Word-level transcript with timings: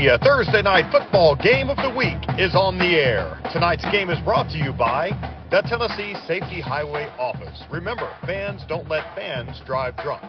A 0.00 0.14
uh, 0.14 0.18
Thursday 0.22 0.62
night 0.62 0.88
football 0.92 1.34
game 1.34 1.68
of 1.68 1.76
the 1.76 1.90
week 1.90 2.22
is 2.38 2.54
on 2.54 2.78
the 2.78 2.94
air. 2.94 3.40
Tonight's 3.52 3.84
game 3.90 4.10
is 4.10 4.18
brought 4.20 4.48
to 4.50 4.56
you 4.56 4.72
by 4.72 5.10
the 5.50 5.60
Tennessee 5.62 6.14
Safety 6.24 6.60
Highway 6.60 7.12
Office. 7.18 7.64
Remember, 7.68 8.08
fans 8.24 8.62
don't 8.68 8.88
let 8.88 9.12
fans 9.16 9.60
drive 9.66 9.96
drunk. 9.96 10.22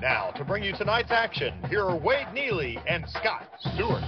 Now, 0.00 0.30
to 0.36 0.44
bring 0.44 0.62
you 0.62 0.72
tonight's 0.76 1.10
action, 1.10 1.60
here 1.68 1.82
are 1.82 1.96
Wade 1.96 2.28
Neely 2.32 2.78
and 2.86 3.04
Scott 3.08 3.50
Stewart. 3.74 4.04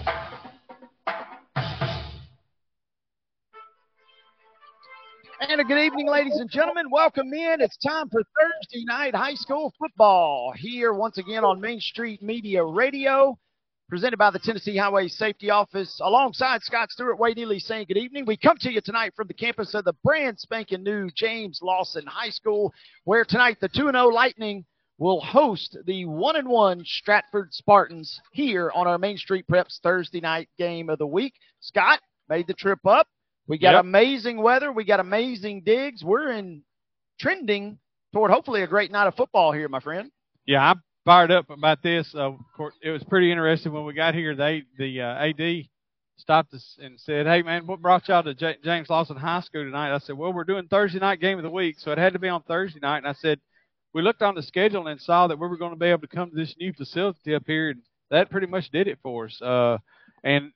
And 5.41 5.61
a 5.61 5.65
good 5.65 5.85
evening, 5.85 6.07
ladies 6.07 6.39
and 6.39 6.49
gentlemen. 6.49 6.87
Welcome 6.93 7.35
in. 7.35 7.57
It's 7.61 7.77
time 7.79 8.09
for 8.09 8.23
Thursday 8.23 8.85
night 8.87 9.17
high 9.17 9.35
school 9.35 9.75
football 9.81 10.53
here 10.57 10.93
once 10.93 11.19
again 11.19 11.43
on 11.43 11.61
Main 11.61 11.81
Street 11.81 12.23
Media 12.23 12.63
Radio, 12.65 13.37
presented 13.93 14.17
by 14.17 14.31
the 14.31 14.39
Tennessee 14.39 14.75
Highway 14.75 15.07
Safety 15.07 15.51
Office. 15.51 16.01
Alongside 16.03 16.63
Scott 16.63 16.91
Stewart, 16.91 17.19
Wade 17.19 17.37
Neely 17.37 17.59
saying 17.59 17.85
good 17.89 17.99
evening. 17.99 18.25
We 18.25 18.39
come 18.39 18.57
to 18.61 18.73
you 18.73 18.81
tonight 18.81 19.13
from 19.15 19.27
the 19.29 19.35
campus 19.35 19.75
of 19.75 19.85
the 19.85 19.93
brand 20.03 20.41
spanking 20.41 20.83
new 20.83 21.11
James 21.15 21.61
Lawson 21.63 22.07
High 22.07 22.31
School, 22.31 22.73
where 23.05 23.23
tonight 23.27 23.59
the 23.61 23.69
2 23.69 23.91
0 23.93 24.07
Lightning 24.09 24.65
will 24.97 25.21
host 25.21 25.77
the 25.85 26.07
1 26.07 26.37
and 26.37 26.49
1 26.49 26.83
Stratford 26.87 27.53
Spartans 27.53 28.19
here 28.33 28.73
on 28.75 28.87
our 28.87 28.97
Main 28.97 29.19
Street 29.19 29.45
Preps 29.47 29.79
Thursday 29.83 30.21
night 30.21 30.49
game 30.57 30.89
of 30.89 30.99
the 30.99 31.07
week. 31.07 31.35
Scott 31.61 32.01
made 32.31 32.47
the 32.47 32.55
trip 32.55 32.87
up. 32.87 33.07
We 33.47 33.59
got 33.59 33.73
Yep. 33.73 33.81
amazing 33.81 34.41
weather. 34.41 34.73
We 34.73 34.85
got 34.85 35.01
amazing 35.01 35.65
digs. 35.65 36.03
We're 36.03 36.31
in 36.31 36.63
trending 37.21 37.79
toward 38.15 38.31
hopefully 38.31 38.63
a 38.63 38.67
great 38.67 38.91
night 38.91 39.07
of 39.07 39.17
football 39.17 39.53
here, 39.53 39.69
my 39.69 39.81
friend. 39.81 40.11
Yeah, 40.47 40.71
I'm 40.71 40.83
fired 41.05 41.31
up 41.31 41.51
about 41.51 41.83
this. 41.83 42.15
Uh, 42.15 42.33
course, 42.57 42.75
it 42.83 42.91
was 42.91 43.03
pretty 43.05 43.31
interesting 43.31 43.73
when 43.73 43.85
we 43.85 43.95
got 43.95 44.15
here. 44.15 44.35
They 44.35 44.65
the 44.79 45.01
uh, 45.01 45.27
AD 45.27 45.65
stopped 46.17 46.55
us 46.55 46.79
and 46.81 46.99
said, 47.01 47.27
"Hey, 47.27 47.43
man, 47.43 47.67
what 47.67 47.83
brought 47.83 48.09
y'all 48.09 48.23
to 48.23 48.35
J- 48.35 48.59
James 48.65 48.89
Lawson 48.89 49.17
High 49.17 49.41
School 49.41 49.65
tonight?" 49.65 49.95
I 49.95 49.99
said, 49.99 50.17
"Well, 50.17 50.33
we're 50.33 50.45
doing 50.45 50.69
Thursday 50.69 50.99
night 51.01 51.21
game 51.21 51.39
of 51.39 51.45
the 51.45 51.51
week, 51.51 51.77
so 51.79 51.93
it 51.93 51.99
had 51.99 52.13
to 52.13 52.19
be 52.19 52.29
on 52.29 52.43
Thursday 52.43 52.81
night." 52.81 52.99
And 52.99 53.09
I 53.09 53.15
said, 53.15 53.41
"We 53.93 54.03
looked 54.03 54.23
on 54.23 54.35
the 54.35 54.43
schedule 54.43 54.87
and 54.87 55.01
saw 55.01 55.27
that 55.27 55.39
we 55.39 55.49
were 55.49 55.57
going 55.57 55.73
to 55.73 55.79
be 55.79 55.87
able 55.87 56.03
to 56.03 56.07
come 56.07 56.31
to 56.31 56.37
this 56.37 56.55
new 56.59 56.73
facility 56.73 57.35
up 57.35 57.45
here, 57.47 57.71
and 57.71 57.83
that 58.11 58.31
pretty 58.31 58.47
much 58.47 58.71
did 58.71 58.87
it 58.87 58.99
for 59.03 59.27
us. 59.27 59.41
Uh, 59.43 59.79
and 60.23 60.53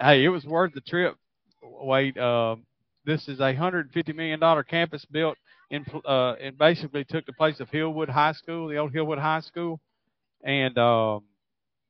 hey, 0.00 0.24
it 0.24 0.28
was 0.28 0.44
worth 0.44 0.72
the 0.72 0.80
trip. 0.80 1.16
Wait, 1.62 2.16
uh, 2.16 2.56
this 3.04 3.28
is 3.28 3.40
a 3.40 3.54
hundred 3.54 3.92
fifty 3.92 4.12
million 4.12 4.40
dollar 4.40 4.62
campus 4.62 5.04
built." 5.04 5.36
In, 5.70 5.86
uh, 6.04 6.34
it 6.40 6.58
basically 6.58 7.04
took 7.04 7.24
the 7.26 7.32
place 7.32 7.60
of 7.60 7.70
Hillwood 7.70 8.08
High 8.08 8.32
School, 8.32 8.66
the 8.66 8.78
old 8.78 8.92
Hillwood 8.92 9.20
High 9.20 9.38
School, 9.38 9.80
and 10.44 10.76
um, 10.78 11.24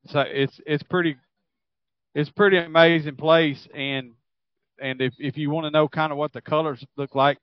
so 0.07 0.21
it's 0.21 0.61
it's 0.67 0.83
pretty 0.85 1.17
it's 2.15 2.31
pretty 2.31 2.59
amazing 2.59 3.17
place. 3.17 3.67
And 3.75 4.13
and 4.81 5.01
if 5.01 5.15
if 5.19 5.37
you 5.37 5.51
want 5.51 5.67
to 5.67 5.71
know 5.71 5.89
kind 5.89 6.13
of 6.13 6.19
what 6.19 6.33
the 6.33 6.41
colors 6.41 6.85
look 6.97 7.15
like 7.15 7.39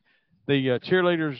the 0.47 0.71
uh, 0.71 0.79
cheerleaders 0.79 1.37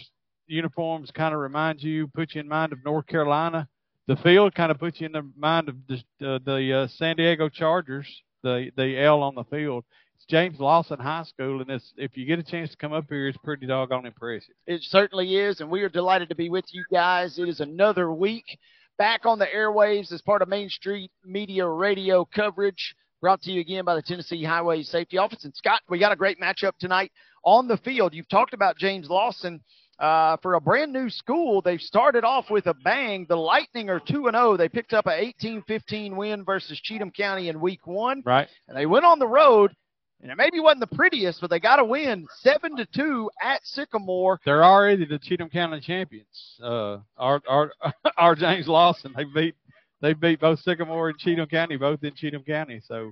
uniforms 0.47 1.11
kind 1.11 1.33
of 1.33 1.39
remind 1.39 1.81
you 1.81 2.07
put 2.07 2.35
you 2.35 2.41
in 2.41 2.47
mind 2.47 2.73
of 2.73 2.83
North 2.85 3.07
Carolina. 3.07 3.67
The 4.07 4.15
field 4.17 4.55
kind 4.55 4.71
of 4.71 4.79
puts 4.79 5.01
you 5.01 5.07
in 5.07 5.11
the 5.11 5.29
mind 5.35 5.69
of 5.69 5.75
the 5.87 5.95
uh, 6.25 6.39
the 6.45 6.83
uh, 6.83 6.87
San 6.87 7.15
Diego 7.15 7.49
Chargers 7.49 8.07
the 8.43 8.71
the 8.77 8.97
L 9.01 9.23
on 9.23 9.35
the 9.35 9.43
field. 9.45 9.83
It's 10.15 10.25
James 10.25 10.59
Lawson 10.59 10.99
High 10.99 11.23
School 11.23 11.61
and 11.61 11.69
it's 11.69 11.93
if 11.97 12.15
you 12.15 12.25
get 12.25 12.39
a 12.39 12.43
chance 12.43 12.69
to 12.71 12.77
come 12.77 12.93
up 12.93 13.05
here 13.09 13.27
it's 13.27 13.37
pretty 13.43 13.65
doggone 13.65 14.05
impressive. 14.05 14.55
It 14.65 14.81
certainly 14.83 15.35
is, 15.35 15.61
and 15.61 15.69
we 15.69 15.81
are 15.81 15.89
delighted 15.89 16.29
to 16.29 16.35
be 16.35 16.49
with 16.49 16.65
you 16.71 16.83
guys. 16.91 17.37
It 17.39 17.49
is 17.49 17.59
another 17.59 18.11
week 18.11 18.57
back 18.97 19.25
on 19.25 19.39
the 19.39 19.45
airwaves 19.45 20.11
as 20.11 20.21
part 20.21 20.41
of 20.41 20.47
Main 20.47 20.69
Street 20.69 21.11
Media 21.23 21.67
Radio 21.67 22.25
coverage. 22.25 22.95
Brought 23.21 23.41
to 23.43 23.51
you 23.51 23.61
again 23.61 23.85
by 23.85 23.95
the 23.95 24.01
Tennessee 24.01 24.43
Highway 24.43 24.83
Safety 24.83 25.17
Office. 25.17 25.43
And 25.43 25.55
Scott, 25.55 25.81
we 25.89 25.99
got 25.99 26.11
a 26.11 26.15
great 26.15 26.39
matchup 26.39 26.73
tonight 26.79 27.11
on 27.43 27.67
the 27.67 27.77
field. 27.77 28.13
You've 28.13 28.29
talked 28.29 28.53
about 28.53 28.77
James 28.77 29.09
Lawson. 29.09 29.61
Uh, 29.99 30.37
for 30.43 30.53
a 30.53 30.61
brand 30.61 30.93
new 30.93 31.09
school, 31.09 31.59
they've 31.63 31.81
started 31.81 32.23
off 32.23 32.51
with 32.51 32.67
a 32.67 32.75
bang. 32.75 33.25
The 33.27 33.35
Lightning 33.35 33.89
are 33.89 33.99
2 33.99 34.29
0. 34.31 34.55
They 34.55 34.69
picked 34.69 34.93
up 34.93 35.07
an 35.07 35.13
18 35.17 35.63
15 35.63 36.15
win 36.15 36.45
versus 36.45 36.79
Cheatham 36.79 37.09
County 37.09 37.49
in 37.49 37.59
week 37.59 37.87
one. 37.87 38.21
right 38.23 38.47
And 38.67 38.77
they 38.77 38.85
went 38.85 39.05
on 39.05 39.17
the 39.17 39.27
road, 39.27 39.73
and 40.21 40.31
it 40.31 40.35
maybe 40.37 40.59
wasn't 40.59 40.89
the 40.89 40.95
prettiest, 40.95 41.41
but 41.41 41.49
they 41.49 41.59
got 41.59 41.79
a 41.79 41.85
win 41.85 42.25
7 42.41 42.75
to 42.77 42.85
2 42.85 43.29
at 43.41 43.65
Sycamore. 43.65 44.39
they're 44.45 44.63
already 44.63 45.05
the 45.05 45.19
Cheatham 45.19 45.49
County 45.49 45.79
champions. 45.79 46.59
Uh, 46.61 46.97
our 47.17 47.41
our 47.47 47.71
our 48.17 48.35
James 48.35 48.67
Lawson 48.67 49.13
they 49.15 49.23
beat 49.23 49.55
they 50.01 50.13
beat 50.13 50.39
both 50.39 50.59
Sycamore 50.59 51.09
and 51.09 51.17
Cheatham 51.17 51.47
County, 51.47 51.77
both 51.77 52.03
in 52.03 52.13
Cheatham 52.15 52.43
County. 52.43 52.81
So, 52.83 53.11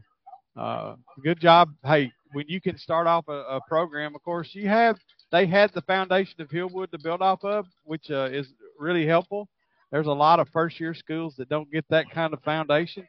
uh, 0.55 0.95
good 1.23 1.39
job. 1.39 1.69
Hey, 1.83 2.11
when 2.33 2.45
you 2.47 2.61
can 2.61 2.77
start 2.77 3.07
off 3.07 3.27
a, 3.27 3.31
a 3.31 3.59
program, 3.67 4.15
of 4.15 4.23
course 4.23 4.49
you 4.53 4.67
have 4.67 4.97
they 5.31 5.45
had 5.45 5.71
the 5.73 5.81
foundation 5.81 6.41
of 6.41 6.49
Hillwood 6.49 6.91
to 6.91 6.99
build 6.99 7.21
off 7.21 7.43
of, 7.43 7.65
which 7.83 8.09
uh, 8.11 8.29
is 8.31 8.53
really 8.79 9.05
helpful. 9.05 9.47
There's 9.91 10.07
a 10.07 10.11
lot 10.11 10.39
of 10.39 10.49
first 10.49 10.79
year 10.79 10.93
schools 10.93 11.35
that 11.37 11.49
don't 11.49 11.71
get 11.71 11.85
that 11.89 12.09
kind 12.09 12.33
of 12.33 12.41
foundation. 12.43 13.07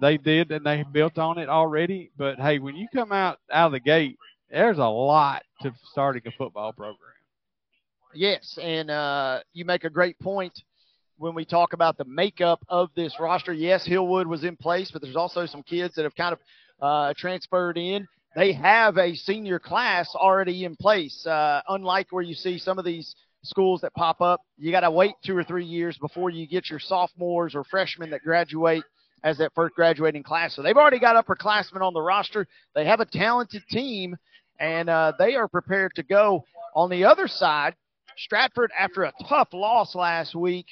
They 0.00 0.16
did, 0.16 0.52
and 0.52 0.64
they 0.64 0.84
built 0.90 1.18
on 1.18 1.38
it 1.38 1.48
already. 1.48 2.10
But 2.16 2.38
hey, 2.38 2.58
when 2.58 2.76
you 2.76 2.86
come 2.94 3.12
out 3.12 3.38
out 3.52 3.66
of 3.66 3.72
the 3.72 3.80
gate, 3.80 4.16
there's 4.50 4.78
a 4.78 4.84
lot 4.84 5.42
to 5.62 5.72
starting 5.92 6.22
a 6.26 6.30
football 6.32 6.72
program. 6.72 7.10
Yes, 8.14 8.58
and 8.62 8.90
uh, 8.90 9.40
you 9.52 9.64
make 9.64 9.84
a 9.84 9.90
great 9.90 10.18
point 10.18 10.52
when 11.18 11.34
we 11.34 11.44
talk 11.44 11.72
about 11.72 11.98
the 11.98 12.04
makeup 12.04 12.64
of 12.68 12.90
this 12.94 13.14
roster. 13.20 13.52
Yes, 13.52 13.86
Hillwood 13.86 14.26
was 14.26 14.44
in 14.44 14.56
place, 14.56 14.90
but 14.90 15.02
there's 15.02 15.16
also 15.16 15.46
some 15.46 15.62
kids 15.62 15.94
that 15.96 16.04
have 16.04 16.14
kind 16.14 16.32
of 16.32 16.38
uh, 16.80 17.14
transferred 17.16 17.76
in. 17.76 18.06
They 18.36 18.52
have 18.52 18.98
a 18.98 19.14
senior 19.14 19.58
class 19.58 20.14
already 20.14 20.64
in 20.64 20.76
place. 20.76 21.26
Uh, 21.26 21.60
unlike 21.68 22.06
where 22.10 22.22
you 22.22 22.34
see 22.34 22.58
some 22.58 22.78
of 22.78 22.84
these 22.84 23.14
schools 23.42 23.80
that 23.80 23.92
pop 23.94 24.20
up, 24.20 24.40
you 24.56 24.70
got 24.70 24.80
to 24.80 24.90
wait 24.90 25.14
two 25.24 25.36
or 25.36 25.44
three 25.44 25.64
years 25.64 25.98
before 25.98 26.30
you 26.30 26.46
get 26.46 26.70
your 26.70 26.78
sophomores 26.78 27.54
or 27.54 27.64
freshmen 27.64 28.10
that 28.10 28.22
graduate 28.22 28.84
as 29.24 29.38
that 29.38 29.52
first 29.54 29.74
graduating 29.74 30.22
class. 30.22 30.54
So 30.54 30.62
they've 30.62 30.76
already 30.76 30.98
got 30.98 31.22
upperclassmen 31.24 31.80
on 31.80 31.94
the 31.94 32.02
roster. 32.02 32.46
They 32.74 32.84
have 32.84 33.00
a 33.00 33.06
talented 33.06 33.62
team, 33.70 34.16
and 34.58 34.88
uh, 34.88 35.12
they 35.18 35.34
are 35.34 35.48
prepared 35.48 35.94
to 35.96 36.02
go. 36.02 36.44
On 36.74 36.90
the 36.90 37.04
other 37.04 37.28
side, 37.28 37.74
Stratford, 38.16 38.70
after 38.78 39.04
a 39.04 39.12
tough 39.28 39.52
loss 39.52 39.94
last 39.94 40.34
week, 40.34 40.66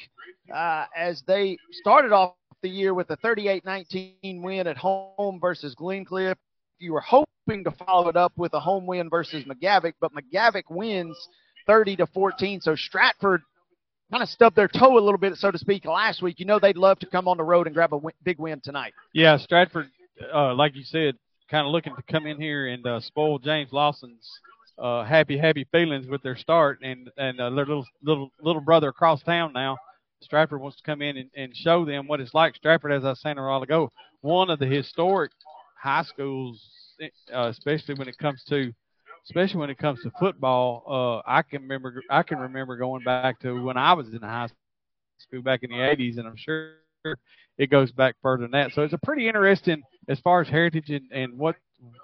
uh, 0.54 0.84
as 0.96 1.22
they 1.26 1.58
started 1.72 2.12
off 2.12 2.34
the 2.62 2.68
year 2.68 2.94
with 2.94 3.10
a 3.10 3.16
38-19 3.18 4.42
win 4.42 4.66
at 4.66 4.76
home 4.76 5.38
versus 5.40 5.74
Glencliff. 5.74 6.36
You 6.78 6.92
were 6.92 7.00
hoping 7.00 7.64
to 7.64 7.70
follow 7.70 8.08
it 8.08 8.16
up 8.16 8.32
with 8.36 8.52
a 8.54 8.60
home 8.60 8.86
win 8.86 9.08
versus 9.08 9.44
McGavick, 9.44 9.94
but 10.00 10.12
McGavick 10.12 10.64
wins 10.68 11.16
30 11.66 11.96
to 11.96 12.06
14. 12.06 12.60
So 12.60 12.74
Stratford 12.74 13.42
kind 14.10 14.22
of 14.22 14.28
stubbed 14.28 14.56
their 14.56 14.68
toe 14.68 14.98
a 14.98 15.00
little 15.00 15.18
bit, 15.18 15.36
so 15.36 15.50
to 15.50 15.58
speak, 15.58 15.84
last 15.84 16.22
week. 16.22 16.38
You 16.38 16.46
know 16.46 16.58
they'd 16.58 16.76
love 16.76 16.98
to 17.00 17.06
come 17.06 17.28
on 17.28 17.36
the 17.36 17.44
road 17.44 17.66
and 17.66 17.74
grab 17.74 17.92
a 17.92 18.00
big 18.22 18.38
win 18.38 18.60
tonight. 18.60 18.92
Yeah, 19.12 19.36
Stratford, 19.36 19.88
uh, 20.32 20.54
like 20.54 20.74
you 20.76 20.84
said, 20.84 21.16
kind 21.50 21.66
of 21.66 21.72
looking 21.72 21.94
to 21.94 22.02
come 22.10 22.26
in 22.26 22.40
here 22.40 22.68
and 22.68 22.86
uh, 22.86 23.00
spoil 23.00 23.38
James 23.38 23.72
Lawson's 23.72 24.28
uh, 24.78 25.04
happy, 25.04 25.38
happy 25.38 25.66
feelings 25.72 26.06
with 26.06 26.22
their 26.22 26.36
start, 26.36 26.80
and 26.82 27.10
and 27.16 27.40
uh, 27.40 27.50
their 27.50 27.66
little 27.66 27.86
little 28.02 28.30
little 28.40 28.62
brother 28.62 28.88
across 28.88 29.22
town 29.22 29.52
now. 29.52 29.76
Stratford 30.22 30.60
wants 30.60 30.78
to 30.78 30.82
come 30.82 31.02
in 31.02 31.18
and, 31.18 31.30
and 31.36 31.54
show 31.54 31.84
them 31.84 32.06
what 32.06 32.20
it's 32.20 32.34
like. 32.34 32.56
Stratford, 32.56 32.92
as 32.92 33.04
I 33.04 33.14
saying 33.14 33.38
a 33.38 33.42
while 33.42 33.62
ago, 33.62 33.92
one 34.22 34.50
of 34.50 34.58
the 34.58 34.66
historic 34.66 35.30
high 35.78 36.02
schools, 36.02 36.60
uh, 37.34 37.48
especially 37.48 37.94
when 37.94 38.08
it 38.08 38.16
comes 38.18 38.42
to 38.48 38.72
especially 39.28 39.60
when 39.60 39.70
it 39.70 39.78
comes 39.78 40.00
to 40.02 40.10
football. 40.18 41.22
Uh, 41.26 41.30
I 41.30 41.42
can 41.42 41.62
remember 41.62 42.02
I 42.10 42.22
can 42.22 42.38
remember 42.38 42.76
going 42.76 43.04
back 43.04 43.40
to 43.40 43.62
when 43.62 43.76
I 43.76 43.92
was 43.92 44.08
in 44.08 44.22
high 44.22 44.48
school 45.18 45.42
back 45.42 45.62
in 45.62 45.70
the 45.70 45.76
80s, 45.76 46.18
and 46.18 46.26
I'm 46.26 46.36
sure 46.36 46.74
it 47.58 47.70
goes 47.70 47.92
back 47.92 48.16
further 48.22 48.42
than 48.42 48.52
that. 48.52 48.72
So 48.72 48.82
it's 48.82 48.92
a 48.92 48.98
pretty 48.98 49.26
interesting 49.26 49.82
as 50.08 50.20
far 50.20 50.40
as 50.40 50.48
heritage 50.48 50.90
and, 50.90 51.10
and 51.12 51.38
what 51.38 51.56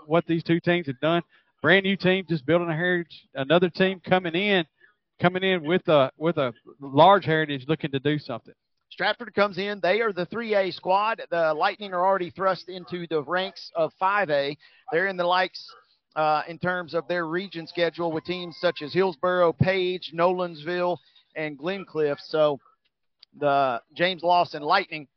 what 0.06 0.26
these 0.26 0.42
two 0.42 0.60
teams 0.60 0.86
have 0.86 1.00
done. 1.00 1.22
Brand 1.62 1.84
new 1.84 1.96
team 1.96 2.24
just 2.28 2.44
building 2.44 2.68
a 2.68 2.74
heritage. 2.74 3.28
Another 3.34 3.70
team 3.70 4.00
coming 4.04 4.34
in, 4.34 4.64
coming 5.20 5.44
in 5.44 5.62
with 5.62 5.86
a 5.88 6.10
with 6.16 6.38
a 6.38 6.52
large 6.80 7.24
heritage, 7.24 7.64
looking 7.68 7.92
to 7.92 8.00
do 8.00 8.18
something. 8.18 8.54
Stratford 8.90 9.32
comes 9.34 9.56
in. 9.56 9.80
They 9.80 10.02
are 10.02 10.12
the 10.12 10.26
3A 10.26 10.74
squad. 10.74 11.22
The 11.30 11.54
Lightning 11.54 11.94
are 11.94 12.04
already 12.04 12.28
thrust 12.28 12.68
into 12.68 13.06
the 13.08 13.22
ranks 13.22 13.70
of 13.74 13.90
5A. 13.98 14.54
They're 14.92 15.06
in 15.06 15.16
the 15.16 15.24
likes 15.24 15.66
uh, 16.16 16.42
in 16.48 16.58
terms 16.58 16.94
of 16.94 17.06
their 17.08 17.26
region 17.26 17.66
schedule 17.66 18.12
with 18.12 18.24
teams 18.24 18.56
such 18.60 18.82
as 18.82 18.92
Hillsboro, 18.92 19.52
Page, 19.52 20.12
Nolensville, 20.14 20.98
and 21.36 21.58
Glencliff. 21.58 22.16
So 22.26 22.58
the 23.38 23.80
James 23.96 24.22
Lawson 24.22 24.62
Lightning 24.62 25.08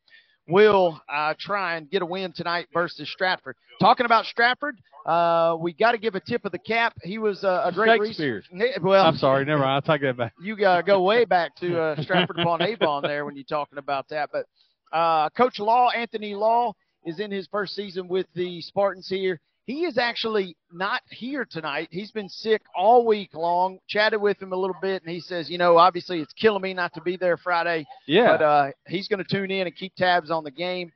will 0.47 0.99
uh, 1.09 1.33
try 1.39 1.75
and 1.75 1.89
get 1.89 2.01
a 2.01 2.05
win 2.05 2.31
tonight 2.31 2.67
versus 2.73 3.09
Stratford. 3.11 3.55
Talking 3.81 4.05
about 4.05 4.25
Stratford, 4.25 4.77
uh, 5.05 5.57
we 5.59 5.73
got 5.73 5.91
to 5.91 5.97
give 5.97 6.15
a 6.15 6.19
tip 6.19 6.45
of 6.45 6.51
the 6.51 6.59
cap. 6.59 6.93
He 7.03 7.17
was 7.17 7.43
uh, 7.43 7.63
a 7.65 7.71
great 7.71 7.99
Shakespeare. 8.07 8.43
Well, 8.81 9.05
I'm 9.05 9.17
sorry, 9.17 9.43
never 9.45 9.59
mind. 9.59 9.71
I'll 9.71 9.81
take 9.81 10.01
that 10.01 10.17
back. 10.17 10.33
you 10.41 10.55
got 10.55 10.77
to 10.77 10.83
go 10.83 11.01
way 11.01 11.25
back 11.25 11.55
to 11.57 11.79
uh, 11.79 12.01
Stratford 12.03 12.39
upon 12.39 12.61
Avon 12.61 13.03
there 13.03 13.25
when 13.25 13.35
you're 13.35 13.43
talking 13.43 13.77
about 13.79 14.07
that. 14.09 14.29
But 14.31 14.45
uh, 14.93 15.29
Coach 15.31 15.59
Law, 15.59 15.89
Anthony 15.89 16.35
Law, 16.35 16.73
is 17.05 17.19
in 17.19 17.31
his 17.31 17.47
first 17.51 17.75
season 17.75 18.07
with 18.07 18.27
the 18.33 18.61
Spartans 18.61 19.07
here. 19.07 19.39
He 19.65 19.85
is 19.85 19.97
actually 19.97 20.55
not 20.71 21.01
here 21.09 21.43
tonight. 21.43 21.87
He's 21.89 22.11
been 22.11 22.29
sick 22.29 22.61
all 22.75 23.05
week 23.05 23.33
long. 23.33 23.79
Chatted 23.87 24.21
with 24.21 24.39
him 24.39 24.53
a 24.53 24.55
little 24.55 24.75
bit, 24.79 25.01
and 25.01 25.11
he 25.11 25.19
says, 25.19 25.49
you 25.49 25.57
know, 25.57 25.77
obviously 25.77 26.19
it's 26.19 26.33
killing 26.33 26.61
me 26.61 26.73
not 26.73 26.93
to 26.93 27.01
be 27.01 27.17
there 27.17 27.35
Friday. 27.35 27.87
Yeah. 28.05 28.37
But 28.37 28.43
uh, 28.43 28.71
he's 28.87 29.07
going 29.07 29.23
to 29.23 29.29
tune 29.29 29.49
in 29.49 29.65
and 29.65 29.75
keep 29.75 29.95
tabs 29.95 30.29
on 30.29 30.43
the 30.43 30.51
game. 30.51 30.91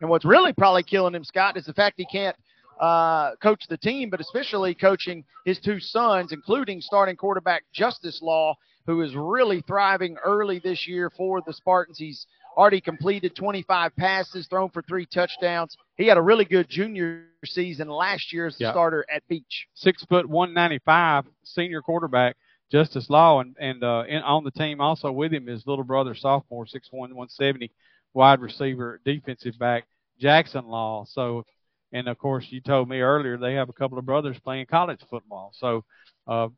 And 0.00 0.08
what's 0.08 0.24
really 0.24 0.54
probably 0.54 0.82
killing 0.82 1.14
him, 1.14 1.22
Scott, 1.22 1.58
is 1.58 1.66
the 1.66 1.74
fact 1.74 1.94
he 1.98 2.06
can't 2.06 2.36
uh, 2.80 3.36
coach 3.36 3.64
the 3.68 3.76
team, 3.76 4.08
but 4.08 4.20
especially 4.20 4.74
coaching 4.74 5.24
his 5.44 5.60
two 5.60 5.78
sons, 5.78 6.32
including 6.32 6.80
starting 6.80 7.16
quarterback 7.16 7.64
Justice 7.72 8.20
Law, 8.22 8.56
who 8.86 9.02
is 9.02 9.14
really 9.14 9.62
thriving 9.66 10.16
early 10.24 10.60
this 10.60 10.86
year 10.88 11.10
for 11.10 11.42
the 11.46 11.52
Spartans. 11.52 11.98
He's 11.98 12.26
already 12.56 12.80
completed 12.80 13.34
25 13.36 13.94
passes, 13.96 14.46
thrown 14.48 14.70
for 14.70 14.82
three 14.82 15.06
touchdowns. 15.06 15.76
He 15.96 16.06
had 16.06 16.16
a 16.16 16.22
really 16.22 16.44
good 16.44 16.68
junior 16.68 17.26
season 17.44 17.88
last 17.88 18.32
year 18.32 18.46
as 18.46 18.56
Yeah. 18.58 18.70
starter 18.70 19.04
at 19.12 19.26
Beach. 19.28 19.66
six 19.74 20.04
foot 20.04 20.28
one 20.28 20.54
ninety 20.54 20.78
five 20.78 21.24
senior 21.44 21.82
quarterback 21.82 22.36
Justice 22.70 23.10
Law 23.10 23.40
and 23.40 23.54
and 23.60 23.82
uh, 23.84 24.04
in, 24.08 24.22
on 24.22 24.44
the 24.44 24.50
team 24.50 24.80
also 24.80 25.12
with 25.12 25.32
him 25.32 25.48
is 25.48 25.66
little 25.66 25.84
brother 25.84 26.14
sophomore 26.14 26.66
six 26.66 26.88
one 26.90 27.14
one 27.14 27.28
seventy 27.28 27.70
wide 28.14 28.40
receiver 28.40 29.00
defensive 29.04 29.58
back 29.58 29.84
Jackson 30.18 30.66
Law. 30.66 31.04
So 31.06 31.44
and 31.92 32.08
of 32.08 32.18
course 32.18 32.46
you 32.50 32.60
told 32.60 32.88
me 32.88 33.00
earlier 33.00 33.36
they 33.36 33.54
have 33.54 33.68
a 33.68 33.72
couple 33.74 33.98
of 33.98 34.06
brothers 34.06 34.38
playing 34.40 34.66
college 34.66 35.00
football. 35.10 35.50
So 35.54 35.84
uh, 36.26 36.48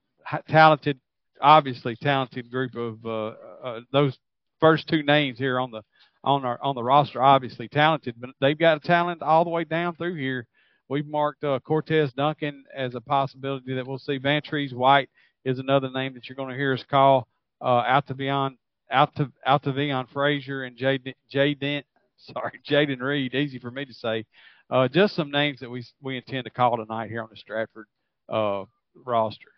talented, 0.48 1.00
obviously 1.40 1.96
talented 1.96 2.50
group 2.50 2.74
of 2.76 3.04
uh, 3.04 3.34
uh, 3.62 3.80
those 3.92 4.16
first 4.60 4.88
two 4.88 5.02
names 5.02 5.38
here 5.38 5.58
on 5.60 5.70
the 5.70 5.82
on 6.24 6.44
our 6.44 6.58
on 6.62 6.74
the 6.74 6.82
roster. 6.82 7.22
Obviously 7.22 7.68
talented, 7.68 8.14
but 8.18 8.30
they've 8.40 8.58
got 8.58 8.82
talent 8.82 9.22
all 9.22 9.44
the 9.44 9.50
way 9.50 9.64
down 9.64 9.94
through 9.94 10.16
here. 10.16 10.46
We've 10.88 11.06
marked 11.06 11.42
uh, 11.42 11.58
Cortez 11.60 12.12
Duncan 12.12 12.64
as 12.74 12.94
a 12.94 13.00
possibility 13.00 13.74
that 13.74 13.86
we'll 13.86 13.98
see. 13.98 14.18
Vantrease 14.18 14.72
White 14.72 15.10
is 15.44 15.58
another 15.58 15.90
name 15.90 16.14
that 16.14 16.28
you're 16.28 16.36
going 16.36 16.50
to 16.50 16.56
hear 16.56 16.74
us 16.74 16.84
call 16.88 17.26
uh, 17.60 17.82
out 17.86 18.06
to 18.08 18.14
beyond 18.14 18.56
out 18.90 19.14
to 19.16 19.32
out 19.44 19.62
to 19.64 19.72
Vion 19.72 20.08
Frazier 20.12 20.64
and 20.64 20.76
Jay 20.76 21.54
Dent. 21.54 21.86
Sorry, 22.18 22.60
Jaden 22.68 23.00
Reed. 23.00 23.34
Easy 23.34 23.58
for 23.58 23.70
me 23.70 23.84
to 23.84 23.94
say. 23.94 24.24
Uh, 24.70 24.88
just 24.88 25.14
some 25.14 25.30
names 25.30 25.60
that 25.60 25.70
we 25.70 25.84
we 26.00 26.16
intend 26.16 26.44
to 26.44 26.50
call 26.50 26.76
tonight 26.76 27.10
here 27.10 27.22
on 27.22 27.28
the 27.30 27.36
Stratford 27.36 27.86
uh, 28.28 28.64
roster. 28.94 29.55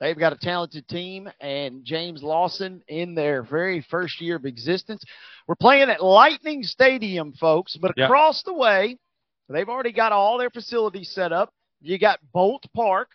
They've 0.00 0.18
got 0.18 0.32
a 0.32 0.36
talented 0.36 0.88
team, 0.88 1.30
and 1.40 1.84
James 1.84 2.22
Lawson 2.22 2.82
in 2.88 3.14
their 3.14 3.42
very 3.42 3.82
first 3.82 4.20
year 4.20 4.36
of 4.36 4.46
existence. 4.46 5.04
We're 5.46 5.56
playing 5.56 5.90
at 5.90 6.02
Lightning 6.02 6.62
Stadium, 6.62 7.34
folks, 7.34 7.76
but 7.76 7.92
across 7.98 8.42
the 8.42 8.54
way, 8.54 8.96
they've 9.50 9.68
already 9.68 9.92
got 9.92 10.12
all 10.12 10.38
their 10.38 10.48
facilities 10.48 11.10
set 11.10 11.32
up. 11.32 11.52
You 11.82 11.98
got 11.98 12.18
Bolt 12.32 12.64
Park. 12.74 13.10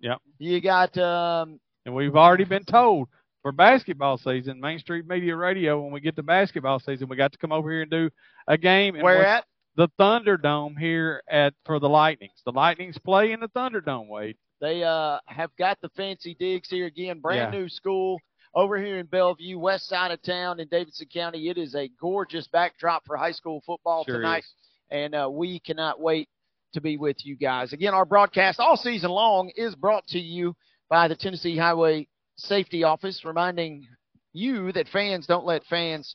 Yep. 0.00 0.18
You 0.38 0.60
got 0.60 0.96
um, 0.98 1.60
And 1.86 1.94
we've 1.94 2.16
already 2.16 2.44
been 2.44 2.64
told 2.64 3.08
for 3.42 3.52
basketball 3.52 4.18
season, 4.18 4.60
Main 4.60 4.78
Street 4.80 5.06
Media 5.06 5.36
Radio, 5.36 5.80
when 5.80 5.92
we 5.92 6.00
get 6.00 6.16
to 6.16 6.22
basketball 6.22 6.80
season, 6.80 7.08
we 7.08 7.16
got 7.16 7.30
to 7.32 7.38
come 7.38 7.52
over 7.52 7.70
here 7.70 7.82
and 7.82 7.90
do 7.90 8.10
a 8.48 8.58
game. 8.58 8.94
And 8.96 9.04
where 9.04 9.24
at? 9.24 9.44
the 9.76 9.88
Thunderdome 10.00 10.78
here 10.78 11.22
at 11.28 11.54
for 11.64 11.78
the 11.78 11.88
Lightnings. 11.88 12.40
The 12.44 12.52
Lightnings 12.52 12.98
play 12.98 13.32
in 13.32 13.40
the 13.40 13.48
Thunderdome, 13.48 14.08
Wade. 14.08 14.36
They 14.60 14.82
uh, 14.84 15.18
have 15.26 15.50
got 15.56 15.78
the 15.80 15.88
fancy 15.90 16.34
digs 16.38 16.68
here 16.70 16.86
again. 16.86 17.20
Brand 17.20 17.52
Yeah. 17.52 17.60
new 17.60 17.68
school 17.68 18.18
over 18.54 18.78
here 18.78 18.98
in 18.98 19.06
Bellevue, 19.06 19.58
west 19.58 19.88
side 19.88 20.10
of 20.12 20.22
town 20.22 20.60
in 20.60 20.68
Davidson 20.68 21.08
County. 21.12 21.48
It 21.48 21.58
is 21.58 21.74
a 21.74 21.90
gorgeous 22.00 22.46
backdrop 22.48 23.04
for 23.04 23.16
high 23.16 23.32
school 23.32 23.62
football 23.66 24.04
Sure 24.04 24.16
tonight. 24.16 24.44
is. 24.44 24.54
and 24.90 25.14
uh, 25.14 25.28
we 25.30 25.58
cannot 25.60 26.00
wait 26.00 26.28
to 26.72 26.80
be 26.80 26.96
with 26.96 27.16
you 27.24 27.36
guys. 27.36 27.72
Again, 27.72 27.94
our 27.94 28.04
broadcast 28.04 28.60
all 28.60 28.76
season 28.76 29.10
long 29.10 29.50
is 29.56 29.74
brought 29.74 30.06
to 30.08 30.18
you 30.20 30.54
by 30.88 31.08
the 31.08 31.16
Tennessee 31.16 31.56
Highway 31.56 32.06
Safety 32.36 32.84
Office, 32.84 33.24
reminding 33.24 33.86
you 34.32 34.72
that 34.72 34.88
fans 34.88 35.26
don't 35.26 35.46
let 35.46 35.64
fans 35.66 36.14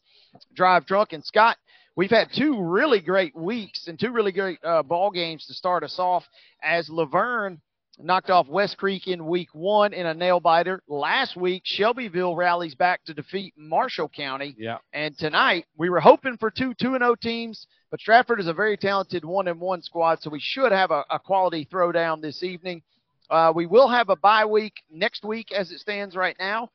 drive 0.54 0.86
drunk. 0.86 1.14
And 1.14 1.24
Scott, 1.26 1.58
we've 1.96 2.10
had 2.10 2.30
two 2.34 2.62
really 2.62 3.00
great 3.00 3.36
weeks 3.36 3.88
and 3.88 3.98
two 4.00 4.12
really 4.12 4.32
great 4.34 4.60
uh, 4.64 4.84
ball 4.84 5.12
games 5.12 5.46
to 5.48 5.54
start 5.54 5.84
us 5.84 5.98
off 6.00 6.26
as 6.62 6.90
La 6.90 7.06
Vergne 7.06 7.60
knocked 8.00 8.30
off 8.30 8.48
West 8.48 8.78
Creek 8.78 9.08
in 9.08 9.26
week 9.26 9.50
one 9.54 9.94
in 9.94 10.06
a 10.06 10.14
nail 10.14 10.40
biter. 10.40 10.82
Last 10.88 11.36
week, 11.36 11.64
Shelbyville 11.66 12.36
rallies 12.36 12.76
back 12.76 13.04
to 13.06 13.14
defeat 13.14 13.54
Marshall 13.58 14.10
County. 14.10 14.56
Yeah. 14.58 14.78
And 14.94 15.18
tonight, 15.18 15.66
we 15.78 15.90
were 15.90 16.00
hoping 16.00 16.38
for 16.38 16.50
two 16.50 16.74
2 16.74 16.96
and 16.96 17.04
0 17.04 17.16
teams, 17.16 17.68
but 17.92 18.00
Stratford 18.00 18.40
is 18.40 18.48
a 18.48 18.54
very 18.54 18.78
talented 18.78 19.26
1 19.26 19.48
and 19.48 19.60
1 19.60 19.82
squad, 19.82 20.22
so 20.22 20.30
we 20.30 20.40
should 20.40 20.72
have 20.72 20.92
a, 20.92 21.04
a 21.10 21.20
quality 21.20 21.68
throwdown 21.72 22.22
this 22.22 22.44
evening. 22.44 22.82
Uh, 23.30 23.52
we 23.54 23.66
will 23.66 23.88
have 23.88 24.10
a 24.10 24.16
bye 24.16 24.46
week 24.46 24.74
next 24.90 25.24
week 25.24 25.52
as 25.52 25.72
it 25.72 25.80
stands 25.80 26.16
right 26.16 26.36
now. 26.40 26.70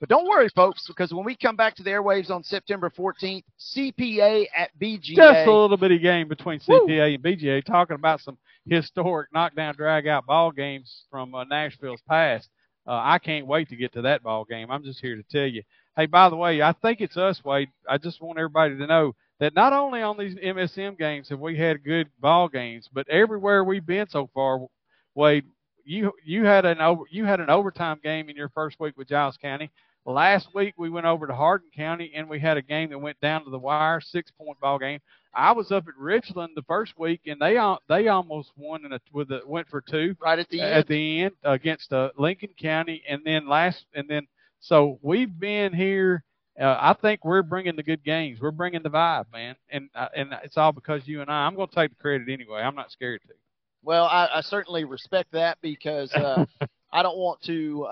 But 0.00 0.08
don't 0.08 0.26
worry, 0.26 0.48
folks, 0.48 0.86
because 0.86 1.12
when 1.12 1.26
we 1.26 1.36
come 1.36 1.56
back 1.56 1.76
to 1.76 1.82
the 1.82 1.90
airwaves 1.90 2.30
on 2.30 2.42
September 2.42 2.88
14th, 2.88 3.44
CPA 3.58 4.46
at 4.56 4.70
BGA. 4.80 5.14
Just 5.14 5.46
a 5.46 5.52
little 5.52 5.76
bitty 5.76 5.98
game 5.98 6.26
between 6.26 6.58
Woo. 6.66 6.86
CPA 6.86 7.14
and 7.14 7.22
BGA, 7.22 7.62
talking 7.62 7.96
about 7.96 8.20
some 8.20 8.38
historic 8.66 9.28
knockdown, 9.32 9.74
drag 9.74 10.06
out 10.06 10.24
ball 10.24 10.52
games 10.52 11.04
from 11.10 11.34
uh, 11.34 11.44
Nashville's 11.44 12.00
past. 12.08 12.48
Uh, 12.86 12.92
I 13.04 13.18
can't 13.18 13.46
wait 13.46 13.68
to 13.68 13.76
get 13.76 13.92
to 13.92 14.02
that 14.02 14.22
ball 14.22 14.46
game. 14.46 14.70
I'm 14.70 14.82
just 14.82 15.00
here 15.00 15.16
to 15.16 15.22
tell 15.30 15.46
you. 15.46 15.62
Hey, 15.96 16.06
by 16.06 16.30
the 16.30 16.36
way, 16.36 16.62
I 16.62 16.72
think 16.72 17.02
it's 17.02 17.18
us, 17.18 17.44
Wade. 17.44 17.68
I 17.86 17.98
just 17.98 18.22
want 18.22 18.38
everybody 18.38 18.78
to 18.78 18.86
know 18.86 19.14
that 19.38 19.54
not 19.54 19.74
only 19.74 20.00
on 20.00 20.16
these 20.16 20.34
MSM 20.36 20.98
games 20.98 21.28
have 21.28 21.40
we 21.40 21.58
had 21.58 21.84
good 21.84 22.08
ball 22.20 22.48
games, 22.48 22.88
but 22.90 23.06
everywhere 23.08 23.64
we've 23.64 23.84
been 23.84 24.08
so 24.08 24.30
far, 24.32 24.66
Wade, 25.14 25.44
you 25.84 26.12
you 26.24 26.44
had 26.44 26.64
an 26.64 26.80
over 26.80 27.02
you 27.10 27.24
had 27.24 27.40
an 27.40 27.50
overtime 27.50 28.00
game 28.02 28.28
in 28.28 28.36
your 28.36 28.50
first 28.50 28.78
week 28.80 28.96
with 28.96 29.08
Giles 29.08 29.36
County. 29.36 29.70
Last 30.10 30.48
week 30.54 30.74
we 30.76 30.90
went 30.90 31.06
over 31.06 31.26
to 31.26 31.34
Hardin 31.34 31.70
County 31.74 32.12
and 32.14 32.28
we 32.28 32.40
had 32.40 32.56
a 32.56 32.62
game 32.62 32.90
that 32.90 32.98
went 32.98 33.20
down 33.20 33.44
to 33.44 33.50
the 33.50 33.58
wire, 33.58 34.00
six 34.00 34.30
point 34.30 34.58
ball 34.60 34.78
game. 34.78 35.00
I 35.32 35.52
was 35.52 35.70
up 35.70 35.86
at 35.86 35.96
Richland 35.96 36.52
the 36.56 36.62
first 36.62 36.98
week 36.98 37.20
and 37.26 37.40
they 37.40 37.58
they 37.88 38.08
almost 38.08 38.52
won 38.56 38.84
in 38.84 38.92
a 38.92 39.00
with 39.12 39.30
a 39.30 39.40
went 39.46 39.68
for 39.68 39.80
two 39.80 40.16
right 40.20 40.38
at 40.38 40.48
the 40.48 40.60
at 40.60 40.72
end. 40.78 40.84
the 40.88 41.22
end 41.22 41.34
against 41.44 41.92
uh, 41.92 42.10
Lincoln 42.18 42.50
County, 42.60 43.02
and 43.08 43.22
then 43.24 43.48
last, 43.48 43.86
and 43.94 44.08
then 44.08 44.26
so 44.60 44.98
we've 45.02 45.38
been 45.38 45.72
here. 45.72 46.24
Uh, 46.60 46.76
I 46.78 46.94
think 47.00 47.24
we're 47.24 47.42
bringing 47.42 47.76
the 47.76 47.82
good 47.82 48.04
games. 48.04 48.40
We're 48.40 48.50
bringing 48.50 48.82
the 48.82 48.90
vibe, 48.90 49.26
man, 49.32 49.54
and 49.70 49.88
uh, 49.94 50.08
and 50.16 50.34
it's 50.42 50.56
all 50.56 50.72
because 50.72 51.06
you 51.06 51.20
and 51.20 51.30
I. 51.30 51.46
I'm 51.46 51.54
going 51.54 51.68
to 51.68 51.74
take 51.74 51.90
the 51.90 52.02
credit 52.02 52.28
anyway. 52.28 52.60
I'm 52.60 52.74
not 52.74 52.90
scared 52.90 53.22
to. 53.28 53.34
Well, 53.82 54.04
I, 54.04 54.28
I 54.34 54.40
certainly 54.42 54.84
respect 54.84 55.32
that 55.32 55.58
because 55.62 56.12
uh, 56.12 56.44
I 56.92 57.02
don't 57.02 57.16
want 57.16 57.40
to. 57.42 57.86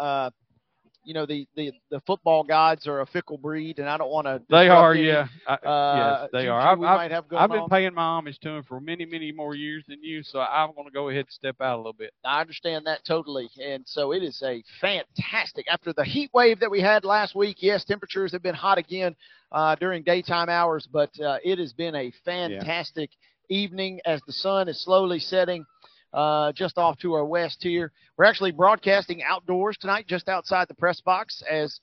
You 1.05 1.14
know, 1.14 1.25
the, 1.25 1.47
the, 1.57 1.73
the 1.90 2.00
football 2.00 2.45
gods 2.45 2.87
are 2.87 3.00
a 3.00 3.07
fickle 3.07 3.38
breed, 3.38 3.78
and 3.78 3.88
I 3.88 3.97
don't 3.97 4.11
want 4.11 4.26
to. 4.26 4.43
They 4.50 4.69
are, 4.69 4.95
yeah, 4.95 5.26
I, 5.47 5.55
Uh, 5.55 6.19
yes, 6.23 6.31
they 6.33 6.49
are. 6.49 6.61
I've, 6.61 6.83
I've, 6.83 7.12
I've 7.12 7.28
been 7.50 7.61
on. 7.61 7.69
paying 7.71 7.95
my 7.95 8.02
homage 8.02 8.38
to 8.40 8.49
them 8.50 8.62
for 8.64 8.81
many, 8.81 9.07
many 9.07 9.33
more 9.33 9.55
years 9.55 9.85
than 9.88 10.02
you, 10.02 10.23
so 10.23 10.40
I'm 10.40 10.75
going 10.75 10.87
to 10.87 10.93
go 10.93 11.09
ahead 11.09 11.21
and 11.21 11.31
step 11.31 11.61
out 11.62 11.76
a 11.76 11.78
little 11.78 11.95
bit. 11.95 12.12
I 12.25 12.40
understand 12.40 12.87
that 12.87 13.05
totally. 13.07 13.49
And 13.64 13.85
so 13.87 14.12
it 14.12 14.23
is 14.23 14.43
a 14.45 14.62
fantastic, 14.81 15.67
after 15.71 15.93
the 15.93 16.05
heat 16.05 16.31
wave 16.35 16.61
that 16.61 16.71
we 16.71 16.81
had 16.81 17.05
last 17.05 17.35
week, 17.35 17.59
yes, 17.61 17.85
temperatures 17.85 18.33
have 18.33 18.43
been 18.43 18.55
hot 18.55 18.76
again 18.76 19.17
uh, 19.52 19.76
during 19.76 20.02
daytime 20.02 20.50
hours, 20.50 20.87
but 20.93 21.11
uh, 21.21 21.38
it 21.43 21.59
has 21.59 21.73
been 21.73 21.95
a 21.95 22.12
fantastic 22.25 23.11
evening 23.49 23.99
as 24.05 24.21
the 24.26 24.33
sun 24.33 24.69
is 24.69 24.85
slowly 24.85 25.19
setting 25.19 25.64
uh, 26.12 26.53
just 26.53 26.79
off 26.79 26.99
to 26.99 27.15
our 27.15 27.25
west 27.25 27.59
here. 27.62 27.93
We're 28.17 28.25
actually 28.25 28.53
broadcasting 28.53 29.23
outdoors 29.23 29.77
tonight, 29.79 30.07
just 30.07 30.29
outside 30.29 30.69
the 30.69 30.75
press 30.75 31.00
box, 31.00 31.43
as 31.49 31.81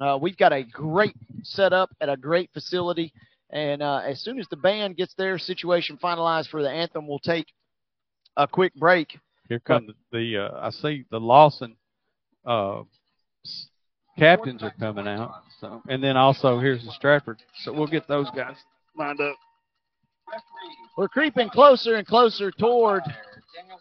uh, 0.00 0.18
we've 0.20 0.36
got 0.36 0.52
a 0.52 0.62
great 0.62 1.14
setup 1.42 1.90
at 2.00 2.08
a 2.08 2.16
great 2.16 2.50
facility. 2.52 3.12
And 3.50 3.82
uh, 3.82 4.02
as 4.04 4.20
soon 4.20 4.38
as 4.38 4.48
the 4.48 4.56
band 4.56 4.96
gets 4.96 5.14
their 5.14 5.38
situation 5.38 5.98
finalized 6.02 6.48
for 6.48 6.62
the 6.62 6.70
anthem, 6.70 7.06
we'll 7.06 7.18
take 7.18 7.46
a 8.36 8.46
quick 8.46 8.74
break. 8.74 9.18
Here 9.48 9.60
come 9.60 9.86
the, 9.86 10.18
the 10.18 10.44
uh, 10.44 10.60
I 10.60 10.70
see 10.70 11.04
the 11.10 11.20
Lawson 11.20 11.76
uh, 12.44 12.82
captains 14.18 14.62
are 14.62 14.74
coming 14.78 15.06
out. 15.06 15.34
So 15.60 15.82
and 15.88 16.02
then 16.02 16.16
also 16.16 16.58
here's 16.58 16.84
the 16.84 16.92
Stratford. 16.92 17.38
So 17.62 17.72
we'll 17.72 17.86
get 17.86 18.08
those 18.08 18.28
guys 18.30 18.56
lined 18.98 19.20
up. 19.20 19.36
We're 20.96 21.08
creeping 21.08 21.50
closer 21.50 21.94
and 21.94 22.06
closer 22.06 22.50
toward 22.50 23.02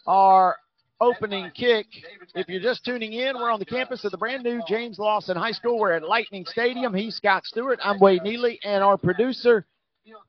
our 0.08 0.58
opening 1.02 1.52
kick. 1.52 1.88
If 2.36 2.48
you're 2.48 2.62
just 2.62 2.86
tuning 2.86 3.14
in, 3.14 3.36
we're 3.36 3.52
on 3.52 3.60
the 3.60 3.66
campus 3.66 4.06
of 4.06 4.12
the 4.12 4.18
brand 4.18 4.44
new 4.44 4.62
James 4.68 4.98
Lawson 5.00 5.36
High 5.36 5.52
School. 5.52 5.80
We're 5.80 5.94
at 5.94 6.04
Lightning 6.04 6.46
Stadium. 6.46 6.94
He's 6.94 7.16
Scott 7.16 7.46
Stewart. 7.46 7.80
I'm 7.84 8.00
Wade 8.00 8.24
Neely, 8.24 8.60
and 8.64 8.84
our 8.84 8.98
producer 8.98 9.66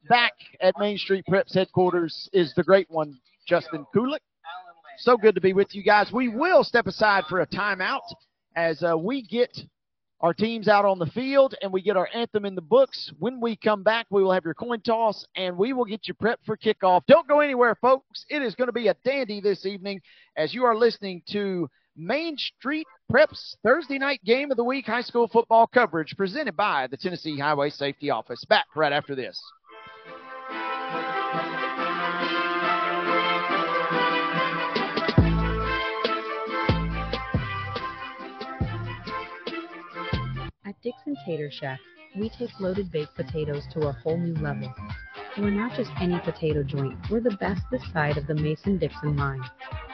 back 0.09 0.33
at 0.61 0.75
Main 0.79 0.99
Street 0.99 1.25
Preps 1.29 1.55
headquarters 1.55 2.29
is 2.33 2.53
the 2.55 2.65
great 2.65 2.91
one, 2.91 3.19
Justin 3.47 3.87
Kulik. 3.95 4.21
So 4.99 5.17
good 5.17 5.35
to 5.35 5.41
be 5.41 5.53
with 5.53 5.75
you 5.75 5.83
guys. 5.83 6.11
We 6.13 6.29
will 6.29 6.65
step 6.65 6.87
aside 6.87 7.25
for 7.29 7.41
a 7.41 7.47
timeout 7.47 8.01
as 8.57 8.83
uh, 8.83 8.97
we 8.97 9.23
get 9.23 9.57
our 10.21 10.33
teams 10.33 10.69
out 10.69 10.85
on 10.85 10.99
the 10.99 11.07
field 11.07 11.55
and 11.63 11.73
we 11.73 11.83
get 11.83 11.97
our 11.97 12.09
anthem 12.15 12.45
in 12.45 12.55
the 12.55 12.63
books. 12.63 13.13
When 13.19 13.41
we 13.41 13.57
come 13.57 13.83
back, 13.83 14.07
we 14.11 14.23
will 14.23 14.33
have 14.33 14.45
your 14.45 14.55
coin 14.55 14.81
toss 14.81 15.25
and 15.37 15.57
we 15.57 15.73
will 15.73 15.85
get 15.85 16.09
you 16.09 16.15
prepped 16.15 16.45
for 16.45 16.57
kickoff. 16.57 17.03
Don't 17.07 17.29
go 17.29 17.41
anywhere, 17.41 17.75
folks. 17.75 18.25
It 18.29 18.43
is 18.43 18.55
going 18.55 18.69
to 18.69 18.73
be 18.73 18.89
a 18.89 18.95
dandy 19.05 19.41
this 19.41 19.67
evening 19.67 20.01
as 20.37 20.55
you 20.55 20.65
are 20.65 20.77
listening 20.77 21.23
to 21.31 21.69
Main 21.97 22.37
Street 22.37 22.87
Preps 23.11 23.57
Thursday 23.63 23.99
night 23.99 24.21
game 24.25 24.51
of 24.51 24.57
the 24.57 24.65
week 24.65 24.87
high 24.87 25.03
school 25.03 25.29
football 25.29 25.67
coverage 25.67 26.15
presented 26.17 26.57
by 26.57 26.87
the 26.87 26.97
Tennessee 26.97 27.39
Highway 27.39 27.71
Safety 27.71 28.11
Office. 28.11 28.45
Back 28.45 28.67
right 28.75 28.93
after 28.93 29.15
this. 29.15 29.41
Dickson 40.87 41.17
Tater 41.27 41.51
Shack, 41.51 41.81
we 42.17 42.29
take 42.29 42.61
loaded 42.61 42.93
baked 42.93 43.17
potatoes 43.17 43.65
to 43.73 43.89
a 43.89 43.93
whole 43.93 44.17
new 44.17 44.35
level. 44.35 44.73
We're 45.37 45.51
not 45.51 45.77
just 45.77 45.91
any 46.01 46.17
potato 46.21 46.63
joint, 46.63 46.97
we're 47.11 47.19
the 47.19 47.37
best 47.41 47.63
this 47.73 47.83
side 47.93 48.17
of 48.17 48.29
the 48.29 48.37
Mason 48.37 48.79
Dixon 48.79 49.17
line. 49.17 49.43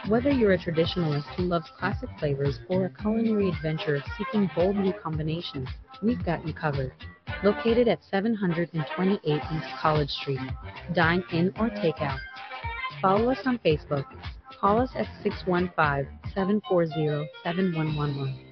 Whether 0.08 0.30
you're 0.30 0.52
a 0.52 0.58
traditionalist 0.58 1.25
who 1.34 1.44
loves 1.44 1.64
classic 1.78 2.11
flavors 2.18 2.58
or 2.68 2.84
a 2.84 2.90
culinary 2.90 3.49
adventurer 3.49 4.02
seeking 4.18 4.50
bold 4.54 4.76
new 4.76 4.92
combinations, 4.92 5.66
we've 6.02 6.22
got 6.26 6.46
you 6.46 6.52
covered. 6.52 6.92
Located 7.42 7.88
at 7.88 8.04
728 8.11 9.18
East 9.25 9.66
College 9.80 10.11
Street. 10.11 10.40
Dine 10.92 11.25
in 11.32 11.54
or 11.58 11.70
take 11.70 12.02
out. 12.02 12.18
Follow 13.00 13.30
us 13.30 13.40
on 13.46 13.58
Facebook. 13.64 14.04
Call 14.61 14.78
us 14.78 14.90
at 14.94 15.06
615 15.22 16.06
740 16.34 17.30
7111. 17.44 18.51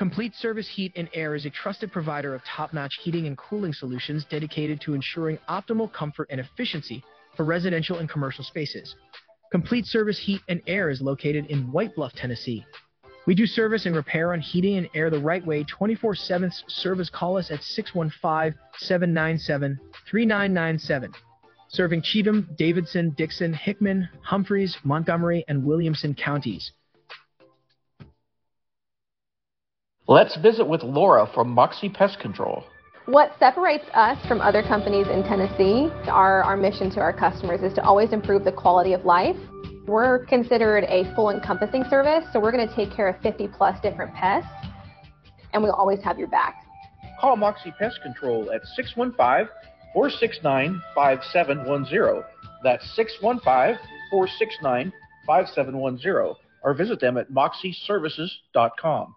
Complete 0.00 0.34
Service 0.34 0.66
Heat 0.66 0.94
and 0.96 1.10
Air 1.12 1.34
is 1.34 1.44
a 1.44 1.50
trusted 1.50 1.92
provider 1.92 2.34
of 2.34 2.40
top 2.42 2.72
notch 2.72 2.98
heating 3.02 3.26
and 3.26 3.36
cooling 3.36 3.74
solutions 3.74 4.24
dedicated 4.30 4.80
to 4.80 4.94
ensuring 4.94 5.38
optimal 5.46 5.92
comfort 5.92 6.26
and 6.30 6.40
efficiency 6.40 7.04
for 7.36 7.44
residential 7.44 7.98
and 7.98 8.08
commercial 8.08 8.42
spaces. 8.42 8.96
Complete 9.52 9.84
Service 9.84 10.18
Heat 10.18 10.40
and 10.48 10.62
Air 10.66 10.88
is 10.88 11.02
located 11.02 11.44
in 11.50 11.70
White 11.70 11.94
Bluff, 11.94 12.14
Tennessee. 12.14 12.64
We 13.26 13.34
do 13.34 13.44
service 13.44 13.84
and 13.84 13.94
repair 13.94 14.32
on 14.32 14.40
heating 14.40 14.78
and 14.78 14.88
air 14.94 15.10
the 15.10 15.20
right 15.20 15.44
way 15.44 15.64
24 15.64 16.14
7 16.14 16.50
service. 16.66 17.10
Call 17.10 17.36
us 17.36 17.50
at 17.50 17.62
615 17.62 18.58
797 18.78 19.78
3997. 20.10 21.12
Serving 21.68 22.00
Cheatham, 22.00 22.48
Davidson, 22.56 23.10
Dickson, 23.18 23.52
Hickman, 23.52 24.08
Humphreys, 24.22 24.78
Montgomery, 24.82 25.44
and 25.46 25.62
Williamson 25.62 26.14
counties. 26.14 26.72
Let's 30.10 30.36
visit 30.38 30.66
with 30.66 30.82
Laura 30.82 31.30
from 31.32 31.50
Moxie 31.50 31.88
Pest 31.88 32.18
Control. 32.18 32.64
What 33.06 33.30
separates 33.38 33.84
us 33.94 34.18
from 34.26 34.40
other 34.40 34.60
companies 34.60 35.06
in 35.06 35.22
Tennessee, 35.22 35.88
our, 36.08 36.42
our 36.42 36.56
mission 36.56 36.90
to 36.90 37.00
our 37.00 37.12
customers 37.12 37.60
is 37.62 37.72
to 37.74 37.84
always 37.84 38.12
improve 38.12 38.42
the 38.42 38.50
quality 38.50 38.92
of 38.92 39.04
life. 39.04 39.36
We're 39.86 40.26
considered 40.26 40.82
a 40.88 41.04
full 41.14 41.30
encompassing 41.30 41.84
service, 41.88 42.24
so 42.32 42.40
we're 42.40 42.50
going 42.50 42.68
to 42.68 42.74
take 42.74 42.90
care 42.90 43.06
of 43.06 43.22
50 43.22 43.46
plus 43.56 43.80
different 43.82 44.12
pests, 44.12 44.50
and 45.52 45.62
we'll 45.62 45.74
always 45.74 46.02
have 46.02 46.18
your 46.18 46.26
back. 46.26 46.56
Call 47.20 47.36
Moxie 47.36 47.72
Pest 47.78 48.02
Control 48.02 48.50
at 48.50 48.62
615 48.74 49.48
469 49.94 50.82
5710. 50.92 52.24
That's 52.64 52.84
615 52.96 53.78
469 54.10 54.92
5710. 55.24 56.34
Or 56.64 56.74
visit 56.74 56.98
them 56.98 57.16
at 57.16 57.30
moxieservices.com. 57.30 59.14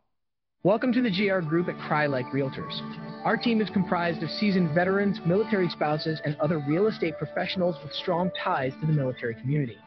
Welcome 0.65 0.93
to 0.93 1.01
the 1.01 1.11
GR 1.11 1.45
Group 1.45 1.67
at 1.67 1.75
Crye-Leike 1.75 2.31
Realtors. 2.31 2.79
Our 3.25 3.35
team 3.35 3.59
is 3.59 3.69
comprised 3.69 4.23
of 4.23 4.29
seasoned 4.29 4.73
veterans, 4.73 5.19
military 5.25 5.67
spouses, 5.67 6.21
and 6.23 6.37
other 6.37 6.59
real 6.59 6.87
estate 6.87 7.17
professionals 7.17 7.75
with 7.83 7.91
strong 7.91 8.31
ties 8.41 8.71
to 8.79 8.85
the 8.87 8.93
military 8.93 9.35
community. 9.35 9.77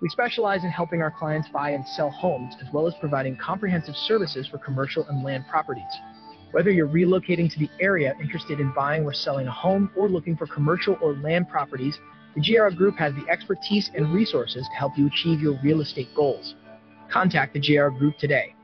We 0.00 0.08
specialize 0.08 0.64
in 0.64 0.70
helping 0.70 1.02
our 1.02 1.10
clients 1.10 1.50
buy 1.50 1.72
and 1.72 1.86
sell 1.86 2.08
homes, 2.08 2.54
as 2.62 2.72
well 2.72 2.86
as 2.86 2.94
providing 2.98 3.36
comprehensive 3.36 3.94
services 3.94 4.48
for 4.48 4.56
commercial 4.56 5.06
and 5.06 5.22
land 5.22 5.44
properties. 5.50 5.84
Whether 6.52 6.70
you're 6.70 6.88
relocating 6.88 7.52
to 7.52 7.58
the 7.58 7.68
area 7.78 8.14
interested 8.18 8.58
in 8.58 8.72
buying 8.72 9.04
or 9.04 9.12
selling 9.12 9.48
a 9.48 9.52
home, 9.52 9.90
or 9.94 10.08
looking 10.08 10.34
for 10.34 10.46
commercial 10.46 10.96
or 11.02 11.12
land 11.16 11.50
properties, 11.50 11.98
the 12.34 12.40
GR 12.40 12.74
Group 12.74 12.96
has 12.96 13.12
the 13.12 13.30
expertise 13.30 13.90
and 13.94 14.14
resources 14.14 14.66
to 14.66 14.76
help 14.78 14.96
you 14.96 15.08
achieve 15.08 15.42
your 15.42 15.60
real 15.62 15.82
estate 15.82 16.08
goals. 16.16 16.54
Contact 17.10 17.52
the 17.52 17.60
GR 17.60 17.88
Group 17.98 18.16
today. 18.16 18.55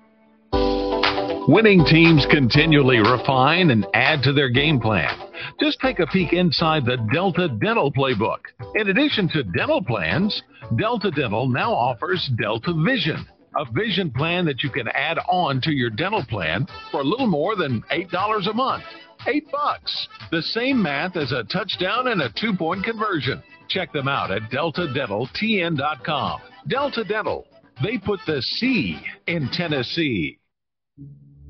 Winning 1.49 1.85
teams 1.85 2.25
continually 2.31 2.99
refine 2.99 3.71
and 3.71 3.85
add 3.95 4.23
to 4.23 4.33
their 4.33 4.49
game 4.49 4.79
plan. 4.79 5.11
Just 5.59 5.81
take 5.81 5.99
a 5.99 6.07
peek 6.07 6.33
inside 6.33 6.85
the 6.85 6.99
Delta 7.13 7.49
Dental 7.49 7.91
Playbook. 7.93 8.39
In 8.77 8.89
addition 8.91 9.29
to 9.31 9.43
dental 9.43 9.83
plans, 9.83 10.41
Delta 10.77 11.11
Dental 11.11 11.49
now 11.49 11.73
offers 11.73 12.31
Delta 12.39 12.73
Vision, 12.85 13.27
a 13.57 13.65
vision 13.73 14.13
plan 14.13 14.45
that 14.45 14.63
you 14.63 14.71
can 14.71 14.87
add 14.89 15.19
on 15.29 15.61
to 15.63 15.73
your 15.73 15.91
dental 15.91 16.25
plan 16.25 16.65
for 16.93 17.01
a 17.01 17.05
little 17.05 17.27
more 17.27 17.57
than 17.57 17.83
$8 17.91 18.49
a 18.49 18.53
month. 18.53 18.85
8 19.27 19.51
bucks. 19.51 20.09
The 20.31 20.43
same 20.43 20.81
math 20.81 21.17
as 21.17 21.33
a 21.33 21.43
touchdown 21.45 22.07
and 22.07 22.23
a 22.23 22.33
two-point 22.41 22.85
conversion. 22.85 23.43
Check 23.69 23.93
them 23.93 24.07
out 24.07 24.31
at 24.31 24.43
deltadentaltn.com. 24.51 26.41
Delta 26.69 27.05
Dental. 27.05 27.47
They 27.83 27.99
put 27.99 28.21
the 28.27 28.41
C 28.43 29.01
in 29.27 29.49
Tennessee. 29.51 30.39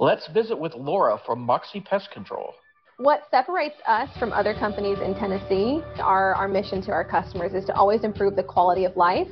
Let's 0.00 0.28
visit 0.28 0.56
with 0.56 0.74
Laura 0.76 1.20
from 1.26 1.40
Moxie 1.40 1.80
Pest 1.80 2.12
Control. 2.12 2.54
What 2.98 3.22
separates 3.32 3.74
us 3.84 4.08
from 4.16 4.32
other 4.32 4.54
companies 4.54 4.98
in 5.00 5.12
Tennessee, 5.16 5.82
our, 5.98 6.36
our 6.36 6.46
mission 6.46 6.80
to 6.82 6.92
our 6.92 7.02
customers 7.04 7.52
is 7.52 7.64
to 7.64 7.74
always 7.74 8.04
improve 8.04 8.36
the 8.36 8.44
quality 8.44 8.84
of 8.84 8.96
life. 8.96 9.26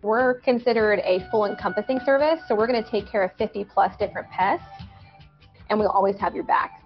We're 0.00 0.34
considered 0.42 1.00
a 1.00 1.28
full 1.32 1.46
encompassing 1.46 1.98
service, 2.04 2.38
so 2.46 2.54
we're 2.54 2.68
going 2.68 2.82
to 2.82 2.88
take 2.88 3.10
care 3.10 3.24
of 3.24 3.32
50 3.36 3.64
plus 3.64 3.96
different 3.98 4.30
pests, 4.30 4.64
and 5.70 5.78
we'll 5.78 5.90
always 5.90 6.16
have 6.18 6.36
your 6.36 6.44
back. 6.44 6.80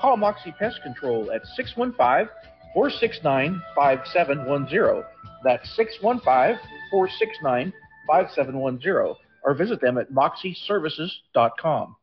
Call 0.00 0.16
Moxie 0.16 0.54
Pest 0.56 0.80
Control 0.84 1.32
at 1.32 1.44
615 1.56 2.28
469 2.72 3.60
5710. 3.74 5.02
That's 5.42 5.68
615 5.74 6.60
469 6.92 7.72
5710. 8.06 9.16
Or 9.42 9.54
visit 9.54 9.80
them 9.80 9.98
at 9.98 10.12
moxieservices.com. 10.12 11.96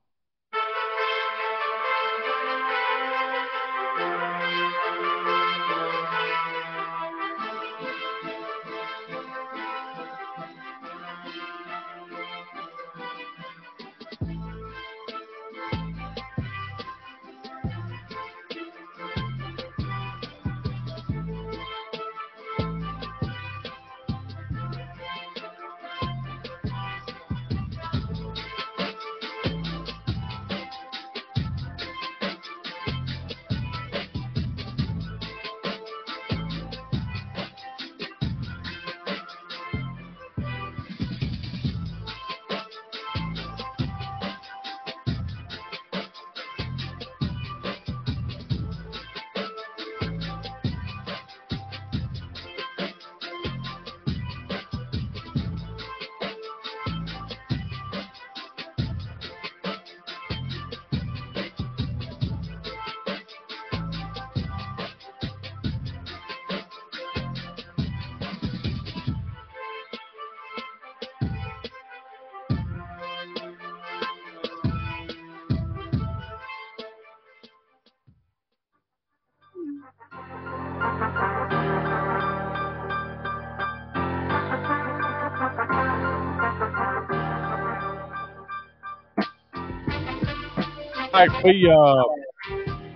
right, 91.27 91.43
we 91.43 91.69
uh 91.69 92.03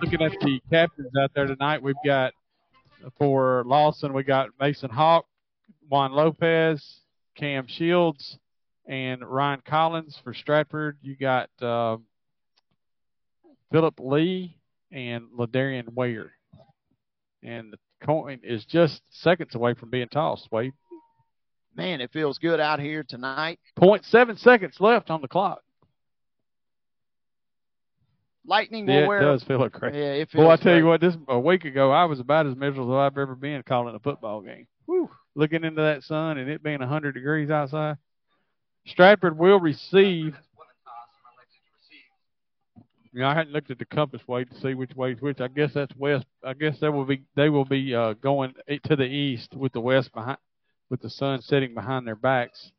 looking 0.00 0.22
at 0.22 0.32
the 0.40 0.60
captains 0.70 1.10
out 1.20 1.30
there 1.34 1.46
tonight. 1.46 1.82
We've 1.82 1.94
got 2.04 2.32
for 3.18 3.62
Lawson, 3.66 4.12
we 4.12 4.22
got 4.22 4.50
Mason 4.60 4.90
Hawk, 4.90 5.26
Juan 5.88 6.12
Lopez, 6.12 7.00
Cam 7.36 7.66
Shields, 7.66 8.38
and 8.86 9.22
Ryan 9.24 9.62
Collins. 9.66 10.20
For 10.22 10.34
Stratford, 10.34 10.98
you 11.00 11.16
got 11.16 11.48
uh, 11.62 11.98
Philip 13.72 13.98
Lee 13.98 14.56
and 14.92 15.28
Ladarian 15.36 15.94
Ware. 15.94 16.32
And 17.42 17.72
the 17.72 17.78
coin 18.04 18.40
is 18.42 18.64
just 18.64 19.00
seconds 19.10 19.54
away 19.54 19.74
from 19.74 19.90
being 19.90 20.08
tossed, 20.08 20.48
Wade. 20.50 20.72
Man, 21.76 22.00
it 22.00 22.10
feels 22.12 22.38
good 22.38 22.58
out 22.58 22.80
here 22.80 23.04
tonight. 23.08 23.60
0.7 23.78 24.38
seconds 24.38 24.76
left 24.80 25.10
on 25.10 25.22
the 25.22 25.28
clock. 25.28 25.60
Lightning 28.48 28.86
will 28.86 28.94
yeah, 28.94 29.06
wear. 29.06 29.18
it 29.18 29.24
does 29.24 29.42
feel 29.44 29.58
like 29.60 29.72
crazy. 29.72 29.98
Yeah, 29.98 30.12
it 30.12 30.30
feels 30.30 30.40
Well, 30.40 30.50
I 30.50 30.56
tell 30.56 30.72
great. 30.72 30.78
you 30.78 30.86
what, 30.86 31.00
this 31.02 31.14
a 31.28 31.38
week 31.38 31.66
ago 31.66 31.92
I 31.92 32.06
was 32.06 32.18
about 32.18 32.46
as 32.46 32.56
miserable 32.56 32.98
as 32.98 33.12
I've 33.12 33.18
ever 33.18 33.34
been 33.34 33.62
calling 33.62 33.94
a 33.94 33.98
football 33.98 34.40
game. 34.40 34.66
Whew. 34.86 35.10
Looking 35.34 35.64
into 35.64 35.82
that 35.82 36.02
sun 36.02 36.38
and 36.38 36.48
it 36.50 36.62
being 36.62 36.78
100 36.80 37.12
degrees 37.12 37.50
outside. 37.50 37.98
Stratford 38.86 39.36
will 39.36 39.60
receive. 39.60 40.34
You 43.12 43.20
know, 43.20 43.28
I 43.28 43.34
hadn't 43.34 43.52
looked 43.52 43.70
at 43.70 43.78
the 43.78 43.84
compass 43.84 44.26
way 44.26 44.44
to 44.44 44.60
see 44.60 44.74
which 44.74 44.94
way 44.94 45.12
is 45.12 45.20
which. 45.20 45.40
I 45.40 45.48
guess 45.48 45.72
that's 45.74 45.94
west. 45.96 46.26
I 46.44 46.52
guess 46.54 46.78
they 46.78 46.88
will 46.88 47.04
be 47.04 47.22
they 47.36 47.48
will 47.48 47.64
be 47.64 47.94
uh, 47.94 48.14
going 48.14 48.54
to 48.84 48.96
the 48.96 49.04
east 49.04 49.54
with 49.54 49.72
the 49.72 49.80
west 49.80 50.12
behind, 50.12 50.38
with 50.90 51.00
the 51.00 51.10
sun 51.10 51.40
setting 51.42 51.74
behind 51.74 52.06
their 52.06 52.16
backs. 52.16 52.70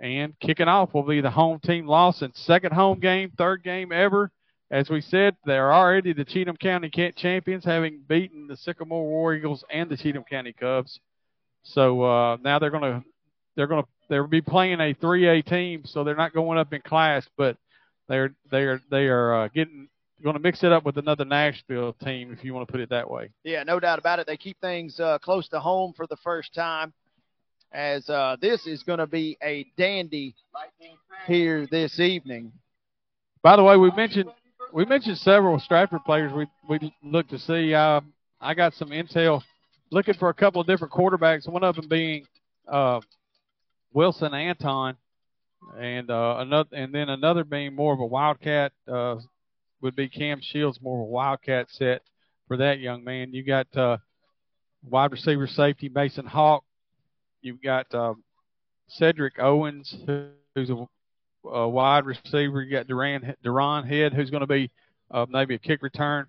And 0.00 0.34
kicking 0.40 0.68
off 0.68 0.94
will 0.94 1.02
be 1.02 1.20
the 1.20 1.30
home 1.30 1.60
team 1.60 1.86
Lawson. 1.86 2.32
Second 2.34 2.72
home 2.72 3.00
game, 3.00 3.32
third 3.36 3.62
game 3.62 3.92
ever. 3.92 4.30
As 4.70 4.88
we 4.88 5.00
said, 5.00 5.36
they're 5.44 5.72
already 5.72 6.12
the 6.12 6.24
Cheatham 6.24 6.56
County 6.56 6.88
Kent 6.88 7.16
champions, 7.16 7.64
having 7.64 8.00
beaten 8.08 8.46
the 8.46 8.56
Sycamore 8.56 9.06
War 9.06 9.34
Eagles 9.34 9.64
and 9.70 9.90
the 9.90 9.96
Cheatham 9.96 10.24
County 10.24 10.52
Cubs. 10.52 11.00
So 11.64 12.02
uh, 12.02 12.36
now 12.40 12.58
they're 12.58 12.70
gonna 12.70 13.04
they're 13.56 13.66
gonna 13.66 13.84
they'll 14.08 14.26
be 14.26 14.40
playing 14.40 14.80
a 14.80 14.94
3A 14.94 15.44
team, 15.44 15.82
so 15.84 16.04
they're 16.04 16.14
not 16.14 16.32
going 16.32 16.58
up 16.58 16.72
in 16.72 16.80
class, 16.82 17.28
but 17.36 17.56
they're 18.08 18.34
they 18.50 18.62
are 18.62 18.80
they 18.90 19.06
are 19.08 19.34
uh, 19.34 19.48
getting 19.48 19.88
going 20.22 20.36
to 20.36 20.40
mix 20.40 20.62
it 20.62 20.72
up 20.72 20.84
with 20.84 20.98
another 20.98 21.24
Nashville 21.24 21.94
team, 21.94 22.32
if 22.32 22.44
you 22.44 22.54
want 22.54 22.66
to 22.66 22.70
put 22.70 22.80
it 22.80 22.90
that 22.90 23.10
way. 23.10 23.30
Yeah, 23.44 23.62
no 23.62 23.80
doubt 23.80 23.98
about 23.98 24.18
it. 24.18 24.26
They 24.26 24.36
keep 24.36 24.60
things 24.60 25.00
uh, 25.00 25.18
close 25.18 25.48
to 25.48 25.60
home 25.60 25.92
for 25.96 26.06
the 26.06 26.16
first 26.16 26.54
time, 26.54 26.92
as 27.72 28.08
uh, 28.08 28.36
this 28.40 28.66
is 28.66 28.82
going 28.82 28.98
to 28.98 29.06
be 29.06 29.36
a 29.42 29.66
dandy 29.76 30.34
here 31.26 31.66
this 31.70 32.00
evening. 32.00 32.52
By 33.42 33.56
the 33.56 33.64
way, 33.64 33.76
we 33.76 33.90
mentioned 33.92 34.30
we 34.72 34.84
mentioned 34.84 35.18
several 35.18 35.58
Stratford 35.58 36.04
players 36.04 36.32
we 36.32 36.46
we 36.68 36.92
looked 37.02 37.30
to 37.30 37.38
see. 37.38 37.74
Uh, 37.74 38.00
I 38.40 38.54
got 38.54 38.74
some 38.74 38.88
intel 38.88 39.42
looking 39.90 40.14
for 40.14 40.28
a 40.28 40.34
couple 40.34 40.60
of 40.60 40.66
different 40.66 40.92
quarterbacks. 40.92 41.48
One 41.48 41.64
of 41.64 41.76
them 41.76 41.88
being 41.88 42.26
uh, 42.68 43.00
Wilson 43.92 44.34
Anton, 44.34 44.96
and 45.78 46.10
uh, 46.10 46.36
another 46.38 46.68
and 46.72 46.94
then 46.94 47.08
another 47.08 47.44
being 47.44 47.74
more 47.74 47.92
of 47.92 48.00
a 48.00 48.06
Wildcat 48.06 48.72
uh, 48.90 49.16
would 49.80 49.96
be 49.96 50.08
Cam 50.08 50.40
Shields, 50.40 50.80
more 50.80 50.98
of 50.98 51.02
a 51.02 51.10
Wildcat 51.10 51.68
set 51.70 52.02
for 52.48 52.56
that 52.58 52.80
young 52.80 53.04
man. 53.04 53.32
You 53.32 53.44
got 53.44 53.74
uh, 53.76 53.98
wide 54.82 55.12
receiver 55.12 55.46
safety 55.46 55.88
Mason 55.88 56.26
Hawk. 56.26 56.64
You've 57.42 57.62
got 57.62 57.92
uh, 57.94 58.14
Cedric 58.88 59.38
Owens, 59.38 59.94
who's 60.54 60.70
a 60.70 60.86
uh, 61.48 61.66
wide 61.66 62.04
receiver. 62.04 62.62
You 62.62 62.70
got 62.70 62.86
Duran 62.86 63.34
Duran 63.42 63.86
Head, 63.86 64.12
who's 64.12 64.30
going 64.30 64.42
to 64.42 64.46
be 64.46 64.70
uh, 65.10 65.26
maybe 65.28 65.54
a 65.54 65.58
kick 65.58 65.82
return 65.82 66.26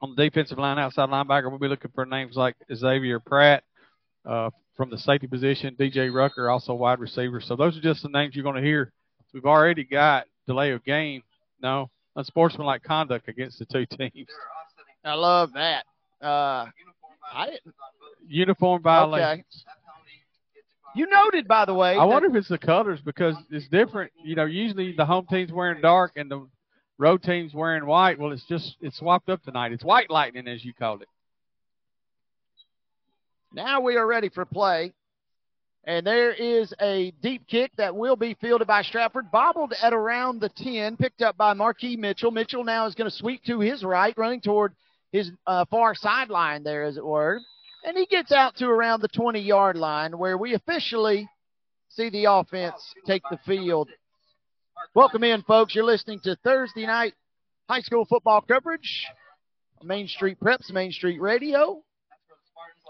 on 0.00 0.14
the 0.14 0.24
defensive 0.24 0.58
line. 0.58 0.78
Outside 0.78 1.08
linebacker, 1.08 1.48
we'll 1.48 1.58
be 1.58 1.68
looking 1.68 1.90
for 1.94 2.04
names 2.06 2.36
like 2.36 2.56
Xavier 2.74 3.20
Pratt 3.20 3.64
uh, 4.24 4.50
from 4.76 4.90
the 4.90 4.98
safety 4.98 5.26
position. 5.26 5.76
DJ 5.78 6.12
Rucker, 6.12 6.50
also 6.50 6.74
wide 6.74 6.98
receiver. 6.98 7.40
So 7.40 7.56
those 7.56 7.76
are 7.76 7.80
just 7.80 8.02
the 8.02 8.08
names 8.08 8.34
you're 8.34 8.44
going 8.44 8.56
to 8.56 8.62
hear. 8.62 8.92
We've 9.32 9.44
already 9.44 9.84
got 9.84 10.26
delay 10.46 10.72
of 10.72 10.84
game. 10.84 11.22
No, 11.62 11.90
unsportsmanlike 12.16 12.82
conduct 12.82 13.28
against 13.28 13.58
the 13.58 13.66
two 13.66 13.86
teams. 13.98 14.28
I 15.04 15.14
love 15.14 15.52
that. 15.54 15.84
Uh, 16.22 16.66
I 17.32 17.46
didn't. 17.46 17.74
Uniform 18.28 18.82
violation. 18.82 19.28
Okay. 19.28 19.44
You 20.96 21.06
noted, 21.06 21.46
by 21.46 21.66
the 21.66 21.74
way. 21.74 21.96
I 21.96 22.04
wonder 22.04 22.28
if 22.28 22.34
it's 22.34 22.48
the 22.48 22.58
colors 22.58 23.00
because 23.04 23.34
it's 23.50 23.68
different. 23.68 24.12
You 24.24 24.34
know, 24.34 24.46
usually 24.46 24.94
the 24.96 25.04
home 25.04 25.26
team's 25.28 25.52
wearing 25.52 25.82
dark 25.82 26.12
and 26.16 26.30
the 26.30 26.48
road 26.98 27.22
team's 27.22 27.52
wearing 27.52 27.84
white. 27.84 28.18
Well, 28.18 28.32
it's 28.32 28.46
just 28.46 28.76
it's 28.80 28.96
swapped 28.96 29.28
up 29.28 29.42
tonight. 29.42 29.72
It's 29.72 29.84
white 29.84 30.10
lightning, 30.10 30.48
as 30.48 30.64
you 30.64 30.72
called 30.72 31.02
it. 31.02 31.08
Now 33.52 33.80
we 33.80 33.96
are 33.96 34.06
ready 34.06 34.30
for 34.30 34.46
play. 34.46 34.92
And 35.84 36.04
there 36.04 36.32
is 36.32 36.74
a 36.80 37.12
deep 37.22 37.46
kick 37.46 37.70
that 37.76 37.94
will 37.94 38.16
be 38.16 38.34
fielded 38.40 38.66
by 38.66 38.82
Stratford, 38.82 39.30
bobbled 39.30 39.72
at 39.80 39.92
around 39.92 40.40
the 40.40 40.48
10, 40.48 40.96
picked 40.96 41.22
up 41.22 41.36
by 41.36 41.52
Marquis 41.52 41.96
Mitchell. 41.96 42.32
Mitchell 42.32 42.64
now 42.64 42.86
is 42.86 42.96
going 42.96 43.08
to 43.08 43.16
sweep 43.16 43.44
to 43.44 43.60
his 43.60 43.84
right, 43.84 44.12
running 44.18 44.40
toward 44.40 44.74
his 45.12 45.30
uh, 45.46 45.64
far 45.66 45.94
sideline 45.94 46.64
there, 46.64 46.84
as 46.84 46.96
it 46.96 47.04
were. 47.04 47.40
And 47.84 47.96
he 47.96 48.06
gets 48.06 48.32
out 48.32 48.56
to 48.56 48.66
around 48.66 49.00
the 49.00 49.08
20 49.08 49.40
yard 49.40 49.76
line 49.76 50.18
where 50.18 50.36
we 50.36 50.54
officially 50.54 51.28
see 51.88 52.10
the 52.10 52.24
offense 52.24 52.74
take 53.06 53.22
the 53.30 53.38
field. 53.46 53.88
Welcome 54.94 55.24
in, 55.24 55.42
folks. 55.42 55.74
You're 55.74 55.84
listening 55.84 56.20
to 56.24 56.36
Thursday 56.42 56.86
night 56.86 57.14
high 57.68 57.80
school 57.80 58.04
football 58.04 58.40
coverage 58.40 59.06
Main 59.82 60.08
Street 60.08 60.38
Preps, 60.40 60.70
Main 60.72 60.92
Street 60.92 61.20
Radio 61.20 61.82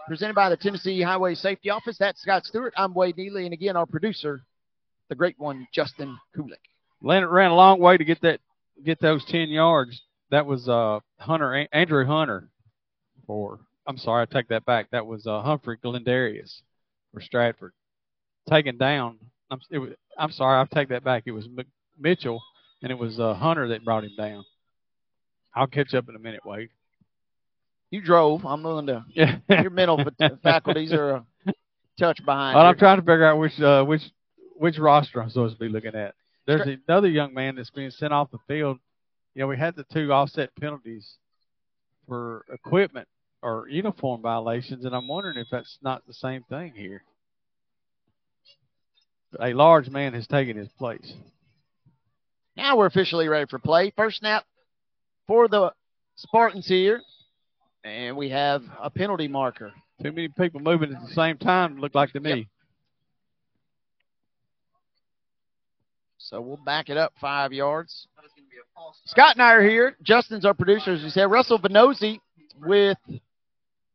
presented 0.07 0.35
by 0.35 0.49
the 0.49 0.57
Tennessee 0.57 1.03
Highway 1.03 1.35
Safety 1.35 1.70
Office. 1.70 1.96
That's 1.99 2.20
Scott 2.22 2.44
Stewart. 2.44 2.72
I'm 2.77 2.94
Wade 2.94 3.16
Neely, 3.16 3.44
and 3.44 3.53
again, 3.53 3.77
our 3.77 3.87
producer, 3.87 4.42
the 5.09 5.14
great 5.14 5.38
one, 5.38 5.66
Justin 5.75 6.16
Kulik. 6.37 6.61
Leonard 7.03 7.31
ran 7.31 7.51
a 7.51 7.55
long 7.55 7.81
way 7.81 7.96
to 7.96 8.05
get 8.05 8.20
that 8.22 8.40
get 8.85 9.01
those 9.01 9.25
ten 9.27 9.49
yards. 9.49 10.01
That 10.31 10.46
was 10.46 10.68
uh 10.68 11.01
Hunter 11.18 11.66
Andrew 11.72 12.07
Hunter 12.07 12.49
for 13.27 13.61
I'm 13.87 13.99
sorry, 13.99 14.22
I 14.22 14.27
take 14.27 14.49
that 14.49 14.64
back. 14.64 14.90
That 14.90 15.07
was 15.07 15.27
uh, 15.27 15.42
Humphrey 15.42 15.79
Glendarius 15.83 16.62
for 17.12 17.20
Stratford. 17.20 17.72
Taken 18.49 18.79
down. 18.79 19.18
I'm 19.51 19.61
it 19.70 19.79
was, 19.79 19.90
I'm 20.18 20.33
sorry, 20.33 20.61
I 20.61 20.75
take 20.75 20.88
that 20.88 21.05
back. 21.05 21.25
It 21.27 21.33
was 21.33 21.46
M- 21.46 21.66
Mitchell 21.99 22.42
and 22.83 22.90
it 22.90 22.99
was 22.99 23.18
uh, 23.18 23.35
Hunter 23.35 23.68
that 23.68 23.85
brought 23.85 24.05
him 24.05 24.12
down. 24.16 24.44
I'll 25.55 25.66
catch 25.66 25.94
up 25.94 26.09
in 26.09 26.16
a 26.16 26.18
minute, 26.18 26.44
Wade. 26.44 26.68
You 27.90 28.01
drove. 28.01 28.44
I'm 28.44 28.62
willing 28.62 28.87
to. 28.87 29.05
Yeah. 29.14 29.38
Your 29.49 29.70
mental 29.70 30.05
fa- 30.18 30.38
faculties 30.42 30.92
are 30.92 31.11
a 31.11 31.27
touch 31.99 32.25
behind. 32.25 32.57
Well. 32.57 32.66
I'm 32.66 32.77
trying 32.77 32.99
to 32.99 33.03
figure 33.03 33.25
out 33.25 33.38
which 33.38 33.59
uh, 33.61 33.85
which 33.85 34.03
which 34.57 34.79
roster 34.79 35.22
I'm 35.22 35.31
supposed 35.31 35.55
to 35.55 35.61
be 35.61 35.68
looking 35.68 35.94
at. 35.94 36.14
There's 36.46 36.68
another 36.88 37.09
young 37.09 37.35
man 37.35 37.57
that's 37.57 37.70
being 37.70 37.90
sent 37.90 38.12
off 38.12 38.31
the 38.31 38.38
field. 38.46 38.79
You 39.35 39.42
know, 39.42 39.49
we 39.49 39.57
had 39.57 39.75
the 39.75 39.85
two 39.92 40.12
offset 40.12 40.51
penalties 40.61 41.16
for 42.07 42.44
equipment 42.53 43.09
or 43.42 43.66
uniform 43.68 44.22
violations, 44.22 44.85
and 44.85 44.94
I'm 44.94 45.09
wondering 45.09 45.38
if 45.38 45.49
that's 45.51 45.79
not 45.83 46.07
the 46.07 46.14
same 46.14 46.42
thing 46.44 46.72
here. 46.75 47.03
A 49.40 49.53
large 49.53 49.90
man 49.90 50.14
has 50.14 50.27
taken 50.27 50.57
his 50.57 50.68
place. 50.79 51.14
Now 52.57 52.77
we're 52.77 52.87
officially 52.87 53.29
ready 53.29 53.46
for 53.49 53.59
play. 53.59 53.92
First 53.96 54.18
snap 54.18 54.44
for 55.27 55.49
the 55.49 55.72
Spartans 56.16 56.66
here, 56.66 57.03
and 57.85 58.16
we 58.16 58.31
have 58.31 58.62
a 58.81 58.88
penalty 58.88 59.29
marker. 59.29 59.72
Too 60.03 60.12
many 60.12 60.29
people 60.29 60.61
moving 60.61 60.94
at 60.94 61.03
the 61.03 61.14
same 61.14 61.37
time 61.37 61.79
look 61.79 61.94
like 61.94 62.12
to 62.12 62.20
me. 62.20 62.49
So 66.18 66.40
we'll 66.40 66.57
back 66.57 66.88
it 66.88 66.96
up 66.96 67.12
five 67.20 67.53
yards. 67.53 68.09
Scott 69.05 69.37
and 69.37 69.42
I 69.42 69.53
are 69.53 69.62
here. 69.62 69.96
Justin's 70.03 70.44
our 70.44 70.55
producer, 70.55 70.92
as 70.92 71.03
we 71.03 71.11
said. 71.11 71.31
Russell 71.31 71.59
Venozzi 71.59 72.18
with 72.61 72.99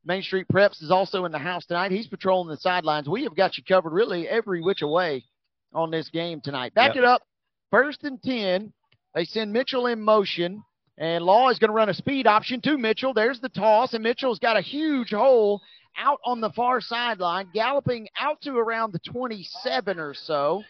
Main 0.05 0.23
Street 0.23 0.47
Preps 0.51 0.81
is 0.81 0.91
also 0.91 1.25
in 1.25 1.31
the 1.31 1.37
house 1.39 1.65
tonight. 1.65 1.91
He's 1.91 2.07
patrolling 2.07 2.49
the 2.49 2.57
sidelines. 2.57 3.07
We 3.07 3.23
have 3.23 3.35
got 3.35 3.57
you 3.57 3.63
covered 3.63 3.93
really 3.93 4.27
every 4.27 4.61
which 4.61 4.81
way 4.81 5.23
on 5.73 5.91
this 5.91 6.09
game 6.09 6.41
tonight. 6.41 6.73
Back 6.73 6.95
Yep. 6.95 7.03
it 7.03 7.05
up. 7.05 7.21
First 7.69 8.03
and 8.03 8.21
10. 8.21 8.73
They 9.13 9.25
send 9.25 9.51
Mitchell 9.51 9.87
in 9.87 9.99
motion, 9.99 10.63
and 10.97 11.25
Law 11.25 11.49
is 11.49 11.59
going 11.59 11.69
to 11.69 11.73
run 11.73 11.89
a 11.89 11.93
speed 11.93 12.27
option 12.27 12.61
to 12.61 12.77
Mitchell. 12.77 13.13
There's 13.13 13.41
the 13.41 13.49
toss, 13.49 13.93
and 13.93 14.01
Mitchell's 14.01 14.39
got 14.39 14.55
a 14.55 14.61
huge 14.61 15.09
hole 15.11 15.61
out 15.97 16.19
on 16.23 16.39
the 16.39 16.49
far 16.51 16.79
sideline, 16.79 17.49
galloping 17.53 18.07
out 18.17 18.39
to 18.43 18.55
around 18.57 18.93
the 18.93 18.99
27 18.99 19.99
or 19.99 20.13
so. 20.13 20.63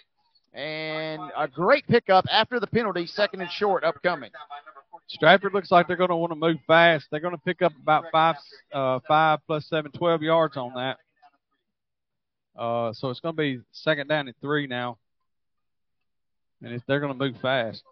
And 0.53 1.21
a 1.37 1.47
great 1.47 1.85
pickup 1.87 2.25
after 2.31 2.59
the 2.59 2.65
penalty, 2.67 3.05
second 3.05 3.41
and 3.41 3.51
short 3.51 3.83
upcoming. 3.83 4.31
Stratford 5.11 5.53
looks 5.53 5.69
like 5.71 5.87
they're 5.87 5.97
going 5.97 6.09
to 6.09 6.15
want 6.15 6.31
to 6.31 6.39
move 6.39 6.57
fast. 6.65 7.07
They're 7.11 7.19
going 7.19 7.35
to 7.35 7.41
pick 7.41 7.61
up 7.61 7.73
about 7.81 8.05
five, 8.13 8.35
uh, 8.73 8.99
five 9.05 9.39
plus 9.45 9.67
seven, 9.67 9.91
12 9.91 10.21
yards 10.21 10.55
on 10.55 10.73
that. 10.75 10.97
Uh, 12.57 12.93
so 12.93 13.09
it's 13.09 13.19
going 13.19 13.35
to 13.35 13.41
be 13.41 13.59
second 13.73 14.07
down 14.07 14.27
and 14.27 14.35
three 14.39 14.67
now, 14.67 14.97
and 16.61 16.81
they're 16.87 17.01
going 17.01 17.11
to 17.11 17.17
move 17.17 17.35
fast. 17.41 17.83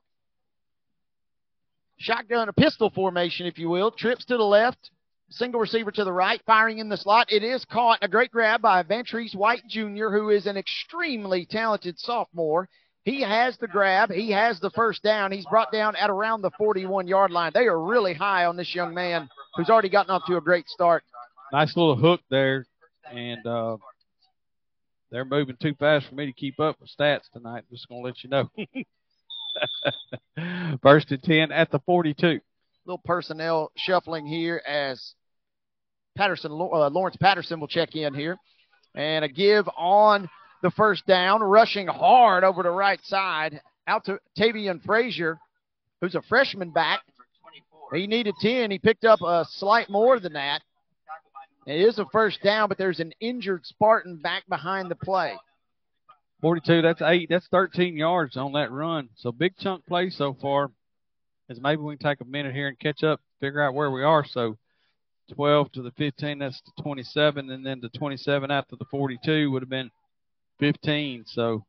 shotgun, 1.98 2.48
a 2.48 2.54
pistol 2.54 2.90
formation, 2.90 3.46
if 3.46 3.58
you 3.58 3.70
will. 3.70 3.92
Trips 3.92 4.24
to 4.26 4.38
the 4.38 4.44
left, 4.44 4.92
single 5.30 5.60
receiver 5.60 5.92
to 5.92 6.06
the 6.06 6.14
right, 6.14 6.42
firing 6.46 6.78
in 6.78 6.88
the 6.88 6.98
slot. 6.98 7.32
It 7.32 7.44
is 7.44 7.66
caught. 7.66 8.00
A 8.02 8.08
great 8.08 8.32
grab 8.32 8.62
by 8.62 8.84
Vantrese 8.84 9.36
White 9.36 9.68
Jr., 9.68 10.10
who 10.10 10.30
is 10.30 10.46
an 10.46 10.56
extremely 10.56 11.46
talented 11.46 12.00
sophomore. 12.00 12.70
He 13.10 13.22
has 13.22 13.58
the 13.58 13.68
grab. 13.68 14.12
He 14.12 14.30
has 14.32 14.60
the 14.60 14.70
first 14.70 15.02
down. 15.02 15.32
He's 15.32 15.48
brought 15.48 15.72
down 15.72 15.96
at 15.96 16.12
around 16.12 16.44
the 16.44 16.52
41 16.60 17.08
yard 17.08 17.32
line. 17.32 17.50
They 17.56 17.66
are 17.66 17.82
really 17.82 18.14
high 18.14 18.46
on 18.46 18.56
this 18.56 18.76
young 18.76 18.94
man 18.94 19.28
who's 19.56 19.68
already 19.68 19.90
gotten 19.90 20.12
off 20.12 20.28
to 20.28 20.38
a 20.38 20.42
great 20.42 20.70
start. 20.70 21.04
Nice 21.52 21.76
little 21.76 21.96
hook 21.96 22.22
there. 22.30 22.68
And 23.12 23.44
uh, 23.48 23.78
they're 25.10 25.26
moving 25.26 25.58
too 25.60 25.74
fast 25.80 26.08
for 26.08 26.14
me 26.14 26.28
to 26.28 26.34
keep 26.34 26.60
up 26.60 26.80
with 26.80 26.92
stats 26.96 27.32
tonight. 27.34 27.64
Just 27.72 27.88
going 27.88 28.04
to 28.04 28.06
let 28.06 28.24
you 28.24 28.30
know. 28.30 28.48
First 30.84 31.12
and 31.12 31.24
10 31.24 31.52
at 31.52 31.72
the 31.72 31.80
42. 31.80 32.40
Little 32.86 33.02
personnel 33.04 33.72
shuffling 33.76 34.28
here 34.28 34.62
as 34.68 35.16
Patterson, 36.16 36.52
uh, 36.52 36.92
Lawrence 36.92 37.18
Patterson 37.18 37.60
will 37.60 37.68
check 37.68 37.96
in 37.96 38.14
here. 38.14 38.38
And 38.94 39.26
a 39.26 39.28
give 39.28 39.68
on 39.76 40.30
the 40.62 40.72
first 40.72 41.06
down, 41.06 41.42
rushing 41.42 41.88
hard 41.88 42.44
over 42.44 42.64
the 42.64 42.72
right 42.72 43.00
side 43.04 43.62
out 43.88 44.06
to 44.06 44.20
Tavian 44.38 44.84
Frazier, 44.84 45.40
who's 46.02 46.16
a 46.16 46.22
freshman 46.24 46.72
back. 46.72 47.02
He 47.94 48.06
needed 48.06 48.36
10. 48.40 48.70
He 48.70 48.78
picked 48.78 49.04
up 49.04 49.22
a 49.22 49.46
slight 49.50 49.90
more 49.90 50.20
than 50.20 50.34
that. 50.34 50.62
It 51.66 51.82
is 51.82 52.00
a 52.00 52.06
first 52.12 52.42
down, 52.44 52.70
but 52.70 52.78
there's 52.78 53.00
an 53.00 53.14
injured 53.20 53.66
Spartan 53.66 54.18
back 54.18 54.44
behind 54.48 54.90
the 54.90 54.96
play. 54.96 55.36
42, 56.42 56.82
that's 56.82 57.02
eight. 57.02 57.28
That's 57.30 57.48
13 57.48 57.98
yards 57.98 58.38
on 58.38 58.54
that 58.54 58.72
run. 58.72 59.10
So 59.18 59.32
big 59.32 59.58
chunk 59.58 59.86
play 59.86 60.10
so 60.10 60.36
far. 60.40 60.72
As 61.50 61.60
maybe 61.60 61.82
we 61.82 61.98
can 61.98 62.10
take 62.10 62.22
a 62.22 62.26
minute 62.26 62.54
here 62.54 62.68
and 62.68 62.80
catch 62.80 63.04
up, 63.04 63.20
figure 63.40 63.62
out 63.62 63.74
where 63.74 63.92
we 63.92 64.04
are. 64.04 64.24
So 64.26 64.58
12 65.34 65.72
to 65.74 65.82
the 65.82 65.92
15, 65.92 66.40
that's 66.40 66.62
the 66.62 66.84
27, 66.84 67.50
and 67.50 67.66
then 67.66 67.80
the 67.82 67.90
27 67.90 68.52
out 68.52 68.70
to 68.70 68.76
the 68.76 68.86
42 68.86 69.52
would 69.52 69.62
have 69.64 69.70
been 69.70 69.92
15. 70.60 71.26
So 71.28 71.66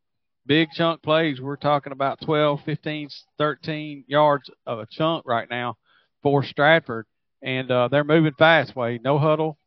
big 0.46 0.70
chunk 0.72 1.02
plays. 1.02 1.40
We're 1.40 1.56
talking 1.56 1.92
about 1.92 2.20
12, 2.22 2.60
15, 2.64 3.08
13 3.38 4.04
yards 4.06 4.50
of 4.66 4.78
a 4.80 4.86
chunk 4.90 5.24
right 5.26 5.48
now 5.48 5.76
for 6.22 6.42
Stratford. 6.42 7.06
And 7.42 7.70
uh, 7.70 7.88
they're 7.88 8.04
moving 8.04 8.34
fast, 8.38 8.76
Wade. 8.76 9.02
No 9.02 9.18
huddle, 9.18 9.58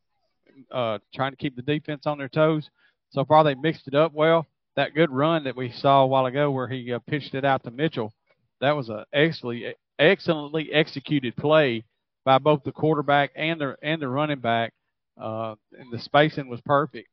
uh, 0.71 0.99
trying 1.13 1.31
to 1.31 1.37
keep 1.37 1.55
the 1.55 1.61
defense 1.61 2.05
on 2.05 2.17
their 2.17 2.29
toes. 2.29 2.69
So 3.11 3.25
far, 3.25 3.43
they 3.43 3.55
mixed 3.55 3.87
it 3.87 3.95
up 3.95 4.13
well. 4.13 4.45
That 4.75 4.95
good 4.95 5.11
run 5.11 5.43
that 5.43 5.55
we 5.55 5.71
saw 5.71 6.03
a 6.03 6.07
while 6.07 6.25
ago 6.25 6.51
where 6.51 6.67
he 6.67 6.93
uh, 6.93 6.99
pitched 7.07 7.35
it 7.35 7.45
out 7.45 7.63
to 7.63 7.71
Mitchell, 7.71 8.11
that 8.59 8.75
was 8.75 8.89
an 8.89 9.03
excellently, 9.13 9.75
excellently 9.99 10.71
executed 10.71 11.35
play 11.35 11.83
by 12.25 12.39
both 12.39 12.63
the 12.63 12.71
quarterback 12.71 13.31
and 13.35 13.59
the 13.59 13.75
and 13.83 14.01
the 14.01 14.07
running 14.07 14.39
back. 14.39 14.73
Uh, 15.19 15.53
and 15.77 15.91
the 15.91 15.99
spacing 15.99 16.49
was 16.49 16.59
perfect 16.61 17.07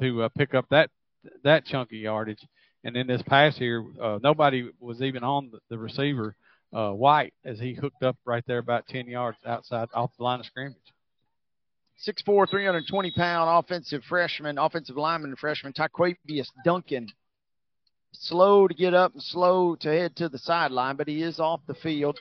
to 0.00 0.24
uh, 0.24 0.28
pick 0.36 0.54
up 0.54 0.66
that 0.70 0.90
that 1.44 1.64
chunky 1.64 1.98
yardage. 1.98 2.44
And 2.84 2.96
in 2.96 3.06
this 3.06 3.22
pass 3.22 3.56
here, 3.56 3.84
uh, 4.00 4.18
nobody 4.22 4.70
was 4.80 5.02
even 5.02 5.24
on 5.24 5.50
the, 5.50 5.58
the 5.68 5.78
receiver, 5.78 6.36
uh, 6.72 6.90
White, 6.90 7.34
as 7.44 7.58
he 7.58 7.74
hooked 7.74 8.02
up 8.02 8.16
right 8.24 8.44
there 8.46 8.58
about 8.58 8.86
10 8.86 9.06
yards 9.06 9.38
outside 9.46 9.88
off 9.94 10.10
the 10.16 10.24
line 10.24 10.40
of 10.40 10.46
scrimmage. 10.46 10.76
6'4", 12.06 12.48
320 12.48 13.10
pound 13.12 13.50
offensive 13.50 14.02
freshman, 14.08 14.58
offensive 14.58 14.96
lineman 14.96 15.34
freshman, 15.36 15.72
Taquavius 15.72 16.48
Duncan. 16.64 17.08
Slow 18.12 18.68
to 18.68 18.74
get 18.74 18.94
up 18.94 19.12
and 19.12 19.22
slow 19.22 19.74
to 19.76 19.88
head 19.88 20.16
to 20.16 20.28
the 20.28 20.38
sideline, 20.38 20.96
but 20.96 21.08
he 21.08 21.22
is 21.22 21.40
off 21.40 21.60
the 21.66 21.74
field. 21.74 22.18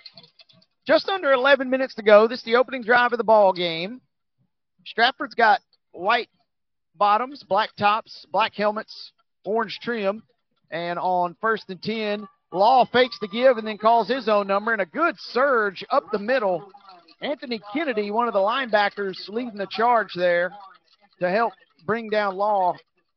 Just 0.86 1.10
under 1.10 1.32
11 1.32 1.70
minutes 1.70 1.96
to 1.96 2.04
go. 2.04 2.28
This 2.28 2.40
is 2.40 2.46
the 2.46 2.56
opening 2.56 2.82
drive 2.82 3.12
of 3.12 3.18
the 3.18 3.24
ball 3.24 3.54
game. 3.54 4.02
Stratford's 4.86 5.36
got 5.36 5.60
white 5.92 6.30
bottoms, 6.98 7.44
black 7.44 7.76
tops, 7.76 8.26
black 8.32 8.54
helmets, 8.54 9.12
orange 9.46 9.80
trim. 9.82 10.24
And 10.72 11.00
on 11.00 11.36
first 11.40 11.70
and 11.70 11.82
10, 11.82 12.28
Law 12.52 12.86
fakes 12.86 13.18
the 13.20 13.28
give 13.28 13.58
and 13.58 13.68
then 13.68 13.78
calls 13.78 14.08
his 14.08 14.30
own 14.30 14.48
number. 14.48 14.72
And 14.72 14.82
a 14.82 14.86
good 14.86 15.16
surge 15.18 15.84
up 15.90 16.04
the 16.12 16.20
middle. 16.20 16.72
Anthony 17.22 17.62
Kennedy, 17.74 18.12
one 18.12 18.28
of 18.28 18.34
the 18.34 18.40
linebackers, 18.40 19.28
leading 19.28 19.58
the 19.58 19.68
charge 19.70 20.12
there 20.16 20.52
to 21.20 21.30
help 21.30 21.54
bring 21.86 22.10
down 22.10 22.36
Law. 22.36 22.76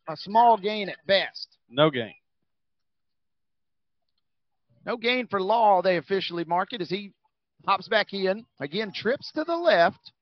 A 0.09 0.17
small 0.17 0.57
gain 0.57 0.89
at 0.89 0.97
best. 1.07 1.47
No 1.69 1.91
gain. 1.91 2.15
No 4.85 4.97
gain 4.97 5.29
for 5.29 5.41
Law, 5.41 5.83
they 5.83 5.99
officially 5.99 6.45
mark 6.45 6.73
it 6.73 6.81
as 6.81 6.89
he 6.89 7.13
hops 7.67 7.87
back 7.87 8.13
in. 8.13 8.47
Again, 8.59 8.93
trips 8.93 9.31
to 9.33 9.45
the 9.45 9.57
left. 9.57 10.13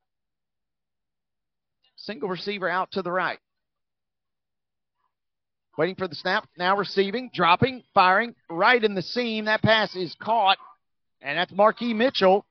Single 1.97 2.29
receiver 2.29 2.69
out 2.69 2.91
to 2.93 3.03
the 3.03 3.13
right. 3.13 3.39
Waiting 5.79 5.95
for 5.95 6.09
the 6.09 6.17
snap. 6.17 6.49
Now 6.59 6.77
receiving, 6.77 7.31
dropping, 7.33 7.85
firing 7.95 8.35
right 8.51 8.83
in 8.83 8.97
the 8.97 9.03
seam. 9.03 9.45
That 9.45 9.63
pass 9.63 9.95
is 9.95 10.13
caught, 10.21 10.59
and 11.23 11.39
that's 11.39 11.53
Marquis 11.53 11.95
Mitchell. 11.95 12.45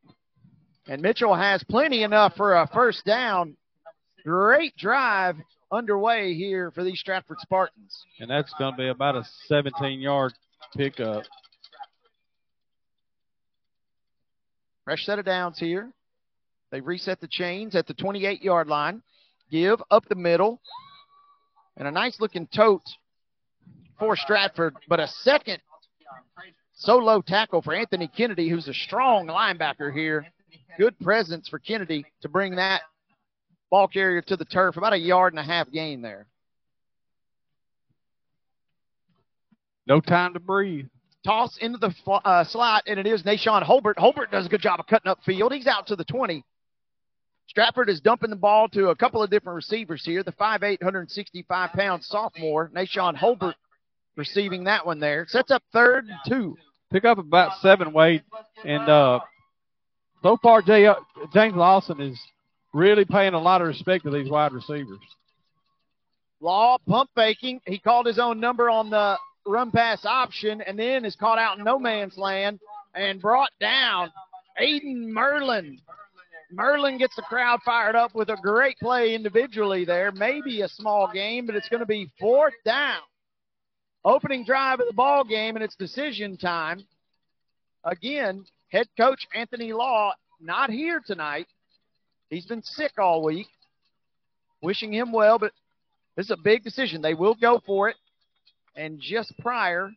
And 0.87 1.01
Mitchell 1.01 1.35
has 1.35 1.61
plenty 1.65 2.03
enough 2.03 2.35
for 2.37 2.55
a 2.55 2.69
first 2.73 3.03
down. 3.03 3.57
Great 4.23 4.77
drive 4.77 5.35
underway 5.69 6.35
here 6.35 6.71
for 6.71 6.85
these 6.85 6.99
Stratford 7.01 7.39
Spartans. 7.41 8.05
And 8.21 8.29
that's 8.29 8.53
going 8.57 8.71
to 8.71 8.77
be 8.77 8.87
about 8.87 9.17
a 9.17 9.23
17 9.47 9.99
yard 9.99 10.31
pickup. 10.77 11.23
Fresh 14.85 15.03
set 15.03 15.19
of 15.19 15.25
downs 15.25 15.59
here. 15.59 15.91
They 16.71 16.79
reset 16.79 17.19
the 17.19 17.27
chains 17.29 17.75
at 17.75 17.87
the 17.87 17.93
28 17.93 18.41
yard 18.41 18.67
line. 18.67 19.01
Give 19.51 19.81
up 19.91 20.07
the 20.07 20.15
middle. 20.15 20.61
And 21.75 21.89
a 21.89 21.91
nice 21.91 22.21
looking 22.21 22.47
tote 22.47 22.83
for 23.99 24.15
Stratford, 24.15 24.75
but 24.87 24.99
a 24.99 25.07
second 25.07 25.59
solo 26.73 27.21
tackle 27.21 27.61
for 27.61 27.73
Anthony 27.73 28.07
Kennedy, 28.07 28.49
who's 28.49 28.67
a 28.67 28.73
strong 28.73 29.27
linebacker 29.27 29.93
here. 29.93 30.25
Good 30.77 30.97
presence 30.99 31.47
for 31.49 31.59
Kennedy 31.59 32.05
to 32.21 32.29
bring 32.29 32.55
that 32.55 32.81
ball 33.69 33.87
carrier 33.87 34.21
to 34.23 34.35
the 34.35 34.45
turf. 34.45 34.77
About 34.77 34.93
a 34.93 34.97
yard 34.97 35.33
and 35.33 35.39
a 35.39 35.43
half 35.43 35.71
gain 35.71 36.01
there. 36.01 36.27
No 39.87 40.01
time 40.01 40.33
to 40.33 40.39
breathe. 40.39 40.87
Toss 41.25 41.57
into 41.59 41.77
the 41.77 41.93
uh, 42.11 42.43
slot, 42.43 42.83
and 42.87 42.99
it 42.99 43.07
is 43.07 43.23
Nashawn 43.23 43.63
Holbert. 43.63 43.95
Holbert 43.97 44.31
does 44.31 44.45
a 44.45 44.49
good 44.49 44.61
job 44.61 44.79
of 44.79 44.87
cutting 44.87 45.09
up 45.09 45.19
field. 45.25 45.51
He's 45.51 45.67
out 45.67 45.87
to 45.87 45.95
the 45.95 46.05
20. 46.05 46.43
Stratford 47.47 47.89
is 47.89 48.01
dumping 48.01 48.29
the 48.29 48.35
ball 48.35 48.67
to 48.69 48.89
a 48.89 48.95
couple 48.95 49.23
of 49.23 49.29
different 49.29 49.55
receivers 49.55 50.05
here. 50.05 50.21
The 50.23 50.33
5'8", 50.33 50.81
165 50.81 51.71
pound 51.71 52.03
sophomore, 52.03 52.69
Nashawn 52.69 53.15
Holbert, 53.15 53.55
receiving 54.17 54.65
that 54.65 54.85
one 54.85 54.99
there. 54.99 55.25
Sets 55.29 55.51
up 55.51 55.63
third 55.71 56.07
and 56.07 56.17
two. 56.27 56.57
Pick 56.91 57.05
up 57.05 57.17
about 57.17 57.51
seven, 57.61 57.93
Wade. 57.93 58.23
And 58.65 58.89
uh, 58.89 59.19
so 60.23 60.37
far, 60.41 60.61
Jay, 60.61 60.85
uh, 60.85 60.95
James 61.33 61.55
Lawson 61.55 62.01
is 62.01 62.19
really 62.73 63.05
paying 63.05 63.33
a 63.33 63.39
lot 63.39 63.61
of 63.61 63.67
respect 63.67 64.03
to 64.05 64.11
these 64.11 64.29
wide 64.29 64.51
receivers. 64.51 64.99
Law 66.39 66.77
pump 66.87 67.09
faking. 67.15 67.61
He 67.65 67.79
called 67.79 68.05
his 68.05 68.19
own 68.19 68.39
number 68.39 68.69
on 68.69 68.89
the 68.89 69.17
run 69.45 69.71
pass 69.71 70.05
option 70.05 70.61
and 70.61 70.77
then 70.77 71.05
is 71.05 71.15
caught 71.15 71.39
out 71.39 71.57
in 71.57 71.63
no 71.63 71.79
man's 71.79 72.17
land 72.17 72.59
and 72.93 73.21
brought 73.21 73.51
down. 73.59 74.11
Aiden 74.61 75.07
Merlin. 75.07 75.79
Merlin 76.51 76.97
gets 76.97 77.15
the 77.15 77.21
crowd 77.23 77.59
fired 77.65 77.95
up 77.95 78.15
with 78.15 78.29
a 78.29 78.37
great 78.41 78.77
play 78.79 79.13
individually 79.13 79.83
there. 79.83 80.11
Maybe 80.13 80.61
a 80.61 80.69
small 80.69 81.11
game, 81.11 81.45
but 81.45 81.55
it's 81.55 81.67
going 81.67 81.81
to 81.81 81.85
be 81.85 82.09
fourth 82.19 82.53
down 82.63 83.01
opening 84.07 84.45
drive 84.45 84.79
of 84.79 84.87
the 84.87 84.93
ball 84.93 85.23
game, 85.23 85.55
and 85.55 85.63
it's 85.63 85.75
decision 85.75 86.37
time. 86.37 86.83
Again, 87.83 88.45
head 88.69 88.87
coach 88.97 89.27
Anthony 89.35 89.73
Law 89.73 90.13
not 90.39 90.69
here 90.69 91.01
tonight. 91.05 91.47
He's 92.29 92.45
been 92.45 92.63
sick 92.63 92.93
all 92.97 93.23
week. 93.23 93.47
Wishing 94.61 94.91
him 94.91 95.11
well, 95.11 95.37
but 95.37 95.51
this 96.15 96.25
is 96.25 96.31
a 96.31 96.37
big 96.37 96.63
decision. 96.63 97.01
They 97.01 97.13
will 97.13 97.35
go 97.35 97.61
for 97.65 97.89
it. 97.89 97.95
And 98.75 98.99
just 98.99 99.33
prior, 99.39 99.91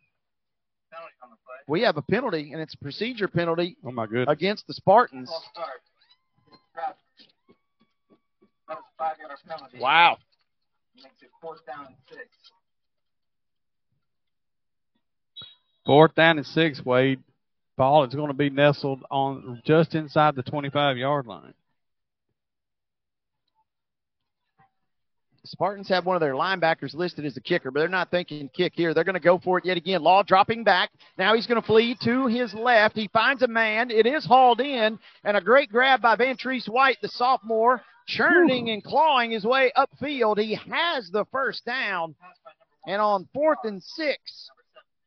we 1.67 1.81
have 1.81 1.97
a 1.97 2.01
penalty, 2.01 2.51
and 2.51 2.61
it's 2.61 2.73
a 2.73 2.77
procedure 2.77 3.27
penalty. 3.27 3.77
Oh 3.85 3.91
my 3.91 4.05
goodness! 4.05 4.27
Against 4.27 4.67
the 4.67 4.73
Spartans. 4.73 5.31
Wow. 9.79 10.17
Fourth 11.41 11.65
down 11.65 11.87
and 11.87 11.95
six, 12.09 12.27
Wade. 16.85 17.19
Ball 17.77 18.03
is 18.03 18.13
going 18.13 18.27
to 18.27 18.33
be 18.33 18.49
nestled 18.49 19.03
on 19.09 19.61
just 19.65 19.95
inside 19.95 20.35
the 20.35 20.43
25 20.43 20.97
yard 20.97 21.25
line. 21.25 21.53
Spartans 25.43 25.89
have 25.89 26.05
one 26.05 26.15
of 26.15 26.19
their 26.19 26.33
linebackers 26.33 26.93
listed 26.93 27.25
as 27.25 27.35
a 27.35 27.41
kicker, 27.41 27.71
but 27.71 27.79
they're 27.79 27.89
not 27.89 28.11
thinking 28.11 28.47
kick 28.49 28.73
here. 28.75 28.93
They're 28.93 29.03
going 29.03 29.15
to 29.15 29.19
go 29.19 29.39
for 29.39 29.57
it 29.57 29.65
yet 29.65 29.75
again. 29.75 30.03
Law 30.03 30.21
dropping 30.21 30.63
back. 30.63 30.91
Now 31.17 31.33
he's 31.33 31.47
going 31.47 31.59
to 31.59 31.65
flee 31.65 31.97
to 32.03 32.27
his 32.27 32.53
left. 32.53 32.95
He 32.95 33.09
finds 33.11 33.41
a 33.41 33.47
man. 33.47 33.89
It 33.89 34.05
is 34.05 34.23
hauled 34.23 34.61
in, 34.61 34.99
and 35.23 35.37
a 35.37 35.41
great 35.41 35.71
grab 35.71 36.01
by 36.01 36.15
Vantrese 36.15 36.69
White, 36.69 36.97
the 37.01 37.09
sophomore, 37.09 37.81
churning 38.07 38.69
and 38.69 38.83
clawing 38.83 39.31
his 39.31 39.43
way 39.43 39.71
upfield. 39.75 40.37
He 40.37 40.53
has 40.53 41.09
the 41.09 41.25
first 41.31 41.65
down, 41.65 42.13
and 42.85 43.01
on 43.01 43.27
fourth 43.33 43.59
and 43.63 43.81
six, 43.81 44.51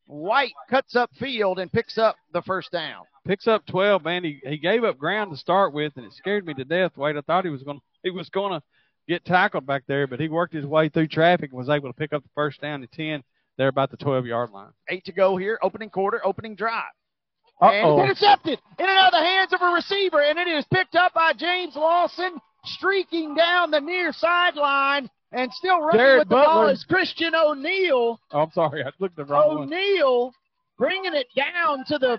White 0.06 0.52
cuts 0.68 0.96
up 0.96 1.10
field 1.18 1.58
and 1.58 1.72
picks 1.72 1.96
up 1.96 2.16
the 2.32 2.42
first 2.42 2.70
down. 2.70 3.04
Picks 3.26 3.46
up 3.46 3.64
12, 3.66 4.04
man. 4.04 4.24
He, 4.24 4.40
he 4.44 4.58
gave 4.58 4.84
up 4.84 4.98
ground 4.98 5.30
to 5.30 5.36
start 5.36 5.72
with, 5.72 5.94
and 5.96 6.04
it 6.04 6.12
scared 6.12 6.46
me 6.46 6.52
to 6.54 6.64
death. 6.64 6.96
Wait, 6.96 7.16
I 7.16 7.22
thought 7.22 7.44
he 7.44 7.50
was 7.50 7.62
going 7.62 7.78
to 7.78 7.84
he 8.02 8.10
was 8.10 8.28
going 8.28 8.52
to 8.52 8.62
get 9.08 9.24
tackled 9.24 9.66
back 9.66 9.84
there, 9.86 10.06
but 10.06 10.20
he 10.20 10.28
worked 10.28 10.52
his 10.52 10.66
way 10.66 10.90
through 10.90 11.08
traffic 11.08 11.50
and 11.50 11.58
was 11.58 11.70
able 11.70 11.88
to 11.88 11.94
pick 11.94 12.12
up 12.12 12.22
the 12.22 12.28
first 12.34 12.60
down 12.60 12.82
to 12.82 12.86
10 12.86 13.22
there 13.56 13.68
about 13.68 13.90
the 13.90 13.96
12 13.96 14.26
yard 14.26 14.50
line. 14.50 14.72
Eight 14.88 15.04
to 15.06 15.12
go 15.12 15.36
here, 15.36 15.58
opening 15.62 15.90
quarter, 15.90 16.20
opening 16.24 16.54
drive. 16.54 16.84
Uh-oh. 17.60 18.00
And 18.00 18.10
it's 18.10 18.20
intercepted 18.20 18.58
in 18.78 18.86
and 18.86 18.98
out 18.98 19.14
of 19.14 19.20
the 19.20 19.24
hands 19.24 19.52
of 19.52 19.62
a 19.62 19.72
receiver, 19.72 20.20
and 20.20 20.38
it 20.38 20.48
is 20.48 20.64
picked 20.72 20.96
up 20.96 21.14
by 21.14 21.32
James 21.32 21.76
Lawson, 21.76 22.38
streaking 22.64 23.34
down 23.34 23.70
the 23.70 23.80
near 23.80 24.12
sideline, 24.12 25.08
and 25.34 25.52
still 25.52 25.80
running 25.80 25.98
Jared 25.98 26.18
with 26.20 26.28
the 26.28 26.34
ball 26.34 26.68
is 26.68 26.84
Christian 26.84 27.34
O'Neal. 27.34 28.20
Oh, 28.30 28.40
I'm 28.40 28.50
sorry. 28.52 28.84
I 28.84 28.90
looked 28.98 29.16
the 29.16 29.24
wrong 29.24 29.58
one. 29.58 29.62
O'Neal 29.64 30.32
bringing 30.78 31.14
it 31.14 31.26
down 31.36 31.84
to 31.86 31.98
the 31.98 32.18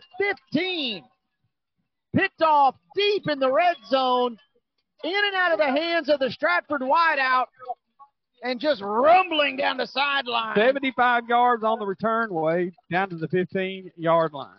15. 0.51 1.03
Picked 2.15 2.41
off 2.41 2.75
deep 2.95 3.27
in 3.27 3.39
the 3.39 3.51
red 3.51 3.75
zone, 3.89 4.37
in 5.03 5.25
and 5.25 5.35
out 5.35 5.51
of 5.51 5.59
the 5.59 5.65
hands 5.65 6.09
of 6.09 6.19
the 6.19 6.31
Stratford 6.31 6.81
wideout, 6.81 7.47
and 8.43 8.59
just 8.59 8.81
rumbling 8.81 9.57
down 9.57 9.77
the 9.77 9.87
sideline. 9.87 10.55
75 10.55 11.27
yards 11.27 11.63
on 11.63 11.79
the 11.79 11.85
return, 11.85 12.33
Wade, 12.33 12.73
down 12.91 13.09
to 13.09 13.17
the 13.17 13.27
15 13.27 13.91
yard 13.97 14.33
line. 14.33 14.55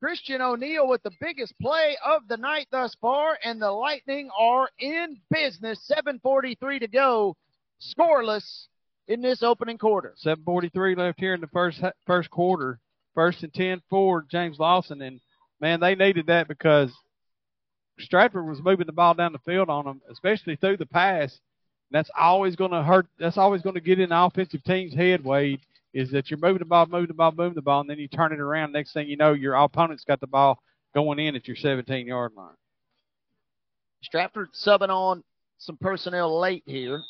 Christian 0.00 0.40
O'Neal 0.40 0.86
with 0.88 1.02
the 1.02 1.10
biggest 1.20 1.52
play 1.60 1.96
of 2.04 2.22
the 2.28 2.36
night 2.36 2.68
thus 2.70 2.96
far, 3.00 3.36
and 3.44 3.60
the 3.60 3.70
Lightning 3.70 4.30
are 4.38 4.68
in 4.78 5.20
business. 5.30 5.88
7:43 5.88 6.80
to 6.80 6.88
go, 6.88 7.36
scoreless 7.80 8.66
in 9.06 9.20
this 9.20 9.42
opening 9.42 9.78
quarter. 9.78 10.14
7:43 10.16 10.96
left 10.96 11.20
here 11.20 11.34
in 11.34 11.40
the 11.40 11.48
first 11.48 11.82
first 12.06 12.30
quarter. 12.30 12.78
First 13.14 13.42
and 13.42 13.52
10 13.52 13.82
for 13.90 14.22
James 14.30 14.60
Lawson, 14.60 15.02
and 15.02 15.20
man, 15.60 15.80
they 15.80 15.96
needed 15.96 16.26
that 16.26 16.46
because 16.46 16.92
Stratford 17.98 18.46
was 18.46 18.62
moving 18.62 18.86
the 18.86 18.92
ball 18.92 19.14
down 19.14 19.32
the 19.32 19.40
field 19.40 19.68
on 19.68 19.86
them, 19.86 20.00
especially 20.08 20.54
through 20.54 20.76
the 20.76 20.86
pass. 20.86 21.40
That's 21.90 22.10
always 22.16 22.54
going 22.54 22.70
to 22.70 22.82
hurt. 22.82 23.06
That's 23.18 23.38
always 23.38 23.62
going 23.62 23.74
to 23.74 23.80
get 23.80 23.98
in 23.98 24.10
the 24.10 24.22
offensive 24.22 24.62
team's 24.62 24.94
head, 24.94 25.24
Wade. 25.24 25.60
Is 25.94 26.10
that 26.12 26.30
you're 26.30 26.38
moving 26.38 26.58
the 26.58 26.66
ball, 26.66 26.86
moving 26.86 27.08
the 27.08 27.14
ball, 27.14 27.32
moving 27.32 27.54
the 27.54 27.62
ball, 27.62 27.80
and 27.80 27.90
then 27.90 27.98
you 27.98 28.08
turn 28.08 28.32
it 28.32 28.40
around. 28.40 28.72
Next 28.72 28.92
thing 28.92 29.08
you 29.08 29.16
know, 29.16 29.32
your 29.32 29.54
opponent's 29.54 30.04
got 30.04 30.20
the 30.20 30.26
ball 30.26 30.62
going 30.94 31.18
in 31.18 31.34
at 31.34 31.48
your 31.48 31.56
17 31.56 32.06
yard 32.06 32.32
line. 32.36 32.54
Stratford 34.02 34.52
subbing 34.52 34.90
on 34.90 35.24
some 35.58 35.76
personnel 35.78 36.38
late 36.38 36.62
here. 36.66 37.02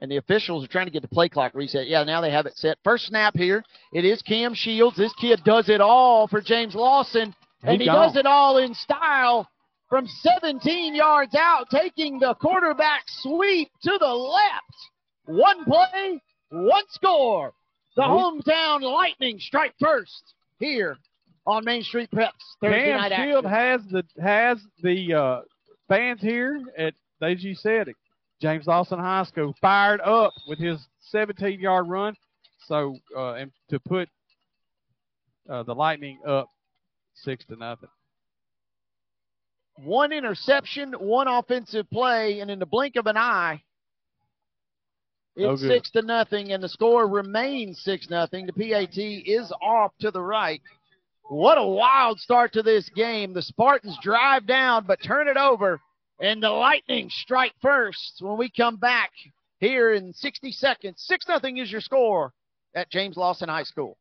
And 0.00 0.10
the 0.10 0.16
officials 0.16 0.64
are 0.64 0.68
trying 0.68 0.86
to 0.86 0.92
get 0.92 1.02
the 1.02 1.08
play 1.08 1.28
clock 1.28 1.54
reset. 1.54 1.88
Yeah, 1.88 2.04
now 2.04 2.20
they 2.20 2.30
have 2.30 2.46
it 2.46 2.56
set. 2.56 2.78
First 2.84 3.06
snap 3.06 3.36
here. 3.36 3.64
It 3.92 4.04
is 4.04 4.22
Cam 4.22 4.54
Shields. 4.54 4.96
This 4.96 5.12
kid 5.14 5.42
does 5.44 5.68
it 5.68 5.80
all 5.80 6.28
for 6.28 6.40
James 6.40 6.74
Lawson. 6.74 7.34
And 7.64 7.80
he 7.80 7.86
does 7.86 8.14
it 8.14 8.26
all 8.26 8.58
in 8.58 8.74
style 8.74 9.48
from 9.88 10.06
17 10.06 10.94
yards 10.94 11.34
out, 11.34 11.68
taking 11.70 12.20
the 12.20 12.34
quarterback 12.34 13.04
sweep 13.06 13.70
to 13.82 13.98
the 13.98 14.06
left. 14.06 14.76
One 15.24 15.64
play, 15.64 16.20
one 16.50 16.84
score. 16.90 17.52
The 17.96 18.02
hometown 18.02 18.82
Lightning 18.82 19.40
strike 19.40 19.74
first 19.80 20.34
here 20.60 20.96
on 21.46 21.64
Main 21.64 21.82
Street 21.82 22.10
Preps. 22.12 22.30
Thursday 22.60 22.96
Cam 22.96 23.26
Shield 23.26 23.44
has 23.44 23.80
the 23.90 24.04
has 24.22 24.58
the 24.82 25.14
uh, 25.14 25.40
fans 25.88 26.20
here 26.20 26.60
at 26.76 26.94
as 27.20 27.42
you 27.42 27.54
said, 27.54 27.88
James 28.40 28.66
Lawson 28.66 28.98
High 28.98 29.24
School 29.24 29.54
fired 29.60 30.00
up 30.00 30.32
with 30.46 30.58
his 30.58 30.78
17 31.10 31.60
yard 31.60 31.88
run. 31.88 32.14
So 32.66 32.96
uh, 33.16 33.34
and 33.34 33.50
to 33.70 33.80
put 33.80 34.08
uh, 35.48 35.62
the 35.62 35.74
Lightning 35.74 36.18
up 36.26 36.48
six 37.14 37.44
to 37.46 37.56
nothing. 37.56 37.88
one 39.82 40.12
interception, 40.12 40.92
one 40.92 41.28
offensive 41.28 41.88
play, 41.90 42.40
and 42.40 42.50
in 42.50 42.58
the 42.58 42.66
blink 42.66 42.96
of 42.96 43.06
an 43.06 43.16
eye, 43.16 43.62
it's 45.36 45.62
good. 45.62 45.68
six 45.68 45.90
to 45.92 46.02
nothing, 46.02 46.52
and 46.52 46.62
the 46.62 46.68
score 46.68 47.08
remains 47.08 47.80
six 47.82 48.10
nothing. 48.10 48.46
The 48.46 48.52
PAT 48.52 48.98
is 48.98 49.52
off 49.62 49.92
to 50.00 50.10
the 50.10 50.20
right. 50.22 50.60
What 51.30 51.58
a 51.58 51.64
wild 51.64 52.18
start 52.20 52.52
to 52.54 52.62
this 52.62 52.88
game. 52.90 53.32
The 53.34 53.42
Spartans 53.42 53.98
drive 54.02 54.46
down, 54.46 54.84
but 54.86 55.02
turn 55.02 55.28
it 55.28 55.36
over, 55.36 55.80
and 56.20 56.42
the 56.42 56.50
Lightning 56.50 57.08
strike 57.10 57.52
first 57.60 58.18
when 58.20 58.36
we 58.36 58.50
come 58.50 58.76
back 58.76 59.10
here 59.60 59.92
in 59.92 60.12
60 60.12 60.52
seconds. 60.52 61.04
Six 61.06 61.26
nothing 61.28 61.58
is 61.58 61.70
your 61.70 61.80
score 61.80 62.32
at 62.74 62.90
James 62.90 63.16
Lawson 63.16 63.48
High 63.48 63.64
School. 63.64 63.96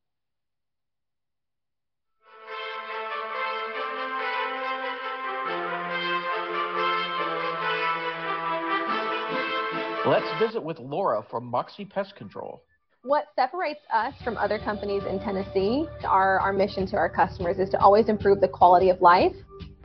Let's 10.06 10.28
visit 10.40 10.64
with 10.64 10.80
Laura 10.80 11.22
from 11.30 11.46
Moxie 11.46 11.84
Pest 11.84 12.16
Control. 12.16 12.64
What 13.04 13.26
separates 13.36 13.82
us 13.94 14.14
from 14.24 14.38
other 14.38 14.58
companies 14.58 15.04
in 15.04 15.20
Tennessee, 15.20 15.86
our, 16.06 16.40
our 16.40 16.54
mission 16.54 16.88
to 16.88 16.96
our 16.96 17.10
customers 17.10 17.60
is 17.60 17.70
to 17.72 17.80
always 17.80 18.08
improve 18.08 18.40
the 18.40 18.48
quality 18.48 18.90
of 18.90 19.02
life. 19.02 19.36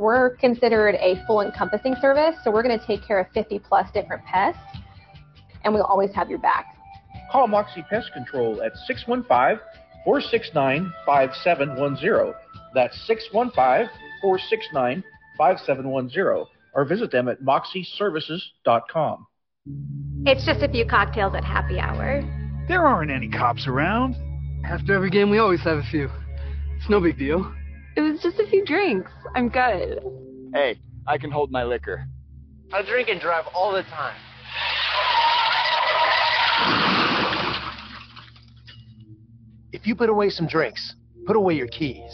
We're 0.03 0.31
considered 0.31 0.97
a 0.97 1.25
full 1.29 1.43
encompassing 1.43 1.95
service, 2.01 2.35
so 2.43 2.51
we're 2.51 2.65
going 2.65 2.77
to 2.77 2.85
take 2.85 3.07
care 3.07 3.21
of 3.21 3.29
50 3.33 3.61
plus 3.61 3.89
different 3.95 4.25
pests, 4.25 4.59
and 5.63 5.73
we'll 5.73 5.85
always 5.85 6.13
have 6.13 6.29
your 6.29 6.41
back. 6.41 6.77
Call 7.31 7.47
Moxie 7.47 7.85
Pest 7.89 8.13
Control 8.13 8.61
at 8.63 8.73
615 8.89 9.65
469 10.05 10.93
5710. 11.07 12.35
That's 12.75 12.97
615 13.07 13.89
469 14.23 15.05
5710. 15.39 16.47
Or 16.75 16.85
visit 16.85 17.13
them 17.13 17.29
at 17.29 17.41
moxieservices.com. 17.41 19.27
It's 20.27 20.45
just 20.45 20.63
a 20.65 20.69
few 20.69 20.85
cocktails 20.85 21.37
at 21.37 21.45
happy 21.45 21.79
hour. 21.79 22.23
There 22.67 22.85
aren't 22.85 23.13
any 23.13 23.29
cops 23.29 23.69
around. 23.69 24.17
After 24.65 24.95
every 24.95 25.11
game, 25.11 25.31
we 25.31 25.39
always 25.39 25.61
have 25.61 25.79
a 25.79 25.87
few. 25.93 26.11
It's 26.77 26.91
no 26.91 27.01
big 27.01 27.17
deal. 27.19 27.55
It 27.95 28.01
was 28.01 28.21
just 28.23 28.39
a 28.39 28.47
few 28.47 28.65
drinks. 28.65 29.11
I'm 29.35 29.49
good. 29.49 30.03
Hey, 30.55 30.79
I 31.07 31.19
can 31.19 31.31
hold 31.31 31.51
my 31.51 31.65
liquor. 31.65 32.07
I 32.73 32.83
drink 32.83 33.09
and 33.09 33.21
drive 33.21 33.45
all 33.55 33.73
the 33.73 33.83
time. 33.83 34.17
If 39.73 39.87
you 39.87 39.95
put 39.95 40.09
away 40.09 40.31
some 40.31 40.47
drinks, 40.47 40.95
put 41.27 41.37
away 41.37 41.55
your 41.55 41.67
keys. 41.69 42.13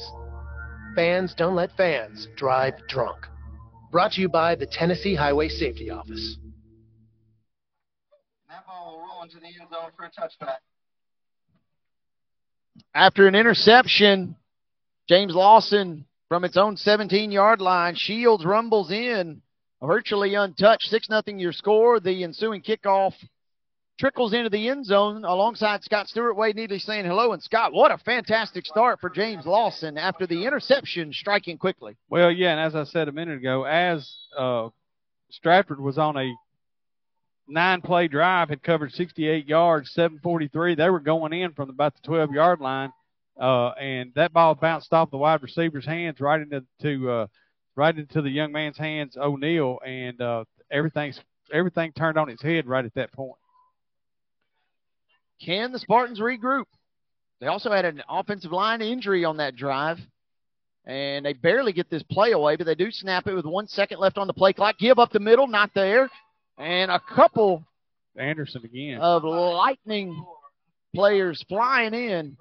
Fans 0.97 1.35
don't 1.35 1.55
let 1.55 1.71
fans 1.77 2.27
drive 2.37 2.75
drunk. 2.89 3.27
Brought 3.93 4.13
to 4.13 4.21
you 4.21 4.29
by 4.29 4.55
the 4.55 4.67
Tennessee 4.67 5.15
Highway 5.15 5.49
Safety 5.49 5.91
Office. 5.91 6.39
That 8.49 8.67
ball 8.67 8.93
will 8.93 9.07
roll 9.07 9.23
into 9.23 9.37
the 9.39 9.47
end 9.47 9.71
zone 9.71 9.91
for 9.97 10.05
a 10.05 10.11
touchback. 10.11 10.59
After 12.95 13.29
an 13.29 13.35
interception, 13.35 14.35
James 15.09 15.35
Lawson 15.35 16.05
from 16.29 16.45
its 16.45 16.57
own 16.57 16.77
17 16.77 17.31
yard 17.31 17.61
line, 17.61 17.95
Shields 17.95 18.45
rumbles 18.45 18.91
in, 18.91 19.41
virtually 19.83 20.35
untouched. 20.35 20.91
6 20.91 21.07
0 21.07 21.23
your 21.39 21.53
score. 21.53 22.01
The 22.01 22.25
ensuing 22.25 22.63
kickoff 22.63 23.15
trickles 23.99 24.33
into 24.33 24.51
the 24.51 24.69
end 24.69 24.87
zone 24.87 25.25
alongside 25.25 25.83
Scott 25.83 26.09
Stewart. 26.09 26.37
Wade 26.37 26.57
Neely 26.57 26.79
saying 26.79 27.07
hello. 27.07 27.33
And 27.33 27.43
Scott, 27.43 27.73
what 27.73 27.91
a 27.91 27.99
fantastic 27.99 28.67
start 28.67 29.01
for 29.01 29.11
James 29.11 29.47
Lawson 29.47 29.97
after 29.97 30.27
the 30.27 30.45
interception 30.45 31.13
striking 31.13 31.59
quickly. 31.59 31.97
Well, 32.11 32.31
yeah, 32.31 32.53
and 32.53 32.61
as 32.61 32.75
I 32.75 32.85
said 32.85 33.09
a 33.09 33.13
minute 33.13 33.39
ago, 33.39 33.65
as 33.65 34.11
uh, 34.37 34.69
Stratford 35.31 35.81
was 35.81 35.99
on 35.99 36.17
a 36.17 36.35
nine 37.49 37.81
play 37.81 38.09
drive, 38.09 38.51
had 38.51 38.63
covered 38.63 38.93
68 38.93 39.47
yards, 39.47 39.91
743. 39.93 40.75
They 40.75 40.91
were 40.91 41.01
going 41.01 41.33
in 41.33 41.53
from 41.53 41.71
about 41.71 41.95
the 41.95 42.03
12 42.03 42.33
yard 42.33 42.61
line, 42.61 42.93
uh, 43.39 43.71
and 43.71 44.13
that 44.15 44.33
ball 44.33 44.55
bounced 44.55 44.93
off 44.93 45.11
the 45.11 45.17
wide 45.17 45.43
receiver's 45.43 45.87
hands 45.87 46.21
right 46.21 46.41
into 46.41 46.65
to, 46.83 47.11
uh, 47.11 47.27
right 47.77 47.97
into 47.97 48.23
the 48.23 48.31
young 48.31 48.53
man's 48.53 48.79
hands, 48.79 49.17
O'Neal, 49.17 49.79
and 49.87 50.21
uh, 50.21 50.45
everything's 50.71 51.21
everything 51.53 51.93
turned 51.93 52.19
on 52.19 52.29
its 52.29 52.43
head 52.43 52.67
right 52.67 52.85
at 52.85 52.95
that 52.95 53.13
point. 53.13 53.39
Can 55.45 55.73
the 55.73 55.79
Spartans 55.79 56.21
regroup? 56.21 56.65
They 57.41 57.47
also 57.47 57.71
had 57.71 57.85
an 57.85 58.03
offensive 58.09 58.51
line 58.51 58.83
injury 58.83 59.25
on 59.25 59.37
that 59.37 59.55
drive, 59.55 59.99
and 60.85 61.25
they 61.25 61.33
barely 61.33 61.73
get 61.73 61.89
this 61.89 62.03
play 62.03 62.33
away, 62.33 62.57
but 62.57 62.67
they 62.67 62.75
do 62.75 62.91
snap 62.91 63.29
it 63.29 63.35
with 63.35 63.45
one 63.45 63.69
second 63.69 64.01
left 64.01 64.19
on 64.19 64.27
the 64.27 64.33
play 64.33 64.53
clock. 64.53 64.79
Give 64.79 64.99
up 64.99 65.13
the 65.13 65.21
middle, 65.21 65.47
not 65.47 65.71
there. 65.75 66.11
And 66.59 66.91
a 66.91 66.99
couple 66.99 67.65
Anderson 68.17 68.65
again. 68.65 68.99
of 69.01 69.23
lightning 69.23 70.25
players 70.95 71.45
flying 71.49 71.95
in. 71.95 72.37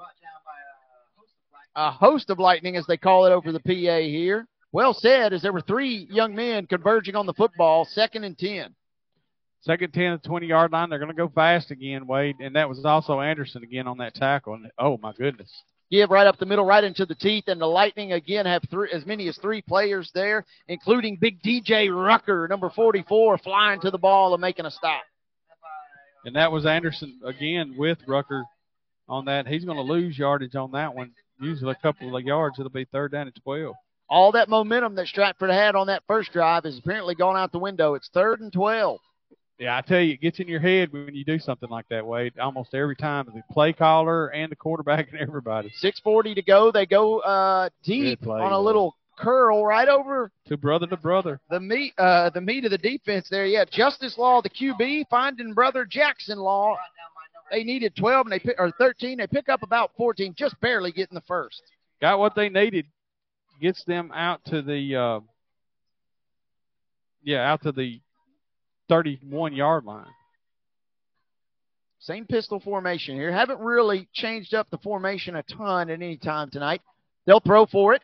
A 1.77 1.91
host 1.91 2.31
of 2.31 2.39
lightning, 2.39 2.75
as 2.75 2.85
they 2.87 2.97
call 2.97 3.27
it 3.27 3.31
over 3.31 3.51
the 3.51 3.59
PA 3.59 3.99
here. 3.99 4.47
Well 4.71 4.93
said, 4.93 5.31
as 5.31 5.43
there 5.43 5.53
were 5.53 5.61
three 5.61 6.07
young 6.09 6.35
men 6.35 6.65
converging 6.65 7.15
on 7.15 7.27
the 7.27 7.33
football, 7.33 7.85
second 7.85 8.23
and 8.23 8.37
10. 8.37 8.75
Second 9.61 9.93
10 9.93 10.13
at 10.13 10.23
20 10.23 10.47
yard 10.47 10.71
line. 10.71 10.89
They're 10.89 10.97
going 10.97 11.11
to 11.11 11.15
go 11.15 11.29
fast 11.29 11.71
again, 11.71 12.07
Wade. 12.07 12.37
And 12.39 12.55
that 12.55 12.67
was 12.67 12.83
also 12.83 13.21
Anderson 13.21 13.63
again 13.63 13.87
on 13.87 13.97
that 13.99 14.15
tackle. 14.15 14.55
And 14.55 14.71
oh, 14.79 14.97
my 14.97 15.13
goodness. 15.13 15.51
Give 15.91 16.09
right 16.09 16.25
up 16.25 16.37
the 16.37 16.45
middle, 16.45 16.65
right 16.65 16.83
into 16.83 17.05
the 17.05 17.15
teeth, 17.15 17.45
and 17.47 17.61
the 17.61 17.65
Lightning 17.65 18.11
again 18.11 18.45
have 18.45 18.61
three, 18.69 18.89
as 18.91 19.05
many 19.05 19.27
as 19.27 19.37
three 19.37 19.61
players 19.61 20.11
there, 20.13 20.45
including 20.67 21.17
big 21.19 21.41
DJ 21.41 21.89
Rucker, 21.95 22.47
number 22.49 22.69
44, 22.69 23.37
flying 23.37 23.79
to 23.81 23.91
the 23.91 23.97
ball 23.97 24.33
and 24.33 24.41
making 24.41 24.65
a 24.65 24.71
stop. 24.71 25.03
And 26.25 26.35
that 26.35 26.51
was 26.51 26.65
Anderson 26.65 27.19
again 27.23 27.75
with 27.77 27.99
Rucker 28.05 28.43
on 29.07 29.25
that. 29.25 29.47
He's 29.47 29.63
going 29.63 29.77
to 29.77 29.93
lose 29.93 30.17
yardage 30.17 30.55
on 30.55 30.71
that 30.71 30.93
one. 30.93 31.13
Usually 31.39 31.71
a 31.71 31.75
couple 31.75 32.15
of 32.15 32.23
yards. 32.23 32.57
It'll 32.59 32.69
be 32.71 32.85
third 32.85 33.11
down 33.11 33.27
at 33.27 33.33
12. 33.43 33.73
All 34.09 34.31
that 34.31 34.47
momentum 34.49 34.95
that 34.95 35.07
Stratford 35.07 35.49
had 35.49 35.75
on 35.75 35.87
that 35.87 36.03
first 36.07 36.31
drive 36.31 36.63
has 36.63 36.77
apparently 36.77 37.13
gone 37.15 37.35
out 37.35 37.51
the 37.51 37.59
window. 37.59 37.93
It's 37.95 38.09
third 38.13 38.39
and 38.41 38.51
12. 38.53 38.99
Yeah, 39.59 39.75
I 39.75 39.81
tell 39.81 39.99
you, 39.99 40.13
it 40.13 40.21
gets 40.21 40.39
in 40.39 40.47
your 40.47 40.59
head 40.59 40.93
when 40.93 41.13
you 41.15 41.25
do 41.25 41.39
something 41.39 41.67
like 41.69 41.87
that, 41.89 42.05
Wade. 42.05 42.37
Almost 42.39 42.73
every 42.75 42.95
time, 42.95 43.25
the 43.25 43.41
play 43.51 43.73
caller 43.73 44.27
and 44.27 44.51
the 44.51 44.55
quarterback 44.55 45.07
and 45.11 45.19
everybody. 45.19 45.71
6:40 45.83 46.35
to 46.35 46.41
go. 46.43 46.71
They 46.71 46.85
go 46.85 47.19
uh, 47.19 47.69
deep 47.83 48.21
play, 48.21 48.39
on 48.39 48.51
a 48.53 48.55
though. 48.55 48.61
little 48.61 48.95
curl 49.17 49.65
right 49.65 49.87
over 49.89 50.31
To 50.45 50.57
brother 50.57 50.85
to 50.85 50.95
brother. 50.95 51.39
the 51.49 51.59
meat 51.59 51.91
uh, 51.97 52.29
the 52.29 52.39
meat 52.39 52.65
of 52.65 52.71
the 52.71 52.77
defense 52.77 53.27
there. 53.29 53.47
Yeah, 53.47 53.65
Justice 53.65 54.15
Law, 54.17 54.43
the 54.43 54.49
QB, 54.51 55.05
finding 55.09 55.53
brother 55.55 55.85
Jackson 55.85 56.37
Law. 56.37 56.77
They 57.51 57.63
needed 57.63 57.95
12 57.95 58.25
and 58.27 58.33
they 58.33 58.39
pick, 58.39 58.55
or 58.59 58.71
13. 58.71 59.17
They 59.17 59.27
pick 59.27 59.49
up 59.49 59.63
about 59.63 59.91
14, 59.97 60.33
just 60.37 60.59
barely 60.59 60.91
getting 60.91 61.15
the 61.15 61.21
first. 61.21 61.61
Got 62.01 62.19
what 62.19 62.35
they 62.35 62.49
needed. 62.49 62.85
Gets 63.61 63.83
them 63.85 64.11
out 64.13 64.43
to 64.45 64.61
the, 64.61 64.95
uh, 64.95 65.19
yeah, 67.23 67.51
out 67.51 67.63
to 67.63 67.71
the 67.71 67.99
31 68.89 69.53
yard 69.53 69.85
line. 69.85 70.05
Same 71.99 72.25
pistol 72.25 72.59
formation 72.59 73.15
here. 73.15 73.31
Haven't 73.31 73.59
really 73.59 74.07
changed 74.13 74.53
up 74.53 74.69
the 74.69 74.77
formation 74.77 75.35
a 75.35 75.43
ton 75.43 75.89
at 75.89 76.01
any 76.01 76.17
time 76.17 76.49
tonight. 76.49 76.81
They'll 77.25 77.39
throw 77.39 77.65
for 77.65 77.93
it 77.93 78.03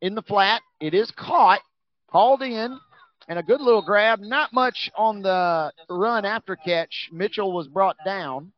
in 0.00 0.14
the 0.14 0.22
flat. 0.22 0.60
It 0.80 0.94
is 0.94 1.10
caught, 1.16 1.60
hauled 2.08 2.42
in, 2.42 2.78
and 3.26 3.38
a 3.38 3.42
good 3.42 3.60
little 3.60 3.82
grab. 3.82 4.20
Not 4.20 4.52
much 4.52 4.90
on 4.96 5.22
the 5.22 5.72
run 5.88 6.24
after 6.24 6.56
catch. 6.56 7.08
Mitchell 7.12 7.52
was 7.52 7.68
brought 7.68 7.96
down. 8.04 8.52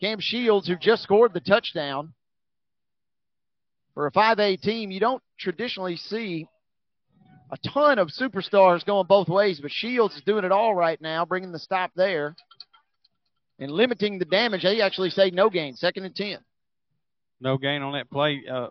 Cam 0.00 0.20
Shields, 0.20 0.66
who 0.66 0.76
just 0.76 1.02
scored 1.02 1.32
the 1.32 1.40
touchdown. 1.40 2.12
For 3.94 4.06
a 4.06 4.12
5A 4.12 4.60
team, 4.60 4.90
you 4.90 5.00
don't 5.00 5.22
traditionally 5.38 5.96
see 5.96 6.46
a 7.50 7.56
ton 7.68 7.98
of 7.98 8.08
superstars 8.08 8.84
going 8.84 9.06
both 9.06 9.28
ways, 9.28 9.60
but 9.60 9.70
Shields 9.70 10.16
is 10.16 10.22
doing 10.22 10.44
it 10.44 10.52
all 10.52 10.74
right 10.74 11.00
now, 11.00 11.24
bringing 11.24 11.52
the 11.52 11.58
stop 11.58 11.92
there 11.96 12.34
and 13.58 13.70
limiting 13.70 14.18
the 14.18 14.24
damage. 14.24 14.64
They 14.64 14.80
actually 14.80 15.10
say 15.10 15.30
no 15.30 15.48
gain, 15.48 15.76
second 15.76 16.04
and 16.04 16.14
10. 16.14 16.38
No 17.40 17.56
gain 17.56 17.82
on 17.82 17.94
that 17.94 18.10
play. 18.10 18.42
Uh, 18.50 18.68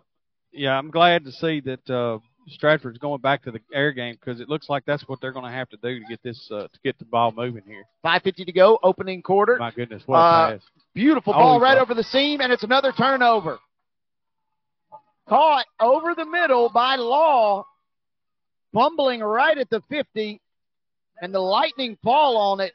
yeah, 0.52 0.78
I'm 0.78 0.90
glad 0.90 1.24
to 1.24 1.32
see 1.32 1.60
that 1.60 1.90
uh, 1.90 2.18
Stratford's 2.48 2.98
going 2.98 3.20
back 3.20 3.42
to 3.42 3.50
the 3.50 3.60
air 3.74 3.90
game 3.92 4.14
because 4.14 4.40
it 4.40 4.48
looks 4.48 4.68
like 4.68 4.84
that's 4.86 5.02
what 5.08 5.20
they're 5.20 5.32
going 5.32 5.44
to 5.44 5.50
have 5.50 5.68
to 5.70 5.76
do 5.78 5.98
to 5.98 6.04
get 6.06 6.22
this 6.22 6.48
uh, 6.52 6.62
to 6.62 6.78
get 6.84 6.96
the 6.98 7.04
ball 7.04 7.32
moving 7.32 7.62
here. 7.66 7.84
5.50 8.04 8.46
to 8.46 8.52
go, 8.52 8.78
opening 8.84 9.20
quarter. 9.22 9.56
My 9.58 9.72
goodness, 9.72 10.02
what 10.06 10.18
a 10.18 10.20
Uh, 10.20 10.50
pass! 10.52 10.60
Beautiful 10.94 11.32
ball 11.32 11.60
right 11.60 11.74
fuck. 11.74 11.82
over 11.82 11.94
the 11.94 12.04
seam, 12.04 12.40
and 12.40 12.52
it's 12.52 12.62
another 12.62 12.92
turnover. 12.92 13.58
Caught 15.28 15.66
over 15.80 16.14
the 16.14 16.24
middle 16.24 16.70
by 16.72 16.94
Law, 16.96 17.66
fumbling 18.72 19.20
right 19.20 19.58
at 19.58 19.68
the 19.70 19.82
50, 19.88 20.40
and 21.20 21.34
the 21.34 21.40
Lightning 21.40 21.98
fall 22.04 22.36
on 22.36 22.60
it. 22.60 22.72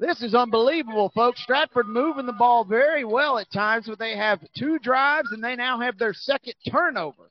This 0.00 0.22
is 0.22 0.34
unbelievable, 0.34 1.12
folks. 1.14 1.42
Stratford 1.42 1.86
moving 1.86 2.26
the 2.26 2.32
ball 2.32 2.64
very 2.64 3.04
well 3.04 3.38
at 3.38 3.52
times, 3.52 3.86
but 3.86 3.98
they 3.98 4.16
have 4.16 4.40
two 4.56 4.78
drives, 4.78 5.30
and 5.32 5.44
they 5.44 5.54
now 5.54 5.78
have 5.80 5.98
their 5.98 6.14
second 6.14 6.54
turnover. 6.70 7.28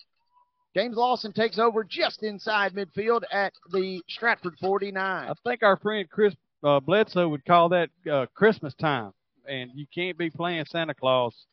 James 0.74 0.98
Lawson 0.98 1.32
takes 1.32 1.60
over 1.60 1.84
just 1.84 2.24
inside 2.24 2.74
midfield 2.74 3.22
at 3.32 3.54
the 3.72 4.02
Stratford 4.10 4.56
49. 4.60 5.30
I 5.30 5.34
think 5.48 5.62
our 5.62 5.78
friend 5.78 6.10
Chris 6.10 6.34
uh, 6.64 6.80
Bledsoe 6.80 7.30
would 7.30 7.46
call 7.46 7.70
that 7.70 7.90
uh, 8.12 8.26
Christmas 8.34 8.74
time, 8.74 9.12
and 9.48 9.70
you 9.76 9.86
can't 9.94 10.18
be 10.18 10.32
playing 10.32 10.66
Santa 10.66 10.96
Claus 10.96 11.46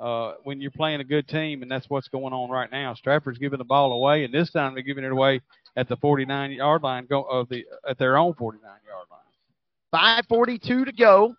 uh, 0.00 0.34
when 0.44 0.60
you're 0.60 0.70
playing 0.70 1.00
a 1.00 1.04
good 1.04 1.26
team, 1.26 1.62
and 1.62 1.70
that's 1.70 1.90
what's 1.90 2.08
going 2.08 2.32
on 2.32 2.50
right 2.50 2.70
now. 2.70 2.94
Stratford's 2.94 3.38
giving 3.38 3.58
the 3.58 3.64
ball 3.64 3.92
away, 3.92 4.24
and 4.24 4.32
this 4.32 4.50
time 4.50 4.74
they're 4.74 4.82
giving 4.82 5.04
it 5.04 5.12
away 5.12 5.40
at 5.76 5.88
the 5.88 5.96
49 5.96 6.52
yard 6.52 6.82
line, 6.82 7.06
go 7.06 7.22
of 7.22 7.48
the 7.48 7.64
at 7.88 7.98
their 7.98 8.16
own 8.16 8.34
49 8.34 8.70
yard 8.86 9.06
line. 9.10 10.22
5.42 10.30 10.86
to 10.86 10.92
go. 10.92 11.34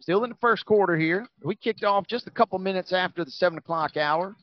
Still 0.00 0.24
in 0.24 0.30
the 0.30 0.36
first 0.36 0.64
quarter 0.64 0.96
here. 0.96 1.26
We 1.42 1.56
kicked 1.56 1.84
off 1.84 2.06
just 2.06 2.26
a 2.26 2.30
couple 2.30 2.58
minutes 2.58 2.92
after 2.92 3.24
the 3.24 3.30
7 3.30 3.58
o'clock 3.58 3.96
hour. 3.96 4.36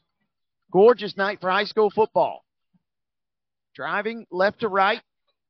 Gorgeous 0.76 1.16
night 1.16 1.40
for 1.40 1.50
high 1.50 1.64
school 1.64 1.90
football. 1.90 2.44
Driving 3.76 4.28
left 4.30 4.60
to 4.60 4.68
right, 4.68 5.00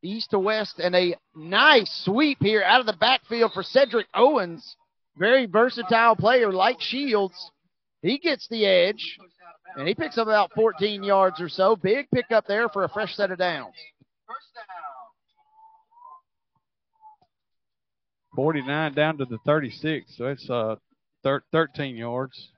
east 0.04 0.30
to 0.30 0.38
west, 0.38 0.78
and 0.78 0.96
a 0.96 1.16
nice 1.36 2.04
sweep 2.06 2.38
here 2.42 2.62
out 2.62 2.80
of 2.80 2.86
the 2.86 2.94
backfield 2.94 3.52
for 3.52 3.64
Cedric 3.64 4.06
Owens. 4.14 4.76
Very 5.18 5.48
versatile 5.48 6.16
player 6.16 6.54
like 6.54 6.80
Shields. 6.80 7.50
He 8.04 8.20
gets 8.20 8.48
the 8.50 8.68
edge, 8.68 9.18
and 9.76 9.88
he 9.88 9.96
picks 9.96 10.20
up 10.20 10.28
about 10.28 10.52
14 10.54 11.02
yards 11.02 11.42
or 11.42 11.50
so. 11.50 11.76
Big 11.76 12.06
pickup 12.14 12.46
there 12.46 12.70
for 12.70 12.84
a 12.84 12.90
fresh 12.90 13.16
set 13.16 13.32
of 13.32 13.40
downs. 13.40 13.74
49 18.36 18.94
down 18.94 19.18
to 19.18 19.26
the 19.26 19.40
36, 19.44 20.06
so 20.16 20.28
it's 20.28 20.48
uh 20.52 20.76
thir- 21.24 21.42
13 21.52 21.96
yards 21.96 22.52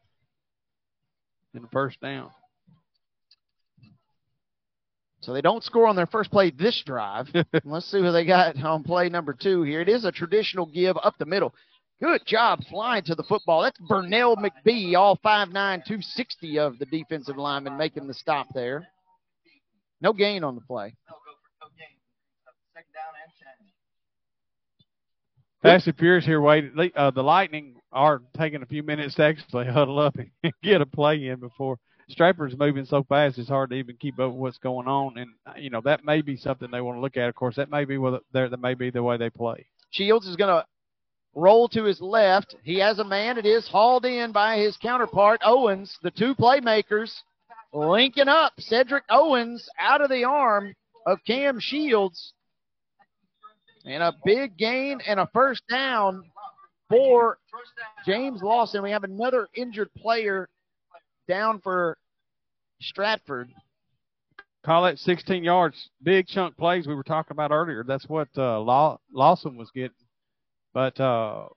in 1.53 1.61
the 1.61 1.69
first 1.69 2.01
down. 2.01 2.29
So 5.27 5.33
they 5.33 5.41
don't 5.41 5.61
score 5.61 5.87
on 5.87 5.97
their 5.97 6.05
first 6.05 6.31
play 6.31 6.51
this 6.51 6.81
drive. 6.85 7.27
Let's 7.65 7.91
see 7.91 8.01
what 8.01 8.11
they 8.11 8.23
got 8.23 8.55
on 8.63 8.81
play 8.85 9.09
number 9.09 9.33
two 9.33 9.61
here. 9.63 9.81
It 9.81 9.89
is 9.89 10.05
a 10.05 10.11
traditional 10.13 10.65
give 10.65 10.95
up 11.03 11.17
the 11.17 11.25
middle. 11.25 11.53
Good 12.01 12.21
job 12.25 12.61
flying 12.69 13.03
to 13.03 13.13
the 13.13 13.23
football. 13.23 13.61
That's 13.61 13.77
Burnell 13.89 14.37
McBee, 14.37 14.95
all 14.95 15.17
5'9", 15.17 15.51
260 15.51 16.59
of 16.59 16.79
the 16.79 16.85
defensive 16.85 17.35
lineman 17.35 17.75
making 17.75 18.07
the 18.07 18.13
stop 18.13 18.47
there. 18.53 18.87
No 19.99 20.13
gain 20.13 20.45
on 20.45 20.55
the 20.55 20.61
play. 20.61 20.95
Fast 25.61 25.87
and 25.87 25.97
Furious 25.97 26.23
here. 26.25 26.39
Le- 26.41 26.89
Uh, 26.95 27.11
the 27.11 27.21
Lightning 27.21 27.75
are 27.91 28.21
taking 28.37 28.61
a 28.61 28.65
few 28.65 28.81
minutes 28.81 29.15
to 29.15 29.23
actually 29.23 29.65
huddle 29.73 29.99
up 29.99 30.15
and 30.15 30.53
get 30.63 30.79
a 30.79 30.85
play 30.85 31.27
in 31.27 31.41
before 31.41 31.79
Stratford's 32.09 32.57
moving 32.57 32.85
so 32.85 33.03
fast 33.03 33.37
it's 33.37 33.49
hard 33.49 33.69
to 33.71 33.75
even 33.75 33.97
keep 33.97 34.17
up 34.19 34.31
with 34.31 34.39
what's 34.39 34.57
going 34.57 34.87
on. 34.87 35.17
And 35.17 35.31
you 35.61 35.69
know 35.69 35.81
that 35.81 36.05
may 36.05 36.21
be 36.21 36.37
something 36.37 36.71
they 36.71 36.81
want 36.81 36.97
to 36.97 37.01
look 37.01 37.17
at. 37.17 37.27
Of 37.27 37.35
course, 37.35 37.57
that 37.57 37.69
may 37.69 37.83
be 37.83 37.97
what 37.97 38.23
that 38.31 38.57
may 38.59 38.75
be 38.75 38.89
the 38.89 39.03
way 39.03 39.17
they 39.17 39.29
play. 39.29 39.65
Shields 39.91 40.27
is 40.27 40.37
going 40.37 40.55
to 40.55 40.65
roll 41.35 41.67
to 41.69 41.83
his 41.83 42.01
left. 42.01 42.55
He 42.63 42.79
has 42.79 42.99
a 42.99 43.03
man. 43.03 43.37
It 43.37 43.45
is 43.45 43.67
hauled 43.67 44.05
in 44.05 44.31
by 44.31 44.57
his 44.57 44.77
counterpart, 44.77 45.41
Owens. 45.43 45.97
The 46.01 46.11
two 46.11 46.33
playmakers 46.33 47.13
linking 47.73 48.29
up. 48.29 48.53
Cedric 48.57 49.03
Owens 49.09 49.67
out 49.79 50.01
of 50.01 50.09
the 50.09 50.23
arm 50.23 50.73
of 51.05 51.19
Cam 51.27 51.59
Shields. 51.59 52.33
And 53.85 54.03
a 54.03 54.13
big 54.25 54.57
gain 54.57 54.99
and 55.05 55.19
a 55.19 55.29
first 55.33 55.63
down 55.69 56.23
for 56.89 57.37
James 58.05 58.41
Lawson. 58.41 58.81
We 58.81 58.91
have 58.91 59.03
another 59.03 59.47
injured 59.55 59.93
player 59.97 60.49
down 61.27 61.59
for 61.59 61.97
Stratford. 62.81 63.49
Call 64.65 64.85
it 64.87 64.99
16 64.99 65.43
yards, 65.43 65.89
big 66.03 66.27
chunk 66.27 66.57
plays 66.57 66.87
we 66.87 66.95
were 66.95 67.03
talking 67.03 67.33
about 67.33 67.51
earlier. 67.51 67.83
That's 67.83 68.07
what 68.09 68.27
uh, 68.37 68.59
Law- 68.59 68.99
Lawson 69.13 69.55
was 69.55 69.71
getting. 69.73 69.91
But 70.73 70.99
uh, 70.99 71.47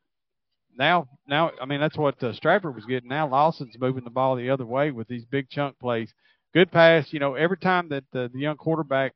now, 0.79 1.09
now, 1.27 1.51
I 1.61 1.67
mean, 1.67 1.81
that's 1.81 1.97
what 1.99 2.23
uh, 2.23 2.33
Stratford 2.33 2.75
was 2.75 2.87
getting. 2.87 3.09
Now 3.09 3.29
Lawson's 3.29 3.77
moving 3.81 4.05
the 4.05 4.11
ball 4.11 4.37
the 4.37 4.51
other 4.51 4.65
way 4.65 4.93
with 4.93 5.09
these 5.09 5.25
big 5.25 5.51
chunk 5.51 5.79
plays. 5.79 6.13
Good 6.55 6.71
pass. 6.71 7.13
You 7.13 7.19
know, 7.19 7.35
every 7.35 7.59
time 7.59 7.89
that 7.89 8.05
the, 8.13 8.31
the 8.33 8.39
young 8.39 8.57
quarterback, 8.57 9.13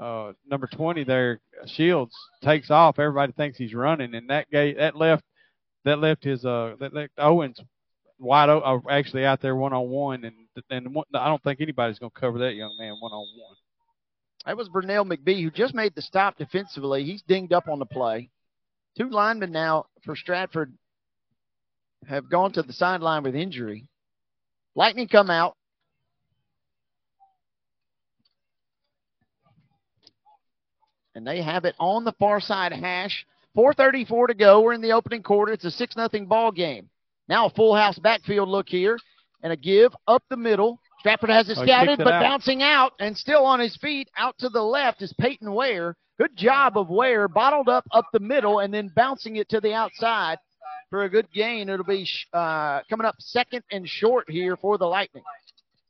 uh, 0.00 0.32
number 0.48 0.68
20 0.68 1.04
there, 1.04 1.40
Shields 1.66 2.14
takes 2.42 2.70
off, 2.70 2.98
everybody 2.98 3.32
thinks 3.32 3.58
he's 3.58 3.74
running, 3.74 4.14
and 4.14 4.30
that 4.30 4.48
gave, 4.50 4.76
that 4.76 4.96
left 4.96 5.24
that 5.84 5.98
left 5.98 6.22
his 6.22 6.44
uh 6.44 6.76
that 6.78 6.94
left 6.94 7.12
Owens 7.18 7.60
wide 8.18 8.48
uh, 8.48 8.78
actually 8.90 9.24
out 9.24 9.40
there 9.40 9.56
one 9.56 9.72
on 9.72 9.88
one, 9.88 10.24
and 10.24 10.34
and 10.70 10.96
I 11.14 11.28
don't 11.28 11.42
think 11.42 11.60
anybody's 11.60 11.98
going 11.98 12.12
to 12.12 12.20
cover 12.20 12.38
that 12.40 12.54
young 12.54 12.76
man 12.78 12.94
one 13.00 13.12
on 13.12 13.26
one. 13.38 13.56
That 14.46 14.56
was 14.56 14.68
Burnell 14.68 15.04
McBee, 15.04 15.42
who 15.42 15.50
just 15.50 15.74
made 15.74 15.94
the 15.94 16.02
stop 16.02 16.36
defensively. 16.36 17.04
He's 17.04 17.22
dinged 17.22 17.52
up 17.52 17.68
on 17.68 17.78
the 17.78 17.86
play. 17.86 18.30
Two 18.98 19.08
linemen 19.08 19.52
now 19.52 19.86
for 20.04 20.16
Stratford 20.16 20.72
have 22.08 22.28
gone 22.28 22.52
to 22.52 22.62
the 22.62 22.72
sideline 22.72 23.22
with 23.22 23.36
injury. 23.36 23.88
Lightning 24.74 25.08
come 25.08 25.30
out. 25.30 25.56
And 31.14 31.26
they 31.26 31.42
have 31.42 31.64
it 31.64 31.74
on 31.78 32.04
the 32.04 32.12
far 32.12 32.40
side 32.40 32.72
hash. 32.72 33.26
4.34 33.56 34.28
to 34.28 34.34
go. 34.34 34.60
We're 34.62 34.72
in 34.72 34.80
the 34.80 34.92
opening 34.92 35.22
quarter. 35.22 35.52
It's 35.52 35.64
a 35.64 35.70
6 35.70 35.94
0 35.94 36.08
ball 36.26 36.52
game. 36.52 36.88
Now 37.28 37.46
a 37.46 37.50
full 37.50 37.74
house 37.74 37.98
backfield 37.98 38.48
look 38.48 38.68
here 38.68 38.98
and 39.42 39.52
a 39.52 39.56
give 39.56 39.92
up 40.08 40.22
the 40.28 40.36
middle. 40.36 40.78
Stratford 41.00 41.30
has 41.30 41.48
it 41.48 41.58
Oh, 41.58 41.64
scouted, 41.64 42.00
it 42.00 42.04
but 42.04 42.14
out. 42.14 42.22
bouncing 42.22 42.62
out 42.62 42.92
and 43.00 43.16
still 43.16 43.44
on 43.44 43.58
his 43.60 43.76
feet 43.76 44.08
out 44.16 44.36
to 44.38 44.48
the 44.48 44.62
left 44.62 45.02
is 45.02 45.12
Peyton 45.20 45.52
Ware. 45.52 45.96
Good 46.18 46.36
job 46.36 46.76
of 46.76 46.88
Ware, 46.90 47.26
bottled 47.26 47.68
up 47.68 47.84
up 47.90 48.06
the 48.12 48.20
middle 48.20 48.60
and 48.60 48.72
then 48.72 48.92
bouncing 48.94 49.36
it 49.36 49.48
to 49.48 49.60
the 49.60 49.72
outside 49.72 50.38
for 50.90 51.04
a 51.04 51.08
good 51.08 51.26
gain. 51.32 51.68
It'll 51.68 51.84
be 51.84 52.06
uh, 52.32 52.80
coming 52.88 53.06
up 53.06 53.16
second 53.18 53.62
and 53.72 53.88
short 53.88 54.30
here 54.30 54.56
for 54.56 54.78
the 54.78 54.86
Lightning. 54.86 55.24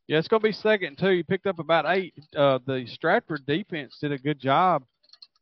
Yeah, 0.07 0.19
it's 0.19 0.29
going 0.29 0.41
to 0.41 0.49
be 0.49 0.53
second 0.53 0.97
too. 0.97 1.07
two. 1.07 1.17
He 1.17 1.23
picked 1.23 1.47
up 1.47 1.59
about 1.59 1.85
eight. 1.89 2.15
Uh, 2.37 2.59
the 2.67 2.87
Stratford 2.87 3.45
defense 3.47 3.99
did 4.01 4.13
a 4.13 4.19
good 4.19 4.39
job 4.39 4.85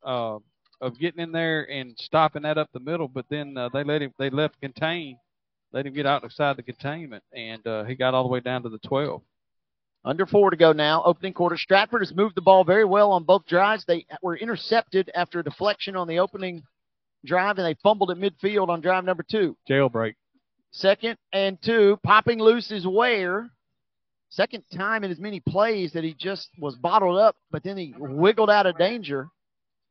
uh, 0.04 0.38
of 0.80 0.98
getting 0.98 1.20
in 1.20 1.30
there 1.32 1.70
and 1.70 1.94
stopping 1.98 2.42
that 2.42 2.58
up 2.58 2.68
the 2.72 2.80
middle, 2.80 3.08
but 3.08 3.26
then 3.30 3.56
uh, 3.56 3.68
they 3.72 3.84
let 3.84 4.02
him. 4.02 4.12
They 4.18 4.30
left 4.30 4.60
contain, 4.60 5.18
let 5.72 5.86
him 5.86 5.94
get 5.94 6.06
outside 6.06 6.56
the 6.56 6.62
containment, 6.62 7.22
and 7.34 7.66
uh, 7.66 7.84
he 7.84 7.94
got 7.94 8.14
all 8.14 8.22
the 8.24 8.28
way 8.28 8.40
down 8.40 8.62
to 8.62 8.68
the 8.68 8.78
12. 8.78 9.22
Under 10.04 10.24
four 10.24 10.50
to 10.50 10.56
go 10.56 10.72
now. 10.72 11.02
Opening 11.04 11.34
quarter. 11.34 11.58
Stratford 11.58 12.00
has 12.00 12.14
moved 12.14 12.34
the 12.34 12.40
ball 12.40 12.64
very 12.64 12.86
well 12.86 13.12
on 13.12 13.24
both 13.24 13.46
drives. 13.46 13.84
They 13.84 14.06
were 14.22 14.36
intercepted 14.36 15.10
after 15.14 15.40
a 15.40 15.44
deflection 15.44 15.94
on 15.94 16.08
the 16.08 16.18
opening 16.18 16.62
drive, 17.24 17.58
and 17.58 17.66
they 17.66 17.76
fumbled 17.82 18.10
at 18.10 18.16
midfield 18.16 18.68
on 18.68 18.80
drive 18.80 19.04
number 19.04 19.24
two. 19.30 19.56
Jailbreak. 19.68 20.14
Second 20.70 21.18
and 21.32 21.60
two. 21.62 21.98
Popping 22.02 22.38
loose 22.38 22.70
is 22.70 22.86
Ware. 22.86 23.50
Second 24.30 24.62
time 24.74 25.04
in 25.04 25.10
as 25.10 25.18
many 25.18 25.40
plays 25.40 25.92
that 25.92 26.04
he 26.04 26.14
just 26.14 26.48
was 26.58 26.76
bottled 26.76 27.18
up, 27.18 27.36
but 27.50 27.62
then 27.62 27.76
he 27.76 27.92
wiggled 27.98 28.48
out 28.48 28.64
of 28.64 28.78
danger. 28.78 29.28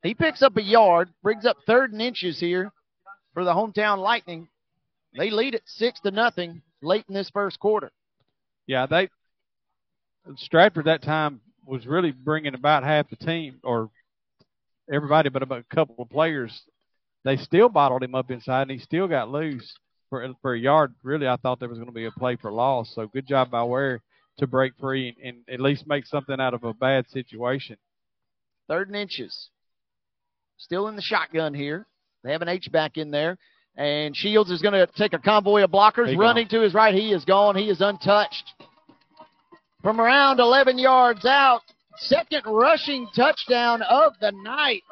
He 0.02 0.14
picks 0.14 0.40
up 0.42 0.56
a 0.56 0.62
yard, 0.62 1.10
brings 1.22 1.44
up 1.44 1.58
third 1.66 1.92
and 1.92 2.00
inches 2.00 2.40
here 2.40 2.72
for 3.34 3.44
the 3.44 3.52
hometown 3.52 3.98
Lightning. 3.98 4.48
They 5.16 5.30
lead 5.30 5.54
it 5.54 5.62
six 5.66 6.00
to 6.00 6.10
nothing 6.10 6.62
late 6.82 7.04
in 7.08 7.14
this 7.14 7.30
first 7.30 7.58
quarter. 7.58 7.90
Yeah, 8.66 8.86
they 8.86 9.08
Stratford 10.36 10.84
that 10.84 11.02
time 11.02 11.40
was 11.64 11.86
really 11.86 12.12
bringing 12.12 12.54
about 12.54 12.84
half 12.84 13.10
the 13.10 13.16
team 13.16 13.58
or 13.64 13.90
everybody, 14.92 15.28
but 15.28 15.42
about 15.42 15.64
a 15.70 15.74
couple 15.74 15.96
of 15.98 16.10
players. 16.10 16.62
They 17.24 17.36
still 17.36 17.68
bottled 17.68 18.02
him 18.02 18.14
up 18.14 18.30
inside, 18.30 18.62
and 18.62 18.70
he 18.70 18.78
still 18.78 19.08
got 19.08 19.30
loose 19.30 19.76
for 20.08 20.26
for 20.40 20.54
a 20.54 20.58
yard. 20.58 20.94
Really, 21.02 21.26
I 21.28 21.36
thought 21.36 21.60
there 21.60 21.68
was 21.68 21.78
going 21.78 21.88
to 21.88 21.94
be 21.94 22.06
a 22.06 22.12
play 22.12 22.36
for 22.36 22.52
loss. 22.52 22.94
So 22.94 23.06
good 23.06 23.26
job 23.26 23.50
by 23.50 23.62
Ware 23.64 24.02
to 24.38 24.46
break 24.46 24.72
free 24.80 25.08
and, 25.22 25.36
and 25.48 25.54
at 25.54 25.60
least 25.60 25.86
make 25.86 26.06
something 26.06 26.40
out 26.40 26.54
of 26.54 26.64
a 26.64 26.72
bad 26.74 27.08
situation. 27.10 27.76
Third 28.68 28.88
and 28.88 28.96
inches. 28.96 29.50
Still 30.56 30.88
in 30.88 30.96
the 30.96 31.02
shotgun 31.02 31.54
here. 31.54 31.86
They 32.22 32.32
have 32.32 32.42
an 32.42 32.48
H 32.48 32.70
back 32.70 32.96
in 32.96 33.10
there. 33.10 33.38
And 33.80 34.14
Shields 34.14 34.50
is 34.50 34.60
going 34.60 34.74
to 34.74 34.86
take 34.94 35.14
a 35.14 35.18
convoy 35.18 35.64
of 35.64 35.70
blockers. 35.70 36.14
Running 36.14 36.46
to 36.48 36.60
his 36.60 36.74
right. 36.74 36.94
He 36.94 37.14
is 37.14 37.24
gone. 37.24 37.56
He 37.56 37.70
is 37.70 37.80
untouched. 37.80 38.52
From 39.80 39.98
around 39.98 40.38
11 40.38 40.78
yards 40.78 41.24
out, 41.24 41.62
second 41.96 42.42
rushing 42.44 43.08
touchdown 43.16 43.80
of 43.80 44.12
the 44.20 44.32
night 44.32 44.82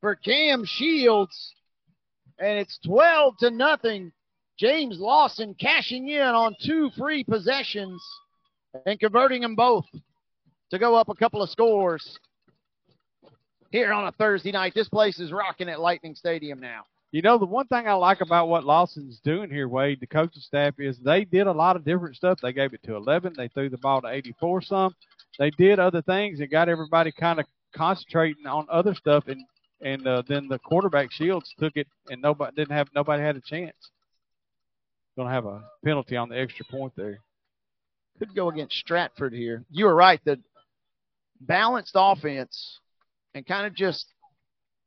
for 0.00 0.16
Cam 0.16 0.64
Shields. 0.64 1.54
And 2.40 2.58
it's 2.58 2.76
12 2.84 3.34
to 3.38 3.50
nothing. 3.52 4.10
James 4.58 4.98
Lawson 4.98 5.54
cashing 5.54 6.08
in 6.08 6.20
on 6.20 6.56
two 6.60 6.90
free 6.98 7.22
possessions 7.22 8.02
and 8.84 8.98
converting 8.98 9.42
them 9.42 9.54
both 9.54 9.84
to 10.72 10.78
go 10.80 10.96
up 10.96 11.08
a 11.08 11.14
couple 11.14 11.40
of 11.40 11.50
scores 11.50 12.18
here 13.70 13.92
on 13.92 14.08
a 14.08 14.12
Thursday 14.12 14.50
night. 14.50 14.72
This 14.74 14.88
place 14.88 15.20
is 15.20 15.30
rocking 15.30 15.68
at 15.68 15.78
Lightning 15.78 16.16
Stadium 16.16 16.58
now. 16.58 16.82
You 17.10 17.22
know, 17.22 17.38
the 17.38 17.46
one 17.46 17.66
thing 17.68 17.88
I 17.88 17.94
like 17.94 18.20
about 18.20 18.48
what 18.48 18.64
Lawson's 18.64 19.18
doing 19.20 19.50
here, 19.50 19.66
Wade, 19.66 20.00
the 20.00 20.06
coaching 20.06 20.42
staff, 20.42 20.74
is 20.78 20.98
they 20.98 21.24
did 21.24 21.46
a 21.46 21.52
lot 21.52 21.76
of 21.76 21.84
different 21.84 22.16
stuff. 22.16 22.38
They 22.42 22.52
gave 22.52 22.74
it 22.74 22.82
to 22.82 22.96
11. 22.96 23.32
They 23.36 23.48
threw 23.48 23.70
the 23.70 23.78
ball 23.78 24.02
to 24.02 24.08
84 24.08 24.62
some. 24.62 24.94
They 25.38 25.50
did 25.50 25.78
other 25.78 26.02
things 26.02 26.40
and 26.40 26.50
got 26.50 26.68
everybody 26.68 27.10
kind 27.12 27.40
of 27.40 27.46
concentrating 27.74 28.46
on 28.46 28.66
other 28.70 28.94
stuff. 28.94 29.24
And 29.26 29.42
and 29.80 30.06
uh, 30.06 30.22
then 30.26 30.48
the 30.48 30.58
quarterback 30.58 31.12
Shields 31.12 31.54
took 31.58 31.76
it, 31.76 31.86
and 32.10 32.20
nobody 32.20 32.54
didn't 32.56 32.76
have 32.76 32.88
nobody 32.94 33.22
had 33.22 33.36
a 33.36 33.40
chance. 33.40 33.76
Going 35.16 35.28
to 35.28 35.34
have 35.34 35.46
a 35.46 35.62
penalty 35.84 36.16
on 36.16 36.28
the 36.28 36.38
extra 36.38 36.64
point 36.66 36.92
there. 36.96 37.20
Could 38.18 38.34
go 38.34 38.48
against 38.48 38.74
Stratford 38.76 39.32
here. 39.32 39.64
You 39.70 39.86
were 39.86 39.94
right. 39.94 40.20
The 40.24 40.40
balanced 41.40 41.92
offense 41.94 42.80
and 43.34 43.46
kind 43.46 43.66
of 43.66 43.74
just 43.74 44.06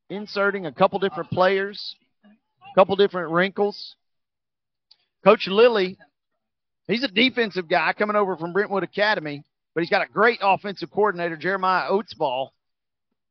inserting 0.10 0.66
a 0.66 0.72
couple 0.72 1.00
different 1.00 1.30
players, 1.30 1.96
a 2.72 2.80
couple 2.80 2.96
different 2.96 3.32
wrinkles. 3.32 3.96
Coach 5.24 5.48
Lilly, 5.48 5.98
he's 6.88 7.04
a 7.04 7.08
defensive 7.08 7.68
guy 7.70 7.94
coming 7.94 8.16
over 8.16 8.38
from 8.38 8.54
Brentwood 8.54 8.84
Academy, 8.84 9.44
but 9.74 9.82
he's 9.82 9.90
got 9.90 10.02
a 10.02 10.12
great 10.12 10.40
offensive 10.42 10.90
coordinator, 10.92 11.38
Jeremiah 11.38 11.90
Oatsball, 11.92 12.50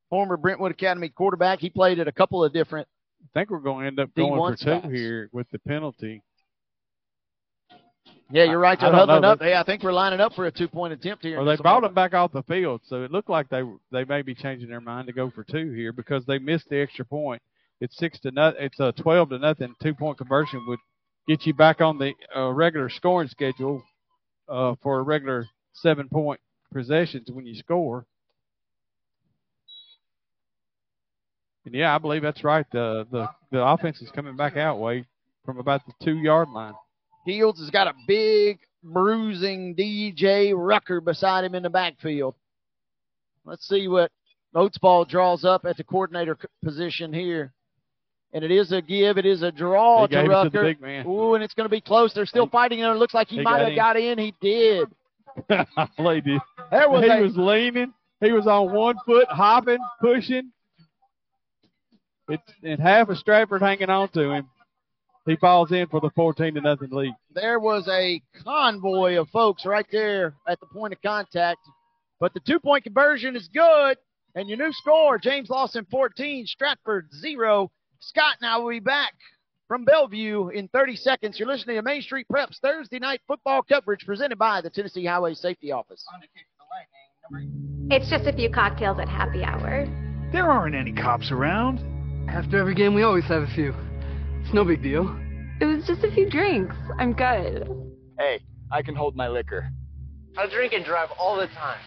former 0.09 0.37
Brentwood 0.37 0.71
Academy 0.71 1.09
quarterback. 1.09 1.59
He 1.59 1.71
played 1.71 1.99
at 1.99 2.09
a 2.09 2.13
couple 2.13 2.45
of 2.45 2.53
different. 2.53 2.87
I 3.23 3.39
think 3.39 3.51
we're 3.51 3.59
going 3.59 3.83
to 3.83 3.87
end 3.89 4.01
up 4.01 4.11
D1 4.11 4.29
going 4.37 4.57
for 4.57 4.83
two 4.83 4.89
here 4.89 5.29
with 5.33 5.47
the 5.51 5.59
penalty. 5.59 6.23
Yeah, 8.33 8.45
you're 8.45 8.61
right. 8.61 8.79
They're 8.79 8.93
huddling 8.93 9.25
up. 9.25 9.43
Hey, 9.43 9.55
I 9.55 9.65
think 9.65 9.83
we're 9.83 9.93
lining 9.93 10.21
up 10.21 10.35
for 10.35 10.47
a 10.47 10.53
two 10.53 10.69
point 10.69 10.93
attempt 10.93 11.25
here. 11.25 11.41
Or 11.41 11.45
they 11.45 11.57
brought 11.57 11.83
him 11.83 11.95
back 11.95 12.15
off 12.15 12.33
the 12.33 12.45
field, 12.45 12.81
so 12.87 13.03
it 13.03 13.11
looked 13.11 13.29
like 13.29 13.49
they 13.49 13.63
they 13.91 14.05
may 14.05 14.23
be 14.23 14.35
changing 14.35 14.69
their 14.69 14.81
mind 14.81 15.09
to 15.09 15.13
go 15.13 15.31
for 15.31 15.43
two 15.43 15.73
here 15.73 15.93
because 15.93 16.25
they 16.27 16.39
missed 16.39 16.69
the 16.69 16.81
extra 16.81 17.05
point. 17.05 17.43
It's 17.81 17.97
six 17.97 18.21
to 18.21 18.31
nothing. 18.31 18.63
It's 18.63 18.81
a 18.81 18.93
twelve 18.93 19.31
to 19.31 19.39
nothing. 19.39 19.75
Two 19.83 19.95
point 19.95 20.19
conversion 20.19 20.65
would 20.69 20.79
get 21.27 21.47
you 21.47 21.55
back 21.55 21.81
on 21.81 21.99
the 21.99 22.13
uh, 22.37 22.51
regular 22.51 22.89
scoring 22.89 23.29
schedule 23.29 23.83
uh, 24.49 24.75
for 24.83 24.99
a 24.99 25.03
regular 25.03 25.47
seven 25.73 26.09
point 26.09 26.41
possessions 26.73 27.31
when 27.31 27.47
you 27.47 27.55
score. 27.55 28.05
And 31.65 31.75
yeah, 31.75 31.95
I 31.95 31.99
believe 31.99 32.23
that's 32.23 32.45
right. 32.45 32.67
The 32.73 33.07
the 33.11 33.29
the 33.51 33.65
offense 33.65 34.01
is 34.03 34.11
coming 34.11 34.37
back 34.37 34.57
out 34.57 34.79
way 34.79 35.07
from 35.45 35.59
about 35.59 35.83
the 35.87 35.93
two 36.05 36.17
yard 36.19 36.49
line. 36.51 36.75
Fields 37.25 37.61
has 37.61 37.71
got 37.71 37.87
a 37.87 37.95
big 38.07 38.59
bruising 38.83 39.75
DJ 39.75 40.53
Rucker 40.57 41.01
beside 41.01 41.45
him 41.45 41.55
in 41.55 41.63
the 41.63 41.71
backfield. 41.71 42.35
Let's 43.45 43.69
see 43.69 43.89
what 43.89 44.11
Oatsball 44.55 45.09
draws 45.09 45.45
up 45.45 45.65
at 45.65 45.77
the 45.77 45.85
coordinator 45.85 46.37
position 46.65 47.13
here. 47.13 47.53
And 48.33 48.45
it 48.45 48.51
is 48.51 48.71
a 48.71 48.81
give. 48.81 49.19
It 49.19 49.27
is 49.27 49.43
a 49.43 49.51
draw 49.51 50.07
to 50.07 50.21
it 50.21 50.29
Rucker. 50.29 50.63
big 50.63 50.81
man. 50.81 51.07
Ooh, 51.07 51.35
and 51.35 51.43
it's 51.43 51.55
going 51.55 51.65
to 51.65 51.71
be 51.71 51.81
close. 51.81 52.15
They're 52.15 52.27
still 52.27 52.47
fighting, 52.49 52.81
and 52.83 52.95
it 52.95 52.99
looks 52.99 53.15
like 53.15 53.29
he, 53.29 53.41
might 53.43 53.67
have 53.67 53.75
got 53.75 53.97
in. 53.97 54.19
He 54.19 54.35
did. 54.41 54.89
He 55.49 56.21
did. 56.21 56.41
There 56.71 56.91
was 56.91 57.05
he 57.05 57.11
a- 57.11 57.23
was 57.23 57.37
leaning. 57.37 57.93
He 58.21 58.33
was 58.33 58.47
on 58.47 58.73
one 58.73 58.97
foot, 59.07 59.29
hopping, 59.29 59.79
pushing. 60.01 60.51
It's 62.29 62.43
and 62.63 62.81
half 62.81 63.09
of 63.09 63.19
Stratford 63.19 63.63
hanging 63.63 63.91
on 63.91 64.09
to 64.11 64.31
him. 64.31 64.49
He 65.27 65.37
falls 65.37 65.73
in 65.73 65.87
for 65.89 66.01
the 66.01 66.11
fourteen 66.11 66.55
to 66.55 66.61
nothing 66.61 66.91
lead. 66.91 67.15
There 67.33 67.59
was 67.59 67.89
a 67.89 68.21
convoy 68.45 69.21
of 69.21 69.29
folks 69.31 69.65
right 69.65 69.87
there 69.91 70.35
at 70.49 70.61
the 70.61 70.67
point 70.67 70.93
of 70.93 71.03
contact. 71.03 71.61
But 72.21 72.35
the 72.35 72.41
two 72.41 72.61
point 72.61 72.85
conversion 72.85 73.35
is 73.35 73.49
good. 73.53 73.97
And 74.35 74.49
your 74.49 74.59
new 74.59 74.73
score 74.73 75.19
James 75.19 75.51
Lawson 75.51 75.87
14, 75.91 76.47
Stratford 76.47 77.09
0. 77.21 77.71
Scott 78.01 78.37
and 78.41 78.51
I 78.51 78.57
will 78.57 78.71
be 78.71 78.81
back 78.81 79.13
from 79.69 79.85
Bellevue 79.85 80.49
in 80.49 80.69
30 80.69 80.97
seconds. 80.97 81.39
You're 81.39 81.49
listening 81.49 81.77
to 81.77 81.83
Main 81.83 82.01
Street 82.03 82.27
Preps 82.33 82.59
Thursday 82.61 82.99
night 82.99 83.21
football 83.29 83.63
coverage 83.63 84.05
presented 84.07 84.39
by 84.39 84.61
the 84.63 84.71
Tennessee 84.71 85.05
Highway 85.05 85.35
Safety 85.35 85.71
Office. 85.71 86.05
It's 87.91 88.11
just 88.11 88.27
a 88.27 88.33
few 88.33 88.51
cocktails 88.51 88.99
at 88.99 89.09
happy 89.09 89.45
hour. 89.45 89.87
There 90.33 90.51
aren't 90.51 90.75
any 90.75 90.93
cops 90.93 91.31
around. 91.31 91.81
After 92.29 92.59
every 92.59 92.75
game, 92.75 92.95
we 92.95 93.03
always 93.03 93.25
have 93.25 93.43
a 93.43 93.55
few. 93.55 93.75
It's 94.43 94.55
no 94.55 94.65
big 94.65 94.83
deal. 94.83 95.05
It 95.61 95.67
was 95.67 95.85
just 95.87 96.03
a 96.03 96.11
few 96.11 96.31
drinks. 96.31 96.75
I'm 96.99 97.13
good. 97.13 97.69
Hey, 98.19 98.41
I 98.73 98.81
can 98.83 98.95
hold 98.95 99.15
my 99.15 99.29
liquor. 99.29 99.69
I 100.39 100.49
drink 100.49 100.73
and 100.73 100.85
drive 100.85 101.11
all 101.19 101.37
the 101.37 101.49
time. 101.49 101.81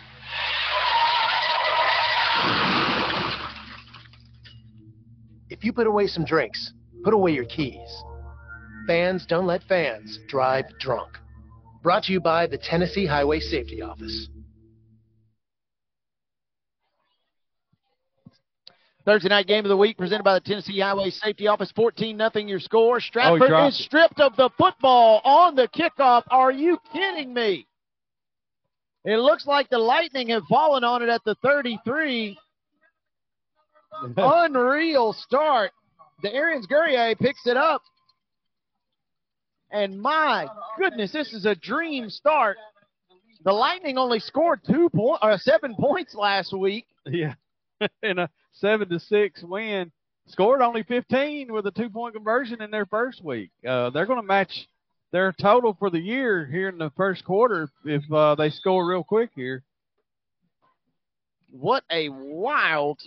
If 5.54 5.64
you 5.64 5.72
put 5.72 5.86
away 5.86 6.08
some 6.08 6.26
drinks, 6.26 6.74
put 7.04 7.14
away 7.14 7.32
your 7.32 7.46
keys. 7.46 8.04
Fans 8.88 9.24
don't 9.28 9.46
let 9.46 9.62
fans 9.62 10.18
drive 10.28 10.66
drunk. 10.80 11.20
Brought 11.84 12.06
to 12.06 12.12
you 12.12 12.20
by 12.20 12.48
the 12.48 12.58
Tennessee 12.58 13.06
Highway 13.06 13.40
Safety 13.40 13.80
Office. 13.80 14.30
Thursday 19.06 19.30
night 19.30 19.46
game 19.46 19.64
of 19.64 19.70
the 19.70 19.78
week 19.78 19.96
presented 19.96 20.24
by 20.24 20.34
the 20.34 20.40
Tennessee 20.40 20.80
Highway 20.80 21.12
Safety 21.12 21.46
Office. 21.46 21.72
14 21.76 22.18
nothing 22.18 22.48
your 22.48 22.60
score. 22.60 23.00
Stratford 23.00 23.52
Oh, 23.52 23.68
is 23.68 23.86
stripped 23.86 24.20
of 24.20 24.36
the 24.36 24.50
football 24.58 25.22
on 25.24 25.54
the 25.54 25.68
kickoff. 25.68 26.24
Are 26.32 26.52
you 26.52 26.80
kidding 26.92 27.32
me? 27.32 27.68
It 29.06 29.18
looks 29.18 29.46
like 29.46 29.70
the 29.70 29.78
Lightning 29.78 30.30
have 30.30 30.44
fallen 30.50 30.84
on 30.84 31.04
it 31.04 31.10
at 31.10 31.24
the 31.26 31.36
33. 31.44 32.40
Unreal 34.18 35.14
start. 35.14 35.72
The 36.22 36.34
Arians 36.34 36.66
Guerrier 36.68 37.16
picks 37.16 37.46
it 37.46 37.58
up. 37.58 37.82
And 39.72 40.00
my 40.00 40.48
goodness, 40.78 41.12
this 41.12 41.34
is 41.34 41.46
a 41.46 41.56
dream 41.56 42.10
start. 42.10 42.58
The 43.44 43.52
Lightning 43.52 43.98
only 43.98 44.20
scored 44.20 44.62
two 44.66 44.90
point 44.90 45.20
or 45.22 45.38
seven 45.38 45.76
points 45.76 46.16
last 46.16 46.54
week. 46.54 46.86
Yeah, 47.06 47.34
in 48.04 48.20
a 48.20 48.30
seven 48.54 48.88
to 48.90 49.00
six 49.00 49.44
win, 49.44 49.92
scored 50.28 50.62
only 50.62 50.84
15 50.84 51.52
with 51.52 51.66
a 51.66 51.72
two 51.72 51.90
point 51.90 52.16
conversion 52.16 52.62
in 52.62 52.72
their 52.72 52.86
first 52.86 53.24
week. 53.24 53.52
Uh, 53.68 53.90
they're 53.90 54.06
going 54.06 54.22
to 54.22 54.28
match 54.28 54.68
their 55.12 55.32
total 55.34 55.76
for 55.78 55.90
the 55.90 56.00
year 56.00 56.46
here 56.46 56.70
in 56.70 56.78
the 56.78 56.92
first 56.96 57.26
quarter 57.26 57.70
if 57.86 58.04
uh, 58.12 58.36
they 58.36 58.50
score 58.50 58.88
real 58.88 59.04
quick 59.04 59.32
here. 59.36 59.64
What 61.52 61.84
a 61.92 62.10
wild 62.10 63.00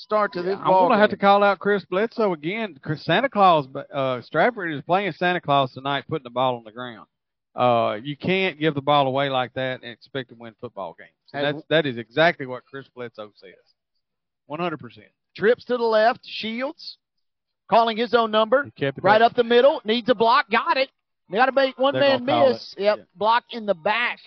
start 0.00 0.32
to 0.32 0.42
this 0.42 0.56
I'm 0.58 0.64
ball. 0.64 0.88
going 0.88 0.96
to 0.96 1.00
have 1.00 1.10
to 1.10 1.16
call 1.16 1.42
out 1.42 1.58
Chris 1.58 1.84
Bledsoe 1.84 2.32
again. 2.32 2.78
Chris 2.82 3.04
Santa 3.04 3.28
Claus, 3.28 3.66
uh, 3.92 4.20
Stratford 4.22 4.72
is 4.72 4.82
playing 4.82 5.12
Santa 5.12 5.40
Claus 5.40 5.72
tonight, 5.72 6.04
putting 6.08 6.24
the 6.24 6.30
ball 6.30 6.56
on 6.56 6.64
the 6.64 6.72
ground. 6.72 7.06
Uh, 7.54 7.98
you 8.02 8.16
can't 8.16 8.58
give 8.58 8.74
the 8.74 8.80
ball 8.80 9.06
away 9.06 9.28
like 9.28 9.52
that 9.54 9.82
and 9.82 9.90
expect 9.90 10.30
to 10.30 10.34
win 10.36 10.54
football 10.60 10.96
games. 10.98 11.10
And 11.32 11.44
that's 11.44 11.66
that 11.68 11.86
is 11.86 11.98
exactly 11.98 12.46
what 12.46 12.64
Chris 12.64 12.86
Bledsoe 12.94 13.32
says. 13.36 13.52
One 14.46 14.60
hundred 14.60 14.78
percent. 14.78 15.08
Trips 15.36 15.64
to 15.66 15.76
the 15.76 15.82
left. 15.84 16.20
Shields 16.24 16.98
calling 17.68 17.96
his 17.96 18.14
own 18.14 18.30
number. 18.30 18.70
kept 18.76 19.00
Right 19.02 19.20
up. 19.20 19.32
up 19.32 19.36
the 19.36 19.44
middle. 19.44 19.80
Needs 19.84 20.08
a 20.08 20.14
block. 20.14 20.50
Got 20.50 20.76
it. 20.76 20.90
Got 21.32 21.46
to 21.46 21.52
make 21.52 21.78
one 21.78 21.94
They're 21.94 22.18
man 22.18 22.24
gonna 22.24 22.50
miss. 22.52 22.74
Yep. 22.78 23.06
Block 23.14 23.44
in 23.50 23.66
the 23.66 23.74
back 23.74 24.18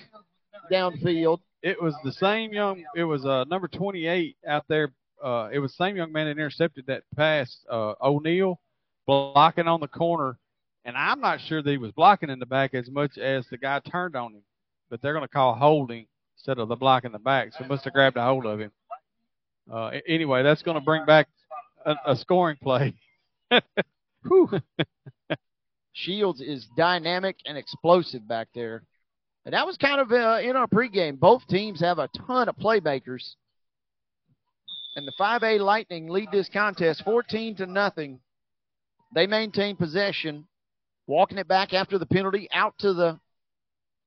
downfield. 0.72 1.40
It 1.62 1.82
was 1.82 1.94
the 2.04 2.12
same 2.12 2.54
young. 2.54 2.84
It 2.96 3.04
was 3.04 3.26
uh, 3.26 3.46
number 3.46 3.68
twenty-eight 3.68 4.38
out 4.48 4.66
there. 4.68 4.92
Uh, 5.24 5.50
it 5.54 5.60
was 5.60 5.72
the 5.72 5.86
same 5.86 5.96
young 5.96 6.12
man 6.12 6.26
that 6.26 6.32
intercepted 6.32 6.86
that 6.88 7.04
pass. 7.16 7.58
Uh, 7.70 7.94
O'Neal 8.02 8.60
blocking 9.08 9.68
on 9.68 9.80
the 9.80 9.88
corner, 9.88 10.38
and 10.84 10.98
I'm 10.98 11.22
not 11.22 11.40
sure 11.40 11.62
that 11.62 11.70
he 11.70 11.78
was 11.78 11.94
blocking 11.94 12.30
in 12.30 12.40
the 12.40 12.46
back 12.46 12.74
as 12.74 12.90
much 12.90 13.18
as 13.18 13.48
the 13.48 13.58
guy 13.58 13.80
turned 13.80 14.16
on 14.16 14.34
him. 14.34 14.44
But 14.90 15.02
they're 15.02 15.14
going 15.14 15.24
to 15.24 15.30
call 15.30 15.56
holding 15.56 16.08
instead 16.38 16.60
of 16.60 16.68
the 16.68 16.76
block 16.76 17.06
in 17.06 17.14
the 17.14 17.20
back. 17.20 17.54
So 17.54 17.64
he 17.64 17.70
must 17.70 17.86
have 17.86 17.94
grabbed 17.94 18.18
a 18.18 18.24
hold 18.24 18.46
of 18.46 18.60
him. 18.60 18.72
Uh, 19.72 19.92
anyway, 20.08 20.44
that's 20.44 20.62
going 20.62 20.76
to 20.76 20.84
bring 20.84 21.06
back 21.06 21.30
a, 21.86 21.96
a 22.06 22.16
scoring 22.18 22.58
play. 22.62 22.94
Shields 25.94 26.42
is 26.42 26.68
dynamic 26.76 27.38
and 27.46 27.58
explosive 27.58 28.28
back 28.28 28.50
there. 28.54 28.84
And 29.46 29.54
that 29.54 29.66
was 29.66 29.78
kind 29.78 30.00
of 30.00 30.12
uh, 30.12 30.40
in 30.42 30.56
our 30.56 30.68
pregame. 30.68 31.20
Both 31.20 31.48
teams 31.48 31.80
have 31.82 32.00
a 32.00 32.10
ton 32.28 32.50
of 32.50 32.58
playmakers. 32.58 33.36
And 34.96 35.08
the 35.08 35.14
5A 35.20 35.60
Lightning 35.60 36.08
lead 36.08 36.30
this 36.32 36.50
contest 36.50 37.04
14 37.04 37.56
to 37.58 37.66
nothing. 37.66 38.20
They 39.14 39.28
maintain 39.28 39.76
possession, 39.76 40.48
walking 41.08 41.38
it 41.38 41.48
back 41.48 41.74
after 41.74 41.98
the 41.98 42.06
penalty 42.06 42.48
out 42.52 42.78
to 42.80 42.94
the 42.94 43.20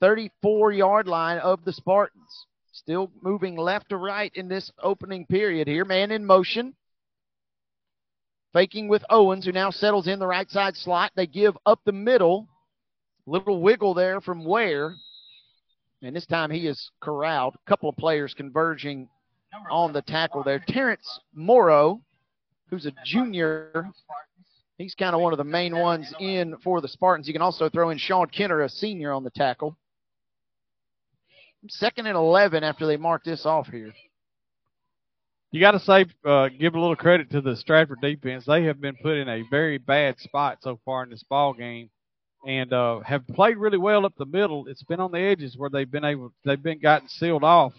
34 0.00 0.72
yard 0.72 1.08
line 1.08 1.38
of 1.38 1.64
the 1.64 1.72
Spartans. 1.72 2.46
Still 2.72 3.10
moving 3.20 3.56
left 3.56 3.88
to 3.88 3.96
right 3.96 4.30
in 4.34 4.48
this 4.48 4.70
opening 4.82 5.26
period 5.26 5.66
here. 5.66 5.84
Man 5.84 6.10
in 6.10 6.26
motion. 6.26 6.74
Faking 8.52 8.88
with 8.88 9.04
Owens, 9.10 9.44
who 9.44 9.52
now 9.52 9.70
settles 9.70 10.06
in 10.06 10.18
the 10.18 10.26
right 10.26 10.48
side 10.50 10.76
slot. 10.76 11.12
They 11.16 11.26
give 11.26 11.56
up 11.66 11.80
the 11.84 11.92
middle. 11.92 12.48
Little 13.26 13.60
wiggle 13.60 13.94
there 13.94 14.20
from 14.20 14.44
Ware. 14.44 14.94
And 16.02 16.14
this 16.14 16.26
time 16.26 16.50
he 16.50 16.66
is 16.66 16.90
corralled. 17.00 17.56
A 17.56 17.68
couple 17.68 17.88
of 17.88 17.96
players 17.96 18.34
converging 18.34 19.08
on 19.70 19.92
the 19.92 20.02
tackle 20.02 20.42
there. 20.42 20.62
Terrence 20.68 21.20
Morrow, 21.34 22.00
who's 22.70 22.86
a 22.86 22.92
junior. 23.04 23.90
He's 24.78 24.94
kind 24.94 25.14
of 25.14 25.20
one 25.20 25.32
of 25.32 25.38
the 25.38 25.44
main 25.44 25.76
ones 25.76 26.12
in 26.20 26.56
for 26.62 26.80
the 26.80 26.88
Spartans. 26.88 27.26
You 27.26 27.32
can 27.32 27.42
also 27.42 27.68
throw 27.68 27.90
in 27.90 27.98
Sean 27.98 28.26
Kenner, 28.26 28.62
a 28.62 28.68
senior, 28.68 29.12
on 29.12 29.24
the 29.24 29.30
tackle. 29.30 29.76
Second 31.68 32.06
and 32.06 32.16
11 32.16 32.62
after 32.62 32.86
they 32.86 32.96
mark 32.96 33.24
this 33.24 33.46
off 33.46 33.68
here. 33.68 33.92
You 35.52 35.60
got 35.60 35.72
to 35.72 35.80
say, 35.80 36.06
uh, 36.24 36.48
give 36.48 36.74
a 36.74 36.80
little 36.80 36.96
credit 36.96 37.30
to 37.30 37.40
the 37.40 37.56
Stratford 37.56 38.00
defense. 38.02 38.44
They 38.44 38.64
have 38.64 38.80
been 38.80 38.96
put 38.96 39.16
in 39.16 39.28
a 39.28 39.42
very 39.50 39.78
bad 39.78 40.18
spot 40.18 40.58
so 40.60 40.78
far 40.84 41.02
in 41.02 41.10
this 41.10 41.22
ball 41.22 41.54
game, 41.54 41.88
and 42.46 42.72
uh, 42.72 43.00
have 43.00 43.26
played 43.28 43.56
really 43.56 43.78
well 43.78 44.04
up 44.04 44.14
the 44.18 44.26
middle. 44.26 44.66
It's 44.66 44.82
been 44.82 45.00
on 45.00 45.12
the 45.12 45.20
edges 45.20 45.56
where 45.56 45.70
they've 45.70 45.90
been 45.90 46.04
able, 46.04 46.32
they've 46.44 46.62
been 46.62 46.80
gotten 46.80 47.08
sealed 47.08 47.44
off, 47.44 47.72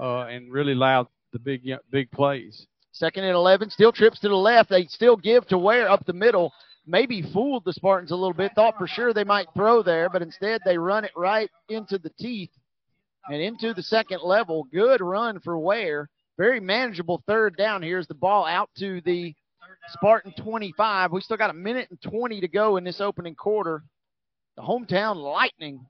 uh, 0.00 0.22
and 0.22 0.50
really 0.52 0.72
allowed 0.72 1.06
the 1.32 1.38
big, 1.38 1.62
big 1.90 2.10
plays. 2.10 2.66
Second 2.92 3.24
and 3.24 3.34
11, 3.34 3.70
still 3.70 3.92
trips 3.92 4.18
to 4.20 4.28
the 4.28 4.34
left. 4.34 4.70
They 4.70 4.86
still 4.86 5.16
give 5.16 5.46
to 5.48 5.58
Ware 5.58 5.88
up 5.88 6.04
the 6.06 6.12
middle. 6.12 6.52
Maybe 6.86 7.22
fooled 7.22 7.64
the 7.64 7.72
Spartans 7.72 8.10
a 8.10 8.16
little 8.16 8.34
bit. 8.34 8.52
Thought 8.54 8.78
for 8.78 8.88
sure 8.88 9.12
they 9.12 9.24
might 9.24 9.46
throw 9.54 9.82
there, 9.82 10.08
but 10.08 10.22
instead 10.22 10.60
they 10.64 10.76
run 10.76 11.04
it 11.04 11.12
right 11.14 11.50
into 11.68 11.98
the 11.98 12.10
teeth 12.18 12.50
and 13.28 13.40
into 13.40 13.74
the 13.74 13.82
second 13.82 14.20
level. 14.22 14.66
Good 14.72 15.00
run 15.00 15.38
for 15.40 15.58
Ware. 15.58 16.08
Very 16.36 16.58
manageable 16.58 17.22
third 17.26 17.56
down. 17.56 17.82
Here's 17.82 18.08
the 18.08 18.14
ball 18.14 18.46
out 18.46 18.70
to 18.78 19.00
the 19.02 19.34
Spartan 19.88 20.32
25. 20.38 21.12
We 21.12 21.20
still 21.20 21.36
got 21.36 21.50
a 21.50 21.54
minute 21.54 21.88
and 21.90 22.00
20 22.00 22.40
to 22.40 22.48
go 22.48 22.76
in 22.76 22.84
this 22.84 23.00
opening 23.00 23.34
quarter. 23.34 23.84
The 24.56 24.62
hometown 24.62 25.16
Lightning 25.16 25.86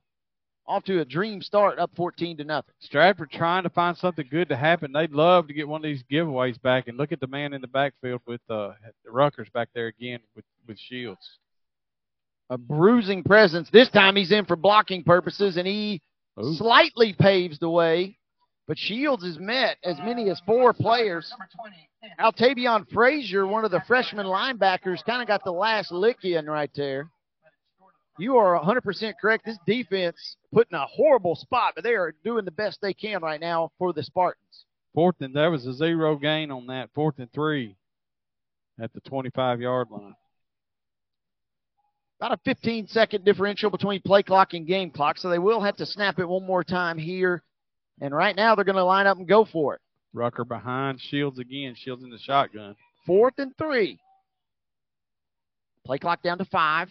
off 0.67 0.85
to 0.85 1.01
a 1.01 1.05
dream 1.05 1.43
start, 1.43 1.79
up 1.79 1.91
14 1.97 2.37
to 2.39 2.45
nothing. 2.45 2.75
Stratford 2.81 3.31
trying 3.31 3.65
to 3.65 3.71
find 3.71 3.97
something 3.97 4.27
good 4.31 4.49
to 4.49 4.57
happen. 4.57 4.93
They'd 4.93 5.13
love 5.13 5.49
to 5.49 5.55
get 5.55 5.67
one 5.67 5.81
of 5.81 5.83
these 5.85 6.05
giveaways 6.11 6.61
back 6.63 6.87
and 6.89 6.97
look 6.97 7.13
at 7.13 7.21
the 7.21 7.27
man 7.27 7.53
in 7.53 7.61
the 7.61 7.67
backfield 7.67 8.21
with 8.27 8.41
uh, 8.49 8.73
Ruckers 9.09 9.53
back 9.53 9.69
there 9.75 9.89
again 9.89 10.21
with, 10.37 10.45
with 10.67 10.79
Shields. 10.79 11.39
A 12.51 12.59
bruising 12.59 13.23
presence. 13.23 13.69
This 13.71 13.91
time 13.91 14.17
he's 14.17 14.33
in 14.33 14.45
for 14.45 14.57
blocking 14.57 15.03
purposes, 15.05 15.57
and 15.57 15.67
he 15.67 16.01
Ooh. 16.41 16.55
slightly 16.55 17.15
paves 17.19 17.59
the 17.59 17.71
way. 17.71 18.17
But 18.67 18.79
Shields 18.79 19.25
has 19.25 19.39
met 19.39 19.79
as 19.83 19.99
many 19.99 20.31
as 20.31 20.41
four 20.47 20.73
players. 20.73 21.33
Altavion 22.21 22.89
Frazier, 22.93 23.45
one 23.45 23.65
of 23.65 23.73
the 23.73 23.83
freshman 23.89 24.27
linebackers, 24.27 25.05
kind 25.05 25.21
of 25.21 25.27
got 25.27 25.43
the 25.45 25.51
last 25.51 25.91
lick 25.91 26.25
in 26.25 26.47
right 26.47 26.71
there. 26.77 27.11
You 28.21 28.37
are 28.37 28.61
100% 28.61 29.15
correct. 29.19 29.47
This 29.47 29.57
defense 29.67 30.37
put 30.53 30.69
in 30.71 30.77
a 30.77 30.87
horrible 30.87 31.35
spot, 31.35 31.73
but 31.75 31.85
they 31.85 31.95
are 31.95 32.15
doing 32.23 32.45
the 32.45 32.51
best 32.51 32.79
they 32.83 32.93
can 32.93 33.23
right 33.23 33.41
now 33.41 33.73
for 33.79 33.95
the 33.95 34.03
Spartans. 34.03 34.67
Fourth 34.95 35.17
and 35.21 35.35
there 35.35 35.51
was 35.51 35.67
a 35.67 35.73
zero 35.73 36.17
gain 36.17 36.51
on 36.51 36.67
that. 36.67 36.91
Fourth 36.95 37.19
and 37.19 37.33
three 37.33 37.77
at 38.79 38.93
the 38.93 39.01
25 39.01 39.63
yard 39.63 39.89
line. 39.91 40.15
About 42.21 42.33
a 42.33 42.41
15 42.45 42.89
second 42.89 43.25
differential 43.25 43.71
between 43.71 44.03
play 44.03 44.23
clock 44.23 44.53
and 44.53 44.67
game 44.67 44.91
clock, 44.91 45.17
so 45.17 45.31
they 45.31 45.39
will 45.39 45.63
have 45.63 45.77
to 45.77 45.87
snap 45.87 46.19
it 46.19 46.29
one 46.29 46.45
more 46.45 46.63
time 46.63 46.99
here. 46.99 47.43
And 48.03 48.15
right 48.15 48.37
now 48.37 48.55
they're 48.55 48.65
going 48.67 48.77
to 48.77 48.85
line 48.85 49.07
up 49.07 49.17
and 49.17 49.27
go 49.27 49.47
for 49.47 49.77
it. 49.77 49.81
Rucker 50.13 50.45
behind 50.45 51.01
Shields 51.01 51.39
again. 51.39 51.75
Shields 51.75 52.03
in 52.03 52.11
the 52.11 52.19
shotgun. 52.19 52.77
Fourth 53.07 53.35
and 53.39 53.57
three. 53.57 53.99
Play 55.87 55.99
clock 55.99 56.23
down 56.23 56.37
to 56.39 56.45
five. 56.45 56.91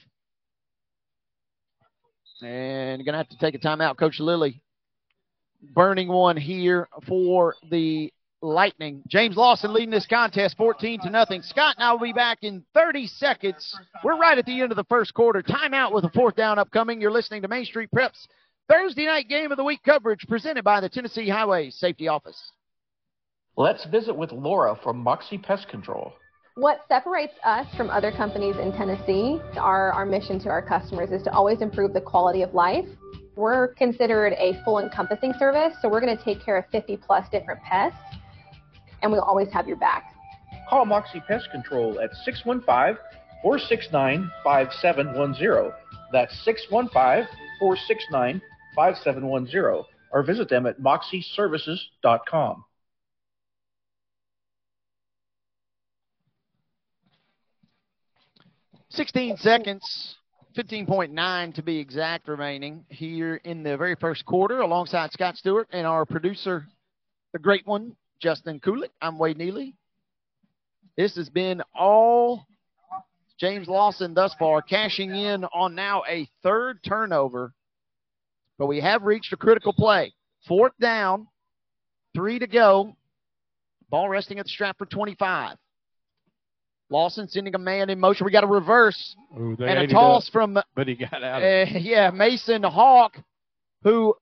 And 2.42 3.00
you're 3.00 3.06
going 3.06 3.14
to 3.14 3.18
have 3.18 3.30
to 3.30 3.38
take 3.38 3.56
a 3.56 3.60
timeout. 3.60 3.98
Coach 3.98 4.20
Lilly 4.20 4.62
burning 5.74 6.08
one 6.08 6.38
here 6.38 6.88
for 7.08 7.56
the 7.70 8.14
Lightning. 8.42 9.04
James 9.08 9.36
Lawson 9.36 9.74
leading 9.74 9.90
this 9.90 10.08
contest 10.08 10.56
14 10.56 11.02
to 11.02 11.10
nothing. 11.10 11.42
Scott 11.42 11.76
and 11.78 11.84
I 11.84 11.92
will 11.92 12.00
be 12.00 12.14
back 12.14 12.40
in 12.42 12.64
30 12.74 13.08
seconds. 13.08 13.78
We're 14.02 14.18
right 14.18 14.38
at 14.38 14.46
the 14.46 14.62
end 14.62 14.72
of 14.72 14.78
the 14.78 14.86
first 14.86 15.14
quarter. 15.14 15.42
Timeout 15.42 15.94
with 15.94 16.06
a 16.06 16.10
fourth 16.10 16.36
down 16.36 16.58
upcoming. 16.58 17.02
You're 17.02 17.12
listening 17.12 17.42
to 17.42 17.50
Main 17.50 17.66
Street 17.66 17.90
Preps 17.94 18.28
Thursday 18.70 19.08
night 19.08 19.28
game 19.28 19.52
of 19.52 19.58
the 19.58 19.64
week 19.64 19.82
coverage 19.84 20.26
presented 20.28 20.64
by 20.64 20.80
the 20.80 20.88
Tennessee 20.88 21.28
Highway 21.28 21.70
Safety 21.70 22.08
Office. 22.08 22.52
Let's 23.58 23.84
visit 23.86 24.16
with 24.16 24.32
Laura 24.32 24.80
from 24.82 25.00
Moxie 25.00 25.38
Pest 25.38 25.68
Control. 25.68 26.14
What 26.60 26.82
separates 26.90 27.36
us 27.46 27.66
from 27.78 27.90
other 27.90 28.12
companies 28.12 28.58
in 28.58 28.74
Tennessee, 28.74 29.40
our, 29.56 29.94
our 29.94 30.06
mission 30.06 30.42
to 30.42 30.50
our 30.50 30.62
customers 30.62 31.10
is 31.10 31.24
to 31.24 31.32
always 31.32 31.62
improve 31.62 31.94
the 31.94 32.02
quality 32.02 32.42
of 32.42 32.54
life. 32.54 32.84
We're 33.38 33.70
considered 33.76 34.34
a 34.34 34.62
full 34.66 34.80
encompassing 34.80 35.32
service, 35.40 35.74
so 35.82 35.88
we're 35.88 36.02
going 36.02 36.18
to 36.18 36.22
take 36.22 36.44
care 36.44 36.58
of 36.58 36.66
50 36.70 36.98
plus 36.98 37.30
different 37.32 37.62
pests, 37.62 37.98
and 39.02 39.10
we'll 39.10 39.22
always 39.22 39.48
have 39.54 39.70
your 39.70 39.78
back. 39.78 40.14
Call 40.70 40.84
Moxie 40.84 41.24
Pest 41.30 41.50
Control 41.50 41.98
at 42.02 42.10
615 42.26 43.02
469 43.42 44.30
5710. 44.44 45.72
That's 46.12 46.34
615 46.44 47.26
469 47.62 48.42
5710. 48.76 49.86
Or 50.12 50.24
visit 50.24 50.50
them 50.50 50.66
at 50.66 50.82
moxieservices.com. 50.82 52.66
16 58.92 59.38
seconds, 59.38 60.16
15.9 60.58 61.54
to 61.54 61.62
be 61.62 61.78
exact, 61.78 62.28
remaining 62.28 62.84
here 62.90 63.36
in 63.44 63.62
the 63.62 63.78
very 63.78 63.96
first 63.96 64.26
quarter 64.26 64.62
alongside 64.62 65.12
Scott 65.12 65.38
Stewart 65.38 65.68
and 65.72 65.86
our 65.86 66.08
producer, 66.08 66.66
the 67.32 67.40
great 67.40 67.68
one, 67.68 67.96
Justin 68.20 68.60
Kulik. 68.60 68.90
I'm 69.00 69.20
Wade 69.20 69.38
Neely. 69.38 69.76
This 70.98 71.16
has 71.18 71.30
been 71.30 71.62
all 71.76 72.48
James 73.40 73.68
Lawson 73.68 74.16
thus 74.16 74.34
far, 74.40 74.64
cashing 74.64 75.12
in 75.16 75.46
on 75.46 75.76
now 75.76 76.02
a 76.10 76.28
third 76.42 76.84
turnover. 76.84 77.54
But 78.58 78.66
we 78.66 78.82
have 78.82 79.04
reached 79.04 79.32
a 79.32 79.38
critical 79.38 79.72
play. 79.72 80.14
Fourth 80.48 80.74
down, 80.82 81.28
three 82.16 82.40
to 82.40 82.48
go. 82.48 82.96
Ball 83.92 84.10
resting 84.10 84.40
at 84.40 84.46
the 84.46 84.50
Stratford 84.50 84.90
25. 84.90 85.58
Lawson 86.90 87.28
sending 87.28 87.54
a 87.56 87.60
man 87.60 87.90
in 87.90 88.00
motion. 88.00 88.26
We 88.26 88.32
got 88.32 88.44
a 88.44 88.48
reverse 88.48 89.16
Ooh, 89.38 89.56
and 89.60 89.80
a 89.80 89.88
toss 89.88 90.28
up, 90.28 90.34
from 90.34 90.60
but 90.76 90.88
he 90.88 90.96
got 90.96 91.24
out. 91.24 91.44
uh, 91.44 91.66
yeah 91.78 92.10
Mason 92.12 92.64
Hawk, 92.64 93.18
who 93.84 94.16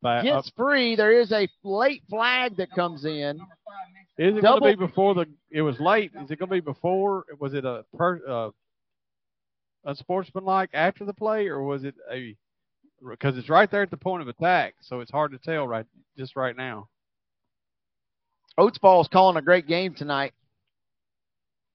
By- 0.00 0.22
gets 0.22 0.50
free. 0.56 0.94
There 0.96 1.18
is 1.18 1.32
a 1.32 1.48
late 1.62 2.02
flag 2.10 2.56
that 2.56 2.70
comes 2.72 3.04
in. 3.04 3.40
Is 4.18 4.36
it 4.36 4.42
going 4.42 4.60
to 4.60 4.68
be 4.68 4.74
before 4.74 5.14
the? 5.14 5.26
It 5.50 5.62
was 5.62 5.80
late. 5.80 6.12
Is 6.22 6.30
it 6.30 6.38
going 6.38 6.50
to 6.50 6.54
be 6.54 6.60
before? 6.60 7.24
Was 7.40 7.54
it 7.54 7.64
a 7.64 7.84
per, 7.96 8.20
uh, 8.28 8.50
unsportsmanlike 9.84 10.70
after 10.74 11.04
the 11.04 11.14
play, 11.14 11.48
or 11.48 11.62
was 11.62 11.84
it 11.84 11.94
a? 12.12 12.36
Because 13.08 13.36
it's 13.38 13.48
right 13.48 13.70
there 13.70 13.82
at 13.82 13.90
the 13.90 13.96
point 13.96 14.22
of 14.22 14.28
attack, 14.28 14.74
so 14.80 15.00
it's 15.00 15.10
hard 15.10 15.32
to 15.32 15.38
tell 15.38 15.66
right 15.66 15.86
just 16.16 16.36
right 16.36 16.56
now. 16.56 16.88
Oates 18.58 18.78
Ball's 18.78 19.08
calling 19.08 19.38
a 19.38 19.42
great 19.42 19.66
game 19.66 19.94
tonight. 19.94 20.34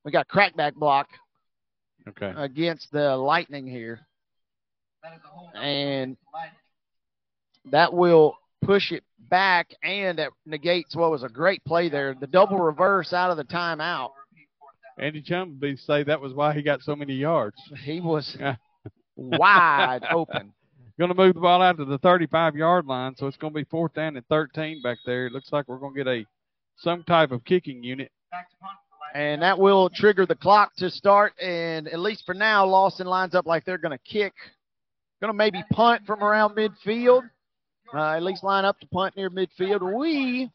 We 0.08 0.12
got 0.12 0.30
crackback 0.30 0.76
block 0.76 1.10
Okay. 2.08 2.32
against 2.38 2.94
the 2.94 3.18
Lightning 3.18 3.68
here. 3.68 4.08
And 5.54 6.16
that 7.72 7.92
will 7.94 8.38
push 8.62 8.94
it 8.94 9.04
back, 9.30 9.68
and 9.84 10.18
that 10.20 10.30
negates 10.46 10.96
what 10.96 11.12
was 11.12 11.24
a 11.24 11.28
great 11.28 11.62
play 11.66 11.90
there. 11.90 12.16
The 12.18 12.26
double 12.26 12.58
reverse 12.58 13.12
out 13.12 13.32
of 13.32 13.36
the 13.36 13.44
timeout. 13.44 14.12
Andy 14.98 15.22
Chumby 15.22 15.78
say 15.78 16.04
that 16.04 16.22
was 16.22 16.34
why 16.34 16.54
he 16.54 16.62
got 16.62 16.82
so 16.84 16.96
many 16.96 17.16
yards. 17.16 17.58
He 17.84 18.00
was 18.00 18.38
wide 19.18 20.04
open. 20.10 20.54
Going 20.98 21.10
to 21.10 21.16
move 21.16 21.34
the 21.34 21.42
ball 21.42 21.62
out 21.62 21.76
to 21.80 21.86
the 21.86 21.98
35 21.98 22.56
yard 22.56 22.86
line, 22.86 23.14
so 23.18 23.28
it's 23.28 23.36
going 23.36 23.52
to 23.52 23.60
be 23.60 23.66
fourth 23.66 23.94
down 23.94 24.16
and 24.16 24.26
13 24.28 24.82
back 24.82 25.00
there. 25.06 25.26
It 25.28 25.34
looks 25.34 25.52
like 25.52 25.68
we're 25.68 25.80
going 25.80 25.96
to 25.96 26.04
get 26.06 26.08
a 26.08 26.26
some 26.78 27.04
type 27.04 27.32
of 27.32 27.44
kicking 27.44 27.84
unit. 27.84 28.10
And 29.14 29.42
that 29.42 29.58
will 29.58 29.90
trigger 29.90 30.26
the 30.26 30.36
clock 30.36 30.76
to 30.78 30.90
start. 30.90 31.34
And 31.42 31.88
at 31.88 32.00
least 32.00 32.24
for 32.26 32.34
now, 32.34 32.66
Lawson 32.66 33.08
lines 33.08 33.36
up 33.36 33.46
like 33.46 33.66
they're 33.66 33.78
going 33.78 33.98
to 33.98 34.04
kick. 34.04 34.34
Going 35.22 35.34
to 35.34 35.38
maybe 35.38 35.64
punt 35.72 36.06
from 36.06 36.24
around 36.24 36.56
midfield. 36.56 37.30
Uh, 37.94 38.16
at 38.16 38.24
least 38.24 38.44
line 38.44 38.66
up 38.66 38.80
to 38.80 38.88
punt 38.88 39.16
near 39.16 39.30
midfield. 39.30 39.82
We 39.98 40.50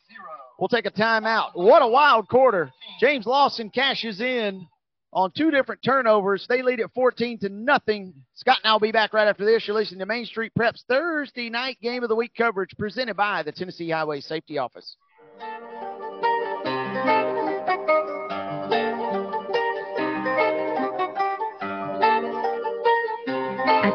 will 0.58 0.68
take 0.68 0.86
a 0.86 0.90
timeout. 0.90 1.50
What 1.54 1.82
a 1.82 1.88
wild 1.88 2.28
quarter. 2.28 2.70
James 3.00 3.26
Lawson 3.26 3.70
cashes 3.70 4.20
in 4.20 4.66
on 5.12 5.30
two 5.36 5.50
different 5.50 5.82
turnovers. 5.82 6.46
They 6.48 6.62
lead 6.62 6.80
at 6.80 6.92
14 6.94 7.38
to 7.40 7.48
nothing. 7.48 8.14
Scott 8.34 8.58
and 8.62 8.70
I 8.70 8.72
will 8.72 8.80
be 8.80 8.92
back 8.92 9.12
right 9.12 9.28
after 9.28 9.44
this. 9.44 9.66
You're 9.66 9.76
listening 9.76 10.00
to 10.00 10.06
Main 10.06 10.24
Street 10.24 10.52
Preps 10.58 10.84
Thursday 10.88 11.50
night 11.50 11.78
game 11.82 12.02
of 12.02 12.08
the 12.08 12.14
week 12.14 12.32
coverage 12.36 12.76
presented 12.78 13.16
by 13.16 13.42
the 13.42 13.52
Tennessee 13.52 13.90
Highway 13.90 14.20
Safety 14.20 14.58
Office. 14.58 14.96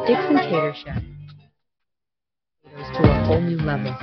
At 0.08 0.16
Dickson 0.16 0.38
Tater 0.38 0.74
Shack, 0.86 1.04
potatoes 2.64 2.98
to 2.98 3.04
a 3.04 3.26
whole 3.26 3.42
new 3.42 3.58
level. 3.58 3.94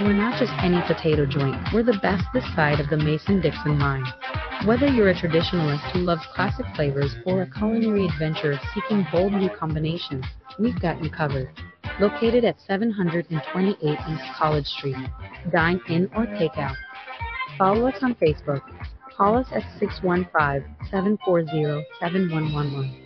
We're 0.00 0.12
not 0.12 0.40
just 0.40 0.52
any 0.58 0.82
potato 0.88 1.24
joint, 1.24 1.54
we're 1.72 1.84
the 1.84 2.00
best 2.02 2.24
this 2.34 2.42
side 2.56 2.80
of 2.80 2.90
the 2.90 2.96
Mason 2.96 3.40
Dixon 3.40 3.78
line. 3.78 4.02
Whether 4.64 4.88
you're 4.88 5.10
a 5.10 5.14
traditionalist 5.14 5.92
who 5.92 6.00
loves 6.00 6.22
classic 6.34 6.66
flavors 6.74 7.14
or 7.26 7.42
a 7.42 7.50
culinary 7.50 8.08
adventurer 8.08 8.58
seeking 8.74 9.06
bold 9.12 9.34
new 9.34 9.48
combinations, 9.48 10.24
we've 10.58 10.80
got 10.80 11.00
you 11.04 11.10
covered. 11.10 11.48
Located 12.00 12.44
at 12.44 12.60
728 12.66 13.76
East 13.80 14.24
College 14.36 14.66
Street. 14.66 14.96
Dine 15.52 15.80
in 15.88 16.10
or 16.16 16.26
take 16.40 16.58
out. 16.58 16.74
Follow 17.56 17.86
us 17.86 18.02
on 18.02 18.16
Facebook. 18.16 18.62
Call 19.16 19.38
us 19.38 19.46
at 19.52 19.62
615 19.78 20.74
740 20.90 21.86
7111. 22.00 23.05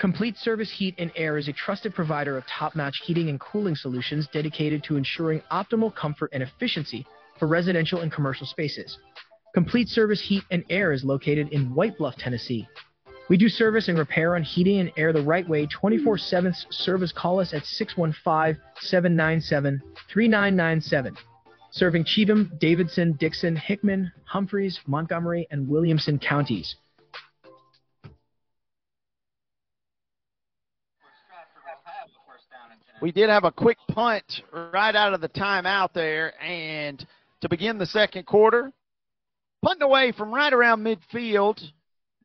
Complete 0.00 0.38
Service 0.38 0.70
Heat 0.70 0.94
and 0.96 1.12
Air 1.14 1.36
is 1.36 1.48
a 1.48 1.52
trusted 1.52 1.94
provider 1.94 2.38
of 2.38 2.46
top 2.46 2.74
notch 2.74 3.02
heating 3.04 3.28
and 3.28 3.38
cooling 3.38 3.76
solutions 3.76 4.26
dedicated 4.32 4.82
to 4.84 4.96
ensuring 4.96 5.42
optimal 5.52 5.94
comfort 5.94 6.30
and 6.32 6.42
efficiency 6.42 7.06
for 7.38 7.46
residential 7.46 8.00
and 8.00 8.10
commercial 8.10 8.46
spaces. 8.46 8.96
Complete 9.52 9.88
Service 9.88 10.22
Heat 10.22 10.42
and 10.50 10.64
Air 10.70 10.92
is 10.92 11.04
located 11.04 11.50
in 11.50 11.74
White 11.74 11.98
Bluff, 11.98 12.16
Tennessee. 12.16 12.66
We 13.28 13.36
do 13.36 13.50
service 13.50 13.88
and 13.88 13.98
repair 13.98 14.36
on 14.36 14.42
heating 14.42 14.80
and 14.80 14.90
air 14.96 15.12
the 15.12 15.22
right 15.22 15.46
way 15.46 15.66
24 15.66 16.16
7 16.16 16.54
service. 16.70 17.12
Call 17.12 17.38
us 17.38 17.52
at 17.52 17.66
615 17.66 18.58
797 18.80 19.82
3997. 20.10 21.14
Serving 21.72 22.04
Cheatham, 22.04 22.50
Davidson, 22.58 23.18
Dickson, 23.20 23.54
Hickman, 23.54 24.10
Humphreys, 24.24 24.80
Montgomery, 24.86 25.46
and 25.50 25.68
Williamson 25.68 26.18
counties. 26.18 26.76
We 33.00 33.12
did 33.12 33.30
have 33.30 33.44
a 33.44 33.50
quick 33.50 33.78
punt 33.88 34.42
right 34.52 34.94
out 34.94 35.14
of 35.14 35.22
the 35.22 35.28
timeout 35.30 35.94
there, 35.94 36.34
and 36.42 37.04
to 37.40 37.48
begin 37.48 37.78
the 37.78 37.86
second 37.86 38.26
quarter, 38.26 38.70
punting 39.64 39.82
away 39.82 40.12
from 40.12 40.34
right 40.34 40.52
around 40.52 40.84
midfield 40.84 41.62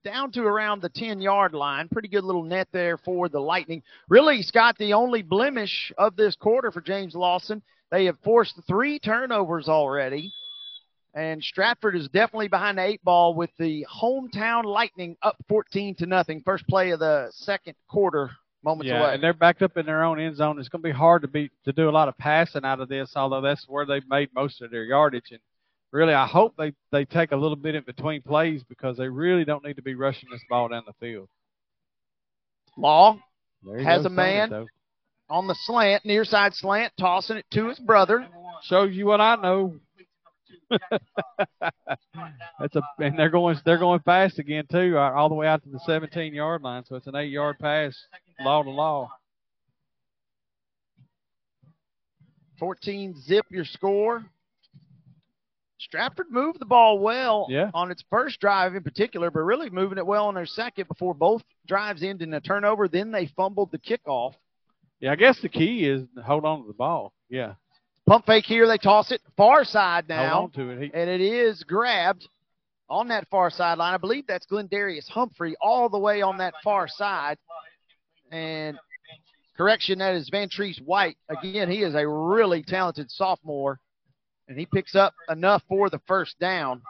down 0.03 0.33
to 0.33 0.41
around 0.41 0.81
the 0.81 0.89
10 0.89 1.21
yard 1.21 1.53
line. 1.53 1.87
Pretty 1.87 2.09
good 2.09 2.25
little 2.25 2.43
net 2.43 2.67
there 2.73 2.97
for 2.97 3.29
the 3.29 3.39
Lightning. 3.39 3.83
Really, 4.09 4.41
Scott, 4.41 4.75
the 4.77 4.93
only 4.93 5.21
blemish 5.21 5.93
of 5.97 6.17
this 6.17 6.35
quarter 6.35 6.71
for 6.71 6.81
James 6.81 7.15
Lawson. 7.15 7.61
They 7.89 8.05
have 8.05 8.19
forced 8.19 8.59
three 8.67 8.99
turnovers 8.99 9.69
already. 9.69 10.33
And 11.13 11.41
Stratford 11.41 11.95
is 11.95 12.09
definitely 12.09 12.49
behind 12.49 12.77
the 12.77 12.83
eight 12.83 13.01
ball 13.01 13.33
with 13.33 13.51
the 13.57 13.85
hometown 13.89 14.65
Lightning 14.65 15.15
up 15.23 15.37
14 15.47 15.95
to 15.99 16.05
nothing. 16.05 16.41
First 16.43 16.67
play 16.67 16.91
of 16.91 16.99
the 16.99 17.29
second 17.31 17.75
quarter, 17.87 18.31
moments 18.65 18.89
yeah, 18.89 18.99
away. 18.99 19.13
and 19.13 19.23
they're 19.23 19.33
backed 19.33 19.61
up 19.61 19.77
in 19.77 19.85
their 19.85 20.03
own 20.03 20.19
end 20.19 20.35
zone. 20.35 20.59
It's 20.59 20.67
going 20.67 20.81
to 20.81 20.89
be 20.89 20.93
hard 20.93 21.21
to 21.21 21.27
be 21.27 21.51
to 21.63 21.71
do 21.71 21.87
a 21.87 21.91
lot 21.91 22.09
of 22.09 22.17
passing 22.17 22.65
out 22.65 22.81
of 22.81 22.89
this, 22.89 23.13
although 23.15 23.41
that's 23.41 23.65
where 23.69 23.85
they've 23.85 24.09
made 24.09 24.29
most 24.35 24.61
of 24.61 24.71
their 24.71 24.83
yardage. 24.83 25.31
And 25.31 25.39
really, 25.91 26.13
I 26.13 26.25
hope 26.25 26.55
they 26.57 26.73
they 26.91 27.05
take 27.05 27.31
a 27.31 27.37
little 27.37 27.55
bit 27.55 27.75
in 27.75 27.83
between 27.83 28.21
plays 28.21 28.63
because 28.67 28.97
they 28.97 29.07
really 29.07 29.45
don't 29.45 29.63
need 29.63 29.75
to 29.77 29.81
be 29.81 29.95
rushing 29.95 30.29
this 30.31 30.41
ball 30.49 30.67
down 30.67 30.83
the 30.85 30.93
field. 30.99 31.29
Law 32.77 33.17
has 33.83 34.05
a 34.05 34.09
man 34.09 34.67
on 35.29 35.47
the 35.47 35.55
slant, 35.65 36.05
near 36.05 36.25
side 36.25 36.53
slant, 36.53 36.91
tossing 36.99 37.37
it 37.37 37.45
to 37.51 37.69
his 37.69 37.79
brother. 37.79 38.27
Shows 38.63 38.93
you 38.93 39.05
what 39.05 39.21
I 39.21 39.35
know. 39.35 39.75
That's 42.59 42.75
a 42.75 42.81
and 42.99 43.17
they're 43.17 43.29
going 43.29 43.57
they're 43.65 43.77
going 43.77 43.99
fast 43.99 44.39
again 44.39 44.65
too, 44.71 44.97
uh, 44.97 45.11
all 45.11 45.29
the 45.29 45.35
way 45.35 45.47
out 45.47 45.63
to 45.63 45.69
the 45.69 45.79
17 45.85 46.33
yard 46.33 46.63
line. 46.63 46.83
So 46.85 46.95
it's 46.95 47.07
an 47.07 47.15
eight 47.15 47.31
yard 47.31 47.59
pass, 47.59 47.95
law 48.39 48.63
to 48.63 48.69
law. 48.69 49.09
14 52.59 53.15
zip 53.21 53.45
your 53.49 53.65
score. 53.65 54.23
Stratford 55.77 56.27
moved 56.31 56.59
the 56.59 56.65
ball 56.65 56.99
well 56.99 57.47
Yeah. 57.49 57.69
on 57.73 57.91
its 57.91 58.03
first 58.09 58.39
drive 58.39 58.75
in 58.75 58.83
particular, 58.83 59.29
but 59.29 59.41
really 59.41 59.69
moving 59.69 59.97
it 59.97 60.05
well 60.05 60.27
on 60.27 60.33
their 60.33 60.45
second 60.45 60.87
before 60.87 61.13
both 61.13 61.43
drives 61.67 62.01
ended 62.01 62.27
in 62.27 62.33
a 62.33 62.41
turnover. 62.41 62.87
Then 62.87 63.11
they 63.11 63.27
fumbled 63.27 63.71
the 63.71 63.77
kickoff. 63.77 64.35
Yeah, 64.99 65.11
I 65.11 65.15
guess 65.15 65.39
the 65.41 65.49
key 65.49 65.87
is 65.87 66.03
hold 66.25 66.45
on 66.45 66.61
to 66.61 66.67
the 66.67 66.73
ball. 66.73 67.13
Yeah, 67.29 67.55
Pump 68.07 68.25
fake 68.25 68.45
here. 68.45 68.67
They 68.67 68.77
toss 68.77 69.11
it 69.11 69.21
far 69.35 69.65
side 69.65 70.07
now. 70.07 70.29
hold 70.35 70.43
on 70.45 70.51
to 70.51 70.69
it. 70.71 70.81
He, 70.83 70.91
and 70.93 71.09
it 71.09 71.21
is 71.21 71.63
grabbed 71.63 72.27
on 72.89 73.09
that 73.09 73.27
far 73.29 73.49
sideline. 73.49 73.93
I 73.93 73.97
believe 73.97 74.25
that's 74.27 74.45
Glendarius 74.45 75.07
Humphrey 75.09 75.55
all 75.59 75.89
the 75.89 75.99
way 75.99 76.21
on 76.21 76.37
that 76.37 76.53
far 76.63 76.87
side. 76.87 77.37
And 78.31 78.77
correction, 79.57 79.99
that 79.99 80.15
is 80.15 80.29
Vantrese 80.29 80.81
White. 80.81 81.17
Again, 81.29 81.69
he 81.69 81.83
is 81.83 81.95
a 81.95 82.07
really 82.07 82.63
talented 82.63 83.09
sophomore, 83.11 83.79
and 84.47 84.57
he 84.57 84.65
picks 84.65 84.95
up 84.95 85.13
enough 85.29 85.63
for 85.67 85.89
the 85.89 86.01
first 86.07 86.39
down. 86.39 86.81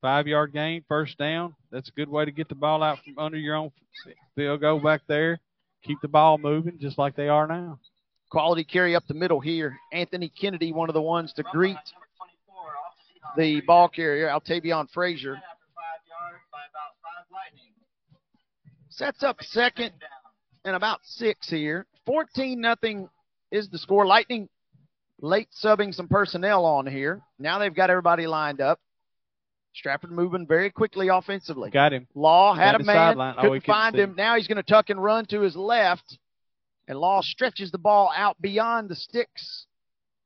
Five 0.00 0.26
yard 0.26 0.52
gain, 0.52 0.84
first 0.88 1.16
down. 1.16 1.54
That's 1.70 1.88
a 1.88 1.92
good 1.92 2.08
way 2.08 2.24
to 2.24 2.32
get 2.32 2.48
the 2.48 2.56
ball 2.56 2.82
out 2.82 2.98
from 3.04 3.18
under 3.18 3.38
your 3.38 3.54
own 3.54 3.70
field 4.34 4.60
goal 4.60 4.80
back 4.80 5.02
there. 5.06 5.38
Keep 5.84 6.00
the 6.00 6.08
ball 6.08 6.38
moving 6.38 6.78
just 6.80 6.98
like 6.98 7.14
they 7.14 7.28
are 7.28 7.46
now. 7.46 7.78
Quality 8.30 8.64
carry 8.64 8.96
up 8.96 9.06
the 9.06 9.14
middle 9.14 9.40
here. 9.40 9.76
Anthony 9.92 10.28
Kennedy, 10.28 10.72
one 10.72 10.88
of 10.88 10.94
the 10.94 11.02
ones 11.02 11.32
to 11.34 11.42
greet 11.44 11.76
the 13.36 13.60
ball 13.60 13.88
carrier, 13.88 14.28
Altavion 14.28 14.90
Frazier. 14.90 15.40
Sets 18.88 19.22
up 19.22 19.36
second 19.42 19.92
and 20.64 20.76
about 20.76 21.00
six 21.04 21.48
here. 21.48 21.86
14 22.06 22.60
nothing 22.60 23.08
is 23.50 23.68
the 23.68 23.78
score. 23.78 24.06
Lightning 24.06 24.48
late 25.20 25.48
subbing 25.62 25.94
some 25.94 26.08
personnel 26.08 26.64
on 26.64 26.86
here. 26.86 27.22
Now 27.38 27.58
they've 27.58 27.74
got 27.74 27.90
everybody 27.90 28.26
lined 28.26 28.60
up. 28.60 28.80
Stratford 29.74 30.10
moving 30.10 30.46
very 30.46 30.70
quickly 30.70 31.08
offensively. 31.08 31.70
Got 31.70 31.94
him. 31.94 32.06
Law 32.14 32.54
had 32.54 32.72
Got 32.72 32.80
a 32.82 32.84
man, 32.84 32.96
sideline. 32.96 33.34
Oh, 33.38 33.40
couldn't 33.42 33.60
couldn't 33.60 33.74
find 33.74 33.96
him. 33.96 34.10
him. 34.10 34.16
Now 34.16 34.36
he's 34.36 34.46
going 34.46 34.56
to 34.56 34.62
tuck 34.62 34.90
and 34.90 35.02
run 35.02 35.24
to 35.26 35.40
his 35.40 35.56
left, 35.56 36.18
and 36.86 36.98
Law 36.98 37.22
stretches 37.22 37.70
the 37.70 37.78
ball 37.78 38.12
out 38.14 38.36
beyond 38.40 38.90
the 38.90 38.96
sticks 38.96 39.66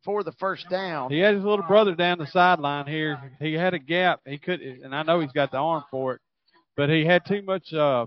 for 0.05 0.25
the 0.25 0.33
first 0.33 0.69
down. 0.69 1.13
He 1.13 1.21
had 1.21 1.35
his 1.35 1.45
little 1.45 1.65
brother 1.65 1.95
down 1.95 2.19
the 2.19 2.27
sideline 2.27 2.87
here. 2.87 3.33
He 3.39 3.55
had 3.55 3.75
a 3.75 3.79
gap. 3.79 4.21
He 4.27 4.39
could, 4.39 4.61
and 4.61 4.95
I 4.95 5.05
know 5.05 5.21
he's 5.21 5.33
got 5.33 5.53
the 5.53 5.59
arm 5.59 5.85
for 5.93 6.15
it, 6.15 6.21
but 6.77 6.89
he 6.91 7.05
had 7.05 7.25
too 7.25 7.43
much 7.43 7.73
uh, 7.73 8.07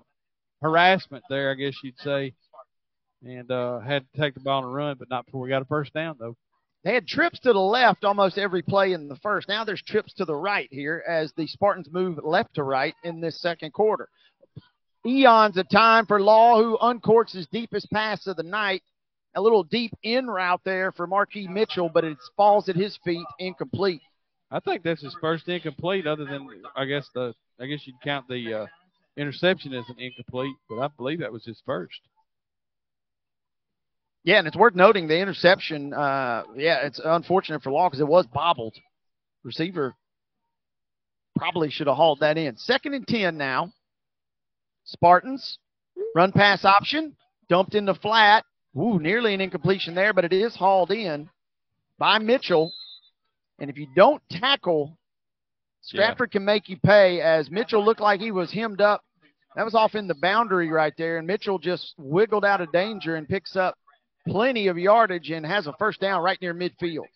harassment 0.61 1.23
there, 1.29 1.51
I 1.51 1.55
guess 1.55 1.75
you'd 1.83 1.99
say, 1.99 2.33
and 3.23 3.49
uh, 3.51 3.79
had 3.79 4.05
to 4.13 4.21
take 4.21 4.33
the 4.33 4.39
ball 4.39 4.63
and 4.63 4.73
run, 4.73 4.97
but 4.97 5.09
not 5.09 5.25
before 5.25 5.41
we 5.41 5.49
got 5.49 5.61
a 5.61 5.65
first 5.65 5.93
down 5.93 6.15
though. 6.19 6.35
They 6.83 6.93
had 6.93 7.07
trips 7.07 7.39
to 7.39 7.51
the 7.51 7.59
left 7.59 8.05
almost 8.05 8.37
every 8.37 8.61
play 8.61 8.93
in 8.93 9.09
the 9.09 9.17
first. 9.17 9.49
Now 9.49 9.65
there's 9.65 9.81
trips 9.81 10.13
to 10.13 10.25
the 10.25 10.35
right 10.35 10.69
here 10.71 11.03
as 11.07 11.33
the 11.33 11.45
Spartans 11.47 11.89
move 11.91 12.19
left 12.23 12.55
to 12.55 12.63
right 12.63 12.95
in 13.03 13.19
this 13.19 13.41
second 13.41 13.73
quarter. 13.73 14.07
Eons 15.05 15.57
of 15.57 15.69
time 15.69 16.05
for 16.05 16.21
Law, 16.21 16.61
who 16.61 16.77
uncorks 16.77 17.33
his 17.33 17.47
deepest 17.47 17.89
pass 17.91 18.27
of 18.27 18.37
the 18.37 18.43
night. 18.43 18.83
A 19.35 19.41
little 19.41 19.63
deep 19.63 19.91
in 20.03 20.27
route 20.27 20.61
there 20.65 20.91
for 20.91 21.05
Marquis 21.05 21.47
Mitchell, 21.47 21.89
but 21.93 22.03
it 22.03 22.17
falls 22.35 22.67
at 22.67 22.75
his 22.75 22.97
feet, 23.03 23.25
incomplete. 23.37 24.01
I 24.51 24.59
think 24.59 24.83
that's 24.83 25.03
his 25.03 25.15
first 25.21 25.47
incomplete, 25.47 26.07
other 26.07 26.25
than 26.25 26.47
I 26.75 26.85
guess 26.85 27.07
the 27.13 27.33
I 27.59 27.67
guess 27.67 27.85
you'd 27.85 28.01
count 28.01 28.27
the 28.27 28.53
uh, 28.53 28.65
interception 29.17 29.73
is 29.73 29.85
an 29.89 29.95
incomplete, 29.99 30.55
but 30.69 30.79
I 30.79 30.87
believe 30.87 31.19
that 31.19 31.31
was 31.31 31.45
his 31.45 31.61
first. 31.65 31.99
Yeah, 34.23 34.39
and 34.39 34.47
it's 34.47 34.57
worth 34.57 34.75
noting 34.75 35.07
the 35.07 35.19
interception. 35.19 35.93
Uh, 35.93 36.43
yeah, 36.55 36.85
it's 36.85 36.99
unfortunate 37.03 37.63
for 37.63 37.71
Law 37.71 37.87
because 37.87 38.01
it 38.01 38.07
was 38.07 38.27
bobbled. 38.27 38.75
Receiver 39.43 39.95
probably 41.37 41.69
should 41.71 41.87
have 41.87 41.95
hauled 41.95 42.19
that 42.19 42.37
in. 42.37 42.57
Second 42.57 42.93
and 42.93 43.07
10 43.07 43.37
now. 43.37 43.71
Spartans, 44.83 45.57
run 46.15 46.31
pass 46.31 46.65
option, 46.65 47.15
dumped 47.47 47.75
in 47.75 47.85
the 47.85 47.93
flat. 47.95 48.43
Ooh, 48.77 48.99
nearly 48.99 49.33
an 49.33 49.41
incompletion 49.41 49.95
there, 49.95 50.13
but 50.13 50.25
it 50.25 50.33
is 50.33 50.55
hauled 50.55 50.91
in 50.91 51.29
by 51.97 52.19
Mitchell. 52.19 52.71
And 53.57 53.69
if 53.69 53.77
you 53.77 53.87
don't 53.95 54.21
tackle, 54.29 54.97
Stratford 55.89 56.31
can 56.31 56.45
make 56.45 56.69
you 56.69 56.77
pay 56.77 57.19
as 57.19 57.49
Mitchell 57.49 57.83
looked 57.83 57.99
like 57.99 58.19
he 58.21 58.31
was 58.31 58.51
hemmed 58.51 58.79
up. 58.79 59.03
That 59.55 59.65
was 59.65 59.73
off 59.73 59.95
in 59.95 60.07
the 60.07 60.15
boundary 60.15 60.69
right 60.69 60.93
there, 60.97 61.17
and 61.17 61.25
Mitchell 61.25 61.57
just 61.57 61.95
wiggled 61.97 62.45
out 62.45 62.61
of 62.61 62.71
danger 62.71 63.15
and 63.15 63.27
picks 63.27 63.55
up 63.55 63.75
plenty 64.27 64.67
of 64.67 64.77
yardage 64.77 65.31
and 65.31 65.43
has 65.43 65.65
a 65.65 65.73
first 65.79 65.99
down 65.99 66.21
right 66.21 66.39
near 66.41 66.53
midfield. 66.53 67.07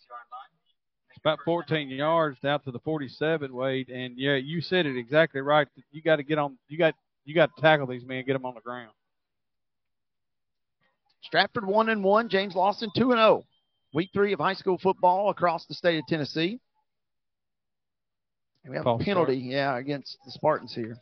It's 1.09 1.19
about 1.19 1.37
14 1.45 1.87
yards 1.89 2.43
out 2.43 2.63
to 2.65 2.71
the 2.71 2.79
47, 2.79 3.53
Wade, 3.53 3.89
and 3.89 4.17
yeah, 4.17 4.35
you 4.35 4.59
said 4.59 4.87
it 4.87 4.97
exactly 4.97 5.41
right. 5.41 5.67
You 5.91 6.01
got 6.01 6.15
to 6.15 6.23
get 6.23 6.39
on. 6.39 6.57
You 6.67 6.79
got 6.79 6.95
you 7.25 7.35
got 7.35 7.55
to 7.55 7.61
tackle 7.61 7.85
these 7.85 8.03
men, 8.03 8.25
get 8.25 8.33
them 8.33 8.45
on 8.45 8.55
the 8.55 8.61
ground. 8.61 8.91
Stratford 11.21 11.67
one 11.67 11.89
and 11.89 12.03
one, 12.03 12.27
James 12.27 12.55
Lawson 12.55 12.89
two 12.97 13.11
and 13.11 13.19
zero. 13.19 13.45
Week 13.93 14.09
three 14.11 14.33
of 14.33 14.39
high 14.39 14.55
school 14.55 14.79
football 14.79 15.29
across 15.29 15.67
the 15.67 15.75
state 15.75 15.99
of 15.99 16.07
Tennessee. 16.07 16.59
We 18.67 18.75
have 18.75 18.83
False 18.85 19.01
a 19.01 19.05
penalty, 19.05 19.37
yeah, 19.37 19.77
against 19.77 20.17
the 20.25 20.31
Spartans 20.31 20.73
here. 20.73 20.97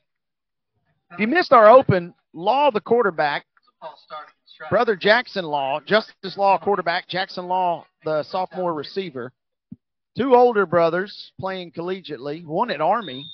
If 1.12 1.20
you 1.20 1.28
missed 1.28 1.54
our 1.54 1.70
open, 1.70 2.14
Law, 2.34 2.72
the 2.72 2.82
quarterback, 2.82 3.46
brother 4.70 4.96
Jackson 4.96 5.46
Law, 5.46 5.80
Justice 5.82 6.38
Law 6.38 6.58
quarterback, 6.58 7.08
Jackson 7.08 7.48
Law, 7.48 7.86
the 8.06 8.24
sophomore 8.24 8.74
receiver. 8.74 9.34
Two 10.18 10.36
older 10.36 10.66
brothers 10.66 11.32
playing 11.40 11.72
collegiately, 11.72 12.46
one 12.46 12.72
at 12.72 12.82
Army, 12.82 13.26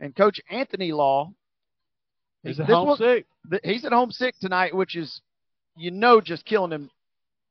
and 0.00 0.14
Coach 0.14 0.40
Anthony 0.50 0.92
Law. 0.92 1.32
He's 2.42 2.58
at 2.58 2.68
home 2.68 2.96
sick. 2.96 3.26
He's 3.62 3.84
at 3.84 3.92
home 3.92 4.10
sick 4.10 4.34
tonight, 4.40 4.74
which 4.74 4.96
is, 4.96 5.20
you 5.76 5.90
know, 5.90 6.20
just 6.20 6.44
killing 6.44 6.72
him. 6.72 6.90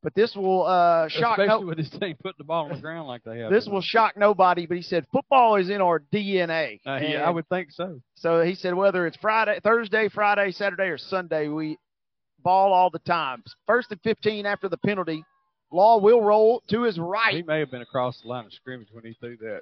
But 0.04 0.16
this 0.16 0.36
will 0.36 0.66
uh, 0.66 1.08
shock 1.10 1.38
Especially 1.38 1.62
no- 1.62 1.68
with 1.68 1.78
this 1.78 1.90
team 1.90 2.16
putting 2.22 2.38
the 2.40 2.44
ball 2.44 2.66
on 2.66 2.72
the 2.72 2.82
ground 2.82 3.08
like 3.08 3.24
they 3.24 3.40
have. 3.40 3.52
this 3.52 3.68
will 3.68 3.82
shock 3.82 4.18
nobody. 4.18 4.66
But 4.66 4.78
he 4.78 4.84
said 4.84 5.06
football 5.12 5.58
is 5.58 5.70
in 5.70 5.80
our 5.80 6.00
DNA. 6.12 6.80
Uh, 6.86 7.00
yeah, 7.02 7.28
I 7.28 7.30
would 7.30 7.48
think 7.50 7.72
so. 7.72 8.02
So 8.16 8.42
he 8.42 8.56
said 8.56 8.74
whether 8.74 9.06
it's 9.06 9.18
Friday, 9.18 9.60
Thursday, 9.64 10.10
Friday, 10.10 10.52
Saturday, 10.52 10.86
or 10.86 10.98
Sunday, 10.98 11.50
we 11.50 11.78
ball 12.44 12.74
all 12.74 12.90
the 12.90 13.00
time. 13.00 13.44
First 13.68 13.92
and 13.92 14.02
15 14.02 14.46
after 14.46 14.68
the 14.68 14.78
penalty. 14.78 15.24
Law 15.74 16.00
will 16.00 16.22
roll 16.22 16.64
to 16.70 16.82
his 16.84 17.00
right. 17.00 17.34
He 17.34 17.44
may 17.44 17.60
have 17.60 17.72
been 17.72 17.82
across 17.82 18.20
the 18.22 18.28
line 18.28 18.46
of 18.46 18.52
scrimmage 18.52 18.90
when 18.92 19.06
he 19.06 19.14
threw 19.14 19.38
that. 19.38 19.62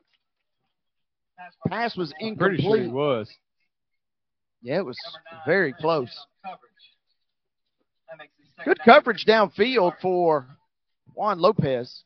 Pass 1.68 1.96
was 1.96 2.12
I'm 2.22 2.36
pretty 2.36 2.62
sure 2.64 2.82
he 2.82 2.88
was. 2.88 3.30
Yeah, 4.62 4.78
it 4.78 4.86
was 4.86 4.98
very 5.46 5.72
close. 5.74 6.10
Good 8.66 8.80
coverage 8.84 9.26
downfield 9.26 9.94
for 10.02 10.48
Juan 11.14 11.40
Lopez. 11.40 12.04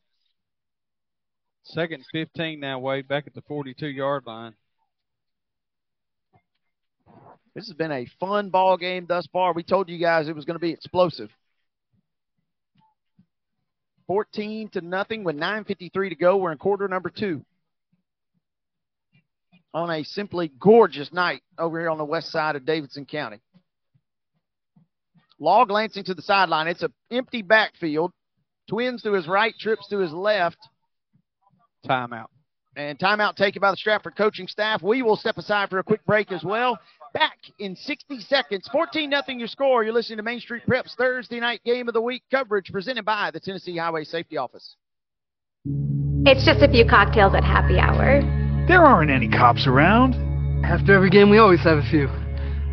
Second 1.64 2.04
15 2.12 2.60
now, 2.60 2.80
Wade, 2.80 3.08
back 3.08 3.26
at 3.26 3.34
the 3.34 3.42
42 3.42 3.88
yard 3.88 4.24
line. 4.28 4.54
This 7.56 7.68
has 7.68 7.76
been 7.76 7.92
a 7.92 8.08
fun 8.20 8.50
ball 8.50 8.78
game 8.78 9.06
thus 9.08 9.28
far. 9.32 9.54
We 9.54 9.64
told 9.64 9.90
you 9.90 9.98
guys 9.98 10.28
it 10.28 10.36
was 10.36 10.46
going 10.46 10.56
to 10.56 10.60
be 10.60 10.72
explosive. 10.72 11.30
14 14.08 14.70
to 14.70 14.82
nothing 14.82 15.24
with 15.24 15.36
9.53 15.36 16.10
to 16.10 16.16
go. 16.16 16.38
We're 16.38 16.52
in 16.52 16.58
quarter 16.58 16.88
number 16.88 17.10
two. 17.10 17.44
On 19.74 19.90
a 19.90 20.04
simply 20.04 20.52
gorgeous 20.60 21.12
night 21.14 21.42
over 21.58 21.80
here 21.80 21.90
on 21.90 21.98
the 21.98 22.06
west 22.06 22.32
side 22.32 22.56
of 22.56 22.66
Davidson 22.66 23.06
County. 23.06 23.40
Law 25.40 25.66
glancing 25.66 26.04
to 26.06 26.14
the 26.14 26.22
sideline. 26.22 26.68
It's 26.68 26.84
an 26.84 26.94
empty 27.12 27.42
backfield. 27.42 28.12
Twins 28.70 29.02
to 29.04 29.14
his 29.14 29.28
right, 29.28 29.54
trips 29.60 29.88
to 29.90 30.00
his 30.00 30.12
left. 30.12 30.58
Timeout. 31.86 32.28
And 32.76 32.98
timeout 32.98 33.36
taken 33.36 33.60
by 33.60 33.72
the 33.72 33.78
Stratford 33.78 34.16
coaching 34.16 34.48
staff. 34.48 34.82
We 34.82 35.04
will 35.04 35.16
step 35.16 35.38
aside 35.38 35.70
for 35.70 35.80
a 35.80 35.84
quick 35.84 36.04
break 36.06 36.32
as 36.32 36.44
well. 36.44 36.80
Back 37.14 37.38
in 37.60 37.76
60 37.76 38.20
seconds. 38.22 38.68
14 38.72 39.10
nothing 39.10 39.38
your 39.38 39.48
score. 39.48 39.84
You're 39.84 39.94
listening 39.94 40.18
to 40.18 40.24
Main 40.24 40.40
Street 40.40 40.64
Preps 40.68 40.96
Thursday 40.96 41.40
night 41.40 41.62
game 41.64 41.88
of 41.88 41.94
the 41.94 42.02
week 42.02 42.24
coverage 42.32 42.72
presented 42.72 43.06
by 43.06 43.30
the 43.32 43.40
Tennessee 43.40 43.78
Highway 43.78 44.06
Safety 44.06 44.38
Office. 44.38 44.76
It's 46.26 46.46
just 46.46 46.64
a 46.64 46.68
few 46.72 46.88
cocktails 46.88 47.36
at 47.36 47.44
happy 47.44 47.78
hour. 47.78 48.22
There 48.68 48.82
aren't 48.82 49.12
any 49.12 49.30
cops 49.30 49.68
around. 49.68 50.16
After 50.66 50.94
every 50.96 51.10
game, 51.10 51.30
we 51.30 51.38
always 51.38 51.62
have 51.64 51.78
a 51.78 51.90
few. 51.92 52.08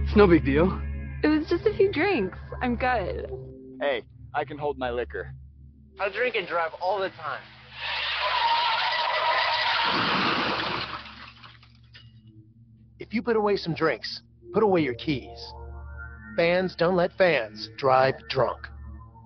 It's 0.04 0.16
no 0.16 0.26
big 0.26 0.44
deal. 0.44 0.80
It 1.22 1.28
was 1.28 1.46
just 1.48 1.66
a 1.66 1.76
few 1.76 1.92
drinks. 1.92 2.38
I'm 2.60 2.76
good. 2.76 3.30
Hey, 3.80 4.02
I 4.34 4.44
can 4.44 4.58
hold 4.58 4.78
my 4.78 4.90
liquor. 4.90 5.32
I 5.98 6.08
drink 6.10 6.34
and 6.34 6.46
drive 6.46 6.72
all 6.80 6.98
the 6.98 7.10
time. 7.10 7.40
If 12.98 13.14
you 13.14 13.22
put 13.22 13.36
away 13.36 13.56
some 13.56 13.74
drinks, 13.74 14.20
put 14.52 14.62
away 14.62 14.82
your 14.82 14.94
keys. 14.94 15.38
Fans 16.36 16.76
don't 16.76 16.96
let 16.96 17.12
fans 17.16 17.70
drive 17.78 18.14
drunk. 18.28 18.58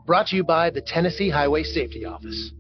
Brought 0.07 0.29
to 0.29 0.37
you 0.37 0.45
by 0.45 0.71
the 0.71 0.81
Tennessee 0.81 1.29
Highway 1.29 1.65
Safety 1.65 2.05
Office. 2.05 2.53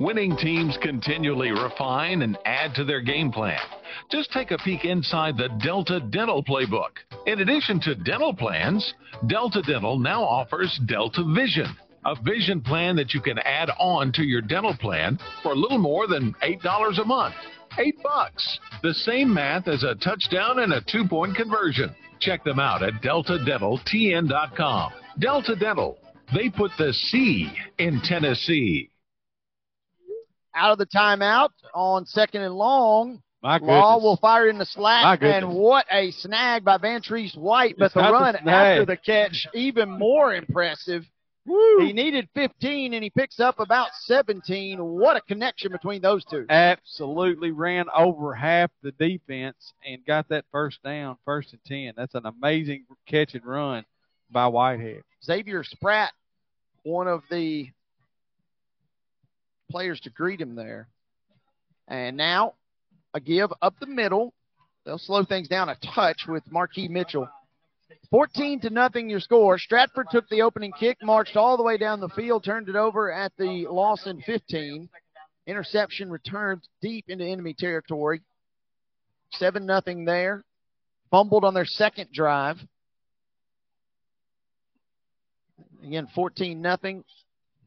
Winning 0.00 0.36
teams 0.36 0.76
continually 0.82 1.50
refine 1.50 2.22
and 2.22 2.38
add 2.44 2.74
to 2.74 2.84
their 2.84 3.00
game 3.00 3.30
plan. 3.30 3.60
Just 4.10 4.32
take 4.32 4.50
a 4.50 4.58
peek 4.58 4.84
inside 4.84 5.36
the 5.36 5.48
Delta 5.62 6.00
Dental 6.00 6.42
Playbook. 6.42 6.90
In 7.26 7.40
addition 7.40 7.80
to 7.80 7.94
dental 7.94 8.34
plans, 8.34 8.94
Delta 9.26 9.62
Dental 9.62 9.98
now 9.98 10.22
offers 10.22 10.80
Delta 10.86 11.24
Vision, 11.34 11.76
a 12.04 12.14
vision 12.22 12.60
plan 12.60 12.96
that 12.96 13.14
you 13.14 13.20
can 13.20 13.38
add 13.38 13.70
on 13.78 14.12
to 14.12 14.22
your 14.22 14.42
dental 14.42 14.76
plan 14.76 15.18
for 15.42 15.52
a 15.52 15.56
little 15.56 15.78
more 15.78 16.06
than 16.06 16.34
$8 16.42 17.00
a 17.00 17.04
month. 17.04 17.34
Eight 17.78 17.96
bucks. 18.02 18.60
The 18.82 18.94
same 18.94 19.32
math 19.34 19.66
as 19.68 19.82
a 19.82 19.94
touchdown 19.96 20.60
and 20.60 20.72
a 20.72 20.80
two 20.80 21.08
point 21.08 21.34
conversion. 21.34 21.94
Check 22.20 22.44
them 22.44 22.60
out 22.60 22.82
at 22.82 23.02
deltadentaltn.com. 23.02 24.92
Delta 25.18 25.56
Dental. 25.56 25.98
They 26.32 26.48
put 26.48 26.70
the 26.78 26.92
C 26.92 27.50
in 27.78 28.00
Tennessee. 28.02 28.90
Out 30.54 30.72
of 30.72 30.78
the 30.78 30.86
timeout 30.86 31.50
on 31.74 32.06
second 32.06 32.42
and 32.42 32.54
long. 32.54 33.20
My 33.44 33.58
Law 33.58 33.98
will 33.98 34.16
fire 34.16 34.48
in 34.48 34.56
the 34.56 34.64
slack, 34.64 35.20
goodness. 35.20 35.42
and 35.44 35.52
what 35.52 35.84
a 35.90 36.10
snag 36.12 36.64
by 36.64 36.78
Vantrese 36.78 37.36
White! 37.36 37.76
But 37.78 37.86
It's 37.86 37.94
the 37.94 38.00
run 38.00 38.36
after 38.36 38.86
the 38.86 38.96
catch, 38.96 39.46
even 39.52 39.90
more 39.90 40.34
impressive. 40.34 41.04
He 41.44 41.92
needed 41.92 42.26
15, 42.34 42.94
and 42.94 43.04
he 43.04 43.10
picks 43.10 43.38
up 43.40 43.60
about 43.60 43.88
17. 44.04 44.82
What 44.82 45.18
a 45.18 45.20
connection 45.20 45.72
between 45.72 46.00
those 46.00 46.24
two. 46.24 46.46
Absolutely 46.48 47.50
ran 47.50 47.84
over 47.94 48.32
half 48.32 48.70
the 48.82 48.92
defense 48.92 49.74
and 49.86 50.02
got 50.06 50.26
that 50.30 50.46
first 50.50 50.82
down, 50.82 51.18
first 51.26 51.52
and 51.52 51.62
10. 51.66 51.92
That's 51.98 52.14
an 52.14 52.24
amazing 52.24 52.86
catch 53.06 53.34
and 53.34 53.44
run 53.44 53.84
by 54.30 54.46
Whitehead. 54.46 55.02
Xavier 55.22 55.64
Spratt, 55.64 56.12
one 56.82 57.08
of 57.08 57.22
the 57.30 57.68
players 59.70 60.00
to 60.00 60.08
greet 60.08 60.40
him 60.40 60.54
there. 60.54 60.88
And 61.86 62.16
now 62.16 62.54
a 63.14 63.20
give 63.20 63.50
up 63.62 63.74
the 63.80 63.86
middle. 63.86 64.34
They'll 64.84 64.98
slow 64.98 65.24
things 65.24 65.48
down 65.48 65.68
a 65.68 65.76
touch 65.94 66.26
with 66.28 66.42
Marquis 66.50 66.88
Mitchell. 66.88 67.28
14 68.10 68.60
to 68.60 68.70
nothing 68.70 69.08
your 69.08 69.20
score. 69.20 69.58
Stratford 69.58 70.06
took 70.10 70.28
the 70.28 70.42
opening 70.42 70.72
kick, 70.78 70.98
marched 71.02 71.36
all 71.36 71.56
the 71.56 71.62
way 71.62 71.78
down 71.78 72.00
the 72.00 72.08
field, 72.10 72.44
turned 72.44 72.68
it 72.68 72.76
over 72.76 73.10
at 73.10 73.32
the 73.38 73.66
Lawson 73.70 74.22
15. 74.26 74.88
Interception 75.46 76.10
returned 76.10 76.62
deep 76.82 77.06
into 77.08 77.24
enemy 77.24 77.54
territory. 77.58 78.22
7 79.32 79.64
nothing 79.64 80.04
there. 80.04 80.44
Fumbled 81.10 81.44
on 81.44 81.54
their 81.54 81.64
second 81.64 82.10
drive. 82.12 82.58
Again, 85.84 86.08
14 86.14 86.60
nothing. 86.60 87.04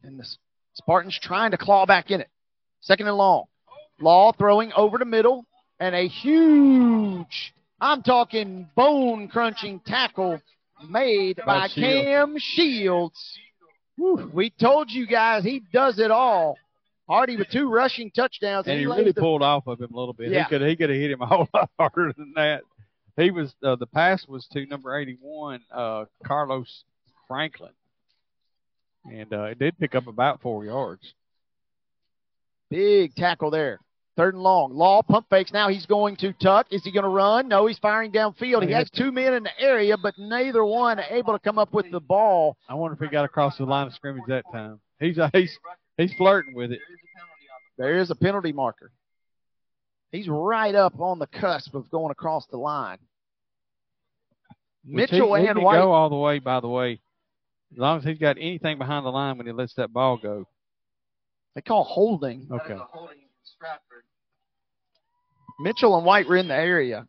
And 0.04 0.20
the 0.20 0.28
Spartans 0.74 1.20
trying 1.22 1.52
to 1.52 1.58
claw 1.58 1.86
back 1.86 2.12
in 2.12 2.22
it. 2.22 2.30
Second 2.82 3.08
and 3.08 3.18
long. 3.18 3.46
Law 4.00 4.32
throwing 4.32 4.72
over 4.74 4.98
the 4.98 5.06
middle 5.06 5.46
and 5.80 5.96
a 5.96 6.08
huge, 6.08 7.54
I'm 7.82 8.04
talking 8.04 8.70
bone 8.76 9.28
crunching 9.28 9.80
tackle 9.86 10.42
made 10.88 11.38
By 11.38 11.46
by 11.46 11.68
Shields. 11.68 12.06
Cam 12.06 12.36
Shields. 12.38 13.40
Whew, 13.96 14.30
we 14.34 14.50
told 14.52 14.92
you 14.92 15.08
guys 15.08 15.44
he 15.44 15.64
does 15.74 15.98
it 16.00 16.12
all. 16.12 16.58
Hardy 17.08 17.38
with 17.38 17.50
two 17.50 17.70
rushing 17.72 18.12
touchdowns. 18.12 18.68
And 18.68 18.80
he 18.80 18.86
really 18.86 19.12
the- 19.12 19.22
pulled 19.22 19.42
off 19.42 19.66
of 19.68 19.80
him 19.80 19.94
a 19.94 19.98
little 19.98 20.14
bit. 20.14 20.32
Yeah. 20.32 20.44
He 20.44 20.50
could 20.50 20.62
he 20.62 20.76
could 20.76 20.90
have 20.90 21.00
hit 21.00 21.12
him 21.12 21.22
a 21.22 21.26
whole 21.26 21.48
lot 21.54 21.70
harder 21.80 22.14
than 22.16 22.34
that. 22.36 22.62
He 23.16 23.32
was 23.32 23.56
uh, 23.64 23.76
the 23.76 23.88
pass 23.88 24.28
was 24.28 24.46
to 24.52 24.66
number 24.68 24.96
81, 24.96 25.62
uh, 25.72 26.06
Carlos 26.24 26.84
Franklin, 27.28 27.72
and 29.12 29.34
uh, 29.34 29.44
it 29.46 29.58
did 29.58 29.80
pick 29.80 29.96
up 29.96 30.06
about 30.06 30.42
four 30.42 30.64
yards. 30.66 31.14
Big 32.70 33.16
tackle 33.16 33.50
there. 33.50 33.80
Third 34.18 34.34
and 34.34 34.42
long. 34.42 34.74
Law 34.74 35.04
pump 35.04 35.28
fakes. 35.30 35.54
Now 35.54 35.70
he's 35.70 35.86
going 35.86 36.16
to 36.18 36.34
tuck. 36.34 36.66
Is 36.72 36.84
he 36.84 36.92
going 36.92 37.04
to 37.04 37.10
run? 37.10 37.48
No, 37.48 37.68
he's 37.68 37.78
firing 37.78 38.12
downfield. 38.12 38.66
He 38.66 38.74
has 38.74 38.90
two 38.90 39.12
men 39.12 39.36
in 39.36 39.44
the 39.44 39.52
area, 39.60 39.96
but 39.96 40.16
neither 40.18 40.66
one 40.66 41.00
able 41.12 41.34
to 41.34 41.40
come 41.40 41.60
up 41.60 41.72
with 41.72 41.92
the 41.92 42.00
ball. 42.00 42.58
I 42.68 42.74
wonder 42.74 42.96
if 42.96 43.00
he 43.00 43.14
got 43.14 43.26
across 43.26 43.58
the 43.58 43.66
line 43.66 43.86
of 43.86 43.94
scrimmage 43.94 44.24
that 44.28 44.44
time. 44.52 44.80
He's 45.00 45.20
uh, 45.20 45.30
he's 45.34 45.56
he's 45.98 46.12
flirting 46.16 46.56
with 46.56 46.72
it. 46.72 46.80
There 47.78 48.00
is 48.00 48.10
a 48.10 48.16
penalty 48.16 48.52
marker. 48.52 48.92
He's 50.12 50.28
right 50.28 50.74
up 50.74 51.00
on 51.00 51.20
the 51.20 51.28
cusp 51.28 51.76
of 51.76 51.88
going 51.92 52.10
across 52.10 52.48
the 52.48 52.58
line. 52.58 52.98
Which 54.84 55.12
Mitchell 55.12 55.36
he, 55.36 55.46
and 55.46 55.58
can 55.58 55.64
White. 55.64 55.76
go 55.76 55.92
all 55.92 56.10
the 56.10 56.16
way. 56.16 56.40
By 56.40 56.60
the 56.60 56.68
way, 56.68 57.02
as 57.72 57.78
long 57.78 58.00
as 58.00 58.04
he's 58.04 58.18
got 58.18 58.38
anything 58.38 58.80
behind 58.80 59.06
the 59.06 59.12
line 59.12 59.38
when 59.38 59.46
he 59.46 59.54
lets 59.54 59.76
that 59.76 59.94
ball 59.94 60.18
go. 60.18 60.48
They 61.54 61.62
call 61.62 61.84
holding. 61.84 62.48
Okay. 62.52 62.78
Mitchell 65.60 65.98
and 65.98 66.06
White 66.06 66.28
were 66.28 66.38
in 66.38 66.48
the 66.48 66.56
area. 66.56 67.08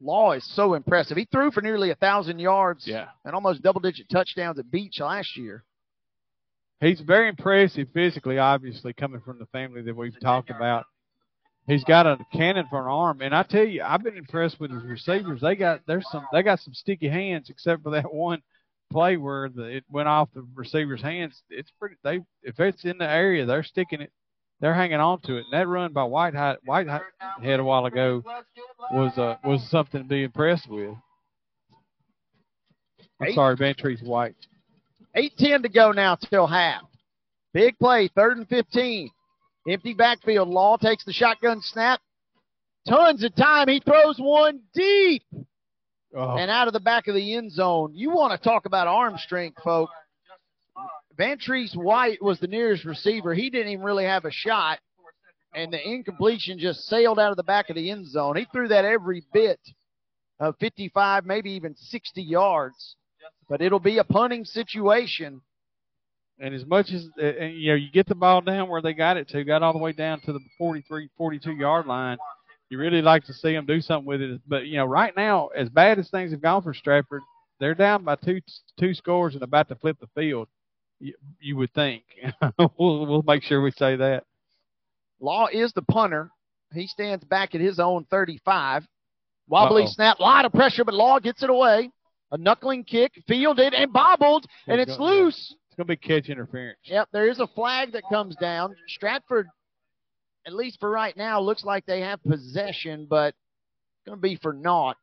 Law 0.00 0.32
is 0.32 0.44
so 0.54 0.74
impressive. 0.74 1.16
He 1.16 1.26
threw 1.30 1.50
for 1.50 1.60
nearly 1.60 1.90
a 1.90 1.94
thousand 1.96 2.38
yards 2.38 2.86
Yeah. 2.86 3.08
and 3.24 3.34
almost 3.34 3.62
double 3.62 3.80
digit 3.80 4.08
touchdowns 4.10 4.58
at 4.58 4.70
Beech 4.70 5.00
last 5.00 5.36
year. 5.36 5.64
He's 6.80 7.00
very 7.00 7.28
impressive 7.28 7.88
physically, 7.92 8.38
obviously, 8.38 8.92
coming 8.92 9.20
from 9.20 9.40
the 9.40 9.46
family 9.46 9.82
that 9.82 9.96
we've 9.96 10.18
talked 10.20 10.50
about. 10.50 10.86
He's 11.66 11.84
got 11.84 12.06
a 12.06 12.18
cannon 12.32 12.66
for 12.70 12.80
an 12.80 12.86
arm, 12.86 13.20
and 13.20 13.34
I 13.34 13.42
tell 13.42 13.64
you, 13.66 13.82
I've 13.82 14.02
been 14.02 14.16
impressed 14.16 14.58
with 14.60 14.70
his 14.70 14.84
receivers. 14.84 15.40
They 15.42 15.54
got 15.56 15.80
there's 15.86 16.08
some 16.10 16.26
they 16.32 16.42
got 16.42 16.60
some 16.60 16.72
sticky 16.72 17.08
hands, 17.08 17.50
except 17.50 17.82
for 17.82 17.90
that 17.90 18.14
one 18.14 18.40
play 18.90 19.18
where 19.18 19.50
the, 19.50 19.64
it 19.64 19.84
went 19.90 20.08
off 20.08 20.30
the 20.32 20.46
receiver's 20.54 21.02
hands. 21.02 21.42
It's 21.50 21.70
pretty. 21.78 21.96
They 22.04 22.20
if 22.42 22.58
it's 22.58 22.84
in 22.84 22.96
the 22.98 23.08
area, 23.08 23.44
they're 23.44 23.64
sticking 23.64 24.00
it. 24.00 24.12
They're 24.60 24.74
hanging 24.74 24.98
on 25.00 25.20
to 25.22 25.36
it. 25.36 25.44
And 25.44 25.52
that 25.52 25.68
run 25.68 25.92
by 25.92 26.04
Whitehead, 26.04 26.56
Whitehead 26.64 27.00
a 27.60 27.64
while 27.64 27.86
ago 27.86 28.22
was 28.92 29.16
uh, 29.16 29.36
was 29.44 29.62
something 29.70 30.02
to 30.02 30.08
be 30.08 30.24
impressed 30.24 30.68
with. 30.68 30.94
I'm 33.20 33.28
Eight. 33.28 33.34
sorry, 33.34 33.56
Vantrese 33.56 34.02
White. 34.04 34.34
8-10 35.16 35.62
to 35.62 35.68
go 35.68 35.92
now 35.92 36.14
till 36.16 36.46
half. 36.46 36.82
Big 37.52 37.78
play, 37.78 38.08
third 38.14 38.36
and 38.36 38.48
15. 38.48 39.10
Empty 39.68 39.94
backfield. 39.94 40.48
Law 40.48 40.76
takes 40.76 41.04
the 41.04 41.12
shotgun 41.12 41.60
snap. 41.60 42.00
Tons 42.88 43.24
of 43.24 43.34
time. 43.34 43.68
He 43.68 43.80
throws 43.80 44.16
one 44.18 44.60
deep 44.74 45.22
Oh. 46.16 46.38
and 46.38 46.50
out 46.50 46.68
of 46.68 46.72
the 46.72 46.80
back 46.80 47.06
of 47.06 47.14
the 47.14 47.34
end 47.34 47.52
zone. 47.52 47.92
You 47.94 48.10
want 48.10 48.32
to 48.32 48.38
talk 48.48 48.64
about 48.64 48.86
arm 48.86 49.18
strength, 49.18 49.58
folks. 49.62 49.92
Vantrese 51.18 51.76
White 51.76 52.22
was 52.22 52.38
the 52.38 52.46
nearest 52.46 52.84
receiver. 52.84 53.34
He 53.34 53.50
didn't 53.50 53.72
even 53.72 53.84
really 53.84 54.04
have 54.04 54.24
a 54.24 54.30
shot, 54.30 54.78
and 55.54 55.72
the 55.72 55.82
incompletion 55.82 56.58
just 56.58 56.86
sailed 56.86 57.18
out 57.18 57.30
of 57.30 57.36
the 57.36 57.42
back 57.42 57.70
of 57.70 57.76
the 57.76 57.90
end 57.90 58.06
zone. 58.06 58.36
He 58.36 58.46
threw 58.52 58.68
that 58.68 58.84
every 58.84 59.24
bit 59.32 59.58
of 60.40 60.56
55, 60.60 61.26
maybe 61.26 61.50
even 61.52 61.74
60 61.76 62.22
yards. 62.22 62.96
But 63.48 63.60
it'll 63.60 63.80
be 63.80 63.98
a 63.98 64.04
punting 64.04 64.44
situation. 64.44 65.40
And 66.38 66.54
as 66.54 66.64
much 66.64 66.92
as 66.92 67.08
uh, 67.20 67.24
and, 67.24 67.54
you 67.54 67.70
know, 67.70 67.74
you 67.74 67.90
get 67.90 68.06
the 68.06 68.14
ball 68.14 68.40
down 68.40 68.68
where 68.68 68.82
they 68.82 68.92
got 68.92 69.16
it 69.16 69.28
to, 69.30 69.42
got 69.42 69.62
all 69.62 69.72
the 69.72 69.78
way 69.78 69.92
down 69.92 70.20
to 70.20 70.32
the 70.32 70.40
43, 70.58 71.08
42 71.16 71.52
yard 71.52 71.86
line. 71.86 72.18
You 72.68 72.78
really 72.78 73.02
like 73.02 73.24
to 73.24 73.32
see 73.32 73.54
them 73.54 73.66
do 73.66 73.80
something 73.80 74.06
with 74.06 74.20
it. 74.20 74.40
But 74.46 74.66
you 74.66 74.76
know, 74.76 74.84
right 74.84 75.16
now, 75.16 75.48
as 75.48 75.68
bad 75.68 75.98
as 75.98 76.10
things 76.10 76.30
have 76.30 76.42
gone 76.42 76.62
for 76.62 76.74
Stratford, 76.74 77.22
they're 77.58 77.74
down 77.74 78.04
by 78.04 78.16
two 78.16 78.40
two 78.78 78.94
scores 78.94 79.34
and 79.34 79.42
about 79.42 79.68
to 79.68 79.74
flip 79.74 79.96
the 80.00 80.06
field. 80.14 80.46
You, 81.00 81.14
you 81.40 81.56
would 81.56 81.72
think. 81.74 82.02
we'll, 82.58 83.06
we'll 83.06 83.22
make 83.26 83.42
sure 83.42 83.60
we 83.62 83.70
say 83.72 83.96
that. 83.96 84.24
Law 85.20 85.48
is 85.52 85.72
the 85.72 85.82
punter. 85.82 86.30
He 86.72 86.86
stands 86.86 87.24
back 87.24 87.54
at 87.54 87.60
his 87.60 87.78
own 87.78 88.04
35. 88.10 88.86
Wobbly 89.48 89.82
Uh-oh. 89.84 89.90
snap, 89.90 90.20
lot 90.20 90.44
of 90.44 90.52
pressure, 90.52 90.84
but 90.84 90.94
Law 90.94 91.18
gets 91.18 91.42
it 91.42 91.50
away. 91.50 91.90
A 92.30 92.36
knuckling 92.36 92.84
kick, 92.84 93.12
fielded 93.26 93.72
and 93.72 93.90
bobbled, 93.92 94.44
and 94.66 94.80
It's 94.80 94.90
it's 94.90 94.98
gonna- 94.98 95.10
loose. 95.10 95.54
It's 95.68 95.76
going 95.76 95.86
to 95.86 95.92
be 95.92 95.96
catch 95.96 96.28
interference. 96.28 96.78
Yep, 96.84 97.08
there 97.12 97.28
is 97.28 97.38
a 97.38 97.46
flag 97.46 97.92
that 97.92 98.02
comes 98.10 98.34
down. 98.36 98.74
Stratford, 98.88 99.46
at 100.46 100.52
least 100.52 100.78
for 100.80 100.90
right 100.90 101.16
now, 101.16 101.40
looks 101.40 101.64
like 101.64 101.86
they 101.86 102.00
have 102.00 102.20
possession, 102.24 103.06
but 103.08 103.28
it's 103.28 104.06
going 104.06 104.18
to 104.18 104.20
be 104.20 104.34
for 104.36 104.52
naught. 104.52 104.96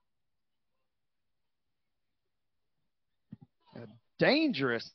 A 3.75 3.87
dangerous 4.19 4.89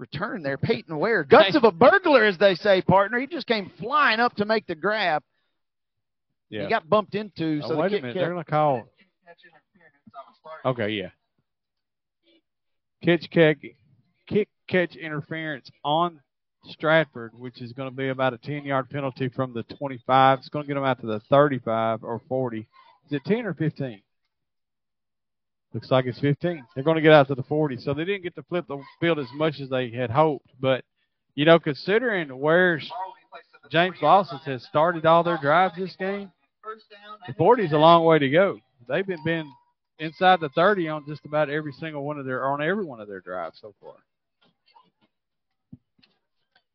return 0.00 0.42
there, 0.42 0.56
Peyton 0.58 0.98
Ware. 0.98 1.22
Guts 1.22 1.54
of 1.54 1.64
a 1.64 1.70
burglar, 1.70 2.24
as 2.24 2.38
they 2.38 2.54
say, 2.56 2.80
partner. 2.82 3.20
He 3.20 3.26
just 3.26 3.46
came 3.46 3.70
flying 3.78 4.18
up 4.18 4.34
to 4.36 4.44
make 4.44 4.66
the 4.66 4.74
grab. 4.74 5.22
Yeah. 6.48 6.64
He 6.64 6.68
got 6.68 6.88
bumped 6.88 7.14
into. 7.14 7.60
Oh, 7.62 7.68
so 7.68 7.74
the 7.74 7.80
wait 7.80 7.86
a 7.88 7.90
minute. 7.96 8.02
kept- 8.08 8.14
They're 8.16 8.32
going 8.32 8.44
to 8.44 8.50
call. 8.50 8.82
Okay, 10.64 10.88
yeah. 10.90 11.10
Catch, 13.04 13.30
catch, 13.30 13.58
kick, 14.26 14.48
catch 14.68 14.96
interference 14.96 15.70
on 15.84 16.20
Stratford, 16.66 17.32
which 17.34 17.62
is 17.62 17.72
going 17.72 17.88
to 17.88 17.94
be 17.96 18.08
about 18.08 18.34
a 18.34 18.38
10 18.38 18.64
yard 18.64 18.90
penalty 18.90 19.28
from 19.28 19.54
the 19.54 19.62
25. 19.62 20.38
It's 20.40 20.48
going 20.48 20.64
to 20.64 20.68
get 20.68 20.74
them 20.74 20.84
out 20.84 21.00
to 21.00 21.06
the 21.06 21.20
35 21.30 22.02
or 22.04 22.20
40. 22.28 22.58
Is 22.58 22.66
it 23.12 23.24
10 23.24 23.46
or 23.46 23.54
15? 23.54 24.02
Looks 25.72 25.90
like 25.90 26.06
it's 26.06 26.18
15. 26.18 26.66
They're 26.74 26.84
going 26.84 26.96
to 26.96 27.02
get 27.02 27.12
out 27.12 27.28
to 27.28 27.34
the 27.34 27.44
40. 27.44 27.78
So 27.78 27.94
they 27.94 28.04
didn't 28.04 28.24
get 28.24 28.34
to 28.34 28.42
flip 28.42 28.66
the 28.66 28.82
field 29.00 29.18
as 29.18 29.28
much 29.34 29.60
as 29.60 29.68
they 29.68 29.90
had 29.90 30.10
hoped. 30.10 30.48
But, 30.60 30.84
you 31.36 31.44
know, 31.44 31.60
considering 31.60 32.28
where 32.36 32.80
James 33.70 33.96
Lawson 34.02 34.38
has 34.38 34.64
started 34.64 35.06
all 35.06 35.22
their 35.22 35.38
drives 35.38 35.76
this 35.76 35.94
game, 35.96 36.32
the 37.26 37.34
40 37.34 37.64
is 37.64 37.72
a 37.72 37.78
long 37.78 38.04
way 38.04 38.18
to 38.18 38.28
go. 38.28 38.58
They've 38.88 39.06
been, 39.06 39.22
been 39.24 39.50
inside 40.00 40.40
the 40.40 40.48
30 40.50 40.88
on 40.88 41.06
just 41.06 41.24
about 41.24 41.50
every 41.50 41.72
single 41.72 42.04
one 42.04 42.18
of 42.18 42.26
their 42.26 42.44
on 42.44 42.62
every 42.62 42.84
one 42.84 43.00
of 43.00 43.06
their 43.06 43.20
drives 43.20 43.58
so 43.60 43.74
far. 43.80 43.94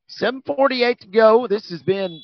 748 0.07 1.01
to 1.01 1.07
go. 1.07 1.47
This 1.47 1.69
has 1.69 1.83
been 1.83 2.21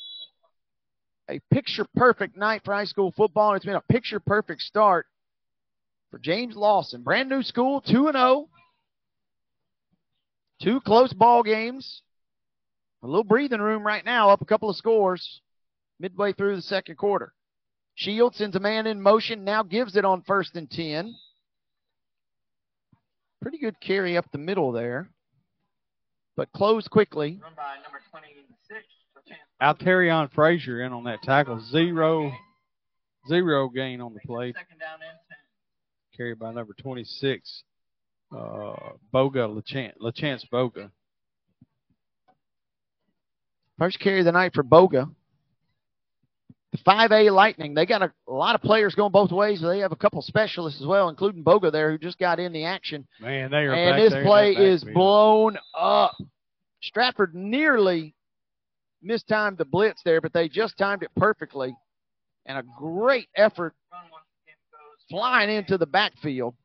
a 1.29 1.39
picture 1.51 1.85
perfect 1.95 2.37
night 2.37 2.61
for 2.63 2.73
high 2.73 2.85
school 2.85 3.11
football. 3.11 3.55
It's 3.55 3.65
been 3.65 3.75
a 3.75 3.81
picture 3.81 4.21
perfect 4.21 4.61
start 4.61 5.07
for 6.11 6.19
James 6.19 6.55
Lawson. 6.55 7.01
Brand 7.01 7.29
new 7.29 7.41
school, 7.41 7.81
2 7.81 8.07
and 8.07 8.15
0. 8.15 8.49
Two 10.61 10.81
close 10.81 11.11
ball 11.13 11.41
games. 11.41 12.03
A 13.01 13.07
little 13.07 13.23
breathing 13.23 13.61
room 13.61 13.83
right 13.83 14.05
now, 14.05 14.29
up 14.29 14.41
a 14.41 14.45
couple 14.45 14.69
of 14.69 14.75
scores 14.75 15.41
midway 15.99 16.33
through 16.33 16.55
the 16.55 16.61
second 16.61 16.97
quarter. 16.97 17.33
Shields 17.95 18.37
sends 18.37 18.55
a 18.55 18.59
man 18.59 18.85
in 18.85 19.01
motion, 19.01 19.43
now 19.43 19.63
gives 19.63 19.95
it 19.95 20.05
on 20.05 20.21
first 20.21 20.55
and 20.55 20.69
10. 20.69 21.15
Pretty 23.41 23.57
good 23.57 23.79
carry 23.81 24.17
up 24.17 24.25
the 24.31 24.37
middle 24.37 24.71
there, 24.71 25.09
but 26.35 26.51
closed 26.51 26.91
quickly. 26.91 27.39
Alterion 29.61 30.31
Frazier 30.31 30.83
in 30.83 30.93
on 30.93 31.05
that 31.05 31.23
tackle. 31.23 31.59
Zero, 31.71 32.31
zero 33.27 33.69
gain 33.69 33.99
on 33.99 34.13
the 34.13 34.19
play. 34.25 34.53
Carried 36.21 36.37
by 36.37 36.53
number 36.53 36.75
26, 36.79 37.63
uh, 38.31 38.37
Boga 39.11 39.49
Lachance, 39.49 39.97
Lachance 39.99 40.47
Boga. 40.53 40.91
First 43.79 43.99
carry 43.99 44.19
of 44.19 44.25
the 44.25 44.31
night 44.31 44.53
for 44.53 44.63
Boga. 44.63 45.09
The 46.73 46.77
5A 46.77 47.33
Lightning, 47.33 47.73
they 47.73 47.87
got 47.87 48.03
a, 48.03 48.13
a, 48.27 48.31
lot 48.31 48.53
of 48.53 48.61
players 48.61 48.93
going 48.93 49.11
both 49.11 49.31
ways. 49.31 49.61
They 49.61 49.79
have 49.79 49.93
a 49.93 49.95
couple 49.95 50.21
specialists 50.21 50.79
as 50.79 50.85
well, 50.85 51.09
including 51.09 51.43
Boga 51.43 51.71
there, 51.71 51.89
who 51.89 51.97
just 51.97 52.19
got 52.19 52.39
in 52.39 52.53
the 52.53 52.65
action. 52.65 53.07
Man, 53.19 53.49
they 53.49 53.65
are 53.65 53.73
And 53.73 53.99
this 53.99 54.13
play 54.23 54.51
is 54.51 54.83
blown 54.83 55.57
up. 55.75 56.15
Stratford 56.83 57.33
nearly 57.33 58.13
mistimed 59.01 59.57
the 59.57 59.65
blitz 59.65 60.03
there, 60.05 60.21
but 60.21 60.33
they 60.33 60.47
just 60.47 60.77
timed 60.77 61.01
it 61.01 61.09
perfectly. 61.17 61.75
And 62.45 62.59
a 62.59 62.63
great 62.77 63.27
effort 63.35 63.73
flying 65.11 65.49
into 65.49 65.77
the 65.77 65.85
backfield. 65.85 66.55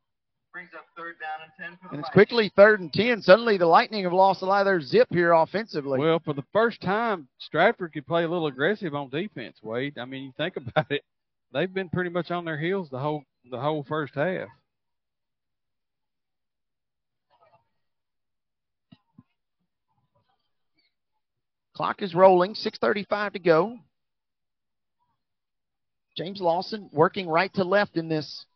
Brings 0.53 0.71
up 0.75 0.87
third 0.97 1.17
down 1.21 1.69
and 1.69 1.79
10 1.79 1.91
And 1.91 2.01
it's 2.01 2.09
quickly 2.11 2.51
third 2.57 2.81
and 2.81 2.91
10. 2.91 3.21
Suddenly 3.21 3.59
the 3.59 3.67
Lightning 3.67 4.05
have 4.05 4.15
lost 4.15 4.41
a 4.41 4.47
lot 4.47 4.61
of 4.61 4.65
their 4.65 4.81
zip 4.81 5.09
here 5.11 5.33
offensively. 5.33 5.99
Well, 5.99 6.19
for 6.25 6.33
the 6.33 6.45
first 6.55 6.81
time, 6.81 7.29
Stratford 7.39 7.93
could 7.93 8.07
play 8.07 8.25
a 8.25 8.29
little 8.29 8.47
aggressive 8.47 8.95
on 8.95 9.11
defense, 9.11 9.59
Wade. 9.63 9.99
I 9.99 10.07
mean, 10.07 10.23
you 10.23 10.33
think 10.39 10.57
about 10.57 10.91
it. 10.91 11.03
They've 11.53 11.73
been 11.73 11.91
pretty 11.91 12.11
much 12.11 12.31
on 12.31 12.47
their 12.47 12.59
heels 12.59 12.89
the 12.91 12.99
whole 12.99 13.23
the 13.51 13.61
whole 13.61 13.85
first 13.87 14.15
half. 14.15 14.49
Clock 21.77 22.01
is 22.01 22.15
rolling, 22.15 22.55
6.35 22.55 23.35
to 23.35 23.39
go. 23.39 23.79
James 26.17 26.41
Lawson 26.41 26.89
working 26.93 27.29
right 27.29 27.53
to 27.55 27.65
left 27.65 27.97
in 27.97 28.09
this 28.09 28.47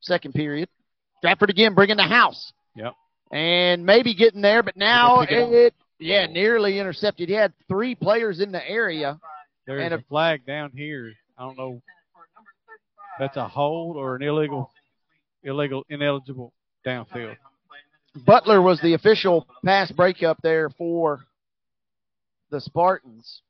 second 0.00 0.32
period. 0.34 0.68
Stratford 1.18 1.50
again 1.50 1.74
bringing 1.74 1.96
the 1.96 2.02
house. 2.02 2.52
Yep. 2.74 2.94
And 3.32 3.86
maybe 3.86 4.14
getting 4.14 4.40
there, 4.40 4.62
but 4.62 4.76
now 4.76 5.20
it, 5.20 5.28
it, 5.30 5.74
yeah, 6.00 6.26
nearly 6.26 6.78
intercepted. 6.78 7.28
He 7.28 7.34
had 7.34 7.52
three 7.68 7.94
players 7.94 8.40
in 8.40 8.50
the 8.50 8.68
area. 8.68 9.20
There's 9.66 9.84
and 9.84 9.94
a, 9.94 10.02
flag 10.08 10.44
down 10.46 10.72
here. 10.74 11.12
I 11.38 11.42
don't 11.42 11.56
know. 11.56 11.80
That's 13.20 13.36
a 13.36 13.46
hold 13.46 13.96
or 13.96 14.16
an 14.16 14.22
illegal, 14.22 14.72
illegal, 15.44 15.84
ineligible 15.88 16.52
downfield. 16.84 17.36
Butler 18.26 18.60
was 18.60 18.80
the 18.80 18.94
official 18.94 19.46
pass 19.64 19.92
breakup 19.92 20.38
there 20.42 20.70
for 20.70 21.20
the 22.50 22.60
Spartans. 22.60 23.42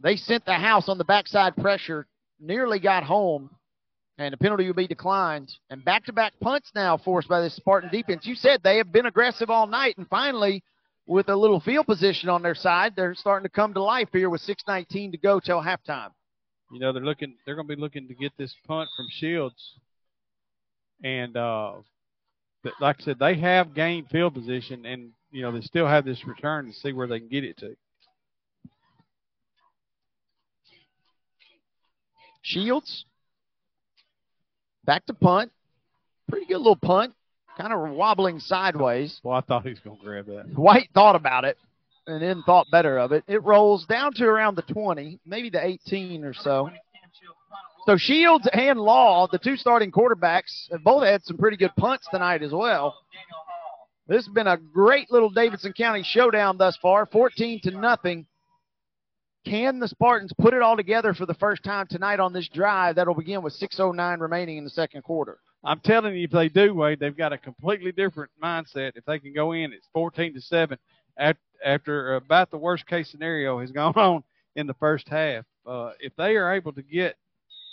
They 0.00 0.16
sent 0.16 0.46
the 0.46 0.54
house 0.54 0.88
on 0.88 0.96
the 0.96 1.04
backside 1.04 1.56
pressure, 1.56 2.06
nearly 2.40 2.78
got 2.78 3.04
home, 3.04 3.50
and 4.18 4.32
the 4.32 4.38
penalty 4.38 4.66
will 4.66 4.74
be 4.74 4.86
declined. 4.86 5.52
And 5.70 5.84
back-to-back 5.84 6.34
punts 6.40 6.70
now 6.74 6.96
forced 6.96 7.28
by 7.28 7.40
this 7.40 7.56
Spartan 7.56 7.90
defense. 7.90 8.26
You 8.26 8.34
said 8.34 8.62
they 8.62 8.78
have 8.78 8.92
been 8.92 9.06
aggressive 9.06 9.50
all 9.50 9.66
night, 9.66 9.98
and 9.98 10.08
finally, 10.08 10.62
with 11.06 11.28
a 11.28 11.36
little 11.36 11.60
field 11.60 11.86
position 11.86 12.28
on 12.28 12.42
their 12.42 12.54
side, 12.54 12.94
they're 12.94 13.14
starting 13.14 13.44
to 13.44 13.50
come 13.50 13.74
to 13.74 13.82
life 13.82 14.08
here 14.12 14.30
with 14.30 14.42
6:19 14.42 15.12
to 15.12 15.18
go 15.18 15.40
till 15.40 15.60
halftime. 15.60 16.10
You 16.70 16.78
know 16.78 16.92
they're 16.92 17.04
looking. 17.04 17.34
They're 17.44 17.56
going 17.56 17.66
to 17.68 17.74
be 17.74 17.80
looking 17.80 18.06
to 18.08 18.14
get 18.14 18.32
this 18.38 18.54
punt 18.66 18.88
from 18.96 19.06
Shields, 19.10 19.74
and 21.02 21.36
uh, 21.36 21.72
like 22.80 23.00
I 23.00 23.04
said, 23.04 23.18
they 23.18 23.34
have 23.36 23.74
gained 23.74 24.08
field 24.08 24.34
position, 24.34 24.86
and 24.86 25.10
you 25.32 25.42
know 25.42 25.50
they 25.50 25.62
still 25.62 25.86
have 25.86 26.04
this 26.04 26.24
return 26.26 26.66
to 26.66 26.72
see 26.72 26.92
where 26.92 27.06
they 27.06 27.18
can 27.18 27.28
get 27.28 27.44
it 27.44 27.58
to. 27.58 27.76
Shields. 32.42 33.04
Back 34.84 35.06
to 35.06 35.14
punt. 35.14 35.52
Pretty 36.28 36.46
good 36.46 36.58
little 36.58 36.76
punt. 36.76 37.14
Kind 37.58 37.72
of 37.72 37.90
wobbling 37.90 38.38
sideways. 38.38 39.20
Well, 39.22 39.36
I 39.36 39.40
thought 39.40 39.64
he 39.64 39.70
was 39.70 39.80
going 39.80 39.98
to 39.98 40.04
grab 40.04 40.26
that. 40.26 40.46
White 40.56 40.88
thought 40.94 41.16
about 41.16 41.44
it 41.44 41.58
and 42.06 42.22
then 42.22 42.42
thought 42.44 42.66
better 42.70 42.98
of 42.98 43.12
it. 43.12 43.24
It 43.28 43.42
rolls 43.42 43.84
down 43.86 44.12
to 44.14 44.24
around 44.24 44.56
the 44.56 44.62
20, 44.62 45.20
maybe 45.26 45.50
the 45.50 45.64
18 45.64 46.24
or 46.24 46.34
so. 46.34 46.70
So 47.86 47.96
Shields 47.96 48.48
and 48.52 48.78
Law, 48.78 49.26
the 49.30 49.38
two 49.38 49.56
starting 49.56 49.90
quarterbacks, 49.90 50.70
have 50.70 50.84
both 50.84 51.04
had 51.04 51.24
some 51.24 51.38
pretty 51.38 51.56
good 51.56 51.74
punts 51.76 52.06
tonight 52.10 52.42
as 52.42 52.52
well. 52.52 52.96
This 54.06 54.26
has 54.26 54.34
been 54.34 54.48
a 54.48 54.56
great 54.56 55.10
little 55.10 55.30
Davidson 55.30 55.72
County 55.72 56.02
showdown 56.02 56.56
thus 56.56 56.76
far, 56.76 57.06
14 57.06 57.60
to 57.62 57.70
nothing. 57.70 58.26
Can 59.44 59.78
the 59.78 59.88
Spartans 59.88 60.32
put 60.38 60.54
it 60.54 60.62
all 60.62 60.76
together 60.76 61.14
for 61.14 61.26
the 61.26 61.34
first 61.34 61.62
time 61.62 61.86
tonight 61.86 62.20
on 62.20 62.32
this 62.32 62.48
drive 62.48 62.96
that'll 62.96 63.14
begin 63.14 63.42
with 63.42 63.58
6.09 63.58 64.20
remaining 64.20 64.58
in 64.58 64.64
the 64.64 64.70
second 64.70 65.02
quarter? 65.02 65.38
I'm 65.64 65.80
telling 65.80 66.14
you, 66.14 66.24
if 66.24 66.30
they 66.30 66.48
do, 66.48 66.74
Wade, 66.74 67.00
they've 67.00 67.16
got 67.16 67.32
a 67.32 67.38
completely 67.38 67.92
different 67.92 68.30
mindset. 68.42 68.92
If 68.96 69.04
they 69.04 69.18
can 69.18 69.32
go 69.32 69.52
in, 69.52 69.72
it's 69.72 69.88
14 69.92 70.34
to 70.34 70.40
7 70.40 70.78
after, 71.64 72.14
about 72.16 72.50
the 72.50 72.58
worst 72.58 72.86
case 72.86 73.10
scenario 73.10 73.60
has 73.60 73.70
gone 73.72 73.94
on 73.94 74.24
in 74.56 74.66
the 74.66 74.74
first 74.74 75.08
half. 75.08 75.44
Uh, 75.66 75.92
if 76.00 76.14
they 76.16 76.36
are 76.36 76.54
able 76.54 76.72
to 76.72 76.82
get 76.82 77.16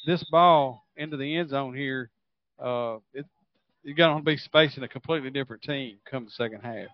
this 0.05 0.24
ball 0.26 0.86
into 0.95 1.18
the 1.18 1.38
end 1.38 1.49
zone 1.49 1.76
here, 1.76 2.09
uh, 2.59 2.97
it, 3.13 3.26
you're 3.84 3.95
going 3.95 4.18
to 4.18 4.24
be 4.24 4.38
facing 4.51 4.84
a 4.84 4.88
completely 4.88 5.30
different 5.30 5.61
team 5.61 5.97
come 6.09 6.26
the 6.26 6.32
second 6.32 6.61
half. 6.61 6.88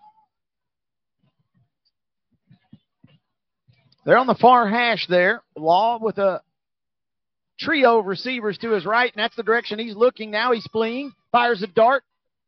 They're 4.05 4.17
on 4.17 4.27
the 4.27 4.35
far 4.35 4.67
hash 4.67 5.07
there. 5.07 5.41
Law 5.55 5.99
with 6.01 6.17
a 6.17 6.41
trio 7.59 7.99
of 7.99 8.05
receivers 8.05 8.57
to 8.59 8.71
his 8.71 8.85
right, 8.85 9.11
and 9.13 9.23
that's 9.23 9.35
the 9.35 9.43
direction 9.43 9.79
he's 9.79 9.95
looking 9.95 10.31
now. 10.31 10.51
He's 10.51 10.67
fleeing, 10.71 11.13
fires 11.31 11.61
a 11.61 11.67
dart 11.67 12.03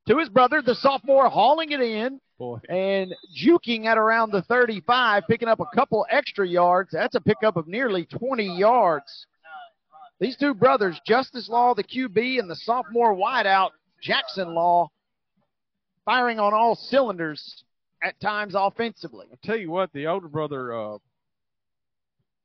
to 0.07 0.17
his 0.17 0.29
brother, 0.29 0.61
the 0.61 0.75
sophomore, 0.75 1.29
hauling 1.29 1.71
it 1.71 1.81
in 1.81 2.19
Boy. 2.37 2.59
and 2.69 3.15
juking 3.35 3.85
at 3.85 3.97
around 3.97 4.31
the 4.31 4.41
35, 4.43 5.23
picking 5.29 5.47
up 5.47 5.59
a 5.59 5.75
couple 5.75 6.05
extra 6.09 6.47
yards. 6.47 6.89
That's 6.91 7.15
a 7.15 7.21
pickup 7.21 7.57
of 7.57 7.67
nearly 7.67 8.05
20 8.05 8.57
yards. 8.57 9.25
These 10.19 10.37
two 10.37 10.53
brothers, 10.53 10.99
Justice 11.05 11.49
Law, 11.49 11.73
the 11.73 11.83
QB, 11.83 12.39
and 12.39 12.49
the 12.49 12.55
sophomore 12.55 13.15
wideout, 13.15 13.71
Jackson 14.01 14.53
Law, 14.53 14.89
firing 16.05 16.39
on 16.39 16.53
all 16.53 16.75
cylinders 16.75 17.63
at 18.01 18.19
times 18.21 18.53
offensively. 18.55 19.25
I'll 19.31 19.39
tell 19.43 19.57
you 19.57 19.71
what, 19.71 19.91
the 19.91 20.07
older 20.07 20.27
brother, 20.27 20.73
uh, 20.73 20.97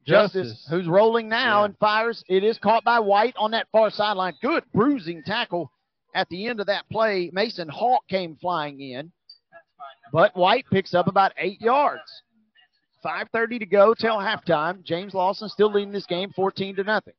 Justice, 0.06 0.48
Justice, 0.48 0.66
who's 0.70 0.86
rolling 0.88 1.28
now 1.28 1.60
Yeah. 1.60 1.64
and 1.66 1.78
fires. 1.78 2.24
It 2.28 2.42
is 2.42 2.58
caught 2.58 2.84
by 2.84 2.98
White 3.00 3.36
on 3.36 3.50
that 3.52 3.68
far 3.70 3.90
sideline. 3.90 4.34
Good 4.40 4.64
bruising 4.72 5.22
tackle 5.24 5.70
at 6.14 6.28
the 6.28 6.46
end 6.46 6.60
of 6.60 6.66
that 6.66 6.88
play. 6.90 7.30
Mason 7.32 7.68
Hawk 7.68 8.06
came 8.08 8.36
flying 8.36 8.80
in, 8.80 9.12
but 10.12 10.34
White 10.36 10.64
picks 10.70 10.94
up 10.94 11.06
about 11.06 11.32
eight 11.36 11.60
yards. 11.60 12.22
5.30 13.04 13.58
to 13.60 13.66
go 13.66 13.94
till 13.94 14.16
halftime. 14.18 14.82
James 14.84 15.14
Lawson 15.14 15.48
still 15.48 15.72
leading 15.72 15.92
this 15.92 16.06
game 16.06 16.30
14 16.32 16.76
to 16.76 16.84
nothing. 16.84 17.14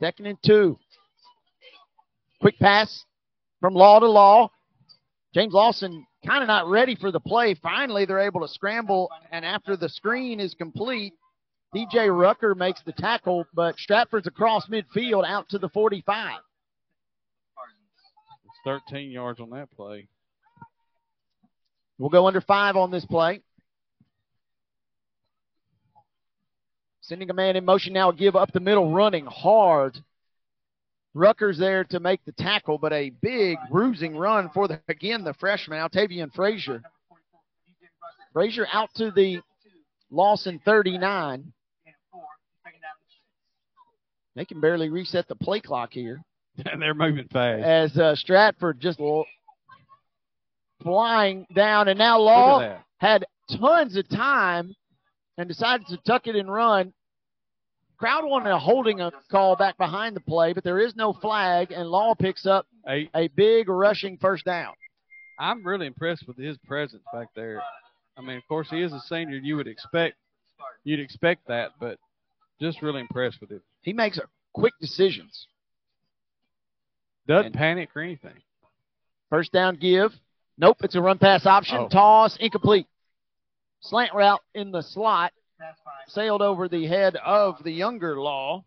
Second 0.00 0.26
and 0.26 0.38
two. 0.44 0.78
Quick 2.40 2.58
pass 2.58 3.04
from 3.60 3.74
Law 3.74 3.98
to 3.98 4.08
Law. 4.08 4.50
James 5.38 5.54
Lawson 5.54 6.04
kind 6.26 6.42
of 6.42 6.48
not 6.48 6.66
ready 6.66 6.96
for 6.96 7.12
the 7.12 7.20
play. 7.20 7.54
Finally, 7.54 8.06
they're 8.06 8.18
able 8.18 8.40
to 8.40 8.48
scramble, 8.48 9.08
and 9.30 9.44
after 9.44 9.76
the 9.76 9.88
screen 9.88 10.40
is 10.40 10.52
complete, 10.54 11.12
DJ 11.72 12.08
Rucker 12.12 12.56
makes 12.56 12.82
the 12.82 12.90
tackle, 12.90 13.46
but 13.54 13.78
Stratford's 13.78 14.26
across 14.26 14.66
midfield 14.66 15.24
out 15.24 15.48
to 15.50 15.58
the 15.60 15.68
45. 15.68 16.40
it's 18.46 18.82
13 18.90 19.12
yards 19.12 19.38
on 19.38 19.50
that 19.50 19.70
play. 19.70 20.08
We'll 21.98 22.10
go 22.10 22.26
under 22.26 22.40
five 22.40 22.74
on 22.74 22.90
this 22.90 23.04
play. 23.04 23.40
Sending 27.00 27.30
a 27.30 27.34
man 27.34 27.54
in 27.54 27.64
motion 27.64 27.92
now, 27.92 28.10
give 28.10 28.34
up 28.34 28.50
the 28.50 28.58
middle, 28.58 28.92
running 28.92 29.26
hard. 29.26 30.02
Rucker's 31.18 31.58
there 31.58 31.84
to 31.84 32.00
make 32.00 32.24
the 32.24 32.32
tackle, 32.32 32.78
but 32.78 32.92
a 32.92 33.10
big 33.10 33.58
bruising 33.70 34.16
run 34.16 34.50
for 34.54 34.68
the 34.68 34.80
again 34.88 35.24
the 35.24 35.34
freshman 35.34 35.78
Altavian 35.78 36.32
Frazier. 36.32 36.82
Frazier 38.32 38.66
out 38.72 38.90
to 38.94 39.10
the 39.10 39.40
Lawson 40.10 40.60
39. 40.64 41.52
They 44.36 44.44
can 44.44 44.60
barely 44.60 44.88
reset 44.88 45.26
the 45.26 45.34
play 45.34 45.60
clock 45.60 45.92
here. 45.92 46.22
And 46.64 46.80
they're 46.82 46.94
moving 46.94 47.26
fast. 47.28 47.64
As 47.64 47.98
uh, 47.98 48.14
Stratford 48.14 48.80
just 48.80 49.00
flying 50.82 51.46
down, 51.54 51.88
and 51.88 51.98
now 51.98 52.20
Law 52.20 52.78
had 52.98 53.24
tons 53.50 53.96
of 53.96 54.08
time 54.08 54.74
and 55.36 55.48
decided 55.48 55.86
to 55.88 55.96
tuck 56.06 56.28
it 56.28 56.36
and 56.36 56.52
run. 56.52 56.92
Crowd 57.98 58.24
wanted 58.24 58.50
a 58.50 58.58
holding 58.58 59.00
a 59.00 59.10
call 59.28 59.56
back 59.56 59.76
behind 59.76 60.14
the 60.14 60.20
play, 60.20 60.52
but 60.52 60.62
there 60.62 60.78
is 60.78 60.94
no 60.94 61.12
flag, 61.12 61.72
and 61.72 61.88
Law 61.88 62.14
picks 62.14 62.46
up 62.46 62.66
Eight. 62.86 63.10
a 63.14 63.26
big 63.28 63.68
rushing 63.68 64.16
first 64.18 64.44
down. 64.44 64.72
I'm 65.38 65.66
really 65.66 65.86
impressed 65.86 66.26
with 66.28 66.36
his 66.36 66.56
presence 66.58 67.02
back 67.12 67.28
there. 67.34 67.60
I 68.16 68.20
mean, 68.20 68.36
of 68.36 68.46
course, 68.48 68.68
he 68.70 68.82
is 68.82 68.92
a 68.92 69.00
senior. 69.00 69.36
You 69.36 69.56
would 69.56 69.66
expect 69.66 70.16
you'd 70.84 71.00
expect 71.00 71.48
that, 71.48 71.72
but 71.80 71.98
just 72.60 72.82
really 72.82 73.00
impressed 73.00 73.40
with 73.40 73.50
him. 73.50 73.62
He 73.82 73.92
makes 73.92 74.18
quick 74.52 74.74
decisions. 74.80 75.46
Doesn't 77.26 77.52
panic 77.52 77.90
or 77.94 78.02
anything. 78.02 78.34
First 79.28 79.52
down 79.52 79.76
give. 79.76 80.12
Nope, 80.56 80.78
it's 80.80 80.94
a 80.94 81.00
run 81.00 81.18
pass 81.18 81.46
option. 81.46 81.78
Oh. 81.78 81.88
Toss, 81.88 82.36
incomplete. 82.40 82.86
Slant 83.80 84.14
route 84.14 84.40
in 84.54 84.72
the 84.72 84.82
slot. 84.82 85.32
Sailed 86.08 86.42
over 86.42 86.68
the 86.68 86.86
head 86.86 87.16
of 87.16 87.62
the 87.64 87.72
younger 87.72 88.20
Law. 88.20 88.64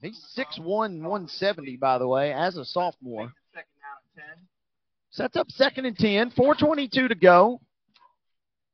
He's 0.00 0.20
6'1", 0.36 0.64
170, 0.64 1.76
by 1.76 1.98
the 1.98 2.06
way, 2.06 2.32
as 2.32 2.56
a 2.56 2.64
sophomore. 2.64 3.32
Sets 5.10 5.36
up 5.36 5.50
second 5.50 5.86
and 5.86 5.96
10, 5.96 6.32
4.22 6.32 7.08
to 7.08 7.14
go. 7.14 7.60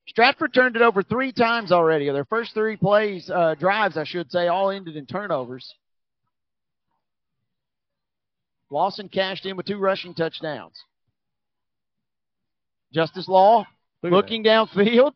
Stratford 0.09 0.53
turned 0.53 0.75
it 0.75 0.83
over 0.83 1.03
three 1.05 1.31
times 1.33 1.71
already. 1.71 2.11
Their 2.11 2.25
first 2.25 2.53
three 2.53 2.77
plays, 2.77 3.31
uh, 3.31 3.55
drives, 3.55 3.97
I 3.97 4.05
should 4.05 4.33
say, 4.33 4.49
all 4.49 4.71
ended 4.71 4.97
in 4.97 5.07
turnovers. 5.07 5.73
Lawson 8.71 9.09
cashed 9.09 9.47
in 9.47 9.57
with 9.57 9.67
two 9.67 9.79
rushing 9.79 10.15
touchdowns. 10.15 10.75
Justice 12.93 13.29
Law 13.29 13.67
Look 14.03 14.13
at 14.13 14.17
looking 14.17 14.43
downfield, 14.43 15.13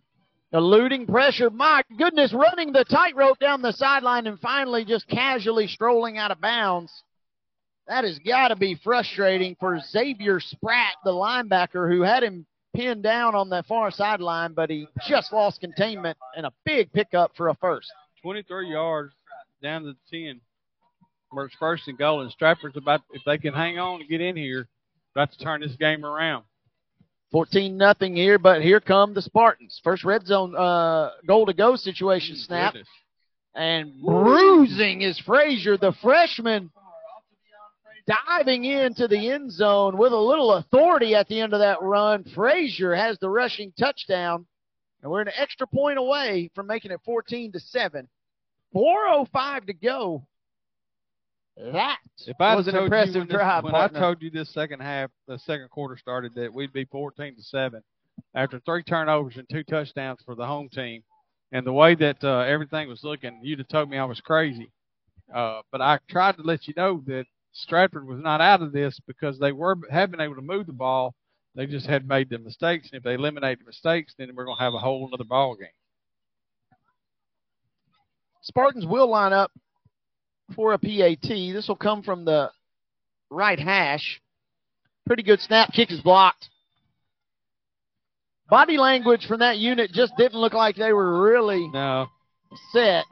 eluding 0.54 1.06
pressure. 1.06 1.50
My 1.50 1.82
goodness, 1.98 2.32
running 2.32 2.72
the 2.72 2.84
tightrope 2.84 3.40
down 3.40 3.60
the 3.60 3.72
sideline 3.72 4.26
and 4.26 4.40
finally 4.40 4.84
just 4.84 5.06
casually 5.08 5.66
strolling 5.66 6.16
out 6.16 6.30
of 6.30 6.40
bounds. 6.40 6.92
That 7.88 8.04
has 8.04 8.18
got 8.20 8.48
to 8.48 8.56
be 8.56 8.76
frustrating 8.82 9.56
for 9.60 9.78
Xavier 9.78 10.40
Spratt, 10.40 10.94
the 11.04 11.10
linebacker, 11.10 11.90
who 11.90 12.00
had 12.02 12.22
him 12.22 12.46
pinned 12.74 13.02
down 13.02 13.34
on 13.34 13.50
that 13.50 13.66
far 13.66 13.90
sideline, 13.90 14.54
but 14.54 14.70
he 14.70 14.86
just 15.06 15.32
lost 15.32 15.60
containment 15.60 16.16
and 16.36 16.46
a 16.46 16.52
big 16.64 16.92
pickup 16.92 17.32
for 17.36 17.48
a 17.48 17.54
first. 17.56 17.92
23 18.22 18.70
yards 18.70 19.12
down 19.62 19.82
to 19.82 19.92
the 19.92 20.24
10. 20.26 20.40
Where 21.30 21.50
first 21.58 21.88
and 21.88 21.98
goal, 21.98 22.22
and 22.22 22.30
Stratford's 22.30 22.76
about, 22.76 23.00
if 23.12 23.22
they 23.26 23.38
can 23.38 23.54
hang 23.54 23.78
on 23.78 24.00
and 24.00 24.08
get 24.08 24.20
in 24.20 24.36
here, 24.36 24.68
about 25.14 25.32
to 25.32 25.38
turn 25.38 25.60
this 25.60 25.74
game 25.76 26.04
around. 26.04 26.44
14 27.34 27.76
nothing 27.76 28.14
here, 28.14 28.38
but 28.38 28.62
here 28.62 28.78
come 28.78 29.12
the 29.12 29.20
Spartans. 29.20 29.80
First 29.82 30.04
red 30.04 30.24
zone 30.24 30.54
uh, 30.54 31.10
goal 31.26 31.46
to 31.46 31.52
go 31.52 31.74
situation 31.74 32.36
snap. 32.36 32.74
Goodness. 32.74 32.88
And 33.56 34.00
bruising 34.00 35.02
is 35.02 35.18
Frazier, 35.18 35.76
the 35.76 35.92
freshman, 36.00 36.70
diving 38.06 38.62
into 38.62 39.08
the 39.08 39.30
end 39.30 39.50
zone 39.50 39.98
with 39.98 40.12
a 40.12 40.16
little 40.16 40.52
authority 40.52 41.16
at 41.16 41.26
the 41.26 41.40
end 41.40 41.54
of 41.54 41.58
that 41.58 41.82
run. 41.82 42.22
Frazier 42.36 42.94
has 42.94 43.18
the 43.18 43.28
rushing 43.28 43.72
touchdown, 43.76 44.46
and 45.02 45.10
we're 45.10 45.22
an 45.22 45.32
extra 45.36 45.66
point 45.66 45.98
away 45.98 46.52
from 46.54 46.68
making 46.68 46.92
it 46.92 47.00
14 47.04 47.50
to 47.50 47.58
7. 47.58 48.08
4.05 48.72 49.66
to 49.66 49.72
go. 49.72 50.24
That 51.56 51.98
If 52.26 52.40
I 52.40 52.56
was 52.56 52.66
an 52.66 52.76
impressive 52.76 53.14
when, 53.14 53.28
this- 53.28 53.36
drive, 53.36 53.64
when 53.64 53.72
partner. 53.72 53.98
I 53.98 54.02
told 54.02 54.22
you 54.22 54.30
this 54.30 54.52
second 54.52 54.80
half, 54.80 55.10
the 55.28 55.38
second 55.38 55.70
quarter 55.70 55.96
started 55.96 56.34
that 56.34 56.52
we'd 56.52 56.72
be 56.72 56.84
14 56.86 57.36
to 57.36 57.42
seven 57.42 57.82
after 58.34 58.60
three 58.60 58.82
turnovers 58.82 59.36
and 59.36 59.48
two 59.48 59.62
touchdowns 59.64 60.20
for 60.24 60.34
the 60.34 60.46
home 60.46 60.68
team, 60.68 61.02
and 61.52 61.66
the 61.66 61.72
way 61.72 61.94
that 61.94 62.22
uh, 62.24 62.40
everything 62.40 62.88
was 62.88 63.04
looking, 63.04 63.40
you'd 63.42 63.58
have 63.60 63.68
told 63.68 63.88
me 63.88 63.98
I 63.98 64.04
was 64.04 64.20
crazy. 64.20 64.70
Uh, 65.32 65.62
but 65.70 65.80
I 65.80 65.98
tried 66.08 66.36
to 66.36 66.42
let 66.42 66.66
you 66.66 66.74
know 66.76 67.02
that 67.06 67.26
Stratford 67.52 68.06
was 68.06 68.20
not 68.20 68.40
out 68.40 68.62
of 68.62 68.72
this 68.72 69.00
because 69.06 69.38
they 69.38 69.52
were 69.52 69.76
have 69.90 70.10
been 70.10 70.20
able 70.20 70.34
to 70.34 70.42
move 70.42 70.66
the 70.66 70.72
ball. 70.72 71.14
They 71.54 71.66
just 71.66 71.86
had 71.86 72.08
made 72.08 72.30
the 72.30 72.38
mistakes, 72.38 72.88
and 72.90 72.98
if 72.98 73.04
they 73.04 73.14
eliminate 73.14 73.60
the 73.60 73.64
mistakes, 73.64 74.14
then 74.18 74.34
we're 74.34 74.44
going 74.44 74.58
to 74.58 74.62
have 74.62 74.74
a 74.74 74.78
whole 74.78 75.06
another 75.06 75.24
ball 75.24 75.54
game. 75.54 75.68
Spartans 78.42 78.86
will 78.86 79.08
line 79.08 79.32
up 79.32 79.52
for 80.54 80.72
a 80.72 80.78
PAT. 80.78 81.22
This 81.22 81.68
will 81.68 81.76
come 81.76 82.02
from 82.02 82.24
the 82.24 82.50
right 83.30 83.58
hash. 83.58 84.20
Pretty 85.06 85.22
good 85.22 85.40
snap. 85.40 85.72
Kick 85.72 85.90
is 85.90 86.00
blocked. 86.00 86.48
Body 88.48 88.76
language 88.76 89.26
from 89.26 89.40
that 89.40 89.58
unit 89.58 89.90
just 89.92 90.12
didn't 90.16 90.38
look 90.38 90.52
like 90.52 90.76
they 90.76 90.92
were 90.92 91.22
really 91.22 91.68
No, 91.68 92.06
set. 92.72 93.04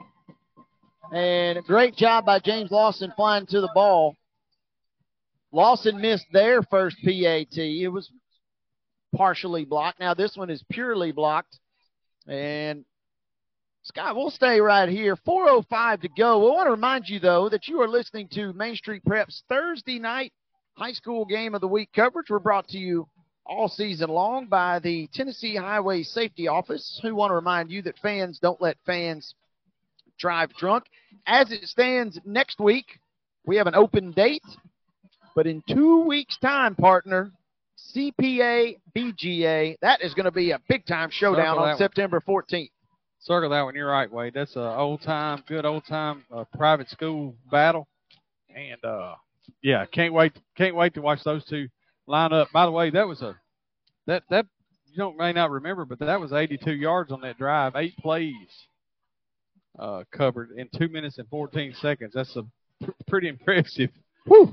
And 1.11 1.63
great 1.65 1.95
job 1.95 2.25
by 2.25 2.39
James 2.39 2.71
Lawson 2.71 3.11
flying 3.15 3.45
to 3.47 3.61
the 3.61 3.71
ball. 3.73 4.15
Lawson 5.51 6.01
missed 6.01 6.25
their 6.31 6.63
first 6.63 6.97
PAT. 7.03 7.57
It 7.57 7.91
was 7.91 8.09
partially 9.15 9.65
blocked. 9.65 9.99
Now 9.99 10.13
this 10.13 10.35
one 10.35 10.49
is 10.49 10.63
purely 10.71 11.11
blocked. 11.11 11.59
And 12.27 12.85
Scott, 13.83 14.15
we'll 14.15 14.31
stay 14.31 14.61
right 14.61 14.87
here. 14.87 15.17
4.05 15.27 16.01
to 16.01 16.09
go. 16.17 16.39
We 16.39 16.51
want 16.51 16.67
to 16.67 16.71
remind 16.71 17.09
you, 17.09 17.19
though, 17.19 17.49
that 17.49 17.67
you 17.67 17.81
are 17.81 17.87
listening 17.87 18.29
to 18.29 18.53
Main 18.53 18.75
Street 18.75 19.03
Prep's 19.05 19.43
Thursday 19.49 19.99
night 19.99 20.31
high 20.75 20.93
school 20.93 21.25
game 21.25 21.53
of 21.53 21.59
the 21.59 21.67
week 21.67 21.89
coverage. 21.93 22.29
We're 22.29 22.39
brought 22.39 22.67
to 22.69 22.77
you 22.77 23.07
all 23.45 23.67
season 23.67 24.09
long 24.09 24.47
by 24.47 24.79
the 24.79 25.09
Tennessee 25.13 25.57
Highway 25.57 26.03
Safety 26.03 26.47
Office, 26.47 26.97
who 27.03 27.13
want 27.13 27.31
to 27.31 27.35
remind 27.35 27.71
you 27.71 27.81
that 27.81 27.99
fans 27.99 28.39
don't 28.39 28.61
let 28.61 28.77
fans 28.85 29.35
drive 30.17 30.53
drunk. 30.57 30.85
As 31.27 31.51
it 31.51 31.65
stands 31.65 32.17
next 32.25 32.59
week, 32.59 32.85
we 33.45 33.57
have 33.57 33.67
an 33.67 33.75
open 33.75 34.11
date, 34.11 34.43
but 35.35 35.45
in 35.45 35.61
two 35.67 36.05
weeks' 36.05 36.37
time, 36.37 36.75
partner, 36.75 37.33
CPA 37.93 38.77
BGA, 38.95 39.75
that 39.81 40.01
is 40.01 40.13
going 40.13 40.25
to 40.25 40.31
be 40.31 40.51
a 40.51 40.59
big 40.69 40.85
time 40.85 41.09
showdown 41.11 41.57
on. 41.57 41.77
September 41.77 42.21
14th. 42.25 42.69
Circle 43.23 43.49
that 43.49 43.61
one. 43.63 43.75
You're 43.75 43.89
right, 43.89 44.11
Wade. 44.11 44.33
That's 44.35 44.55
a 44.55 44.77
old 44.77 45.01
time, 45.01 45.43
good 45.47 45.65
old 45.65 45.85
time 45.85 46.23
uh, 46.33 46.43
private 46.55 46.89
school 46.89 47.35
battle, 47.51 47.87
and 48.55 48.83
uh, 48.85 49.15
yeah, 49.61 49.85
can't 49.85 50.13
wait, 50.13 50.33
can't 50.55 50.75
wait 50.75 50.93
to 50.93 51.01
watch 51.01 51.23
those 51.23 51.43
two 51.45 51.67
line 52.07 52.33
up. 52.33 52.49
By 52.51 52.65
the 52.65 52.71
way, 52.71 52.89
that 52.91 53.07
was 53.07 53.21
a 53.21 53.35
that 54.07 54.23
that 54.29 54.45
you 54.91 54.97
don't 54.97 55.17
may 55.17 55.33
not 55.33 55.49
remember, 55.49 55.85
but 55.85 55.99
that 55.99 56.19
was 56.19 56.33
82 56.33 56.71
yards 56.73 57.11
on 57.11 57.21
that 57.21 57.37
drive, 57.37 57.75
eight 57.75 57.97
plays 57.97 58.33
uh, 59.79 60.03
covered 60.11 60.51
in 60.57 60.69
two 60.77 60.87
minutes 60.87 61.17
and 61.17 61.27
14 61.29 61.73
seconds. 61.81 62.11
That's 62.13 62.35
a 62.35 62.45
pr- 62.83 62.91
pretty 63.07 63.27
impressive 63.29 63.89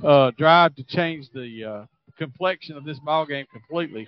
uh, 0.05 0.31
drive 0.39 0.75
to 0.77 0.85
change 0.85 1.29
the 1.35 1.65
uh, 1.65 1.87
complexion 2.19 2.77
of 2.77 2.85
this 2.85 2.99
ball 3.01 3.27
game 3.27 3.47
completely. 3.53 4.07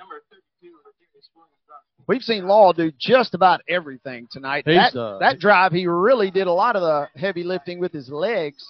We've 2.06 2.22
seen 2.22 2.46
Law 2.46 2.72
do 2.72 2.92
just 2.98 3.34
about 3.34 3.60
everything 3.68 4.28
tonight. 4.30 4.64
He's, 4.66 4.76
that, 4.76 4.96
uh, 4.96 5.18
that 5.18 5.38
drive, 5.38 5.72
he 5.72 5.86
really 5.86 6.30
did 6.30 6.46
a 6.46 6.52
lot 6.52 6.76
of 6.76 6.82
the 6.82 7.08
heavy 7.18 7.44
lifting 7.44 7.78
with 7.78 7.92
his 7.92 8.08
legs. 8.08 8.64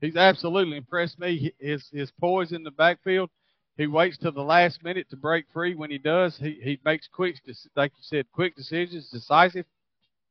He's 0.00 0.16
absolutely 0.16 0.76
impressed 0.76 1.18
me. 1.18 1.52
His 1.58 1.88
his 1.92 2.10
poise 2.20 2.52
in 2.52 2.62
the 2.62 2.70
backfield. 2.70 3.30
He 3.76 3.86
waits 3.86 4.18
till 4.18 4.32
the 4.32 4.42
last 4.42 4.82
minute 4.82 5.08
to 5.10 5.16
break 5.16 5.46
free. 5.52 5.74
When 5.74 5.90
he 5.90 5.98
does, 5.98 6.36
he, 6.36 6.58
he 6.62 6.78
makes 6.84 7.08
quick, 7.08 7.36
like 7.76 7.92
you 7.96 8.02
said, 8.02 8.26
quick 8.32 8.56
decisions, 8.56 9.08
decisive. 9.10 9.64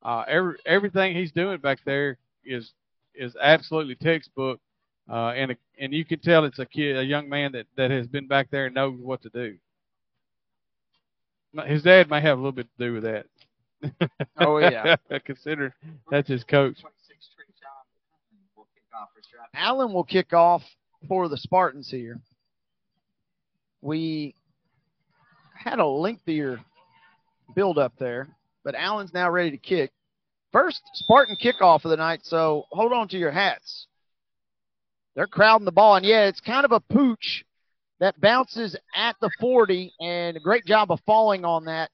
Uh, 0.03 0.23
every 0.27 0.56
everything 0.65 1.15
he's 1.15 1.31
doing 1.31 1.57
back 1.60 1.80
there 1.85 2.18
is 2.45 2.73
is 3.15 3.35
absolutely 3.41 3.95
textbook, 3.95 4.60
uh, 5.10 5.34
and 5.35 5.51
a, 5.51 5.56
and 5.80 5.93
you 5.93 6.06
can 6.06 6.19
tell 6.19 6.45
it's 6.45 6.60
a 6.60 6.65
kid, 6.65 6.97
a 6.97 7.03
young 7.03 7.27
man 7.27 7.51
that 7.51 7.68
that 7.76 7.91
has 7.91 8.07
been 8.07 8.27
back 8.27 8.49
there 8.49 8.65
and 8.68 8.76
knows 8.76 8.97
what 8.99 9.22
to 9.23 9.30
do. 9.30 9.57
His 11.65 11.84
dad 11.84 12.09
may 12.09 12.21
have 12.21 12.38
a 12.38 12.41
little 12.41 12.51
bit 12.51 12.67
to 12.77 12.85
do 12.85 12.93
with 12.93 13.03
that. 13.03 13.26
Oh, 14.38 14.57
yeah. 14.57 14.95
Consider 15.26 15.73
that's 16.11 16.27
his 16.27 16.43
coach. 16.43 16.77
Allen 19.53 19.93
will 19.93 20.03
kick 20.03 20.34
off 20.34 20.61
for 21.07 21.27
the 21.27 21.38
Spartans 21.38 21.89
here. 21.89 22.19
We 23.81 24.35
had 25.55 25.80
a 25.80 25.85
lengthier 25.85 26.59
build 27.55 27.77
up 27.77 27.93
there, 27.97 28.27
but 28.63 28.76
Allen's 28.76 29.13
now 29.13 29.30
ready 29.30 29.51
to 29.51 29.57
kick. 29.57 29.91
First 30.51 30.81
Spartan 30.93 31.38
kickoff 31.41 31.85
of 31.85 31.91
the 31.91 31.97
night, 31.97 32.21
so 32.23 32.65
hold 32.71 32.91
on 32.91 33.07
to 33.09 33.17
your 33.17 33.31
hats. 33.31 33.88
They're 35.15 35.27
crowding 35.27 35.65
the 35.65 35.71
ball, 35.71 35.95
and 35.95 36.05
yeah, 36.05 36.26
it's 36.26 36.39
kind 36.39 36.65
of 36.65 36.71
a 36.71 36.80
pooch 36.80 37.45
that 37.99 38.19
bounces 38.21 38.76
at 38.95 39.15
the 39.21 39.30
40, 39.39 39.93
and 39.99 40.38
a 40.38 40.39
great 40.39 40.65
job 40.65 40.91
of 40.91 40.99
falling 41.05 41.45
on 41.45 41.65
that 41.65 41.91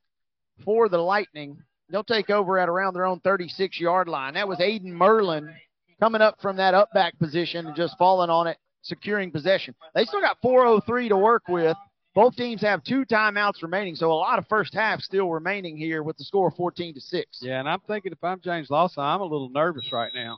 for 0.64 0.88
the 0.88 0.98
Lightning. 0.98 1.57
they'll 1.90 2.03
take 2.03 2.30
over 2.30 2.57
at 2.57 2.69
around 2.69 2.94
their 2.94 3.06
own 3.06 3.19
36 3.19 3.80
yard 3.80 4.07
line. 4.07 4.36
That 4.36 4.48
was 4.48 4.60
Aiden 4.60 4.86
Merlin 4.86 5.53
coming 5.99 6.22
up 6.22 6.41
from 6.41 6.57
that 6.57 6.73
up 6.73 6.90
back 6.94 7.18
position 7.19 7.68
and 7.68 7.76
just 7.76 7.98
falling 7.98 8.30
on 8.30 8.48
it, 8.48 8.57
securing 8.82 9.32
possession. 9.32 9.76
They 9.94 10.06
still 10.06 10.22
got 10.22 10.38
403 10.41 11.10
to 11.10 11.18
work 11.18 11.44
with. 11.48 11.77
Both 12.14 12.38
teams 12.38 12.61
have 12.61 12.82
two 12.84 13.03
timeouts 13.06 13.61
remaining, 13.61 13.95
so 13.95 14.10
a 14.10 14.14
lot 14.14 14.40
of 14.40 14.48
first 14.48 14.73
half 14.73 15.02
still 15.02 15.30
remaining 15.30 15.76
here 15.76 16.02
with 16.02 16.18
the 16.18 16.23
score 16.23 16.49
14 16.49 16.94
to 16.94 17.02
6. 17.02 17.40
Yeah, 17.41 17.60
and 17.60 17.68
I'm 17.68 17.82
thinking 17.82 18.14
if 18.14 18.23
I'm 18.23 18.40
James 18.40 18.69
Lawson, 18.69 19.03
I'm 19.03 19.19
a 19.19 19.26
little 19.26 19.49
nervous 19.49 19.91
right 19.91 20.11
now. 20.15 20.38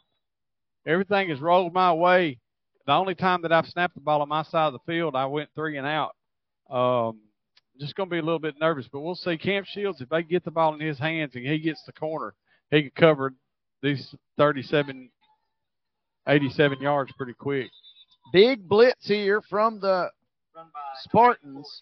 Everything 0.87 1.29
has 1.29 1.39
rolled 1.39 1.73
my 1.73 1.93
way. 1.93 2.39
The 2.87 2.93
only 2.93 3.15
time 3.15 3.41
that 3.41 3.51
I've 3.51 3.67
snapped 3.67 3.95
the 3.95 4.01
ball 4.01 4.21
on 4.21 4.29
my 4.29 4.43
side 4.43 4.67
of 4.67 4.73
the 4.73 4.79
field, 4.91 5.13
I 5.13 5.25
went 5.25 5.49
three 5.53 5.77
and 5.77 5.85
out. 5.85 6.15
Um, 6.69 7.19
just 7.77 7.95
going 7.95 8.09
to 8.09 8.13
be 8.13 8.19
a 8.19 8.23
little 8.23 8.39
bit 8.39 8.55
nervous, 8.61 8.87
but 8.91 9.01
we'll 9.01 9.13
see. 9.13 9.37
Camp 9.37 9.67
Shields, 9.67 9.99
if 9.99 10.07
they 10.07 10.23
get 10.23 10.45
the 10.45 10.51
ball 10.51 10.73
in 10.73 10.79
his 10.79 10.97
hands 10.97 11.35
and 11.35 11.45
he 11.45 11.59
gets 11.59 11.83
the 11.83 11.91
corner, 11.91 12.33
he 12.71 12.83
can 12.83 12.91
cover 12.95 13.33
these 13.83 14.15
37, 14.37 15.09
87 16.29 16.81
yards 16.81 17.11
pretty 17.17 17.33
quick. 17.33 17.67
Big 18.31 18.67
blitz 18.67 19.05
here 19.05 19.41
from 19.41 19.81
the 19.81 20.09
Spartans. 21.01 21.81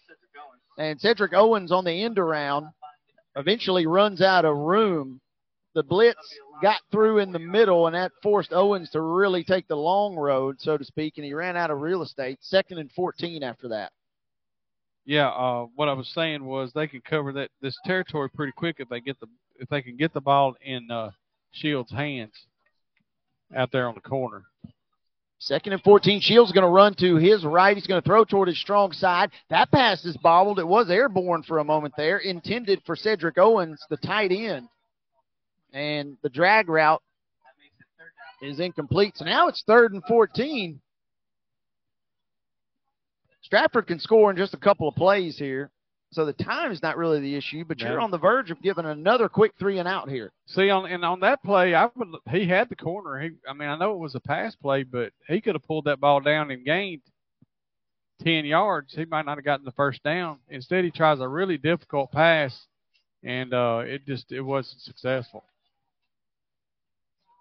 And 0.76 1.00
Cedric 1.00 1.32
Owens 1.32 1.70
on 1.70 1.84
the 1.84 2.02
end 2.04 2.18
around 2.18 2.66
eventually 3.36 3.86
runs 3.86 4.20
out 4.20 4.44
of 4.44 4.56
room. 4.56 5.20
The 5.76 5.82
blitz 5.82 6.16
got 6.62 6.80
through 6.90 7.18
in 7.18 7.32
the 7.32 7.38
middle, 7.38 7.86
and 7.86 7.94
that 7.94 8.10
forced 8.22 8.54
Owens 8.54 8.88
to 8.92 9.02
really 9.02 9.44
take 9.44 9.68
the 9.68 9.76
long 9.76 10.16
road, 10.16 10.56
so 10.58 10.78
to 10.78 10.84
speak, 10.84 11.18
and 11.18 11.24
he 11.26 11.34
ran 11.34 11.54
out 11.54 11.70
of 11.70 11.82
real 11.82 12.00
estate. 12.00 12.38
Second 12.40 12.78
and 12.78 12.90
14 12.92 13.42
after 13.42 13.68
that. 13.68 13.92
Yeah, 15.04 15.28
uh, 15.28 15.66
what 15.74 15.90
I 15.90 15.92
was 15.92 16.08
saying 16.14 16.42
was 16.42 16.72
they 16.72 16.86
can 16.86 17.02
cover 17.02 17.30
that 17.34 17.50
this 17.60 17.76
territory 17.84 18.30
pretty 18.30 18.52
quick 18.56 18.76
if 18.78 18.88
they 18.88 19.02
get 19.02 19.20
the 19.20 19.26
if 19.56 19.68
they 19.68 19.82
can 19.82 19.98
get 19.98 20.14
the 20.14 20.20
ball 20.22 20.54
in 20.62 20.90
uh, 20.90 21.10
Shields' 21.50 21.92
hands 21.92 22.32
out 23.54 23.70
there 23.70 23.86
on 23.86 23.94
the 23.94 24.00
corner. 24.00 24.44
Second 25.38 25.74
and 25.74 25.82
14. 25.82 26.22
Shields 26.22 26.52
going 26.52 26.64
to 26.64 26.70
run 26.70 26.94
to 26.94 27.16
his 27.16 27.44
right. 27.44 27.76
He's 27.76 27.86
going 27.86 28.00
to 28.00 28.06
throw 28.06 28.24
toward 28.24 28.48
his 28.48 28.58
strong 28.58 28.92
side. 28.92 29.30
That 29.50 29.70
pass 29.70 30.06
is 30.06 30.16
bobbled. 30.16 30.58
It 30.58 30.66
was 30.66 30.88
airborne 30.88 31.42
for 31.42 31.58
a 31.58 31.64
moment 31.64 31.92
there, 31.98 32.16
intended 32.16 32.80
for 32.86 32.96
Cedric 32.96 33.36
Owens, 33.36 33.84
the 33.90 33.98
tight 33.98 34.32
end. 34.32 34.68
And 35.76 36.16
the 36.22 36.30
drag 36.30 36.70
route 36.70 37.02
is 38.40 38.60
incomplete. 38.60 39.12
So 39.16 39.26
now 39.26 39.48
it's 39.48 39.62
third 39.66 39.92
and 39.92 40.02
14. 40.08 40.80
Stratford 43.42 43.86
can 43.86 44.00
score 44.00 44.30
in 44.30 44.38
just 44.38 44.54
a 44.54 44.58
couple 44.58 44.88
of 44.88 44.94
plays 44.94 45.36
here. 45.36 45.70
So 46.12 46.24
the 46.24 46.32
time 46.32 46.72
is 46.72 46.82
not 46.82 46.96
really 46.96 47.20
the 47.20 47.36
issue, 47.36 47.62
but 47.66 47.80
you're 47.80 48.00
on 48.00 48.10
the 48.10 48.16
verge 48.16 48.50
of 48.50 48.62
giving 48.62 48.86
another 48.86 49.28
quick 49.28 49.52
three 49.58 49.78
and 49.78 49.86
out 49.86 50.08
here. 50.08 50.32
See 50.46 50.70
on 50.70 50.86
and 50.90 51.04
on 51.04 51.20
that 51.20 51.42
play, 51.42 51.74
I 51.74 51.90
would 51.94 52.08
he 52.30 52.46
had 52.46 52.70
the 52.70 52.76
corner. 52.76 53.20
He, 53.20 53.30
I 53.46 53.52
mean, 53.52 53.68
I 53.68 53.76
know 53.76 53.92
it 53.92 53.98
was 53.98 54.14
a 54.14 54.20
pass 54.20 54.54
play, 54.54 54.82
but 54.82 55.12
he 55.28 55.42
could 55.42 55.56
have 55.56 55.64
pulled 55.64 55.84
that 55.84 56.00
ball 56.00 56.20
down 56.20 56.50
and 56.50 56.64
gained 56.64 57.02
ten 58.22 58.46
yards. 58.46 58.94
He 58.94 59.04
might 59.04 59.26
not 59.26 59.36
have 59.36 59.44
gotten 59.44 59.66
the 59.66 59.72
first 59.72 60.02
down. 60.04 60.38
Instead, 60.48 60.84
he 60.84 60.90
tries 60.90 61.20
a 61.20 61.28
really 61.28 61.58
difficult 61.58 62.12
pass, 62.12 62.66
and 63.22 63.52
uh, 63.52 63.82
it 63.84 64.06
just 64.06 64.32
it 64.32 64.40
wasn't 64.40 64.80
successful. 64.80 65.44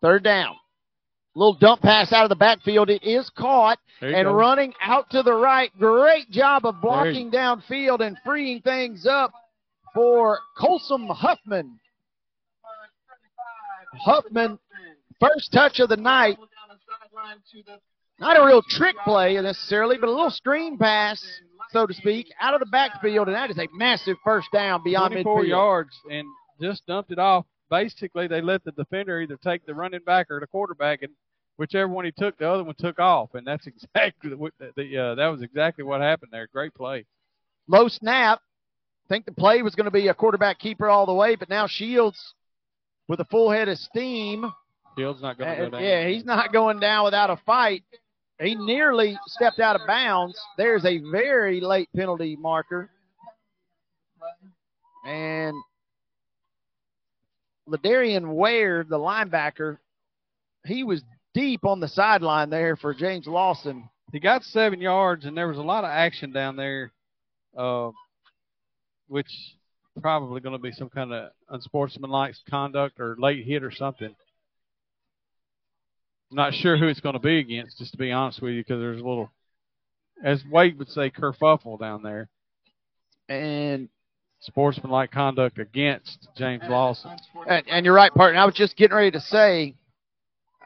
Third 0.05 0.23
down. 0.23 0.55
Little 1.33 1.55
dump 1.55 1.81
pass 1.81 2.13
out 2.13 2.21
of 2.21 2.29
the 2.29 2.35
backfield. 2.35 2.91
It 2.91 3.03
is 3.03 3.27
caught 3.31 3.79
and 4.01 4.25
go. 4.25 4.33
running 4.33 4.71
out 4.79 5.09
to 5.09 5.23
the 5.23 5.33
right. 5.33 5.71
Great 5.79 6.29
job 6.29 6.63
of 6.63 6.79
blocking 6.79 7.31
downfield 7.31 8.01
and 8.01 8.15
freeing 8.23 8.61
things 8.61 9.07
up 9.09 9.31
for 9.95 10.37
Colson 10.59 11.07
Huffman. 11.07 11.79
Huffman, 13.95 14.59
first 15.19 15.51
touch 15.51 15.79
of 15.79 15.89
the 15.89 15.97
night. 15.97 16.37
Not 18.19 18.39
a 18.39 18.45
real 18.45 18.61
trick 18.61 18.95
play 19.03 19.41
necessarily, 19.41 19.97
but 19.99 20.07
a 20.07 20.11
little 20.11 20.29
screen 20.29 20.77
pass, 20.77 21.19
so 21.71 21.87
to 21.87 21.93
speak, 21.95 22.27
out 22.39 22.53
of 22.53 22.59
the 22.59 22.67
backfield, 22.67 23.27
and 23.27 23.35
that 23.35 23.49
is 23.49 23.57
a 23.57 23.67
massive 23.73 24.17
first 24.23 24.49
down 24.53 24.83
beyond 24.83 25.13
24 25.13 25.41
midfield. 25.41 25.47
yards 25.47 25.99
and 26.11 26.27
just 26.61 26.85
dumped 26.85 27.11
it 27.11 27.17
off. 27.17 27.47
Basically, 27.69 28.27
they 28.27 28.41
let 28.41 28.63
the 28.63 28.71
defender 28.71 29.21
either 29.21 29.37
take 29.43 29.65
the 29.65 29.73
running 29.73 30.01
back 30.05 30.27
or 30.29 30.39
the 30.39 30.47
quarterback, 30.47 31.01
and 31.01 31.11
whichever 31.57 31.87
one 31.87 32.05
he 32.05 32.11
took, 32.11 32.37
the 32.37 32.49
other 32.49 32.63
one 32.63 32.75
took 32.77 32.99
off, 32.99 33.33
and 33.33 33.45
that's 33.45 33.65
exactly 33.95 34.35
what 34.35 34.53
the, 34.59 34.71
the 34.75 34.97
uh, 34.97 35.15
that 35.15 35.27
was 35.27 35.41
exactly 35.41 35.83
what 35.83 36.01
happened 36.01 36.31
there. 36.31 36.47
Great 36.51 36.73
play. 36.73 37.05
Low 37.67 37.87
snap. 37.87 38.39
Think 39.09 39.25
the 39.25 39.31
play 39.33 39.61
was 39.61 39.75
going 39.75 39.85
to 39.85 39.91
be 39.91 40.07
a 40.07 40.13
quarterback 40.13 40.57
keeper 40.59 40.89
all 40.89 41.05
the 41.05 41.13
way, 41.13 41.35
but 41.35 41.49
now 41.49 41.67
Shields 41.67 42.33
with 43.07 43.19
a 43.19 43.25
full 43.25 43.51
head 43.51 43.69
of 43.69 43.77
steam. 43.77 44.51
Shields 44.97 45.21
not 45.21 45.37
going 45.37 45.49
Uh, 45.49 45.55
go 45.55 45.69
down. 45.71 45.83
yeah, 45.83 46.07
he's 46.07 46.25
not 46.25 46.51
going 46.51 46.79
down 46.79 47.05
without 47.05 47.29
a 47.29 47.37
fight. 47.45 47.83
He 48.41 48.55
nearly 48.55 49.17
stepped 49.27 49.59
out 49.59 49.79
of 49.79 49.85
bounds. 49.87 50.39
There's 50.57 50.85
a 50.85 50.97
very 51.11 51.61
late 51.61 51.87
penalty 51.95 52.35
marker. 52.35 52.89
And 55.05 55.55
Ladarian 57.67 58.33
Ware, 58.35 58.83
the 58.83 58.97
linebacker, 58.97 59.77
he 60.65 60.83
was 60.83 61.01
deep 61.33 61.65
on 61.65 61.79
the 61.79 61.87
sideline 61.87 62.49
there 62.49 62.75
for 62.75 62.93
James 62.93 63.27
Lawson. 63.27 63.89
He 64.11 64.19
got 64.19 64.43
seven 64.43 64.81
yards, 64.81 65.25
and 65.25 65.35
there 65.35 65.47
was 65.47 65.57
a 65.57 65.63
lot 65.63 65.83
of 65.83 65.89
action 65.89 66.31
down 66.31 66.55
there, 66.55 66.91
uh, 67.57 67.89
which 69.07 69.27
probably 70.01 70.41
going 70.41 70.55
to 70.55 70.61
be 70.61 70.71
some 70.71 70.89
kind 70.89 71.13
of 71.13 71.31
unsportsmanlike 71.49 72.35
conduct 72.49 72.99
or 72.99 73.15
late 73.17 73.45
hit 73.45 73.63
or 73.63 73.71
something. 73.71 74.13
I'm 76.31 76.37
not 76.37 76.53
sure 76.53 76.77
who 76.77 76.87
it's 76.87 76.99
going 76.99 77.13
to 77.13 77.19
be 77.19 77.39
against, 77.39 77.77
just 77.77 77.91
to 77.91 77.97
be 77.97 78.11
honest 78.11 78.41
with 78.41 78.53
you, 78.53 78.61
because 78.61 78.79
there's 78.79 79.01
a 79.01 79.05
little, 79.05 79.31
as 80.23 80.43
Wade 80.49 80.77
would 80.77 80.89
say, 80.89 81.09
kerfuffle 81.09 81.79
down 81.79 82.03
there. 82.03 82.29
And 83.29 83.89
sportsmanlike 84.45 85.11
conduct 85.11 85.59
against 85.59 86.27
James 86.37 86.63
Lawson. 86.67 87.11
And, 87.47 87.65
and 87.67 87.85
you're 87.85 87.95
right, 87.95 88.13
partner. 88.13 88.39
I 88.39 88.45
was 88.45 88.55
just 88.55 88.77
getting 88.77 88.95
ready 88.95 89.11
to 89.11 89.19
say, 89.19 89.75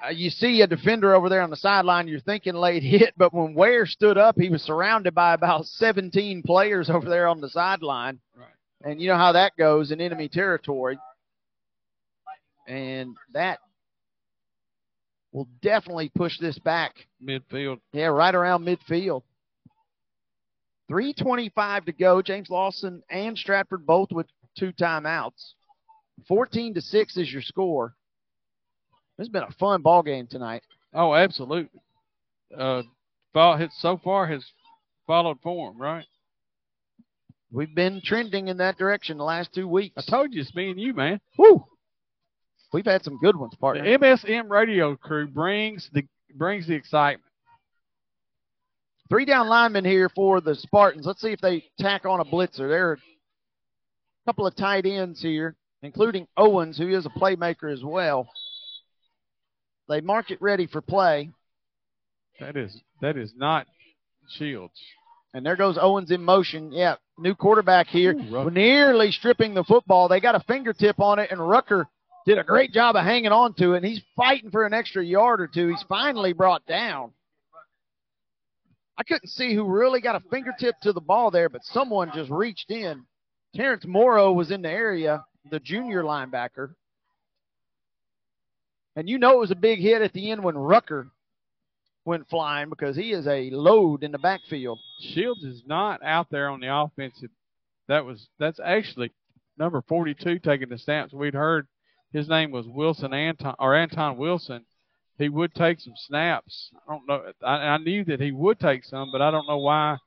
uh, 0.05 0.09
you 0.09 0.29
see 0.29 0.61
a 0.61 0.67
defender 0.67 1.13
over 1.13 1.29
there 1.29 1.41
on 1.41 1.49
the 1.49 1.57
sideline, 1.57 2.07
you're 2.07 2.19
thinking 2.19 2.55
late 2.55 2.83
hit, 2.83 3.13
but 3.17 3.33
when 3.33 3.53
Ware 3.53 3.85
stood 3.85 4.17
up, 4.17 4.35
he 4.39 4.49
was 4.49 4.61
surrounded 4.61 5.13
by 5.13 5.33
about 5.33 5.65
17 5.65 6.43
players 6.43 6.89
over 6.89 7.09
there 7.09 7.27
on 7.27 7.41
the 7.41 7.49
sideline. 7.49 8.19
Right. 8.35 8.47
And 8.83 9.01
you 9.01 9.09
know 9.09 9.17
how 9.17 9.33
that 9.33 9.53
goes 9.57 9.91
in 9.91 9.99
enemy 9.99 10.29
territory. 10.29 10.97
And 12.67 13.15
that 13.33 13.59
will 15.31 15.47
definitely 15.61 16.11
push 16.15 16.37
this 16.39 16.57
back. 16.59 16.93
Midfield. 17.23 17.79
Yeah, 17.93 18.07
right 18.07 18.33
around 18.33 18.63
midfield. 18.63 19.23
325 20.89 21.85
to 21.85 21.91
go. 21.93 22.21
James 22.21 22.49
Lawson 22.49 23.01
and 23.09 23.37
Stratford 23.37 23.85
both 23.85 24.11
with 24.11 24.27
two 24.57 24.73
timeouts. 24.73 25.53
14 26.27 26.73
to 26.73 26.81
6 26.81 27.17
is 27.17 27.31
your 27.31 27.41
score. 27.41 27.95
This 29.17 29.27
has 29.27 29.31
been 29.31 29.43
a 29.43 29.51
fun 29.51 29.81
ball 29.81 30.03
game 30.03 30.27
tonight. 30.27 30.63
Oh, 30.93 31.13
absolutely. 31.13 31.69
Uh, 32.55 32.81
so 33.77 33.99
far 34.03 34.27
has 34.27 34.43
followed 35.05 35.39
form, 35.41 35.77
right? 35.77 36.05
We've 37.51 37.73
been 37.73 38.01
trending 38.03 38.47
in 38.47 38.57
that 38.57 38.77
direction 38.77 39.17
the 39.17 39.23
last 39.23 39.53
two 39.53 39.67
weeks. 39.67 39.95
I 39.97 40.09
told 40.09 40.33
you 40.33 40.41
it's 40.41 40.53
me 40.55 40.71
and 40.71 40.79
you, 40.79 40.93
man. 40.93 41.19
Woo! 41.37 41.65
We've 42.71 42.85
had 42.85 43.03
some 43.03 43.17
good 43.17 43.35
ones, 43.35 43.55
partner. 43.55 43.83
The 43.83 43.97
MSM 43.97 44.49
radio 44.49 44.95
crew 44.95 45.27
brings 45.27 45.89
the 45.93 46.03
brings 46.35 46.67
the 46.67 46.75
excitement. 46.75 47.28
Three 49.09 49.25
down 49.25 49.47
linemen 49.47 49.85
here 49.85 50.09
for 50.09 50.39
the 50.39 50.53
Spartans. 50.55 51.05
Let's 51.05 51.21
see 51.21 51.31
if 51.31 51.41
they 51.41 51.63
tack 51.79 52.05
on 52.05 52.19
a 52.19 52.25
blitzer. 52.25 52.69
There 52.69 52.89
are 52.89 52.93
a 52.93 52.97
couple 54.27 54.45
of 54.45 54.55
tight 54.55 54.85
ends 54.85 55.19
here, 55.21 55.55
including 55.81 56.27
Owens, 56.37 56.77
who 56.77 56.89
is 56.89 57.07
a 57.07 57.09
playmaker 57.09 57.73
as 57.73 57.83
well. 57.83 58.29
They 59.87 60.01
mark 60.01 60.29
it 60.29 60.39
ready 60.41 60.67
for 60.67 60.81
play. 60.81 61.31
That 62.39 62.55
is 62.55 62.79
that 63.01 63.17
is 63.17 63.33
not 63.35 63.65
Shields. 64.37 64.79
And 65.33 65.43
there 65.43 65.55
goes 65.55 65.77
Owens 65.81 66.11
in 66.11 66.23
motion. 66.23 66.71
Yeah, 66.71 66.95
new 67.17 67.33
quarterback 67.33 67.87
here. 67.87 68.13
Ooh, 68.13 68.49
Nearly 68.51 69.11
stripping 69.11 69.55
the 69.55 69.63
football. 69.63 70.07
They 70.07 70.19
got 70.19 70.35
a 70.35 70.39
fingertip 70.41 70.99
on 70.99 71.17
it, 71.19 71.31
and 71.31 71.39
Rucker 71.39 71.87
did 72.27 72.37
a 72.37 72.43
great 72.43 72.71
job 72.71 72.95
of 72.95 73.03
hanging 73.03 73.31
on 73.31 73.53
to 73.55 73.73
it. 73.73 73.77
And 73.77 73.85
he's 73.85 74.01
fighting 74.15 74.51
for 74.51 74.65
an 74.65 74.73
extra 74.73 75.03
yard 75.03 75.41
or 75.41 75.47
two. 75.47 75.69
He's 75.69 75.83
finally 75.89 76.33
brought 76.33 76.65
down. 76.67 77.11
I 78.99 79.03
couldn't 79.03 79.29
see 79.29 79.55
who 79.55 79.63
really 79.63 80.01
got 80.01 80.17
a 80.17 80.29
fingertip 80.29 80.75
to 80.81 80.91
the 80.91 80.99
ball 80.99 81.31
there, 81.31 81.47
but 81.47 81.63
someone 81.63 82.11
just 82.13 82.29
reached 82.29 82.69
in. 82.69 83.05
Terrence 83.55 83.85
Morrow 83.87 84.33
was 84.33 84.51
in 84.51 84.61
the 84.61 84.69
area, 84.69 85.23
the 85.49 85.61
junior 85.61 86.03
linebacker. 86.03 86.73
And 88.97 89.07
you 89.07 89.17
know 89.17 89.37
it 89.37 89.39
was 89.39 89.51
a 89.51 89.55
big 89.55 89.79
hit 89.79 90.01
at 90.01 90.11
the 90.11 90.29
end 90.29 90.43
when 90.43 90.57
Rucker 90.57 91.07
went 92.03 92.29
flying 92.29 92.67
because 92.67 92.97
he 92.97 93.13
is 93.13 93.25
a 93.25 93.49
load 93.51 94.03
in 94.03 94.11
the 94.11 94.17
backfield. 94.17 94.79
Shields 94.99 95.45
is 95.45 95.63
not 95.65 96.03
out 96.03 96.27
there 96.29 96.49
on 96.49 96.59
the 96.59 96.75
offensive. 96.75 97.29
That 97.87 98.03
was 98.03 98.27
that's 98.37 98.59
actually 98.59 99.13
number 99.57 99.81
42 99.87 100.39
taking 100.39 100.67
the 100.69 100.77
snaps. 100.77 101.13
We'd 101.13 101.33
heard 101.33 101.67
his 102.11 102.27
name 102.27 102.51
was 102.51 102.67
Wilson 102.67 103.13
Anton 103.13 103.55
or 103.59 103.75
Anton 103.75 104.17
Wilson. 104.17 104.65
He 105.19 105.29
would 105.29 105.53
take 105.53 105.81
some 105.81 105.93
snaps. 105.95 106.71
I 106.87 106.93
don't 106.93 107.07
know. 107.07 107.23
I, 107.43 107.55
I 107.55 107.77
knew 107.77 108.05
that 108.05 108.21
he 108.21 108.31
would 108.31 108.59
take 108.59 108.85
some, 108.85 109.11
but 109.11 109.21
I 109.21 109.29
don't 109.29 109.47
know 109.47 109.57
why 109.57 109.97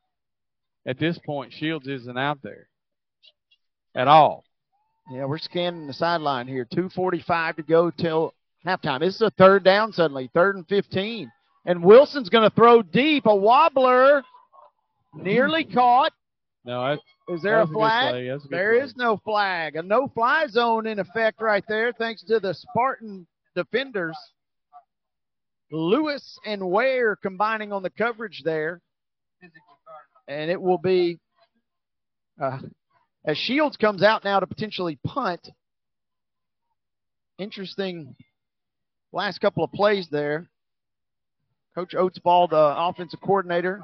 at 0.86 0.98
this 0.98 1.18
point 1.18 1.52
Shields 1.52 1.86
isn't 1.86 2.18
out 2.18 2.38
there 2.42 2.66
at 3.94 4.08
all. 4.08 4.44
Yeah, 5.10 5.26
we're 5.26 5.38
scanning 5.38 5.86
the 5.86 5.92
sideline 5.92 6.48
here. 6.48 6.64
2.45 6.64 7.56
to 7.56 7.62
go 7.62 7.90
till 7.90 8.32
halftime. 8.66 9.00
This 9.00 9.16
is 9.16 9.20
a 9.20 9.30
third 9.30 9.64
down 9.64 9.92
suddenly, 9.92 10.30
third 10.32 10.56
and 10.56 10.66
15. 10.66 11.30
And 11.66 11.84
Wilson's 11.84 12.30
going 12.30 12.48
to 12.48 12.54
throw 12.54 12.82
deep. 12.82 13.26
A 13.26 13.34
wobbler 13.34 14.22
nearly 15.14 15.64
caught. 15.74 16.12
No, 16.64 16.96
is 17.28 17.42
there 17.42 17.60
a 17.60 17.66
flag? 17.66 18.14
A 18.14 18.38
there 18.48 18.78
play. 18.78 18.84
is 18.84 18.96
no 18.96 19.18
flag. 19.18 19.76
A 19.76 19.82
no-fly 19.82 20.46
zone 20.46 20.86
in 20.86 21.00
effect 21.00 21.42
right 21.42 21.64
there 21.68 21.92
thanks 21.92 22.22
to 22.24 22.38
the 22.38 22.54
Spartan 22.54 23.26
defenders. 23.56 24.16
Lewis 25.72 26.38
and 26.44 26.68
Ware 26.68 27.16
combining 27.16 27.72
on 27.72 27.82
the 27.82 27.90
coverage 27.90 28.42
there. 28.44 28.80
And 30.28 30.50
it 30.50 30.60
will 30.60 30.78
be 30.78 31.18
uh, 32.40 32.58
as 33.24 33.38
Shields 33.38 33.76
comes 33.76 34.02
out 34.02 34.24
now 34.24 34.40
to 34.40 34.46
potentially 34.46 34.98
punt. 35.04 35.48
Interesting 37.38 38.14
last 39.12 39.40
couple 39.40 39.64
of 39.64 39.72
plays 39.72 40.08
there. 40.10 40.48
Coach 41.74 41.94
Oatsball, 41.94 42.50
the 42.50 42.74
offensive 42.76 43.20
coordinator, 43.20 43.82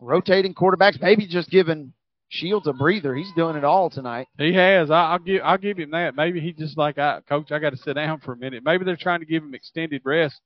rotating 0.00 0.52
quarterbacks, 0.52 1.00
maybe 1.00 1.26
just 1.26 1.48
giving 1.48 1.92
Shields 2.32 2.68
a 2.68 2.72
breather. 2.72 3.14
He's 3.14 3.32
doing 3.34 3.56
it 3.56 3.64
all 3.64 3.90
tonight. 3.90 4.28
He 4.38 4.52
has. 4.54 4.88
I, 4.88 5.12
will 5.12 5.18
give. 5.18 5.42
I'll 5.44 5.58
give 5.58 5.78
him 5.78 5.90
that. 5.90 6.14
Maybe 6.14 6.40
he 6.40 6.52
just 6.52 6.78
like, 6.78 6.96
I, 6.96 7.20
Coach, 7.28 7.50
I 7.50 7.58
got 7.58 7.70
to 7.70 7.76
sit 7.76 7.94
down 7.94 8.20
for 8.20 8.32
a 8.32 8.36
minute. 8.36 8.62
Maybe 8.64 8.84
they're 8.84 8.96
trying 8.96 9.18
to 9.18 9.26
give 9.26 9.42
him 9.42 9.52
extended 9.52 10.02
rest 10.04 10.40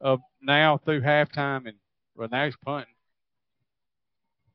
of 0.00 0.20
now 0.40 0.78
through 0.84 1.00
halftime, 1.00 1.66
and 1.66 1.74
well, 2.14 2.28
now 2.30 2.44
he's 2.44 2.54
punting. 2.64 2.94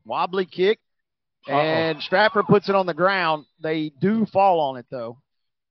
Wobbly 0.06 0.46
kick, 0.46 0.80
and 1.50 1.98
Uh-oh. 1.98 2.02
Stratford 2.02 2.46
puts 2.48 2.70
it 2.70 2.76
on 2.76 2.86
the 2.86 2.94
ground. 2.94 3.46
They 3.62 3.92
do 4.00 4.26
fall 4.28 4.62
on 4.62 4.78
it 4.78 4.86
though. 4.90 5.18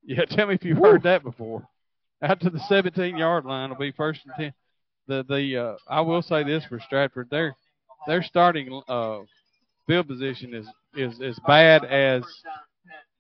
Yeah, 0.04 0.26
tell 0.26 0.46
me 0.46 0.54
if 0.54 0.64
you've 0.64 0.78
Woo. 0.78 0.90
heard 0.90 1.04
that 1.04 1.22
before. 1.22 1.66
Out 2.22 2.40
to 2.40 2.50
the 2.50 2.58
17-yard 2.70 3.44
line 3.44 3.70
will 3.70 3.76
be 3.76 3.92
first 3.92 4.20
and 4.26 4.34
ten. 4.36 4.54
The 5.06 5.24
the 5.26 5.56
uh, 5.56 5.76
I 5.88 6.02
will 6.02 6.20
say 6.20 6.44
this 6.44 6.64
for 6.66 6.78
Stratford, 6.80 7.28
their 7.30 7.56
their 8.06 8.22
starting 8.22 8.82
uh, 8.88 9.20
field 9.86 10.06
position 10.06 10.52
is 10.54 10.66
is 10.94 11.20
as 11.20 11.38
bad 11.46 11.84
as 11.84 12.24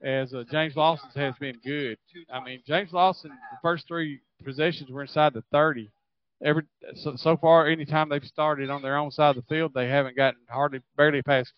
as 0.02 0.32
uh, 0.32 0.44
James 0.50 0.76
Lawson's 0.76 1.14
has 1.14 1.34
been 1.40 1.58
good. 1.64 1.98
I 2.32 2.42
mean, 2.42 2.62
James 2.66 2.92
Lawson, 2.92 3.30
the 3.30 3.58
first 3.62 3.88
three 3.88 4.20
possessions 4.44 4.90
were 4.90 5.02
inside 5.02 5.34
the 5.34 5.42
30. 5.50 5.90
Every 6.42 6.62
so, 6.94 7.16
so 7.16 7.36
far, 7.36 7.66
anytime 7.66 8.08
they've 8.08 8.24
started 8.24 8.70
on 8.70 8.80
their 8.80 8.96
own 8.96 9.10
side 9.10 9.36
of 9.36 9.44
the 9.44 9.54
field, 9.54 9.72
they 9.74 9.88
haven't 9.88 10.16
gotten 10.16 10.40
hardly 10.48 10.80
barely 10.96 11.20
past 11.22 11.52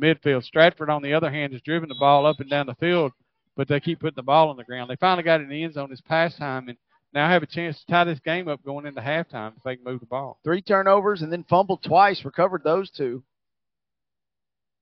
midfield. 0.00 0.44
Stratford, 0.44 0.90
on 0.90 1.02
the 1.02 1.14
other 1.14 1.30
hand, 1.30 1.54
has 1.54 1.62
driven 1.62 1.88
the 1.88 1.94
ball 1.98 2.26
up 2.26 2.38
and 2.38 2.50
down 2.50 2.66
the 2.66 2.74
field, 2.74 3.12
but 3.56 3.66
they 3.66 3.80
keep 3.80 4.00
putting 4.00 4.16
the 4.16 4.22
ball 4.22 4.50
on 4.50 4.58
the 4.58 4.64
ground. 4.64 4.90
They 4.90 4.96
finally 4.96 5.22
got 5.22 5.40
in 5.40 5.48
the 5.48 5.64
end 5.64 5.72
zone 5.72 5.88
this 5.88 6.02
past 6.02 6.36
time, 6.36 6.68
and 6.68 6.76
now 7.14 7.28
have 7.28 7.42
a 7.42 7.46
chance 7.46 7.80
to 7.80 7.86
tie 7.86 8.04
this 8.04 8.20
game 8.20 8.46
up 8.46 8.62
going 8.62 8.84
into 8.84 9.00
halftime 9.00 9.56
if 9.56 9.62
they 9.64 9.76
can 9.76 9.84
move 9.84 10.00
the 10.00 10.06
ball. 10.06 10.38
Three 10.44 10.60
turnovers 10.60 11.22
and 11.22 11.32
then 11.32 11.44
fumbled 11.48 11.82
twice, 11.82 12.22
recovered 12.24 12.62
those 12.62 12.90
two. 12.90 13.24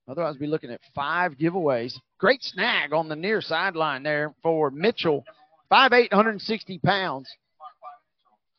Otherwise, 0.09 0.33
we'll 0.33 0.47
be 0.47 0.47
looking 0.47 0.71
at 0.71 0.81
five 0.95 1.33
giveaways. 1.33 1.93
Great 2.17 2.41
snag 2.41 2.93
on 2.93 3.07
the 3.07 3.15
near 3.15 3.41
sideline 3.41 4.01
there 4.01 4.33
for 4.41 4.71
Mitchell. 4.71 5.23
5'8", 5.71 6.11
160 6.11 6.79
pounds. 6.79 7.29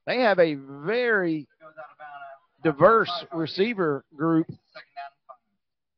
They 0.06 0.20
have 0.20 0.38
a 0.38 0.54
very 0.54 1.48
diverse 2.62 3.10
receiver 3.32 4.04
group 4.14 4.46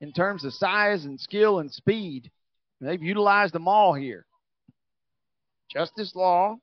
in 0.01 0.13
terms 0.13 0.45
of 0.45 0.55
size 0.55 1.05
and 1.05 1.21
skill 1.21 1.59
and 1.59 1.71
speed. 1.71 2.31
They've 2.81 3.03
utilized 3.03 3.53
them 3.53 3.69
all 3.69 3.93
here. 3.93 4.25
Justice 5.71 6.15
Law 6.15 6.57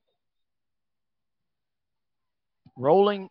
rolling 2.76 3.30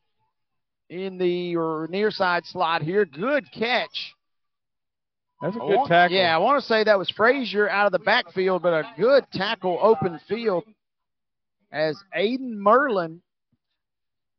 in 0.88 1.18
the 1.18 1.56
near 1.90 2.12
side 2.12 2.46
slot 2.46 2.82
here. 2.82 3.04
Good 3.04 3.50
catch 3.50 4.14
that's 5.40 5.56
a 5.56 5.60
good 5.60 5.86
tackle. 5.86 6.16
Yeah, 6.16 6.34
I 6.34 6.38
want 6.38 6.60
to 6.60 6.66
say 6.66 6.84
that 6.84 6.98
was 6.98 7.10
Frazier 7.10 7.68
out 7.68 7.86
of 7.86 7.92
the 7.92 8.00
backfield, 8.00 8.62
but 8.62 8.72
a 8.72 8.84
good 8.98 9.24
tackle 9.32 9.78
open 9.80 10.18
field 10.28 10.64
as 11.70 11.96
Aiden 12.16 12.56
Merlin 12.56 13.20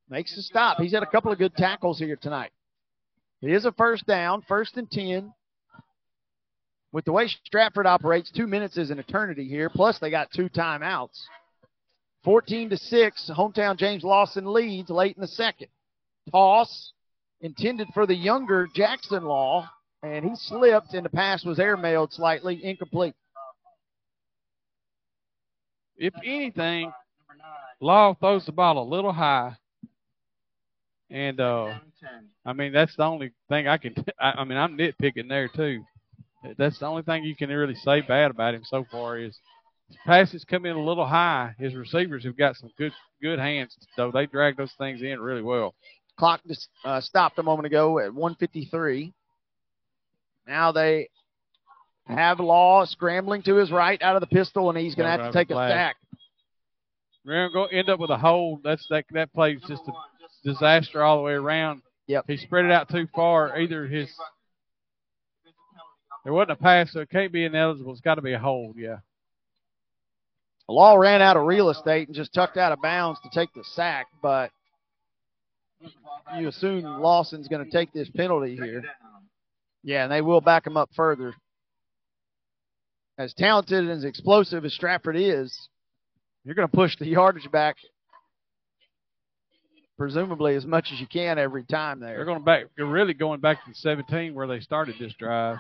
makes 0.09 0.37
a 0.37 0.41
stop. 0.41 0.77
He's 0.79 0.93
had 0.93 1.03
a 1.03 1.09
couple 1.09 1.31
of 1.31 1.37
good 1.37 1.55
tackles 1.55 1.99
here 1.99 2.17
tonight. 2.17 2.51
It 3.41 3.51
is 3.51 3.65
a 3.65 3.71
first 3.71 4.05
down, 4.05 4.41
first 4.47 4.75
and 4.75 4.89
10. 4.91 5.33
With 6.91 7.05
the 7.05 7.11
way 7.11 7.27
Stratford 7.27 7.85
operates, 7.85 8.31
two 8.31 8.47
minutes 8.47 8.77
is 8.77 8.89
an 8.89 8.99
eternity 8.99 9.47
here, 9.47 9.69
plus 9.69 9.99
they 9.99 10.09
got 10.09 10.31
two 10.31 10.49
timeouts. 10.49 11.17
14 12.23 12.71
to 12.71 12.77
6, 12.77 13.31
hometown 13.33 13.77
James 13.77 14.03
Lawson 14.03 14.51
leads 14.51 14.89
late 14.89 15.15
in 15.15 15.21
the 15.21 15.27
second. 15.27 15.67
Toss 16.31 16.91
intended 17.39 17.87
for 17.93 18.05
the 18.05 18.15
younger 18.15 18.67
Jackson 18.75 19.23
Law 19.23 19.69
and 20.03 20.25
he 20.25 20.35
slipped, 20.35 20.93
and 20.93 21.05
the 21.05 21.09
pass 21.09 21.43
was 21.43 21.57
airmailed 21.57 22.13
slightly, 22.13 22.63
incomplete. 22.63 23.15
If 25.97 26.13
anything, 26.23 26.91
Law 27.81 28.13
throws 28.13 28.45
the 28.45 28.51
ball 28.51 28.81
a 28.81 28.83
little 28.83 29.13
high, 29.13 29.55
and 31.09 31.39
uh, 31.39 31.73
I 32.45 32.53
mean 32.53 32.73
that's 32.73 32.95
the 32.95 33.03
only 33.03 33.31
thing 33.47 33.67
I 33.67 33.77
can. 33.77 33.95
I, 34.19 34.31
I 34.31 34.43
mean 34.43 34.57
I'm 34.57 34.77
nitpicking 34.77 35.29
there 35.29 35.47
too. 35.47 35.83
That's 36.57 36.79
the 36.79 36.85
only 36.85 37.03
thing 37.03 37.23
you 37.23 37.35
can 37.35 37.49
really 37.49 37.75
say 37.75 38.01
bad 38.01 38.31
about 38.31 38.53
him 38.53 38.63
so 38.63 38.85
far 38.89 39.17
is 39.17 39.37
passes 40.05 40.45
come 40.45 40.65
in 40.65 40.75
a 40.75 40.83
little 40.83 41.05
high. 41.05 41.55
His 41.57 41.75
receivers 41.75 42.23
have 42.23 42.37
got 42.37 42.55
some 42.55 42.69
good 42.77 42.93
good 43.21 43.39
hands, 43.39 43.75
though. 43.97 44.11
They 44.11 44.25
drag 44.25 44.57
those 44.57 44.73
things 44.77 45.01
in 45.01 45.19
really 45.19 45.41
well. 45.41 45.73
Clock 46.17 46.41
just 46.47 46.67
uh, 46.83 46.99
stopped 46.99 47.39
a 47.39 47.43
moment 47.43 47.65
ago 47.65 47.99
at 47.99 48.13
153. 48.13 49.13
Now 50.49 50.71
they 50.71 51.09
have 52.07 52.39
Law 52.39 52.85
scrambling 52.85 53.43
to 53.43 53.55
his 53.55 53.71
right 53.71 54.01
out 54.01 54.15
of 54.15 54.21
the 54.21 54.27
pistol, 54.27 54.69
and 54.69 54.77
he's 54.77 54.95
going 54.95 55.05
to 55.05 55.23
have 55.23 55.31
to 55.31 55.37
take 55.37 55.51
a 55.51 55.53
sack. 55.53 55.95
We're 57.23 57.49
going 57.49 57.69
to 57.69 57.75
end 57.75 57.89
up 57.89 57.99
with 57.99 58.09
a 58.09 58.17
hold. 58.17 58.61
That's 58.63 58.85
that 58.89 59.05
that 59.11 59.31
play's 59.31 59.61
just 59.67 59.83
a 59.87 59.91
disaster 60.43 61.03
all 61.03 61.17
the 61.17 61.23
way 61.23 61.33
around. 61.33 61.83
Yep. 62.07 62.25
He 62.27 62.37
spread 62.37 62.65
it 62.65 62.71
out 62.71 62.89
too 62.89 63.07
far. 63.13 63.59
Either 63.59 63.85
his 63.85 64.09
there 66.23 66.33
wasn't 66.33 66.51
a 66.51 66.55
pass, 66.55 66.91
so 66.91 67.01
it 67.01 67.11
can't 67.11 67.31
be 67.31 67.45
ineligible. 67.45 67.91
It's 67.91 68.01
got 68.01 68.15
to 68.15 68.23
be 68.23 68.33
a 68.33 68.39
hold. 68.39 68.75
Yeah. 68.75 68.97
Law 70.67 70.95
ran 70.95 71.21
out 71.21 71.37
of 71.37 71.45
real 71.45 71.69
estate 71.69 72.07
and 72.07 72.15
just 72.15 72.33
tucked 72.33 72.57
out 72.57 72.71
of 72.71 72.81
bounds 72.81 73.19
to 73.21 73.29
take 73.31 73.53
the 73.53 73.63
sack, 73.75 74.07
but 74.21 74.49
you 76.37 76.47
assume 76.47 76.83
Lawson's 76.83 77.47
going 77.47 77.63
to 77.63 77.71
take 77.71 77.93
this 77.93 78.09
penalty 78.09 78.55
here. 78.55 78.83
Yeah, 79.83 80.03
and 80.03 80.11
they 80.11 80.21
will 80.21 80.41
back 80.41 80.67
him 80.67 80.77
up 80.77 80.89
further. 80.95 81.33
As 83.17 83.33
talented 83.33 83.79
and 83.79 83.91
as 83.91 84.03
explosive 84.03 84.65
as 84.65 84.73
Stratford 84.73 85.15
is, 85.15 85.69
you're 86.43 86.55
going 86.55 86.67
to 86.67 86.75
push 86.75 86.97
the 86.97 87.07
yardage 87.07 87.49
back 87.51 87.75
presumably 89.97 90.55
as 90.55 90.65
much 90.65 90.91
as 90.93 90.99
you 90.99 91.07
can 91.07 91.37
every 91.37 91.63
time 91.65 91.99
there. 91.99 92.15
They're 92.15 92.25
going 92.25 92.43
back. 92.43 92.65
They're 92.77 92.85
really 92.85 93.13
going 93.13 93.41
back 93.41 93.63
to 93.65 93.73
17 93.73 94.33
where 94.33 94.47
they 94.47 94.61
started 94.61 94.95
this 94.97 95.13
drive. 95.19 95.57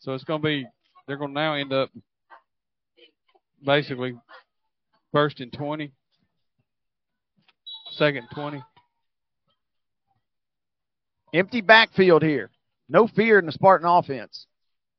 So 0.00 0.12
it's 0.12 0.24
going 0.24 0.42
to 0.42 0.44
be. 0.44 0.66
They're 1.06 1.16
going 1.16 1.30
to 1.30 1.34
now 1.34 1.54
end 1.54 1.72
up 1.72 1.90
basically 3.64 4.14
first 5.12 5.38
and 5.40 5.52
20, 5.52 5.92
second 7.92 8.26
20. 8.34 8.62
Empty 11.32 11.60
backfield 11.60 12.24
here. 12.24 12.50
No 12.88 13.06
fear 13.06 13.38
in 13.38 13.46
the 13.46 13.52
Spartan 13.52 13.88
offense. 13.88 14.46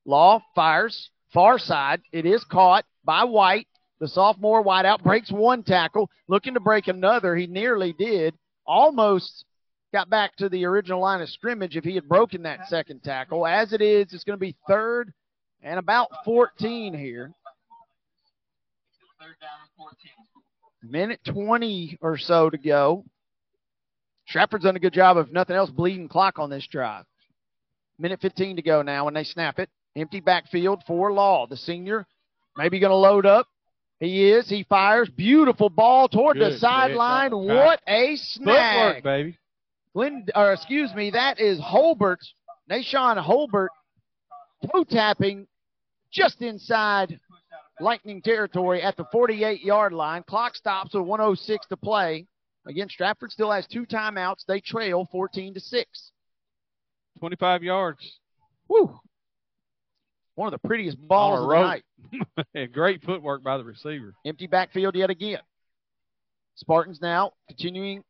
Law 0.06 0.42
fires 0.56 1.10
far 1.34 1.60
side. 1.60 2.02
It 2.12 2.26
is 2.26 2.44
caught 2.44 2.86
by 3.04 3.24
White. 3.24 3.68
The 4.00 4.08
sophomore 4.08 4.64
wideout 4.64 5.02
breaks 5.02 5.32
one 5.32 5.64
tackle, 5.64 6.10
looking 6.28 6.54
to 6.54 6.60
break 6.60 6.88
another. 6.88 7.36
He 7.36 7.48
nearly 7.48 7.94
did. 7.94 8.36
Almost 8.66 9.46
got 9.92 10.10
back 10.10 10.36
to 10.36 10.50
the 10.50 10.66
original 10.66 11.02
line 11.02 11.22
of 11.22 11.30
scrimmage 11.30 11.76
if 11.76 11.84
he 11.84 11.96
had 11.96 12.08
broken 12.08 12.44
that 12.44 12.68
second 12.68 13.04
tackle. 13.04 13.48
As 13.48 13.74
it 13.74 13.82
is, 13.82 14.14
it's 14.14 14.24
going 14.24 14.38
to 14.38 14.46
be 14.46 14.56
third 14.68 15.12
and 15.64 15.80
about 15.80 16.10
14 16.26 16.94
here. 16.94 17.32
Minute 20.84 21.20
20 21.26 21.98
or 22.02 22.18
so 22.18 22.50
to 22.50 22.58
go. 22.58 23.04
Stratford's 24.28 24.66
done 24.66 24.76
a 24.76 24.80
good 24.80 24.94
job 24.94 25.18
of 25.18 25.32
nothing 25.32 25.56
else 25.56 25.70
bleeding 25.70 26.08
clock 26.08 26.38
on 26.38 26.50
this 26.50 26.68
drive. 26.68 27.06
Minute 28.00 28.20
15 28.22 28.58
to 28.58 28.62
go 28.62 28.82
now 28.82 29.08
and 29.08 29.16
they 29.16 29.24
snap 29.24 29.60
it. 29.60 29.70
Empty 29.96 30.20
backfield 30.20 30.84
for 30.86 31.12
Law. 31.12 31.48
The 31.48 31.58
senior 31.58 32.06
maybe 32.56 32.80
going 32.80 32.92
to 32.92 32.96
load 32.96 33.26
up. 33.26 33.48
He 34.00 34.30
is. 34.30 34.48
He 34.48 34.64
fires. 34.64 35.10
Beautiful 35.10 35.70
ball 35.70 36.08
toward 36.08 36.38
Good 36.38 36.54
the 36.54 36.58
sideline. 36.60 37.36
What 37.36 37.82
a 37.88 38.16
snag. 38.16 39.04
Footwork, 39.04 39.04
baby. 39.04 39.38
Glenn, 39.94 40.26
or 40.36 40.54
excuse 40.54 40.94
me, 40.94 41.10
that 41.12 41.40
is 41.40 41.60
Holbert, 41.60 42.20
Nashawn 42.70 43.18
Holbert, 43.18 43.70
toe 44.72 44.84
tapping 44.84 45.48
just 46.12 46.42
inside 46.42 47.20
Lightning 47.80 48.22
territory 48.22 48.82
at 48.82 48.98
the 48.98 49.06
48 49.12 49.62
yard 49.62 49.94
line. 49.94 50.24
Clock 50.28 50.56
stops 50.56 50.94
with 50.94 51.04
106 51.04 51.66
to 51.68 51.78
play. 51.78 52.28
Again, 52.68 52.90
Stratford 52.90 53.32
still 53.32 53.52
has 53.52 53.66
two 53.68 53.86
timeouts. 53.86 54.46
They 54.48 54.60
trail 54.60 55.08
14 55.12 55.54
to 55.54 55.60
6. 55.60 56.12
25 57.18 57.64
yards. 57.64 58.20
Woo. 58.68 59.00
One 60.36 60.54
of 60.54 60.62
the 60.62 60.68
prettiest 60.68 60.98
balls 61.00 61.42
of 61.42 61.50
the 61.50 61.60
night. 61.60 61.84
And 62.54 62.72
Great 62.72 63.04
footwork 63.04 63.44
by 63.44 63.58
the 63.58 63.64
receiver. 63.64 64.14
Empty 64.26 64.48
backfield 64.48 64.96
yet 64.96 65.10
again. 65.10 65.40
Spartans 66.56 67.02
now 67.02 67.32
continuing 67.48 68.04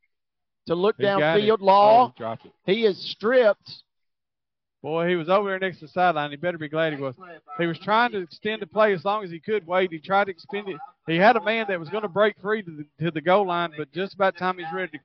to 0.67 0.75
look 0.75 0.97
downfield. 0.97 1.61
Law. 1.61 2.13
Oh, 2.19 2.35
he. 2.65 2.73
He 2.73 2.85
is 2.85 3.11
stripped. 3.11 3.83
Boy, 4.83 5.09
he 5.09 5.15
was 5.15 5.27
over 5.27 5.49
there 5.49 5.59
next 5.59 5.79
to 5.79 5.85
the 5.85 5.91
sideline. 5.91 6.29
He 6.29 6.37
better 6.37 6.57
be 6.57 6.69
glad 6.69 6.93
he 6.93 7.01
was. 7.01 7.15
He 7.57 7.65
was 7.65 7.79
trying 7.79 8.11
to 8.11 8.19
extend 8.19 8.61
the 8.61 8.67
play 8.67 8.93
as 8.93 9.03
long 9.03 9.23
as 9.23 9.31
he 9.31 9.39
could. 9.39 9.65
Wade, 9.65 9.91
he 9.91 9.99
tried 9.99 10.25
to 10.25 10.31
extend 10.31 10.69
it. 10.69 10.77
He 11.07 11.15
had 11.15 11.35
a 11.35 11.43
man 11.43 11.65
that 11.69 11.79
was 11.79 11.89
going 11.89 12.03
to 12.03 12.09
break 12.09 12.39
free 12.39 12.61
to 12.61 12.71
the, 12.71 13.05
to 13.05 13.11
the 13.11 13.21
goal 13.21 13.47
line, 13.47 13.71
but 13.75 13.91
just 13.91 14.13
about 14.13 14.35
the 14.35 14.39
time 14.39 14.57
he's 14.59 14.67
ready 14.73 14.91
to 14.97 15.03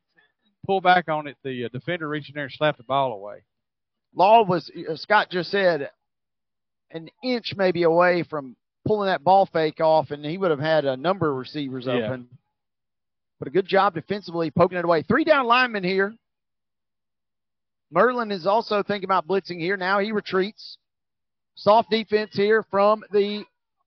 pull 0.66 0.80
back 0.80 1.08
on 1.08 1.26
it, 1.26 1.36
the 1.42 1.64
uh, 1.64 1.68
defender 1.72 2.08
reached 2.08 2.28
in 2.28 2.34
there 2.34 2.44
and 2.44 2.52
slapped 2.52 2.78
the 2.78 2.84
ball 2.84 3.12
away. 3.12 3.42
Law 4.14 4.42
was, 4.44 4.70
Scott 4.96 5.30
just 5.30 5.50
said, 5.50 5.90
an 6.90 7.08
inch 7.24 7.54
maybe 7.56 7.84
away 7.84 8.22
from 8.22 8.56
pulling 8.86 9.06
that 9.06 9.24
ball 9.24 9.46
fake 9.46 9.80
off, 9.80 10.10
and 10.10 10.24
he 10.24 10.36
would 10.36 10.50
have 10.50 10.60
had 10.60 10.84
a 10.84 10.96
number 10.96 11.30
of 11.30 11.36
receivers 11.36 11.86
Yeah. 11.86 11.94
open. 11.94 12.28
But 13.38 13.48
a 13.48 13.50
good 13.50 13.66
job 13.66 13.94
defensively 13.94 14.50
poking 14.50 14.78
it 14.78 14.84
away. 14.84 15.02
Three 15.02 15.24
down 15.24 15.46
linemen 15.46 15.82
here. 15.82 16.14
Merlin 17.90 18.30
is 18.30 18.46
also 18.46 18.82
thinking 18.82 19.04
about 19.04 19.26
blitzing 19.26 19.58
here. 19.60 19.76
Now 19.76 19.98
he 19.98 20.12
retreats. 20.12 20.78
Soft 21.54 21.90
defense 21.90 22.34
here 22.34 22.62
from 22.70 23.04
the 23.10 23.44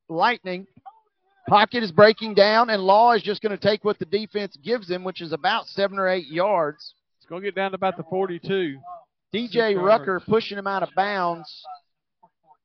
Lightning. 0.07 0.67
Pocket 1.47 1.83
is 1.83 1.91
breaking 1.91 2.33
down, 2.33 2.69
and 2.69 2.83
Law 2.83 3.13
is 3.13 3.23
just 3.23 3.41
going 3.41 3.57
to 3.57 3.61
take 3.61 3.83
what 3.83 3.97
the 3.99 4.05
defense 4.05 4.57
gives 4.57 4.89
him, 4.89 5.03
which 5.03 5.21
is 5.21 5.31
about 5.31 5.67
seven 5.67 5.97
or 5.99 6.07
eight 6.07 6.27
yards. 6.27 6.93
It's 7.17 7.25
going 7.27 7.41
to 7.41 7.47
get 7.47 7.55
down 7.55 7.71
to 7.71 7.75
about 7.75 7.97
the 7.97 8.03
42. 8.03 8.77
DJ 9.33 9.81
Rucker 9.81 10.19
pushing 10.19 10.57
him 10.57 10.67
out 10.67 10.83
of 10.83 10.89
bounds. 10.95 11.65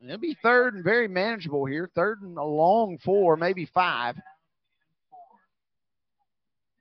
It'll 0.03 0.19
be 0.19 0.37
third 0.43 0.75
and 0.75 0.85
very 0.85 1.09
manageable 1.09 1.67
here. 1.67 1.91
Third 1.95 2.23
and 2.23 2.39
a 2.39 2.45
long 2.45 2.99
four, 3.05 3.37
maybe 3.37 3.69
five. 3.75 4.17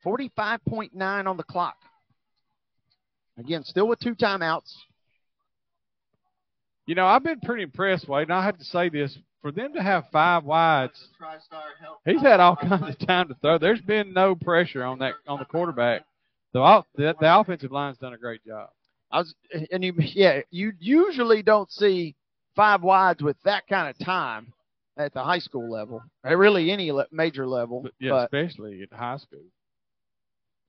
45.9 0.05 1.27
on 1.27 1.37
the 1.37 1.43
clock. 1.43 1.75
Again, 3.37 3.63
still 3.63 3.87
with 3.87 3.99
two 3.99 4.15
timeouts. 4.15 4.73
You 6.85 6.95
know, 6.95 7.05
I've 7.05 7.23
been 7.23 7.39
pretty 7.41 7.63
impressed, 7.63 8.07
Wade, 8.07 8.23
and 8.23 8.33
I 8.33 8.43
have 8.43 8.57
to 8.57 8.63
say 8.65 8.89
this. 8.89 9.17
For 9.41 9.53
them 9.53 9.73
to 9.75 9.81
have 9.81 10.05
five 10.11 10.43
wides, 10.43 10.99
he's 12.03 12.21
had 12.21 12.41
all 12.41 12.57
kinds 12.57 12.89
of 12.89 13.07
time 13.07 13.29
to 13.29 13.35
throw. 13.35 13.57
There's 13.57 13.79
been 13.79 14.11
no 14.11 14.35
pressure 14.35 14.83
on 14.83 14.99
that 14.99 15.13
on 15.27 15.39
the 15.39 15.45
quarterback. 15.45 16.03
The, 16.51 16.83
the, 16.95 17.15
the 17.17 17.39
offensive 17.39 17.71
line's 17.71 17.97
done 17.99 18.13
a 18.13 18.17
great 18.17 18.45
job. 18.45 18.69
I 19.11 19.19
was, 19.19 19.33
and 19.71 19.83
you, 19.83 19.93
yeah, 19.97 20.41
you 20.51 20.73
usually 20.79 21.41
don't 21.41 21.71
see 21.71 22.15
five 22.55 22.83
wides 22.83 23.23
with 23.23 23.37
that 23.43 23.67
kind 23.67 23.89
of 23.89 24.05
time 24.05 24.53
at 24.97 25.13
the 25.13 25.23
high 25.23 25.39
school 25.39 25.71
level, 25.71 26.03
or 26.23 26.37
really 26.37 26.71
any 26.71 26.91
le- 26.91 27.07
major 27.11 27.47
level. 27.47 27.81
But, 27.81 27.93
yeah, 27.99 28.11
but 28.11 28.23
especially 28.25 28.81
at 28.83 28.95
high 28.95 29.17
school. 29.17 29.43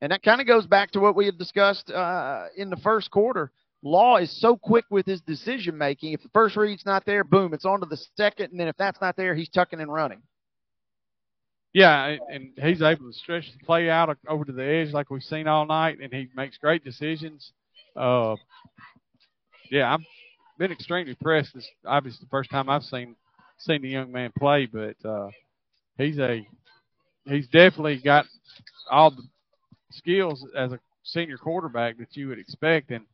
And 0.00 0.12
that 0.12 0.22
kind 0.22 0.40
of 0.40 0.46
goes 0.46 0.66
back 0.66 0.92
to 0.92 1.00
what 1.00 1.14
we 1.14 1.26
had 1.26 1.36
discussed 1.36 1.90
uh, 1.90 2.46
in 2.56 2.70
the 2.70 2.76
first 2.76 3.10
quarter. 3.10 3.52
Law 3.82 4.16
is 4.16 4.30
so 4.40 4.56
quick 4.56 4.84
with 4.90 5.04
his 5.06 5.20
decision 5.22 5.76
making. 5.76 6.12
If 6.12 6.22
the 6.22 6.30
first 6.30 6.56
read's 6.56 6.86
not 6.86 7.04
there, 7.04 7.24
boom, 7.24 7.52
it's 7.52 7.64
on 7.64 7.80
to 7.80 7.86
the 7.86 7.98
second. 8.16 8.50
And 8.50 8.60
then 8.60 8.68
if 8.68 8.76
that's 8.76 9.00
not 9.00 9.16
there, 9.16 9.34
he's 9.34 9.48
tucking 9.48 9.80
and 9.80 9.92
running. 9.92 10.22
Yeah, 11.72 12.16
and 12.30 12.50
he's 12.56 12.82
able 12.82 13.06
to 13.06 13.12
stretch 13.12 13.52
the 13.52 13.64
play 13.64 13.88
out 13.88 14.16
over 14.26 14.44
to 14.44 14.52
the 14.52 14.64
edge 14.64 14.92
like 14.92 15.10
we've 15.10 15.22
seen 15.22 15.46
all 15.46 15.66
night, 15.66 15.98
and 16.02 16.12
he 16.12 16.28
makes 16.34 16.58
great 16.58 16.84
decisions. 16.84 17.52
Uh, 17.96 18.36
yeah, 19.70 19.92
I've 19.94 20.00
been 20.58 20.72
extremely 20.72 21.10
impressed. 21.10 21.54
This 21.54 21.68
obviously 21.86 22.24
the 22.24 22.30
first 22.30 22.50
time 22.50 22.68
I've 22.68 22.84
seen 22.84 23.16
seen 23.58 23.82
the 23.82 23.88
young 23.88 24.10
man 24.10 24.32
play, 24.38 24.66
but 24.66 24.96
uh, 25.04 25.28
he's 25.98 26.18
a 26.18 26.46
he's 27.24 27.46
definitely 27.48 27.98
got 27.98 28.26
all 28.90 29.10
the 29.10 29.22
skills 29.90 30.46
as 30.56 30.72
a 30.72 30.80
senior 31.02 31.36
quarterback 31.36 31.98
that 31.98 32.16
you 32.16 32.28
would 32.28 32.38
expect, 32.38 32.90
and 32.90 33.04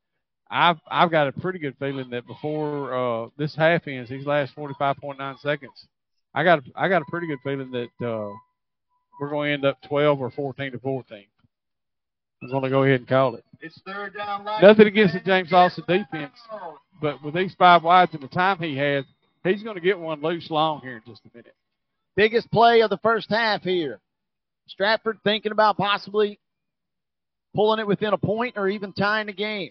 I've 0.50 0.78
I've 0.88 1.10
got 1.10 1.28
a 1.28 1.32
pretty 1.32 1.58
good 1.58 1.76
feeling 1.78 2.10
that 2.10 2.26
before 2.26 2.94
uh, 2.94 3.28
this 3.36 3.54
half 3.54 3.86
ends, 3.88 4.10
these 4.10 4.26
last 4.26 4.54
forty 4.54 4.74
five 4.78 4.96
point 4.96 5.18
nine 5.18 5.36
seconds, 5.38 5.86
I 6.34 6.44
got 6.44 6.62
I 6.74 6.88
got 6.88 7.02
a 7.02 7.10
pretty 7.10 7.26
good 7.26 7.40
feeling 7.42 7.70
that 7.72 8.06
uh, 8.06 8.30
we're 9.20 9.30
going 9.30 9.48
to 9.48 9.54
end 9.54 9.64
up 9.64 9.78
twelve 9.82 10.20
or 10.20 10.30
fourteen 10.30 10.72
to 10.72 10.78
fourteen. 10.78 11.26
I'm 12.42 12.50
going 12.50 12.62
to 12.64 12.70
go 12.70 12.82
ahead 12.82 13.00
and 13.00 13.08
call 13.08 13.34
it. 13.36 13.44
It's 13.60 13.80
third 13.86 14.14
down 14.14 14.44
line. 14.44 14.62
Nothing 14.62 14.86
against 14.86 15.14
the 15.14 15.20
James 15.20 15.50
Lawson 15.50 15.84
defense, 15.88 16.34
but 17.00 17.22
with 17.22 17.34
these 17.34 17.54
five 17.58 17.82
wides 17.82 18.12
and 18.14 18.22
the 18.22 18.28
time 18.28 18.58
he 18.58 18.76
has, 18.76 19.04
he's 19.42 19.62
going 19.62 19.76
to 19.76 19.80
get 19.80 19.98
one 19.98 20.20
loose 20.20 20.50
long 20.50 20.80
here 20.80 20.96
in 20.96 21.02
just 21.06 21.22
a 21.24 21.36
minute. 21.36 21.54
Biggest 22.14 22.50
play 22.50 22.82
of 22.82 22.90
the 22.90 22.98
first 22.98 23.30
half 23.30 23.62
here. 23.62 24.00
Stratford 24.68 25.18
thinking 25.24 25.52
about 25.52 25.76
possibly 25.76 26.38
pulling 27.54 27.80
it 27.80 27.86
within 27.86 28.12
a 28.12 28.18
point 28.18 28.54
or 28.56 28.68
even 28.68 28.92
tying 28.92 29.26
the 29.26 29.32
game. 29.32 29.70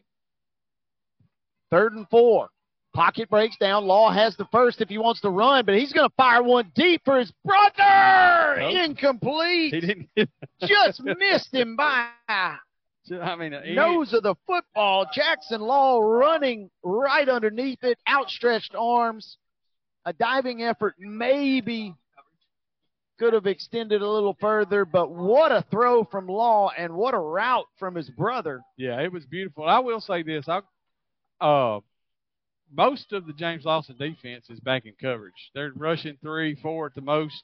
Third 1.69 1.93
and 1.93 2.07
four. 2.09 2.49
Pocket 2.95 3.29
breaks 3.29 3.57
down. 3.57 3.85
Law 3.85 4.09
has 4.09 4.37
the 4.37 4.45
first 4.53 4.79
if 4.79 4.87
he 4.87 4.97
wants 4.97 5.19
to 5.21 5.29
run, 5.29 5.65
but 5.65 5.75
he's 5.75 5.91
going 5.91 6.07
to 6.07 6.15
fire 6.15 6.41
one 6.41 6.71
deep 6.75 7.01
for 7.03 7.19
his 7.19 7.31
brother. 7.43 8.61
Incomplete. 8.61 9.73
He 9.73 9.81
didn't 9.81 10.09
Just 10.65 11.03
missed 11.03 11.53
him 11.53 11.75
by 11.75 12.07
I 12.31 13.35
mean, 13.35 13.53
he- 13.65 13.73
nose 13.73 14.13
of 14.13 14.23
the 14.23 14.35
football. 14.47 15.07
Jackson 15.13 15.59
Law 15.59 15.99
running 15.99 16.69
right 16.83 17.27
underneath 17.27 17.83
it, 17.83 17.99
outstretched 18.09 18.73
arms. 18.77 19.37
A 20.05 20.13
diving 20.13 20.63
effort 20.63 20.95
maybe 20.97 21.93
could 23.19 23.33
have 23.33 23.45
extended 23.45 24.01
a 24.01 24.09
little 24.09 24.37
further, 24.39 24.85
but 24.85 25.11
what 25.11 25.51
a 25.51 25.65
throw 25.69 26.05
from 26.05 26.27
Law 26.27 26.71
and 26.77 26.93
what 26.93 27.13
a 27.13 27.19
route 27.19 27.65
from 27.77 27.95
his 27.95 28.09
brother. 28.09 28.61
Yeah, 28.77 29.01
it 29.01 29.11
was 29.11 29.25
beautiful. 29.25 29.65
I 29.65 29.79
will 29.79 29.99
say 29.99 30.23
this: 30.23 30.47
I, 30.47 30.61
uh, 31.41 31.79
most 32.75 33.13
of 33.13 33.25
the 33.25 33.33
James 33.33 33.65
Lawson 33.65 33.95
defense 33.97 34.49
is 34.49 34.59
back 34.59 34.85
in 34.85 34.93
coverage. 34.99 35.33
They're 35.53 35.71
rushing 35.75 36.17
three, 36.21 36.55
four 36.55 36.87
at 36.87 36.95
the 36.95 37.01
most. 37.01 37.43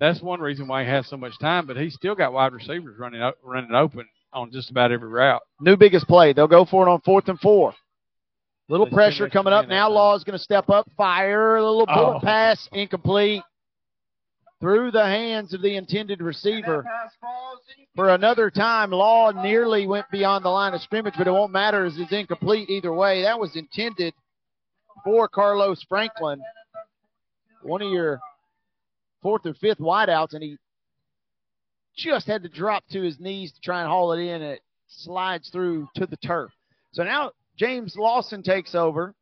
That's 0.00 0.20
one 0.20 0.40
reason 0.40 0.66
why 0.66 0.82
he 0.84 0.90
has 0.90 1.06
so 1.08 1.16
much 1.16 1.38
time. 1.40 1.66
But 1.66 1.76
he's 1.76 1.94
still 1.94 2.14
got 2.14 2.32
wide 2.32 2.52
receivers 2.52 2.98
running 2.98 3.22
o- 3.22 3.34
running 3.44 3.74
open 3.74 4.06
on 4.32 4.50
just 4.50 4.70
about 4.70 4.90
every 4.90 5.08
route. 5.08 5.42
New 5.60 5.76
biggest 5.76 6.06
play. 6.08 6.32
They'll 6.32 6.48
go 6.48 6.64
for 6.64 6.86
it 6.86 6.90
on 6.90 7.00
fourth 7.02 7.28
and 7.28 7.38
four. 7.38 7.74
Little 8.68 8.86
They 8.86 8.90
still 8.90 8.96
pressure 8.96 9.28
coming 9.28 9.52
up. 9.52 9.68
Now. 9.68 9.90
Law 9.90 10.14
is 10.16 10.24
going 10.24 10.38
to 10.38 10.42
step 10.42 10.70
up, 10.70 10.90
fire, 10.96 11.56
a 11.56 11.62
little 11.62 11.86
bullet 11.86 12.16
Oh. 12.16 12.20
pass, 12.20 12.68
incomplete. 12.72 13.42
Through 14.60 14.92
the 14.92 15.04
hands 15.04 15.52
of 15.54 15.60
the 15.60 15.74
intended 15.74 16.22
receiver. 16.22 16.84
For 17.96 18.10
another 18.10 18.48
time, 18.48 18.92
Law 18.92 19.32
nearly 19.32 19.86
went 19.88 20.06
beyond 20.12 20.44
the 20.44 20.50
line 20.50 20.72
of 20.72 20.80
scrimmage, 20.80 21.14
but 21.18 21.26
it 21.26 21.32
won't 21.32 21.50
matter 21.52 21.84
as 21.84 21.98
it's 21.98 22.12
incomplete 22.12 22.70
either 22.70 22.92
way. 22.92 23.22
That 23.22 23.38
was 23.40 23.56
intended 23.56 24.14
for 25.04 25.28
Carlos 25.28 25.84
Franklin, 25.88 26.40
one 27.62 27.82
of 27.82 27.90
your 27.90 28.20
fourth 29.22 29.46
or 29.46 29.54
fifth 29.54 29.78
wideouts, 29.78 30.34
and 30.34 30.42
he 30.42 30.56
just 31.96 32.26
had 32.26 32.42
to 32.42 32.48
drop 32.48 32.84
to 32.90 33.02
his 33.02 33.20
knees 33.20 33.52
to 33.52 33.60
try 33.60 33.80
and 33.80 33.88
haul 33.88 34.12
it 34.12 34.20
in. 34.20 34.42
And 34.42 34.52
it 34.52 34.60
slides 34.88 35.48
through 35.50 35.88
to 35.96 36.06
the 36.06 36.16
turf. 36.16 36.50
So 36.92 37.04
now 37.04 37.32
James 37.56 37.96
Lawson 37.96 38.42
takes 38.42 38.74
over. 38.74 39.14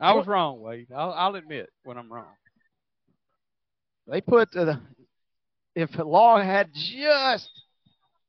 I 0.00 0.12
was 0.12 0.26
wrong, 0.26 0.60
Wade. 0.60 0.88
I'll, 0.94 1.12
I'll 1.12 1.34
admit 1.34 1.68
when 1.82 1.98
I'm 1.98 2.12
wrong. 2.12 2.32
They 4.06 4.20
put 4.20 4.54
uh, 4.56 4.64
the 4.64 4.80
if 5.74 5.90
Law 5.98 6.40
had 6.40 6.70
just 6.72 7.50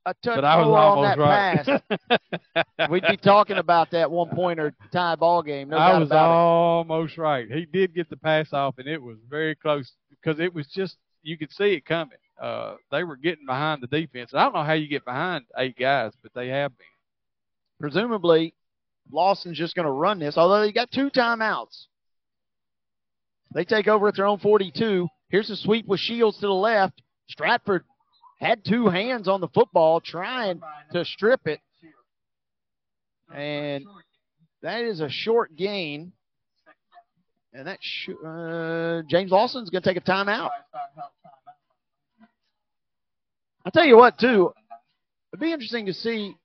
a 0.05 0.13
touch 0.23 0.35
But 0.35 0.45
I 0.45 0.57
was 0.57 0.67
more 0.67 0.77
on 0.77 1.03
that 1.03 1.17
right. 1.19 1.81
pass, 2.09 2.89
we'd 2.89 3.03
be 3.07 3.17
talking 3.17 3.57
about 3.57 3.91
that 3.91 4.09
one 4.09 4.29
pointer 4.29 4.73
tie 4.91 5.15
ball 5.15 5.43
game. 5.43 5.69
No 5.69 5.77
I 5.77 5.97
was 5.97 6.11
almost 6.11 7.17
right. 7.17 7.49
He 7.51 7.65
did 7.65 7.93
get 7.93 8.09
the 8.09 8.17
pass 8.17 8.53
off, 8.53 8.77
and 8.77 8.87
it 8.87 9.01
was 9.01 9.17
very 9.29 9.55
close 9.55 9.91
because 10.09 10.39
it 10.39 10.53
was 10.53 10.67
just 10.67 10.97
you 11.23 11.37
could 11.37 11.51
see 11.51 11.73
it 11.73 11.85
coming. 11.85 12.17
Uh, 12.41 12.75
they 12.91 13.03
were 13.03 13.17
getting 13.17 13.45
behind 13.45 13.81
the 13.81 13.87
defense. 13.87 14.31
I 14.33 14.43
don't 14.43 14.53
know 14.53 14.63
how 14.63 14.73
you 14.73 14.87
get 14.87 15.05
behind 15.05 15.45
eight 15.57 15.77
guys, 15.77 16.13
but 16.23 16.33
they 16.33 16.47
have 16.49 16.77
been. 16.77 16.87
Presumably, 17.79 18.53
Lawson's 19.11 19.57
just 19.57 19.75
going 19.75 19.85
to 19.85 19.91
run 19.91 20.19
this, 20.19 20.37
although 20.37 20.61
they 20.61 20.71
got 20.71 20.91
two 20.91 21.09
timeouts. 21.09 21.85
They 23.53 23.65
take 23.65 23.87
over 23.87 24.07
at 24.07 24.15
their 24.15 24.27
own 24.27 24.39
42. 24.39 25.07
Here's 25.29 25.49
a 25.49 25.55
sweep 25.55 25.87
with 25.87 25.99
Shields 25.99 26.37
to 26.39 26.47
the 26.47 26.53
left. 26.53 27.01
Stratford 27.29 27.83
had 28.39 28.63
two 28.63 28.87
hands 28.87 29.27
on 29.27 29.41
the 29.41 29.47
football 29.49 29.99
trying 29.99 30.61
to 30.93 31.03
strip 31.05 31.45
it. 31.45 31.59
And 33.33 33.85
that 34.61 34.81
is 34.81 35.01
a 35.01 35.09
short 35.09 35.55
gain. 35.55 36.13
And 37.53 37.67
that 37.67 37.79
sh- 37.81 38.09
uh, 38.25 39.01
James 39.09 39.31
Lawson's 39.31 39.69
going 39.69 39.81
to 39.81 39.89
take 39.89 39.97
a 39.97 40.05
timeout. 40.05 40.49
I'll 43.65 43.71
tell 43.71 43.85
you 43.85 43.97
what, 43.97 44.17
too. 44.17 44.53
It'd 45.31 45.41
be 45.41 45.51
interesting 45.51 45.85
to 45.87 45.93
see 45.93 46.35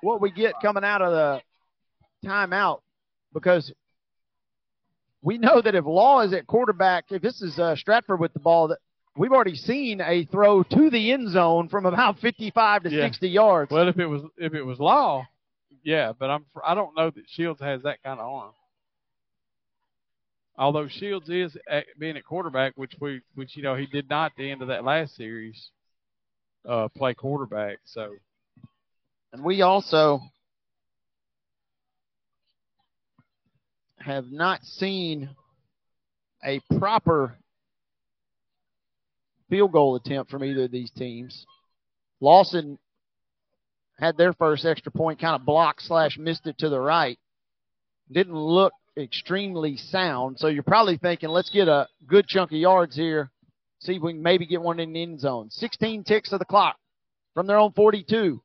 what 0.00 0.20
we 0.20 0.30
get 0.30 0.54
coming 0.62 0.84
out 0.84 1.02
of 1.02 1.12
the 1.12 2.28
timeout 2.28 2.80
because 3.32 3.72
we 5.22 5.38
know 5.38 5.60
that 5.60 5.74
if 5.74 5.84
Law 5.84 6.20
is 6.22 6.32
at 6.32 6.46
quarterback, 6.46 7.06
if 7.10 7.22
this 7.22 7.42
is 7.42 7.58
uh, 7.58 7.76
Stratford 7.76 8.20
with 8.20 8.32
the 8.32 8.40
ball, 8.40 8.68
that 8.68 8.78
we've 9.16 9.32
already 9.32 9.56
seen 9.56 10.00
a 10.00 10.24
throw 10.26 10.62
to 10.62 10.90
the 10.90 11.12
end 11.12 11.30
zone 11.30 11.68
from 11.68 11.86
about 11.86 12.18
55 12.20 12.84
to 12.84 12.90
Yeah. 12.90 13.06
60 13.06 13.28
yards. 13.28 13.70
Well, 13.70 13.88
if 13.88 13.98
it 13.98 14.06
was 14.06 14.22
if 14.36 14.54
it 14.54 14.62
was 14.62 14.78
Law, 14.78 15.26
yeah, 15.82 16.12
but 16.18 16.30
I'm 16.30 16.44
I 16.64 16.74
don't 16.74 16.96
know 16.96 17.10
that 17.10 17.24
Shields 17.28 17.60
has 17.60 17.82
that 17.82 18.02
kind 18.02 18.20
of 18.20 18.26
arm. 18.26 18.52
Although 20.58 20.88
Shields 20.88 21.28
is 21.28 21.56
at, 21.68 21.84
being 21.98 22.16
at 22.16 22.24
quarterback, 22.24 22.72
which 22.76 22.92
we 23.00 23.20
which 23.34 23.56
you 23.56 23.62
know 23.62 23.74
he 23.74 23.86
did 23.86 24.08
not 24.08 24.32
at 24.32 24.36
the 24.38 24.50
end 24.50 24.62
of 24.62 24.68
that 24.68 24.84
last 24.84 25.14
series 25.16 25.70
uh, 26.68 26.88
play 26.88 27.14
quarterback. 27.14 27.78
So 27.84 28.14
And 29.32 29.44
we 29.44 29.62
also 29.62 30.20
have 33.98 34.30
not 34.30 34.64
seen 34.64 35.30
a 36.44 36.60
proper 36.78 37.36
field 39.48 39.72
goal 39.72 39.96
attempt 39.96 40.30
from 40.30 40.44
either 40.44 40.64
of 40.64 40.70
these 40.70 40.90
teams. 40.90 41.46
Lawson 42.20 42.78
had 43.98 44.16
their 44.16 44.32
first 44.32 44.64
extra 44.64 44.92
point 44.92 45.20
kind 45.20 45.34
of 45.34 45.46
blocked 45.46 45.82
slash 45.82 46.18
missed 46.18 46.46
it 46.46 46.58
to 46.58 46.68
the 46.68 46.80
right. 46.80 47.18
Didn't 48.10 48.36
look 48.36 48.72
extremely 48.96 49.76
sound. 49.76 50.38
So 50.38 50.48
you're 50.48 50.62
probably 50.62 50.96
thinking, 50.96 51.28
let's 51.28 51.50
get 51.50 51.68
a 51.68 51.88
good 52.06 52.26
chunk 52.26 52.52
of 52.52 52.58
yards 52.58 52.96
here. 52.96 53.30
See 53.80 53.96
if 53.96 54.02
we 54.02 54.12
can 54.12 54.22
maybe 54.22 54.46
get 54.46 54.62
one 54.62 54.80
in 54.80 54.92
the 54.92 55.02
end 55.02 55.20
zone. 55.20 55.50
16 55.50 56.04
ticks 56.04 56.32
of 56.32 56.38
the 56.38 56.44
clock 56.44 56.76
from 57.34 57.46
their 57.46 57.58
own 57.58 57.72
42. 57.72 58.42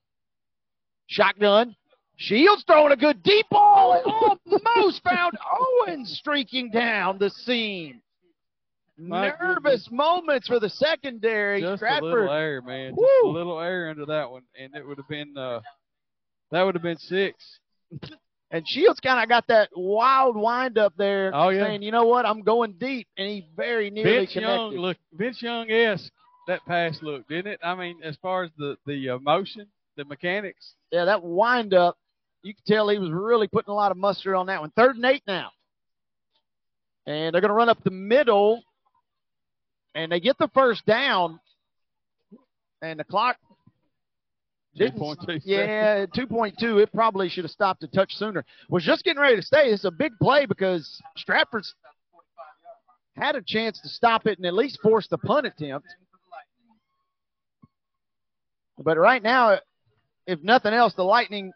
Shotgun. 1.08 1.76
Shields 2.18 2.64
throwing 2.68 2.92
a 2.92 2.98
good 2.98 3.24
deep 3.24 3.48
ball 3.50 3.94
and 3.94 4.54
almost 4.76 5.02
found 5.04 5.34
Owens 5.60 6.12
streaking 6.18 6.70
down 6.70 7.18
the 7.18 7.30
seam. 7.30 8.02
My 9.08 9.34
Nervous 9.42 9.90
moments 9.92 10.48
for 10.48 10.60
the 10.60 10.70
secondary. 10.70 11.62
just 11.62 11.82
a 11.82 12.00
little 12.04 12.32
air, 12.32 12.62
man, 12.62 12.92
just 12.96 13.02
a 13.24 13.28
little 13.28 13.60
air 13.60 13.90
under 13.90 14.06
that 14.06 14.30
one, 14.30 14.44
and 14.60 14.76
it 14.76 14.86
would 14.86 14.98
have 14.98 15.08
been 15.08 15.36
uh, 15.38 15.62
that 16.52 16.62
would 16.64 16.76
have 16.76 16.84
been 16.84 16.98
six. 16.98 17.60
And 18.52 18.68
Shields 18.68 19.00
kind 19.00 19.24
of 19.24 19.30
got 19.30 19.48
that 19.48 19.70
wild 19.76 20.36
wind 20.36 20.78
up 20.78 20.94
there, 20.98 21.32
Oh, 21.34 21.50
yeah. 21.50 21.66
saying, 21.66 21.82
"You 21.84 21.92
know 21.92 22.06
what? 22.06 22.26
I'm 22.26 22.42
going 22.42 22.74
deep," 22.74 23.08
and 23.18 23.28
he 23.28 23.48
very 23.56 23.90
nearly 23.90 24.20
Vince 24.20 24.34
connected. 24.34 24.56
Young 24.56 24.76
look 24.78 24.98
Vince 25.14 25.42
Young 25.42 25.72
esque 25.72 26.12
that 26.48 26.64
pass 26.66 27.02
looked, 27.02 27.30
didn't 27.30 27.54
it? 27.54 27.60
I 27.64 27.76
mean, 27.76 28.00
as 28.04 28.18
far 28.18 28.44
as 28.44 28.52
the 28.58 28.78
the 28.86 29.12
uh, 29.12 29.20
motion, 29.20 29.68
the 29.96 30.04
mechanics. 30.06 30.76
Yeah, 30.92 31.06
that 31.06 31.24
wind 31.24 31.74
up, 31.74 31.98
you 32.44 32.54
could 32.54 32.66
tell 32.66 32.90
he 32.90 33.00
was 33.00 33.10
really 33.10 33.48
putting 33.48 33.72
a 33.72 33.76
lot 33.76 33.92
of 33.92 33.98
mustard 33.98 34.36
on 34.36 34.48
that 34.48 34.60
one. 34.60 34.72
Third 34.76 34.98
and 34.98 35.06
eight 35.06 35.24
now. 35.26 35.52
And 37.08 37.34
they're 37.34 37.42
going 37.42 37.50
to 37.50 37.56
run 37.56 37.70
up 37.70 37.84
the 37.84 37.90
middle, 37.90 38.62
and 39.96 40.12
they 40.12 40.20
get 40.20 40.38
the 40.38 40.50
first 40.54 40.86
down, 40.86 41.40
and 42.82 43.00
the 43.00 43.04
clock 43.04 43.38
didn't. 44.76 45.00
2.2 45.00 45.42
Yeah, 45.44 46.06
2.2. 46.06 46.82
It 46.82 46.94
probably 46.94 47.30
should 47.30 47.44
have 47.44 47.52
stopped 47.52 47.84
a 47.84 47.88
touch 47.88 48.16
sooner. 48.16 48.46
Was 48.70 48.84
just 48.84 49.04
getting 49.04 49.22
ready 49.22 49.36
to 49.36 49.42
stay. 49.42 49.70
Is 49.70 49.86
a 49.86 49.92
big 49.92 50.14
play 50.22 50.46
because 50.46 51.02
Stratford's 51.18 51.76
had 53.16 53.36
a 53.36 53.42
chance 53.42 53.80
to 53.82 53.90
stop 53.90 54.26
it 54.28 54.38
and 54.38 54.46
at 54.46 54.54
least 54.54 54.80
force 54.82 55.08
the 55.08 55.18
punt 55.18 55.46
attempt. 55.46 55.88
But 58.78 58.98
right 58.98 59.22
now, 59.22 59.60
if 60.26 60.42
nothing 60.42 60.74
else, 60.74 60.94
the 60.96 61.04
Lightning 61.04 61.52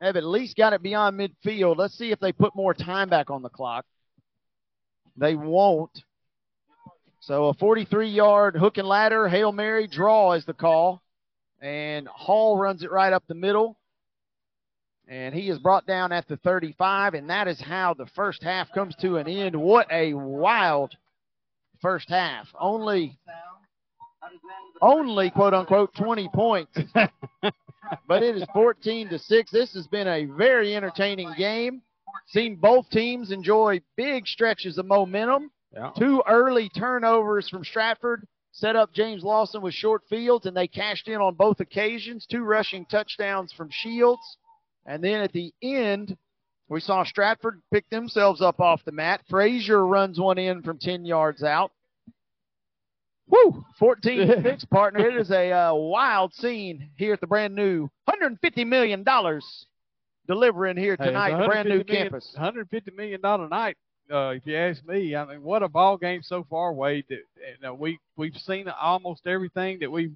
have 0.00 0.16
at 0.16 0.24
least 0.24 0.56
got 0.56 0.72
it 0.72 0.82
beyond 0.82 1.18
midfield. 1.18 1.76
Let's 1.76 1.96
see 1.96 2.10
if 2.10 2.20
they 2.20 2.32
put 2.32 2.54
more 2.54 2.74
time 2.74 3.08
back 3.08 3.30
on 3.30 3.42
the 3.42 3.48
clock. 3.48 3.86
They 5.16 5.34
won't. 5.34 6.02
So 7.26 7.46
a 7.46 7.54
43 7.54 8.08
yard 8.08 8.54
hook 8.54 8.78
and 8.78 8.86
ladder, 8.86 9.26
Hail 9.28 9.50
Mary 9.50 9.88
draw 9.88 10.34
is 10.34 10.44
the 10.44 10.54
call. 10.54 11.02
And 11.60 12.06
Hall 12.06 12.56
runs 12.56 12.84
it 12.84 12.92
right 12.92 13.12
up 13.12 13.24
the 13.26 13.34
middle. 13.34 13.76
And 15.08 15.34
he 15.34 15.50
is 15.50 15.58
brought 15.58 15.88
down 15.88 16.12
at 16.12 16.28
the 16.28 16.36
35. 16.36 17.14
And 17.14 17.28
that 17.28 17.48
is 17.48 17.60
how 17.60 17.94
the 17.94 18.06
first 18.14 18.44
half 18.44 18.70
comes 18.72 18.94
to 19.00 19.16
an 19.16 19.26
end. 19.26 19.56
What 19.56 19.90
a 19.90 20.14
wild 20.14 20.94
first 21.82 22.08
half. 22.08 22.46
Only, 22.60 23.18
only 24.80 25.30
quote 25.30 25.52
unquote 25.52 25.96
20 25.96 26.28
points. 26.32 26.78
but 28.06 28.22
it 28.22 28.36
is 28.36 28.44
14 28.52 29.08
to 29.08 29.18
6. 29.18 29.50
This 29.50 29.74
has 29.74 29.88
been 29.88 30.06
a 30.06 30.26
very 30.26 30.76
entertaining 30.76 31.34
game. 31.36 31.82
Seen 32.28 32.54
both 32.54 32.88
teams 32.90 33.32
enjoy 33.32 33.80
big 33.96 34.28
stretches 34.28 34.78
of 34.78 34.86
momentum. 34.86 35.50
Yeah. 35.76 35.90
Two 35.98 36.22
early 36.26 36.70
turnovers 36.70 37.48
from 37.50 37.62
Stratford 37.62 38.26
set 38.52 38.76
up 38.76 38.94
James 38.94 39.22
Lawson 39.22 39.60
with 39.60 39.74
short 39.74 40.02
fields, 40.08 40.46
and 40.46 40.56
they 40.56 40.66
cashed 40.66 41.06
in 41.06 41.20
on 41.20 41.34
both 41.34 41.60
occasions. 41.60 42.24
Two 42.26 42.42
rushing 42.44 42.86
touchdowns 42.86 43.52
from 43.52 43.68
Shields. 43.70 44.38
And 44.86 45.04
then 45.04 45.20
at 45.20 45.32
the 45.32 45.52
end, 45.62 46.16
we 46.70 46.80
saw 46.80 47.04
Stratford 47.04 47.60
pick 47.70 47.88
themselves 47.90 48.40
up 48.40 48.58
off 48.58 48.84
the 48.84 48.92
mat. 48.92 49.20
Frazier 49.28 49.86
runs 49.86 50.18
one 50.18 50.38
in 50.38 50.62
from 50.62 50.78
10 50.78 51.04
yards 51.04 51.42
out. 51.42 51.72
Woo! 53.28 53.62
14 53.78 54.28
to 54.28 54.42
6, 54.50 54.64
partner. 54.66 55.06
It 55.06 55.16
is 55.16 55.30
a 55.30 55.52
uh, 55.52 55.74
wild 55.74 56.32
scene 56.32 56.88
here 56.96 57.12
at 57.12 57.20
the 57.20 57.26
brand 57.26 57.54
new 57.54 57.90
$150 58.08 58.66
million 58.66 59.04
delivering 60.26 60.76
here 60.76 60.96
tonight, 60.96 61.38
the 61.38 61.46
brand 61.46 61.68
new 61.68 61.78
150 61.78 61.92
million- 61.92 62.10
campus. 62.10 62.32
150 62.34 62.90
million 62.92 63.20
dollar 63.20 63.48
night. 63.48 63.76
Uh, 64.12 64.28
if 64.30 64.46
you 64.46 64.56
ask 64.56 64.86
me, 64.86 65.16
I 65.16 65.24
mean, 65.24 65.42
what 65.42 65.62
a 65.62 65.68
ball 65.68 65.96
game 65.96 66.22
so 66.22 66.46
far, 66.48 66.72
Wade. 66.72 67.04
That, 67.08 67.22
you 67.36 67.62
know, 67.62 67.74
we 67.74 67.98
we've 68.16 68.36
seen 68.36 68.68
almost 68.68 69.26
everything 69.26 69.80
that 69.80 69.90
we 69.90 70.12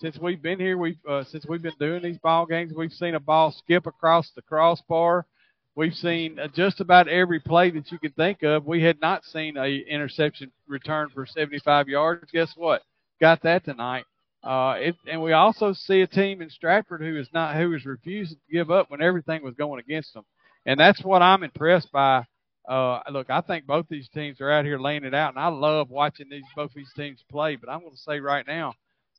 since 0.00 0.18
we've 0.18 0.42
been 0.42 0.60
here. 0.60 0.76
We've 0.76 0.98
uh, 1.08 1.24
since 1.24 1.46
we've 1.46 1.62
been 1.62 1.72
doing 1.78 2.02
these 2.02 2.18
ball 2.18 2.46
games, 2.46 2.72
we've 2.74 2.92
seen 2.92 3.14
a 3.14 3.20
ball 3.20 3.52
skip 3.52 3.86
across 3.86 4.30
the 4.34 4.42
crossbar. 4.42 5.26
We've 5.74 5.94
seen 5.94 6.38
uh, 6.38 6.48
just 6.48 6.80
about 6.80 7.08
every 7.08 7.40
play 7.40 7.70
that 7.70 7.90
you 7.90 7.98
could 7.98 8.16
think 8.16 8.42
of. 8.42 8.66
We 8.66 8.82
had 8.82 9.00
not 9.00 9.24
seen 9.24 9.56
a 9.56 9.78
interception 9.88 10.50
return 10.66 11.08
for 11.14 11.24
75 11.26 11.88
yards. 11.88 12.30
Guess 12.32 12.54
what? 12.56 12.82
Got 13.20 13.42
that 13.42 13.64
tonight. 13.64 14.04
Uh, 14.42 14.74
it, 14.78 14.96
and 15.06 15.22
we 15.22 15.32
also 15.32 15.72
see 15.72 16.00
a 16.00 16.06
team 16.06 16.40
in 16.42 16.50
Stratford 16.50 17.02
who 17.02 17.16
is 17.18 17.28
not 17.32 17.56
who 17.56 17.74
is 17.74 17.84
refusing 17.84 18.36
to 18.36 18.52
give 18.52 18.70
up 18.70 18.90
when 18.90 19.02
everything 19.02 19.42
was 19.42 19.54
going 19.54 19.80
against 19.80 20.14
them, 20.14 20.24
and 20.66 20.80
that's 20.80 21.02
what 21.04 21.22
I'm 21.22 21.42
impressed 21.42 21.92
by. 21.92 22.24
Uh, 22.70 23.00
look, 23.10 23.30
I 23.30 23.40
think 23.40 23.66
both 23.66 23.86
these 23.88 24.08
teams 24.08 24.40
are 24.40 24.48
out 24.48 24.64
here 24.64 24.78
laying 24.78 25.02
it 25.02 25.12
out, 25.12 25.34
and 25.34 25.42
I 25.42 25.48
love 25.48 25.90
watching 25.90 26.28
these 26.30 26.44
both 26.54 26.72
these 26.72 26.92
teams 26.94 27.24
play. 27.28 27.56
But 27.56 27.68
I'm 27.68 27.80
going 27.80 27.90
to 27.90 27.98
say 27.98 28.20
right 28.20 28.46
now 28.46 28.74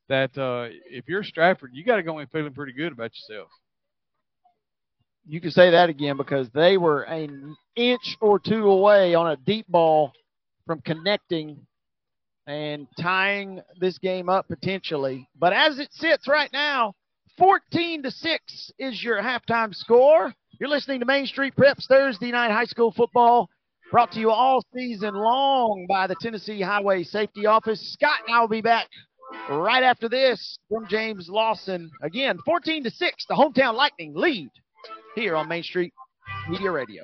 that 0.08 0.36
uh, 0.38 0.68
if 0.90 1.06
you're 1.06 1.22
Stratford, 1.22 1.72
you 1.74 1.84
got 1.84 1.96
to 1.96 2.02
go 2.02 2.18
in 2.20 2.26
feeling 2.28 2.54
pretty 2.54 2.72
good 2.72 2.92
about 2.92 3.10
yourself. 3.14 3.50
You 5.28 5.38
can 5.42 5.50
say 5.50 5.70
that 5.72 5.90
again 5.90 6.16
because 6.16 6.48
they 6.54 6.78
were 6.78 7.02
an 7.02 7.54
inch 7.76 8.16
or 8.22 8.38
two 8.38 8.70
away 8.70 9.14
on 9.14 9.30
a 9.30 9.36
deep 9.36 9.68
ball 9.68 10.12
from 10.66 10.80
connecting 10.80 11.66
and 12.46 12.86
tying 12.98 13.60
this 13.78 13.98
game 13.98 14.30
up 14.30 14.48
potentially. 14.48 15.28
But 15.38 15.52
as 15.52 15.78
it 15.78 15.92
sits 15.92 16.26
right 16.26 16.50
now, 16.54 16.94
14 17.36 18.04
to 18.04 18.10
6 18.10 18.72
is 18.78 19.04
your 19.04 19.22
halftime 19.22 19.74
score. 19.74 20.34
You're 20.62 20.70
listening 20.70 21.00
to 21.00 21.06
Main 21.06 21.26
Street 21.26 21.56
Preps 21.56 21.88
Thursday 21.88 22.30
night 22.30 22.52
high 22.52 22.66
school 22.66 22.92
football 22.92 23.50
brought 23.90 24.12
to 24.12 24.20
you 24.20 24.30
all 24.30 24.64
season 24.72 25.12
long 25.12 25.86
by 25.88 26.06
the 26.06 26.14
Tennessee 26.20 26.60
Highway 26.60 27.02
Safety 27.02 27.46
Office. 27.46 27.80
Scott 27.94 28.20
and 28.24 28.36
I 28.36 28.40
will 28.40 28.46
be 28.46 28.60
back 28.60 28.86
right 29.50 29.82
after 29.82 30.08
this 30.08 30.60
from 30.68 30.86
James 30.86 31.28
Lawson. 31.28 31.90
Again, 32.00 32.38
14 32.46 32.84
to 32.84 32.90
6, 32.92 33.26
the 33.28 33.34
hometown 33.34 33.74
Lightning 33.74 34.12
lead 34.14 34.50
here 35.16 35.34
on 35.34 35.48
Main 35.48 35.64
Street 35.64 35.92
Media 36.48 36.70
Radio. 36.70 37.02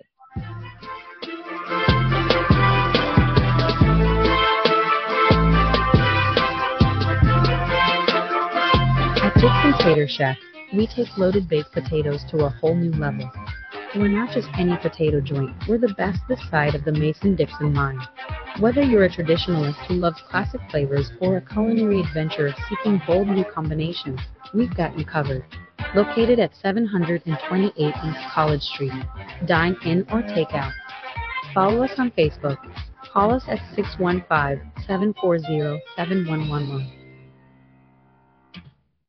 Dickson 9.40 9.74
Tater 9.78 10.06
Shack, 10.09 10.39
we 10.72 10.86
take 10.86 11.16
loaded 11.16 11.48
baked 11.48 11.72
potatoes 11.72 12.24
to 12.30 12.44
a 12.44 12.48
whole 12.48 12.74
new 12.74 12.92
level. 12.92 13.30
We're 13.94 14.08
not 14.08 14.34
just 14.34 14.48
any 14.58 14.76
potato 14.76 15.20
joint, 15.20 15.56
we're 15.66 15.78
the 15.78 15.94
best 15.96 16.20
this 16.28 16.40
side 16.50 16.74
of 16.74 16.84
the 16.84 16.92
Mason 16.92 17.36
Dixon 17.36 17.74
line. 17.74 17.98
Whether 18.60 18.82
you're 18.82 19.04
a 19.04 19.08
traditionalist 19.08 19.86
who 19.86 19.94
loves 19.94 20.20
classic 20.28 20.60
flavors 20.70 21.10
or 21.20 21.38
a 21.38 21.40
culinary 21.40 22.00
adventurer 22.00 22.52
seeking 22.68 23.00
bold 23.06 23.28
new 23.28 23.44
combinations, 23.44 24.20
we've 24.52 24.74
got 24.76 24.98
you 24.98 25.06
covered. 25.06 25.44
Located 25.94 26.38
at 26.38 26.54
728 26.56 27.72
East 27.78 28.18
College 28.34 28.62
Street. 28.62 28.92
Dine 29.46 29.76
in 29.84 30.06
or 30.12 30.22
take 30.22 30.52
out. 30.52 30.72
Follow 31.54 31.82
us 31.82 31.92
on 31.98 32.10
Facebook. 32.10 32.58
Call 33.12 33.32
us 33.32 33.44
at 33.48 33.58
615 33.74 34.70
740 34.86 35.80
7111. 35.96 36.97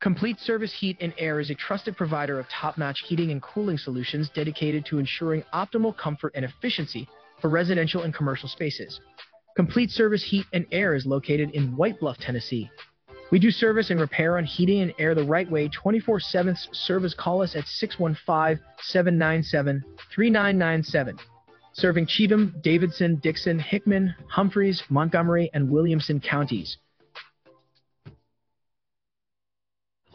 Complete 0.00 0.38
Service 0.38 0.72
Heat 0.72 0.96
and 1.00 1.12
Air 1.18 1.40
is 1.40 1.50
a 1.50 1.56
trusted 1.56 1.96
provider 1.96 2.38
of 2.38 2.48
top 2.48 2.78
notch 2.78 3.00
heating 3.08 3.32
and 3.32 3.42
cooling 3.42 3.76
solutions 3.76 4.30
dedicated 4.32 4.86
to 4.86 5.00
ensuring 5.00 5.42
optimal 5.52 5.96
comfort 5.96 6.32
and 6.36 6.44
efficiency 6.44 7.08
for 7.40 7.50
residential 7.50 8.02
and 8.02 8.14
commercial 8.14 8.48
spaces. 8.48 9.00
Complete 9.56 9.90
Service 9.90 10.22
Heat 10.22 10.46
and 10.52 10.66
Air 10.70 10.94
is 10.94 11.04
located 11.04 11.50
in 11.50 11.76
White 11.76 11.98
Bluff, 11.98 12.16
Tennessee. 12.18 12.70
We 13.32 13.40
do 13.40 13.50
service 13.50 13.90
and 13.90 13.98
repair 13.98 14.38
on 14.38 14.44
heating 14.44 14.82
and 14.82 14.94
air 15.00 15.16
the 15.16 15.24
right 15.24 15.50
way 15.50 15.68
24 15.68 16.20
7. 16.20 16.56
Service 16.70 17.12
call 17.12 17.42
us 17.42 17.56
at 17.56 17.66
615 17.66 18.64
797 18.80 19.84
3997. 20.14 21.18
Serving 21.72 22.06
Cheatham, 22.06 22.54
Davidson, 22.62 23.16
Dickson, 23.16 23.58
Hickman, 23.58 24.14
Humphreys, 24.28 24.80
Montgomery, 24.90 25.50
and 25.52 25.68
Williamson 25.68 26.20
counties. 26.20 26.78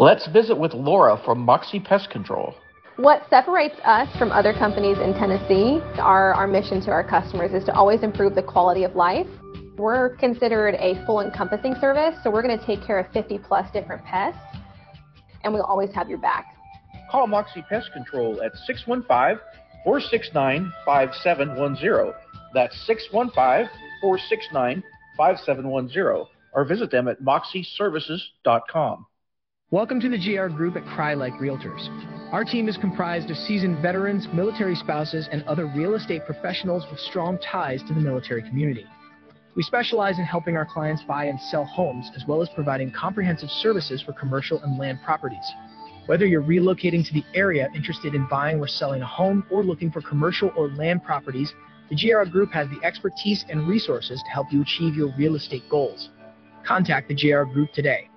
Let's 0.04 0.28
visit 0.28 0.58
with 0.60 0.74
Laura 0.74 1.18
from 1.24 1.40
Moxie 1.40 1.80
Pest 1.80 2.10
Control. 2.10 2.54
What 2.98 3.22
separates 3.30 3.78
us 3.86 4.10
from 4.18 4.34
other 4.34 4.52
companies 4.52 4.98
in 4.98 5.14
Tennessee, 5.14 5.80
our, 5.98 6.34
our 6.34 6.46
mission 6.46 6.82
to 6.82 6.92
our 6.92 7.08
customers 7.08 7.54
is 7.54 7.64
to 7.68 7.74
always 7.74 8.04
improve 8.04 8.36
the 8.36 8.44
quality 8.44 8.84
of 8.84 8.98
life. 8.98 9.28
We're 9.78 10.18
considered 10.18 10.76
a 10.76 11.02
full 11.06 11.22
encompassing 11.22 11.76
service, 11.80 12.18
so 12.22 12.30
we're 12.30 12.42
going 12.42 12.60
to 12.60 12.66
take 12.66 12.86
care 12.86 13.00
of 13.00 13.10
50 13.14 13.38
plus 13.48 13.72
different 13.72 14.04
pests, 14.04 14.42
and 15.46 15.54
we'll 15.54 15.64
always 15.64 15.94
have 15.94 16.10
your 16.10 16.20
back. 16.20 16.54
Call 17.10 17.26
Moxie 17.26 17.64
Pest 17.70 17.94
Control 17.94 18.42
at 18.44 18.52
615 18.68 19.40
469 19.86 20.74
5710. 20.86 22.14
That's 22.54 22.76
615 22.88 23.70
469 24.02 24.84
5710. 25.16 26.26
Or 26.54 26.66
visit 26.66 26.92
them 26.92 27.08
at 27.08 27.22
moxieservices.com. 27.22 29.06
Welcome 29.74 30.00
to 30.02 30.08
the 30.08 30.20
GR 30.20 30.56
Group 30.56 30.76
at 30.76 30.84
Crye-Leike 30.84 31.40
Realtors. 31.40 31.90
Our 32.32 32.44
team 32.44 32.70
is 32.70 32.78
comprised 32.78 33.32
of 33.32 33.38
seasoned 33.38 33.82
veterans, 33.82 34.28
military 34.32 34.76
spouses, 34.76 35.28
and 35.32 35.42
other 35.46 35.66
real 35.66 35.96
estate 35.96 36.28
professionals 36.28 36.86
with 36.92 37.00
strong 37.00 37.40
ties 37.40 37.82
to 37.88 37.96
the 37.96 38.00
military 38.00 38.44
community. 38.44 38.86
We 39.56 39.64
specialize 39.64 40.20
in 40.20 40.26
helping 40.26 40.58
our 40.58 40.66
clients 40.68 41.02
buy 41.08 41.26
and 41.26 41.42
sell 41.42 41.66
homes, 41.66 42.12
as 42.16 42.24
well 42.28 42.44
as 42.44 42.50
providing 42.54 42.92
comprehensive 42.92 43.50
services 43.50 44.00
for 44.04 44.14
commercial 44.14 44.62
and 44.62 44.78
land 44.78 45.00
properties. 45.04 45.52
Whether 46.06 46.28
you're 46.28 46.44
relocating 46.44 47.04
to 47.08 47.14
the 47.16 47.24
area 47.34 47.68
interested 47.74 48.14
in 48.14 48.28
buying 48.28 48.60
or 48.60 48.68
selling 48.68 49.02
a 49.02 49.08
home, 49.08 49.44
or 49.50 49.64
looking 49.64 49.90
for 49.92 50.04
commercial 50.04 50.52
or 50.56 50.68
land 50.68 51.04
properties, 51.04 51.52
the 51.90 51.96
GR 51.96 52.30
Group 52.30 52.52
has 52.52 52.68
the 52.70 52.86
expertise 52.86 53.44
and 53.50 53.68
resources 53.68 54.22
to 54.22 54.30
help 54.30 54.54
you 54.54 54.62
achieve 54.62 54.94
your 54.94 55.12
real 55.18 55.34
estate 55.34 55.68
goals. 55.68 56.10
Contact 56.64 57.08
the 57.08 57.16
GR 57.16 57.52
Group 57.52 57.74
today. 57.74 58.08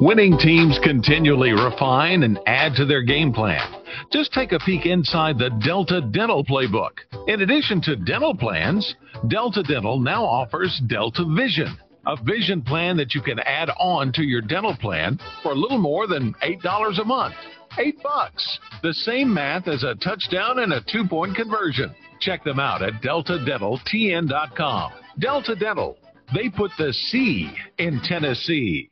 Winning 0.00 0.38
teams 0.38 0.78
continually 0.84 1.50
refine 1.50 2.22
and 2.22 2.38
add 2.46 2.76
to 2.76 2.84
their 2.84 3.02
game 3.02 3.32
plan. 3.32 3.68
Just 4.12 4.32
take 4.32 4.52
a 4.52 4.60
peek 4.60 4.86
inside 4.86 5.38
the 5.38 5.50
Delta 5.64 6.00
Dental 6.00 6.44
Playbook. 6.44 7.00
In 7.26 7.40
addition 7.40 7.80
to 7.80 7.96
dental 7.96 8.32
plans, 8.32 8.94
Delta 9.26 9.60
Dental 9.64 9.98
now 9.98 10.24
offers 10.24 10.80
Delta 10.86 11.24
Vision, 11.36 11.76
a 12.06 12.16
vision 12.22 12.62
plan 12.62 12.96
that 12.96 13.12
you 13.12 13.20
can 13.20 13.40
add 13.40 13.70
on 13.80 14.12
to 14.12 14.22
your 14.22 14.40
dental 14.40 14.76
plan 14.76 15.18
for 15.42 15.50
a 15.50 15.56
little 15.56 15.78
more 15.78 16.06
than 16.06 16.32
$8 16.44 17.00
a 17.00 17.04
month. 17.04 17.34
8 17.76 18.00
bucks. 18.00 18.60
The 18.84 18.94
same 18.94 19.34
math 19.34 19.66
as 19.66 19.82
a 19.82 19.96
touchdown 19.96 20.60
and 20.60 20.74
a 20.74 20.84
two-point 20.92 21.34
conversion. 21.34 21.92
Check 22.20 22.44
them 22.44 22.60
out 22.60 22.82
at 22.82 23.02
deltadentaltn.com. 23.02 24.92
Delta 25.18 25.56
Dental. 25.56 25.98
They 26.32 26.48
put 26.48 26.70
the 26.78 26.92
C 26.92 27.50
in 27.78 28.00
Tennessee. 28.04 28.90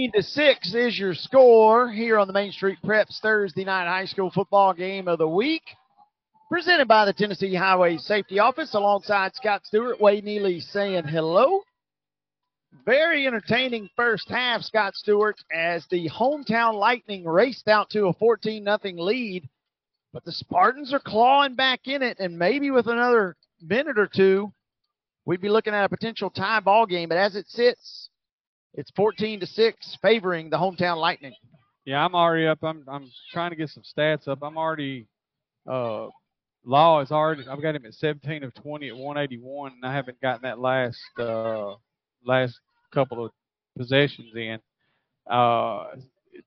Fourteen 0.00 0.12
to 0.12 0.22
six 0.22 0.74
is 0.74 0.98
your 0.98 1.12
score 1.12 1.90
here 1.92 2.18
on 2.18 2.26
the 2.26 2.32
Main 2.32 2.52
Street 2.52 2.78
Preps 2.82 3.20
Thursday 3.20 3.64
night 3.64 3.86
high 3.86 4.06
school 4.06 4.30
football 4.30 4.72
game 4.72 5.08
of 5.08 5.18
the 5.18 5.28
week. 5.28 5.62
Presented 6.50 6.88
by 6.88 7.04
the 7.04 7.12
Tennessee 7.12 7.54
Highway 7.54 7.98
Safety 7.98 8.38
Office 8.38 8.72
alongside 8.72 9.34
Scott 9.34 9.60
Stewart, 9.66 10.00
Wade 10.00 10.24
Neely 10.24 10.60
saying 10.60 11.04
hello. 11.04 11.60
very 12.86 13.26
entertaining 13.26 13.90
first 13.94 14.30
half, 14.30 14.62
Scott 14.62 14.94
Stewart, 14.94 15.36
as 15.52 15.84
the 15.90 16.08
hometown 16.08 16.76
Lightning 16.76 17.26
raced 17.26 17.68
out 17.68 17.90
to 17.90 18.06
a 18.06 18.14
14 18.14 18.64
nothing 18.64 18.96
lead. 18.96 19.50
But 20.14 20.24
the 20.24 20.32
Spartans 20.32 20.94
are 20.94 20.98
clawing 20.98 21.56
back 21.56 21.80
in 21.84 22.00
it, 22.00 22.20
and 22.20 22.38
maybe 22.38 22.70
with 22.70 22.86
another 22.86 23.36
minute 23.60 23.98
or 23.98 24.08
two, 24.08 24.50
we'd 25.26 25.42
be 25.42 25.50
looking 25.50 25.74
at 25.74 25.84
a 25.84 25.90
potential 25.90 26.30
tie 26.30 26.60
ball 26.60 26.86
game. 26.86 27.10
But 27.10 27.18
as 27.18 27.36
it 27.36 27.48
sits, 27.48 28.08
it's 28.74 28.90
14 28.92 29.40
to 29.40 29.46
six, 29.46 29.96
favoring 30.02 30.50
the 30.50 30.56
hometown 30.56 30.96
Lightning. 30.98 31.34
Yeah, 31.84 32.04
I'm 32.04 32.14
already 32.14 32.46
up. 32.46 32.58
I'm 32.62 32.84
I'm 32.86 33.10
trying 33.32 33.50
to 33.50 33.56
get 33.56 33.70
some 33.70 33.82
stats 33.82 34.28
up. 34.28 34.42
I'm 34.42 34.56
already 34.56 35.06
uh 35.68 36.08
Law 36.64 37.00
is 37.00 37.10
already 37.10 37.42
I've 37.48 37.62
got 37.62 37.74
him 37.74 37.86
at 37.86 37.94
17 37.94 38.44
of 38.44 38.54
20 38.54 38.88
at 38.88 38.96
181 38.96 39.72
and 39.72 39.84
I 39.84 39.94
haven't 39.94 40.20
gotten 40.20 40.42
that 40.42 40.58
last 40.58 40.98
uh 41.18 41.74
last 42.24 42.58
couple 42.92 43.24
of 43.24 43.32
possessions 43.76 44.32
in. 44.34 44.58
Uh 45.28 45.84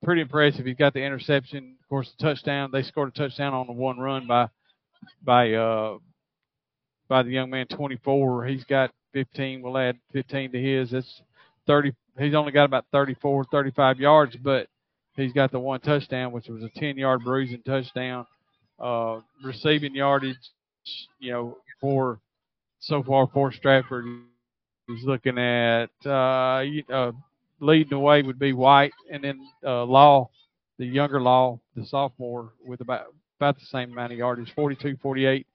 pretty 0.03 0.21
impressive. 0.21 0.65
He's 0.65 0.77
got 0.77 0.93
the 0.93 1.03
interception, 1.03 1.75
of 1.81 1.89
course 1.89 2.11
the 2.17 2.23
touchdown. 2.23 2.69
They 2.71 2.83
scored 2.83 3.09
a 3.09 3.11
touchdown 3.11 3.53
on 3.53 3.67
the 3.67 3.73
one 3.73 3.97
run 3.97 4.27
by 4.27 4.47
by 5.23 5.53
uh 5.53 5.97
by 7.09 7.23
the 7.23 7.31
young 7.31 7.49
man 7.49 7.67
24. 7.67 8.45
He's 8.45 8.63
got 8.65 8.91
15. 9.13 9.61
We'll 9.61 9.77
add 9.77 9.97
15 10.13 10.51
to 10.51 10.61
his. 10.61 10.91
That's 10.91 11.21
30 11.67 11.93
he's 12.17 12.35
only 12.35 12.51
got 12.51 12.65
about 12.65 12.85
34 12.91 13.45
35 13.51 13.99
yards, 13.99 14.35
but 14.35 14.67
He's 15.15 15.33
got 15.33 15.51
the 15.51 15.59
one 15.59 15.79
touchdown, 15.79 16.31
which 16.31 16.47
was 16.47 16.63
a 16.63 16.69
10 16.79 16.97
yard 16.97 17.23
bruising 17.23 17.61
touchdown. 17.63 18.25
Uh, 18.79 19.19
receiving 19.43 19.93
yardage, 19.93 20.35
you 21.19 21.31
know, 21.31 21.57
for 21.79 22.19
so 22.79 23.03
far 23.03 23.27
for 23.27 23.51
Stratford, 23.51 24.05
he's 24.87 25.05
looking 25.05 25.37
at 25.37 25.89
uh, 26.05 26.63
uh, 26.91 27.11
leading 27.59 27.91
the 27.91 27.99
way 27.99 28.23
would 28.23 28.39
be 28.39 28.51
White, 28.51 28.91
and 29.11 29.23
then 29.23 29.39
uh, 29.65 29.83
Law, 29.83 30.29
the 30.79 30.85
younger 30.85 31.21
Law, 31.21 31.59
the 31.75 31.85
sophomore, 31.85 32.51
with 32.65 32.81
about 32.81 33.05
about 33.39 33.59
the 33.59 33.65
same 33.65 33.91
amount 33.91 34.11
of 34.11 34.17
yardage, 34.17 34.51
42, 34.55 34.97
48. 35.01 35.45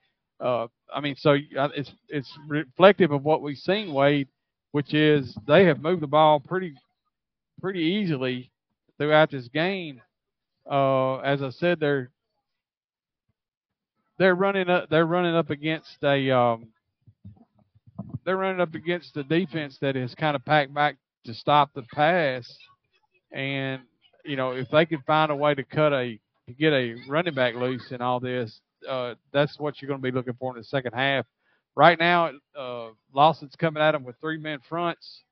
Uh, 0.41 0.69
I 0.95 1.01
mean, 1.01 1.17
so 1.19 1.33
uh, 1.59 1.69
it's 1.75 1.91
it's 2.09 2.33
reflective 2.47 3.11
of 3.11 3.25
what 3.25 3.43
we've 3.43 3.59
seen, 3.59 3.93
Wade, 3.93 4.29
which 4.73 4.95
is 4.95 5.36
they 5.47 5.65
have 5.65 5.81
moved 5.81 6.03
the 6.03 6.07
ball 6.07 6.40
pretty 6.40 6.74
pretty 7.61 7.81
easily 7.81 8.51
throughout 8.99 9.31
this 9.31 9.49
game. 9.49 10.01
Uh, 10.70 11.16
as 11.19 11.43
I 11.43 11.51
said, 11.51 11.81
they're 11.81 12.11
they're 14.19 14.35
running 14.35 14.69
up 14.69 14.89
they're 14.90 15.07
running 15.07 15.35
up 15.35 15.51
against 15.51 15.97
a 16.03 16.31
um, 16.31 16.69
they're 18.24 18.36
running 18.36 18.61
up 18.61 18.74
against 18.74 19.15
the 19.15 19.24
defense 19.24 19.78
that 19.81 19.97
is 19.97 20.15
kind 20.15 20.36
of 20.36 20.45
packed 20.45 20.74
back 20.74 20.97
to 21.24 21.35
stop 21.35 21.70
the 21.74 21.82
pass, 21.95 22.47
and 23.32 23.82
you 24.24 24.36
know 24.36 24.53
if 24.53 24.69
they 24.70 24.85
can 24.85 25.01
find 25.07 25.31
a 25.31 25.36
way 25.36 25.55
to 25.55 25.65
cut 25.65 25.93
a 25.93 26.19
to 26.47 26.55
get 26.55 26.73
a 26.73 26.97
running 27.09 27.35
back 27.35 27.55
loose 27.55 27.90
in 27.90 28.01
all 28.01 28.20
this, 28.20 28.61
uh, 28.89 29.15
that's 29.32 29.59
what 29.59 29.81
you're 29.81 29.89
going 29.89 30.01
to 30.01 30.03
be 30.03 30.15
looking 30.15 30.35
for 30.39 30.53
in 30.53 30.59
the 30.59 30.65
second 30.65 30.93
half. 30.93 31.24
Right 31.77 31.99
now, 31.99 32.32
uh, 32.59 32.89
Lawson's 33.15 33.57
coming 33.57 33.82
at 33.82 33.93
them 33.93 34.05
with 34.05 34.16
three 34.20 34.39
men 34.39 34.61
fronts 34.69 35.23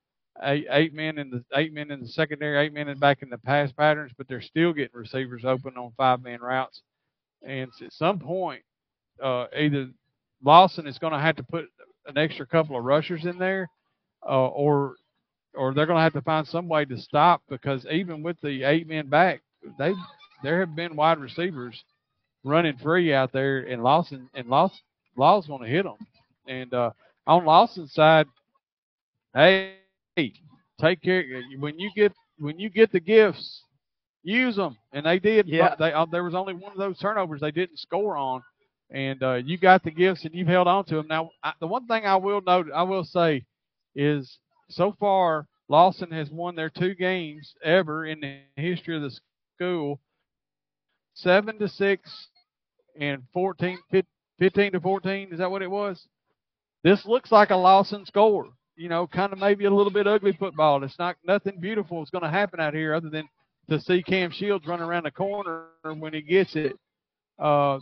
eight 0.43 0.67
eight 0.71 0.95
men 0.95 1.19
in 1.19 1.31
the 1.31 1.45
eight 1.55 1.73
men 1.73 1.91
in 1.91 2.01
the 2.01 2.09
secondary, 2.09 2.59
eight 2.67 2.73
men 2.73 2.89
in 2.89 2.99
back 2.99 3.23
in 3.23 3.31
the 3.31 3.39
pass 3.39 3.73
patterns, 3.73 4.13
but 4.17 4.29
they're 4.29 4.41
still 4.41 4.73
getting 4.73 4.99
receivers 4.99 5.45
open 5.45 5.77
on 5.77 5.93
five 5.97 6.23
man 6.23 6.41
routes. 6.41 6.83
And 7.47 7.71
at 7.83 7.93
some 7.93 8.19
point, 8.19 8.63
uh, 9.23 9.47
either 9.57 9.89
Lawson 10.45 10.87
is 10.87 10.99
going 10.99 11.13
to 11.13 11.19
have 11.19 11.37
to 11.37 11.43
put 11.43 11.67
an 12.07 12.19
extra 12.19 12.47
couple 12.47 12.77
of 12.77 12.85
rushers 12.85 13.25
in 13.27 13.39
there, 13.39 13.69
uh, 14.27 14.49
or 14.49 14.97
or 15.55 15.75
they're 15.75 15.87
going 15.87 15.99
to 15.99 16.03
have 16.03 16.13
to 16.15 16.23
find 16.23 16.47
some 16.47 16.69
way 16.69 16.85
to 16.85 16.99
stop 16.99 17.43
because 17.49 17.87
even 17.91 18.23
with 18.23 18.41
the 18.43 18.65
eight 18.65 18.89
men 18.89 19.09
back, 19.09 19.43
they 19.79 19.95
there 20.43 20.61
have 20.61 20.77
been 20.77 20.97
wide 20.97 21.19
receivers 21.19 21.85
running 22.45 22.77
free 22.79 23.15
out 23.15 23.33
there, 23.33 23.61
and 23.61 23.83
Lawson 23.83 24.29
and 24.35 24.49
Lawson 24.49 24.79
Law's 25.17 25.47
going 25.47 25.63
to 25.63 25.69
hit 25.69 25.85
them. 25.85 25.97
And 26.49 26.73
uh, 26.73 26.91
on 27.27 27.45
Lawson's 27.45 27.93
side, 27.93 28.27
hey, 29.35 29.75
take 30.81 31.03
care 31.03 31.25
when 31.59 31.79
you 31.79 31.91
get 31.95 32.13
when 32.39 32.59
you 32.59 32.71
get 32.71 32.93
the 32.93 33.01
gifts, 33.01 33.63
use 34.23 34.57
them. 34.57 34.77
And 34.93 35.07
they 35.07 35.19
did. 35.19 35.49
Yeah. 35.49 35.75
They 35.79 35.93
uh, 35.93 36.07
there 36.11 36.25
was 36.25 36.35
only 36.35 36.55
one 36.55 36.73
of 36.73 36.79
those 36.79 36.99
turnovers 36.99 37.41
they 37.41 37.51
didn't 37.51 37.79
score 37.79 38.17
on, 38.17 38.43
and 38.91 39.23
uh, 39.23 39.35
you 39.35 39.59
got 39.59 39.83
the 39.83 39.91
gifts 39.91 40.25
and 40.25 40.35
you've 40.35 40.49
held 40.49 40.69
on 40.69 40.85
to 40.87 40.97
them. 40.97 41.09
Now, 41.09 41.31
I, 41.43 41.53
the 41.61 41.67
one 41.67 41.87
thing 41.87 42.05
I 42.05 42.17
will 42.17 42.41
note, 42.41 42.67
I 42.75 42.83
will 42.83 43.05
say, 43.05 43.45
is 43.95 44.39
so 44.69 44.95
far 44.99 45.47
Lawson 45.69 46.11
has 46.11 46.31
won 46.31 46.55
their 46.55 46.71
two 46.71 46.95
games 46.95 47.55
ever 47.65 48.07
in 48.07 48.21
the 48.21 48.41
history 48.57 48.97
of 48.97 49.03
the 49.03 49.19
school, 49.57 50.01
seven 51.15 51.59
to 51.59 51.69
six 51.69 52.29
and 52.99 53.23
14, 53.33 53.79
15 54.39 54.73
to 54.73 54.81
14. 54.81 55.29
Is 55.33 55.39
that 55.39 55.51
what 55.51 55.63
it 55.63 55.71
was? 55.71 56.07
This 56.87 57.05
looks 57.05 57.33
like 57.33 57.51
a 57.51 57.57
loss 57.57 57.91
Lawson 57.91 58.07
score 58.07 58.47
you 58.77 58.89
know, 58.89 59.07
kind 59.07 59.33
of 59.33 59.39
maybe 59.39 59.65
a 59.65 59.71
little 59.71 59.93
bit 59.93 60.07
ugly 60.07 60.33
football. 60.39 60.85
It's 60.85 60.99
not 60.99 61.17
nothing 61.27 61.59
beautiful 61.59 62.03
is 62.03 62.11
going 62.11 62.23
to 62.23 62.31
happen 62.31 62.61
out 62.61 62.75
here 62.75 62.95
other 62.95 63.09
than 63.09 63.29
to 63.71 63.81
see 63.81 64.03
Cam 64.03 64.31
Shields 64.31 64.67
run 64.67 64.81
around 64.81 65.05
the 65.05 65.11
corner 65.11 65.65
when 65.83 66.13
he 66.13 66.21
gets 66.21 66.55
it. 66.55 66.79
Uh, 67.39 67.79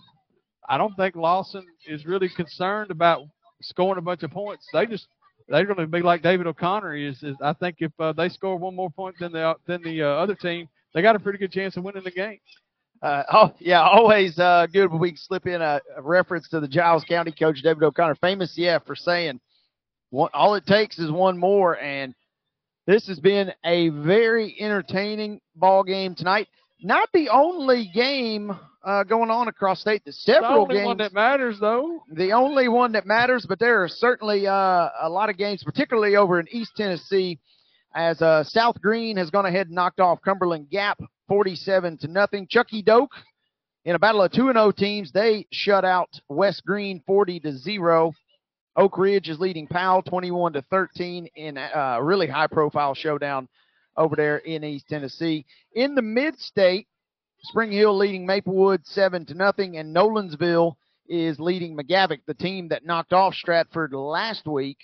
I 0.69 0.79
don't 0.79 0.95
think 0.97 1.17
Lawson 1.17 1.67
is 1.87 2.07
really 2.07 2.31
concerned 2.31 2.91
about 2.91 3.27
scoring 3.61 3.99
a 3.99 4.03
bunch 4.03 4.23
of 4.23 4.31
points. 4.31 4.67
They 4.73 4.87
just 4.87 5.07
they're 5.49 5.67
going 5.67 5.79
to 5.79 5.87
be 5.87 6.01
like 6.01 6.23
David 6.23 6.47
O'Connor 6.47 6.95
is. 6.95 7.23
is 7.23 7.37
I 7.43 7.53
think 7.53 7.77
if 7.81 7.93
uh, 7.99 8.13
they 8.13 8.31
score 8.31 8.57
one 8.57 8.75
more 8.75 8.91
point 8.91 9.17
than 9.21 9.33
the 9.33 9.55
than 9.67 9.83
the 9.83 10.03
uh, 10.03 10.07
other 10.07 10.35
team, 10.35 10.69
they 10.95 11.03
got 11.03 11.17
a 11.17 11.21
pretty 11.21 11.39
good 11.39 11.53
chance 11.53 11.77
of 11.77 11.85
winning 11.85 12.05
the 12.05 12.11
game. 12.11 12.39
Uh, 13.05 13.23
oh 13.35 13.55
yeah, 13.59 13.83
always 13.83 14.39
uh, 14.39 14.67
good 14.73 14.91
when 14.91 14.99
we 14.99 15.11
can 15.11 15.19
slip 15.19 15.47
in 15.47 15.61
a, 15.61 15.79
a 15.95 16.01
reference 16.01 16.49
to 16.49 16.59
the 16.59 16.67
Giles 16.67 17.05
County 17.05 17.33
coach 17.33 17.61
David 17.63 17.83
O'Connor, 17.83 18.15
famous 18.15 18.55
yeah 18.57 18.79
for 18.79 18.97
saying 18.97 19.41
one, 20.09 20.31
all 20.33 20.55
it 20.55 20.65
takes 20.65 20.99
is 20.99 21.11
one 21.11 21.37
more, 21.37 21.79
and 21.79 22.15
this 22.87 23.07
has 23.09 23.21
been 23.21 23.53
a 23.63 23.91
very 23.91 24.57
entertaining 24.59 25.43
ball 25.55 25.85
game 25.85 26.15
tonight. 26.15 26.49
Not 26.83 27.11
the 27.13 27.29
only 27.29 27.91
game 27.93 28.57
uh, 28.83 29.05
going 29.05 29.31
on 29.31 29.49
across 29.49 29.83
state. 29.83 30.01
There's 30.07 30.23
several 30.23 30.67
the 30.67 30.73
only 30.73 30.75
games. 30.77 30.87
one 30.87 30.97
that 30.97 31.13
matters, 31.13 31.59
though. 31.61 32.05
The 32.11 32.33
only 32.33 32.69
one 32.69 32.93
that 32.93 33.05
matters, 33.05 33.45
but 33.47 33.59
there 33.59 33.83
are 33.83 33.89
certainly 33.89 34.47
uh, 34.47 34.89
a 35.03 35.11
lot 35.11 35.29
of 35.29 35.37
games, 35.37 35.63
particularly 35.63 36.17
over 36.17 36.41
in 36.41 36.47
East 36.51 36.73
Tennessee, 36.75 37.39
as 37.95 38.23
uh, 38.23 38.45
South 38.45 38.81
Greene 38.81 39.19
has 39.19 39.29
gone 39.29 39.45
ahead 39.45 39.67
and 39.67 39.75
knocked 39.75 40.01
off 40.01 40.23
Cumberland 40.23 40.71
Gap 40.71 41.01
47 41.29 41.99
to 41.99 42.09
nothing. 42.09 42.47
Chuckey-Doak 42.49 43.11
in 43.85 43.95
a 43.95 43.99
battle 43.99 44.23
of 44.23 44.33
2 44.33 44.53
0 44.53 44.73
teams, 44.73 45.13
they 45.13 45.47
shut 45.53 45.85
out 45.85 46.09
West 46.29 46.65
Greene 46.65 47.03
40 47.07 47.41
to 47.41 47.53
0. 47.53 48.13
Oak 48.77 48.99
Ridge 48.99 49.29
is 49.29 49.39
leading 49.39 49.67
Powell 49.67 50.03
21 50.03 50.55
to 50.55 50.63
13 50.63 51.29
in 51.37 51.57
a 51.59 51.61
uh, 51.61 51.99
really 52.01 52.27
high 52.27 52.47
profile 52.47 52.95
showdown 52.95 53.47
over 53.97 54.17
there 54.17 54.39
in 54.39 54.65
East 54.65 54.89
Tennessee. 54.89 55.45
In 55.75 55.95
the 55.95 56.03
mid 56.03 56.39
state, 56.41 56.89
Spring 57.43 57.71
Hill 57.71 57.97
leading 57.97 58.27
Maplewood 58.27 58.87
7 58.87 59.27
to 59.27 59.35
nothing, 59.35 59.77
and 59.77 59.95
Nolensville 59.95 60.75
is 61.07 61.39
leading 61.39 61.77
McGavock, 61.77 62.21
the 62.27 62.35
team 62.35 62.69
that 62.69 62.87
knocked 62.87 63.13
off 63.13 63.35
Stratford 63.35 63.93
last 63.93 64.47
week. 64.47 64.79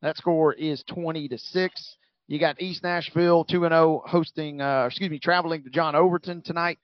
That 0.00 0.16
score 0.16 0.52
is 0.54 0.84
20 0.84 1.28
to 1.28 1.38
6. 1.38 1.96
You 2.28 2.38
got 2.38 2.60
East 2.62 2.82
Nashville 2.82 3.44
2 3.44 3.60
0 3.60 4.02
hosting, 4.06 4.60
uh, 4.60 4.86
excuse 4.86 5.10
me, 5.10 5.18
traveling 5.18 5.64
to 5.64 5.70
John 5.70 5.94
Overton 5.94 6.42
tonight. 6.42 6.78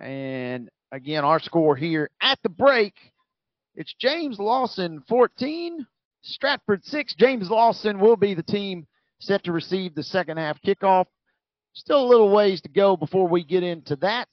And 0.00 0.68
again, 0.90 1.24
our 1.24 1.40
score 1.40 1.76
here 1.76 2.10
at 2.20 2.38
the 2.42 2.48
break 2.48 2.94
it's 3.80 3.94
James 3.98 4.38
Lawson 4.38 5.02
14, 5.08 5.86
Stratford 6.22 6.84
6. 6.84 7.14
James 7.14 7.48
Lawson 7.48 8.00
will 8.00 8.16
be 8.16 8.34
the 8.34 8.42
team 8.42 8.86
set 9.20 9.44
to 9.44 9.52
receive 9.52 9.94
the 9.94 10.02
second 10.02 10.38
half 10.38 10.60
kickoff. 10.62 11.06
Still 11.72 12.04
a 12.04 12.08
little 12.08 12.30
ways 12.30 12.60
to 12.62 12.68
go 12.68 12.96
before 12.96 13.28
we 13.28 13.44
get 13.44 13.62
into 13.62 13.94
that. 13.96 14.28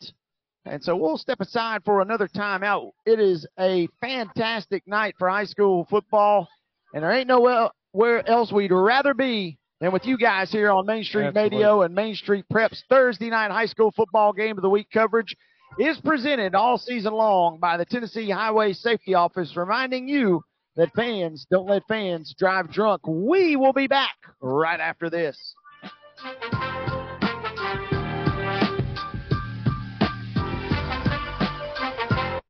And 0.65 0.83
so 0.83 0.95
we'll 0.95 1.17
step 1.17 1.39
aside 1.39 1.83
for 1.85 2.01
another 2.01 2.27
timeout. 2.27 2.91
It 3.05 3.19
is 3.19 3.45
a 3.59 3.87
fantastic 4.01 4.85
night 4.87 5.15
for 5.19 5.29
high 5.29 5.45
school 5.45 5.85
football, 5.89 6.49
and 6.93 7.03
there 7.03 7.11
ain't 7.11 7.27
nowhere 7.27 8.27
else 8.27 8.51
we'd 8.51 8.71
rather 8.71 9.13
be 9.13 9.59
than 9.79 9.91
with 9.91 10.05
you 10.05 10.17
guys 10.17 10.51
here 10.51 10.71
on 10.71 10.85
Main 10.85 11.03
Street 11.03 11.27
Absolutely. 11.27 11.57
Radio 11.57 11.81
and 11.83 11.93
Main 11.93 12.15
Street 12.15 12.45
Preps 12.51 12.81
Thursday 12.89 13.29
night 13.29 13.51
high 13.51 13.65
school 13.65 13.91
football 13.91 14.33
game 14.33 14.57
of 14.57 14.61
the 14.61 14.69
week 14.69 14.87
coverage 14.91 15.35
is 15.79 15.99
presented 16.01 16.55
all 16.55 16.77
season 16.77 17.13
long 17.13 17.59
by 17.59 17.77
the 17.77 17.85
Tennessee 17.85 18.29
Highway 18.29 18.73
Safety 18.73 19.13
Office, 19.13 19.55
reminding 19.55 20.07
you 20.07 20.43
that 20.75 20.91
fans 20.95 21.45
don't 21.51 21.67
let 21.67 21.83
fans 21.87 22.33
drive 22.37 22.71
drunk. 22.71 23.01
We 23.05 23.55
will 23.55 23.73
be 23.73 23.87
back 23.87 24.15
right 24.41 24.79
after 24.79 25.09
this. 25.09 25.37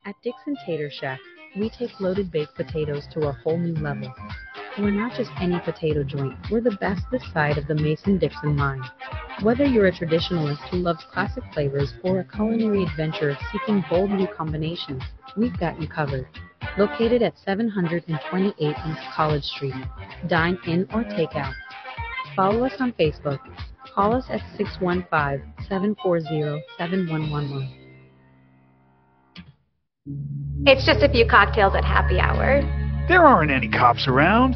At 0.05 0.15
Dickson 0.23 0.55
Tater 0.65 0.89
Shack, 0.89 1.19
we 1.57 1.69
take 1.69 1.99
loaded 1.99 2.31
baked 2.31 2.55
potatoes 2.55 3.05
to 3.13 3.27
a 3.27 3.31
whole 3.31 3.57
new 3.57 3.73
level. 3.73 4.13
We're 4.79 4.91
not 4.91 5.17
just 5.17 5.31
any 5.41 5.59
potato 5.59 6.03
joint, 6.03 6.35
we're 6.51 6.61
the 6.61 6.77
best 6.79 7.01
this 7.11 7.23
side 7.33 7.57
of 7.57 7.65
the 7.65 7.73
Mason 7.73 8.19
Dixon 8.19 8.55
line. 8.57 8.83
Whether 9.41 9.65
you're 9.65 9.87
a 9.87 9.91
traditionalist 9.91 10.69
who 10.69 10.77
loves 10.77 11.03
classic 11.11 11.43
flavors 11.51 11.95
or 12.03 12.19
a 12.19 12.23
culinary 12.23 12.83
adventurer 12.83 13.35
seeking 13.51 13.83
bold 13.89 14.11
new 14.11 14.27
combinations, 14.27 15.01
we've 15.35 15.57
got 15.59 15.81
you 15.81 15.87
covered. 15.87 16.27
Located 16.77 17.23
at 17.23 17.33
728 17.43 18.53
East 18.59 18.99
College 19.15 19.43
Street. 19.43 19.73
Dine 20.27 20.59
in 20.67 20.87
or 20.93 21.03
take 21.03 21.35
out. 21.35 21.55
Follow 22.35 22.63
us 22.63 22.73
on 22.79 22.91
Facebook. 22.93 23.39
Call 23.95 24.13
us 24.13 24.25
at 24.29 24.41
615 24.57 25.53
740 25.67 26.63
7111. 26.77 27.73
It's 30.67 30.85
just 30.85 31.01
a 31.01 31.09
few 31.09 31.27
cocktails 31.27 31.73
at 31.73 31.83
happy 31.83 32.19
hour. 32.19 32.61
There 33.07 33.25
aren't 33.25 33.49
any 33.49 33.69
cops 33.69 34.07
around. 34.07 34.55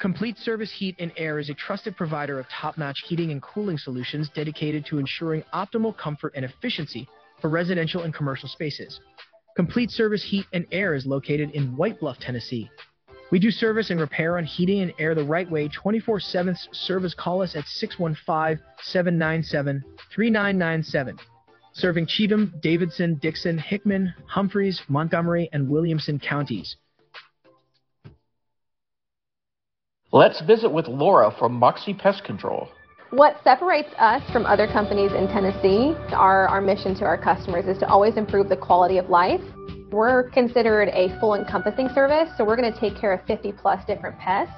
Complete 0.00 0.36
Service 0.38 0.72
Heat 0.72 0.96
and 0.98 1.12
Air 1.16 1.38
is 1.38 1.48
a 1.50 1.54
trusted 1.54 1.96
provider 1.96 2.38
of 2.38 2.48
top 2.48 2.76
notch 2.76 3.04
heating 3.06 3.30
and 3.30 3.40
cooling 3.40 3.78
solutions 3.78 4.28
dedicated 4.34 4.84
to 4.86 4.98
ensuring 4.98 5.44
optimal 5.54 5.96
comfort 5.96 6.32
and 6.34 6.44
efficiency 6.44 7.08
for 7.40 7.48
residential 7.48 8.02
and 8.02 8.12
commercial 8.12 8.48
spaces. 8.48 9.00
Complete 9.56 9.90
Service 9.90 10.22
Heat 10.22 10.46
and 10.52 10.66
Air 10.72 10.94
is 10.94 11.06
located 11.06 11.52
in 11.52 11.76
White 11.76 12.00
Bluff, 12.00 12.18
Tennessee. 12.18 12.68
We 13.30 13.38
do 13.38 13.50
service 13.50 13.90
and 13.90 14.00
repair 14.00 14.36
on 14.36 14.44
heating 14.44 14.80
and 14.80 14.92
air 14.98 15.14
the 15.14 15.24
right 15.24 15.50
way 15.50 15.68
24 15.68 16.20
7 16.20 16.56
service. 16.72 17.14
Call 17.14 17.40
us 17.40 17.54
at 17.54 17.66
615 17.66 18.64
797 18.82 19.84
3997. 20.12 21.18
Serving 21.72 22.06
Cheatham, 22.06 22.52
Davidson, 22.60 23.14
Dickson, 23.22 23.58
Hickman, 23.58 24.12
Humphreys, 24.26 24.82
Montgomery, 24.88 25.48
and 25.52 25.68
Williamson 25.68 26.18
counties. 26.18 26.76
Let's 30.14 30.40
visit 30.42 30.70
with 30.70 30.86
Laura 30.86 31.34
from 31.40 31.54
Moxie 31.54 31.92
Pest 31.92 32.22
Control. 32.22 32.68
What 33.10 33.34
separates 33.42 33.88
us 33.98 34.22
from 34.30 34.46
other 34.46 34.68
companies 34.68 35.10
in 35.10 35.26
Tennessee, 35.26 35.92
our, 36.12 36.46
our 36.46 36.60
mission 36.60 36.94
to 36.98 37.04
our 37.04 37.20
customers 37.20 37.64
is 37.66 37.78
to 37.78 37.88
always 37.88 38.16
improve 38.16 38.48
the 38.48 38.56
quality 38.56 38.98
of 38.98 39.10
life. 39.10 39.40
We're 39.90 40.30
considered 40.30 40.88
a 40.90 41.18
full 41.18 41.34
encompassing 41.34 41.88
service, 41.96 42.28
so 42.38 42.44
we're 42.44 42.54
going 42.54 42.72
to 42.72 42.78
take 42.78 42.96
care 42.96 43.12
of 43.12 43.26
50 43.26 43.54
plus 43.60 43.84
different 43.86 44.16
pests, 44.20 44.54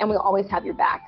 and 0.00 0.08
we'll 0.08 0.20
always 0.20 0.48
have 0.48 0.64
your 0.64 0.72
back. 0.72 1.02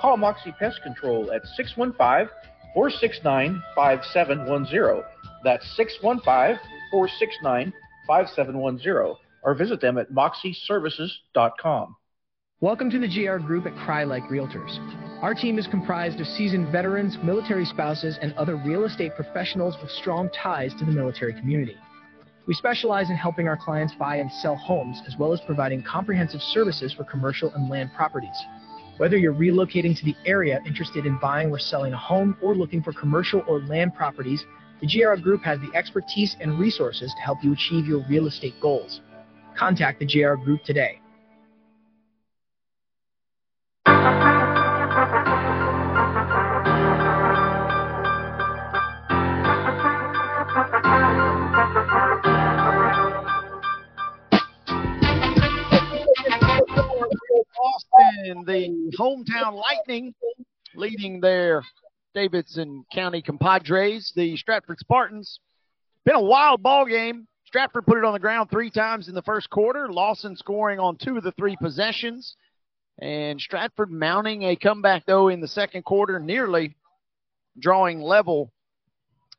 Call 0.00 0.16
Moxie 0.16 0.52
Pest 0.58 0.82
Control 0.82 1.30
at 1.30 1.42
615 1.54 2.28
469 2.74 3.62
5710. 3.76 5.04
That's 5.44 5.64
615 5.76 6.58
469 6.90 7.72
5710. 8.08 9.14
Or 9.44 9.54
visit 9.54 9.80
them 9.80 9.96
at 9.96 10.10
moxieservices.com. 10.10 11.94
Welcome 12.62 12.90
to 12.90 12.98
the 12.98 13.08
GR 13.08 13.38
Group 13.38 13.64
at 13.64 13.72
Crye-Leike 13.72 14.28
Realtors. 14.28 14.76
Our 15.22 15.32
team 15.32 15.58
is 15.58 15.66
comprised 15.66 16.20
of 16.20 16.26
seasoned 16.26 16.70
veterans, 16.70 17.16
military 17.22 17.64
spouses, 17.64 18.18
and 18.20 18.34
other 18.34 18.56
real 18.56 18.84
estate 18.84 19.14
professionals 19.16 19.76
with 19.80 19.90
strong 19.90 20.28
ties 20.28 20.74
to 20.74 20.84
the 20.84 20.92
military 20.92 21.32
community. 21.32 21.78
We 22.46 22.52
specialize 22.52 23.08
in 23.08 23.16
helping 23.16 23.48
our 23.48 23.56
clients 23.56 23.94
buy 23.94 24.16
and 24.16 24.30
sell 24.30 24.56
homes, 24.56 25.00
as 25.06 25.16
well 25.18 25.32
as 25.32 25.40
providing 25.46 25.82
comprehensive 25.82 26.42
services 26.42 26.92
for 26.92 27.04
commercial 27.04 27.50
and 27.54 27.70
land 27.70 27.92
properties. 27.96 28.36
Whether 28.98 29.16
you're 29.16 29.32
relocating 29.32 29.98
to 29.98 30.04
the 30.04 30.16
area 30.26 30.60
interested 30.66 31.06
in 31.06 31.18
buying 31.18 31.50
or 31.50 31.58
selling 31.58 31.94
a 31.94 31.96
home 31.96 32.36
or 32.42 32.54
looking 32.54 32.82
for 32.82 32.92
commercial 32.92 33.42
or 33.48 33.60
land 33.60 33.94
properties, 33.94 34.44
the 34.82 34.86
GR 34.86 35.18
Group 35.22 35.42
has 35.44 35.58
the 35.60 35.74
expertise 35.74 36.36
and 36.40 36.58
resources 36.58 37.10
to 37.16 37.22
help 37.22 37.42
you 37.42 37.54
achieve 37.54 37.86
your 37.86 38.04
real 38.06 38.26
estate 38.26 38.60
goals. 38.60 39.00
Contact 39.56 39.98
the 39.98 40.04
GR 40.04 40.34
Group 40.44 40.62
today. 40.62 41.00
Austin, 57.62 58.44
the 58.46 58.96
hometown 58.98 59.54
Lightning, 59.54 60.14
leading 60.74 61.20
their 61.20 61.62
Davidson 62.14 62.84
County 62.92 63.22
compadres, 63.22 64.12
the 64.16 64.36
Stratford 64.36 64.78
Spartans. 64.78 65.40
Been 66.04 66.14
a 66.16 66.20
wild 66.20 66.62
ball 66.62 66.86
game. 66.86 67.26
Stratford 67.44 67.84
put 67.86 67.98
it 67.98 68.04
on 68.04 68.12
the 68.12 68.18
ground 68.18 68.48
three 68.50 68.70
times 68.70 69.08
in 69.08 69.14
the 69.14 69.22
first 69.22 69.50
quarter. 69.50 69.92
Lawson 69.92 70.36
scoring 70.36 70.78
on 70.78 70.96
two 70.96 71.16
of 71.16 71.22
the 71.22 71.32
three 71.32 71.56
possessions. 71.60 72.36
And 73.00 73.40
Stratford 73.40 73.90
mounting 73.90 74.42
a 74.42 74.56
comeback, 74.56 75.06
though, 75.06 75.28
in 75.28 75.40
the 75.40 75.48
second 75.48 75.84
quarter, 75.84 76.18
nearly 76.18 76.76
drawing 77.58 78.00
level 78.00 78.52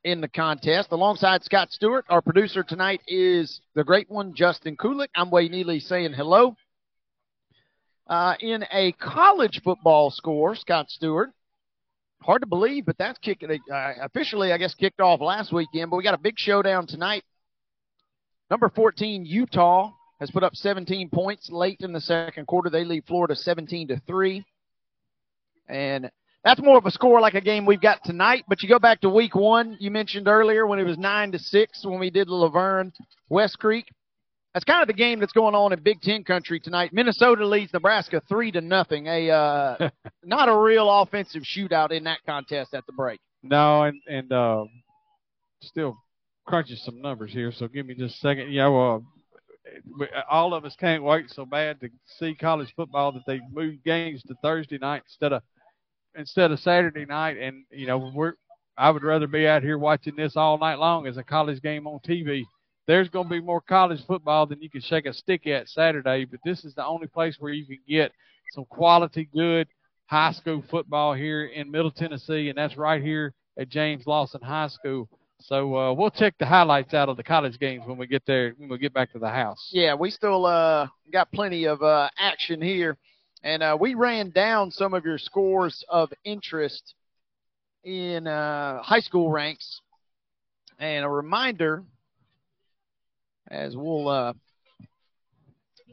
in 0.02 0.20
the 0.20 0.28
contest. 0.28 0.88
Alongside 0.90 1.44
Scott 1.44 1.70
Stewart, 1.70 2.04
our 2.08 2.20
producer 2.20 2.64
tonight 2.64 3.00
is 3.06 3.60
the 3.74 3.84
great 3.84 4.10
one, 4.10 4.34
Justin 4.34 4.76
Kulik. 4.76 5.08
I'm 5.14 5.30
Wade 5.30 5.52
Neely 5.52 5.78
saying 5.78 6.12
hello. 6.12 6.56
Uh, 8.08 8.34
in 8.40 8.64
a 8.72 8.92
college 8.92 9.60
football 9.62 10.10
score, 10.10 10.56
Scott 10.56 10.90
Stewart. 10.90 11.30
Hard 12.20 12.42
to 12.42 12.48
believe, 12.48 12.84
but 12.84 12.98
that's 12.98 13.18
kicking 13.18 13.50
uh, 13.50 13.92
officially, 14.02 14.52
I 14.52 14.58
guess, 14.58 14.74
kicked 14.74 15.00
off 15.00 15.20
last 15.20 15.52
weekend. 15.52 15.90
But 15.90 15.96
we 15.96 16.02
got 16.02 16.14
a 16.14 16.18
big 16.18 16.34
showdown 16.36 16.86
tonight. 16.86 17.24
Number 18.50 18.68
14, 18.68 19.24
Utah 19.24 19.92
has 20.22 20.30
put 20.30 20.44
up 20.44 20.54
17 20.54 21.10
points 21.10 21.50
late 21.50 21.80
in 21.80 21.92
the 21.92 22.00
second 22.00 22.46
quarter. 22.46 22.70
They 22.70 22.84
lead 22.84 23.04
Florida 23.08 23.34
17 23.34 23.88
to 23.88 24.00
three, 24.06 24.44
and 25.68 26.12
that's 26.44 26.62
more 26.62 26.78
of 26.78 26.86
a 26.86 26.92
score 26.92 27.20
like 27.20 27.34
a 27.34 27.40
game 27.40 27.66
we've 27.66 27.80
got 27.80 28.04
tonight. 28.04 28.44
But 28.48 28.62
you 28.62 28.68
go 28.68 28.78
back 28.78 29.00
to 29.00 29.08
week 29.08 29.34
one, 29.34 29.76
you 29.80 29.90
mentioned 29.90 30.28
earlier 30.28 30.64
when 30.64 30.78
it 30.78 30.84
was 30.84 30.96
nine 30.96 31.32
to 31.32 31.40
six 31.40 31.84
when 31.84 31.98
we 31.98 32.08
did 32.08 32.28
La 32.28 32.48
Vergne 32.48 32.92
West 33.30 33.58
Creek. 33.58 33.86
That's 34.54 34.64
kind 34.64 34.80
of 34.80 34.86
the 34.86 34.94
game 34.94 35.18
that's 35.18 35.32
going 35.32 35.56
on 35.56 35.72
in 35.72 35.82
Big 35.82 36.00
Ten 36.00 36.22
country 36.22 36.60
tonight. 36.60 36.92
Minnesota 36.92 37.44
leads 37.44 37.72
Nebraska 37.72 38.22
three 38.28 38.52
to 38.52 38.60
nothing. 38.60 39.08
A 39.08 39.28
uh, 39.28 39.88
not 40.22 40.48
a 40.48 40.56
real 40.56 40.88
offensive 40.88 41.42
shootout 41.42 41.90
in 41.90 42.04
that 42.04 42.18
contest 42.24 42.74
at 42.74 42.86
the 42.86 42.92
break. 42.92 43.18
No, 43.42 43.82
and 43.82 44.00
and 44.08 44.32
uh, 44.32 44.66
still 45.62 45.96
crunching 46.46 46.76
some 46.76 47.00
numbers 47.00 47.32
here. 47.32 47.50
So 47.50 47.66
give 47.66 47.86
me 47.86 47.94
just 47.94 48.14
a 48.14 48.18
second. 48.18 48.52
Yeah, 48.52 48.68
well, 48.68 49.04
all 50.30 50.54
of 50.54 50.64
us 50.64 50.76
can't 50.76 51.02
wait 51.02 51.30
so 51.30 51.44
bad 51.44 51.80
to 51.80 51.88
see 52.18 52.34
college 52.34 52.72
football 52.74 53.12
that 53.12 53.22
they 53.26 53.40
moved 53.52 53.84
games 53.84 54.22
to 54.24 54.34
Thursday 54.42 54.78
night 54.78 55.02
instead 55.06 55.32
of 55.32 55.42
instead 56.14 56.50
of 56.50 56.60
Saturday 56.60 57.04
night. 57.04 57.36
And 57.38 57.64
you 57.70 57.86
know, 57.86 58.10
we're 58.14 58.34
I 58.76 58.90
would 58.90 59.02
rather 59.02 59.26
be 59.26 59.46
out 59.46 59.62
here 59.62 59.78
watching 59.78 60.16
this 60.16 60.36
all 60.36 60.58
night 60.58 60.78
long 60.78 61.06
as 61.06 61.16
a 61.16 61.22
college 61.22 61.62
game 61.62 61.86
on 61.86 62.00
TV. 62.00 62.44
There's 62.86 63.08
going 63.08 63.26
to 63.28 63.30
be 63.30 63.40
more 63.40 63.60
college 63.60 64.04
football 64.06 64.46
than 64.46 64.60
you 64.60 64.70
can 64.70 64.80
shake 64.80 65.06
a 65.06 65.12
stick 65.12 65.46
at 65.46 65.68
Saturday, 65.68 66.24
but 66.24 66.40
this 66.44 66.64
is 66.64 66.74
the 66.74 66.84
only 66.84 67.06
place 67.06 67.36
where 67.38 67.52
you 67.52 67.64
can 67.64 67.78
get 67.88 68.12
some 68.52 68.64
quality, 68.64 69.28
good 69.32 69.68
high 70.06 70.32
school 70.32 70.62
football 70.70 71.14
here 71.14 71.46
in 71.46 71.70
Middle 71.70 71.90
Tennessee, 71.90 72.48
and 72.48 72.58
that's 72.58 72.76
right 72.76 73.02
here 73.02 73.32
at 73.58 73.68
James 73.68 74.06
Lawson 74.06 74.42
High 74.42 74.68
School. 74.68 75.08
So 75.44 75.76
uh, 75.76 75.92
we'll 75.92 76.10
check 76.10 76.34
the 76.38 76.46
highlights 76.46 76.94
out 76.94 77.08
of 77.08 77.16
the 77.16 77.22
college 77.22 77.58
games 77.58 77.84
when 77.86 77.98
we 77.98 78.06
get 78.06 78.22
there 78.26 78.54
when 78.56 78.68
we 78.68 78.78
get 78.78 78.94
back 78.94 79.12
to 79.12 79.18
the 79.18 79.28
house. 79.28 79.70
Yeah, 79.72 79.94
we 79.94 80.10
still 80.10 80.46
uh, 80.46 80.88
got 81.12 81.30
plenty 81.32 81.64
of 81.64 81.82
uh, 81.82 82.08
action 82.18 82.62
here, 82.62 82.96
and 83.42 83.62
uh, 83.62 83.76
we 83.78 83.94
ran 83.94 84.30
down 84.30 84.70
some 84.70 84.94
of 84.94 85.04
your 85.04 85.18
scores 85.18 85.84
of 85.88 86.12
interest 86.24 86.94
in 87.84 88.26
uh, 88.26 88.82
high 88.82 89.00
school 89.00 89.30
ranks. 89.30 89.80
And 90.78 91.04
a 91.04 91.08
reminder, 91.08 91.84
as 93.48 93.76
we'll 93.76 94.08
uh, 94.08 94.32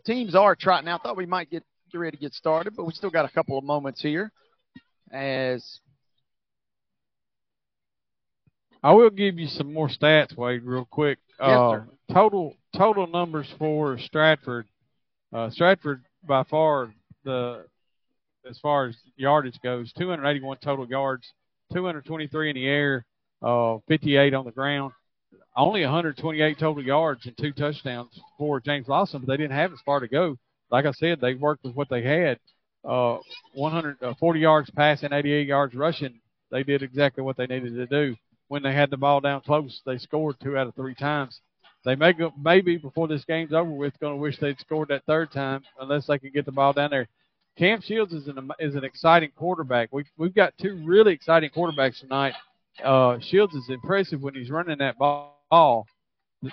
teams 0.06 0.36
are 0.36 0.56
trotting 0.56 0.88
out. 0.88 1.02
I 1.02 1.04
thought 1.04 1.18
we 1.18 1.26
might 1.26 1.50
get 1.50 1.64
get 1.92 1.98
ready 1.98 2.18
to 2.18 2.22
get 2.22 2.34
started, 2.34 2.76
but 2.76 2.86
we 2.86 2.94
still 2.94 3.10
got 3.10 3.26
a 3.26 3.30
couple 3.30 3.58
of 3.58 3.64
moments 3.64 4.02
here. 4.02 4.32
As 5.12 5.80
I 8.84 8.94
will 8.94 9.10
give 9.10 9.38
you 9.38 9.48
some 9.48 9.74
more 9.74 9.90
stats, 9.90 10.36
Wade, 10.36 10.64
real 10.64 10.86
quick. 10.86 11.20
Yes, 11.40 11.50
uh, 11.50 11.82
total 12.12 12.56
total 12.76 13.08
numbers 13.08 13.48
for 13.58 13.98
Stratford. 14.00 14.68
Uh, 15.34 15.50
Stratford 15.50 16.04
by 16.28 16.44
far 16.44 16.94
the 17.24 17.66
as 18.50 18.58
far 18.60 18.88
as 18.88 18.96
yardage 19.16 19.60
goes, 19.62 19.92
281 19.94 20.58
total 20.64 20.88
yards 20.88 21.32
223 21.74 22.50
in 22.50 22.56
the 22.56 22.68
air, 22.68 23.06
uh, 23.42 23.78
58 23.88 24.34
on 24.34 24.46
the 24.46 24.52
ground. 24.52 24.94
Only 25.56 25.82
128 25.82 26.58
total 26.58 26.84
yards 26.84 27.26
and 27.26 27.38
two 27.38 27.52
touchdowns 27.52 28.20
for 28.38 28.60
James 28.60 28.88
Lawson, 28.88 29.20
but 29.20 29.28
they 29.28 29.38
didn't 29.38 29.58
have 29.58 29.74
as 29.74 29.80
far 29.86 30.00
to 30.00 30.08
go. 30.08 30.38
Like 30.72 30.86
I 30.86 30.92
said, 30.92 31.20
they 31.20 31.34
worked 31.34 31.64
with 31.64 31.76
what 31.76 31.90
they 31.90 32.04
had. 32.04 32.40
Uh, 32.86 33.18
140 33.54 34.40
uh, 34.40 34.42
yards 34.42 34.70
passing, 34.72 35.12
88 35.12 35.48
yards 35.48 35.76
rushing. 35.76 36.20
They 36.50 36.64
did 36.64 36.82
exactly 36.82 37.24
what 37.24 37.36
they 37.36 37.46
needed 37.46 37.76
to 37.76 37.86
do. 37.88 38.16
When 38.50 38.64
they 38.64 38.74
had 38.74 38.90
the 38.90 38.98
ball 38.98 39.22
down 39.22 39.42
close, 39.42 39.82
they 39.86 39.98
scored 39.98 40.36
two 40.42 40.58
out 40.58 40.68
of 40.68 40.76
three 40.76 40.96
times. 40.96 41.40
They 41.86 41.96
may 41.96 42.14
go, 42.14 42.34
maybe 42.38 42.78
before 42.78 43.08
this 43.08 43.24
game's 43.24 43.54
over 43.54 43.72
with, 43.72 43.98
going 44.00 44.14
to 44.14 44.20
wish 44.20 44.38
they'd 44.38 44.60
scored 44.60 44.90
that 44.90 45.06
third 45.06 45.32
time 45.32 45.64
unless 45.80 46.08
they 46.08 46.20
can 46.20 46.32
get 46.32 46.46
the 46.46 46.52
ball 46.52 46.74
down 46.74 46.90
there. 46.90 47.08
Cam 47.58 47.82
Shields 47.82 48.14
is 48.14 48.28
an 48.28 48.52
is 48.60 48.76
an 48.76 48.84
exciting 48.84 49.32
quarterback. 49.36 49.90
We've 49.92 50.10
we've 50.18 50.34
got 50.34 50.58
two 50.58 50.82
really 50.86 51.14
exciting 51.14 51.50
quarterbacks 51.50 52.00
tonight. 52.00 52.34
Uh, 52.84 53.20
Shields 53.20 53.54
is 53.54 53.70
impressive 53.70 54.22
when 54.22 54.34
he's 54.34 54.50
running 54.50 54.80
that 54.80 54.98
ball, 54.98 55.86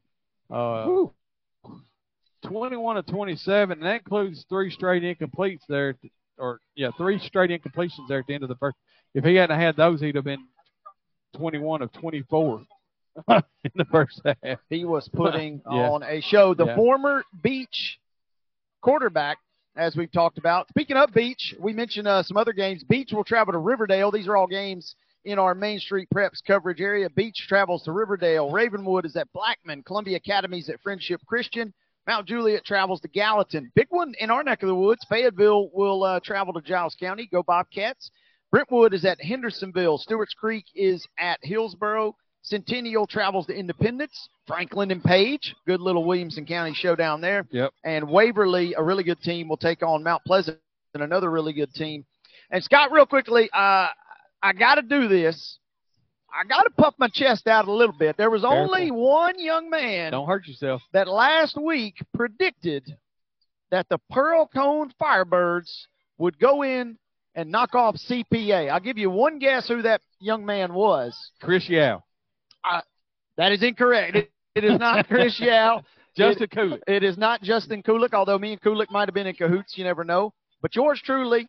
Uh, 0.51 1.05
21 2.45 2.95
to 2.95 3.03
27, 3.03 3.77
and 3.77 3.85
that 3.85 4.01
includes 4.01 4.45
three 4.49 4.71
straight 4.71 5.03
incompletes 5.03 5.61
there, 5.69 5.95
or 6.37 6.59
yeah, 6.75 6.89
three 6.97 7.19
straight 7.19 7.49
incompletions 7.49 8.07
there 8.09 8.19
at 8.19 8.27
the 8.27 8.33
end 8.33 8.43
of 8.43 8.49
the 8.49 8.55
first. 8.55 8.75
If 9.13 9.23
he 9.23 9.35
hadn't 9.35 9.59
had 9.59 9.75
those, 9.75 10.01
he'd 10.01 10.15
have 10.15 10.23
been 10.23 10.45
21 11.37 11.81
of 11.81 11.91
24 11.93 12.63
in 13.29 13.41
the 13.75 13.85
first 13.85 14.21
half. 14.25 14.59
He 14.69 14.85
was 14.85 15.09
putting 15.13 15.61
yeah. 15.71 15.89
on 15.89 16.03
a 16.03 16.21
show. 16.21 16.53
The 16.53 16.65
yeah. 16.65 16.75
former 16.75 17.23
Beech 17.41 17.99
quarterback, 18.81 19.37
as 19.75 19.95
we've 19.95 20.11
talked 20.11 20.37
about. 20.37 20.67
Speaking 20.69 20.97
of 20.97 21.13
Beech, 21.13 21.55
we 21.59 21.73
mentioned 21.73 22.07
uh, 22.07 22.23
some 22.23 22.37
other 22.37 22.53
games. 22.53 22.83
Beech 22.83 23.11
will 23.13 23.23
travel 23.23 23.53
to 23.53 23.59
Riverdale. 23.59 24.11
These 24.11 24.27
are 24.27 24.35
all 24.35 24.47
games 24.47 24.95
in 25.25 25.39
our 25.39 25.53
Main 25.53 25.79
Street 25.79 26.07
Preps 26.13 26.43
coverage 26.45 26.81
area. 26.81 27.09
Beech 27.09 27.45
travels 27.47 27.83
to 27.83 27.91
Riverdale. 27.91 28.51
Ravenwood 28.51 29.05
is 29.05 29.15
at 29.15 29.31
Blackman. 29.33 29.83
Columbia 29.83 30.17
Academy 30.17 30.59
is 30.59 30.69
at 30.69 30.81
Friendship 30.81 31.21
Christian. 31.27 31.73
Mount 32.07 32.27
Juliet 32.27 32.65
travels 32.65 32.99
to 33.01 33.07
Gallatin. 33.07 33.71
Big 33.75 33.87
one 33.89 34.13
in 34.19 34.31
our 34.31 34.43
neck 34.43 34.63
of 34.63 34.67
the 34.67 34.75
woods. 34.75 35.05
Fayetteville 35.07 35.69
will 35.73 36.03
uh, 36.03 36.19
travel 36.23 36.53
to 36.53 36.61
Giles 36.61 36.95
County. 36.99 37.27
Go 37.31 37.43
Bobcats. 37.43 38.09
Brentwood 38.51 38.93
is 38.93 39.05
at 39.05 39.21
Hendersonville. 39.21 39.97
Stewart's 39.97 40.33
Creek 40.33 40.65
is 40.75 41.07
at 41.17 41.39
Hillsboro. 41.41 42.15
Centennial 42.41 43.05
travels 43.05 43.45
to 43.45 43.53
Independence. 43.53 44.29
Franklin 44.47 44.91
and 44.91 45.03
Page, 45.03 45.55
good 45.65 45.79
little 45.79 46.03
Williamson 46.03 46.45
County 46.45 46.73
showdown 46.73 47.21
there. 47.21 47.47
Yep. 47.51 47.71
And 47.85 48.09
Waverly, 48.09 48.73
a 48.75 48.83
really 48.83 49.03
good 49.03 49.21
team, 49.21 49.47
will 49.47 49.57
take 49.57 49.83
on 49.83 50.03
Mount 50.03 50.23
Pleasant, 50.25 50.57
and 50.93 51.03
another 51.03 51.29
really 51.29 51.53
good 51.53 51.73
team. 51.73 52.03
And 52.49 52.61
Scott, 52.61 52.91
real 52.91 53.05
quickly, 53.05 53.49
uh, 53.53 53.87
I 54.41 54.53
got 54.53 54.75
to 54.75 54.81
do 54.81 55.07
this. 55.07 55.57
I 56.33 56.47
got 56.47 56.63
to 56.63 56.69
puff 56.71 56.95
my 56.97 57.09
chest 57.11 57.47
out 57.47 57.67
a 57.67 57.71
little 57.71 57.95
bit. 57.97 58.15
There 58.17 58.29
was 58.29 58.41
Careful. 58.41 58.57
only 58.57 58.89
one 58.89 59.37
young 59.37 59.69
man. 59.69 60.11
Don't 60.11 60.27
hurt 60.27 60.47
yourself. 60.47 60.81
That 60.93 61.07
last 61.07 61.61
week 61.61 61.95
predicted 62.13 62.97
that 63.69 63.87
the 63.89 63.99
Pearl-Cohn 64.09 64.93
Firebirds 65.01 65.69
would 66.17 66.39
go 66.39 66.63
in 66.63 66.97
and 67.35 67.51
knock 67.51 67.75
off 67.75 67.95
CPA. 67.95 68.69
I'll 68.69 68.79
give 68.79 68.97
you 68.97 69.09
one 69.09 69.39
guess 69.39 69.67
who 69.67 69.81
that 69.81 70.01
young 70.19 70.45
man 70.45 70.73
was. 70.73 71.17
Chris 71.41 71.67
Yao. 71.69 72.03
Uh, 72.69 72.81
that 73.37 73.51
is 73.51 73.63
incorrect. 73.63 74.15
It, 74.15 74.31
it 74.55 74.63
is 74.63 74.79
not 74.79 75.07
Chris 75.07 75.39
Yao. 75.39 75.83
Justin 76.15 76.43
it, 76.43 76.51
Kulik. 76.51 76.79
It 76.87 77.03
is 77.03 77.17
not 77.17 77.41
Justin 77.41 77.81
Kulik, 77.83 78.13
although 78.13 78.37
me 78.37 78.51
and 78.53 78.61
Kulik 78.61 78.91
might 78.91 79.07
have 79.07 79.13
been 79.13 79.27
in 79.27 79.35
cahoots. 79.35 79.77
You 79.77 79.85
never 79.85 80.03
know. 80.03 80.33
But 80.61 80.75
yours 80.75 81.01
truly 81.03 81.47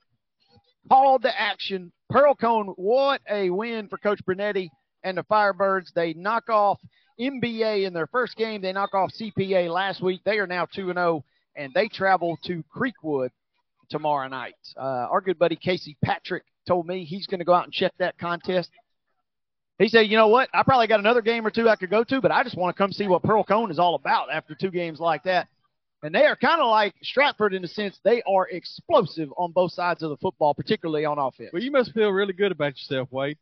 called 0.88 1.22
the 1.22 1.40
action 1.40 1.92
Pearl-Cohn, 2.10 2.66
what 2.76 3.20
a 3.30 3.50
win 3.50 3.88
for 3.88 3.96
Coach 3.98 4.24
Brunetti 4.24 4.70
and 5.02 5.16
the 5.16 5.24
Firebirds. 5.24 5.92
They 5.94 6.12
knock 6.12 6.50
off 6.50 6.78
MBA 7.18 7.86
in 7.86 7.92
their 7.92 8.06
first 8.06 8.36
game. 8.36 8.60
They 8.60 8.72
knock 8.72 8.94
off 8.94 9.12
CPA 9.18 9.70
last 9.70 10.02
week. 10.02 10.20
They 10.24 10.38
are 10.38 10.46
now 10.46 10.66
2 10.66 10.92
0, 10.92 11.24
and 11.56 11.72
they 11.74 11.88
travel 11.88 12.38
to 12.44 12.62
Creekwood 12.74 13.30
tomorrow 13.88 14.28
night. 14.28 14.54
Uh, 14.76 15.06
our 15.10 15.20
good 15.20 15.38
buddy 15.38 15.56
Casey 15.56 15.96
Patrick 16.04 16.44
told 16.66 16.86
me 16.86 17.04
he's 17.04 17.26
going 17.26 17.40
to 17.40 17.44
go 17.44 17.54
out 17.54 17.64
and 17.64 17.72
check 17.72 17.92
that 17.98 18.18
contest. 18.18 18.70
He 19.78 19.88
said, 19.88 20.02
you 20.02 20.16
know 20.16 20.28
what? 20.28 20.48
I 20.52 20.62
probably 20.62 20.86
got 20.86 21.00
another 21.00 21.22
game 21.22 21.46
or 21.46 21.50
two 21.50 21.68
I 21.68 21.76
could 21.76 21.90
go 21.90 22.04
to, 22.04 22.20
but 22.20 22.30
I 22.30 22.44
just 22.44 22.56
want 22.56 22.76
to 22.76 22.80
come 22.80 22.92
see 22.92 23.09
what 23.09 23.22
Pearl-Cohn 23.22 23.70
is 23.70 23.78
all 23.78 23.94
about 23.94 24.28
after 24.30 24.54
two 24.54 24.70
games 24.70 25.00
like 25.00 25.24
that. 25.24 25.48
And 26.03 26.15
they 26.15 26.27
are 26.27 26.35
kind 26.37 26.61
of 26.61 26.69
like 26.69 26.95
Stratford 27.03 27.55
in 27.55 27.62
the 27.62 27.69
sense 27.69 27.99
they 28.03 28.23
are 28.23 28.49
explosive 28.49 29.33
on 29.37 29.53
both 29.53 29.73
sides 29.73 30.03
of 30.03 30.11
the 30.11 30.16
football, 30.16 30.53
particularly 30.53 31.05
on 31.05 31.19
offense. 31.19 31.51
Well, 31.53 31.62
you 31.62 31.70
must 31.70 31.93
feel 31.93 32.11
really 32.11 32.33
good 32.33 32.51
about 32.51 32.73
yourself, 32.73 33.09
Wade. 33.12 33.39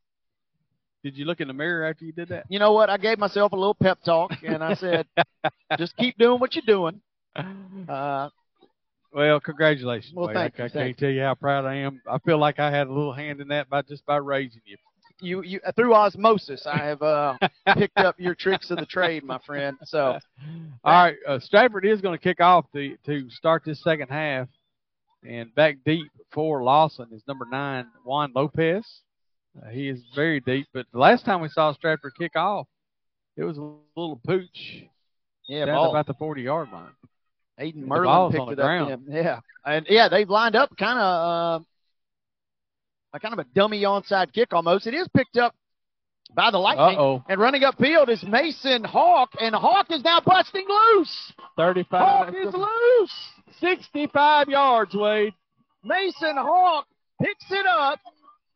Did 1.03 1.17
you 1.17 1.25
look 1.25 1.41
in 1.41 1.49
the 1.49 1.55
mirror 1.55 1.87
after 1.87 2.05
you 2.05 2.13
did 2.13 2.29
that? 2.29 2.45
You 2.51 2.59
know 2.59 2.73
what? 2.73 2.91
I 2.91 2.99
gave 2.99 3.19
myself 3.19 3.53
a 3.53 3.57
little 3.57 3.75
pep 3.75 4.01
talk, 4.05 4.33
and 4.47 4.63
I 4.63 4.75
said, 4.75 5.07
just 5.79 5.97
keep 5.97 6.19
doing 6.19 6.39
what 6.39 6.55
you're 6.55 6.63
doing. 6.67 7.01
Uh, 7.89 8.29
well, 9.13 9.41
congratulations. 9.41 10.15
Well, 10.15 10.29
Wade. 10.29 10.37
thank 10.37 10.61
I, 10.61 10.63
you. 10.63 10.65
I 10.65 10.69
thank 10.69 10.87
can't 10.87 10.99
tell 10.99 11.11
you 11.11 11.23
how 11.23 11.35
proud 11.35 11.65
I 11.65 11.77
am. 11.77 12.01
I 12.09 12.19
feel 12.19 12.39
like 12.39 12.61
I 12.61 12.71
had 12.71 12.87
a 12.87 12.93
little 12.93 13.13
hand 13.13 13.41
in 13.41 13.49
that 13.49 13.69
by 13.69 13.83
just 13.83 14.05
by 14.07 14.17
raising 14.17 14.61
you 14.65 14.77
you, 15.21 15.43
you 15.43 15.61
through 15.77 15.95
osmosis, 15.95 16.67
I 16.67 16.79
have 16.79 17.03
uh, 17.03 17.37
picked 17.77 17.99
up 17.99 18.19
your 18.19 18.35
tricks 18.35 18.71
of 18.71 18.79
the 18.79 18.87
trade, 18.87 19.25
my 19.25 19.39
friend. 19.47 19.77
So, 19.85 20.19
all 20.85 21.05
right, 21.05 21.17
uh, 21.27 21.39
Stratford 21.41 21.85
is 21.85 22.01
going 22.01 22.17
to 22.19 22.23
kick 22.23 22.41
off 22.41 22.67
the 22.73 22.97
to 23.07 23.29
start 23.31 23.63
this 23.65 23.83
second 23.83 24.09
half, 24.09 24.49
and 25.27 25.55
back 25.55 25.77
deep 25.85 26.11
for 26.33 26.63
Lawson 26.63 27.09
is 27.13 27.23
number 27.27 27.47
nine 27.51 27.87
Juan 28.05 28.33
Lopez. 28.35 28.85
Uh, 29.61 29.69
he 29.71 29.89
is 29.89 30.01
very 30.15 30.41
deep, 30.41 30.67
but 30.73 30.87
the 30.93 30.99
last 30.99 31.25
time 31.25 31.41
we 31.41 31.49
saw 31.49 31.73
Stafford 31.73 32.13
kick 32.19 32.37
off, 32.37 32.67
it 33.37 33.45
was 33.45 33.59
a 33.59 33.73
little 33.97 34.21
pooch. 34.25 34.85
Yeah, 35.49 35.65
down 35.65 35.89
about 35.89 36.07
the 36.07 36.15
forty 36.15 36.43
yard 36.43 36.69
line. 36.73 36.93
Aiden 37.61 37.87
Merlin 37.87 38.33
picked 38.33 38.53
it 38.53 38.57
ground. 38.57 38.93
up. 38.93 39.01
Yeah, 39.09 39.41
and 39.67 39.87
yeah, 39.89 40.09
they've 40.09 40.29
lined 40.29 40.57
up 40.57 40.77
kind 40.77 40.99
of. 40.99 41.65
A 43.13 43.19
kind 43.21 43.33
of 43.33 43.41
a 43.41 43.45
dummy 43.55 43.83
onside 43.83 44.33
kick 44.33 44.53
almost. 44.53 44.87
It 44.87 44.95
is 44.95 45.09
picked 45.15 45.37
up 45.37 45.55
by 46.35 46.51
the 46.51 46.59
Lightning. 46.59 46.99
Uh-oh. 46.99 47.25
And 47.29 47.41
running 47.41 47.63
upfield 47.63 48.09
is 48.09 48.23
Mason 48.23 48.85
Hawk, 48.85 49.31
and 49.41 49.55
Hawk 49.55 49.87
is 49.91 50.05
now 50.05 50.21
busting 50.25 50.67
loose. 50.69 51.33
35. 51.57 52.01
Hawk 52.01 52.35
is 52.35 52.55
loose. 52.55 53.13
65 53.61 54.49
yards, 54.49 54.95
Wade. 54.95 55.35
Mason 55.83 56.37
Hawk 56.37 56.87
picks 57.21 57.51
it 57.51 57.67
up, 57.67 57.99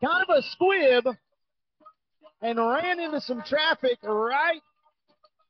kind 0.05 0.25
of 0.29 0.37
a 0.37 0.43
squib, 0.43 1.05
and 2.43 2.59
ran 2.59 3.01
into 3.01 3.21
some 3.21 3.43
traffic 3.43 3.99
right 4.03 4.61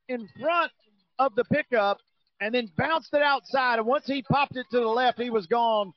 in 0.08 0.28
front 0.40 0.72
of 1.18 1.34
the 1.34 1.44
pickup 1.44 1.98
and 2.40 2.54
then 2.54 2.70
bounced 2.76 3.12
it 3.12 3.22
outside. 3.22 3.78
And 3.78 3.86
once 3.86 4.06
he 4.06 4.22
popped 4.22 4.56
it 4.56 4.66
to 4.70 4.80
the 4.80 4.86
left, 4.86 5.20
he 5.20 5.30
was 5.30 5.46
gone. 5.46 5.92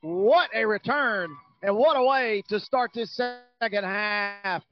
What 0.00 0.50
a 0.54 0.64
return 0.64 1.36
and 1.62 1.76
what 1.76 1.96
a 1.96 2.02
way 2.02 2.42
to 2.48 2.60
start 2.60 2.92
this 2.94 3.14
second 3.16 3.84
half. 3.84 4.62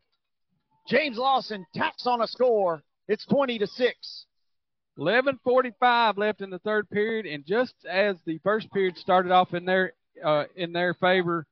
James 0.89 1.19
Lawson 1.19 1.67
taps 1.75 2.07
on 2.07 2.23
a 2.23 2.27
score. 2.27 2.83
It's 3.09 3.27
20 3.27 3.59
to 3.59 3.67
6. 3.67 4.27
11:45 4.99 6.19
left 6.19 6.41
in 6.41 6.51
the 6.51 6.59
third 6.59 6.91
period, 6.91 7.25
and 7.25 7.47
just 7.47 7.75
as 7.89 8.17
the 8.25 8.39
first 8.39 8.71
period 8.73 8.97
started 8.97 9.31
off 9.31 9.55
in 9.55 9.65
their 9.65 9.93
uh, 10.25 10.45
in 10.57 10.73
their 10.73 10.93
favor, 10.95 11.47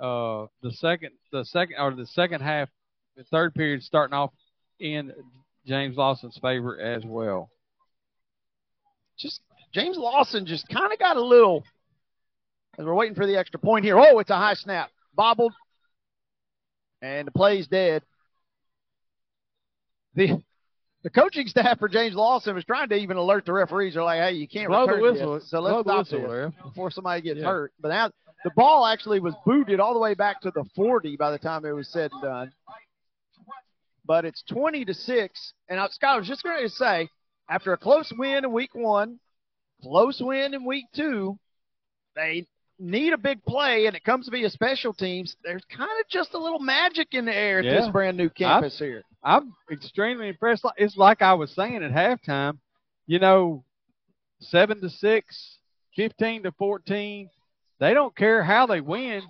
uh, 0.00 0.46
the 0.60 0.72
second 0.72 1.10
the 1.30 1.44
second 1.44 1.76
or 1.78 1.92
the 1.92 2.06
second 2.06 2.40
half, 2.40 2.68
the 3.16 3.22
third 3.24 3.54
period 3.54 3.82
starting 3.84 4.14
off 4.14 4.32
in 4.80 5.12
James 5.66 5.96
Lawson's 5.96 6.36
favor 6.38 6.80
as 6.80 7.04
well. 7.04 7.48
Just 9.16 9.40
James 9.72 9.96
Lawson 9.96 10.44
just 10.44 10.68
kind 10.68 10.92
of 10.92 10.98
got 10.98 11.16
a 11.16 11.24
little 11.24 11.62
as 12.78 12.84
we're 12.84 12.94
waiting 12.94 13.14
for 13.14 13.26
the 13.26 13.36
extra 13.36 13.58
point 13.60 13.84
here. 13.84 13.98
Oh, 13.98 14.18
it's 14.18 14.30
a 14.30 14.36
high 14.36 14.54
snap. 14.54 14.90
Bobbled. 15.14 15.52
And 17.02 17.26
the 17.26 17.32
play's 17.32 17.66
dead. 17.66 18.02
The 20.14 20.42
the 21.02 21.10
coaching 21.10 21.46
staff 21.46 21.78
for 21.78 21.88
James 21.88 22.14
Lawson 22.14 22.54
was 22.54 22.64
trying 22.64 22.88
to 22.88 22.94
even 22.94 23.18
alert 23.18 23.44
the 23.44 23.52
referees. 23.52 23.92
They're 23.94 24.02
like, 24.02 24.20
hey, 24.20 24.32
you 24.32 24.48
can't 24.48 24.68
Blow 24.68 24.86
return 24.86 24.96
the 25.02 25.12
whistle. 25.12 25.34
this. 25.34 25.50
So 25.50 25.60
let's 25.60 25.82
stop 25.82 25.98
whistle, 26.10 26.20
this 26.22 26.54
before 26.62 26.90
somebody 26.90 27.20
gets 27.20 27.40
Yeah. 27.40 27.46
hurt. 27.46 27.72
But 27.78 27.88
now 27.88 28.10
the 28.42 28.50
ball 28.56 28.86
actually 28.86 29.20
was 29.20 29.34
booted 29.44 29.80
all 29.80 29.92
the 29.92 30.00
way 30.00 30.14
back 30.14 30.40
to 30.42 30.50
the 30.50 30.64
40 30.74 31.16
by 31.16 31.30
the 31.30 31.38
time 31.38 31.66
it 31.66 31.72
was 31.72 31.90
said 31.92 32.10
and 32.12 32.22
done. 32.22 32.52
But 34.06 34.24
it's 34.24 34.42
20 34.48 34.86
to 34.86 34.94
6. 34.94 35.52
And 35.68 35.78
I, 35.78 35.88
Scott, 35.88 36.14
I 36.14 36.18
was 36.18 36.28
just 36.28 36.42
going 36.42 36.62
to 36.62 36.70
say, 36.70 37.08
after 37.50 37.72
a 37.74 37.76
close 37.76 38.10
win 38.16 38.44
in 38.44 38.52
week 38.52 38.74
one, 38.74 39.18
close 39.82 40.20
win 40.22 40.54
in 40.54 40.64
week 40.64 40.86
two, 40.94 41.38
they 42.16 42.46
need 42.78 43.12
a 43.12 43.18
big 43.18 43.42
play 43.44 43.86
and 43.86 43.94
it 43.96 44.04
comes 44.04 44.24
to 44.26 44.30
be 44.32 44.44
a 44.44 44.50
special 44.50 44.92
teams, 44.92 45.36
there's 45.44 45.64
kind 45.66 45.90
of 46.00 46.08
just 46.08 46.34
a 46.34 46.38
little 46.38 46.58
magic 46.58 47.08
in 47.12 47.24
the 47.24 47.34
air 47.34 47.60
at 47.60 47.64
Yeah. 47.64 47.80
this 47.80 47.88
brand 47.88 48.16
new 48.16 48.28
campus 48.30 48.78
here. 48.78 49.02
I'm 49.22 49.54
extremely 49.70 50.28
impressed. 50.28 50.64
It's 50.76 50.96
like 50.96 51.22
I 51.22 51.34
was 51.34 51.50
saying 51.54 51.82
at 51.82 51.92
halftime, 51.92 52.58
you 53.06 53.18
know, 53.18 53.64
seven 54.40 54.80
to 54.80 54.90
six, 54.90 55.58
15 55.96 56.42
to 56.44 56.52
14. 56.52 57.30
They 57.80 57.94
don't 57.94 58.14
care 58.16 58.42
how 58.42 58.66
they 58.66 58.80
win. 58.80 59.22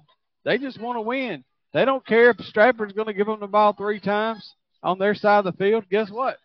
They 0.44 0.58
just 0.58 0.80
want 0.80 0.96
to 0.96 1.02
win. 1.02 1.44
They 1.72 1.84
don't 1.84 2.06
care 2.06 2.30
if 2.30 2.38
Stratford's 2.46 2.92
going 2.92 3.06
to 3.08 3.14
give 3.14 3.26
them 3.26 3.40
the 3.40 3.46
ball 3.46 3.72
three 3.72 4.00
times 4.00 4.54
on 4.82 4.98
their 4.98 5.14
side 5.14 5.38
of 5.38 5.44
the 5.44 5.52
field. 5.52 5.84
Guess 5.90 6.10
what? 6.10 6.38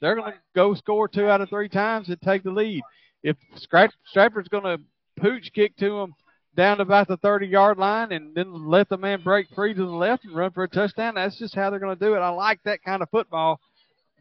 They're 0.00 0.14
going 0.14 0.32
to 0.32 0.38
go 0.54 0.74
score 0.74 1.08
two 1.08 1.26
out 1.28 1.40
of 1.40 1.48
three 1.48 1.68
times 1.68 2.08
and 2.08 2.20
take 2.22 2.42
the 2.42 2.50
lead. 2.50 2.82
If 3.22 3.36
Strat- 3.56 3.92
Stratford's 4.06 4.48
going 4.48 4.64
to 4.64 4.78
pooch 5.20 5.52
kick 5.52 5.76
to 5.76 5.90
them 5.98 6.14
down 6.60 6.78
about 6.82 7.08
the 7.08 7.16
30 7.16 7.46
yard 7.46 7.78
line 7.78 8.12
and 8.12 8.34
then 8.34 8.68
let 8.68 8.86
the 8.90 8.98
man 8.98 9.22
break 9.22 9.46
free 9.54 9.72
to 9.72 9.80
the 9.80 9.90
left 9.90 10.26
and 10.26 10.36
run 10.36 10.50
for 10.50 10.64
a 10.64 10.68
touchdown, 10.68 11.14
that's 11.14 11.38
just 11.38 11.54
how 11.54 11.70
they're 11.70 11.80
going 11.80 11.96
to 11.96 12.04
do 12.04 12.14
it. 12.14 12.18
I 12.18 12.28
like 12.28 12.60
that 12.64 12.82
kind 12.82 13.00
of 13.00 13.08
football, 13.08 13.58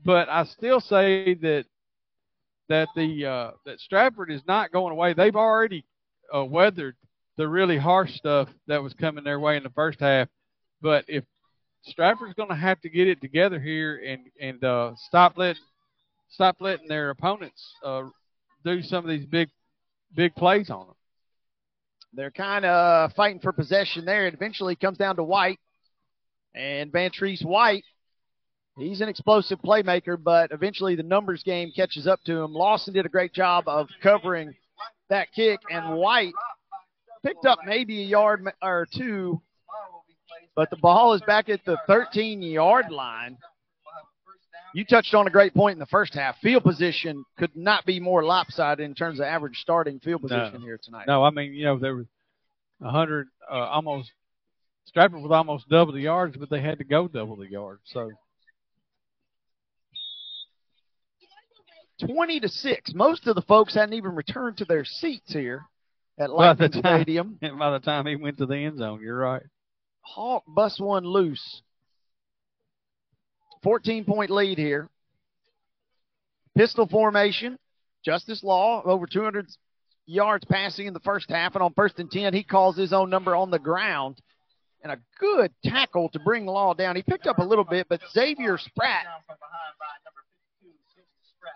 but 0.05 0.29
I 0.29 0.45
still 0.45 0.79
say 0.79 1.33
that 1.33 1.65
that 2.69 2.87
the 2.95 3.25
uh, 3.25 3.51
that 3.65 3.81
Stratford 3.81 4.31
is 4.31 4.41
not 4.47 4.71
going 4.71 4.93
away. 4.93 5.11
They've 5.13 5.35
already 5.35 5.83
uh, 6.33 6.45
weathered 6.45 6.95
the 7.35 7.45
really 7.45 7.77
harsh 7.77 8.13
stuff 8.13 8.47
that 8.67 8.81
was 8.81 8.93
coming 8.93 9.25
their 9.25 9.39
way 9.41 9.57
in 9.57 9.63
the 9.63 9.71
first 9.71 9.99
half. 9.99 10.29
But 10.81 11.03
if 11.09 11.25
Stratford's 11.81 12.35
going 12.35 12.49
to 12.49 12.55
have 12.55 12.79
to 12.81 12.89
get 12.89 13.09
it 13.09 13.19
together 13.19 13.59
here 13.59 14.01
and 14.05 14.21
and 14.39 14.63
uh, 14.63 14.93
stop 14.95 15.37
letting 15.37 15.61
stop 16.29 16.55
letting 16.61 16.87
their 16.87 17.09
opponents 17.09 17.61
uh, 17.83 18.03
do 18.63 18.81
some 18.81 19.03
of 19.03 19.09
these 19.09 19.25
big 19.25 19.49
big 20.15 20.33
plays 20.35 20.69
on 20.69 20.87
them. 20.87 20.95
They're 22.13 22.31
kind 22.31 22.65
of 22.65 23.13
fighting 23.13 23.39
for 23.39 23.51
possession 23.51 24.05
there. 24.05 24.27
It 24.27 24.33
eventually 24.33 24.75
comes 24.75 24.97
down 24.97 25.17
to 25.17 25.23
White. 25.23 25.59
And 26.55 26.91
Vantrice 26.91 27.45
White, 27.45 27.83
he's 28.77 29.01
an 29.01 29.09
explosive 29.09 29.59
playmaker, 29.61 30.21
but 30.21 30.51
eventually 30.51 30.95
the 30.95 31.03
numbers 31.03 31.43
game 31.43 31.71
catches 31.75 32.07
up 32.07 32.19
to 32.25 32.41
him. 32.41 32.53
Lawson 32.53 32.93
did 32.93 33.05
a 33.05 33.09
great 33.09 33.33
job 33.33 33.65
of 33.67 33.87
covering 34.01 34.55
that 35.09 35.31
kick, 35.33 35.59
and 35.69 35.95
White 35.95 36.33
picked 37.23 37.45
up 37.45 37.59
maybe 37.65 38.01
a 38.01 38.05
yard 38.05 38.43
or 38.63 38.87
two, 38.95 39.41
but 40.55 40.69
the 40.71 40.77
ball 40.77 41.13
is 41.13 41.21
back 41.27 41.49
at 41.49 41.63
the 41.65 41.77
13 41.87 42.41
yard 42.41 42.91
line. 42.91 43.37
You 44.73 44.85
touched 44.85 45.13
on 45.13 45.25
a 45.25 45.31
great 45.31 45.53
point 45.53 45.73
in 45.73 45.79
the 45.79 45.87
first 45.87 46.13
half. 46.13 46.37
Field 46.39 46.63
position 46.63 47.23
could 47.37 47.55
not 47.55 47.85
be 47.85 47.99
more 47.99 48.23
lopsided 48.23 48.85
in 48.85 48.93
terms 48.93 49.19
of 49.19 49.25
average 49.25 49.57
starting 49.57 49.99
field 49.99 50.21
position 50.21 50.55
No. 50.55 50.59
here 50.59 50.79
tonight. 50.81 51.07
No, 51.07 51.23
I 51.23 51.31
mean, 51.31 51.53
you 51.53 51.65
know, 51.65 51.79
there 51.79 51.95
was 51.95 52.05
a 52.81 52.89
hundred, 52.89 53.27
uh, 53.51 53.55
almost 53.55 54.11
Stratford 54.85 55.21
with 55.21 55.31
almost 55.31 55.69
double 55.69 55.93
the 55.93 56.01
yards, 56.01 56.35
but 56.37 56.49
they 56.49 56.61
had 56.61 56.77
to 56.79 56.83
go 56.83 57.07
double 57.07 57.35
the 57.35 57.49
yards. 57.49 57.81
So 57.85 58.11
20 62.05 62.39
to 62.39 62.47
6. 62.49 62.93
Most 62.93 63.27
of 63.27 63.35
the 63.35 63.41
folks 63.41 63.75
hadn't 63.75 63.93
even 63.93 64.15
returned 64.15 64.57
to 64.57 64.65
their 64.65 64.85
seats 64.85 65.33
here 65.33 65.65
at 66.17 66.29
by 66.29 66.53
Lightning 66.53 66.81
time, 66.81 67.01
Stadium. 67.01 67.39
by 67.59 67.71
the 67.71 67.79
time 67.79 68.05
he 68.05 68.15
went 68.15 68.37
to 68.37 68.45
the 68.45 68.55
end 68.55 68.77
zone, 68.77 69.01
you're 69.01 69.17
right. 69.17 69.43
Hawk 70.01 70.43
bust 70.47 70.79
one 70.79 71.03
loose. 71.03 71.61
14 73.63 74.05
point 74.05 74.29
lead 74.29 74.57
here. 74.57 74.89
Pistol 76.55 76.87
formation. 76.87 77.57
Justice 78.03 78.43
Law 78.43 78.81
over 78.83 79.05
200 79.05 79.47
yards 80.05 80.45
passing 80.45 80.87
in 80.87 80.93
the 80.93 80.99
first 81.01 81.29
half, 81.29 81.55
and 81.55 81.63
on 81.63 81.73
first 81.73 81.99
and 81.99 82.09
10, 82.09 82.33
he 82.33 82.43
calls 82.43 82.77
his 82.77 82.93
own 82.93 83.09
number 83.09 83.35
on 83.35 83.51
the 83.51 83.59
ground. 83.59 84.19
And 84.81 84.93
a 84.93 84.99
good 85.19 85.51
tackle 85.63 86.09
to 86.09 86.19
bring 86.19 86.45
Law 86.45 86.73
down. 86.73 86.95
He 86.95 87.03
picked 87.03 87.27
up 87.27 87.39
a 87.39 87.43
little 87.43 87.65
bit, 87.65 87.87
but 87.89 87.99
Xavier 88.13 88.57
Spratt 88.57 89.05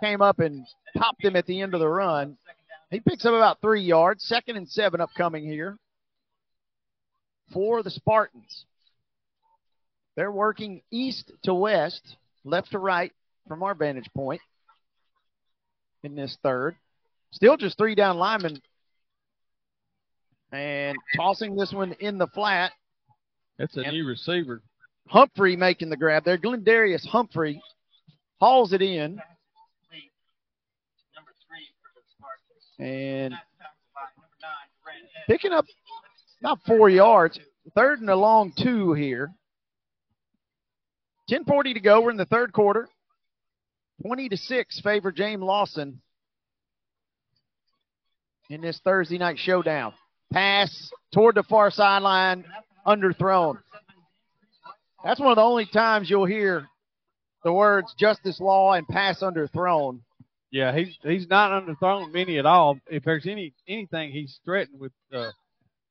came 0.02 0.22
up 0.22 0.40
and 0.40 0.66
popped 0.98 1.24
him 1.24 1.38
at 1.38 1.46
the 1.46 1.62
end 1.62 1.74
of 1.74 1.80
the 1.80 1.88
run. 1.88 2.38
He 2.92 3.00
picks 3.00 3.26
up 3.26 3.34
about 3.34 3.62
three 3.62 3.82
yards. 3.82 4.26
Second 4.26 4.58
and 4.58 4.68
seven 4.68 5.00
upcoming 5.00 5.46
here 5.46 5.78
for 7.54 7.82
the 7.82 7.90
Spartans. 7.90 8.66
They're 10.16 10.32
working 10.32 10.82
east 10.92 11.32
to 11.44 11.54
west, 11.54 12.16
left 12.44 12.72
to 12.72 12.80
right 12.80 13.12
from 13.48 13.64
our 13.64 13.74
vantage 13.74 14.10
point 14.16 14.42
in 16.04 16.16
this 16.16 16.38
third. 16.44 16.76
Still 17.32 17.58
just 17.58 17.78
three 17.78 17.96
down 17.96 18.18
linemen. 18.18 18.62
And 20.52 20.96
tossing 21.16 21.56
this 21.56 21.74
one 21.74 21.94
in 21.94 22.20
the 22.20 22.28
flat. 22.28 22.74
That's 23.58 23.76
a 23.78 23.82
And- 23.82 23.94
new 23.94 24.08
receiver. 24.08 24.62
Humphrey 25.08 25.56
making 25.56 25.90
the 25.90 25.98
grab 25.98 26.24
there. 26.24 26.38
Glendarius 26.38 27.06
Humphrey 27.06 27.62
hauls 28.40 28.72
it 28.72 28.82
in. 28.82 29.20
And 32.80 33.34
picking 35.28 35.52
up 35.52 35.66
about 36.40 36.60
four 36.66 36.90
yards. 36.90 37.40
Third 37.76 38.02
and 38.02 38.10
a 38.10 38.16
long 38.16 38.52
two 38.52 38.94
here. 38.94 39.34
10.40 41.30 41.74
to 41.76 41.80
go. 41.80 42.02
We're 42.02 42.12
in 42.12 42.18
the 42.18 42.26
third 42.26 42.54
quarter. 42.54 42.88
20 44.06 44.30
to 44.30 44.38
6 44.38 44.80
favor 44.82 45.12
James 45.12 45.42
Lawson 45.42 46.02
in 48.50 48.62
this 48.62 48.80
Thursday 48.84 49.18
night 49.18 49.38
showdown. 49.38 49.94
Pass 50.32 50.92
toward 51.14 51.36
the 51.36 51.44
far 51.44 51.72
sideline, 51.72 52.44
underthrown. 52.86 53.58
That's 55.04 55.20
one 55.20 55.32
of 55.32 55.36
the 55.36 55.44
only 55.44 55.66
times 55.66 56.10
you'll 56.10 56.26
hear 56.26 56.68
the 57.44 57.54
words 57.54 57.94
justice 57.98 58.40
law 58.40 58.74
and 58.74 58.88
pass 58.88 59.22
underthrown. 59.22 60.00
Yeah, 60.52 60.76
he's 60.76 60.98
he's 61.02 61.28
not 61.28 61.52
underthrown 61.52 62.14
many 62.14 62.38
at 62.38 62.46
all. 62.46 62.80
If 62.88 63.04
there's 63.04 63.26
any 63.26 63.54
anything, 63.68 64.12
he's 64.12 64.40
threatened 64.46 64.80
with 64.80 64.92
uh, 65.12 65.32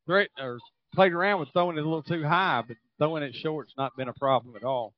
threat 0.07 0.29
or 0.39 0.59
played 0.95 1.13
around 1.13 1.41
with 1.41 1.51
throwing 1.53 1.77
it 1.77 1.81
a 1.81 1.85
little 1.85 2.03
too 2.03 2.23
high, 2.25 2.63
but 2.67 2.77
throwing 2.99 3.23
it 3.23 3.35
short's 3.35 3.75
not 3.77 3.97
been 3.97 4.09
a 4.09 4.15
problem 4.15 4.57
at 4.57 4.65
all. 4.65 4.95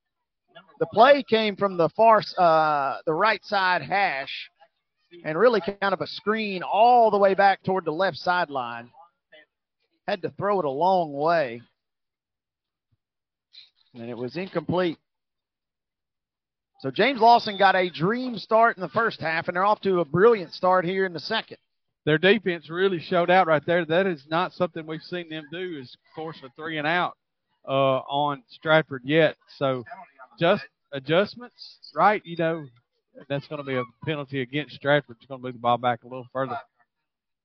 The 0.78 0.86
play 0.86 1.22
came 1.22 1.56
from 1.56 1.76
the 1.76 1.88
far, 1.90 2.22
uh, 2.38 2.98
the 3.06 3.14
right 3.14 3.44
side 3.44 3.82
hash, 3.82 4.50
and 5.24 5.38
really 5.38 5.60
kind 5.60 5.92
of 5.92 6.00
a 6.00 6.06
screen 6.06 6.62
all 6.62 7.10
the 7.10 7.18
way 7.18 7.34
back 7.34 7.62
toward 7.62 7.84
the 7.84 7.92
left 7.92 8.16
sideline. 8.16 8.90
Had 10.06 10.22
to 10.22 10.30
throw 10.30 10.58
it 10.58 10.64
a 10.66 10.70
long 10.70 11.12
way, 11.12 11.62
and 13.94 14.10
it 14.10 14.16
was 14.16 14.36
incomplete. 14.36 14.98
So 16.80 16.90
James 16.90 17.20
Lawson 17.20 17.56
got 17.56 17.76
a 17.76 17.88
dream 17.88 18.36
start 18.36 18.76
in 18.76 18.82
the 18.82 18.90
first 18.90 19.20
half, 19.20 19.48
and 19.48 19.56
they're 19.56 19.64
off 19.64 19.80
to 19.82 20.00
a 20.00 20.04
brilliant 20.04 20.52
start 20.52 20.84
here 20.84 21.06
in 21.06 21.14
the 21.14 21.20
second. 21.20 21.56
Their 22.04 22.18
defense 22.18 22.68
really 22.68 23.00
showed 23.00 23.30
out 23.30 23.46
right 23.46 23.64
there. 23.64 23.86
That 23.86 24.06
is 24.06 24.26
not 24.28 24.52
something 24.52 24.86
we've 24.86 25.00
seen 25.00 25.30
them 25.30 25.44
do. 25.50 25.78
Is 25.80 25.96
force 26.14 26.36
a 26.44 26.50
three 26.54 26.76
and 26.76 26.86
out 26.86 27.16
uh, 27.66 28.00
on 28.00 28.42
Stratford 28.50 29.02
yet. 29.04 29.36
So 29.56 29.84
just 30.38 30.64
adjustments, 30.92 31.78
right? 31.94 32.22
You 32.24 32.36
know, 32.36 32.66
that's 33.28 33.46
going 33.48 33.58
to 33.58 33.64
be 33.64 33.76
a 33.76 33.84
penalty 34.04 34.40
against 34.40 34.74
Stratford. 34.76 35.16
It's 35.18 35.26
going 35.26 35.40
to 35.40 35.46
move 35.46 35.54
the 35.54 35.60
ball 35.60 35.78
back 35.78 36.04
a 36.04 36.08
little 36.08 36.26
further. 36.32 36.58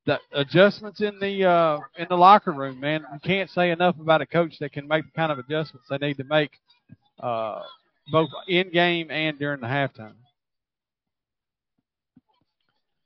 The 0.06 0.20
adjustments 0.32 1.02
in 1.02 1.20
the 1.20 1.46
uh, 1.46 1.80
in 1.98 2.08
the 2.10 2.16
locker 2.16 2.52
room, 2.52 2.80
man. 2.80 3.06
You 3.14 3.20
can't 3.20 3.50
say 3.50 3.72
enough 3.72 4.00
about 4.00 4.22
a 4.22 4.26
coach 4.26 4.58
that 4.60 4.72
can 4.72 4.88
make 4.88 5.06
the 5.06 5.12
kind 5.12 5.32
of 5.32 5.40
adjustments 5.40 5.88
they 5.90 5.98
need 5.98 6.18
to 6.18 6.24
make, 6.24 6.52
uh, 7.20 7.62
both 8.12 8.30
in 8.48 8.72
game 8.72 9.12
and 9.12 9.38
during 9.38 9.60
the 9.60 9.68
halftime. 9.68 10.16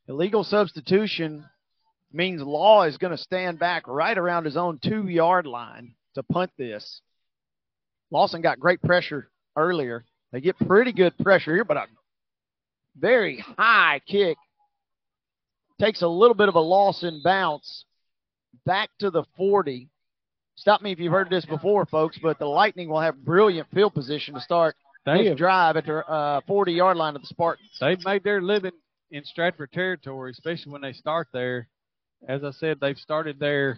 Illegal 0.08 0.44
substitution 0.44 1.46
means 2.14 2.42
Law 2.42 2.84
is 2.84 2.98
going 2.98 3.12
to 3.12 3.18
stand 3.18 3.58
back 3.58 3.88
right 3.88 4.18
around 4.18 4.46
his 4.46 4.56
own 4.56 4.80
two 4.80 5.08
yard 5.08 5.48
line 5.48 5.96
to 6.16 6.24
punt 6.24 6.52
this. 6.58 7.02
Lawson 8.12 8.42
got 8.42 8.60
great 8.60 8.82
pressure 8.82 9.30
earlier. 9.56 10.06
They 10.32 10.42
get 10.42 10.58
pretty 10.60 10.92
good 10.92 11.18
pressure 11.20 11.54
here, 11.54 11.66
but 11.66 11.78
a 11.78 11.86
very 12.98 13.40
high 13.58 14.02
kick 14.08 14.38
takes 15.80 16.02
a 16.02 16.08
little 16.08 16.36
bit 16.36 16.50
of 16.50 16.56
a 16.56 16.60
Lawson 16.60 17.22
bounce 17.24 17.86
back 18.66 18.90
to 19.00 19.10
the 19.10 19.24
40. 19.38 19.90
Stop 20.56 20.82
me 20.82 20.92
if 20.92 21.00
you've 21.00 21.12
heard 21.12 21.30
this 21.30 21.46
before, 21.46 21.86
folks, 21.86 22.18
but 22.22 22.38
the 22.40 22.46
Lightning 22.46 22.88
will 22.90 23.00
have 23.02 23.24
brilliant 23.26 23.68
field 23.74 23.94
position 23.94 24.36
to 24.36 24.40
start 24.42 24.76
They 25.06 25.20
this 25.20 25.28
have- 25.30 25.38
drive 25.38 25.78
at 25.78 25.86
their 25.86 26.10
uh, 26.10 26.42
40 26.48 26.74
yard 26.74 26.98
line 26.98 27.16
of 27.16 27.22
the 27.22 27.28
Spartans. 27.28 27.70
they've 27.80 28.04
made 28.06 28.24
their 28.24 28.42
living 28.42 28.72
in 29.12 29.24
Stratford 29.26 29.72
territory, 29.72 30.32
especially 30.32 30.72
when 30.72 30.82
they 30.82 30.94
start 30.94 31.28
there. 31.34 31.68
As 32.28 32.44
I 32.44 32.52
said, 32.52 32.80
they've 32.80 32.98
started 32.98 33.40
there 33.40 33.78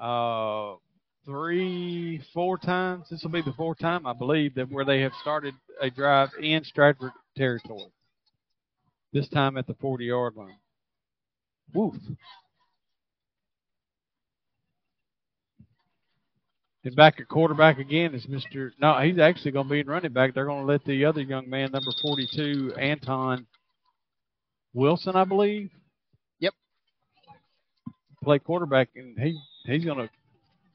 uh, 0.00 0.74
three, 1.28 2.22
four 2.32 2.56
times. 2.56 3.04
This 3.10 3.22
will 3.22 3.30
be 3.30 3.42
the 3.42 3.52
fourth 3.52 3.78
time, 3.78 4.06
I 4.06 4.14
believe, 4.14 4.54
that 4.54 4.70
where 4.70 4.86
they 4.86 5.02
have 5.02 5.12
started 5.20 5.54
a 5.78 5.90
drive 5.90 6.30
in 6.40 6.64
Stratford 6.64 7.12
territory. 7.36 7.92
This 9.12 9.28
time 9.28 9.58
at 9.58 9.66
the 9.66 9.74
40 9.74 10.06
yard 10.06 10.36
line. 10.36 10.56
Woof. 11.74 11.94
And 16.84 16.96
back 16.96 17.20
at 17.20 17.28
quarterback 17.28 17.78
again 17.78 18.14
is 18.14 18.24
Mr. 18.26 18.70
No, 18.80 18.98
he's 19.00 19.18
actually 19.18 19.50
going 19.50 19.66
to 19.66 19.70
be 19.70 19.80
in 19.80 19.86
running 19.86 20.12
back. 20.14 20.32
They're 20.32 20.46
going 20.46 20.66
to 20.66 20.72
let 20.72 20.82
the 20.86 21.04
other 21.04 21.20
young 21.20 21.50
man, 21.50 21.72
number 21.72 21.90
42, 22.00 22.72
Anton 22.80 23.46
Wilson, 24.72 25.14
I 25.14 25.24
believe. 25.24 25.70
Yep. 26.40 26.54
Play 28.24 28.38
quarterback, 28.38 28.88
and 28.96 29.18
he 29.18 29.38
he's 29.66 29.84
going 29.84 29.98
to 29.98 30.08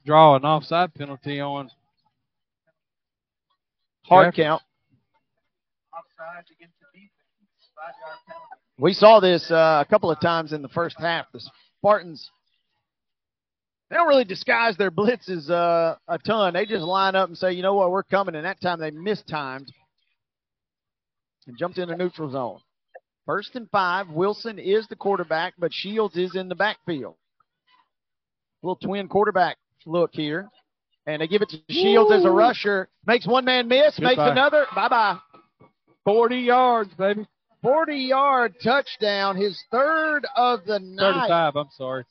draw 0.04 0.36
an 0.36 0.44
offside 0.44 0.94
penalty 0.94 1.40
on 1.40 1.70
hard 4.04 4.34
count. 4.34 4.62
We 8.78 8.92
saw 8.92 9.20
this 9.20 9.50
uh, 9.50 9.84
a 9.86 9.88
couple 9.88 10.10
of 10.10 10.20
times 10.20 10.52
in 10.52 10.62
the 10.62 10.68
first 10.68 10.96
half. 10.98 11.26
The 11.32 11.40
Spartans 11.78 12.30
they 13.90 13.96
don't 13.96 14.08
really 14.08 14.24
disguise 14.24 14.76
their 14.76 14.90
blitzes 14.90 15.48
uh, 15.48 15.96
a 16.08 16.18
ton. 16.18 16.54
They 16.54 16.66
just 16.66 16.82
line 16.82 17.14
up 17.14 17.28
and 17.28 17.38
say, 17.38 17.52
you 17.52 17.62
know 17.62 17.74
what, 17.74 17.90
we're 17.90 18.02
coming. 18.02 18.34
And 18.34 18.44
that 18.44 18.60
time 18.60 18.80
they 18.80 18.90
mistimed 18.90 19.70
and 21.46 21.56
jumped 21.56 21.78
into 21.78 21.96
neutral 21.96 22.30
zone. 22.30 22.58
First 23.26 23.54
and 23.54 23.70
five. 23.70 24.08
Wilson 24.08 24.58
is 24.58 24.86
the 24.88 24.96
quarterback, 24.96 25.54
but 25.58 25.72
Shields 25.72 26.16
is 26.16 26.34
in 26.34 26.48
the 26.48 26.54
backfield. 26.54 27.14
Little 28.62 28.76
twin 28.76 29.08
quarterback 29.08 29.58
look 29.86 30.10
here. 30.12 30.48
And 31.06 31.20
they 31.20 31.26
give 31.26 31.42
it 31.42 31.50
to 31.50 31.58
Shields 31.70 32.10
Woo. 32.10 32.16
as 32.16 32.24
a 32.24 32.30
rusher. 32.30 32.88
Makes 33.06 33.26
one 33.26 33.44
man 33.44 33.68
miss, 33.68 33.96
Goodbye. 33.96 34.10
makes 34.10 34.30
another. 34.30 34.66
Bye 34.74 34.88
bye. 34.88 35.18
40 36.04 36.36
yards, 36.36 36.94
baby. 36.94 37.26
40 37.62 37.96
yard 37.96 38.54
touchdown, 38.62 39.36
his 39.36 39.58
third 39.70 40.26
of 40.36 40.64
the 40.66 40.78
night. 40.78 41.28
35, 41.28 41.56
I'm 41.56 41.68
sorry. 41.72 42.04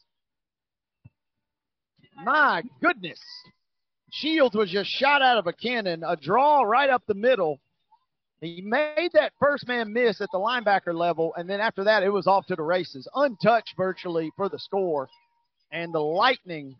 My 2.24 2.64
goodness. 2.82 3.20
Shields 4.12 4.56
was 4.56 4.70
just 4.70 4.90
shot 4.90 5.22
out 5.22 5.38
of 5.38 5.48
a 5.48 5.54
cannon, 5.54 6.04
a 6.08 6.16
draw 6.16 6.62
right 6.62 6.90
up 6.90 7.04
the 7.08 7.16
middle. 7.16 7.60
He 8.42 8.62
made 8.62 9.10
that 9.14 9.32
first 9.40 9.68
man 9.68 9.94
miss 9.94 10.22
at 10.22 10.30
the 10.32 10.38
linebacker 10.38 10.94
level, 10.94 11.34
and 11.36 11.50
then 11.50 11.60
after 11.62 11.84
that, 11.86 12.04
it 12.04 12.10
was 12.10 12.28
off 12.28 12.46
to 12.48 12.56
the 12.56 12.62
races, 12.62 13.08
untouched 13.16 13.74
virtually 13.78 14.32
for 14.36 14.50
the 14.50 14.60
score. 14.60 15.08
And 15.72 15.94
the 15.94 16.00
Lightning 16.00 16.76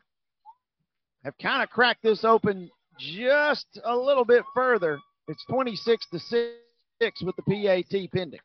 have 1.24 1.38
kind 1.38 1.64
of 1.64 1.70
cracked 1.70 2.04
this 2.04 2.24
open 2.24 2.70
just 3.00 3.80
a 3.84 3.96
little 3.96 4.26
bit 4.26 4.44
further. 4.54 5.00
It's 5.28 5.44
26 5.50 6.06
to 6.12 6.20
6 6.20 7.24
with 7.24 7.36
the 7.36 7.44
PAT 7.44 8.12
pending. 8.14 8.40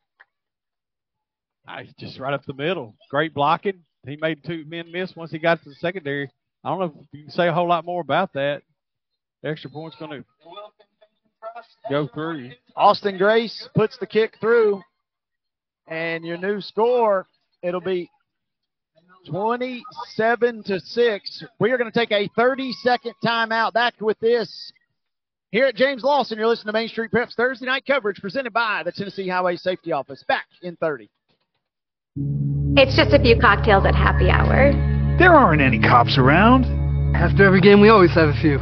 Ah, 1.66 1.76
nice, 1.76 1.92
just 1.98 2.18
right 2.18 2.32
up 2.32 2.44
the 2.46 2.54
middle. 2.54 2.94
Great 3.10 3.34
blocking. 3.34 3.84
He 4.06 4.16
made 4.16 4.42
two 4.44 4.64
men 4.66 4.90
miss 4.90 5.14
once 5.16 5.30
he 5.30 5.38
got 5.38 5.62
to 5.62 5.68
the 5.68 5.74
secondary. 5.76 6.30
I 6.64 6.70
don't 6.70 6.78
know 6.78 6.86
if 6.86 7.08
you 7.12 7.24
can 7.24 7.32
say 7.32 7.48
a 7.48 7.52
whole 7.52 7.68
lot 7.68 7.84
more 7.84 8.00
about 8.00 8.32
that. 8.34 8.62
extra 9.44 9.70
point's 9.70 9.96
going 9.96 10.22
to 10.22 10.24
go 11.90 12.08
through. 12.08 12.52
Austin 12.76 13.18
Grace 13.18 13.68
puts 13.74 13.98
the 13.98 14.06
kick 14.06 14.36
through, 14.40 14.80
and 15.88 16.24
your 16.24 16.38
new 16.38 16.60
score, 16.60 17.26
it'll 17.62 17.80
be 17.80 18.08
27 19.28 20.62
to 20.64 20.80
6. 20.80 21.44
We 21.58 21.70
are 21.70 21.78
going 21.78 21.90
to 21.90 21.98
take 21.98 22.12
a 22.12 22.28
30 22.34 22.72
second 22.72 23.14
timeout. 23.24 23.74
Back 23.74 23.94
with 24.00 24.18
this 24.20 24.72
here 25.50 25.66
at 25.66 25.74
James 25.74 26.02
Lawson. 26.02 26.38
You're 26.38 26.46
listening 26.46 26.72
to 26.72 26.78
Main 26.78 26.88
Street 26.88 27.10
Preps 27.10 27.34
Thursday 27.34 27.66
night 27.66 27.84
coverage 27.86 28.20
presented 28.20 28.52
by 28.52 28.82
the 28.84 28.92
Tennessee 28.92 29.28
Highway 29.28 29.56
Safety 29.56 29.92
Office. 29.92 30.24
Back 30.26 30.46
in 30.62 30.76
30. 30.76 31.10
It's 32.76 32.96
just 32.96 33.12
a 33.12 33.18
few 33.18 33.38
cocktails 33.38 33.84
at 33.84 33.94
happy 33.94 34.30
hour. 34.30 34.72
There 35.18 35.34
aren't 35.34 35.60
any 35.60 35.80
cops 35.80 36.16
around. 36.16 36.64
After 37.14 37.44
every 37.44 37.60
game, 37.60 37.80
we 37.80 37.88
always 37.88 38.14
have 38.14 38.28
a 38.28 38.40
few. 38.40 38.58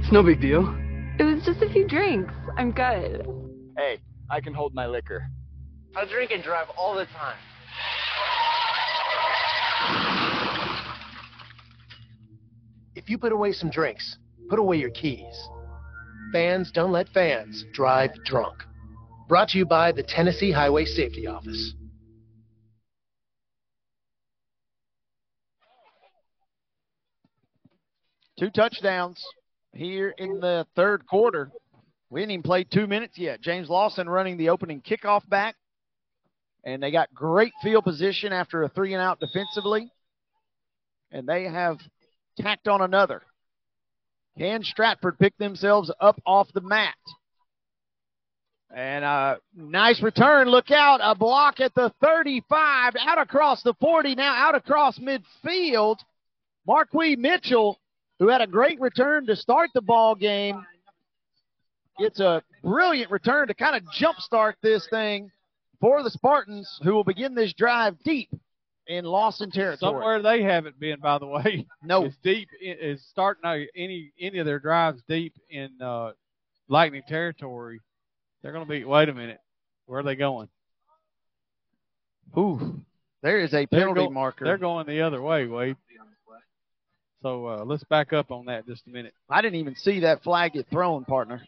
It's 0.00 0.12
no 0.12 0.22
big 0.22 0.40
deal. 0.40 0.62
It 1.18 1.24
was 1.24 1.44
just 1.44 1.60
a 1.62 1.68
few 1.70 1.86
drinks. 1.86 2.32
I'm 2.56 2.72
good. 2.72 3.26
Hey, 3.76 3.98
I 4.30 4.40
can 4.40 4.54
hold 4.54 4.74
my 4.74 4.86
liquor. 4.86 5.26
I 5.96 6.04
drink 6.06 6.30
and 6.30 6.42
drive 6.42 6.68
all 6.78 6.94
the 6.94 7.06
time. 7.06 7.36
If 13.00 13.08
you 13.08 13.16
put 13.16 13.32
away 13.32 13.52
some 13.52 13.70
drinks, 13.70 14.18
put 14.50 14.58
away 14.58 14.76
your 14.76 14.90
keys. 14.90 15.48
Fans 16.34 16.70
don't 16.70 16.92
let 16.92 17.08
fans 17.08 17.64
drive 17.72 18.10
drunk. 18.26 18.62
Brought 19.26 19.48
to 19.48 19.58
you 19.58 19.64
by 19.64 19.90
the 19.90 20.02
Tennessee 20.02 20.52
Highway 20.52 20.84
Safety 20.84 21.26
Office. 21.26 21.72
Two 28.38 28.50
touchdowns 28.50 29.24
here 29.72 30.14
in 30.18 30.38
the 30.38 30.66
third 30.76 31.06
quarter. 31.06 31.50
We 32.10 32.20
didn't 32.20 32.32
even 32.32 32.42
play 32.42 32.64
two 32.64 32.86
minutes 32.86 33.16
yet. 33.16 33.40
James 33.40 33.70
Lawson 33.70 34.10
running 34.10 34.36
the 34.36 34.50
opening 34.50 34.82
kickoff 34.82 35.26
back. 35.26 35.56
And 36.64 36.82
they 36.82 36.90
got 36.90 37.14
great 37.14 37.54
field 37.62 37.84
position 37.84 38.34
after 38.34 38.62
a 38.62 38.68
three 38.68 38.92
and 38.92 39.00
out 39.02 39.20
defensively. 39.20 39.90
And 41.10 41.26
they 41.26 41.44
have 41.44 41.78
tacked 42.42 42.68
on 42.68 42.82
another. 42.82 43.22
Can 44.38 44.62
Stratford 44.62 45.18
pick 45.18 45.36
themselves 45.38 45.90
up 46.00 46.20
off 46.24 46.52
the 46.52 46.60
mat? 46.60 46.94
And 48.74 49.04
a 49.04 49.38
nice 49.54 50.00
return. 50.00 50.48
Look 50.48 50.70
out. 50.70 51.00
A 51.02 51.14
block 51.14 51.58
at 51.60 51.74
the 51.74 51.92
35. 52.00 52.94
Out 52.98 53.18
across 53.18 53.62
the 53.62 53.74
40. 53.80 54.14
Now 54.14 54.34
out 54.34 54.54
across 54.54 54.98
midfield. 54.98 55.96
Marquis 56.66 57.16
Mitchell 57.16 57.80
who 58.20 58.28
had 58.28 58.42
a 58.42 58.46
great 58.46 58.78
return 58.78 59.26
to 59.26 59.34
start 59.34 59.70
the 59.74 59.80
ball 59.80 60.14
game. 60.14 60.64
It's 61.98 62.20
a 62.20 62.42
brilliant 62.62 63.10
return 63.10 63.48
to 63.48 63.54
kind 63.54 63.74
of 63.74 63.82
jumpstart 63.98 64.54
this 64.62 64.86
thing 64.90 65.32
for 65.80 66.02
the 66.02 66.10
Spartans, 66.10 66.78
who 66.84 66.92
will 66.92 67.02
begin 67.02 67.34
this 67.34 67.54
drive 67.54 67.96
deep 68.04 68.28
in 68.90 69.04
Lawson 69.04 69.50
territory. 69.50 69.78
Somewhere 69.78 70.20
they 70.20 70.42
haven't 70.42 70.78
been, 70.78 70.98
by 71.00 71.18
the 71.18 71.26
way. 71.26 71.66
No, 71.82 72.04
it's 72.06 72.16
deep. 72.22 72.48
It's 72.60 73.02
starting 73.08 73.68
any 73.74 74.12
any 74.20 74.38
of 74.38 74.46
their 74.46 74.58
drives 74.58 75.00
deep 75.08 75.34
in 75.48 75.70
uh, 75.80 76.12
Lightning 76.68 77.02
territory. 77.08 77.80
They're 78.42 78.52
going 78.52 78.66
to 78.66 78.70
be. 78.70 78.84
Wait 78.84 79.08
a 79.08 79.14
minute, 79.14 79.38
where 79.86 80.00
are 80.00 80.02
they 80.02 80.16
going? 80.16 80.48
Ooh, 82.36 82.80
there 83.22 83.38
is 83.38 83.54
a 83.54 83.66
penalty 83.66 84.00
they're 84.00 84.08
go, 84.08 84.10
marker. 84.10 84.44
They're 84.44 84.58
going 84.58 84.86
the 84.86 85.02
other 85.02 85.22
way, 85.22 85.46
Wade. 85.46 85.76
So 87.22 87.46
uh, 87.46 87.64
let's 87.64 87.84
back 87.84 88.14
up 88.14 88.30
on 88.30 88.46
that 88.46 88.66
just 88.66 88.86
a 88.86 88.90
minute. 88.90 89.12
I 89.28 89.42
didn't 89.42 89.60
even 89.60 89.76
see 89.76 90.00
that 90.00 90.22
flag 90.22 90.54
get 90.54 90.68
thrown, 90.70 91.04
partner. 91.04 91.42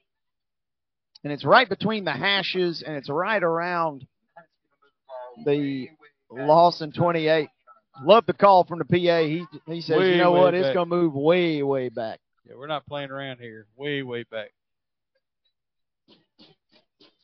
And 1.24 1.32
it's 1.32 1.46
right 1.46 1.68
between 1.68 2.04
the 2.04 2.12
hashes, 2.12 2.82
and 2.86 2.94
it's 2.94 3.08
right 3.08 3.42
around 3.42 4.06
the 5.46 5.88
Lawson 6.32 6.92
28. 6.92 7.48
Love 8.04 8.26
the 8.26 8.32
call 8.32 8.64
from 8.64 8.78
the 8.78 8.84
PA. 8.84 9.20
He 9.20 9.44
he 9.66 9.80
says, 9.80 9.98
way, 9.98 10.12
you 10.12 10.18
know 10.18 10.32
what, 10.32 10.52
back. 10.52 10.64
it's 10.64 10.74
going 10.74 10.88
to 10.88 10.96
move 10.96 11.14
way, 11.14 11.62
way 11.62 11.88
back. 11.88 12.20
Yeah, 12.48 12.54
we're 12.56 12.66
not 12.66 12.86
playing 12.86 13.10
around 13.10 13.38
here. 13.38 13.66
Way, 13.76 14.02
way 14.02 14.24
back. 14.24 14.50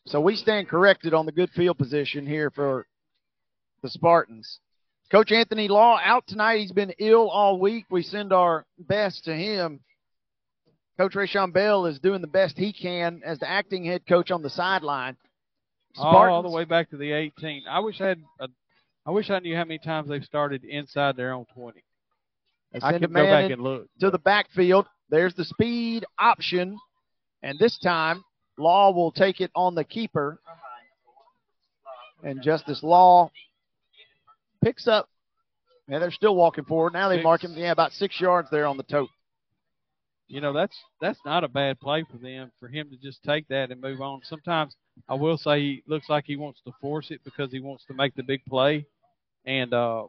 So 0.06 0.20
we 0.20 0.36
stand 0.36 0.68
corrected 0.68 1.12
on 1.14 1.26
the 1.26 1.32
good 1.32 1.50
field 1.50 1.78
position 1.78 2.26
here 2.26 2.50
for 2.50 2.86
the 3.82 3.90
Spartans. 3.90 4.58
Coach 5.10 5.32
Anthony 5.32 5.68
Law 5.68 5.98
out 6.02 6.26
tonight. 6.26 6.60
He's 6.60 6.72
been 6.72 6.92
ill 6.98 7.28
all 7.30 7.58
week. 7.58 7.86
We 7.90 8.02
send 8.02 8.32
our 8.32 8.66
best 8.78 9.24
to 9.24 9.34
him. 9.34 9.80
Coach 10.98 11.14
Rayshawn 11.14 11.52
Bell 11.52 11.86
is 11.86 11.98
doing 11.98 12.20
the 12.20 12.26
best 12.26 12.58
he 12.58 12.72
can 12.72 13.22
as 13.24 13.38
the 13.38 13.48
acting 13.48 13.84
head 13.84 14.06
coach 14.06 14.30
on 14.30 14.42
the 14.42 14.50
sideline. 14.50 15.16
Spartans, 15.94 16.32
all 16.32 16.42
the 16.42 16.50
way 16.50 16.64
back 16.64 16.90
to 16.90 16.96
the 16.96 17.12
18. 17.12 17.64
I 17.68 17.80
wish 17.80 18.00
I 18.00 18.08
had 18.08 18.22
a, 18.40 18.48
I 19.08 19.10
wish 19.10 19.30
I 19.30 19.38
knew 19.38 19.56
how 19.56 19.64
many 19.64 19.78
times 19.78 20.10
they've 20.10 20.22
started 20.22 20.64
inside 20.64 21.16
their 21.16 21.32
own 21.32 21.46
20. 21.54 21.82
I 22.82 22.92
could 22.98 23.10
go 23.10 23.24
back 23.24 23.50
and 23.50 23.62
look. 23.62 23.86
To 24.00 24.10
the 24.10 24.18
backfield. 24.18 24.86
There's 25.08 25.34
the 25.34 25.46
speed 25.46 26.04
option. 26.18 26.76
And 27.42 27.58
this 27.58 27.78
time, 27.78 28.22
Law 28.58 28.92
will 28.92 29.10
take 29.10 29.40
it 29.40 29.50
on 29.54 29.74
the 29.74 29.84
keeper. 29.84 30.38
And 32.22 32.42
Justice 32.42 32.82
Law 32.82 33.30
picks 34.62 34.86
up. 34.86 35.08
Yeah, 35.88 36.00
they're 36.00 36.10
still 36.10 36.36
walking 36.36 36.64
forward. 36.64 36.92
Now 36.92 37.08
they 37.08 37.16
six. 37.16 37.24
mark 37.24 37.44
him, 37.44 37.54
yeah, 37.56 37.70
about 37.70 37.92
six 37.92 38.20
yards 38.20 38.50
there 38.50 38.66
on 38.66 38.76
the 38.76 38.82
tote. 38.82 39.08
You 40.26 40.42
know, 40.42 40.52
that's 40.52 40.76
that's 41.00 41.20
not 41.24 41.44
a 41.44 41.48
bad 41.48 41.80
play 41.80 42.04
for 42.10 42.18
them, 42.18 42.52
for 42.60 42.68
him 42.68 42.90
to 42.90 42.96
just 42.98 43.22
take 43.22 43.48
that 43.48 43.70
and 43.70 43.80
move 43.80 44.02
on. 44.02 44.20
Sometimes 44.24 44.76
I 45.08 45.14
will 45.14 45.38
say 45.38 45.60
he 45.60 45.82
looks 45.86 46.10
like 46.10 46.24
he 46.26 46.36
wants 46.36 46.60
to 46.66 46.72
force 46.82 47.10
it 47.10 47.22
because 47.24 47.50
he 47.50 47.60
wants 47.60 47.86
to 47.86 47.94
make 47.94 48.14
the 48.14 48.22
big 48.22 48.44
play. 48.44 48.84
And 49.48 49.72
uh, 49.72 50.04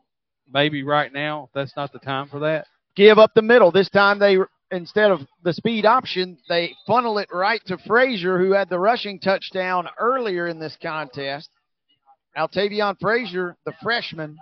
maybe 0.53 0.83
right 0.83 1.11
now 1.11 1.49
that's 1.55 1.75
not 1.77 1.93
the 1.93 1.99
time 1.99 2.27
for 2.27 2.39
that. 2.39 2.67
Give 2.95 3.17
up 3.17 3.33
the 3.33 3.41
middle. 3.41 3.71
This 3.71 3.89
time 3.89 4.19
they 4.19 4.37
instead 4.69 5.11
of 5.11 5.21
the 5.43 5.53
speed 5.53 5.85
option, 5.85 6.37
they 6.49 6.75
funnel 6.85 7.17
it 7.19 7.29
right 7.33 7.61
to 7.67 7.77
Frazier, 7.87 8.37
who 8.37 8.51
had 8.51 8.69
the 8.69 8.77
rushing 8.77 9.17
touchdown 9.17 9.87
earlier 9.97 10.47
in 10.47 10.59
this 10.59 10.77
contest. 10.81 11.49
Altavion 12.37 12.99
Frazier, 12.99 13.55
the 13.65 13.73
freshman, 13.81 14.37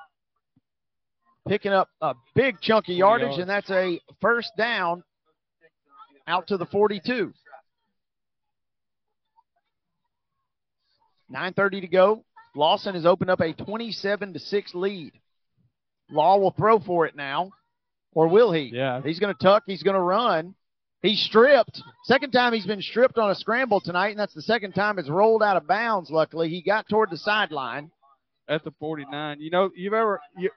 picking 1.48 1.72
up 1.72 1.90
a 2.02 2.16
big 2.34 2.60
chunk 2.60 2.90
of 2.90 2.96
yardage, 2.96 3.38
and 3.40 3.50
that's 3.50 3.70
a 3.70 4.02
first 4.20 4.52
down 4.58 5.04
out 6.28 6.48
to 6.48 6.58
the 6.58 6.66
42. 6.66 7.32
9.30 11.32 11.82
to 11.82 11.88
go. 11.88 12.24
Lawson 12.58 12.96
has 12.96 13.06
opened 13.06 13.30
up 13.30 13.40
a 13.40 13.54
27 13.54 14.34
to 14.34 14.40
6 14.40 14.76
lead. 14.76 15.14
Law 16.10 16.38
will 16.38 16.52
throw 16.52 16.80
for 16.80 17.06
it 17.06 17.16
now. 17.16 17.52
Or 18.14 18.28
will 18.28 18.52
he? 18.52 18.72
Yeah. 18.74 19.02
He's 19.04 19.20
going 19.20 19.34
to 19.34 19.44
tuck. 19.44 19.64
He's 19.68 19.84
going 19.84 19.96
to 19.96 20.02
run. 20.02 20.56
He's 21.04 21.22
stripped. 21.22 21.82
Second 22.06 22.32
time 22.32 22.54
he's 22.54 22.66
been 22.66 22.82
stripped 22.82 23.20
on 23.20 23.30
a 23.30 23.36
scramble 23.36 23.80
tonight, 23.80 24.10
and 24.10 24.20
that's 24.20 24.34
the 24.34 24.42
second 24.42 24.74
time 24.74 24.98
it's 24.98 25.10
rolled 25.10 25.44
out 25.44 25.56
of 25.56 25.68
bounds, 25.68 26.10
luckily. 26.10 26.50
He 26.50 26.64
got 26.64 26.90
toward 26.90 27.12
the 27.12 27.18
sideline. 27.18 27.92
At 28.50 28.64
the 28.64 28.72
49. 28.80 29.40
You 29.40 29.52
know, 29.52 29.70
you've 29.76 29.94
ever, 29.94 30.20
you, 30.38 30.50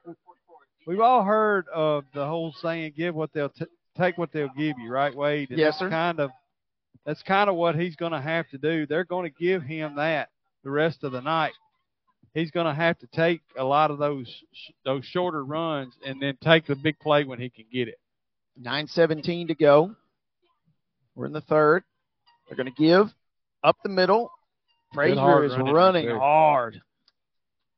we've 0.87 1.01
all 1.01 1.23
heard 1.23 1.67
of 1.67 2.05
the 2.13 2.25
whole 2.25 2.53
saying, 2.61 2.93
give 2.97 3.13
what 3.13 3.31
they'll 3.33 3.49
t- 3.49 3.65
take 3.97 4.17
what 4.17 4.31
they'll 4.31 4.49
give 4.57 4.79
you, 4.79 4.89
right, 4.89 5.15
Wade? 5.15 5.51
And 5.51 5.59
yes, 5.59 5.73
that's 5.73 5.79
sir. 5.79 5.89
Kind 5.89 6.19
of, 6.19 6.31
that's 7.05 7.21
kind 7.21 7.49
of 7.49 7.55
what 7.55 7.75
he's 7.75 7.95
going 7.95 8.13
to 8.13 8.21
have 8.21 8.49
to 8.49 8.57
do. 8.57 8.87
They're 8.87 9.03
going 9.03 9.29
to 9.31 9.35
give 9.39 9.61
him 9.61 9.97
that 9.97 10.29
the 10.63 10.71
rest 10.71 11.03
of 11.03 11.11
the 11.11 11.21
night. 11.21 11.53
He's 12.33 12.51
going 12.51 12.65
to 12.65 12.73
have 12.73 12.97
to 12.99 13.07
take 13.07 13.41
a 13.57 13.63
lot 13.63 13.91
of 13.91 13.97
those 13.97 14.43
those 14.85 15.03
shorter 15.05 15.43
runs 15.43 15.93
and 16.05 16.21
then 16.21 16.37
take 16.41 16.65
the 16.65 16.75
big 16.75 16.97
play 16.99 17.23
when 17.25 17.39
he 17.39 17.49
can 17.49 17.65
get 17.71 17.87
it. 17.87 17.99
9:17 18.61 19.47
to 19.47 19.55
go. 19.55 19.95
We're 21.15 21.25
in 21.25 21.33
the 21.33 21.41
third. 21.41 21.83
They're 22.47 22.57
going 22.57 22.73
to 22.73 22.81
give 22.81 23.13
up 23.63 23.77
the 23.83 23.89
middle. 23.89 24.31
Frazier 24.93 25.45
is 25.45 25.51
running, 25.51 25.73
running 25.73 26.09
hard. 26.09 26.81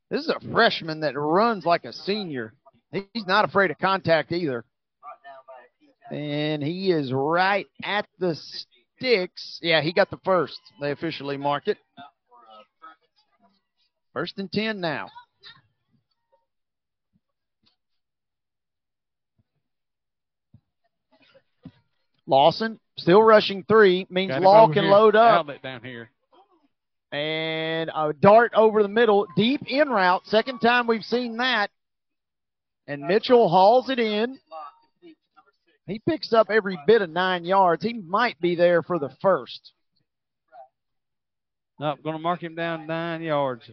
This 0.09 0.21
is 0.21 0.29
a 0.29 0.39
freshman 0.51 0.99
that 1.01 1.17
runs 1.17 1.65
like 1.65 1.85
a 1.85 1.93
senior. 1.93 2.53
He's 2.91 3.25
not 3.25 3.45
afraid 3.45 3.71
of 3.71 3.79
contact 3.79 4.31
either. 4.31 4.65
And 6.11 6.61
he 6.61 6.91
is 6.91 7.11
right 7.11 7.65
at 7.83 8.07
the 8.19 8.35
sticks. 8.35 9.59
Yeah, 9.61 9.81
he 9.81 9.91
got 9.91 10.11
the 10.11 10.19
first. 10.23 10.59
They 10.79 10.91
officially 10.91 11.37
mark 11.37 11.67
it. 11.67 11.77
First 14.13 14.37
and 14.37 14.51
10 14.51 14.79
now. 14.79 15.09
Lawson 22.25 22.79
still 22.97 23.21
rushing 23.21 23.63
three 23.63 24.07
means 24.09 24.31
Got 24.31 24.41
Law 24.43 24.67
can 24.67 24.83
here. 24.83 24.91
load 24.91 25.15
up. 25.15 25.39
Outlet 25.39 25.61
down 25.61 25.83
here. 25.83 26.09
And 27.11 27.91
a 27.93 28.13
dart 28.13 28.53
over 28.55 28.81
the 28.81 28.89
middle, 28.89 29.27
deep 29.35 29.61
in 29.67 29.89
route. 29.89 30.21
Second 30.25 30.59
time 30.59 30.87
we've 30.87 31.03
seen 31.03 31.37
that. 31.37 31.69
And 32.87 33.01
Mitchell 33.03 33.49
hauls 33.49 33.89
it 33.89 33.99
in. 33.99 34.39
He 35.85 36.01
picks 36.07 36.31
up 36.33 36.47
every 36.49 36.79
bit 36.87 37.01
of 37.01 37.09
nine 37.09 37.45
yards. 37.45 37.83
He 37.83 37.93
might 37.93 38.39
be 38.39 38.55
there 38.55 38.81
for 38.81 38.99
the 38.99 39.09
first. 39.21 39.73
Nope, 41.79 41.99
going 42.03 42.15
to 42.15 42.21
mark 42.21 42.41
him 42.41 42.55
down 42.55 42.87
nine 42.87 43.21
yards. 43.21 43.63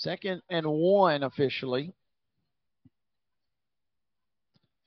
Second 0.00 0.40
and 0.48 0.66
one 0.66 1.22
officially. 1.22 1.92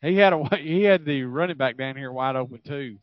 He 0.01 0.15
had 0.15 0.33
a 0.33 0.55
he 0.57 0.81
had 0.81 1.05
the 1.05 1.23
running 1.23 1.55
back 1.55 1.77
down 1.77 1.95
here 1.95 2.11
wide 2.11 2.35
open 2.35 2.59
too. 2.65 2.97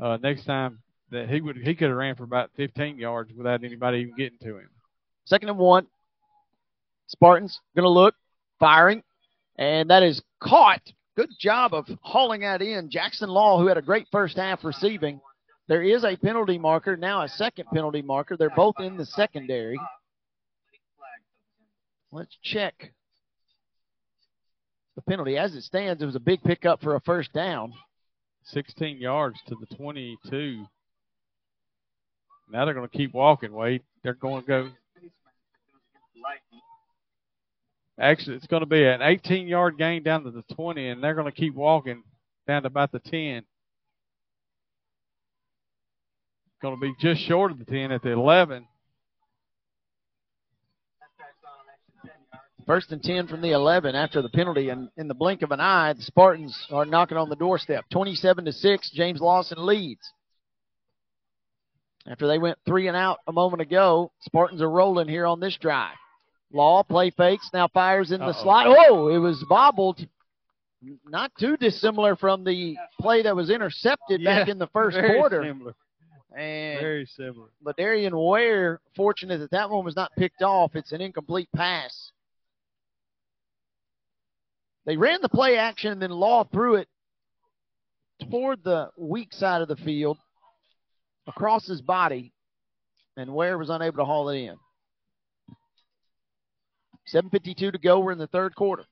Uh, 0.00 0.18
next 0.22 0.44
time 0.44 0.78
that 1.10 1.28
he 1.28 1.40
would 1.40 1.56
he 1.56 1.74
could 1.74 1.88
have 1.88 1.96
ran 1.96 2.14
for 2.14 2.22
about 2.22 2.50
15 2.56 2.96
yards 2.96 3.32
without 3.36 3.64
anybody 3.64 3.98
even 3.98 4.14
getting 4.16 4.38
to 4.38 4.58
him. 4.58 4.70
Second 5.24 5.48
and 5.48 5.58
one. 5.58 5.88
Spartans 7.08 7.58
going 7.74 7.84
to 7.84 7.90
look, 7.90 8.14
firing, 8.60 9.02
and 9.56 9.90
that 9.90 10.04
is 10.04 10.22
caught. 10.40 10.82
Good 11.16 11.30
job 11.40 11.74
of 11.74 11.88
hauling 12.02 12.42
that 12.42 12.62
in. 12.62 12.88
Jackson 12.88 13.30
Law, 13.30 13.58
who 13.58 13.66
had 13.66 13.78
a 13.78 13.82
great 13.82 14.06
first 14.12 14.36
half 14.36 14.62
receiving. 14.62 15.20
There 15.66 15.82
is 15.82 16.04
a 16.04 16.16
penalty 16.16 16.58
marker, 16.58 16.96
now 16.96 17.22
a 17.22 17.28
second 17.28 17.64
penalty 17.74 18.02
marker. 18.02 18.36
They're 18.36 18.50
both 18.50 18.76
in 18.78 18.96
the 18.96 19.06
secondary. 19.06 19.78
Let's 22.10 22.36
check 22.42 22.92
the 24.96 25.02
penalty. 25.02 25.36
As 25.36 25.54
it 25.54 25.62
stands, 25.62 26.02
it 26.02 26.06
was 26.06 26.16
a 26.16 26.20
big 26.20 26.42
pickup 26.42 26.82
for 26.82 26.94
a 26.94 27.00
first 27.00 27.32
down. 27.32 27.72
16 28.44 28.98
yards 28.98 29.38
to 29.48 29.56
the 29.60 29.74
22. 29.76 30.64
Now 32.50 32.64
they're 32.64 32.74
going 32.74 32.88
to 32.88 32.96
keep 32.96 33.12
walking, 33.12 33.52
Wade. 33.52 33.82
They're 34.02 34.14
going 34.14 34.42
to 34.42 34.46
go. 34.46 34.70
Actually, 38.00 38.36
it's 38.36 38.46
going 38.46 38.60
to 38.60 38.66
be 38.66 38.84
an 38.84 39.02
18 39.02 39.48
yard 39.48 39.76
gain 39.76 40.02
down 40.02 40.24
to 40.24 40.30
the 40.30 40.42
20, 40.54 40.88
and 40.88 41.02
they're 41.02 41.14
going 41.14 41.30
to 41.30 41.32
keep 41.32 41.54
walking 41.54 42.02
down 42.46 42.62
to 42.62 42.68
about 42.68 42.92
the 42.92 43.00
10. 43.00 43.44
Going 46.62 46.74
to 46.74 46.80
be 46.80 46.94
just 47.00 47.20
short 47.22 47.50
of 47.50 47.58
the 47.58 47.64
10 47.64 47.92
at 47.92 48.02
the 48.02 48.10
11. 48.10 48.66
First 52.68 52.92
and 52.92 53.02
10 53.02 53.28
from 53.28 53.40
the 53.40 53.52
11 53.52 53.94
after 53.94 54.20
the 54.20 54.28
penalty. 54.28 54.68
And 54.68 54.90
in 54.98 55.08
the 55.08 55.14
blink 55.14 55.40
of 55.40 55.52
an 55.52 55.58
eye, 55.58 55.94
the 55.94 56.02
Spartans 56.02 56.54
are 56.70 56.84
knocking 56.84 57.16
on 57.16 57.30
the 57.30 57.34
doorstep. 57.34 57.86
27 57.90 58.44
to 58.44 58.52
6, 58.52 58.90
James 58.90 59.22
Lawson 59.22 59.64
leads. 59.64 60.02
After 62.06 62.26
they 62.26 62.38
went 62.38 62.58
three 62.66 62.86
and 62.86 62.96
out 62.96 63.20
a 63.26 63.32
moment 63.32 63.62
ago, 63.62 64.12
Spartans 64.20 64.60
are 64.60 64.68
rolling 64.70 65.08
here 65.08 65.24
on 65.24 65.40
this 65.40 65.56
drive. 65.56 65.96
Law 66.52 66.82
play 66.82 67.08
fakes, 67.08 67.48
now 67.54 67.68
fires 67.68 68.12
in 68.12 68.20
the 68.20 68.26
Uh-oh. 68.26 68.42
slot. 68.42 68.66
Oh, 68.68 69.08
it 69.08 69.18
was 69.18 69.42
bobbled. 69.48 70.06
Not 71.06 71.32
too 71.40 71.56
dissimilar 71.56 72.16
from 72.16 72.44
the 72.44 72.76
play 73.00 73.22
that 73.22 73.34
was 73.34 73.48
intercepted 73.48 74.22
back 74.22 74.48
in 74.48 74.58
the 74.58 74.68
first 74.68 74.94
very 74.94 75.18
quarter. 75.18 75.42
Similar. 75.42 75.74
And 76.36 76.80
Very 76.80 77.06
similar. 77.06 77.48
Ladarian 77.64 78.12
Ware, 78.12 78.80
fortunate 78.94 79.38
that 79.38 79.52
that 79.52 79.70
one 79.70 79.86
was 79.86 79.96
not 79.96 80.12
picked 80.18 80.42
off. 80.42 80.76
It's 80.76 80.92
an 80.92 81.00
incomplete 81.00 81.48
pass. 81.56 82.12
They 84.88 84.96
ran 84.96 85.20
the 85.20 85.28
play 85.28 85.58
action 85.58 85.92
and 85.92 86.00
then 86.00 86.10
Law 86.10 86.44
threw 86.44 86.76
it 86.76 86.88
toward 88.30 88.64
the 88.64 88.88
weak 88.96 89.34
side 89.34 89.60
of 89.60 89.68
the 89.68 89.76
field 89.76 90.16
across 91.26 91.66
his 91.66 91.82
body, 91.82 92.32
and 93.14 93.34
Ware 93.34 93.58
was 93.58 93.68
unable 93.68 93.98
to 93.98 94.06
haul 94.06 94.30
it 94.30 94.38
in. 94.38 94.56
7.52 97.12 97.72
to 97.72 97.78
go. 97.78 98.00
We're 98.00 98.12
in 98.12 98.18
the 98.18 98.28
third 98.28 98.54
quarter. 98.54 98.86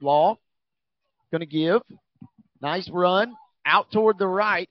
Law 0.00 0.38
going 1.30 1.40
to 1.40 1.46
give. 1.46 1.82
Nice 2.62 2.88
run 2.88 3.36
out 3.66 3.92
toward 3.92 4.18
the 4.18 4.26
right. 4.26 4.70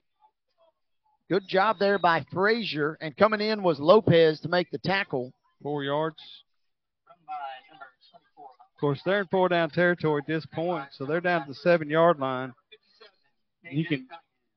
Good 1.30 1.46
job 1.46 1.76
there 1.78 2.00
by 2.00 2.26
Frazier, 2.32 2.98
and 3.00 3.16
coming 3.16 3.40
in 3.40 3.62
was 3.62 3.78
Lopez 3.78 4.40
to 4.40 4.48
make 4.48 4.72
the 4.72 4.78
tackle. 4.78 5.32
Four 5.62 5.84
yards. 5.84 6.18
Of 8.76 8.80
course, 8.80 9.00
they're 9.06 9.20
in 9.20 9.26
four 9.28 9.48
down 9.48 9.70
territory 9.70 10.20
at 10.20 10.26
this 10.26 10.44
point, 10.44 10.88
so 10.92 11.06
they're 11.06 11.22
down 11.22 11.46
to 11.46 11.48
the 11.48 11.54
seven 11.54 11.88
yard 11.88 12.18
line. 12.18 12.52
You 13.62 13.86
can 13.86 14.06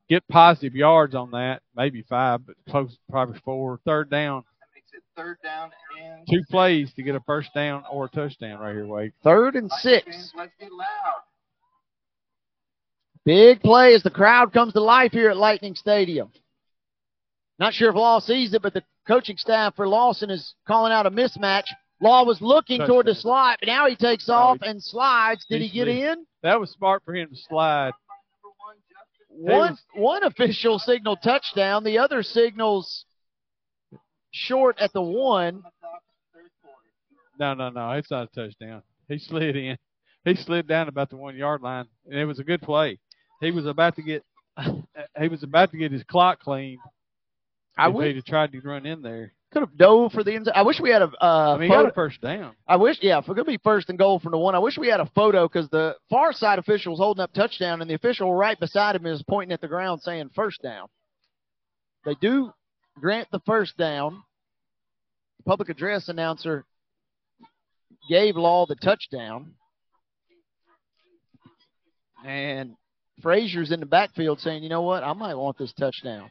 get 0.10 0.28
positive 0.28 0.76
yards 0.76 1.16
on 1.16 1.32
that, 1.32 1.62
maybe 1.74 2.02
five, 2.02 2.46
but 2.46 2.58
close, 2.70 2.98
probably 3.10 3.40
four. 3.46 3.80
Third 3.86 4.10
down, 4.10 4.44
third 5.16 5.38
down 5.41 5.72
and 6.04 6.28
two 6.30 6.41
plays 6.52 6.91
to 6.96 7.02
get 7.02 7.16
a 7.16 7.22
first 7.22 7.54
down 7.56 7.86
or 7.90 8.06
a 8.06 8.10
touchdown 8.10 8.60
right 8.60 8.74
here, 8.74 8.86
Wade. 8.86 9.14
Third 9.24 9.56
and 9.56 9.72
six. 9.72 10.34
Big 13.24 13.62
play 13.62 13.94
as 13.94 14.04
the 14.04 14.10
crowd 14.10 14.52
comes 14.52 14.74
to 14.74 14.82
life 14.82 15.14
here 15.14 15.30
at 15.30 15.38
Lightning 15.38 15.76
Stadium. 15.76 16.30
Not 17.58 17.74
sure 17.74 17.90
if 17.90 17.96
Law 17.96 18.20
sees 18.20 18.54
it, 18.54 18.62
but 18.62 18.74
the 18.74 18.84
coaching 19.08 19.38
staff 19.38 19.78
for 19.78 19.88
Lawson 19.88 20.30
is 20.30 20.56
calling 20.68 20.91
out 20.91 21.06
a 21.06 21.12
mismatch. 21.12 21.68
Law 22.02 22.24
was 22.24 22.42
looking 22.42 22.80
toward 22.86 23.08
the 23.08 23.16
slot, 23.16 23.58
but 23.60 23.68
now 23.68 23.88
he 23.88 23.96
takes 23.96 24.30
oh, 24.30 24.34
off 24.34 24.58
and 24.62 24.82
slides. 24.82 25.46
Did 25.50 25.62
he 25.62 25.70
get 25.70 25.88
in? 25.88 26.26
That 26.44 26.60
was 26.60 26.72
smart 26.72 27.04
for 27.04 27.14
him 27.14 27.30
to 27.30 27.36
slide. 27.36 27.92
One 29.30 29.78
one 29.96 30.24
official 30.24 30.80
signaled 30.80 31.20
touchdown. 31.24 31.84
The 31.84 31.98
other 31.98 32.24
signals 32.24 33.06
short 34.32 34.80
at 34.80 34.94
the 34.94 35.02
one. 35.02 35.64
No, 37.40 37.54
no, 37.54 37.70
no. 37.70 37.92
It's 37.92 38.12
not 38.12 38.30
a 38.32 38.48
touchdown. 38.48 38.84
He 39.08 39.18
slid 39.18 39.56
in. 39.56 39.78
He 40.26 40.36
slid 40.36 40.68
down 40.68 40.88
about 40.88 41.10
the 41.10 41.16
one 41.16 41.36
yard 41.36 41.62
line, 41.62 41.86
and 42.06 42.20
it 42.20 42.26
was 42.26 42.40
a 42.40 42.44
good 42.44 42.62
play. 42.62 43.00
He 43.42 43.52
was 43.52 43.66
about 43.66 43.96
to 43.96 44.02
get 44.02 44.24
he 45.20 45.28
was 45.28 45.44
about 45.44 45.72
to 45.72 45.78
get 45.78 45.92
his 45.92 46.04
clock 46.04 46.40
cleaned. 46.40 46.80
I 47.78 47.88
would- 47.88 48.16
have 48.16 48.26
tried 48.26 48.52
to 48.52 48.62
run 48.62 48.86
in 48.86 49.02
there. 49.02 49.34
Could 49.52 49.62
have 49.62 49.78
dove 49.78 50.12
for 50.12 50.24
the 50.24 50.36
end. 50.36 50.46
zone. 50.46 50.54
I 50.56 50.62
wish 50.62 50.80
we 50.80 50.92
had 50.92 51.02
a. 51.02 51.12
Uh, 51.20 51.56
I 51.56 51.58
mean, 51.58 51.70
photo- 51.70 51.90
a 51.90 51.94
first 51.94 52.22
down. 52.22 52.56
I 52.68 52.76
wish, 52.76 52.98
yeah, 53.02 53.18
if 53.18 53.26
going 53.26 53.38
to 53.38 53.46
be 53.46 53.58
first 53.64 53.90
and 53.90 53.98
goal 53.98 54.20
from 54.20 54.32
the 54.32 54.38
one, 54.38 54.54
I 54.54 54.60
wish 54.60 54.78
we 54.78 54.90
had 54.90 55.00
a 55.00 55.10
photo 55.16 55.48
because 55.48 55.68
the 55.70 55.96
far 56.10 56.34
side 56.34 56.60
official 56.60 56.92
was 56.92 57.00
holding 57.00 57.24
up 57.24 57.34
touchdown, 57.34 57.82
and 57.82 57.90
the 57.90 57.96
official 57.96 58.34
right 58.34 58.60
beside 58.60 58.96
him 58.96 59.08
is 59.08 59.24
pointing 59.24 59.52
at 59.52 59.60
the 59.62 59.68
ground 59.68 60.02
saying 60.02 60.30
first 60.36 60.62
down. 60.62 60.88
They 62.06 62.16
do 62.22 62.52
grant 63.00 63.28
the 63.32 63.42
first 63.46 63.76
down. 63.76 64.22
The 65.38 65.44
public 65.44 65.70
address 65.70 66.10
announcer 66.10 66.66
gave 68.08 68.36
Law 68.36 68.66
the 68.68 68.76
touchdown. 68.76 69.54
And 72.26 72.76
Frazier's 73.22 73.72
in 73.72 73.80
the 73.80 73.86
backfield 73.86 74.40
saying, 74.42 74.64
you 74.64 74.70
know 74.70 74.82
what, 74.82 75.04
I 75.04 75.14
might 75.14 75.36
want 75.36 75.58
this 75.58 75.74
touchdown. 75.74 76.30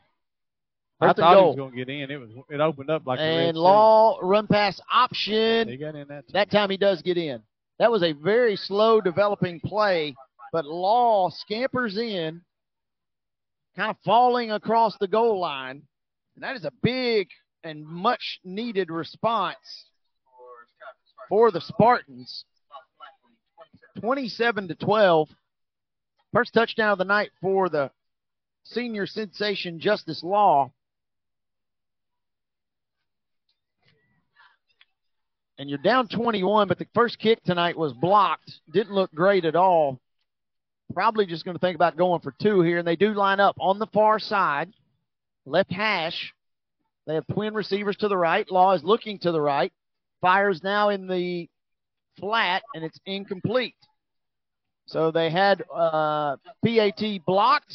I 1.00 1.12
thought 1.12 1.36
he 1.36 1.42
was 1.42 1.56
going 1.56 1.70
to 1.70 1.76
get 1.76 1.88
in. 1.88 2.10
It 2.10 2.16
was 2.16 2.30
it 2.50 2.60
opened 2.60 2.90
up 2.90 3.06
like 3.06 3.20
and. 3.20 3.56
Law 3.56 4.18
run 4.20 4.46
pass 4.46 4.80
option. 4.92 5.68
He 5.68 5.76
got 5.76 5.94
in 5.94 6.08
that. 6.08 6.26
Time. 6.26 6.32
That 6.32 6.50
time 6.50 6.70
he 6.70 6.76
does 6.76 7.02
get 7.02 7.16
in. 7.16 7.40
That 7.78 7.92
was 7.92 8.02
a 8.02 8.12
very 8.12 8.56
slow 8.56 9.00
developing 9.00 9.60
play, 9.60 10.14
but 10.52 10.64
Law 10.64 11.30
scampers 11.30 11.96
in, 11.96 12.42
kind 13.76 13.90
of 13.90 13.96
falling 14.04 14.50
across 14.50 14.96
the 14.98 15.06
goal 15.06 15.38
line. 15.38 15.82
And 16.34 16.42
that 16.42 16.56
is 16.56 16.64
a 16.64 16.72
big 16.82 17.28
and 17.62 17.86
much 17.86 18.40
needed 18.44 18.90
response 18.90 19.56
for 21.28 21.50
the 21.50 21.60
Spartans. 21.60 22.44
27 24.00 24.68
to 24.68 24.74
12. 24.74 25.28
First 26.32 26.54
touchdown 26.54 26.92
of 26.92 26.98
the 26.98 27.04
night 27.04 27.30
for 27.40 27.68
the 27.68 27.90
senior 28.64 29.06
sensation 29.06 29.80
Justice 29.80 30.22
Law. 30.22 30.72
And 35.58 35.68
you're 35.68 35.78
down 35.78 36.06
21, 36.08 36.68
but 36.68 36.78
the 36.78 36.86
first 36.94 37.18
kick 37.18 37.42
tonight 37.42 37.76
was 37.76 37.92
blocked. 37.92 38.60
Didn't 38.72 38.94
look 38.94 39.12
great 39.12 39.44
at 39.44 39.56
all. 39.56 40.00
Probably 40.94 41.26
just 41.26 41.44
going 41.44 41.56
to 41.56 41.60
think 41.60 41.74
about 41.74 41.96
going 41.96 42.20
for 42.20 42.34
two 42.40 42.62
here, 42.62 42.78
and 42.78 42.86
they 42.86 42.96
do 42.96 43.12
line 43.12 43.40
up 43.40 43.56
on 43.60 43.78
the 43.78 43.88
far 43.88 44.18
side, 44.18 44.72
left 45.44 45.72
hash. 45.72 46.32
They 47.06 47.14
have 47.14 47.26
twin 47.26 47.54
receivers 47.54 47.96
to 47.96 48.08
the 48.08 48.16
right. 48.16 48.50
Law 48.50 48.72
is 48.74 48.84
looking 48.84 49.18
to 49.20 49.32
the 49.32 49.40
right. 49.40 49.72
Fires 50.20 50.62
now 50.62 50.90
in 50.90 51.06
the 51.06 51.48
flat, 52.18 52.62
and 52.74 52.84
it's 52.84 52.98
incomplete. 53.04 53.74
So 54.86 55.10
they 55.10 55.30
had 55.30 55.62
uh, 55.74 56.36
PAT 56.64 57.02
blocked. 57.26 57.74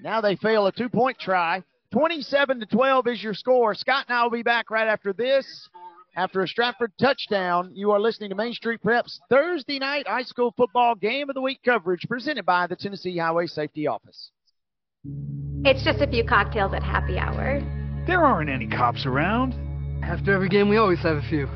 Now 0.00 0.20
they 0.20 0.36
fail 0.36 0.66
a 0.66 0.72
two 0.72 0.88
point 0.88 1.18
try. 1.18 1.62
27 1.92 2.60
to 2.60 2.66
12 2.66 3.06
is 3.08 3.22
your 3.22 3.34
score. 3.34 3.74
Scott 3.74 4.06
and 4.08 4.16
I 4.16 4.22
will 4.22 4.30
be 4.30 4.42
back 4.42 4.70
right 4.70 4.86
after 4.86 5.12
this. 5.12 5.68
After 6.16 6.40
a 6.40 6.48
Stratford 6.48 6.92
touchdown, 6.98 7.72
you 7.74 7.90
are 7.90 8.00
listening 8.00 8.30
to 8.30 8.36
Main 8.36 8.54
Street 8.54 8.80
Preps 8.82 9.18
Thursday 9.28 9.78
night 9.78 10.08
high 10.08 10.22
school 10.22 10.54
football 10.56 10.94
game 10.94 11.28
of 11.28 11.34
the 11.34 11.42
week 11.42 11.60
coverage 11.62 12.06
presented 12.08 12.46
by 12.46 12.66
the 12.66 12.74
Tennessee 12.74 13.18
Highway 13.18 13.46
Safety 13.46 13.86
Office. 13.86 14.30
It's 15.66 15.84
just 15.84 16.00
a 16.00 16.06
few 16.06 16.24
cocktails 16.24 16.72
at 16.72 16.82
happy 16.82 17.18
hour. 17.18 17.60
There 18.06 18.24
aren't 18.24 18.48
any 18.48 18.66
cops 18.66 19.04
around. 19.04 19.52
After 20.02 20.32
every 20.32 20.48
game, 20.48 20.70
we 20.70 20.78
always 20.78 21.00
have 21.00 21.18
a 21.18 21.28
few. 21.28 21.50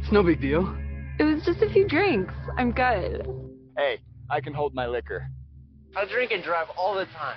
It's 0.00 0.10
no 0.10 0.22
big 0.22 0.40
deal. 0.40 0.74
It 1.18 1.24
was 1.24 1.44
just 1.44 1.60
a 1.60 1.68
few 1.68 1.86
drinks. 1.86 2.32
I'm 2.56 2.72
good. 2.72 3.28
Hey, 3.76 3.98
I 4.30 4.40
can 4.40 4.54
hold 4.54 4.74
my 4.74 4.86
liquor. 4.86 5.28
I 5.94 6.06
drink 6.06 6.30
and 6.30 6.42
drive 6.42 6.68
all 6.78 6.94
the 6.94 7.04
time. 7.04 7.36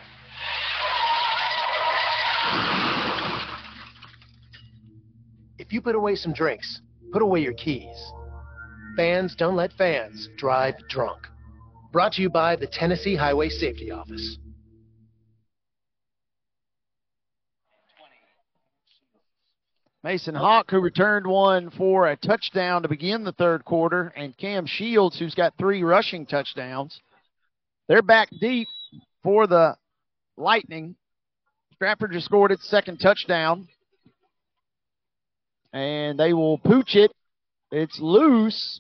If 5.58 5.72
you 5.72 5.82
put 5.82 5.96
away 5.96 6.16
some 6.16 6.34
drinks, 6.34 6.82
put 7.12 7.22
away 7.22 7.42
your 7.42 7.54
keys. 7.54 8.14
Fans 8.98 9.36
don't 9.36 9.56
let 9.56 9.74
fans 9.74 10.30
drive 10.38 10.76
drunk. 10.90 11.28
Brought 11.92 12.14
to 12.14 12.22
you 12.22 12.30
by 12.30 12.56
the 12.56 12.68
Tennessee 12.68 13.16
Highway 13.16 13.50
Safety 13.50 13.92
Office. 13.92 14.38
Mason 20.04 20.36
Hawk, 20.36 20.70
who 20.70 20.82
returned 20.82 21.26
one 21.26 21.70
for 21.70 22.08
a 22.08 22.18
touchdown 22.18 22.82
to 22.82 22.90
begin 22.90 23.24
the 23.24 23.32
third 23.32 23.64
quarter, 23.64 24.12
and 24.18 24.38
Cam 24.38 24.66
Shields, 24.66 25.18
who's 25.18 25.34
got 25.34 25.54
three 25.58 25.82
rushing 25.82 26.26
touchdowns. 26.26 27.00
They're 27.88 28.02
back 28.02 28.30
deep 28.42 28.68
for 29.24 29.48
the 29.48 29.78
Lightning. 30.36 30.96
Stratford 31.76 32.12
just 32.12 32.26
scored 32.26 32.52
its 32.52 32.68
second 32.70 32.98
touchdown. 32.98 33.68
And 35.74 36.20
they 36.20 36.34
will 36.34 36.60
pooch 36.60 36.96
it. 36.96 37.12
It's 37.72 38.00
loose, 38.00 38.80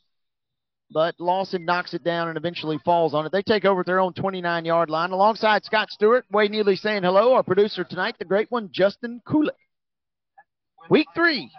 but 0.91 1.15
Lawson 1.19 1.65
knocks 1.65 1.95
it 1.95 2.03
down 2.03 2.27
and 2.27 2.37
eventually 2.37 2.77
falls 2.85 3.15
on 3.15 3.25
it. 3.25 3.31
They 3.31 3.41
take 3.41 3.65
over 3.65 3.79
at 3.79 3.87
their 3.87 3.99
own 3.99 4.13
29 4.13 4.65
yard 4.65 4.91
line 4.91 5.09
alongside 5.09 5.65
Scott 5.65 5.89
Stewart. 5.89 6.25
Wade 6.31 6.51
Neely 6.51 6.75
saying 6.75 7.01
hello. 7.01 7.33
Our 7.33 7.41
producer 7.41 7.83
tonight, 7.83 8.15
the 8.19 8.25
great 8.25 8.51
one, 8.51 8.69
Justin 8.71 9.21
Kulik. 9.27 9.49
Week 10.89 11.07
three 11.15 11.49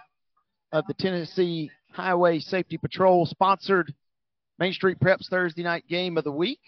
of 0.71 0.85
the 0.87 0.95
Tennessee 0.95 1.71
Highway 1.93 2.39
Safety 2.39 2.79
Patrol 2.79 3.27
sponsored 3.27 3.93
Main 4.59 4.73
Street 4.73 5.01
Preps 5.01 5.29
Thursday 5.29 5.63
night 5.63 5.85
game 5.89 6.17
of 6.17 6.25
the 6.25 6.33
week. 6.33 6.61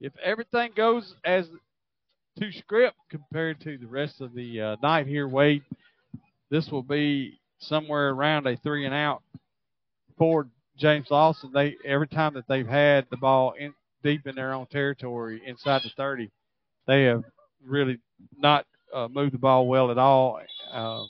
If 0.00 0.12
everything 0.22 0.72
goes 0.76 1.14
as 1.24 1.48
to 2.38 2.52
script 2.52 2.96
compared 3.10 3.60
to 3.62 3.78
the 3.78 3.86
rest 3.86 4.20
of 4.20 4.34
the 4.34 4.60
uh, 4.60 4.76
night 4.82 5.06
here, 5.06 5.28
Wade, 5.28 5.62
this 6.50 6.68
will 6.70 6.82
be 6.82 7.38
somewhere 7.58 8.10
around 8.10 8.46
a 8.46 8.56
three 8.56 8.84
and 8.84 8.94
out 8.94 9.22
for 10.18 10.48
James 10.76 11.06
Lawson. 11.10 11.50
They 11.52 11.76
every 11.84 12.08
time 12.08 12.34
that 12.34 12.46
they've 12.48 12.66
had 12.66 13.06
the 13.10 13.16
ball 13.16 13.52
in 13.58 13.72
deep 14.02 14.26
in 14.26 14.34
their 14.34 14.52
own 14.52 14.66
territory 14.66 15.40
inside 15.46 15.82
the 15.82 15.90
30, 15.96 16.30
they 16.86 17.04
have 17.04 17.24
really 17.64 17.98
not 18.36 18.66
uh, 18.94 19.08
moved 19.08 19.32
the 19.32 19.38
ball 19.38 19.66
well 19.66 19.90
at 19.90 19.98
all. 19.98 20.40
Uh, 20.72 21.04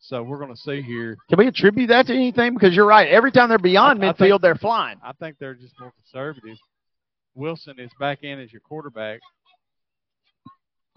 so 0.00 0.22
we're 0.22 0.38
going 0.38 0.54
to 0.54 0.60
see 0.60 0.82
here. 0.82 1.16
Can 1.28 1.38
we 1.38 1.48
attribute 1.48 1.88
that 1.88 2.06
to 2.06 2.14
anything? 2.14 2.54
Because 2.54 2.74
you're 2.74 2.86
right. 2.86 3.08
Every 3.08 3.32
time 3.32 3.48
they're 3.48 3.58
beyond 3.58 4.02
I- 4.02 4.08
I 4.08 4.12
midfield, 4.12 4.18
think- 4.18 4.42
they're 4.42 4.54
flying. 4.54 4.98
I 5.02 5.12
think 5.12 5.36
they're 5.38 5.54
just 5.54 5.78
more 5.80 5.92
conservative. 6.02 6.56
Wilson 7.34 7.78
is 7.78 7.90
back 8.00 8.22
in 8.22 8.38
as 8.40 8.50
your 8.52 8.60
quarterback. 8.60 9.20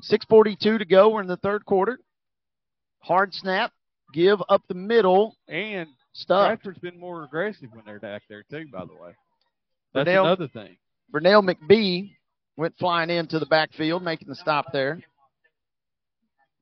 6.42 0.04 0.80
to 0.80 0.86
go. 0.86 1.10
We're 1.10 1.22
in 1.22 1.28
the 1.28 1.38
third 1.38 1.66
quarter. 1.66 2.00
Hard 3.00 3.34
snap. 3.34 3.72
Give 4.14 4.42
up 4.50 4.64
the 4.68 4.74
middle. 4.74 5.36
And 5.48 5.88
Stuff. 6.14 6.48
Stratford's 6.48 6.80
been 6.80 7.00
more 7.00 7.24
aggressive 7.24 7.70
when 7.72 7.84
they're 7.86 8.00
back 8.00 8.24
there 8.28 8.44
too. 8.50 8.66
By 8.72 8.84
the 8.86 8.94
way, 8.94 9.12
that's 9.94 10.10
another 10.10 10.48
thing. 10.48 10.76
Vernell 11.14 11.48
McBee 11.48 12.12
went 12.58 12.78
flying 12.78 13.10
into 13.10 13.40
the 13.40 13.46
backfield, 13.46 14.04
making 14.04 14.28
the 14.28 14.36
stop 14.36 14.66
there. 14.74 15.00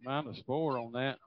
Minus 0.04 0.40
four 0.46 0.78
on 0.78 0.92
that. 0.92 1.18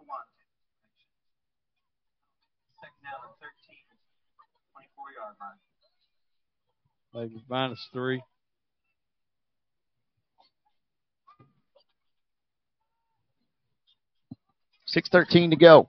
Maybe 7.12 7.42
minus 7.48 7.84
three. 7.92 8.22
Six 14.90 15.08
thirteen 15.08 15.50
to 15.50 15.56
go. 15.56 15.88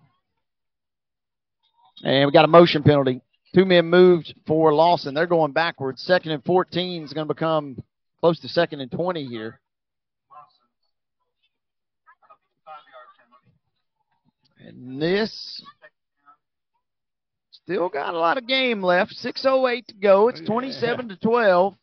And 2.04 2.28
we 2.28 2.32
got 2.32 2.46
a 2.46 2.48
motion 2.48 2.84
penalty. 2.84 3.22
Two 3.54 3.66
men 3.66 3.88
moved 3.88 4.34
for 4.46 4.74
Lawson. 4.74 5.14
They're 5.14 5.26
going 5.26 5.52
backwards. 5.52 6.02
Second 6.04 6.32
and 6.32 6.44
14 6.46 7.04
is 7.04 7.14
going 7.14 7.28
to 7.28 7.34
become 7.34 7.84
close 8.20 8.40
to 8.40 8.48
second 8.48 8.80
and 8.80 8.92
20 8.92 9.26
here. 9.26 9.60
And 14.66 15.02
this 15.02 15.64
still 17.52 17.90
got 17.90 18.14
a 18.14 18.20
lot 18.20 18.38
of 18.38 18.48
game 18.48 18.82
left. 18.82 19.16
6.08 19.18 19.88
to 19.88 19.96
go. 19.96 20.30
It's 20.30 20.42
27 20.42 21.10
to 21.10 21.16
12. 21.18 21.76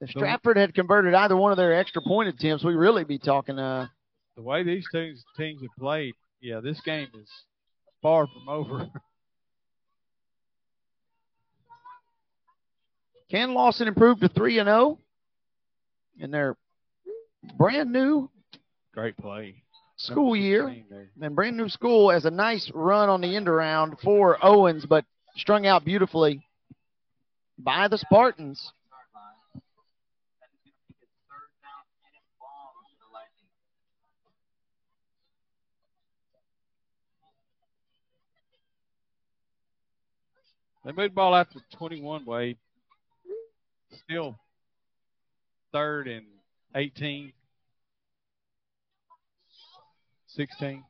If 0.00 0.10
Stratford 0.10 0.56
had 0.56 0.74
converted 0.74 1.14
either 1.14 1.36
one 1.36 1.52
of 1.52 1.56
their 1.56 1.74
extra 1.74 2.00
point 2.00 2.28
attempts, 2.28 2.64
we'd 2.64 2.74
really 2.74 3.04
be 3.04 3.18
talking 3.18 3.58
uh, 3.58 3.88
The 4.38 4.44
way 4.44 4.62
these 4.62 4.86
teams 4.92 5.24
teams 5.36 5.60
have 5.62 5.76
played, 5.80 6.14
yeah, 6.40 6.60
this 6.60 6.80
game 6.82 7.08
is 7.20 7.28
far 8.00 8.28
from 8.28 8.48
over. 8.48 8.88
Can 13.32 13.52
Lawson 13.52 13.88
improve 13.88 14.20
to 14.20 14.28
3 14.28 14.60
and 14.60 14.68
0 14.68 15.00
in 16.20 16.30
their 16.30 16.56
brand 17.56 17.92
new 17.92 18.30
Great 18.94 19.16
play. 19.16 19.64
school 19.96 20.36
year? 20.36 20.72
And 21.20 21.34
brand 21.34 21.56
new 21.56 21.68
school 21.68 22.10
has 22.10 22.24
a 22.24 22.30
nice 22.30 22.70
run 22.72 23.08
on 23.08 23.20
the 23.20 23.34
end 23.34 23.48
around 23.48 23.98
for 24.04 24.38
Owens, 24.40 24.86
but 24.86 25.04
strung 25.34 25.66
out 25.66 25.84
beautifully 25.84 26.46
by 27.58 27.88
the 27.88 27.98
Spartans. 27.98 28.70
They 40.88 40.94
moved 40.94 41.12
the 41.12 41.16
ball 41.16 41.34
out 41.34 41.50
to 41.50 41.60
21, 41.76 42.24
Wade. 42.24 42.56
Still 44.04 44.38
third 45.70 46.08
and 46.08 46.24
18. 46.74 47.34
16. 50.28 50.84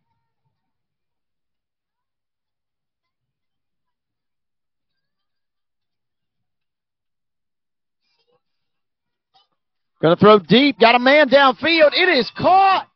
Going 10.00 10.16
to 10.16 10.20
throw 10.20 10.38
deep. 10.38 10.78
Got 10.78 10.94
a 10.94 11.00
man 11.00 11.28
downfield. 11.28 11.90
It 11.92 12.08
is 12.08 12.30
caught. 12.38 12.86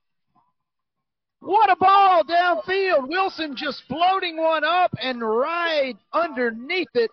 What 1.43 1.73
a 1.73 1.77
ball 1.77 2.23
downfield. 2.23 3.09
Wilson 3.09 3.57
just 3.57 3.83
floating 3.89 4.37
one 4.37 4.63
up 4.63 4.95
and 5.03 5.21
right 5.21 5.97
underneath 6.13 6.89
it 6.95 7.11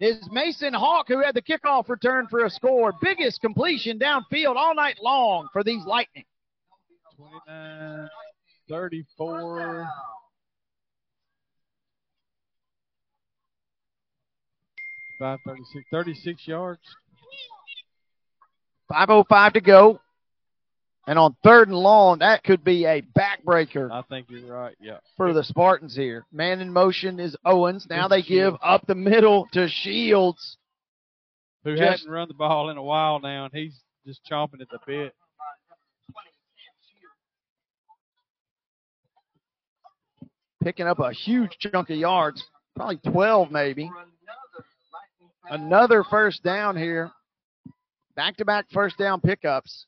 is 0.00 0.26
Mason 0.32 0.72
Hawk, 0.72 1.08
who 1.08 1.22
had 1.22 1.34
the 1.34 1.42
kickoff 1.42 1.90
return 1.90 2.26
for 2.30 2.46
a 2.46 2.50
score. 2.50 2.94
Biggest 3.02 3.42
completion 3.42 3.98
downfield 3.98 4.56
all 4.56 4.74
night 4.74 4.96
long 5.02 5.48
for 5.52 5.62
these 5.62 5.84
Lightning. 5.84 6.24
29, 7.18 8.08
34. 8.70 9.86
Five 15.18 15.38
thirty-six, 15.46 15.84
36 15.90 16.48
yards. 16.48 16.80
5.05 18.90 19.52
to 19.52 19.60
go. 19.60 20.00
And 21.08 21.18
on 21.20 21.36
third 21.44 21.68
and 21.68 21.76
long, 21.76 22.18
that 22.18 22.42
could 22.42 22.64
be 22.64 22.84
a 22.84 23.00
backbreaker. 23.00 23.90
I 23.92 24.02
think 24.02 24.26
you're 24.28 24.52
right, 24.52 24.74
yeah. 24.80 24.98
For 25.16 25.32
the 25.32 25.44
Spartans 25.44 25.94
here. 25.94 26.26
Man 26.32 26.60
in 26.60 26.72
motion 26.72 27.20
is 27.20 27.36
Owens. 27.44 27.86
Now 27.88 28.08
they 28.08 28.22
give 28.22 28.54
up 28.60 28.86
the 28.86 28.96
middle 28.96 29.46
to 29.52 29.68
Shields. 29.68 30.56
Who 31.64 31.76
Just- 31.76 31.90
hasn't 31.90 32.10
run 32.10 32.28
the 32.28 32.34
ball 32.34 32.70
in 32.70 32.76
a 32.76 32.82
while 32.82 33.20
now, 33.20 33.44
and 33.44 33.54
he's 33.54 33.80
just 34.04 34.20
chomping 34.30 34.60
at 34.60 34.68
the 34.68 34.78
bit. 34.86 35.14
Picking 40.62 40.86
up 40.86 40.98
a 40.98 41.12
huge 41.12 41.56
chunk 41.60 41.90
of 41.90 41.96
yards. 41.96 42.42
Probably 42.74 42.96
12 42.96 43.50
maybe. 43.52 43.90
Another 45.48 46.02
first 46.02 46.42
down 46.42 46.76
here. 46.76 47.10
Back-to-back 48.16 48.66
first 48.72 48.98
down 48.98 49.20
pickups. 49.20 49.86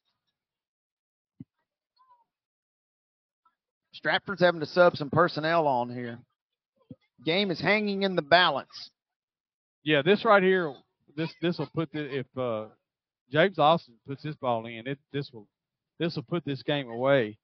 Stratford's 3.99 4.41
having 4.41 4.61
to 4.61 4.67
sub 4.67 4.97
some 4.97 5.11
personnel 5.11 5.67
on 5.67 5.91
here. 5.91 6.21
Game 7.25 7.51
is 7.51 7.61
hanging 7.61 8.05
in 8.05 8.15
the 8.15 8.23
balance. 8.23 8.91
Yeah, 9.83 10.03
this 10.03 10.25
right 10.25 10.41
here, 10.41 10.73
this 11.17 11.29
this 11.43 11.59
will 11.59 11.69
put 11.75 11.91
the 11.91 12.19
if 12.21 12.27
uh, 12.39 12.67
James 13.33 13.59
Lawson 13.59 13.95
puts 14.07 14.23
this 14.23 14.37
ball 14.37 14.67
in, 14.67 14.87
it 14.87 15.01
this 15.13 15.29
will 15.33 15.49
this 15.99 16.15
will 16.15 16.23
put 16.23 16.45
this 16.45 16.63
game 16.63 16.89
away, 16.89 17.39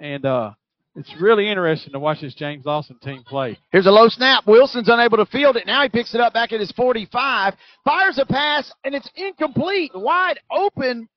and 0.00 0.24
uh, 0.24 0.52
it's 0.94 1.12
really 1.20 1.48
interesting 1.48 1.92
to 1.92 1.98
watch 1.98 2.20
this 2.20 2.36
James 2.36 2.64
Lawson 2.64 3.00
team 3.02 3.24
play. 3.26 3.58
Here's 3.72 3.86
a 3.86 3.90
low 3.90 4.08
snap. 4.08 4.46
Wilson's 4.46 4.88
unable 4.88 5.16
to 5.16 5.26
field 5.26 5.56
it. 5.56 5.66
Now 5.66 5.82
he 5.82 5.88
picks 5.88 6.14
it 6.14 6.20
up 6.20 6.32
back 6.32 6.52
at 6.52 6.60
his 6.60 6.70
45. 6.70 7.54
Fires 7.84 8.18
a 8.18 8.26
pass, 8.26 8.72
and 8.84 8.94
it's 8.94 9.10
incomplete. 9.16 9.90
Wide 9.92 10.38
open 10.52 11.08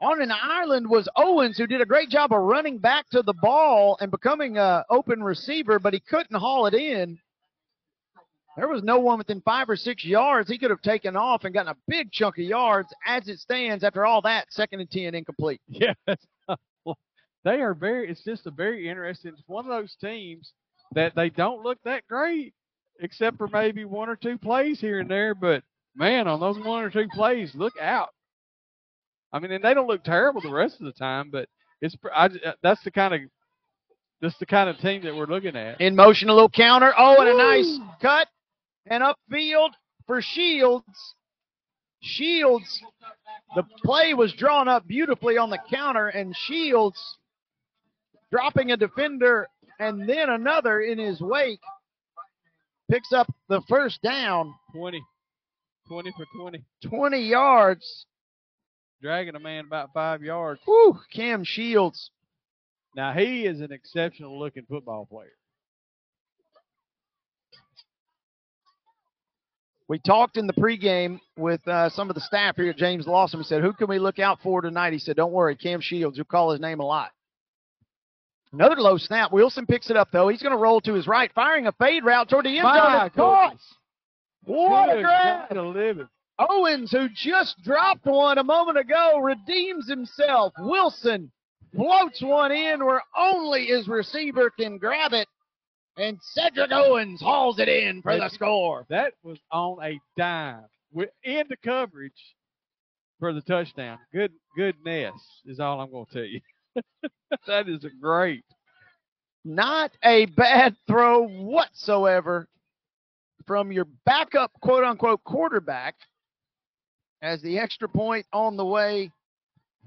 on 0.00 0.22
an 0.22 0.30
island 0.32 0.88
was 0.88 1.08
Owens, 1.16 1.58
who 1.58 1.66
did 1.66 1.80
a 1.80 1.86
great 1.86 2.08
job 2.08 2.32
of 2.32 2.40
running 2.40 2.78
back 2.78 3.08
to 3.10 3.22
the 3.22 3.32
ball 3.32 3.98
and 4.00 4.10
becoming 4.10 4.56
a 4.56 4.84
open 4.90 5.22
receiver, 5.22 5.78
but 5.78 5.92
he 5.92 6.00
couldn't 6.00 6.38
haul 6.38 6.66
it 6.66 6.74
in. 6.74 7.18
There 8.56 8.68
was 8.68 8.82
no 8.82 8.98
one 8.98 9.18
within 9.18 9.40
five 9.42 9.68
or 9.68 9.76
six 9.76 10.04
yards. 10.04 10.50
He 10.50 10.58
could 10.58 10.70
have 10.70 10.82
taken 10.82 11.16
off 11.16 11.44
and 11.44 11.54
gotten 11.54 11.72
a 11.72 11.76
big 11.86 12.10
chunk 12.10 12.38
of 12.38 12.44
yards. 12.44 12.88
As 13.06 13.28
it 13.28 13.38
stands, 13.38 13.84
after 13.84 14.04
all 14.04 14.20
that, 14.22 14.46
second 14.50 14.80
and 14.80 14.90
10 14.90 15.14
incomplete. 15.14 15.60
Yeah, 15.68 15.94
they 17.44 17.60
are 17.60 17.72
very. 17.72 18.10
It's 18.10 18.24
just 18.24 18.46
a 18.46 18.50
very 18.50 18.88
interesting. 18.88 19.32
It's 19.32 19.42
one 19.46 19.64
of 19.64 19.70
those 19.70 19.94
teams 20.00 20.52
that 20.92 21.14
they 21.14 21.30
don't 21.30 21.62
look 21.62 21.78
that 21.84 22.06
great, 22.08 22.52
except 23.00 23.38
for 23.38 23.46
maybe 23.46 23.84
one 23.84 24.08
or 24.08 24.16
two 24.16 24.36
plays 24.36 24.80
here 24.80 24.98
and 24.98 25.08
there. 25.08 25.36
But 25.36 25.62
man, 25.94 26.26
on 26.26 26.40
those 26.40 26.58
one 26.58 26.82
or 26.82 26.90
two 26.90 27.06
plays, 27.14 27.54
look 27.54 27.74
out. 27.80 28.10
I 29.32 29.38
mean, 29.38 29.52
and 29.52 29.62
they 29.62 29.74
don't 29.74 29.86
look 29.86 30.04
terrible 30.04 30.40
the 30.40 30.50
rest 30.50 30.80
of 30.80 30.86
the 30.86 30.92
time, 30.92 31.30
but 31.30 31.48
it's 31.80 31.96
I, 32.14 32.26
uh, 32.26 32.52
that's 32.62 32.82
the 32.82 32.90
kind 32.90 33.14
of 33.14 33.20
that's 34.20 34.38
the 34.38 34.46
kind 34.46 34.68
of 34.68 34.78
team 34.78 35.02
that 35.04 35.14
we're 35.14 35.26
looking 35.26 35.56
at. 35.56 35.80
In 35.80 35.94
motion, 35.94 36.28
a 36.28 36.34
little 36.34 36.48
counter. 36.48 36.92
Oh, 36.96 37.20
and 37.20 37.28
a 37.28 37.36
nice 37.36 37.78
cut 38.00 38.28
and 38.86 39.02
upfield 39.02 39.70
for 40.06 40.20
Shields. 40.22 41.14
Shields, 42.00 42.80
the 43.54 43.64
play 43.84 44.14
was 44.14 44.32
drawn 44.32 44.68
up 44.68 44.86
beautifully 44.86 45.36
on 45.36 45.50
the 45.50 45.58
counter, 45.70 46.08
and 46.08 46.34
Shields 46.36 47.18
dropping 48.30 48.70
a 48.72 48.76
defender 48.76 49.48
and 49.78 50.08
then 50.08 50.28
another 50.30 50.80
in 50.80 50.98
his 50.98 51.20
wake 51.20 51.60
picks 52.90 53.12
up 53.12 53.32
the 53.48 53.60
first 53.68 54.02
down. 54.02 54.54
20, 54.74 55.02
20 55.88 56.12
for 56.16 56.26
20, 56.40 56.64
20 56.82 57.18
yards. 57.18 58.06
Dragging 59.02 59.34
a 59.34 59.40
man 59.40 59.64
about 59.66 59.90
five 59.92 60.22
yards. 60.22 60.60
Whew, 60.64 60.98
Cam 61.12 61.44
Shields. 61.44 62.10
Now 62.96 63.12
he 63.12 63.46
is 63.46 63.60
an 63.60 63.72
exceptional 63.72 64.38
looking 64.38 64.64
football 64.68 65.06
player. 65.06 65.32
We 69.88 69.98
talked 69.98 70.36
in 70.36 70.46
the 70.46 70.52
pregame 70.52 71.18
with 71.38 71.66
uh, 71.66 71.88
some 71.88 72.10
of 72.10 72.14
the 72.14 72.20
staff 72.20 72.56
here 72.56 72.68
at 72.70 72.76
James 72.76 73.06
Lawson. 73.06 73.38
We 73.38 73.44
said, 73.44 73.62
who 73.62 73.72
can 73.72 73.88
we 73.88 73.98
look 73.98 74.18
out 74.18 74.38
for 74.42 74.60
tonight? 74.60 74.92
He 74.92 74.98
said, 74.98 75.16
don't 75.16 75.32
worry, 75.32 75.56
Cam 75.56 75.80
Shields. 75.80 76.18
You'll 76.18 76.26
call 76.26 76.50
his 76.50 76.60
name 76.60 76.80
a 76.80 76.84
lot. 76.84 77.10
Another 78.52 78.76
low 78.76 78.98
snap. 78.98 79.32
Wilson 79.32 79.64
picks 79.64 79.88
it 79.88 79.96
up, 79.96 80.08
though. 80.12 80.28
He's 80.28 80.42
going 80.42 80.52
to 80.54 80.58
roll 80.58 80.80
to 80.82 80.92
his 80.92 81.06
right, 81.06 81.30
firing 81.34 81.66
a 81.66 81.72
fade 81.72 82.04
route 82.04 82.28
toward 82.28 82.44
the 82.44 82.58
end 82.58 82.64
zone. 82.64 83.10
Caught. 83.14 83.56
What 84.44 84.88
a 84.90 84.94
Good 84.94 85.02
grab. 85.04 85.48
God 86.38 86.44
of 86.44 86.50
living. 86.50 86.64
Owens, 86.64 86.92
who 86.92 87.08
just 87.14 87.62
dropped 87.62 88.04
one 88.06 88.38
a 88.38 88.44
moment 88.44 88.78
ago, 88.78 89.18
redeems 89.18 89.88
himself. 89.88 90.52
Wilson 90.58 91.30
floats 91.74 92.22
one 92.22 92.52
in 92.52 92.84
where 92.84 93.02
only 93.16 93.66
his 93.66 93.88
receiver 93.88 94.50
can 94.50 94.78
grab 94.78 95.12
it. 95.12 95.28
And 95.96 96.18
Cedric 96.22 96.70
Owens 96.70 97.20
hauls 97.20 97.58
it 97.58 97.68
in 97.68 98.02
for 98.02 98.16
the 98.16 98.28
score. 98.28 98.86
That 98.88 99.14
was 99.24 99.38
on 99.50 99.78
a 99.82 99.98
dime 100.16 100.64
with 100.92 101.10
into 101.24 101.56
coverage 101.64 102.12
for 103.18 103.32
the 103.32 103.40
touchdown. 103.42 103.98
Good 104.12 104.32
goodness 104.56 105.14
is 105.44 105.58
all 105.58 105.80
I'm 105.80 105.90
going 105.90 106.06
to 106.06 106.12
tell 106.12 106.24
you. 106.24 106.40
that 107.48 107.68
is 107.68 107.84
a 107.84 107.90
great. 108.00 108.44
Not 109.44 109.90
a 110.04 110.26
bad 110.26 110.76
throw 110.86 111.26
whatsoever 111.26 112.48
from 113.46 113.72
your 113.72 113.86
backup 114.04 114.52
quote 114.60 114.84
unquote 114.84 115.24
quarterback 115.24 115.96
as 117.22 117.42
the 117.42 117.58
extra 117.58 117.88
point 117.88 118.26
on 118.32 118.56
the 118.56 118.64
way 118.64 119.10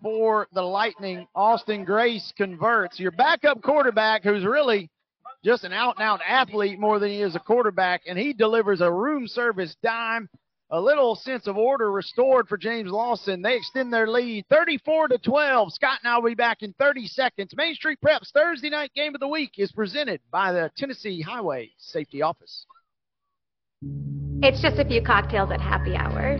for 0.02 0.48
the 0.54 0.62
Lightning. 0.62 1.28
Austin 1.36 1.86
Grace 1.86 2.34
converts. 2.38 3.00
Your 3.00 3.12
backup 3.12 3.62
quarterback, 3.62 4.24
who's 4.24 4.46
really 4.46 4.90
just 5.44 5.64
an 5.64 5.74
out 5.74 5.96
and 5.98 6.04
out 6.04 6.22
athlete 6.28 6.80
more 6.80 7.00
than 7.00 7.10
he 7.10 7.22
is 7.22 7.36
a 7.36 7.40
quarterback, 7.40 8.02
and 8.08 8.18
he 8.18 8.34
delivers 8.34 8.82
a 8.82 8.92
room 8.92 9.28
service 9.28 9.76
dime. 9.84 10.30
A 10.74 10.80
little 10.80 11.16
sense 11.18 11.48
of 11.48 11.58
order 11.58 11.92
restored 11.92 12.48
for 12.48 12.58
James 12.58 12.90
Lawson. 12.90 13.42
They 13.42 13.58
extend 13.58 13.92
their 13.92 14.08
lead 14.08 14.46
34 14.50 15.10
to 15.10 15.18
12. 15.18 15.74
Scott 15.74 16.00
and 16.02 16.10
I 16.10 16.18
will 16.18 16.30
be 16.30 16.36
back 16.36 16.62
in 16.62 16.74
30 16.80 17.08
seconds. 17.08 17.54
Main 17.58 17.76
Street 17.76 18.00
Preps 18.02 18.32
Thursday 18.34 18.70
night 18.70 18.94
game 18.96 19.14
of 19.14 19.20
the 19.20 19.28
week 19.28 19.52
is 19.58 19.74
presented 19.74 20.22
by 20.32 20.54
the 20.54 20.72
Tennessee 20.78 21.20
Highway 21.20 21.72
Safety 21.78 22.22
Office. 22.22 22.66
It's 24.42 24.62
just 24.62 24.80
a 24.80 24.86
few 24.86 25.02
cocktails 25.02 25.52
at 25.52 25.60
happy 25.60 25.94
hour. 25.94 26.40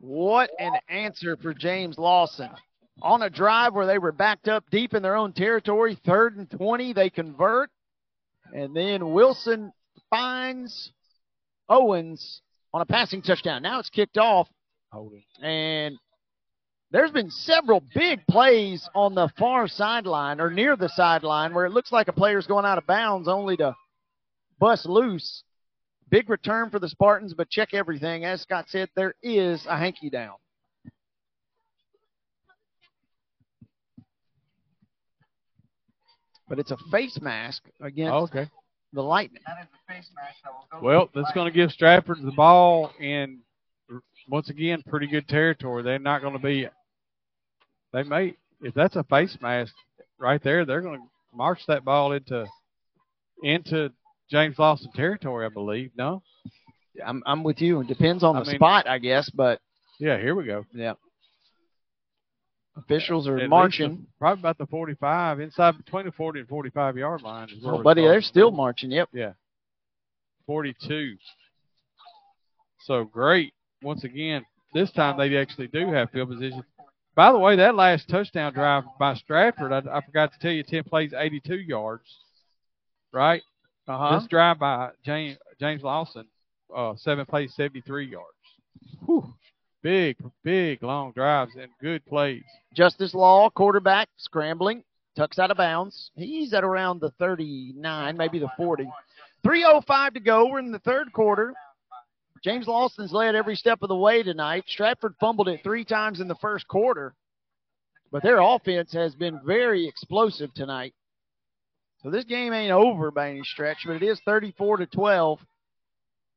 What 0.00 0.50
an 0.58 0.72
answer 0.88 1.36
for 1.36 1.52
James 1.52 1.98
Lawson. 1.98 2.48
On 3.02 3.22
a 3.22 3.30
drive 3.30 3.74
where 3.74 3.86
they 3.86 3.98
were 3.98 4.12
backed 4.12 4.48
up 4.48 4.64
deep 4.70 4.94
in 4.94 5.02
their 5.02 5.14
own 5.14 5.32
territory, 5.34 5.98
third 6.06 6.36
and 6.36 6.50
20, 6.50 6.94
they 6.94 7.10
convert. 7.10 7.70
And 8.54 8.74
then 8.74 9.12
Wilson 9.12 9.72
finds 10.08 10.90
Owens 11.68 12.40
on 12.72 12.80
a 12.80 12.86
passing 12.86 13.20
touchdown. 13.20 13.62
Now 13.62 13.78
it's 13.78 13.90
kicked 13.90 14.16
off. 14.16 14.48
And 15.42 15.98
there's 16.90 17.12
been 17.12 17.30
several 17.30 17.82
big 17.94 18.26
plays 18.26 18.88
on 18.94 19.14
the 19.14 19.28
far 19.38 19.68
sideline 19.68 20.40
or 20.40 20.50
near 20.50 20.76
the 20.76 20.88
sideline 20.88 21.54
where 21.54 21.66
it 21.66 21.72
looks 21.72 21.92
like 21.92 22.08
a 22.08 22.12
player's 22.12 22.46
going 22.46 22.64
out 22.64 22.78
of 22.78 22.86
bounds 22.86 23.28
only 23.28 23.56
to 23.58 23.76
bust 24.58 24.86
loose. 24.86 25.44
Big 26.10 26.28
return 26.28 26.70
for 26.70 26.78
the 26.78 26.88
Spartans, 26.88 27.34
but 27.34 27.48
check 27.50 27.72
everything. 27.72 28.24
As 28.24 28.42
Scott 28.42 28.66
said, 28.68 28.88
there 28.96 29.14
is 29.22 29.64
a 29.68 29.78
hanky 29.78 30.10
down. 30.10 30.34
But 36.48 36.58
it's 36.58 36.72
a 36.72 36.76
face 36.90 37.20
mask 37.20 37.62
against 37.80 38.12
oh, 38.12 38.24
okay. 38.24 38.50
the 38.92 39.02
Lightning. 39.02 39.40
That 39.46 39.62
is 39.62 39.68
a 39.72 39.92
face 39.92 40.10
mask 40.16 40.82
well, 40.82 41.08
that's 41.14 41.30
going 41.32 41.46
to 41.46 41.56
give 41.56 41.70
Stratford 41.70 42.18
the 42.22 42.32
ball 42.32 42.90
in, 42.98 43.38
once 44.28 44.50
again, 44.50 44.82
pretty 44.88 45.06
good 45.06 45.28
territory. 45.28 45.84
They're 45.84 46.00
not 46.00 46.22
going 46.22 46.32
to 46.32 46.40
be– 46.40 46.68
they 47.92 48.02
may– 48.02 48.34
if 48.62 48.74
that's 48.74 48.96
a 48.96 49.04
face 49.04 49.38
mask 49.40 49.72
right 50.18 50.42
there, 50.42 50.64
they're 50.64 50.80
going 50.80 50.98
to 50.98 51.06
march 51.32 51.60
that 51.68 51.84
ball 51.84 52.12
into 52.12 52.46
into 53.42 53.90
James 54.30 54.58
Lawson 54.58 54.90
territory, 54.92 55.46
I 55.46 55.48
believe. 55.48 55.90
No. 55.96 56.22
I'm 57.04 57.22
I'm 57.26 57.42
with 57.42 57.60
you. 57.60 57.80
It 57.80 57.86
depends 57.88 58.22
on 58.22 58.36
I 58.36 58.40
the 58.40 58.46
mean- 58.46 58.56
spot, 58.58 58.88
I 58.88 58.98
guess, 58.98 59.30
but 59.30 59.60
Yeah, 59.98 60.18
here 60.18 60.34
we 60.34 60.44
go. 60.44 60.64
yeah. 60.74 60.94
Officials 62.76 63.26
are 63.28 63.38
At 63.38 63.48
marching. 63.50 64.06
probably 64.18 64.40
about 64.40 64.56
the 64.58 64.66
45, 64.66 65.40
inside 65.40 65.76
between 65.76 66.06
the 66.06 66.12
40 66.12 66.40
and 66.40 66.48
45 66.48 66.96
yard 66.96 67.22
line. 67.22 67.48
Oh, 67.64 67.82
buddy, 67.82 68.02
they're 68.02 68.22
still 68.22 68.50
marching. 68.50 68.90
Yep. 68.90 69.08
Yeah. 69.12 69.32
42. 70.46 71.16
So 72.84 73.04
great. 73.04 73.52
Once 73.82 74.04
again, 74.04 74.44
this 74.72 74.90
time 74.92 75.18
they 75.18 75.36
actually 75.36 75.66
do 75.68 75.92
have 75.92 76.10
field 76.10 76.30
position. 76.30 76.62
By 77.14 77.32
the 77.32 77.38
way, 77.38 77.56
that 77.56 77.74
last 77.74 78.08
touchdown 78.08 78.52
drive 78.54 78.84
by 78.98 79.14
Stratford, 79.14 79.72
I, 79.72 79.78
I 79.98 80.00
forgot 80.00 80.32
to 80.32 80.38
tell 80.38 80.52
you, 80.52 80.62
10 80.62 80.84
plays, 80.84 81.12
82 81.16 81.56
yards. 81.56 82.04
Right? 83.12 83.42
Uh-huh. 83.90 84.18
This 84.18 84.28
drive 84.28 84.58
by 84.58 84.90
James, 85.04 85.36
James 85.58 85.82
Lawson, 85.82 86.26
uh, 86.74 86.94
seven 86.96 87.26
plays, 87.26 87.52
73 87.54 88.06
yards. 88.06 88.26
Whew. 89.04 89.34
Big, 89.82 90.16
big, 90.44 90.82
long 90.82 91.12
drives 91.12 91.52
and 91.56 91.70
good 91.80 92.04
plays. 92.06 92.44
Justice 92.72 93.14
Law, 93.14 93.50
quarterback, 93.50 94.08
scrambling, 94.16 94.84
tucks 95.16 95.38
out 95.38 95.50
of 95.50 95.56
bounds. 95.56 96.10
He's 96.14 96.52
at 96.52 96.62
around 96.62 97.00
the 97.00 97.10
39, 97.18 98.16
maybe 98.16 98.38
the 98.38 98.50
40. 98.56 98.88
3.05 99.44 100.14
to 100.14 100.20
go. 100.20 100.46
We're 100.48 100.60
in 100.60 100.70
the 100.70 100.78
third 100.80 101.12
quarter. 101.12 101.54
James 102.44 102.68
Lawson's 102.68 103.12
led 103.12 103.34
every 103.34 103.56
step 103.56 103.82
of 103.82 103.88
the 103.88 103.96
way 103.96 104.22
tonight. 104.22 104.64
Stratford 104.68 105.14
fumbled 105.18 105.48
it 105.48 105.60
three 105.64 105.84
times 105.84 106.20
in 106.20 106.28
the 106.28 106.36
first 106.36 106.68
quarter, 106.68 107.14
but 108.12 108.22
their 108.22 108.38
offense 108.40 108.92
has 108.92 109.14
been 109.14 109.40
very 109.44 109.86
explosive 109.88 110.52
tonight. 110.54 110.94
So 112.02 112.10
this 112.10 112.24
game 112.24 112.52
ain't 112.52 112.72
over 112.72 113.10
by 113.10 113.30
any 113.30 113.42
stretch, 113.44 113.78
but 113.86 113.96
it 113.96 114.02
is 114.02 114.20
34 114.24 114.78
to 114.78 114.86
12. 114.86 115.38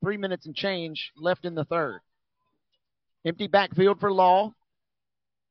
Three 0.02 0.18
minutes 0.18 0.46
and 0.46 0.54
change 0.56 1.12
left 1.16 1.46
in 1.46 1.56
the 1.56 1.64
third. 1.64 2.02
Empty 3.26 3.48
backfield 3.48 4.00
for 4.00 4.12
Law. 4.12 4.54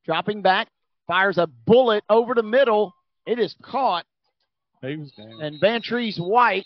Dropping 0.05 0.41
back, 0.43 0.67
fires 1.07 1.37
a 1.37 1.47
bullet 1.47 2.03
over 2.09 2.35
the 2.35 2.43
middle. 2.43 2.93
It 3.25 3.39
is 3.39 3.55
caught, 3.63 4.05
He 4.81 4.97
was 4.97 5.11
down. 5.13 5.41
and 5.41 5.59
Vantrese 5.61 6.19
White 6.19 6.65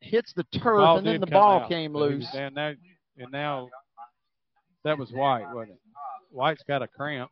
hits 0.00 0.32
the 0.32 0.44
turf, 0.44 0.78
Ball 0.78 0.98
and 0.98 1.06
then 1.06 1.20
the 1.20 1.26
ball 1.26 1.60
out, 1.60 1.68
came 1.68 1.94
loose. 1.94 2.28
down 2.32 2.54
there, 2.54 2.76
and 3.18 3.30
now 3.30 3.68
that 4.84 4.98
was 4.98 5.12
White, 5.12 5.52
wasn't 5.52 5.72
it? 5.72 5.80
White's 6.30 6.62
got 6.66 6.82
a 6.82 6.88
cramp. 6.88 7.30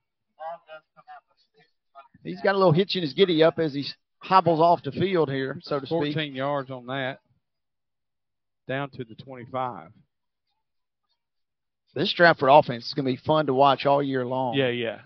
He's 2.22 2.40
got 2.42 2.54
a 2.54 2.58
little 2.58 2.72
hitch 2.72 2.94
in 2.96 3.02
his 3.02 3.14
giddy 3.14 3.42
up 3.42 3.58
as 3.58 3.72
he 3.72 3.84
hobbles 4.18 4.60
off 4.60 4.82
the 4.82 4.92
field 4.92 5.30
here, 5.30 5.58
so 5.62 5.80
to 5.80 5.86
speak. 5.86 6.14
14 6.14 6.34
yards 6.34 6.70
on 6.70 6.86
that. 6.86 7.18
Down 8.66 8.90
to 8.90 9.04
the 9.04 9.14
25. 9.14 9.90
This 11.94 12.10
Stratford 12.10 12.50
offense 12.50 12.86
is 12.86 12.94
going 12.94 13.06
to 13.06 13.12
be 13.12 13.24
fun 13.24 13.46
to 13.46 13.54
watch 13.54 13.86
all 13.86 14.02
year 14.02 14.24
long. 14.26 14.54
Yeah, 14.54 14.68
yeah. 14.68 15.00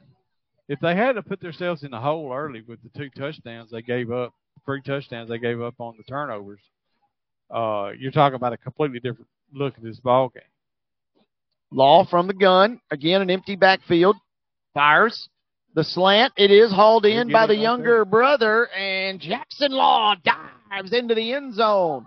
If 0.68 0.80
they 0.80 0.94
had 0.94 1.12
to 1.12 1.22
put 1.22 1.40
themselves 1.40 1.84
in 1.84 1.90
the 1.90 2.00
hole 2.00 2.32
early 2.34 2.62
with 2.66 2.80
the 2.82 2.98
two 2.98 3.10
touchdowns 3.10 3.70
they 3.70 3.82
gave 3.82 4.10
up, 4.10 4.34
three 4.64 4.82
touchdowns 4.82 5.28
they 5.28 5.38
gave 5.38 5.60
up 5.60 5.74
on 5.78 5.94
the 5.96 6.04
turnovers, 6.04 6.60
uh, 7.50 7.90
you're 7.98 8.10
talking 8.10 8.36
about 8.36 8.52
a 8.52 8.56
completely 8.56 8.98
different 8.98 9.28
look 9.52 9.74
at 9.76 9.82
this 9.82 10.00
ball 10.00 10.28
game. 10.30 10.42
Law 11.70 12.04
from 12.04 12.26
the 12.26 12.34
gun. 12.34 12.80
Again, 12.90 13.22
an 13.22 13.30
empty 13.30 13.56
backfield. 13.56 14.16
Fires 14.74 15.28
the 15.74 15.84
slant. 15.84 16.32
It 16.36 16.50
is 16.50 16.72
hauled 16.72 17.06
in 17.06 17.30
by 17.30 17.46
the 17.46 17.56
younger 17.56 18.04
brother, 18.04 18.68
and 18.68 19.20
Jackson 19.20 19.72
Law 19.72 20.14
dives 20.22 20.92
into 20.92 21.14
the 21.14 21.32
end 21.32 21.54
zone. 21.54 22.06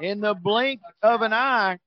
In 0.00 0.20
the 0.20 0.34
blink 0.34 0.80
of 1.02 1.22
an 1.22 1.32
eye, 1.32 1.78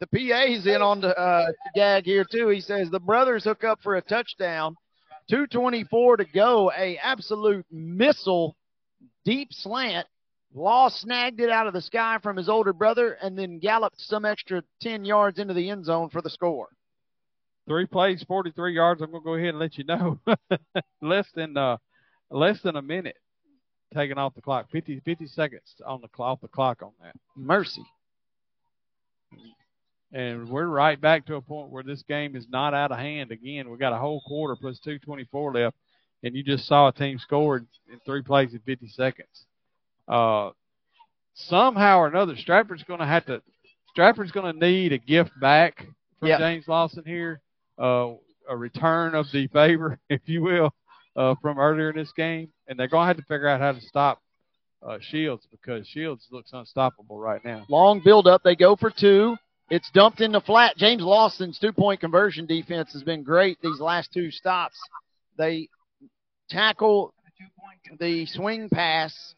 the 0.00 0.06
PA's 0.06 0.66
in 0.66 0.80
on 0.80 1.00
the 1.00 1.18
uh, 1.18 1.46
gag 1.74 2.04
here 2.04 2.24
too. 2.30 2.48
He 2.48 2.60
says 2.60 2.88
the 2.90 3.00
brothers 3.00 3.44
hook 3.44 3.64
up 3.64 3.80
for 3.82 3.96
a 3.96 4.02
touchdown. 4.02 4.76
224 5.28 6.18
to 6.18 6.24
go. 6.24 6.72
A 6.72 6.96
absolute 6.98 7.66
missile, 7.70 8.56
deep 9.24 9.48
slant. 9.50 10.06
Law 10.54 10.88
snagged 10.88 11.40
it 11.40 11.50
out 11.50 11.66
of 11.66 11.74
the 11.74 11.82
sky 11.82 12.18
from 12.22 12.36
his 12.36 12.48
older 12.48 12.72
brother 12.72 13.18
and 13.20 13.38
then 13.38 13.58
galloped 13.58 14.00
some 14.00 14.24
extra 14.24 14.62
10 14.80 15.04
yards 15.04 15.38
into 15.38 15.52
the 15.52 15.68
end 15.68 15.84
zone 15.84 16.08
for 16.08 16.22
the 16.22 16.30
score. 16.30 16.68
Three 17.68 17.86
plays, 17.86 18.24
43 18.26 18.74
yards. 18.74 19.02
I'm 19.02 19.10
going 19.10 19.22
to 19.22 19.24
go 19.24 19.34
ahead 19.34 19.50
and 19.50 19.58
let 19.58 19.76
you 19.78 19.84
know. 19.84 20.18
less 21.02 21.26
than 21.34 21.56
uh, 21.56 21.76
less 22.30 22.60
than 22.62 22.76
a 22.76 22.82
minute 22.82 23.16
taken 23.94 24.18
off 24.18 24.34
the 24.34 24.42
clock. 24.42 24.70
50, 24.70 25.00
50 25.00 25.26
seconds 25.26 25.74
on 25.86 26.00
the 26.00 26.08
clock, 26.08 26.32
off 26.32 26.40
the 26.40 26.48
clock 26.48 26.82
on 26.82 26.92
that. 27.02 27.14
Mercy. 27.36 27.84
And 30.12 30.48
we're 30.48 30.66
right 30.66 30.98
back 30.98 31.26
to 31.26 31.34
a 31.36 31.40
point 31.42 31.70
where 31.70 31.82
this 31.82 32.02
game 32.02 32.34
is 32.34 32.46
not 32.48 32.72
out 32.72 32.92
of 32.92 32.98
hand. 32.98 33.30
Again, 33.30 33.68
we 33.70 33.76
got 33.76 33.92
a 33.92 33.98
whole 33.98 34.22
quarter 34.22 34.56
plus 34.56 34.78
224 34.80 35.52
left, 35.52 35.76
and 36.22 36.34
you 36.34 36.42
just 36.42 36.66
saw 36.66 36.88
a 36.88 36.92
team 36.92 37.18
scored 37.18 37.66
in 37.92 38.00
three 38.06 38.22
plays 38.22 38.54
in 38.54 38.60
50 38.60 38.88
seconds. 38.88 39.44
Uh, 40.06 40.50
somehow 41.34 41.98
or 41.98 42.06
another, 42.06 42.36
Stratford's 42.36 42.84
going 42.84 43.00
to 43.00 43.06
have 43.06 43.26
to. 43.26 43.42
Stratford's 43.90 44.32
going 44.32 44.50
to 44.52 44.58
need 44.58 44.92
a 44.94 44.98
gift 44.98 45.38
back 45.40 45.86
from 46.18 46.28
Yeah. 46.28 46.38
James 46.38 46.66
Lawson 46.66 47.02
here, 47.04 47.42
uh, 47.78 48.10
a 48.48 48.56
return 48.56 49.14
of 49.14 49.26
the 49.32 49.46
favor, 49.48 49.98
if 50.08 50.22
you 50.26 50.42
will, 50.42 50.74
uh, 51.16 51.34
from 51.40 51.58
earlier 51.58 51.90
in 51.90 51.96
this 51.96 52.12
game, 52.12 52.48
and 52.66 52.78
they're 52.78 52.88
going 52.88 53.04
to 53.04 53.08
have 53.08 53.16
to 53.16 53.22
figure 53.22 53.48
out 53.48 53.60
how 53.60 53.72
to 53.72 53.80
stop 53.80 54.20
uh, 54.82 54.98
Shields 55.00 55.46
because 55.50 55.86
Shields 55.86 56.26
looks 56.30 56.50
unstoppable 56.52 57.18
right 57.18 57.44
now. 57.44 57.66
Long 57.68 58.00
build 58.04 58.26
up. 58.26 58.42
They 58.42 58.56
go 58.56 58.76
for 58.76 58.90
two. 58.90 59.36
It's 59.70 59.90
dumped 59.90 60.20
in 60.20 60.32
the 60.32 60.40
flat. 60.40 60.76
James 60.76 61.02
Lawson's 61.02 61.58
two 61.58 61.72
point 61.72 62.00
conversion 62.00 62.46
defense 62.46 62.92
has 62.92 63.02
been 63.02 63.22
great 63.22 63.58
these 63.60 63.80
last 63.80 64.12
two 64.12 64.30
stops. 64.30 64.78
They 65.36 65.68
tackle 66.48 67.12
the 67.98 68.26
swing 68.26 68.68
pass 68.70 69.34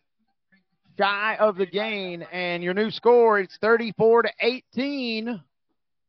shy 0.98 1.36
of 1.40 1.56
the 1.56 1.66
gain, 1.66 2.22
and 2.30 2.62
your 2.62 2.74
new 2.74 2.90
score 2.90 3.40
it's 3.40 3.56
34 3.60 4.22
to 4.22 4.30
18. 4.40 5.40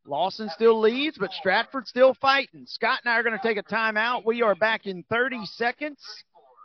Lawson 0.05 0.49
still 0.49 0.79
leads, 0.79 1.17
but 1.17 1.31
Stratford 1.31 1.87
still 1.87 2.15
fighting. 2.15 2.65
Scott 2.65 2.99
and 3.03 3.13
I 3.13 3.17
are 3.17 3.23
going 3.23 3.37
to 3.37 3.47
take 3.47 3.57
a 3.57 3.63
timeout. 3.63 4.25
We 4.25 4.41
are 4.41 4.55
back 4.55 4.87
in 4.87 5.03
30 5.09 5.45
seconds. 5.45 5.99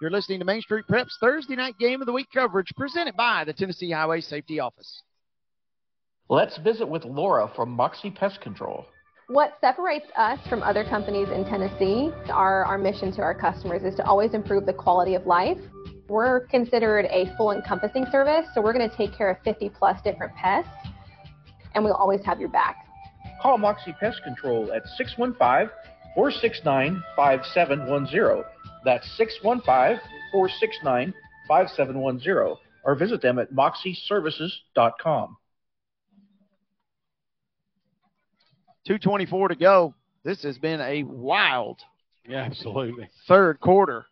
You're 0.00 0.10
listening 0.10 0.38
to 0.38 0.44
Main 0.44 0.62
Street 0.62 0.86
Preps 0.90 1.18
Thursday 1.20 1.54
night 1.54 1.78
game 1.78 2.00
of 2.00 2.06
the 2.06 2.12
week 2.12 2.28
coverage 2.32 2.72
presented 2.76 3.16
by 3.16 3.44
the 3.44 3.52
Tennessee 3.52 3.90
Highway 3.90 4.20
Safety 4.22 4.58
Office. 4.58 5.02
Let's 6.28 6.58
visit 6.58 6.88
with 6.88 7.04
Laura 7.04 7.50
from 7.54 7.70
Moxie 7.70 8.10
Pest 8.10 8.40
Control. 8.40 8.86
What 9.28 9.58
separates 9.60 10.06
us 10.16 10.38
from 10.48 10.62
other 10.62 10.84
companies 10.84 11.28
in 11.28 11.44
Tennessee, 11.44 12.10
our, 12.30 12.64
our 12.64 12.78
mission 12.78 13.12
to 13.12 13.22
our 13.22 13.34
customers 13.34 13.82
is 13.82 13.94
to 13.96 14.06
always 14.06 14.34
improve 14.34 14.66
the 14.66 14.72
quality 14.72 15.14
of 15.14 15.26
life. 15.26 15.58
We're 16.08 16.46
considered 16.46 17.06
a 17.06 17.34
full 17.36 17.52
encompassing 17.52 18.06
service, 18.10 18.46
so 18.54 18.62
we're 18.62 18.72
going 18.72 18.88
to 18.88 18.96
take 18.96 19.16
care 19.16 19.30
of 19.30 19.38
50 19.42 19.70
plus 19.70 20.00
different 20.02 20.34
pests, 20.36 20.70
and 21.74 21.84
we'll 21.84 21.94
always 21.94 22.24
have 22.24 22.40
your 22.40 22.48
back. 22.48 22.85
Call 23.42 23.58
Moxie 23.58 23.94
Pest 24.00 24.22
Control 24.24 24.72
at 24.72 24.86
615 24.96 25.70
469 26.14 27.02
5710. 27.16 28.44
That's 28.84 29.06
615 29.16 30.00
469 30.32 31.14
5710. 31.48 32.56
Or 32.84 32.94
visit 32.94 33.20
them 33.20 33.38
at 33.38 33.52
moxieservices.com. 33.52 35.36
224 38.86 39.48
to 39.48 39.56
go. 39.56 39.94
This 40.24 40.42
has 40.44 40.58
been 40.58 40.80
a 40.80 41.02
wild 41.02 41.80
Yeah, 42.28 42.42
absolutely. 42.42 43.08
third 43.26 43.60
quarter. 43.60 44.06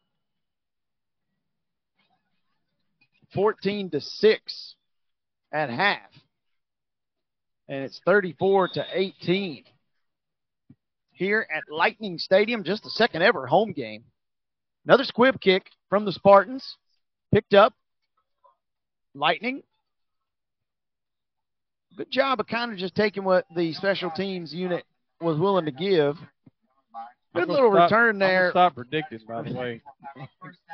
14 3.35 3.91
to 3.91 4.01
6 4.01 4.75
at 5.53 5.71
half. 5.71 6.11
And 7.69 7.85
it's 7.85 8.01
34 8.05 8.69
to 8.69 8.85
18. 8.93 9.65
Here 11.13 11.47
at 11.55 11.63
Lightning 11.73 12.19
Stadium, 12.19 12.65
just 12.65 12.83
the 12.83 12.91
second 12.91 13.23
ever 13.23 13.47
home 13.47 13.73
game. 13.73 14.05
Another 14.85 15.05
squib 15.05 15.41
kick 15.41 15.67
from 15.89 16.05
the 16.05 16.13
Spartans. 16.13 16.77
Picked 17.33 17.55
up. 17.55 17.73
Lightning. 19.15 19.63
Good 21.97 22.11
job 22.11 22.41
of 22.41 22.49
kind 22.49 22.73
of 22.73 22.79
just 22.79 22.97
taking 22.97 23.25
what 23.25 23.47
the 23.55 23.73
special 23.75 24.11
teams 24.11 24.53
unit 24.53 24.85
was 25.21 25.39
willing 25.39 25.65
to 25.67 25.71
give 25.71 26.19
Good 27.35 27.49
little 27.49 27.73
stop, 27.73 27.91
return 27.91 28.19
there. 28.19 28.51
stop 28.53 28.77
predicting, 28.77 29.19
by 29.27 29.43
the 29.43 29.53
way. 29.53 29.81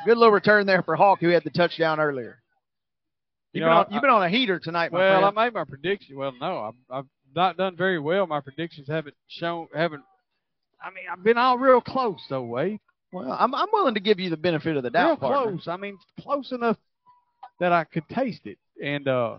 Good 0.05 0.17
little 0.17 0.31
return 0.31 0.67
there 0.67 0.83
for 0.83 0.95
Hawk, 0.95 1.19
who 1.19 1.29
had 1.29 1.43
the 1.43 1.49
touchdown 1.49 1.99
earlier. 1.99 2.39
You 3.53 3.59
You've, 3.61 3.65
know, 3.65 3.69
been, 3.69 3.77
on, 3.77 3.85
you've 3.93 4.01
been 4.01 4.09
on 4.11 4.23
a 4.23 4.29
heater 4.29 4.59
tonight, 4.59 4.91
my 4.91 4.99
friend. 4.99 5.11
Well, 5.21 5.31
friend. 5.31 5.39
I 5.39 5.45
made 5.45 5.53
my 5.53 5.63
prediction. 5.65 6.17
Well, 6.17 6.33
no, 6.39 6.59
I've, 6.59 6.73
I've 6.99 7.05
not 7.35 7.57
done 7.57 7.75
very 7.75 7.99
well. 7.99 8.25
My 8.27 8.39
predictions 8.39 8.87
haven't 8.87 9.15
shown, 9.27 9.67
haven't. 9.75 10.03
I 10.81 10.89
mean, 10.89 11.03
I've 11.11 11.23
been 11.23 11.37
all 11.37 11.57
real 11.57 11.81
close 11.81 12.19
though, 12.29 12.43
Wade. 12.43 12.79
Well, 13.11 13.35
I'm 13.37 13.53
I'm 13.53 13.67
willing 13.73 13.93
to 13.95 13.99
give 13.99 14.19
you 14.19 14.29
the 14.29 14.37
benefit 14.37 14.77
of 14.77 14.83
the 14.83 14.89
Real 14.89 15.15
doubt, 15.15 15.19
partner. 15.19 15.51
close. 15.51 15.67
I 15.67 15.75
mean, 15.77 15.97
close 16.21 16.51
enough 16.53 16.77
that 17.59 17.71
I 17.73 17.83
could 17.83 18.07
taste 18.09 18.45
it. 18.45 18.57
And 18.81 19.07
uh, 19.07 19.37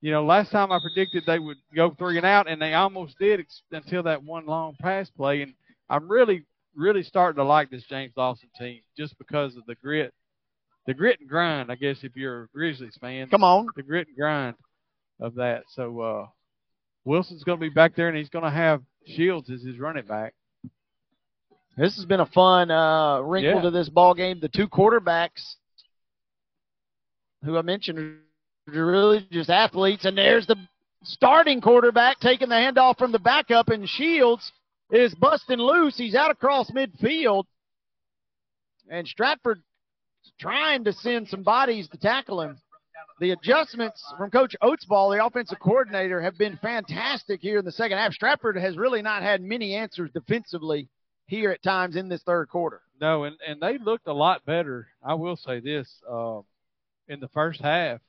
you 0.00 0.10
know, 0.10 0.24
last 0.24 0.50
time 0.50 0.72
I 0.72 0.78
predicted 0.82 1.24
they 1.26 1.38
would 1.38 1.58
go 1.76 1.90
three 1.98 2.16
and 2.16 2.24
out, 2.26 2.48
and 2.48 2.60
they 2.60 2.72
almost 2.72 3.18
did 3.18 3.40
ex- 3.40 3.62
until 3.70 4.02
that 4.04 4.24
one 4.24 4.46
long 4.46 4.76
pass 4.80 5.10
play. 5.10 5.42
And 5.42 5.52
I'm 5.90 6.10
really, 6.10 6.46
really 6.74 7.02
starting 7.02 7.36
to 7.36 7.44
like 7.44 7.70
this 7.70 7.84
James 7.84 8.14
Lawson 8.16 8.48
team 8.58 8.80
just 8.96 9.16
because 9.18 9.56
of 9.56 9.66
the 9.66 9.74
grit, 9.76 10.14
the 10.90 10.94
grit 10.94 11.20
and 11.20 11.28
grind. 11.28 11.70
I 11.70 11.76
guess 11.76 11.98
if 12.02 12.16
you're 12.16 12.42
a 12.42 12.48
Grizzlies 12.48 12.98
fan, 13.00 13.28
Come 13.28 13.44
on. 13.44 13.68
the 13.76 13.82
grit 13.84 14.08
and 14.08 14.16
grind 14.16 14.56
of 15.20 15.36
that. 15.36 15.62
So 15.68 16.00
uh, 16.00 16.26
Wilson's 17.04 17.44
going 17.44 17.58
to 17.58 17.60
be 17.60 17.68
back 17.72 17.94
there, 17.94 18.08
and 18.08 18.16
he's 18.16 18.28
going 18.28 18.44
to 18.44 18.50
have 18.50 18.82
Shields 19.06 19.48
as 19.50 19.62
his 19.62 19.78
running 19.78 20.04
back. 20.04 20.34
This 21.76 21.94
has 21.94 22.04
been 22.06 22.18
a 22.18 22.26
fun 22.26 22.72
uh, 22.72 23.20
wrinkle 23.20 23.54
Yeah. 23.54 23.60
to 23.62 23.70
this 23.70 23.88
ball 23.88 24.14
game. 24.14 24.40
The 24.40 24.48
two 24.48 24.66
quarterbacks 24.66 25.54
who 27.44 27.56
I 27.56 27.62
mentioned 27.62 28.16
are 28.74 28.84
really 28.84 29.24
just 29.30 29.48
athletes, 29.48 30.04
and 30.06 30.18
there's 30.18 30.48
the 30.48 30.56
starting 31.04 31.60
quarterback 31.60 32.18
taking 32.18 32.48
the 32.48 32.56
handoff 32.56 32.98
from 32.98 33.12
the 33.12 33.20
backup, 33.20 33.68
and 33.68 33.88
Shields 33.88 34.50
is 34.90 35.14
busting 35.14 35.58
loose. 35.58 35.96
He's 35.96 36.16
out 36.16 36.32
across 36.32 36.68
midfield, 36.72 37.44
and 38.90 39.06
Stratford 39.06 39.62
trying 40.38 40.84
to 40.84 40.92
send 40.92 41.28
some 41.28 41.42
bodies 41.42 41.88
to 41.88 41.98
tackle 41.98 42.40
him. 42.40 42.58
The 43.20 43.32
adjustments 43.32 44.02
from 44.16 44.30
Coach 44.30 44.56
Oatsball, 44.62 45.14
the 45.14 45.24
offensive 45.24 45.58
coordinator, 45.60 46.22
have 46.22 46.38
been 46.38 46.58
fantastic 46.62 47.40
here 47.40 47.58
in 47.58 47.64
the 47.64 47.72
second 47.72 47.98
half. 47.98 48.12
Stratford 48.12 48.56
has 48.56 48.78
really 48.78 49.02
not 49.02 49.22
had 49.22 49.42
many 49.42 49.74
answers 49.74 50.10
defensively 50.12 50.88
here 51.26 51.50
at 51.50 51.62
times 51.62 51.96
in 51.96 52.08
this 52.08 52.22
third 52.22 52.48
quarter. 52.48 52.80
No, 53.00 53.24
and, 53.24 53.36
and 53.46 53.60
they 53.60 53.78
looked 53.78 54.06
a 54.06 54.12
lot 54.12 54.44
better. 54.46 54.88
I 55.02 55.14
will 55.14 55.36
say 55.36 55.60
this 55.60 55.88
um, 56.10 56.44
in 57.08 57.20
the 57.20 57.28
first 57.28 57.60
half. 57.60 58.00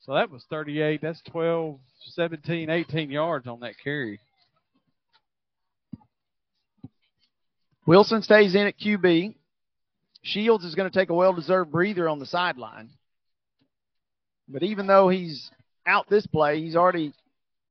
So 0.00 0.14
that 0.14 0.30
was 0.30 0.44
38. 0.50 1.00
That's 1.00 1.22
12, 1.30 1.78
17, 2.14 2.70
18 2.70 3.10
yards 3.10 3.46
on 3.46 3.60
that 3.60 3.74
carry. 3.82 4.18
Wilson 7.86 8.22
stays 8.22 8.54
in 8.54 8.66
at 8.66 8.78
QB. 8.78 9.34
Shields 10.22 10.64
is 10.64 10.74
going 10.74 10.90
to 10.90 10.96
take 10.98 11.10
a 11.10 11.14
well 11.14 11.32
deserved 11.32 11.70
breather 11.70 12.08
on 12.08 12.18
the 12.18 12.26
sideline. 12.26 12.90
But 14.48 14.62
even 14.62 14.86
though 14.86 15.08
he's 15.08 15.50
out 15.86 16.08
this 16.08 16.26
play, 16.26 16.60
he's 16.60 16.76
already 16.76 17.12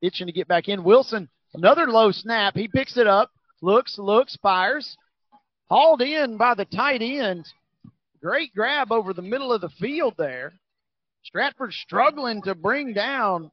itching 0.01 0.27
to 0.27 0.33
get 0.33 0.47
back 0.47 0.67
in. 0.67 0.83
Wilson, 0.83 1.29
another 1.53 1.87
low 1.87 2.11
snap. 2.11 2.55
He 2.55 2.67
picks 2.67 2.97
it 2.97 3.07
up, 3.07 3.31
looks, 3.61 3.97
looks, 3.97 4.37
fires. 4.41 4.97
Hauled 5.69 6.01
in 6.01 6.37
by 6.37 6.53
the 6.53 6.65
tight 6.65 7.01
end. 7.01 7.47
Great 8.21 8.53
grab 8.53 8.91
over 8.91 9.13
the 9.13 9.21
middle 9.21 9.53
of 9.53 9.61
the 9.61 9.69
field 9.69 10.15
there. 10.17 10.53
Stratford 11.23 11.71
struggling 11.71 12.41
to 12.41 12.55
bring 12.55 12.93
down 12.93 13.51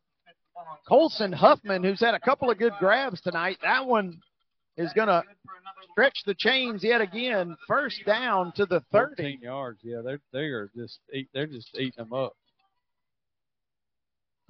Colson 0.88 1.32
Huffman, 1.32 1.84
who's 1.84 2.00
had 2.00 2.14
a 2.14 2.20
couple 2.20 2.50
of 2.50 2.58
good 2.58 2.72
grabs 2.78 3.20
tonight. 3.20 3.58
That 3.62 3.86
one 3.86 4.20
is 4.78 4.92
going 4.94 5.08
to 5.08 5.22
stretch 5.92 6.22
the 6.24 6.34
chains 6.34 6.82
yet 6.82 7.00
again. 7.00 7.56
First 7.66 8.00
down 8.06 8.52
to 8.52 8.64
the 8.64 8.80
30. 8.92 9.14
14 9.16 9.40
yards. 9.42 9.80
Yeah, 9.82 10.00
they're 10.04 10.20
they 10.32 10.46
are 10.46 10.70
just 10.74 11.00
eat, 11.12 11.28
they're 11.34 11.46
just 11.46 11.76
eating 11.76 11.92
them 11.96 12.12
up. 12.12 12.34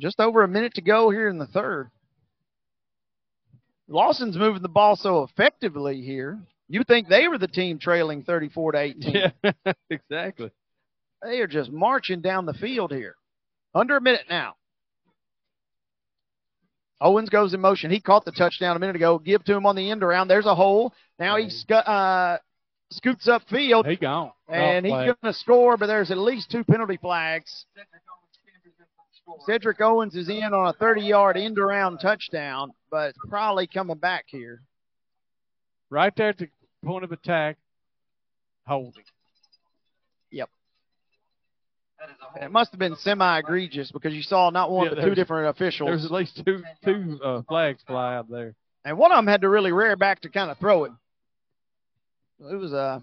Just 0.00 0.20
over 0.20 0.44
a 0.44 0.48
minute 0.48 0.74
to 0.74 0.80
go 0.82 1.10
here 1.10 1.28
in 1.28 1.38
the 1.38 1.46
third. 1.46 1.90
Lawson's 3.88 4.36
moving 4.36 4.62
the 4.62 4.68
ball 4.68 4.96
so 4.96 5.22
effectively 5.24 6.02
here. 6.02 6.38
You 6.68 6.84
think 6.84 7.08
they 7.08 7.26
were 7.26 7.38
the 7.38 7.48
team 7.48 7.78
trailing 7.78 8.22
34 8.22 8.72
to 8.72 8.78
18. 8.78 9.14
Yeah, 9.14 9.52
exactly. 9.90 10.50
They 11.22 11.40
are 11.40 11.46
just 11.46 11.72
marching 11.72 12.20
down 12.20 12.44
the 12.44 12.52
field 12.52 12.92
here. 12.92 13.16
Under 13.74 13.96
a 13.96 14.00
minute 14.00 14.26
now. 14.28 14.54
Owens 17.00 17.28
goes 17.28 17.54
in 17.54 17.60
motion. 17.60 17.90
He 17.90 18.00
caught 18.00 18.24
the 18.24 18.32
touchdown 18.32 18.76
a 18.76 18.78
minute 18.78 18.96
ago. 18.96 19.18
Give 19.18 19.42
to 19.44 19.54
him 19.54 19.66
on 19.66 19.76
the 19.76 19.90
end 19.90 20.02
around. 20.02 20.28
There's 20.28 20.46
a 20.46 20.54
hole. 20.54 20.92
Now 21.18 21.36
he 21.36 21.48
sco- 21.48 21.76
uh, 21.76 22.38
scoots 22.90 23.28
up 23.28 23.42
field. 23.48 23.86
He 23.86 23.96
gone. 23.96 24.32
And 24.48 24.84
he's 24.84 24.92
going 24.92 25.16
to 25.24 25.32
score, 25.32 25.76
but 25.76 25.86
there's 25.86 26.10
at 26.10 26.18
least 26.18 26.50
two 26.50 26.64
penalty 26.64 26.96
flags. 26.96 27.66
Cedric 29.46 29.80
Owens 29.80 30.14
is 30.16 30.28
in 30.28 30.42
on 30.42 30.68
a 30.68 30.72
30 30.72 31.02
yard 31.02 31.36
end 31.36 31.58
around 31.58 31.98
touchdown, 31.98 32.72
but 32.90 33.10
it's 33.10 33.18
probably 33.28 33.66
coming 33.66 33.98
back 33.98 34.24
here. 34.26 34.62
right 35.90 36.14
there 36.16 36.30
at 36.30 36.38
the 36.38 36.48
point 36.84 37.04
of 37.04 37.12
attack, 37.12 37.58
holding. 38.66 39.04
Yep. 42.00 42.08
And 42.34 42.44
it 42.44 42.50
must 42.50 42.70
have 42.72 42.78
been 42.78 42.96
semi 42.96 43.38
egregious 43.38 43.90
because 43.90 44.14
you 44.14 44.22
saw 44.22 44.50
not 44.50 44.70
one 44.70 44.88
Yeah, 44.88 44.94
but 44.94 45.04
two 45.04 45.14
different 45.14 45.48
officials. 45.48 45.88
There's 45.88 46.04
at 46.04 46.10
least 46.10 46.40
two 46.44 46.62
two 46.84 47.20
uh, 47.22 47.42
flags 47.48 47.82
fly 47.86 48.16
out 48.16 48.30
there. 48.30 48.54
And 48.84 48.96
one 48.98 49.10
of 49.12 49.18
them 49.18 49.26
had 49.26 49.42
to 49.42 49.48
really 49.48 49.72
rear 49.72 49.96
back 49.96 50.20
to 50.20 50.28
kind 50.28 50.50
of 50.50 50.58
throw 50.58 50.84
it. 50.84 50.92
It 52.40 52.54
was 52.54 52.72
a 52.72 53.02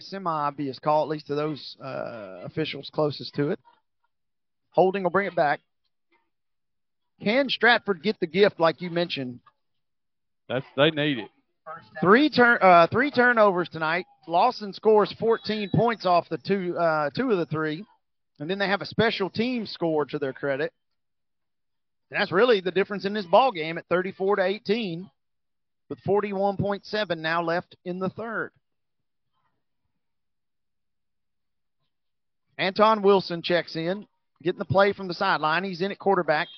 semi 0.00 0.30
obvious 0.30 0.78
call, 0.78 1.02
at 1.04 1.08
least 1.08 1.28
to 1.28 1.34
those 1.34 1.76
uh, 1.82 2.42
officials 2.44 2.90
closest 2.92 3.34
to 3.34 3.50
it. 3.50 3.60
Holding 4.70 5.02
will 5.02 5.10
bring 5.10 5.26
it 5.26 5.36
back. 5.36 5.60
Can 7.22 7.48
Stratford 7.48 8.02
get 8.02 8.18
the 8.20 8.26
gift 8.26 8.60
like 8.60 8.80
you 8.80 8.90
mentioned? 8.90 9.40
That's 10.48 10.64
they 10.76 10.90
need 10.90 11.18
it. 11.18 11.30
Three 12.00 12.30
turn 12.30 12.58
uh, 12.60 12.86
three 12.90 13.10
turnovers 13.10 13.68
tonight. 13.68 14.06
Lawson 14.26 14.72
scores 14.72 15.12
14 15.18 15.70
points 15.74 16.06
off 16.06 16.28
the 16.28 16.38
two 16.38 16.76
uh, 16.78 17.10
two 17.10 17.30
of 17.30 17.38
the 17.38 17.46
three, 17.46 17.84
and 18.38 18.48
then 18.48 18.58
they 18.58 18.68
have 18.68 18.82
a 18.82 18.86
special 18.86 19.30
team 19.30 19.66
score 19.66 20.04
to 20.06 20.18
their 20.18 20.32
credit. 20.32 20.72
And 22.10 22.20
that's 22.20 22.32
really 22.32 22.60
the 22.60 22.70
difference 22.70 23.04
in 23.04 23.12
this 23.12 23.26
ball 23.26 23.52
game 23.52 23.76
at 23.76 23.86
34 23.88 24.36
to 24.36 24.44
18, 24.44 25.10
with 25.88 25.98
41.7 26.04 27.18
now 27.18 27.42
left 27.42 27.76
in 27.84 27.98
the 27.98 28.08
third. 28.08 28.50
Anton 32.56 33.02
Wilson 33.02 33.42
checks 33.42 33.76
in, 33.76 34.06
getting 34.42 34.58
the 34.58 34.64
play 34.64 34.92
from 34.92 35.06
the 35.06 35.14
sideline. 35.14 35.64
He's 35.64 35.80
in 35.80 35.92
at 35.92 35.98
quarterback. 35.98 36.48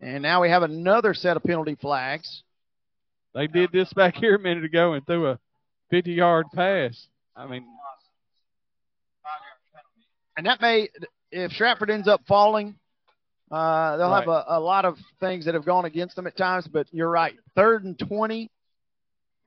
And 0.00 0.22
now 0.22 0.42
we 0.42 0.48
have 0.48 0.62
another 0.62 1.12
set 1.12 1.36
of 1.36 1.42
penalty 1.42 1.74
flags. 1.74 2.42
They 3.36 3.46
did 3.46 3.70
this 3.70 3.92
back 3.92 4.14
here 4.16 4.36
a 4.36 4.38
minute 4.38 4.64
ago 4.64 4.94
and 4.94 5.06
threw 5.06 5.28
a 5.28 5.38
50 5.90 6.10
yard 6.10 6.46
pass. 6.54 7.06
I 7.36 7.46
mean, 7.46 7.66
And 10.38 10.46
that 10.46 10.62
may, 10.62 10.88
if 11.30 11.52
Stratford 11.52 11.90
ends 11.90 12.08
up 12.08 12.22
falling, 12.26 12.76
uh, 13.50 13.98
they'll 13.98 14.14
have 14.14 14.28
a, 14.28 14.44
a 14.48 14.60
lot 14.60 14.86
of 14.86 14.96
things 15.20 15.44
that 15.44 15.52
have 15.52 15.66
gone 15.66 15.84
against 15.84 16.16
them 16.16 16.26
at 16.26 16.34
times. 16.34 16.66
But 16.66 16.86
you're 16.92 17.10
right. 17.10 17.34
Third 17.54 17.84
and 17.84 17.98
20, 17.98 18.50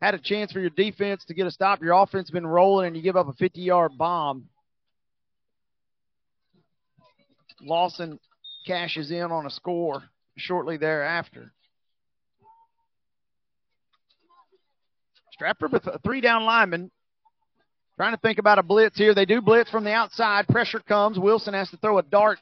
had 0.03 0.13
a 0.13 0.19
chance 0.19 0.51
for 0.51 0.59
your 0.59 0.69
defense 0.69 1.25
to 1.25 1.33
get 1.33 1.47
a 1.47 1.51
stop. 1.51 1.81
Your 1.81 1.93
offense 1.93 2.29
been 2.29 2.45
rolling, 2.45 2.87
and 2.87 2.95
you 2.95 3.01
give 3.01 3.17
up 3.17 3.27
a 3.27 3.33
50 3.33 3.59
yard 3.59 3.97
bomb. 3.97 4.45
Lawson 7.59 8.19
cashes 8.67 9.09
in 9.09 9.31
on 9.31 9.47
a 9.47 9.49
score 9.49 10.03
shortly 10.37 10.77
thereafter. 10.77 11.51
Stratford 15.39 15.71
with 15.71 15.87
a 15.87 15.97
three 15.99 16.19
down 16.19 16.43
lineman. 16.43 16.91
Trying 17.95 18.13
to 18.13 18.19
think 18.19 18.39
about 18.39 18.59
a 18.59 18.63
blitz 18.63 18.97
here. 18.97 19.15
They 19.15 19.23
do 19.23 19.39
blitz 19.39 19.71
from 19.71 19.85
the 19.85 19.93
outside. 19.93 20.49
Pressure 20.49 20.81
comes. 20.81 21.17
Wilson 21.17 21.53
has 21.53 21.69
to 21.69 21.77
throw 21.77 21.97
a 21.97 22.03
dart 22.03 22.39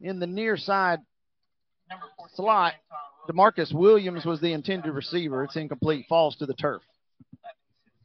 in 0.00 0.20
the 0.20 0.28
near 0.28 0.56
side 0.56 1.00
slot. 2.36 2.74
Demarcus 3.28 3.74
Williams 3.74 4.24
was 4.24 4.40
the 4.40 4.52
intended 4.52 4.92
receiver. 4.92 5.42
It's 5.42 5.56
incomplete. 5.56 6.06
Falls 6.08 6.36
to 6.36 6.46
the 6.46 6.54
turf. 6.54 6.82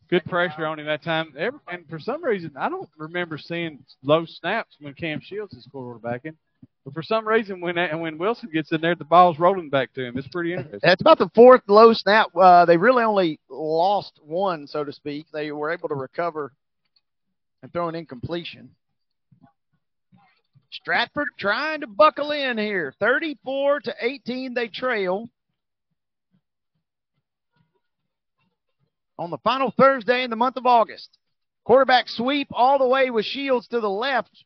good 0.10 0.26
pressure 0.26 0.66
on 0.66 0.80
him 0.80 0.88
that 0.88 1.04
time. 1.04 1.32
And 1.38 1.88
for 1.88 2.00
some 2.00 2.24
reason, 2.24 2.54
I 2.58 2.68
don't 2.70 2.90
remember 2.98 3.38
seeing 3.38 3.86
low 4.04 4.26
snaps 4.26 4.76
when 4.80 4.96
Cam 4.96 5.22
Shields 5.22 5.54
is 5.54 5.68
quarterbacking. 5.72 6.36
But 6.86 6.94
for 6.94 7.02
some 7.04 7.28
reason, 7.28 7.60
when 7.62 7.76
when 8.00 8.18
Wilson 8.20 8.50
gets 8.54 8.72
in 8.72 8.80
there, 8.80 8.94
the 8.94 9.04
ball's 9.04 9.40
rolling 9.40 9.70
back 9.70 9.92
to 9.94 10.06
him. 10.06 10.18
It's 10.18 10.28
pretty 10.28 10.54
interesting. 10.54 10.80
That's 10.84 11.02
about 11.02 11.18
the 11.18 11.32
fourth 11.34 11.64
low 11.68 11.94
snap. 11.94 12.28
Uh, 12.36 12.66
they 12.66 12.78
really 12.78 13.04
only 13.04 13.40
lost 13.50 14.20
one, 14.24 14.68
so 14.68 14.84
to 14.84 14.94
speak. 14.94 15.26
They 15.34 15.52
were 15.52 15.72
able 15.72 15.90
to 15.90 15.96
recover 15.96 16.54
and 17.64 17.74
throw 17.74 17.90
an 17.90 17.96
incompletion. 17.96 18.70
Stratford 20.72 21.30
trying 21.40 21.82
to 21.82 21.88
buckle 21.88 22.32
in 22.32 22.58
here. 22.60 22.94
34 23.00 23.80
to 23.82 23.96
18, 24.02 24.54
they 24.54 24.68
trail. 24.68 25.30
on 29.18 29.30
the 29.30 29.38
final 29.40 29.72
Thursday 29.72 30.24
in 30.24 30.30
the 30.30 30.36
month 30.36 30.58
of 30.58 30.66
August. 30.66 31.18
Quarterback 31.64 32.08
sweep 32.08 32.48
all 32.52 32.78
the 32.78 32.88
way 32.88 33.10
with 33.10 33.26
Shields 33.26 33.68
to 33.70 33.80
the 33.80 33.90
left, 33.90 34.44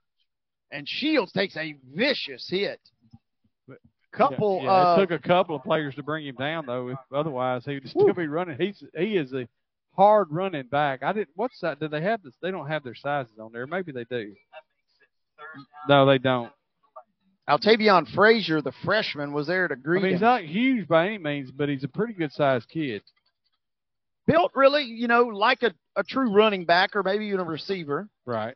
and 0.72 0.88
Shields 0.88 1.32
takes 1.32 1.56
a 1.58 1.76
vicious 1.94 2.48
hit. 2.50 2.80
Couple. 4.12 4.62
Yeah, 4.64 4.66
yeah, 4.66 4.72
uh, 4.72 4.96
it 4.96 5.00
took 5.02 5.12
a 5.12 5.28
couple 5.28 5.56
of 5.56 5.64
players 5.64 5.94
to 5.96 6.04
bring 6.04 6.26
him 6.26 6.36
down 6.36 6.66
though. 6.66 6.90
If 6.90 6.98
otherwise, 7.14 7.64
he 7.64 7.76
would 7.76 7.88
still 7.90 8.14
be 8.14 8.28
running. 8.28 8.58
He's 8.60 8.84
he 8.98 9.18
is 9.18 9.32
a 9.34 9.48
hard 9.96 10.30
running 10.32 10.66
back. 10.66 11.04
I 11.04 11.14
didn't. 11.14 11.30
What's 11.36 11.60
that? 11.62 11.80
Do 11.80 11.88
they 11.88 12.02
have 12.02 12.24
this? 12.24 12.34
They 12.42 12.50
don't 12.50 12.68
have 12.68 12.84
their 12.84 12.96
sizes 12.96 13.38
on 13.40 13.52
there. 13.52 13.68
Maybe 13.68 13.92
they 13.92 14.06
do. 14.06 14.34
No, 15.88 16.08
they 16.08 16.18
don't. 16.18 16.52
Altavion 17.48 18.08
Frazier, 18.14 18.62
the 18.62 18.74
freshman, 18.84 19.32
was 19.32 19.48
there 19.48 19.68
to 19.68 19.74
I 19.74 19.78
greet 19.78 20.04
mean, 20.04 20.12
he's 20.14 20.22
him. 20.22 20.28
not 20.28 20.44
huge 20.44 20.88
by 20.88 21.08
any 21.08 21.18
means, 21.18 21.52
but 21.52 21.70
he's 21.70 21.84
a 21.84 21.88
pretty 21.88 22.14
good 22.14 22.32
sized 22.32 22.70
kid. 22.70 23.02
Built 24.28 24.52
really, 24.56 24.84
you 24.84 25.08
know, 25.08 25.24
like 25.24 25.64
a, 25.64 25.74
a 25.96 26.04
true 26.04 26.32
running 26.32 26.66
back 26.66 26.96
or 26.96 27.02
maybe 27.02 27.26
even 27.26 27.40
a 27.40 27.44
receiver. 27.44 28.08
Right. 28.26 28.56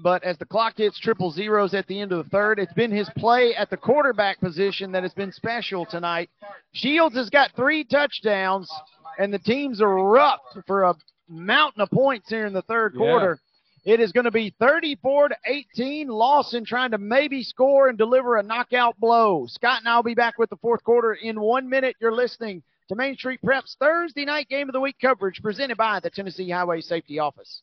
But 0.00 0.22
as 0.22 0.38
the 0.38 0.46
clock 0.46 0.76
hits 0.76 0.98
triple 0.98 1.32
zeros 1.32 1.74
at 1.74 1.86
the 1.88 2.00
end 2.00 2.12
of 2.12 2.22
the 2.24 2.30
third, 2.30 2.60
it's 2.60 2.72
been 2.72 2.92
his 2.92 3.10
play 3.16 3.54
at 3.56 3.68
the 3.68 3.76
quarterback 3.76 4.38
position 4.38 4.92
that 4.92 5.02
has 5.02 5.12
been 5.12 5.32
special 5.32 5.84
tonight. 5.84 6.30
Shields 6.72 7.16
has 7.16 7.28
got 7.30 7.50
three 7.56 7.82
touchdowns, 7.82 8.70
and 9.18 9.34
the 9.34 9.40
teams 9.40 9.80
erupt 9.80 10.58
for 10.68 10.84
a 10.84 10.94
mountain 11.28 11.82
of 11.82 11.90
points 11.90 12.28
here 12.30 12.46
in 12.46 12.52
the 12.52 12.62
third 12.62 12.94
Yeah. 12.94 12.98
quarter. 13.00 13.40
It 13.84 13.98
is 14.00 14.12
going 14.12 14.24
to 14.24 14.30
be 14.30 14.50
34 14.60 15.30
to 15.30 15.36
18. 15.46 16.08
Lawson 16.08 16.64
trying 16.64 16.92
to 16.92 16.98
maybe 16.98 17.42
score 17.42 17.88
and 17.88 17.98
deliver 17.98 18.36
a 18.36 18.42
knockout 18.42 18.98
blow. 19.00 19.46
Scott 19.46 19.80
and 19.80 19.88
I'll 19.88 20.02
be 20.02 20.14
back 20.14 20.38
with 20.38 20.50
the 20.50 20.56
fourth 20.58 20.84
quarter 20.84 21.14
in 21.14 21.40
one 21.40 21.68
minute. 21.68 21.96
You're 22.00 22.12
listening 22.12 22.62
to 22.88 22.94
Main 22.94 23.16
Street 23.16 23.40
Preps 23.42 23.76
Thursday 23.78 24.24
night 24.24 24.48
game 24.48 24.68
of 24.68 24.74
the 24.74 24.80
week 24.80 24.96
coverage 25.00 25.42
presented 25.42 25.76
by 25.76 26.00
the 26.00 26.10
Tennessee 26.10 26.50
Highway 26.50 26.82
Safety 26.82 27.18
Office. 27.18 27.62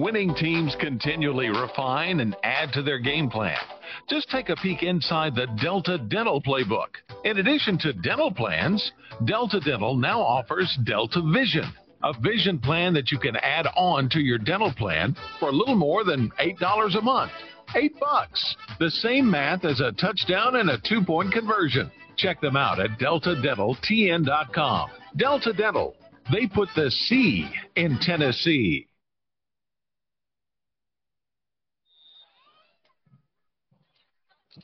Winning 0.00 0.34
teams 0.34 0.74
continually 0.80 1.50
refine 1.50 2.20
and 2.20 2.34
add 2.42 2.72
to 2.72 2.80
their 2.82 2.98
game 2.98 3.28
plan. 3.28 3.58
Just 4.08 4.30
take 4.30 4.48
a 4.48 4.56
peek 4.56 4.82
inside 4.82 5.34
the 5.34 5.46
Delta 5.60 5.98
Dental 5.98 6.40
Playbook. 6.40 6.88
In 7.24 7.36
addition 7.36 7.76
to 7.80 7.92
dental 7.92 8.32
plans, 8.32 8.92
Delta 9.26 9.60
Dental 9.60 9.94
now 9.94 10.22
offers 10.22 10.74
Delta 10.84 11.20
Vision, 11.34 11.70
a 12.02 12.14
vision 12.18 12.58
plan 12.58 12.94
that 12.94 13.12
you 13.12 13.18
can 13.18 13.36
add 13.36 13.66
on 13.76 14.08
to 14.08 14.20
your 14.20 14.38
dental 14.38 14.72
plan 14.72 15.14
for 15.38 15.50
a 15.50 15.52
little 15.52 15.76
more 15.76 16.02
than 16.02 16.30
$8 16.40 16.96
a 16.96 17.02
month. 17.02 17.32
8 17.74 18.00
bucks. 18.00 18.56
The 18.78 18.90
same 18.90 19.30
math 19.30 19.66
as 19.66 19.80
a 19.80 19.92
touchdown 19.92 20.56
and 20.56 20.70
a 20.70 20.80
two-point 20.82 21.30
conversion. 21.32 21.90
Check 22.16 22.40
them 22.40 22.56
out 22.56 22.80
at 22.80 22.98
deltadentaltn.com. 22.98 24.90
Delta 25.18 25.52
Dental. 25.52 25.94
They 26.32 26.46
put 26.46 26.70
the 26.74 26.90
C 26.90 27.50
in 27.76 27.98
Tennessee. 28.00 28.86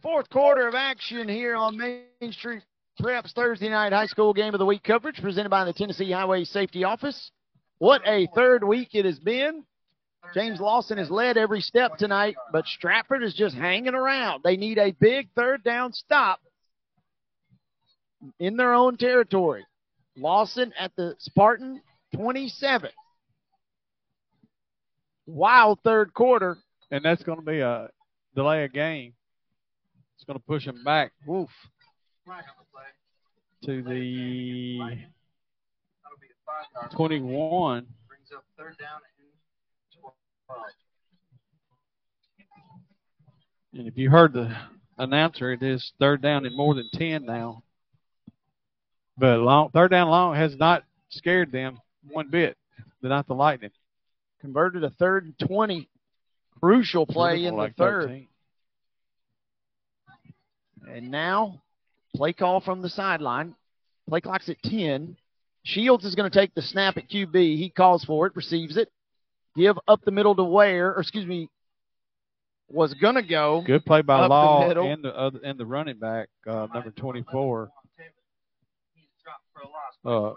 Fourth 0.02 0.28
quarter 0.30 0.66
of 0.66 0.74
action 0.74 1.28
here 1.28 1.54
on 1.54 1.76
Main 1.76 2.32
Street 2.32 2.64
Preps 3.00 3.32
Thursday 3.32 3.68
night 3.68 3.92
high 3.92 4.06
school 4.06 4.34
game 4.34 4.52
of 4.52 4.58
the 4.58 4.66
week 4.66 4.82
coverage 4.82 5.20
presented 5.22 5.48
by 5.48 5.64
the 5.64 5.72
Tennessee 5.72 6.10
Highway 6.10 6.42
Safety 6.42 6.82
Office. 6.82 7.30
What 7.78 8.02
a 8.04 8.26
third 8.34 8.64
week 8.64 8.88
it 8.94 9.04
has 9.04 9.20
been. 9.20 9.62
James 10.34 10.58
Lawson 10.58 10.98
has 10.98 11.08
led 11.08 11.36
every 11.36 11.60
step 11.60 11.98
tonight, 11.98 12.34
but 12.50 12.66
Stratford 12.66 13.22
is 13.22 13.32
just 13.32 13.54
hanging 13.54 13.94
around. 13.94 14.42
They 14.42 14.56
need 14.56 14.78
a 14.78 14.90
big 14.90 15.28
third 15.36 15.62
down 15.62 15.92
stop 15.92 16.40
in 18.40 18.56
their 18.56 18.74
own 18.74 18.96
territory. 18.96 19.64
Lawson 20.16 20.72
at 20.76 20.90
the 20.96 21.14
Spartan 21.20 21.80
27. 22.12 22.90
Wild 25.26 25.78
third 25.84 26.12
quarter. 26.12 26.58
And 26.90 27.04
that's 27.04 27.22
going 27.22 27.38
to 27.38 27.44
be 27.44 27.60
a 27.60 27.88
delay 28.34 28.64
of 28.64 28.72
game. 28.72 29.12
It's 30.26 30.32
going 30.32 30.40
to 30.40 30.44
push 30.44 30.64
them 30.64 30.82
back. 30.82 31.12
Woof. 31.24 31.48
To 33.62 33.80
the 33.80 34.80
21. 36.96 37.86
Brings 38.08 38.32
up 38.34 38.44
third 38.58 38.76
down 38.76 38.98
and 39.20 39.28
12. 40.00 40.62
And 43.74 43.86
if 43.86 43.96
you 43.96 44.10
heard 44.10 44.32
the 44.32 44.52
announcer, 44.98 45.52
it 45.52 45.62
is 45.62 45.92
third 46.00 46.22
down 46.22 46.44
and 46.44 46.56
more 46.56 46.74
than 46.74 46.90
10 46.92 47.24
now. 47.24 47.62
But 49.16 49.38
long, 49.38 49.70
third 49.70 49.92
down 49.92 50.08
long 50.08 50.34
has 50.34 50.56
not 50.56 50.82
scared 51.10 51.52
them 51.52 51.78
one 52.10 52.30
bit. 52.30 52.56
They're 53.00 53.10
not 53.10 53.28
the 53.28 53.34
Lightning. 53.34 53.70
Converted 54.40 54.82
a 54.82 54.90
third 54.90 55.24
and 55.24 55.38
20. 55.38 55.88
Crucial 56.58 57.06
play 57.06 57.44
in 57.44 57.54
the 57.54 57.60
Like 57.60 57.76
third. 57.76 58.08
13. 58.08 58.26
And 60.86 61.10
now, 61.10 61.62
play 62.14 62.32
call 62.32 62.60
from 62.60 62.82
the 62.82 62.88
sideline. 62.88 63.54
Play 64.08 64.20
clock's 64.20 64.48
at 64.48 64.62
10. 64.62 65.16
Shields 65.64 66.04
is 66.04 66.14
going 66.14 66.30
to 66.30 66.38
take 66.38 66.54
the 66.54 66.62
snap 66.62 66.96
at 66.96 67.08
QB. 67.10 67.34
He 67.34 67.72
calls 67.74 68.04
for 68.04 68.26
it, 68.26 68.36
receives 68.36 68.76
it. 68.76 68.88
Give 69.56 69.76
up 69.88 70.00
the 70.04 70.12
middle 70.12 70.34
to 70.36 70.44
Ware, 70.44 70.92
or 70.94 71.00
excuse 71.00 71.26
me, 71.26 71.48
was 72.68 72.94
going 72.94 73.14
to 73.16 73.22
go. 73.22 73.62
Good 73.66 73.84
play 73.84 74.02
by 74.02 74.20
up 74.20 74.28
the 74.28 74.28
Law 74.28 74.70
and 74.86 75.02
the 75.02 75.16
other 75.16 75.40
and 75.42 75.58
the 75.58 75.66
running 75.66 75.98
back, 75.98 76.28
uh, 76.46 76.66
number 76.72 76.90
24. 76.90 77.70
Uh, 80.04 80.32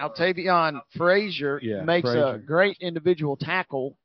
Altavion 0.00 0.80
Frazier 0.96 1.60
Yeah, 1.62 1.82
makes 1.82 2.08
a 2.08 2.40
great 2.44 2.78
individual 2.80 3.36
tackle, 3.36 3.96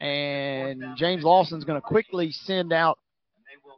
and 0.00 0.82
James 0.96 1.24
Lawson's 1.24 1.64
going 1.64 1.80
to 1.80 1.86
quickly 1.86 2.30
send 2.30 2.72
out 2.72 2.98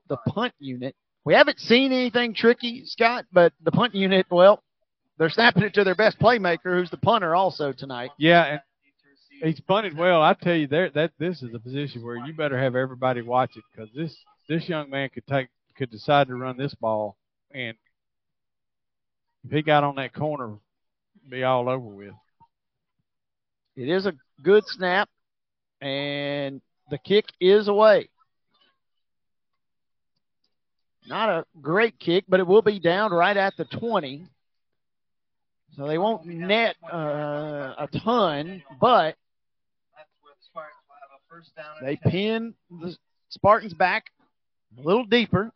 the 0.09 0.17
punt 0.28 0.52
unit. 0.59 0.94
We 1.24 1.34
haven't 1.34 1.60
seen 1.60 1.92
anything 1.92 2.34
tricky, 2.34 2.84
Scott, 2.86 3.26
but 3.32 3.52
the 3.62 3.70
punt 3.70 3.94
unit, 3.94 4.26
well, 4.31 4.62
they're 5.18 5.31
snapping 5.31 5.65
it 5.65 5.74
to 5.74 5.84
their 5.84 5.94
best 5.94 6.18
playmaker, 6.18 6.78
who's 6.78 6.90
the 6.90 6.97
punter 6.97 7.34
also 7.34 7.73
tonight. 7.73 8.10
yeah, 8.18 8.44
and 8.44 8.60
he's 9.42 9.60
punted 9.60 9.97
well. 9.97 10.23
I 10.23 10.34
tell 10.34 10.55
you, 10.55 10.66
there 10.66 10.90
that 10.90 11.12
this 11.18 11.42
is 11.42 11.55
a 11.55 11.58
position 11.58 12.02
where 12.02 12.16
you 12.16 12.32
better 12.32 12.58
have 12.58 12.74
everybody 12.74 13.20
watch 13.20 13.50
it 13.57 13.65
because 13.70 13.90
this 13.94 14.16
this 14.49 14.68
young 14.68 14.89
man 14.89 15.10
could 15.10 15.26
take 15.26 15.49
could 15.76 15.90
decide 15.90 16.28
to 16.28 16.34
run 16.34 16.57
this 16.57 16.74
ball, 16.74 17.16
and 17.52 17.76
if 19.44 19.50
he 19.50 19.62
got 19.62 19.84
on 19.84 19.97
that 19.97 20.15
corner, 20.15 20.57
be 21.28 21.44
all 21.44 21.68
over 21.68 21.86
with. 21.86 22.15
It 23.76 23.89
is 23.89 24.07
a 24.07 24.15
good 24.42 24.65
snap, 24.66 25.08
and 25.81 26.60
the 26.90 26.99
kick 26.99 27.26
is 27.40 27.68
away. 27.68 28.08
Not 31.10 31.28
a 31.28 31.44
great 31.60 31.98
kick, 31.98 32.24
but 32.28 32.39
it 32.39 32.47
will 32.47 32.62
be 32.62 32.78
down 32.78 33.10
right 33.10 33.36
at 33.36 33.56
the 33.56 33.64
20. 33.64 34.26
So 35.76 35.89
they 35.89 35.98
won't 35.98 36.24
net 36.24 36.76
uh, 36.84 37.74
a 37.78 37.89
ton, 37.98 38.62
but 38.80 39.16
they 41.82 41.97
pin 41.97 42.55
the 42.70 42.97
Spartans 43.28 43.74
back 43.74 44.06
a 44.78 44.82
little 44.82 45.05
deeper. 45.05 45.50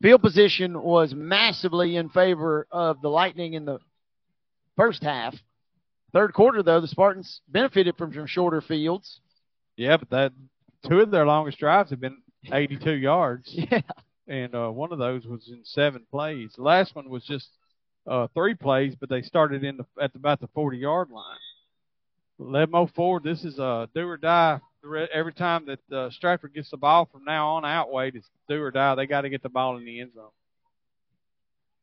Field 0.00 0.22
position 0.22 0.80
was 0.80 1.12
massively 1.12 1.96
in 1.96 2.08
favor 2.10 2.68
of 2.70 3.00
the 3.00 3.08
Lightning 3.08 3.54
in 3.54 3.64
the 3.64 3.80
first 4.76 5.02
half. 5.02 5.34
Third 6.12 6.32
quarter, 6.34 6.62
though, 6.62 6.80
the 6.80 6.86
Spartans 6.86 7.40
benefited 7.48 7.96
from 7.96 8.14
some 8.14 8.26
shorter 8.26 8.60
fields. 8.60 9.18
Yeah, 9.76 9.96
but 9.96 10.10
that 10.10 10.32
two 10.88 11.00
of 11.00 11.10
their 11.10 11.26
longest 11.26 11.58
drives 11.58 11.90
have 11.90 12.00
been 12.00 12.18
82 12.52 12.92
yards. 12.92 13.52
Yeah. 13.72 13.80
And 14.28 14.54
uh, 14.54 14.68
one 14.68 14.92
of 14.92 14.98
those 14.98 15.24
was 15.24 15.48
in 15.48 15.60
seven 15.64 16.06
plays. 16.10 16.52
The 16.56 16.62
last 16.62 16.94
one 16.94 17.08
was 17.08 17.24
just 17.24 17.48
uh, 18.06 18.28
three 18.34 18.54
plays, 18.54 18.94
but 18.98 19.08
they 19.08 19.22
started 19.22 19.64
in 19.64 19.78
the, 19.78 19.86
at 20.00 20.14
about 20.14 20.40
the 20.40 20.48
40 20.48 20.76
yard 20.76 21.08
line. 21.10 22.68
Move 22.70 22.90
forward. 22.94 23.24
This 23.24 23.42
is 23.42 23.58
a 23.58 23.88
do 23.94 24.06
or 24.06 24.16
die. 24.16 24.60
Every 25.12 25.32
time 25.32 25.66
that 25.66 25.96
uh, 25.96 26.10
Stratford 26.10 26.54
gets 26.54 26.70
the 26.70 26.76
ball 26.76 27.08
from 27.10 27.24
now 27.24 27.56
on 27.56 27.64
out, 27.64 27.90
Wade, 27.90 28.14
it's 28.14 28.28
do 28.48 28.62
or 28.62 28.70
die. 28.70 28.94
They 28.94 29.06
got 29.06 29.22
to 29.22 29.28
get 29.28 29.42
the 29.42 29.48
ball 29.48 29.76
in 29.76 29.84
the 29.84 30.00
end 30.00 30.12
zone. 30.14 30.30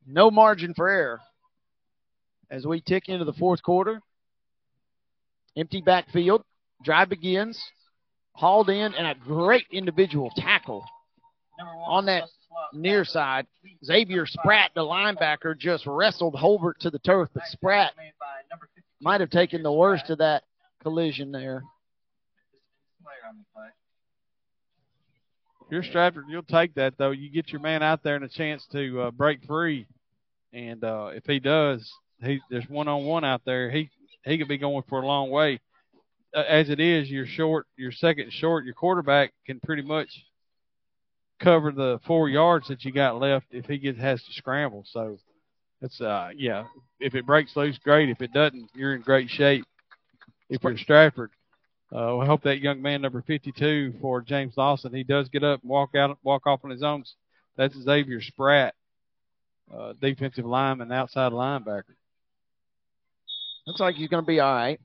No 0.07 0.31
margin 0.31 0.73
for 0.73 0.87
error. 0.87 1.19
as 2.49 2.65
we 2.65 2.79
tick 2.79 3.09
into 3.09 3.25
the 3.25 3.33
fourth 3.33 3.61
quarter. 3.63 4.01
Empty 5.57 5.81
backfield. 5.81 6.43
Drive 6.83 7.09
begins. 7.09 7.59
Hauled 8.33 8.69
in, 8.69 8.93
and 8.93 9.07
a 9.07 9.15
great 9.15 9.65
individual 9.71 10.31
tackle 10.35 10.85
on 11.59 12.05
that 12.05 12.23
near 12.73 13.05
side. 13.05 13.47
Xavier 13.83 14.25
Spratt, 14.25 14.71
the 14.75 14.81
linebacker, 14.81 15.57
just 15.57 15.85
wrestled 15.85 16.35
Holbert 16.35 16.77
to 16.79 16.89
the 16.89 16.99
turf, 16.99 17.29
but 17.33 17.43
Spratt 17.47 17.93
might 19.01 19.21
have 19.21 19.29
taken 19.29 19.63
the 19.63 19.71
worst 19.71 20.09
of 20.09 20.19
that 20.19 20.43
collision 20.81 21.31
there. 21.31 21.63
If 25.65 25.71
you're 25.71 25.83
Stratford, 25.83 26.25
you'll 26.29 26.43
take 26.43 26.75
that 26.75 26.93
though. 26.97 27.09
You 27.09 27.29
get 27.29 27.51
your 27.51 27.61
man 27.61 27.81
out 27.81 28.03
there 28.03 28.15
and 28.15 28.23
a 28.23 28.29
chance 28.29 28.65
to 28.71 29.01
uh, 29.01 29.11
break 29.11 29.43
free, 29.45 29.87
and 30.53 30.83
uh, 30.83 31.09
if 31.13 31.25
he 31.25 31.39
does, 31.39 31.91
he 32.21 32.39
there's 32.51 32.69
one 32.69 32.87
on 32.87 33.05
one 33.05 33.25
out 33.25 33.41
there. 33.45 33.71
He 33.71 33.89
he 34.23 34.37
could 34.37 34.47
be 34.47 34.59
going 34.59 34.83
for 34.87 35.01
a 35.01 35.05
long 35.07 35.31
way. 35.31 35.59
Uh, 36.35 36.43
as 36.47 36.69
it 36.69 36.79
is, 36.79 37.09
you're 37.09 37.25
short, 37.25 37.65
you're 37.77 37.91
second 37.91 38.31
short. 38.31 38.63
Your 38.65 38.75
quarterback 38.75 39.33
can 39.47 39.59
pretty 39.59 39.81
much 39.81 40.09
cover 41.39 41.71
the 41.71 41.99
four 42.05 42.29
yards 42.29 42.67
that 42.67 42.83
you 42.85 42.91
got 42.91 43.19
left 43.19 43.47
if 43.51 43.65
he 43.65 43.77
gets 43.77 43.99
has 43.99 44.23
to 44.23 44.33
scramble. 44.33 44.83
So 44.87 45.17
it's 45.81 45.99
uh 46.01 46.29
yeah, 46.35 46.65
if 46.99 47.15
it 47.15 47.25
breaks 47.25 47.55
loose, 47.55 47.77
great. 47.77 48.09
If 48.09 48.21
it 48.21 48.33
doesn't, 48.33 48.69
you're 48.73 48.95
in 48.95 49.01
great 49.01 49.29
shape. 49.29 49.65
If 50.49 50.63
you're 50.63 50.77
Stratford, 50.77 51.31
uh, 51.91 52.17
we 52.19 52.25
hope 52.25 52.43
that 52.43 52.59
young 52.59 52.81
man, 52.81 53.01
number 53.01 53.23
52, 53.25 53.95
for 54.01 54.21
James 54.21 54.53
Lawson, 54.57 54.93
he 54.93 55.03
does 55.03 55.29
get 55.29 55.43
up 55.43 55.61
and 55.61 55.69
walk 55.69 55.95
out, 55.95 56.17
walk 56.23 56.45
off 56.45 56.61
on 56.63 56.71
his 56.71 56.83
own. 56.83 57.03
That's 57.57 57.75
Xavier 57.75 58.21
Spratt, 58.21 58.75
uh, 59.73 59.93
defensive 59.99 60.45
lineman, 60.45 60.91
outside 60.91 61.31
linebacker. 61.31 61.95
Looks 63.65 63.79
like 63.79 63.95
he's 63.95 64.09
going 64.09 64.23
to 64.23 64.27
be 64.27 64.39
all 64.39 64.53
right. 64.53 64.79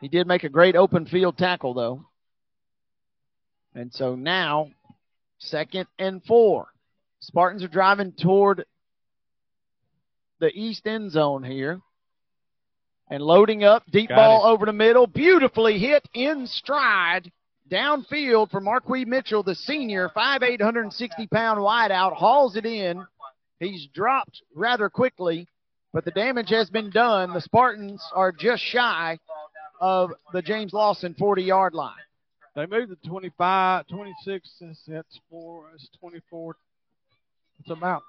He 0.00 0.08
did 0.08 0.26
make 0.26 0.44
a 0.44 0.48
great 0.48 0.76
open 0.76 1.06
field 1.06 1.36
tackle, 1.36 1.74
though. 1.74 2.06
And 3.74 3.92
so 3.92 4.14
now, 4.14 4.70
second 5.38 5.86
and 5.98 6.22
four. 6.24 6.68
Spartans 7.20 7.62
are 7.62 7.68
driving 7.68 8.12
toward 8.12 8.64
the 10.40 10.50
east 10.52 10.86
end 10.86 11.12
zone 11.12 11.42
here. 11.42 11.80
And 13.10 13.22
loading 13.22 13.64
up, 13.64 13.84
deep 13.90 14.10
Got 14.10 14.16
ball 14.16 14.46
it. 14.46 14.52
over 14.52 14.66
the 14.66 14.72
middle, 14.72 15.06
beautifully 15.06 15.78
hit 15.78 16.06
in 16.14 16.46
stride 16.46 17.32
downfield 17.70 18.50
for 18.50 18.60
Marquis 18.60 19.04
Mitchell, 19.04 19.42
the 19.42 19.54
senior, 19.54 20.08
5'8", 20.10 20.60
160-pound 20.60 21.58
wideout, 21.58 22.14
hauls 22.14 22.56
it 22.56 22.66
in. 22.66 23.04
He's 23.60 23.86
dropped 23.94 24.42
rather 24.54 24.88
quickly, 24.88 25.48
but 25.92 26.04
the 26.04 26.10
damage 26.10 26.50
has 26.50 26.70
been 26.70 26.90
done. 26.90 27.32
The 27.32 27.40
Spartans 27.40 28.02
are 28.14 28.32
just 28.32 28.62
shy 28.62 29.18
of 29.80 30.12
the 30.32 30.42
James 30.42 30.72
Lawson 30.72 31.14
40-yard 31.14 31.74
line. 31.74 31.94
They 32.58 32.66
moved 32.66 32.90
to 32.90 33.08
25, 33.08 33.86
26, 33.86 34.50
that's, 34.60 34.82
that's 34.88 35.20
four, 35.30 35.66
that's 35.70 35.88
24. 36.00 36.56
It's 37.60 37.70
about 37.70 38.02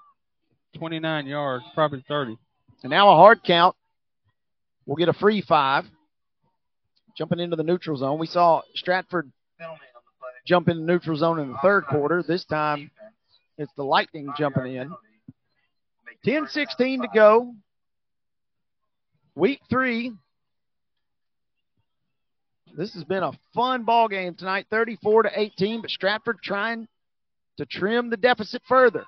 29 0.75 1.27
yards, 1.27 1.63
probably 1.75 2.03
30. 2.07 2.35
And 2.81 2.89
now 2.89 3.11
a 3.11 3.15
hard 3.15 3.43
count. 3.43 3.75
We'll 4.87 4.95
get 4.95 5.07
a 5.07 5.13
free 5.13 5.43
five. 5.47 5.85
Jumping 7.15 7.39
into 7.39 7.57
the 7.57 7.63
neutral 7.63 7.95
zone. 7.97 8.17
We 8.17 8.25
saw 8.25 8.63
Stratford 8.73 9.31
jump 10.47 10.67
in 10.67 10.77
the 10.77 10.83
neutral 10.83 11.15
zone 11.15 11.39
in 11.39 11.49
the 11.51 11.57
third 11.61 11.85
quarter. 11.85 12.23
This 12.23 12.43
time 12.45 12.89
it's 13.59 13.71
the 13.77 13.83
Lightning 13.83 14.29
jumping 14.35 14.73
in. 14.73 14.91
10 16.25 16.47
16 16.47 17.03
to 17.03 17.07
go. 17.13 17.53
Week 19.35 19.61
three. 19.69 20.13
This 22.79 22.93
has 22.93 23.03
been 23.03 23.23
a 23.23 23.33
fun 23.53 23.83
ball 23.83 24.07
game 24.07 24.35
tonight, 24.35 24.67
34 24.69 25.23
to 25.23 25.29
18, 25.37 25.81
but 25.81 25.89
Stratford 25.89 26.37
trying 26.41 26.87
to 27.57 27.65
trim 27.65 28.09
the 28.09 28.15
deficit 28.15 28.61
further. 28.69 29.03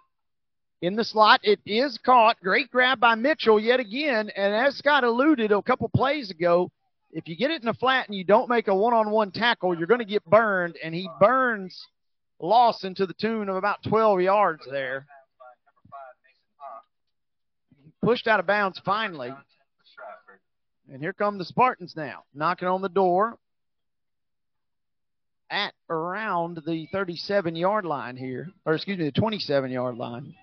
In 0.81 0.97
the 0.97 1.05
slot, 1.05 1.39
it 1.43 1.61
is 1.65 1.97
caught. 2.05 2.37
Great 2.43 2.69
grab 2.69 2.99
by 2.99 3.15
Mitchell 3.15 3.61
yet 3.61 3.79
again. 3.79 4.29
And 4.35 4.53
as 4.53 4.75
Scott 4.75 5.05
alluded 5.05 5.53
a 5.53 5.61
couple 5.61 5.87
plays 5.87 6.29
ago, 6.29 6.69
if 7.13 7.29
you 7.29 7.37
get 7.37 7.49
it 7.49 7.61
in 7.61 7.65
the 7.65 7.73
flat 7.73 8.09
and 8.09 8.17
you 8.17 8.25
don't 8.25 8.49
make 8.49 8.67
a 8.67 8.75
one 8.75 8.93
on 8.93 9.09
one 9.09 9.31
tackle, 9.31 9.77
you're 9.77 9.87
going 9.87 9.99
to 9.99 10.05
get 10.05 10.25
burned. 10.25 10.75
And 10.83 10.93
he 10.93 11.09
burns 11.21 11.87
Lawson 12.41 12.93
to 12.95 13.05
the 13.05 13.13
tune 13.13 13.47
of 13.47 13.55
about 13.55 13.83
12 13.83 14.19
yards 14.19 14.67
there. 14.69 15.05
Pushed 18.03 18.27
out 18.27 18.41
of 18.41 18.45
bounds 18.45 18.81
finally. 18.83 19.33
And 20.91 21.01
here 21.01 21.13
come 21.13 21.37
the 21.37 21.45
Spartans 21.45 21.93
now, 21.95 22.25
knocking 22.33 22.67
on 22.67 22.81
the 22.81 22.89
door 22.89 23.37
at 25.51 25.73
around 25.89 26.59
the 26.65 26.87
37 26.91 27.55
yard 27.55 27.85
line 27.85 28.15
here, 28.15 28.49
or 28.65 28.73
excuse 28.73 28.97
me, 28.97 29.05
the 29.05 29.11
27 29.11 29.69
yard 29.69 29.97
line. 29.97 30.33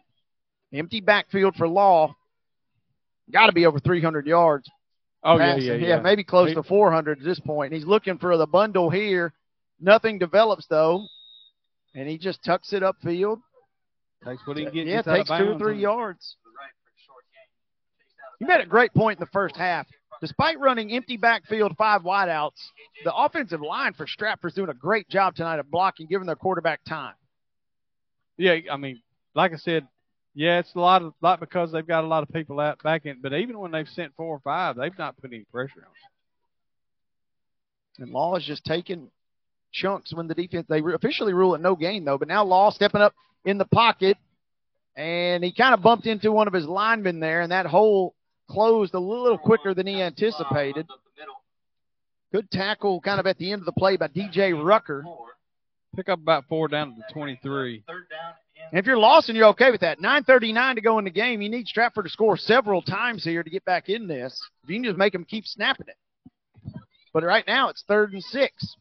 Empty 0.72 1.00
backfield 1.00 1.56
for 1.56 1.66
Law. 1.66 2.14
Got 3.32 3.46
to 3.46 3.52
be 3.52 3.66
over 3.66 3.80
300 3.80 4.26
yards. 4.26 4.70
Oh, 5.24 5.36
yeah, 5.36 5.54
passing. 5.54 5.66
yeah, 5.66 5.74
yeah. 5.74 6.00
maybe 6.00 6.22
close 6.22 6.54
to 6.54 6.62
400 6.62 7.18
at 7.18 7.24
this 7.24 7.40
point. 7.40 7.72
He's 7.72 7.84
looking 7.84 8.18
for 8.18 8.36
the 8.36 8.46
bundle 8.46 8.90
here. 8.90 9.32
Nothing 9.80 10.18
develops, 10.18 10.66
though. 10.68 11.06
And 11.94 12.08
he 12.08 12.18
just 12.18 12.44
tucks 12.44 12.72
it 12.72 12.82
upfield. 12.82 13.40
Takes 14.24 14.46
what 14.46 14.56
he 14.56 14.64
can 14.64 14.74
get. 14.74 14.86
Yeah, 14.86 14.96
gets 14.96 15.08
out 15.08 15.20
of 15.20 15.26
takes 15.26 15.38
two 15.38 15.50
or 15.52 15.58
three 15.58 15.80
yards. 15.80 16.36
You 18.40 18.46
made 18.46 18.60
a 18.60 18.66
great 18.66 18.94
point 18.94 19.18
in 19.18 19.20
the 19.20 19.30
first 19.32 19.56
half. 19.56 19.86
Despite 20.20 20.58
running 20.58 20.92
empty 20.92 21.16
backfield, 21.16 21.76
five 21.76 22.02
wideouts, 22.02 22.58
the 23.04 23.14
offensive 23.14 23.60
line 23.60 23.92
for 23.92 24.06
Stratford's 24.06 24.54
doing 24.54 24.68
a 24.68 24.74
great 24.74 25.08
job 25.08 25.36
tonight 25.36 25.60
of 25.60 25.70
blocking, 25.70 26.08
giving 26.08 26.26
their 26.26 26.36
quarterback 26.36 26.80
time. 26.84 27.14
Yeah, 28.36 28.56
I 28.70 28.76
mean, 28.76 29.00
like 29.34 29.52
I 29.52 29.56
said, 29.56 29.86
yeah, 30.34 30.58
it's 30.58 30.74
a 30.74 30.80
lot 30.80 31.02
of 31.02 31.14
lot 31.20 31.40
because 31.40 31.72
they've 31.72 31.86
got 31.86 32.04
a 32.04 32.06
lot 32.06 32.22
of 32.22 32.30
people 32.30 32.60
out 32.60 32.82
back 32.82 33.06
in. 33.06 33.20
But 33.20 33.32
even 33.32 33.58
when 33.58 33.72
they've 33.72 33.88
sent 33.88 34.14
four 34.16 34.36
or 34.36 34.40
five, 34.40 34.76
they've 34.76 34.96
not 34.98 35.16
put 35.20 35.32
any 35.32 35.44
pressure 35.52 35.84
on. 35.84 35.92
And 37.98 38.12
Law 38.12 38.36
is 38.36 38.44
just 38.44 38.64
taking 38.64 39.10
chunks 39.72 40.14
when 40.14 40.28
the 40.28 40.34
defense 40.34 40.66
they 40.68 40.80
officially 40.94 41.34
rule 41.34 41.54
it 41.54 41.60
no 41.60 41.76
gain 41.76 42.04
though. 42.04 42.18
But 42.18 42.28
now 42.28 42.44
Law 42.44 42.70
stepping 42.70 43.00
up 43.00 43.14
in 43.44 43.58
the 43.58 43.64
pocket, 43.64 44.16
and 44.96 45.42
he 45.42 45.52
kind 45.52 45.74
of 45.74 45.82
bumped 45.82 46.06
into 46.06 46.30
one 46.30 46.46
of 46.46 46.54
his 46.54 46.66
linemen 46.66 47.20
there, 47.20 47.40
and 47.40 47.52
that 47.52 47.66
hole 47.66 48.14
closed 48.48 48.94
a 48.94 48.98
little 48.98 49.38
quicker 49.38 49.74
than 49.74 49.86
he 49.86 50.02
anticipated. 50.02 50.86
Good 52.32 52.50
tackle, 52.50 53.00
kind 53.00 53.20
of 53.20 53.26
at 53.26 53.38
the 53.38 53.52
end 53.52 53.62
of 53.62 53.66
the 53.66 53.72
play 53.72 53.96
by 53.96 54.08
DJ 54.08 54.52
Rucker. 54.52 55.04
Pick 55.96 56.08
up 56.08 56.20
about 56.20 56.44
four 56.48 56.68
down 56.68 56.90
to 56.90 56.96
the 56.96 57.12
23. 57.12 57.82
And 58.70 58.78
if 58.78 58.86
you're 58.86 58.98
Lawson, 58.98 59.34
you're 59.34 59.48
okay 59.48 59.70
with 59.70 59.80
that. 59.80 59.98
9:39 59.98 60.74
to 60.74 60.80
go 60.82 60.98
in 60.98 61.04
the 61.04 61.10
game. 61.10 61.40
You 61.40 61.48
need 61.48 61.66
Stratford 61.66 62.04
to 62.04 62.10
score 62.10 62.36
several 62.36 62.82
times 62.82 63.24
here 63.24 63.42
to 63.42 63.50
get 63.50 63.64
back 63.64 63.88
in 63.88 64.06
this. 64.06 64.38
If 64.62 64.70
you 64.70 64.76
can 64.76 64.84
just 64.84 64.98
make 64.98 65.12
them 65.12 65.24
keep 65.24 65.46
snapping 65.46 65.88
it. 65.88 65.96
But 67.14 67.24
right 67.24 67.46
now 67.46 67.70
it's 67.70 67.82
third 67.88 68.12
and 68.12 68.22
six. 68.22 68.76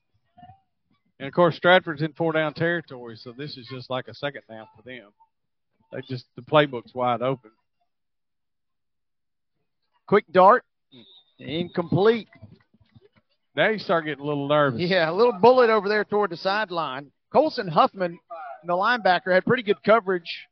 And 1.19 1.27
of 1.27 1.33
course, 1.33 1.55
Stratford's 1.55 2.01
in 2.01 2.13
four 2.13 2.33
down 2.33 2.53
territory, 2.53 3.15
so 3.15 3.31
this 3.31 3.57
is 3.57 3.67
just 3.67 3.89
like 3.89 4.07
a 4.07 4.13
second 4.13 4.41
down 4.49 4.67
for 4.75 4.83
them. 4.83 5.09
They 5.91 6.01
just 6.01 6.25
the 6.35 6.41
playbook's 6.41 6.93
wide 6.93 7.21
open. 7.21 7.51
Quick 10.07 10.25
dart, 10.31 10.63
incomplete. 11.37 12.29
Now 13.55 13.69
you 13.69 13.79
start 13.79 14.05
getting 14.05 14.23
a 14.23 14.27
little 14.27 14.47
nervous. 14.47 14.81
Yeah, 14.81 15.09
a 15.09 15.13
little 15.13 15.33
bullet 15.33 15.69
over 15.69 15.89
there 15.89 16.05
toward 16.05 16.29
the 16.29 16.37
sideline. 16.37 17.11
Colson 17.31 17.67
Huffman, 17.67 18.17
the 18.65 18.73
linebacker, 18.73 19.33
had 19.33 19.45
pretty 19.45 19.63
good 19.63 19.83
coverage. 19.83 20.47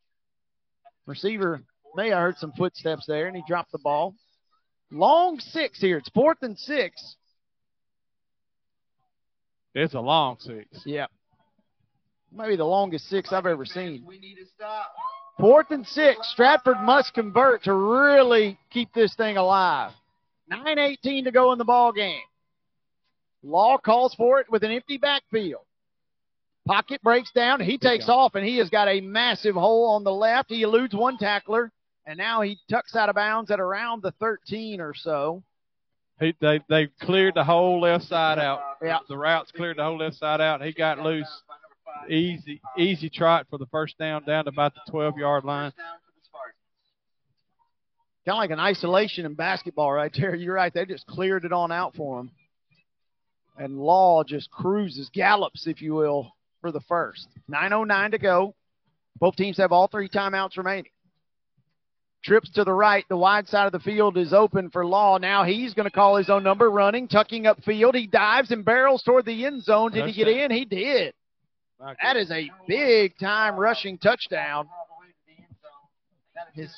Receiver 1.05 1.61
may 1.95 2.09
have 2.09 2.17
heard 2.17 2.37
some 2.37 2.51
footsteps 2.57 3.05
there, 3.07 3.27
and 3.27 3.35
he 3.35 3.43
dropped 3.47 3.71
the 3.71 3.77
ball. 3.77 4.15
Long 4.91 5.39
six 5.39 5.79
here. 5.79 5.97
It's 5.97 6.09
fourth 6.09 6.39
and 6.41 6.57
six. 6.57 7.15
It's 9.73 9.93
a 9.93 9.99
long 9.99 10.37
six. 10.39 10.67
Yeah. 10.85 11.07
Maybe 12.31 12.55
the 12.55 12.65
longest 12.65 13.07
six 13.07 13.31
I've 13.31 13.45
ever 13.45 13.65
seen. 13.65 14.05
Fourth 15.39 15.71
and 15.71 15.85
six. 15.85 16.31
Stratford 16.31 16.79
must 16.81 17.13
convert 17.13 17.63
to 17.63 17.73
really 17.73 18.57
keep 18.71 18.93
this 18.93 19.13
thing 19.15 19.37
alive. 19.37 19.91
9.18 20.51 21.25
to 21.25 21.31
go 21.31 21.51
in 21.51 21.57
the 21.57 21.65
ball 21.65 21.91
game. 21.91 22.21
Law 23.43 23.77
calls 23.77 24.13
for 24.15 24.39
it 24.39 24.49
with 24.49 24.63
an 24.63 24.71
empty 24.71 24.97
backfield. 24.97 25.61
Pocket 26.65 27.01
breaks 27.03 27.31
down. 27.31 27.59
He 27.59 27.77
takes 27.77 28.09
off, 28.09 28.33
and 28.33 28.45
he 28.45 28.57
has 28.57 28.69
got 28.69 28.87
a 28.87 28.99
massive 29.01 29.53
hole 29.53 29.91
on 29.91 30.03
the 30.03 30.11
left. 30.11 30.49
He 30.49 30.63
eludes 30.63 30.95
one 30.95 31.17
tackler, 31.17 31.71
and 32.07 32.17
now 32.17 32.41
he 32.41 32.57
tucks 32.69 32.95
out 32.95 33.09
of 33.09 33.15
bounds 33.15 33.51
at 33.51 33.59
around 33.59 34.01
the 34.01 34.11
13 34.19 34.81
or 34.81 34.93
so. 34.95 35.43
He, 36.19 36.33
they 36.39 36.61
they 36.69 36.87
cleared 37.01 37.35
the 37.35 37.43
whole 37.43 37.81
left 37.81 38.05
side 38.05 38.39
out. 38.39 38.61
Yeah. 38.81 38.99
The 39.09 39.17
routes 39.17 39.51
cleared 39.51 39.77
the 39.77 39.83
whole 39.83 39.97
left 39.97 40.15
side 40.15 40.39
out. 40.39 40.63
He 40.63 40.71
got 40.71 40.99
loose. 40.99 41.27
Easy 42.09 42.61
easy 42.77 43.09
trot 43.09 43.47
for 43.49 43.57
the 43.57 43.65
first 43.67 43.97
down 43.97 44.23
down 44.25 44.45
to 44.45 44.49
about 44.49 44.73
the 44.73 44.91
12 44.91 45.17
yard 45.17 45.43
line. 45.43 45.71
Kind 48.25 48.37
of 48.37 48.39
like 48.39 48.49
an 48.49 48.59
isolation 48.59 49.25
in 49.25 49.35
basketball 49.35 49.91
right 49.91 50.11
there. 50.17 50.33
You're 50.35 50.55
right. 50.55 50.73
They 50.73 50.85
just 50.85 51.05
cleared 51.05 51.45
it 51.45 51.53
on 51.53 51.71
out 51.71 51.95
for 51.95 52.19
him. 52.19 52.31
And 53.57 53.77
Law 53.77 54.23
just 54.23 54.49
cruises, 54.51 55.09
gallops, 55.13 55.67
if 55.67 55.81
you 55.81 55.93
will, 55.93 56.33
for 56.59 56.71
the 56.71 56.81
first. 56.81 57.27
9.09 57.49 58.11
to 58.11 58.17
go. 58.17 58.55
Both 59.19 59.35
teams 59.35 59.57
have 59.57 59.71
all 59.71 59.87
three 59.87 60.09
timeouts 60.09 60.57
remaining. 60.57 60.91
Trips 62.23 62.49
to 62.53 62.63
the 62.63 62.73
right. 62.73 63.05
The 63.07 63.15
wide 63.15 63.47
side 63.47 63.67
of 63.67 63.71
the 63.71 63.79
field 63.79 64.17
is 64.17 64.33
open 64.33 64.71
for 64.71 64.85
Law. 64.85 65.19
Now 65.19 65.43
he's 65.43 65.75
going 65.75 65.85
to 65.85 65.91
call 65.91 66.17
his 66.17 66.29
own 66.29 66.43
number, 66.43 66.69
running, 66.69 67.07
tucking 67.07 67.45
up 67.45 67.63
field. 67.63 67.93
He 67.95 68.07
dives 68.07 68.49
and 68.49 68.65
barrels 68.65 69.03
toward 69.03 69.25
the 69.25 69.45
end 69.45 69.63
zone. 69.63 69.91
Did 69.91 70.07
he 70.07 70.13
get 70.13 70.27
in? 70.27 70.49
He 70.49 70.65
did. 70.65 71.13
That 71.79 72.17
is 72.17 72.31
a 72.31 72.49
big 72.67 73.17
time 73.19 73.55
rushing 73.55 73.97
touchdown. 73.97 74.67
His 76.53 76.73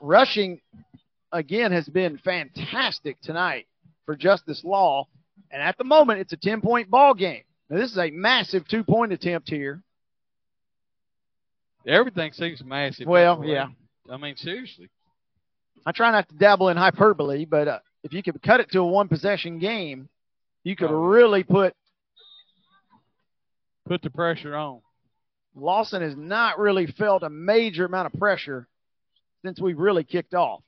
rushing, 0.00 0.60
again, 1.30 1.72
has 1.72 1.88
been 1.88 2.18
fantastic 2.18 3.20
tonight 3.20 3.66
for 4.04 4.16
Justice 4.16 4.62
Law. 4.64 5.06
And 5.50 5.62
at 5.62 5.78
the 5.78 5.84
moment, 5.84 6.20
it's 6.20 6.32
a 6.32 6.36
10 6.36 6.60
point 6.60 6.90
ball 6.90 7.14
game. 7.14 7.42
Now, 7.70 7.78
this 7.78 7.90
is 7.90 7.98
a 7.98 8.10
massive 8.10 8.66
two 8.66 8.84
point 8.84 9.12
attempt 9.12 9.48
here. 9.48 9.82
Everything 11.86 12.32
seems 12.32 12.62
massive. 12.64 13.06
Well, 13.06 13.42
yeah. 13.44 13.68
I 14.10 14.16
mean, 14.16 14.36
seriously. 14.36 14.88
I 15.84 15.92
try 15.92 16.10
not 16.12 16.28
to 16.28 16.34
dabble 16.34 16.68
in 16.68 16.76
hyperbole, 16.76 17.44
but 17.44 17.68
uh, 17.68 17.78
if 18.04 18.12
you 18.12 18.22
could 18.22 18.40
cut 18.42 18.60
it 18.60 18.70
to 18.72 18.80
a 18.80 18.86
one 18.86 19.08
possession 19.08 19.58
game, 19.58 20.08
you 20.64 20.76
could 20.76 20.90
really 20.90 21.42
put 21.42 21.74
put 23.92 24.00
the 24.00 24.08
pressure 24.08 24.56
on. 24.56 24.80
Lawson 25.54 26.00
has 26.00 26.16
not 26.16 26.58
really 26.58 26.86
felt 26.86 27.22
a 27.22 27.28
major 27.28 27.84
amount 27.84 28.06
of 28.06 28.18
pressure 28.18 28.66
since 29.44 29.60
we've 29.60 29.78
really 29.78 30.02
kicked 30.02 30.32
off. 30.32 30.62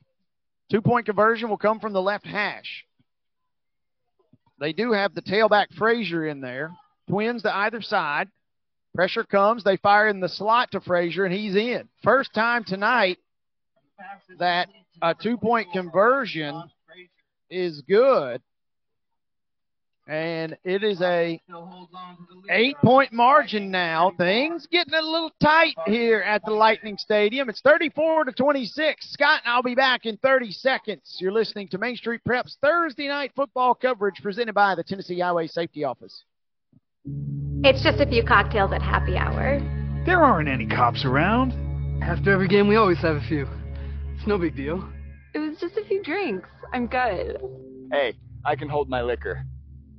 Two 0.69 0.79
point 0.79 1.07
conversion 1.07 1.49
will 1.49 1.57
come 1.57 1.79
from 1.79 1.91
the 1.91 2.01
left 2.01 2.27
hash. 2.27 2.85
They 4.59 4.73
do 4.73 4.91
have 4.91 5.15
the 5.15 5.23
tailback 5.23 5.73
Frazier 5.75 6.27
in 6.27 6.39
there. 6.39 6.71
Twins 7.09 7.41
to 7.41 7.55
either 7.55 7.81
side. 7.81 8.29
Pressure 8.93 9.23
comes. 9.23 9.63
They 9.63 9.77
fire 9.77 10.07
in 10.07 10.19
the 10.19 10.29
slot 10.29 10.69
to 10.73 10.81
Frazier, 10.81 11.25
and 11.25 11.33
he's 11.33 11.55
in. 11.55 11.89
First 12.03 12.31
time 12.35 12.63
tonight 12.63 13.17
that 14.37 14.69
a 15.01 15.15
two 15.15 15.37
point 15.37 15.69
conversion 15.73 16.61
is 17.49 17.81
good. 17.89 18.43
And 20.07 20.55
it 20.63 20.83
is 20.83 21.01
a 21.01 21.41
eight 22.51 22.77
point 22.83 23.11
margin 23.11 23.71
now. 23.71 24.11
Things 24.17 24.67
getting 24.71 24.93
a 24.93 25.01
little 25.01 25.31
tight 25.41 25.75
here 25.87 26.19
at 26.19 26.45
the 26.45 26.51
Lightning 26.51 26.95
Stadium. 26.97 27.49
It's 27.49 27.61
34 27.61 28.25
to 28.25 28.31
26. 28.31 29.11
Scott 29.13 29.41
and 29.43 29.51
I'll 29.51 29.63
be 29.63 29.73
back 29.73 30.05
in 30.05 30.17
30 30.17 30.51
seconds. 30.51 31.17
You're 31.19 31.31
listening 31.31 31.69
to 31.69 31.79
Main 31.79 31.95
Street 31.95 32.21
Preps 32.27 32.55
Thursday 32.61 33.07
night 33.07 33.31
football 33.35 33.73
coverage 33.73 34.21
presented 34.21 34.53
by 34.53 34.75
the 34.75 34.83
Tennessee 34.83 35.19
Highway 35.19 35.47
Safety 35.47 35.83
Office. 35.83 36.23
It's 37.63 37.81
just 37.81 37.99
a 37.99 38.05
few 38.05 38.23
cocktails 38.23 38.73
at 38.73 38.83
happy 38.83 39.17
hour. 39.17 39.59
There 40.05 40.23
aren't 40.23 40.49
any 40.49 40.67
cops 40.67 41.03
around. 41.03 41.53
After 42.03 42.31
every 42.31 42.47
game, 42.47 42.67
we 42.67 42.75
always 42.75 42.99
have 42.99 43.15
a 43.15 43.27
few. 43.27 43.47
It's 44.15 44.27
no 44.27 44.37
big 44.37 44.55
deal. 44.55 44.87
It 45.33 45.39
was 45.39 45.57
just 45.59 45.77
a 45.77 45.85
few 45.85 46.03
drinks. 46.03 46.47
I'm 46.73 46.85
good. 46.85 47.41
Hey, 47.91 48.13
I 48.45 48.55
can 48.55 48.69
hold 48.69 48.87
my 48.87 49.01
liquor. 49.01 49.43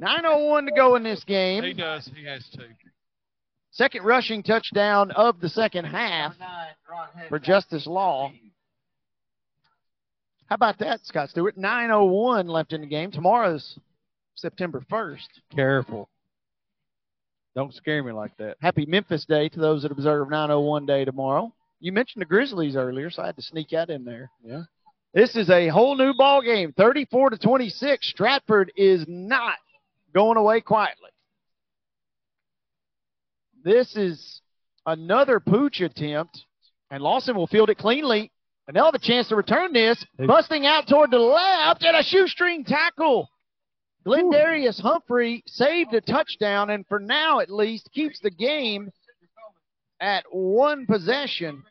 Nine 0.00 0.24
oh 0.24 0.46
one 0.46 0.64
to 0.64 0.72
go 0.72 0.96
in 0.96 1.02
this 1.02 1.22
game. 1.24 1.62
He 1.62 1.74
does. 1.74 2.10
He 2.16 2.24
has 2.24 2.48
two. 2.56 2.62
Second 3.70 4.04
rushing 4.04 4.42
touchdown 4.42 5.10
of 5.10 5.40
the 5.40 5.48
second 5.48 5.84
half 5.84 6.34
for 7.28 7.38
Justice 7.38 7.86
Law. 7.86 8.32
How 10.46 10.54
about 10.54 10.78
that, 10.78 11.04
Scott 11.04 11.28
Stewart? 11.28 11.56
9.01 11.56 12.48
left 12.48 12.72
in 12.72 12.80
the 12.80 12.86
game. 12.86 13.12
Tomorrow's 13.12 13.78
September 14.34 14.82
1st. 14.90 15.28
Careful. 15.54 16.08
Don't 17.54 17.74
scare 17.74 18.02
me 18.02 18.12
like 18.12 18.36
that. 18.38 18.56
Happy 18.60 18.86
Memphis 18.86 19.26
Day 19.26 19.48
to 19.50 19.60
those 19.60 19.82
that 19.82 19.92
observe 19.92 20.30
901 20.30 20.86
Day 20.86 21.04
tomorrow. 21.04 21.52
You 21.78 21.92
mentioned 21.92 22.22
the 22.22 22.26
Grizzlies 22.26 22.74
earlier, 22.74 23.10
so 23.10 23.22
I 23.22 23.26
had 23.26 23.36
to 23.36 23.42
sneak 23.42 23.68
that 23.70 23.90
in 23.90 24.04
there. 24.04 24.30
Yeah. 24.42 24.62
This 25.12 25.36
is 25.36 25.50
a 25.50 25.68
whole 25.68 25.96
new 25.96 26.14
ball 26.14 26.42
game. 26.42 26.72
34 26.72 27.30
to 27.30 27.38
26. 27.38 28.08
Stratford 28.10 28.72
is 28.76 29.04
not 29.06 29.56
going 30.14 30.36
away 30.36 30.60
quietly. 30.60 31.10
This 33.62 33.94
is 33.96 34.40
another 34.86 35.40
pooch 35.40 35.80
attempt, 35.80 36.44
and 36.90 37.02
Lawson 37.02 37.36
will 37.36 37.46
field 37.46 37.70
it 37.70 37.78
cleanly. 37.78 38.30
And 38.66 38.76
they'll 38.76 38.84
have 38.84 38.94
a 38.94 39.00
chance 39.00 39.26
to 39.28 39.36
return 39.36 39.72
this. 39.72 40.04
Busting 40.16 40.64
out 40.64 40.86
toward 40.86 41.10
the 41.10 41.18
left 41.18 41.82
and 41.82 41.96
a 41.96 42.04
shoestring 42.04 42.64
tackle. 42.64 43.28
Glendarius 44.06 44.80
Humphrey 44.80 45.42
saved 45.46 45.92
a 45.92 46.00
touchdown, 46.00 46.70
and 46.70 46.86
for 46.86 47.00
now 47.00 47.40
at 47.40 47.50
least 47.50 47.90
keeps 47.92 48.20
the 48.20 48.30
game 48.30 48.90
at 49.98 50.24
one 50.30 50.86
possession. 50.86 51.64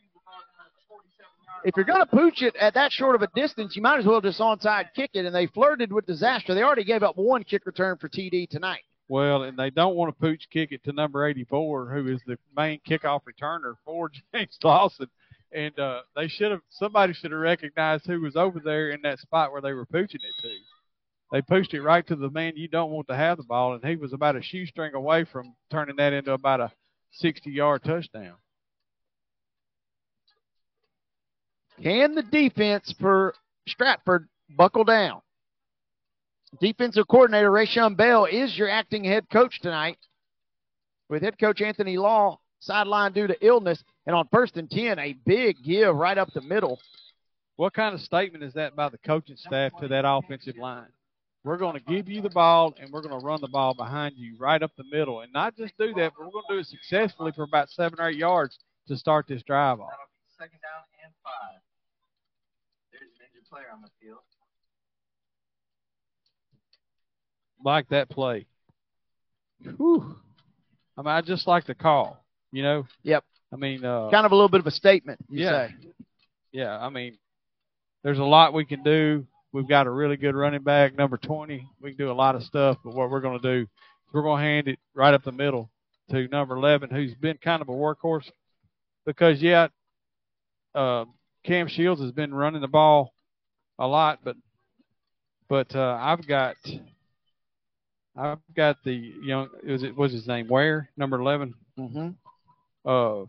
If 1.64 1.76
you're 1.76 1.84
going 1.84 2.00
to 2.00 2.06
pooch 2.06 2.42
it 2.42 2.56
at 2.56 2.74
that 2.74 2.92
short 2.92 3.14
of 3.14 3.22
a 3.22 3.28
distance, 3.34 3.76
you 3.76 3.82
might 3.82 3.98
as 3.98 4.06
well 4.06 4.20
just 4.20 4.40
onside 4.40 4.86
kick 4.94 5.10
it. 5.14 5.26
And 5.26 5.34
they 5.34 5.46
flirted 5.46 5.92
with 5.92 6.06
disaster. 6.06 6.54
They 6.54 6.62
already 6.62 6.84
gave 6.84 7.02
up 7.02 7.16
one 7.16 7.44
kick 7.44 7.66
return 7.66 7.96
for 7.98 8.08
TD 8.08 8.48
tonight. 8.48 8.82
Well, 9.08 9.42
and 9.42 9.58
they 9.58 9.70
don't 9.70 9.96
want 9.96 10.14
to 10.14 10.20
pooch 10.20 10.46
kick 10.50 10.70
it 10.72 10.84
to 10.84 10.92
number 10.92 11.26
84, 11.26 11.90
who 11.90 12.06
is 12.06 12.20
the 12.26 12.38
main 12.56 12.80
kickoff 12.88 13.22
returner 13.22 13.74
for 13.84 14.10
James 14.34 14.56
Lawson. 14.62 15.08
And 15.52 15.76
uh, 15.80 16.02
they 16.14 16.28
should 16.28 16.52
have 16.52 16.60
somebody 16.68 17.12
should 17.12 17.32
have 17.32 17.40
recognized 17.40 18.06
who 18.06 18.20
was 18.20 18.36
over 18.36 18.60
there 18.60 18.90
in 18.90 19.02
that 19.02 19.18
spot 19.18 19.50
where 19.50 19.60
they 19.60 19.72
were 19.72 19.86
pooching 19.86 20.14
it 20.14 20.42
to. 20.42 20.48
They 21.32 21.42
pooched 21.42 21.74
it 21.74 21.82
right 21.82 22.06
to 22.06 22.16
the 22.16 22.30
man 22.30 22.54
you 22.56 22.68
don't 22.68 22.90
want 22.90 23.08
to 23.08 23.16
have 23.16 23.36
the 23.36 23.44
ball, 23.44 23.74
and 23.74 23.84
he 23.84 23.96
was 23.96 24.12
about 24.12 24.36
a 24.36 24.42
shoestring 24.42 24.94
away 24.94 25.24
from 25.24 25.54
turning 25.70 25.96
that 25.96 26.12
into 26.12 26.32
about 26.32 26.60
a 26.60 26.72
60-yard 27.22 27.82
touchdown. 27.84 28.34
Can 31.82 32.14
the 32.14 32.22
defense 32.22 32.94
for 33.00 33.34
Stratford 33.66 34.28
buckle 34.56 34.84
down? 34.84 35.22
Defensive 36.60 37.08
coordinator 37.08 37.50
Rayshon 37.50 37.96
Bell 37.96 38.26
is 38.26 38.56
your 38.56 38.68
acting 38.68 39.04
head 39.04 39.30
coach 39.30 39.60
tonight. 39.60 39.98
With 41.08 41.22
head 41.22 41.38
coach 41.38 41.60
Anthony 41.60 41.96
Law 41.96 42.38
sidelined 42.68 43.14
due 43.14 43.26
to 43.26 43.46
illness, 43.46 43.82
and 44.06 44.14
on 44.14 44.28
first 44.30 44.56
and 44.56 44.70
10, 44.70 44.98
a 44.98 45.14
big 45.24 45.56
give 45.64 45.94
right 45.94 46.18
up 46.18 46.28
the 46.34 46.42
middle. 46.42 46.78
What 47.56 47.72
kind 47.72 47.94
of 47.94 48.00
statement 48.00 48.44
is 48.44 48.54
that 48.54 48.76
by 48.76 48.88
the 48.88 48.98
coaching 48.98 49.36
staff 49.36 49.72
to 49.80 49.88
that 49.88 50.04
offensive 50.06 50.56
line? 50.56 50.88
We're 51.44 51.56
going 51.56 51.74
to 51.74 51.80
give 51.80 52.08
you 52.08 52.20
the 52.20 52.30
ball, 52.30 52.74
and 52.78 52.92
we're 52.92 53.00
going 53.00 53.18
to 53.18 53.24
run 53.24 53.40
the 53.40 53.48
ball 53.48 53.72
behind 53.72 54.14
you 54.16 54.36
right 54.38 54.62
up 54.62 54.72
the 54.76 54.84
middle. 54.84 55.20
And 55.20 55.32
not 55.32 55.56
just 55.56 55.72
do 55.78 55.94
that, 55.94 56.12
but 56.16 56.26
we're 56.26 56.32
going 56.32 56.44
to 56.48 56.54
do 56.54 56.58
it 56.58 56.66
successfully 56.66 57.32
for 57.32 57.44
about 57.44 57.70
seven 57.70 57.98
or 57.98 58.08
eight 58.08 58.18
yards 58.18 58.58
to 58.88 58.96
start 58.96 59.26
this 59.26 59.42
drive 59.42 59.80
off. 59.80 59.90
Second 60.36 60.60
down 60.60 60.84
and 61.04 61.12
five. 61.24 61.60
There's 63.50 63.62
player 63.62 63.72
on 63.72 63.82
the 63.82 63.88
field. 64.00 64.18
Like 67.64 67.88
that 67.90 68.08
play. 68.08 68.46
Whew. 69.76 70.16
I 70.96 71.02
mean, 71.02 71.08
I 71.08 71.20
just 71.20 71.46
like 71.46 71.66
the 71.66 71.74
call, 71.74 72.22
you 72.52 72.62
know? 72.62 72.86
Yep. 73.02 73.24
I 73.52 73.56
mean, 73.56 73.84
uh, 73.84 74.10
kind 74.10 74.26
of 74.26 74.32
a 74.32 74.34
little 74.34 74.48
bit 74.48 74.60
of 74.60 74.66
a 74.66 74.70
statement, 74.70 75.18
you 75.28 75.44
yeah. 75.44 75.68
say. 75.68 75.74
Yeah, 76.52 76.78
I 76.78 76.88
mean, 76.88 77.16
there's 78.02 78.18
a 78.18 78.24
lot 78.24 78.54
we 78.54 78.64
can 78.64 78.82
do. 78.82 79.26
We've 79.52 79.68
got 79.68 79.86
a 79.86 79.90
really 79.90 80.16
good 80.16 80.34
running 80.34 80.62
back, 80.62 80.96
number 80.96 81.16
20. 81.16 81.66
We 81.80 81.90
can 81.90 81.98
do 81.98 82.10
a 82.10 82.14
lot 82.14 82.36
of 82.36 82.42
stuff, 82.44 82.78
but 82.84 82.94
what 82.94 83.10
we're 83.10 83.20
going 83.20 83.40
to 83.40 83.56
do 83.56 83.62
is 83.62 83.68
we're 84.12 84.22
going 84.22 84.40
to 84.40 84.46
hand 84.46 84.68
it 84.68 84.78
right 84.94 85.14
up 85.14 85.24
the 85.24 85.32
middle 85.32 85.70
to 86.10 86.28
number 86.28 86.56
11, 86.56 86.90
who's 86.90 87.14
been 87.14 87.38
kind 87.38 87.60
of 87.60 87.68
a 87.68 87.72
workhorse. 87.72 88.30
Because, 89.04 89.42
yeah, 89.42 89.68
uh, 90.74 91.04
Cam 91.44 91.68
Shields 91.68 92.00
has 92.00 92.12
been 92.12 92.32
running 92.32 92.60
the 92.60 92.68
ball 92.68 93.12
a 93.80 93.86
lot, 93.86 94.20
but 94.22 94.36
but 95.48 95.74
uh, 95.74 95.98
I've 96.00 96.26
got 96.26 96.56
I've 98.16 98.38
got 98.54 98.76
the 98.84 98.92
young 98.92 99.48
was 99.66 99.82
it 99.82 99.96
was 99.96 100.12
his 100.12 100.28
name 100.28 100.46
Ware 100.48 100.90
number 100.96 101.18
11. 101.18 101.54
Mm-hmm. 101.78 102.88
Uh, 102.88 103.24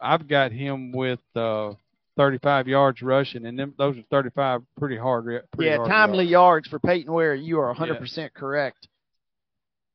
I've 0.00 0.26
got 0.26 0.52
him 0.52 0.92
with 0.92 1.20
uh, 1.34 1.72
35 2.16 2.68
yards 2.68 3.02
rushing, 3.02 3.46
and 3.46 3.58
them, 3.58 3.74
those 3.78 3.96
are 3.96 4.02
35 4.10 4.62
pretty 4.78 4.96
hard. 4.96 5.24
Pretty 5.52 5.70
yeah, 5.70 5.76
hard 5.76 5.88
timely 5.88 6.24
yards. 6.24 6.66
yards 6.66 6.68
for 6.68 6.78
Peyton 6.78 7.12
Ware. 7.12 7.34
You 7.34 7.60
are 7.60 7.74
100% 7.74 8.34
correct. 8.34 8.88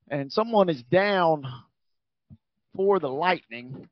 And 0.10 0.32
someone 0.32 0.70
is 0.70 0.82
down 0.84 1.46
for 2.76 3.00
the 3.00 3.08
Lightning. 3.08 3.88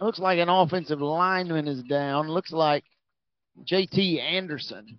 Looks 0.00 0.18
like 0.18 0.38
an 0.38 0.48
offensive 0.48 1.00
lineman 1.00 1.68
is 1.68 1.82
down. 1.82 2.28
Looks 2.28 2.52
like 2.52 2.84
JT 3.64 4.20
Anderson. 4.20 4.98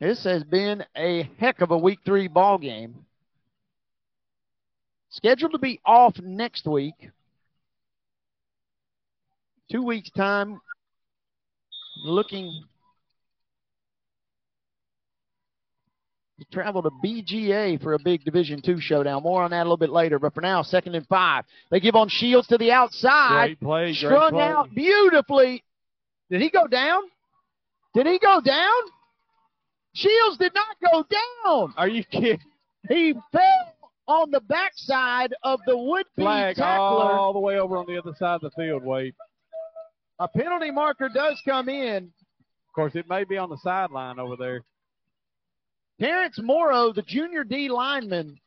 This 0.00 0.22
has 0.24 0.44
been 0.44 0.84
a 0.96 1.28
heck 1.38 1.60
of 1.60 1.72
a 1.72 1.78
week 1.78 1.98
three 2.04 2.28
ball 2.28 2.58
game. 2.58 3.04
Scheduled 5.10 5.52
to 5.52 5.58
be 5.58 5.80
off 5.84 6.16
next 6.22 6.66
week. 6.66 6.94
Two 9.72 9.82
weeks' 9.82 10.10
time. 10.10 10.60
Looking 12.04 12.62
to 16.38 16.44
travel 16.52 16.82
to 16.82 16.90
BGA 17.04 17.82
for 17.82 17.94
a 17.94 17.98
big 17.98 18.24
Division 18.24 18.62
Two 18.62 18.80
showdown. 18.80 19.24
More 19.24 19.42
on 19.42 19.50
that 19.50 19.62
a 19.62 19.64
little 19.64 19.76
bit 19.76 19.90
later. 19.90 20.20
But 20.20 20.32
for 20.32 20.42
now, 20.42 20.62
second 20.62 20.94
and 20.94 21.08
five. 21.08 21.44
They 21.72 21.80
give 21.80 21.96
on 21.96 22.08
Shields 22.08 22.46
to 22.48 22.58
the 22.58 22.70
outside. 22.70 23.46
Great 23.46 23.60
play. 23.60 23.84
Great 23.86 23.96
Strung 23.96 24.30
play. 24.30 24.42
out 24.42 24.72
beautifully. 24.72 25.64
Did 26.30 26.40
he 26.40 26.50
go 26.50 26.68
down? 26.68 27.02
Did 27.94 28.06
he 28.06 28.20
go 28.20 28.40
down? 28.40 28.82
Shields 29.94 30.38
did 30.38 30.52
not 30.54 30.76
go 30.92 31.04
down. 31.04 31.74
Are 31.76 31.88
you 31.88 32.04
kidding? 32.04 32.40
He 32.88 33.14
fell 33.32 33.74
on 34.06 34.30
the 34.30 34.40
backside 34.40 35.34
of 35.42 35.60
the 35.66 35.76
would-be 35.76 36.22
Flag 36.22 36.56
tackler. 36.56 37.12
all 37.12 37.32
the 37.32 37.38
way 37.38 37.58
over 37.58 37.76
on 37.76 37.86
the 37.86 37.98
other 37.98 38.14
side 38.18 38.36
of 38.36 38.40
the 38.40 38.50
field, 38.50 38.84
Wade. 38.84 39.14
A 40.18 40.28
penalty 40.28 40.70
marker 40.70 41.08
does 41.12 41.40
come 41.44 41.68
in. 41.68 42.04
Of 42.04 42.74
course, 42.74 42.94
it 42.94 43.08
may 43.08 43.24
be 43.24 43.36
on 43.36 43.50
the 43.50 43.58
sideline 43.58 44.18
over 44.18 44.36
there. 44.36 44.62
Terrence 46.00 46.38
Morrow, 46.40 46.92
the 46.92 47.02
junior 47.02 47.44
D 47.44 47.68
lineman, 47.68 48.38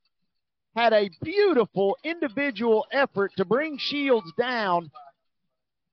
had 0.76 0.94
a 0.94 1.10
beautiful 1.22 1.98
individual 2.03 2.86
effort 2.92 3.32
to 3.38 3.45
bring 3.45 3.78
Shields 3.78 4.32
down. 4.38 4.90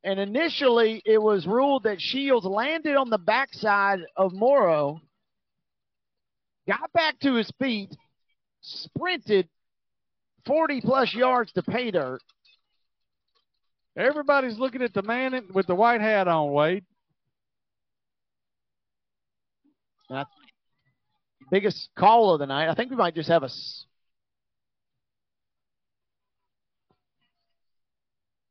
And 0.05 0.21
initially, 0.21 1.03
it 1.05 1.21
was 1.21 1.47
ruled 1.47 1.83
that 1.83 2.01
Shields 2.01 2.47
landed 2.47 2.95
on 2.95 3.11
the 3.11 3.19
backside 3.19 4.01
of 4.17 4.33
Morrow, 4.33 5.01
got 6.69 6.93
back 6.93 7.19
to 7.21 7.35
his 7.35 7.51
feet, 7.59 7.91
sprinted 8.61 9.49
40 10.47 10.83
plus 10.83 11.15
yards 11.15 11.51
to 11.53 11.63
pay 11.63 11.91
dirt. 11.91 12.21
Everybody's 13.97 14.59
looking 14.59 14.83
at 14.83 14.95
the 14.95 15.03
man 15.03 15.49
with 15.53 15.67
the 15.67 15.75
white 15.75 16.01
hat 16.01 16.29
on, 16.29 16.53
Wade. 16.53 16.85
That's 20.09 20.31
biggest 21.51 21.89
call 21.97 22.35
of 22.35 22.41
the 22.41 22.47
night. 22.47 22.69
I 22.69 22.75
think 22.75 22.91
we 22.91 22.97
might 22.97 23.15
just 23.15 23.29
have 23.29 23.43
a. 23.43 23.49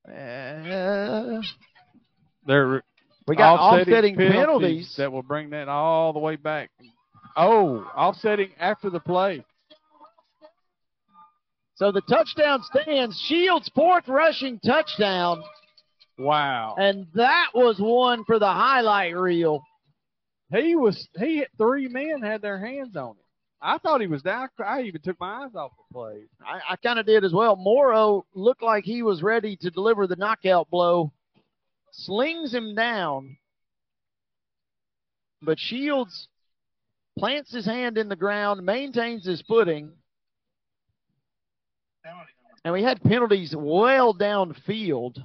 Uh, 0.09 1.41
They're 2.45 2.83
we 3.27 3.35
got 3.35 3.59
offsetting 3.59 4.15
offsetting 4.15 4.15
penalties. 4.15 4.95
that 4.97 5.11
will 5.11 5.23
bring 5.23 5.49
that 5.49 5.67
all 5.67 6.13
the 6.13 6.19
way 6.19 6.37
back. 6.37 6.71
Oh, 7.38 7.83
offsetting 7.95 8.49
after 8.59 8.90
the 8.90 8.99
play. 8.99 9.45
So 11.75 11.91
the 11.91 12.01
touchdown 12.01 12.64
stands. 12.64 13.22
Shields' 13.27 13.69
fourth 13.75 14.07
rushing 14.07 14.59
touchdown, 14.59 15.43
Wow. 16.17 16.74
and 16.80 17.06
that 17.14 17.49
was 17.53 17.77
one 17.80 18.25
for 18.25 18.40
the 18.40 18.51
highlight 18.51 19.16
reel. 19.16 19.61
He 20.51 20.75
was 20.75 21.07
he 21.19 21.45
three 21.59 21.88
men 21.88 22.24
had 22.24 22.41
their 22.41 22.57
hands 22.57 22.95
on 22.95 23.11
him. 23.11 23.24
I 23.61 23.77
thought 23.77 24.01
he 24.01 24.07
was 24.07 24.24
down. 24.24 24.49
I 24.66 24.82
even 24.83 25.01
took 25.01 25.19
my 25.19 25.43
eyes 25.43 25.53
off 25.56 25.72
the 25.77 25.93
play. 25.93 26.24
I, 26.43 26.74
I 26.74 26.75
kind 26.77 26.98
of 26.98 27.06
did 27.06 27.24
as 27.24 27.33
well. 27.33 27.56
Morrow 27.56 28.25
looked 28.33 28.64
like 28.64 28.83
he 28.83 29.03
was 29.03 29.22
ready 29.22 29.56
to 29.57 29.69
deliver 29.69 30.07
the 30.07 30.16
knockout 30.16 30.69
blow. 30.72 31.11
Slings 31.91 32.53
him 32.53 32.74
down. 32.74 33.38
But 35.43 35.59
Shields 35.59 36.27
plants 37.17 37.53
his 37.53 37.65
hand 37.65 37.97
in 37.97 38.09
the 38.09 38.15
ground, 38.15 38.65
maintains 38.65 39.25
his 39.25 39.41
footing. 39.47 39.91
And 42.63 42.73
we 42.73 42.83
had 42.83 43.01
penalties 43.03 43.55
well 43.57 44.13
downfield. 44.13 45.23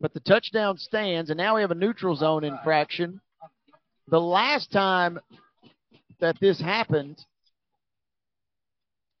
But 0.00 0.12
the 0.12 0.20
touchdown 0.20 0.76
stands, 0.78 1.30
and 1.30 1.38
now 1.38 1.56
we 1.56 1.62
have 1.62 1.70
a 1.70 1.74
neutral 1.74 2.16
zone 2.16 2.44
infraction. 2.44 3.20
The 4.08 4.20
last 4.20 4.70
time 4.70 5.18
that 6.20 6.36
this 6.40 6.60
happened, 6.60 7.18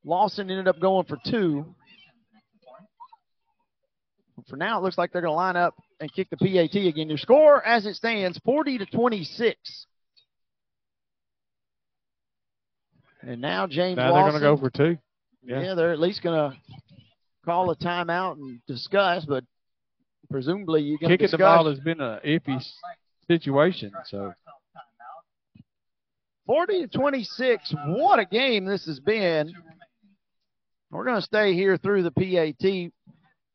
Lawson 0.04 0.50
ended 0.50 0.68
up 0.68 0.78
going 0.78 1.06
for 1.06 1.18
two. 1.26 1.74
For 4.48 4.56
now, 4.56 4.78
it 4.78 4.84
looks 4.84 4.98
like 4.98 5.12
they're 5.12 5.22
going 5.22 5.32
to 5.32 5.36
line 5.36 5.56
up 5.56 5.74
and 5.98 6.12
kick 6.12 6.28
the 6.30 6.36
PAT 6.36 6.76
again. 6.76 7.08
Your 7.08 7.18
score, 7.18 7.66
as 7.66 7.86
it 7.86 7.94
stands, 7.94 8.38
40 8.44 8.78
to 8.78 8.86
26. 8.86 9.86
And 13.26 13.40
now 13.40 13.66
James 13.66 13.96
Now 13.96 14.12
they're 14.14 14.22
going 14.30 14.34
to 14.34 14.40
go 14.40 14.56
for 14.56 14.70
two. 14.70 14.96
Yeah. 15.42 15.60
Yeah. 15.60 15.74
they're 15.74 15.92
at 15.92 15.98
least 15.98 16.22
going 16.22 16.52
to 16.52 16.56
call 17.44 17.70
a 17.70 17.76
timeout 17.76 18.34
and 18.34 18.60
discuss, 18.66 19.24
but 19.24 19.44
presumably 20.30 20.82
you're 20.82 20.98
going 20.98 21.10
to 21.10 21.14
Kicking 21.14 21.24
discuss. 21.26 21.38
the 21.38 21.44
ball 21.44 21.68
has 21.68 21.80
been 21.80 22.00
an 22.00 22.20
iffy 22.24 22.64
situation. 23.28 23.90
So 24.06 24.32
40 26.46 26.82
to 26.82 26.98
26. 26.98 27.74
What 27.86 28.20
a 28.20 28.24
game 28.24 28.64
this 28.64 28.86
has 28.86 29.00
been. 29.00 29.52
We're 30.90 31.04
going 31.04 31.16
to 31.16 31.22
stay 31.22 31.52
here 31.54 31.76
through 31.76 32.04
the 32.04 32.12
PAT. 32.12 32.92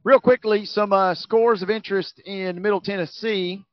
Real 0.03 0.19
quickly, 0.19 0.65
some 0.65 0.91
uh, 0.91 1.15
scores 1.15 1.61
of 1.61 1.69
interest 1.69 2.19
in 2.25 2.61
Middle 2.61 2.81
Tennessee. 2.81 3.63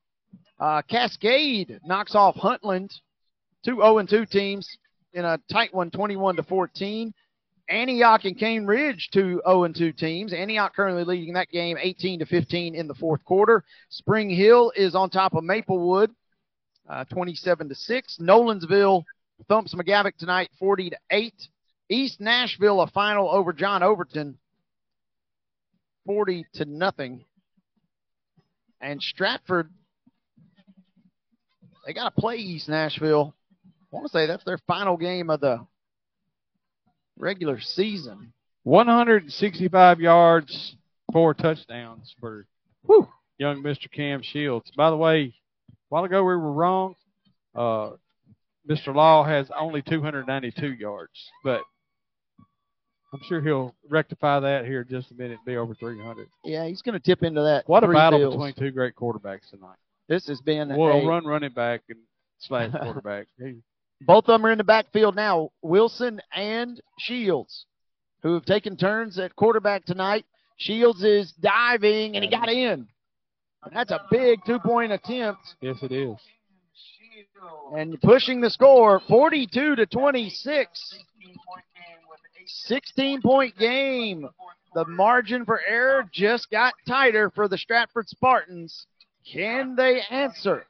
Uh, 0.61 0.83
Cascade 0.83 1.81
knocks 1.85 2.15
off 2.15 2.37
Huntland, 2.37 2.93
two 3.65 3.77
0 3.77 4.05
2 4.05 4.27
teams 4.27 4.79
in 5.13 5.25
a 5.25 5.39
tight 5.51 5.75
one, 5.75 5.91
21 5.91 6.37
to 6.37 6.43
14. 6.43 7.13
Antioch 7.71 8.25
and 8.25 8.39
Cambridge, 8.39 9.11
two 9.13 9.43
0 9.47 9.69
2 9.69 9.93
teams. 9.93 10.33
Antioch 10.33 10.75
currently 10.75 11.05
leading 11.05 11.35
that 11.35 11.51
game 11.51 11.77
18 11.79 12.21
to 12.21 12.27
15 12.27 12.75
in 12.75 12.89
the 12.89 12.95
fourth 12.95 13.23
quarter. 13.25 13.63
Spring 13.91 14.31
Hill 14.31 14.73
is 14.75 14.95
on 14.95 15.11
top 15.11 15.35
of 15.35 15.45
Maplewood, 15.45 16.11
uh, 16.89 17.05
27 17.05 17.69
to 17.69 17.75
6. 17.75 18.19
Nolensville 18.21 19.05
thumps 19.49 19.75
McGavock 19.75 20.17
tonight 20.17 20.51
40 20.59 20.91
to 20.91 20.99
8. 21.11 21.35
East 21.91 22.21
Nashville 22.21 22.81
a 22.81 22.87
final 22.87 23.31
over 23.31 23.53
John 23.53 23.83
Overton 23.83 24.39
40 26.07 26.47
to 26.55 26.65
nothing. 26.65 27.25
And 28.81 29.03
Stratford 29.03 29.71
they 31.89 31.95
got 31.95 32.15
to 32.15 32.21
play 32.21 32.37
East 32.37 32.69
Nashville. 32.69 33.35
I 33.93 33.97
want 33.97 34.07
to 34.07 34.13
say 34.13 34.27
that's 34.27 34.45
their 34.45 34.59
final 34.67 34.97
game 34.97 35.31
of 35.31 35.41
the 35.41 35.67
regular 37.19 37.59
season. 37.61 38.33
165 38.65 40.01
yards, 40.01 40.77
four 41.13 41.33
touchdowns 41.35 42.15
for 42.21 42.47
young 43.39 43.63
Mr. 43.63 43.91
Cam 43.91 44.23
Shields. 44.23 44.71
By 44.77 44.91
the 44.91 44.97
way, 44.97 45.35
a 45.71 45.73
while 45.89 46.05
ago 46.05 46.19
we 46.23 46.35
were 46.35 46.53
wrong. 46.53 46.95
Uh, 47.55 47.91
Mr. 48.69 48.95
Law 48.95 49.25
has 49.25 49.51
only 49.59 49.81
292 49.81 50.75
yards, 50.75 51.31
but 51.43 51.63
I'm 53.13 53.21
sure 53.27 53.41
he'll 53.41 53.75
rectify 53.89 54.41
that 54.41 54.67
here 54.67 54.83
in 54.83 54.89
just 54.89 55.11
a 55.11 55.15
minute 55.15 55.39
and 55.39 55.45
be 55.47 55.57
over 55.57 55.75
300. 55.75 56.29
Yeah, 56.45 56.67
he's 56.67 56.83
going 56.83 56.93
to 56.93 57.01
tip 57.01 57.23
into 57.23 57.41
that. 57.43 57.67
What 57.67 57.85
a 57.85 57.89
battle 57.89 58.19
bills. 58.19 58.35
between 58.35 58.53
two 58.53 58.71
great 58.71 58.95
quarterbacks 58.95 59.49
tonight. 59.51 59.79
This 60.09 60.27
has 60.29 60.43
been 60.43 60.69
Well, 60.69 60.99
a, 60.99 61.07
run 61.07 61.25
running 61.25 61.53
back 61.53 61.83
and 61.89 61.99
slash 62.39 62.71
quarterback. 62.83 63.29
Both 64.01 64.25
of 64.29 64.35
them 64.35 64.47
are 64.47 64.53
in 64.53 64.59
the 64.59 64.65
backfield 64.65 65.17
now. 65.17 65.51
Wilson 65.63 66.21
and 66.33 66.81
Shields, 66.99 67.67
who 68.23 68.35
have 68.35 68.45
taken 68.45 68.77
turns 68.77 69.19
at 69.19 69.35
quarterback 69.35 69.85
tonight. 69.85 70.25
Shields 70.57 71.03
is 71.03 71.33
diving, 71.33 72.15
and 72.15 72.25
he 72.25 72.31
got 72.31 72.49
in. 72.49 72.87
That's 73.73 73.91
a 73.91 74.01
big 74.11 74.41
two 74.47 74.59
point 74.61 74.93
attempt. 74.93 75.41
Yes, 75.61 75.77
it 75.83 75.93
is. 75.93 76.17
And 77.75 78.01
pushing 78.01 78.41
the 78.41 78.51
score 78.51 79.01
42 79.09 79.77
to 79.77 79.87
26. 79.87 80.99
16 82.47 83.23
point 83.23 83.57
game. 83.59 84.29
The 84.75 84.85
margin 84.87 85.45
for 85.45 85.61
error 85.67 86.09
just 86.13 86.51
got 86.51 86.75
tighter 86.87 87.31
for 87.31 87.49
the 87.49 87.59
Stratford 87.59 88.09
Spartans. 88.09 88.87
Can 89.31 89.77
they 89.77 90.01
answer? 90.11 90.67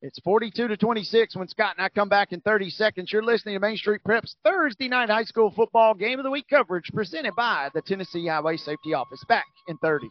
It's 0.00 0.20
42 0.20 0.68
to 0.68 0.76
26 0.76 1.34
when 1.34 1.48
Scott 1.48 1.74
and 1.76 1.84
I 1.84 1.88
come 1.88 2.08
back 2.08 2.30
in 2.30 2.40
30 2.40 2.70
seconds. 2.70 3.12
You're 3.12 3.24
listening 3.24 3.56
to 3.56 3.60
Main 3.60 3.76
Street 3.76 4.00
Preps 4.06 4.36
Thursday 4.44 4.86
night 4.86 5.10
high 5.10 5.24
school 5.24 5.50
football 5.50 5.92
game 5.92 6.20
of 6.20 6.24
the 6.24 6.30
week 6.30 6.46
coverage 6.48 6.88
presented 6.94 7.34
by 7.34 7.68
the 7.74 7.82
Tennessee 7.82 8.28
Highway 8.28 8.58
Safety 8.58 8.94
Office. 8.94 9.20
Back 9.28 9.46
in 9.66 9.76
30. 9.78 10.08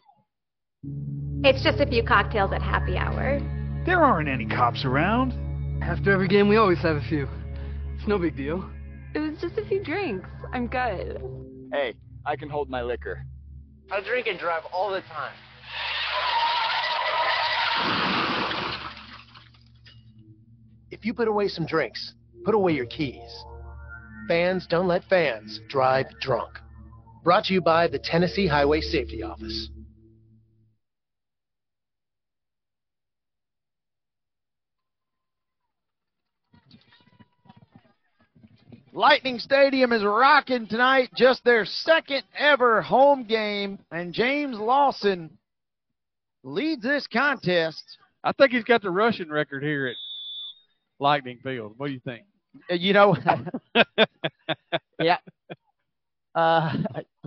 It's 1.45 1.63
just 1.63 1.79
a 1.79 1.85
few 1.85 2.03
cocktails 2.03 2.51
at 2.51 2.61
happy 2.61 2.97
hour. 2.97 3.39
There 3.85 4.03
aren't 4.03 4.27
any 4.27 4.45
cops 4.45 4.83
around. 4.83 5.31
After 5.81 6.11
every 6.11 6.27
game, 6.27 6.49
we 6.49 6.57
always 6.57 6.79
have 6.79 6.97
a 6.97 7.03
few. 7.07 7.29
It's 7.97 8.07
no 8.07 8.17
big 8.17 8.35
deal. 8.35 8.69
It 9.15 9.19
was 9.19 9.39
just 9.39 9.57
a 9.57 9.65
few 9.65 9.81
drinks. 9.81 10.27
I'm 10.51 10.67
good. 10.67 11.21
Hey, 11.71 11.95
I 12.25 12.35
can 12.35 12.49
hold 12.49 12.69
my 12.69 12.81
liquor. 12.81 13.23
I 13.89 14.01
drink 14.01 14.27
and 14.27 14.37
drive 14.37 14.63
all 14.73 14.91
the 14.91 14.99
time. 15.01 15.31
If 20.89 21.05
you 21.05 21.13
put 21.13 21.27
away 21.27 21.49
some 21.49 21.65
drinks, 21.65 22.13
put 22.45 22.55
away 22.55 22.73
your 22.73 22.85
keys. 22.85 23.43
Fans 24.27 24.67
don't 24.67 24.87
let 24.87 25.03
fans 25.05 25.59
drive 25.67 26.05
drunk. 26.21 26.59
Brought 27.23 27.45
to 27.45 27.53
you 27.53 27.61
by 27.61 27.87
the 27.87 27.99
Tennessee 27.99 28.47
Highway 28.47 28.81
Safety 28.81 29.21
Office. 29.21 29.69
Lightning 38.93 39.37
Stadium 39.37 39.91
is 39.91 40.03
rocking 40.03 40.67
tonight, 40.67 41.09
just 41.15 41.43
their 41.43 41.65
second 41.65 42.23
ever 42.35 42.81
home 42.81 43.25
game, 43.25 43.77
and 43.91 44.11
James 44.11 44.57
Lawson 44.57 45.37
leads 46.43 46.81
this 46.81 47.05
contest. 47.05 47.83
I 48.23 48.31
think 48.31 48.53
he's 48.53 48.63
got 48.63 48.81
the 48.81 48.89
rushing 48.89 49.29
record 49.29 49.61
here 49.61 49.85
at 49.85 49.95
Lightning 50.99 51.39
Field. 51.43 51.73
What 51.77 51.87
do 51.87 51.93
you 51.93 51.99
think? 51.99 52.23
Uh, 52.71 52.75
You 52.75 52.93
know, 52.93 53.15
yeah. 55.01 55.17
Uh, 56.35 56.73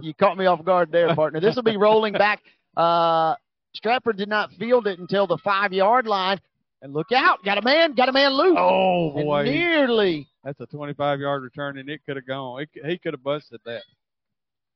you 0.01 0.15
caught 0.15 0.37
me 0.39 0.47
off 0.47 0.65
guard 0.65 0.93
there, 0.93 1.15
partner. 1.15 1.41
This 1.41 1.57
will 1.57 1.63
be 1.65 1.77
rolling 1.77 2.13
back. 2.13 2.41
Uh, 2.77 3.35
Stratford 3.75 4.17
did 4.17 4.29
not 4.29 4.53
field 4.53 4.87
it 4.87 4.99
until 4.99 5.27
the 5.27 5.39
five 5.39 5.73
yard 5.73 6.07
line. 6.07 6.41
And 6.83 6.93
look 6.95 7.13
out, 7.13 7.45
got 7.45 7.59
a 7.59 7.63
man, 7.63 7.95
got 7.95 8.09
a 8.09 8.13
man 8.13 8.33
loose. 8.33 8.57
Oh 8.59 9.13
And 9.17 9.25
boy, 9.27 9.43
nearly. 9.45 10.29
that's 10.45 10.59
a 10.61 10.67
25 10.67 11.21
yard 11.21 11.43
return, 11.43 11.77
and 11.79 11.89
it 11.91 12.01
could 12.07 12.17
have 12.17 12.27
gone. 12.27 12.63
It, 12.63 12.69
he 12.87 12.99
could 12.99 13.13
have 13.15 13.23
busted 13.23 13.61
that. 13.67 13.83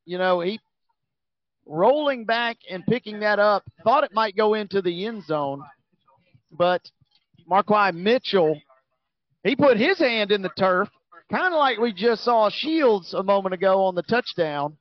you 0.04 0.18
know, 0.18 0.40
he 0.40 0.60
rolling 1.64 2.24
back 2.26 2.58
and 2.70 2.84
picking 2.86 3.20
that 3.20 3.38
up, 3.38 3.62
thought 3.84 4.04
it 4.04 4.12
might 4.12 4.36
go 4.36 4.52
into 4.54 4.82
the 4.82 5.06
end 5.06 5.24
zone, 5.24 5.62
but 6.52 6.82
Marquai 7.50 7.90
Mitchell, 7.94 8.60
he 9.44 9.54
put 9.54 9.76
his 9.76 9.98
hand 9.98 10.32
in 10.32 10.42
the 10.42 10.50
turf, 10.58 10.88
kind 11.30 11.54
of 11.54 11.58
like 11.58 11.78
we 11.78 11.92
just 11.92 12.24
saw 12.24 12.48
Shields 12.50 13.14
a 13.14 13.22
moment 13.22 13.54
ago 13.54 13.84
on 13.84 13.94
the 13.94 14.02
touchdown. 14.02 14.76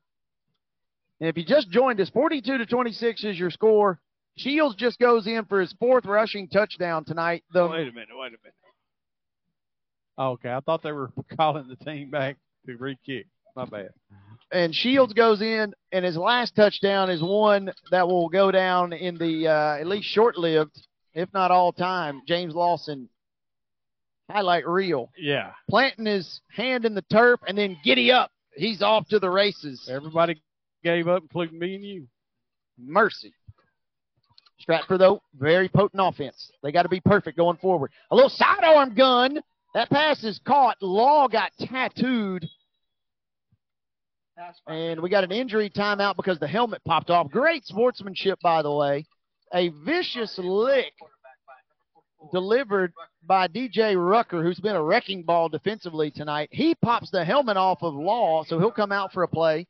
And 1.20 1.30
if 1.30 1.38
you 1.38 1.46
just 1.46 1.70
joined 1.70 2.02
us, 2.02 2.10
42 2.10 2.58
to 2.58 2.66
26 2.66 3.24
is 3.24 3.38
your 3.38 3.52
score. 3.52 4.00
Shields 4.38 4.76
just 4.76 4.98
goes 5.00 5.28
in 5.28 5.46
for 5.46 5.62
his 5.62 5.74
fourth 5.80 6.06
rushing 6.06 6.48
touchdown 6.48 7.06
tonight. 7.06 7.44
The 7.54 7.68
Wait 7.68 7.88
a 7.88 7.92
minute, 7.92 8.08
wait 8.14 8.28
a 8.28 8.40
minute. 8.42 8.56
Okay, 10.18 10.52
I 10.52 10.60
thought 10.62 10.82
they 10.82 10.92
were 10.92 11.12
calling 11.38 11.68
the 11.68 11.76
team 11.86 12.10
back 12.10 12.38
to 12.66 12.76
re-kick. 12.78 13.28
My 13.56 13.66
bad. 13.66 13.90
and 14.52 14.74
Shields 14.74 15.14
goes 15.14 15.42
in, 15.42 15.74
and 15.92 16.04
his 16.04 16.18
last 16.18 16.56
touchdown 16.56 17.12
is 17.12 17.22
one 17.22 17.72
that 17.92 18.08
will 18.08 18.28
go 18.30 18.50
down 18.50 18.94
in 18.94 19.16
the 19.16 19.48
uh, 19.48 19.78
at 19.80 19.86
least 19.86 20.08
short-lived, 20.08 20.76
if 21.14 21.32
not 21.34 21.52
all-time, 21.52 22.22
James 22.28 22.56
Lawson 22.56 23.10
highlight 24.34 24.68
reel. 24.68 25.12
Yeah. 25.18 25.52
Planting 25.70 26.06
his 26.08 26.42
hand 26.52 26.86
in 26.86 26.96
the 26.96 27.04
turf 27.04 27.40
and 27.48 27.58
then 27.58 27.78
giddy 27.84 28.12
up. 28.12 28.32
He's 28.56 28.82
off 28.82 29.08
to 29.10 29.20
the 29.20 29.30
races. 29.30 29.90
Everybody 29.92 30.42
gave 30.84 31.08
up, 31.08 31.22
including 31.22 31.60
me 31.60 31.76
and 31.76 31.84
you. 31.84 32.08
Mercy. 32.80 33.34
Stratford, 34.60 35.00
though, 35.00 35.22
very 35.36 35.70
potent 35.70 36.02
offense. 36.02 36.52
They 36.64 36.72
got 36.72 36.84
to 36.84 36.90
be 36.90 37.02
perfect 37.02 37.38
going 37.38 37.58
forward. 37.58 37.92
A 38.12 38.16
little 38.16 38.30
sidearm 38.30 38.96
gun. 38.96 39.40
That 39.74 39.90
pass 39.90 40.24
is 40.24 40.40
caught. 40.46 40.78
Law 40.82 41.28
got 41.28 41.52
tattooed. 41.60 42.48
And 44.68 45.02
we 45.02 45.10
got 45.10 45.24
an 45.24 45.32
injury 45.32 45.70
timeout 45.70 46.16
because 46.16 46.40
the 46.40 46.48
helmet 46.48 46.82
popped 46.86 47.10
off. 47.10 47.30
Great 47.30 47.66
sportsmanship, 47.66 48.40
by 48.42 48.62
the 48.62 48.72
way. 48.72 49.06
A 49.54 49.70
vicious 49.86 50.40
lick 50.40 50.94
delivered 52.32 52.94
by 53.26 53.48
DJ 53.48 53.96
Rucker, 53.96 54.44
who's 54.44 54.60
been 54.60 54.76
a 54.76 54.84
wrecking 54.84 55.24
ball 55.24 55.50
defensively 55.50 56.12
tonight. 56.12 56.50
He 56.52 56.76
pops 56.76 57.10
the 57.12 57.24
helmet 57.24 57.58
off 57.58 57.82
of 57.82 57.94
Law, 57.94 58.44
so 58.44 58.60
he'll 58.60 58.72
come 58.72 58.92
out 58.92 59.14
for 59.14 59.24
a 59.24 59.28
play. 59.28 59.68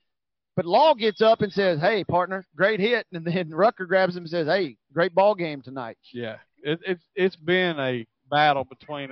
But 0.55 0.65
Law 0.65 0.93
gets 0.93 1.21
up 1.21 1.41
and 1.41 1.51
says, 1.51 1.79
Hey, 1.79 2.03
partner, 2.03 2.45
great 2.55 2.79
hit. 2.79 3.07
And 3.11 3.25
then 3.25 3.49
Rucker 3.53 3.85
grabs 3.85 4.15
him 4.15 4.23
and 4.23 4.29
says, 4.29 4.47
Hey, 4.47 4.77
great 4.93 5.15
ball 5.15 5.35
game 5.35 5.61
tonight. 5.61 5.97
Yeah, 6.13 6.37
it, 6.61 6.79
it's 6.85 7.03
it's 7.15 7.35
been 7.35 7.79
a 7.79 8.05
battle 8.29 8.63
between 8.63 9.09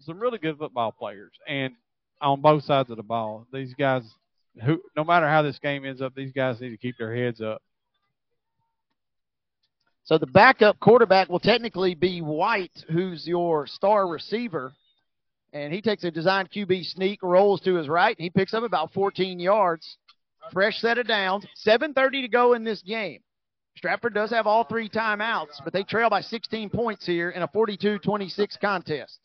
some 0.00 0.18
really 0.18 0.38
good 0.38 0.58
football 0.58 0.92
players, 0.92 1.32
and 1.46 1.74
on 2.20 2.40
both 2.40 2.64
sides 2.64 2.90
of 2.90 2.96
the 2.96 3.02
ball, 3.02 3.46
these 3.52 3.74
guys 3.74 4.02
who 4.64 4.80
no 4.96 5.04
matter 5.04 5.28
how 5.28 5.42
this 5.42 5.58
game 5.58 5.84
ends 5.84 6.00
up, 6.00 6.14
these 6.14 6.32
guys 6.32 6.60
need 6.60 6.70
to 6.70 6.76
keep 6.76 6.96
their 6.98 7.14
heads 7.14 7.40
up. 7.40 7.62
So 10.08 10.16
the 10.16 10.26
backup 10.26 10.80
quarterback 10.80 11.28
will 11.28 11.38
technically 11.38 11.94
be 11.94 12.22
White, 12.22 12.72
who's 12.90 13.28
your 13.28 13.66
star 13.66 14.08
receiver. 14.08 14.72
And 15.52 15.70
he 15.70 15.82
takes 15.82 16.02
a 16.02 16.10
design 16.10 16.46
QB 16.46 16.86
sneak, 16.86 17.22
rolls 17.22 17.60
to 17.60 17.74
his 17.74 17.90
right, 17.90 18.16
and 18.16 18.24
he 18.24 18.30
picks 18.30 18.54
up 18.54 18.62
about 18.62 18.94
14 18.94 19.38
yards. 19.38 19.98
Fresh 20.50 20.78
set 20.78 20.96
of 20.96 21.06
downs. 21.06 21.44
7.30 21.62 22.22
to 22.22 22.28
go 22.28 22.54
in 22.54 22.64
this 22.64 22.80
game. 22.80 23.20
Stratford 23.76 24.14
does 24.14 24.30
have 24.30 24.46
all 24.46 24.64
three 24.64 24.88
timeouts, 24.88 25.62
but 25.62 25.74
they 25.74 25.82
trail 25.82 26.08
by 26.08 26.22
16 26.22 26.70
points 26.70 27.04
here 27.04 27.28
in 27.28 27.42
a 27.42 27.48
42-26 27.48 28.58
contest. 28.62 29.18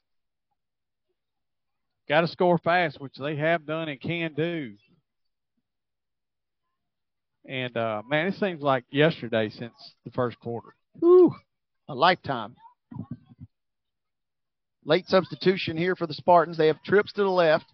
Got 2.09 2.21
to 2.21 2.27
score 2.27 2.57
fast, 2.57 2.99
which 2.99 3.15
they 3.15 3.37
have 3.37 3.65
done 3.65 3.87
and 3.87 4.01
can 4.01 4.33
do. 4.33 4.73
And 7.47 7.75
uh, 7.75 8.01
man, 8.09 8.27
it 8.27 8.35
seems 8.35 8.61
like 8.61 8.85
yesterday 8.89 9.49
since 9.49 9.73
the 10.05 10.11
first 10.11 10.39
quarter. 10.39 10.69
Whew, 10.99 11.33
a 11.89 11.95
lifetime. 11.95 12.55
Late 14.85 15.07
substitution 15.07 15.77
here 15.77 15.95
for 15.95 16.07
the 16.07 16.13
Spartans. 16.13 16.57
They 16.57 16.67
have 16.67 16.81
trips 16.83 17.13
to 17.13 17.23
the 17.23 17.29
left, 17.29 17.65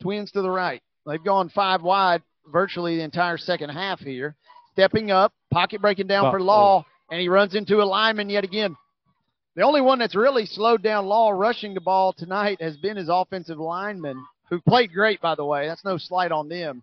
twins 0.00 0.30
to 0.32 0.42
the 0.42 0.50
right. 0.50 0.82
They've 1.06 1.22
gone 1.22 1.48
five 1.50 1.82
wide 1.82 2.22
virtually 2.50 2.96
the 2.96 3.02
entire 3.02 3.38
second 3.38 3.70
half 3.70 4.00
here. 4.00 4.34
Stepping 4.72 5.10
up, 5.10 5.32
pocket 5.50 5.82
breaking 5.82 6.06
down 6.06 6.30
for 6.32 6.40
Law, 6.40 6.84
and 7.10 7.20
he 7.20 7.28
runs 7.28 7.54
into 7.54 7.82
a 7.82 7.84
lineman 7.84 8.30
yet 8.30 8.44
again. 8.44 8.76
The 9.54 9.62
only 9.62 9.82
one 9.82 9.98
that's 9.98 10.14
really 10.14 10.46
slowed 10.46 10.82
down 10.82 11.06
Law 11.06 11.30
rushing 11.30 11.74
the 11.74 11.80
ball 11.82 12.14
tonight 12.14 12.62
has 12.62 12.76
been 12.78 12.96
his 12.96 13.10
offensive 13.10 13.58
lineman, 13.58 14.24
who 14.48 14.60
played 14.60 14.92
great, 14.94 15.20
by 15.20 15.34
the 15.34 15.44
way. 15.44 15.66
That's 15.66 15.84
no 15.84 15.98
slight 15.98 16.32
on 16.32 16.48
them. 16.48 16.82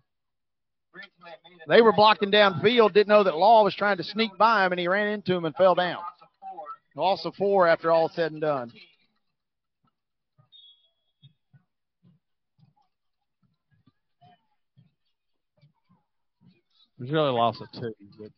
They 1.68 1.82
were 1.82 1.92
blocking 1.92 2.30
downfield, 2.30 2.92
didn't 2.92 3.08
know 3.08 3.22
that 3.22 3.36
Law 3.36 3.62
was 3.64 3.74
trying 3.74 3.96
to 3.98 4.04
sneak 4.04 4.36
by 4.38 4.64
him, 4.66 4.72
and 4.72 4.80
he 4.80 4.88
ran 4.88 5.08
into 5.08 5.34
him 5.34 5.44
and 5.44 5.54
fell 5.54 5.74
down. 5.74 5.98
Loss 6.96 7.24
of 7.24 7.34
four 7.36 7.68
after 7.68 7.90
all 7.92 8.08
said 8.08 8.32
and 8.32 8.40
done. 8.40 8.72
It 16.98 17.04
was 17.04 17.10
really 17.10 17.30
lost 17.30 17.62
of 17.62 17.68
two, 17.72 17.94
but 18.18 18.30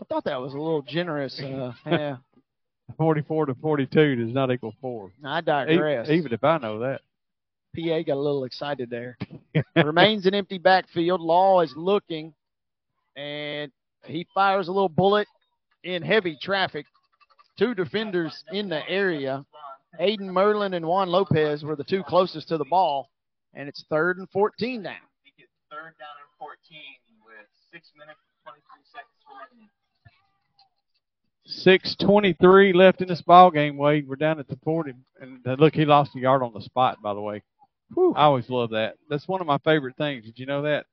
I 0.00 0.04
thought 0.08 0.24
that 0.24 0.40
was 0.40 0.52
a 0.54 0.58
little 0.58 0.82
generous. 0.82 1.40
Uh, 1.40 1.72
yeah, 1.86 2.16
44 2.96 3.46
to 3.46 3.54
42 3.56 4.16
does 4.16 4.32
not 4.34 4.52
equal 4.52 4.74
four. 4.80 5.10
I 5.24 5.40
digress. 5.40 6.08
E- 6.08 6.14
Even 6.14 6.32
if 6.32 6.44
I 6.44 6.58
know 6.58 6.78
that. 6.80 7.00
PA 7.74 8.02
got 8.02 8.16
a 8.16 8.20
little 8.20 8.44
excited 8.44 8.90
there. 8.90 9.16
Remains 9.76 10.26
an 10.26 10.34
empty 10.34 10.58
backfield. 10.58 11.20
Law 11.20 11.60
is 11.60 11.72
looking, 11.76 12.34
and 13.16 13.70
he 14.04 14.26
fires 14.34 14.68
a 14.68 14.72
little 14.72 14.88
bullet 14.88 15.28
in 15.84 16.02
heavy 16.02 16.36
traffic. 16.40 16.86
Two 17.58 17.74
defenders 17.74 18.44
in 18.52 18.68
the 18.68 18.88
area. 18.88 19.44
Aiden 20.00 20.30
Merlin 20.32 20.74
and 20.74 20.86
Juan 20.86 21.08
Lopez 21.08 21.64
were 21.64 21.76
the 21.76 21.84
two 21.84 22.02
closest 22.04 22.48
to 22.48 22.58
the 22.58 22.64
ball, 22.64 23.10
and 23.54 23.68
it's 23.68 23.84
third 23.90 24.18
and 24.18 24.28
14 24.30 24.82
now. 24.82 24.90
Third 25.70 25.94
down 25.98 26.16
and 26.18 26.30
14 26.38 26.56
with 27.24 27.46
6 27.72 27.90
minutes 27.96 28.18
and 28.26 28.54
23 28.54 28.82
seconds 28.90 29.20
remaining. 29.30 29.70
6:23 31.46 32.72
left 32.74 33.02
in 33.02 33.08
this 33.08 33.22
ball 33.22 33.50
game. 33.50 33.76
Wade, 33.76 34.08
we're 34.08 34.16
down 34.16 34.38
at 34.38 34.48
the 34.48 34.58
40, 34.64 34.94
and 35.20 35.40
look, 35.58 35.74
he 35.74 35.84
lost 35.84 36.14
a 36.14 36.18
yard 36.18 36.42
on 36.42 36.52
the 36.52 36.60
spot. 36.60 37.02
By 37.02 37.14
the 37.14 37.20
way, 37.20 37.42
I 37.96 38.22
always 38.24 38.48
love 38.48 38.70
that. 38.70 38.96
That's 39.08 39.26
one 39.28 39.40
of 39.40 39.46
my 39.46 39.58
favorite 39.58 39.96
things. 39.96 40.24
Did 40.24 40.38
you 40.38 40.46
know 40.46 40.62
that? 40.62 40.86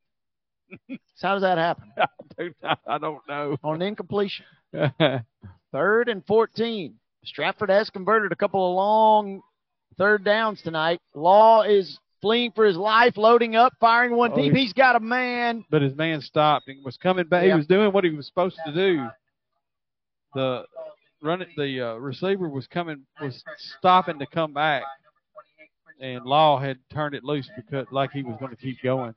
So 0.90 1.28
how 1.28 1.34
does 1.34 1.44
that 1.44 1.58
happen? 1.58 1.92
I 2.64 2.76
I 2.88 2.98
don't 2.98 3.22
know. 3.28 3.58
On 3.64 3.82
incompletion. 3.82 4.46
Third 5.72 6.10
and 6.10 6.26
14. 6.26 6.94
Stratford 7.26 7.70
has 7.70 7.90
converted 7.90 8.32
a 8.32 8.36
couple 8.36 8.70
of 8.70 8.76
long 8.76 9.42
third 9.98 10.24
downs 10.24 10.62
tonight. 10.62 11.00
Law 11.14 11.64
is 11.64 12.00
fleeing 12.22 12.52
for 12.52 12.66
his 12.66 12.78
life, 12.78 13.18
loading 13.18 13.56
up, 13.56 13.74
firing 13.80 14.16
one 14.16 14.32
Oh, 14.34 14.36
deep. 14.36 14.54
he's- 14.54 14.74
got 14.74 14.96
a 14.96 15.00
man. 15.00 15.66
But 15.70 15.82
his 15.82 15.96
man 15.96 16.22
stopped 16.22 16.68
and 16.68 16.84
was 16.84 16.98
coming 16.98 17.28
back. 17.28 17.44
Yeah. 17.44 17.52
He 17.54 17.58
was 17.58 17.68
doing 17.68 17.92
what 17.92 18.04
he 18.04 18.10
was 18.12 18.26
supposed 18.28 18.58
to 18.66 18.74
do. 18.74 19.08
The 20.34 20.64
run 21.22 21.46
the 21.56 21.82
uh, 21.82 21.94
receiver 21.96 22.48
was 22.50 22.68
coming, 22.68 23.06
was 23.22 23.44
stopping 23.80 24.20
to 24.20 24.26
come 24.28 24.54
back, 24.54 24.84
and 26.00 26.26
Law 26.26 26.60
had 26.60 26.78
turned 26.92 27.16
it 27.16 27.24
loose 27.24 27.50
because 27.56 27.88
like 27.92 28.12
he 28.12 28.24
was 28.24 28.36
going 28.40 28.52
to 28.52 28.58
keep 28.58 28.82
going. 28.84 29.14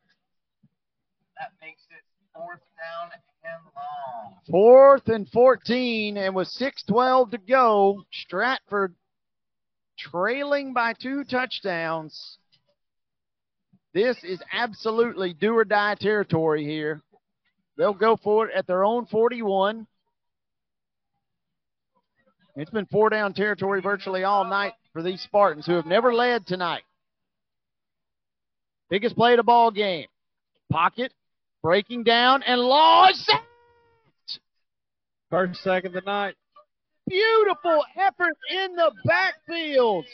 That 1.38 1.52
makes 1.60 1.82
it 1.90 2.04
fourth 2.34 2.60
down 2.78 3.10
and 3.44 3.62
long. 3.74 4.34
Fourth 4.50 5.08
and 5.08 5.28
14, 5.28 6.16
and 6.16 6.34
with 6.34 6.48
6.12 6.48 7.30
to 7.32 7.38
go, 7.38 8.02
Stratford 8.12 8.94
trailing 9.98 10.72
by 10.72 10.94
two 10.94 11.24
touchdowns. 11.24 12.38
This 13.92 14.16
is 14.22 14.40
absolutely 14.52 15.34
do 15.34 15.56
or 15.56 15.64
die 15.64 15.96
territory 15.96 16.64
here. 16.64 17.02
They'll 17.76 17.92
go 17.92 18.16
for 18.16 18.48
it 18.48 18.54
at 18.54 18.66
their 18.66 18.84
own 18.84 19.06
41. 19.06 19.86
It's 22.56 22.70
been 22.70 22.86
four 22.86 23.10
down 23.10 23.32
territory 23.32 23.80
virtually 23.80 24.24
all 24.24 24.44
night 24.44 24.72
for 24.92 25.02
these 25.02 25.20
Spartans 25.22 25.66
who 25.66 25.74
have 25.74 25.86
never 25.86 26.12
led 26.12 26.46
tonight. 26.46 26.82
Biggest 28.88 29.14
play 29.14 29.32
of 29.32 29.36
the 29.36 29.42
ball 29.42 29.70
game. 29.70 30.06
Pocket 30.70 31.12
breaking 31.62 32.04
down 32.04 32.42
and 32.42 32.60
sacked. 33.14 33.44
First 35.30 35.62
second 35.62 35.96
of 35.96 36.04
the 36.04 36.10
night. 36.10 36.34
Beautiful 37.06 37.84
effort 37.96 38.36
in 38.50 38.74
the 38.76 38.92
backfield 39.04 40.04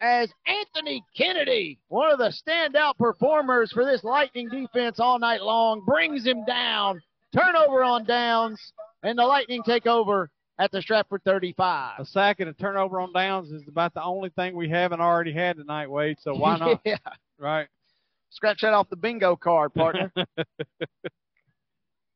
as 0.00 0.30
Anthony 0.46 1.02
Kennedy, 1.16 1.78
one 1.88 2.10
of 2.10 2.18
the 2.18 2.32
standout 2.46 2.96
performers 2.98 3.72
for 3.72 3.84
this 3.84 4.04
Lightning 4.04 4.48
defense 4.48 5.00
all 5.00 5.18
night 5.18 5.42
long, 5.42 5.82
brings 5.86 6.26
him 6.26 6.44
down. 6.44 7.00
Turnover 7.34 7.82
on 7.82 8.04
downs, 8.04 8.60
and 9.02 9.18
the 9.18 9.24
Lightning 9.24 9.62
take 9.64 9.86
over 9.86 10.30
at 10.58 10.70
the 10.70 10.80
Stratford 10.80 11.22
35. 11.24 12.00
A 12.00 12.04
sack 12.04 12.40
and 12.40 12.48
a 12.48 12.52
turnover 12.52 13.00
on 13.00 13.12
downs 13.12 13.50
is 13.50 13.62
about 13.68 13.94
the 13.94 14.02
only 14.02 14.30
thing 14.30 14.54
we 14.54 14.68
haven't 14.68 15.00
already 15.00 15.32
had 15.32 15.56
tonight, 15.56 15.90
Wade. 15.90 16.18
So 16.20 16.34
why 16.34 16.56
not? 16.58 16.80
yeah. 16.84 16.96
Right. 17.38 17.66
Scratch 18.30 18.62
that 18.62 18.72
off 18.72 18.88
the 18.90 18.96
bingo 18.96 19.36
card, 19.36 19.74
partner. 19.74 20.12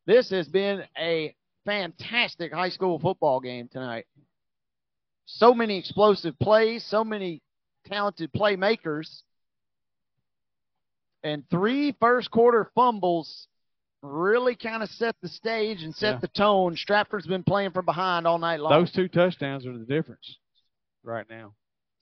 this 0.06 0.30
has 0.30 0.48
been 0.48 0.82
a 0.98 1.34
fantastic 1.64 2.52
high 2.52 2.70
school 2.70 2.98
football 2.98 3.40
game 3.40 3.68
tonight. 3.70 4.06
So 5.26 5.54
many 5.54 5.78
explosive 5.78 6.38
plays, 6.38 6.84
so 6.84 7.04
many 7.04 7.42
talented 7.86 8.32
playmakers, 8.32 9.22
and 11.22 11.44
three 11.50 11.94
first 12.00 12.30
quarter 12.30 12.70
fumbles 12.74 13.46
really 14.02 14.54
kind 14.54 14.82
of 14.82 14.88
set 14.90 15.16
the 15.20 15.28
stage 15.28 15.82
and 15.82 15.94
set 15.94 16.14
Yeah. 16.14 16.18
the 16.20 16.28
tone. 16.28 16.76
Stratford's 16.76 17.26
been 17.26 17.42
playing 17.42 17.72
from 17.72 17.84
behind 17.84 18.26
all 18.26 18.38
night 18.38 18.60
long. 18.60 18.70
Those 18.72 18.92
two 18.92 19.08
touchdowns 19.08 19.66
are 19.66 19.76
the 19.76 19.84
difference 19.84 20.38
right 21.02 21.28
now. 21.28 21.54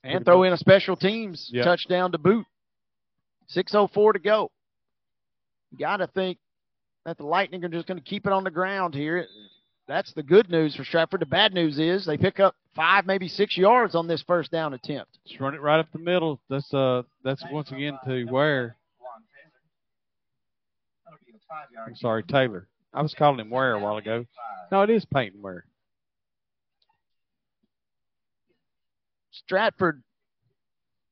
and 0.05 0.25
throw 0.25 0.45
in 0.45 0.53
a 0.53 0.57
special 0.57 0.95
teams 0.95 1.51
Yeah. 1.53 1.65
touchdown 1.65 2.13
to 2.13 2.19
boot. 2.19 2.47
6.04 3.49 4.13
to 4.13 4.19
go. 4.21 4.53
Got 5.79 5.97
to 5.97 6.07
think 6.07 6.39
that 7.05 7.17
the 7.17 7.27
Lightning 7.27 7.65
are 7.65 7.69
just 7.69 7.87
going 7.89 7.99
to 7.99 8.05
keep 8.05 8.25
it 8.27 8.33
on 8.33 8.45
the 8.45 8.51
ground 8.51 8.95
here. 8.95 9.27
That's 9.89 10.13
the 10.13 10.23
good 10.23 10.49
news 10.51 10.75
for 10.77 10.85
Stratford. 10.85 11.21
The 11.21 11.27
bad 11.27 11.55
news 11.55 11.79
is 11.79 12.05
they 12.07 12.17
pick 12.19 12.39
up 12.41 12.55
five, 12.75 13.07
maybe 13.07 13.29
six 13.29 13.57
yards 13.57 13.95
on 13.95 14.07
this 14.07 14.23
first 14.23 14.51
down 14.51 14.75
attempt. 14.75 15.19
Just 15.27 15.41
run 15.41 15.55
it 15.55 15.61
right 15.61 15.79
up 15.81 15.91
the 15.93 15.99
middle. 15.99 16.41
That's 16.49 16.73
uh 16.75 17.03
that's 17.25 17.45
once 17.51 17.71
again 17.73 17.99
to 18.05 18.25
Ware. 18.27 18.77
I'm 21.51 21.97
sorry, 21.97 22.23
Taylor. 22.25 22.69
I 22.93 23.03
was 23.03 23.15
calling 23.15 23.41
him 23.41 23.51
Ware 23.51 23.75
a 23.75 23.79
while 23.79 23.97
ago. 23.97 24.25
No, 24.73 24.83
it 24.83 24.91
is 24.91 25.05
Peyton 25.05 25.43
Ware. 25.43 25.65
Stratford 29.31 30.03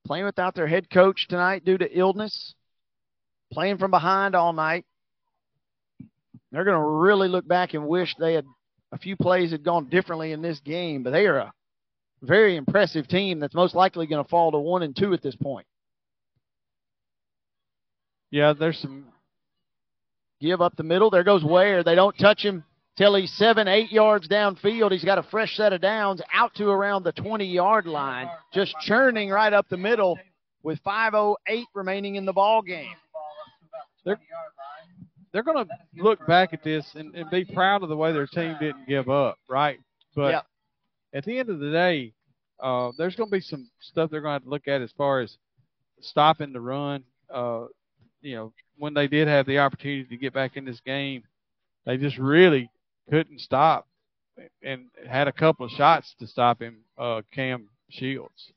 playing 0.07 0.25
without 0.25 0.55
their 0.55 0.67
head 0.67 0.91
coach 0.91 1.29
tonight 1.29 1.65
due 1.65 1.79
to 1.79 1.99
illness, 1.99 2.55
playing 3.53 3.79
from 3.79 3.91
behind 3.91 4.35
all 4.35 4.53
night. 4.53 4.85
They're 6.51 6.65
going 6.65 6.79
to 6.79 6.85
really 6.85 7.29
look 7.29 7.47
back 7.47 7.75
and 7.75 7.87
wish 7.87 8.15
they 8.19 8.35
had 8.35 8.45
a 8.93 8.99
few 8.99 9.17
plays 9.17 9.51
had 9.51 9.65
gone 9.65 9.89
differently 9.89 10.33
in 10.33 10.41
this 10.41 10.61
game, 10.61 11.03
but 11.03 11.11
they 11.11 11.27
are 11.27 11.39
a 11.39 11.53
very 12.23 12.57
impressive 12.57 13.09
team 13.09 13.41
that's 13.41 13.55
most 13.55 13.75
likely 13.75 14.07
going 14.07 14.23
to 14.23 14.29
fall 14.29 14.53
to 14.53 14.59
one 14.59 14.83
and 14.83 14.97
two 14.97 15.13
at 15.13 15.23
this 15.23 15.37
point. 15.37 15.67
Yeah, 18.31 18.53
there's 18.53 18.79
some 18.79 19.07
Give 20.45 20.61
up 20.61 20.77
the 20.77 20.83
middle. 20.83 21.09
There 21.09 21.25
goes 21.25 21.43
Ware. 21.43 21.83
They 21.83 21.95
don't 21.95 22.17
touch 22.19 22.45
him 22.45 22.65
till 22.99 23.15
he's 23.15 23.33
seven, 23.33 23.67
eight 23.67 23.91
yards 23.91 24.29
downfield. 24.29 24.93
He's 24.93 25.03
got 25.05 25.17
a 25.17 25.23
fresh 25.23 25.57
set 25.57 25.73
of 25.73 25.81
downs 25.81 26.21
out 26.35 26.55
to 26.57 26.69
around 26.69 27.03
the 27.05 27.13
20 27.13 27.47
yard 27.47 27.87
line, 27.87 28.29
just 28.53 28.75
churning 28.83 29.31
right 29.31 29.55
up 29.55 29.67
the 29.71 29.79
middle 29.79 30.19
with 30.63 30.83
5.08 30.85 31.65
remaining 31.75 32.17
in 32.17 32.27
the 32.27 32.33
ball 32.35 32.61
game. 32.61 32.93
they're 34.05 34.21
they're 35.33 35.43
going 35.43 35.67
to 35.67 35.75
look 35.97 36.25
back 36.27 36.53
at 36.53 36.63
this 36.63 36.87
and, 36.95 37.15
and 37.15 37.31
be 37.31 37.47
proud 37.47 37.83
of 37.83 37.89
the 37.89 37.97
way 37.97 38.13
their 38.13 38.27
team 38.27 38.55
didn't 38.61 38.87
give 38.87 39.09
up, 39.09 39.39
right? 39.49 39.81
But 40.15 40.31
Yeah. 40.31 40.41
at 41.15 41.25
the 41.25 41.39
end 41.39 41.49
of 41.49 41.59
the 41.59 41.73
day, 41.73 42.13
uh, 42.61 42.93
there's 42.99 43.17
going 43.17 43.31
to 43.31 43.35
be 43.35 43.41
some 43.41 43.69
stuff 43.81 44.11
they're 44.11 44.21
going 44.21 44.33
to 44.33 44.35
have 44.35 44.43
to 44.45 44.51
look 44.51 44.69
at 44.69 44.83
as 44.83 44.93
far 44.93 45.21
as 45.21 45.39
stopping 46.01 46.53
the 46.53 46.61
run. 46.61 47.03
Uh, 47.33 47.65
you 48.21 48.37
know, 48.37 48.53
when 48.77 48.95
they 48.95 49.09
did 49.09 49.29
have 49.29 49.47
the 49.47 49.59
opportunity 49.59 50.05
to 50.05 50.17
get 50.17 50.33
back 50.33 50.57
in 50.57 50.65
this 50.65 50.81
game, 50.81 51.25
they 51.87 51.97
just 51.97 52.19
really 52.19 52.71
couldn't 53.11 53.41
stop 53.41 53.87
and 54.63 54.87
had 55.09 55.29
a 55.29 55.33
couple 55.33 55.67
of 55.67 55.73
shots 55.73 56.15
to 56.19 56.27
stop 56.27 56.61
him, 56.61 56.79
uh, 56.99 57.23
Cam 57.33 57.69
Shields. 57.91 58.53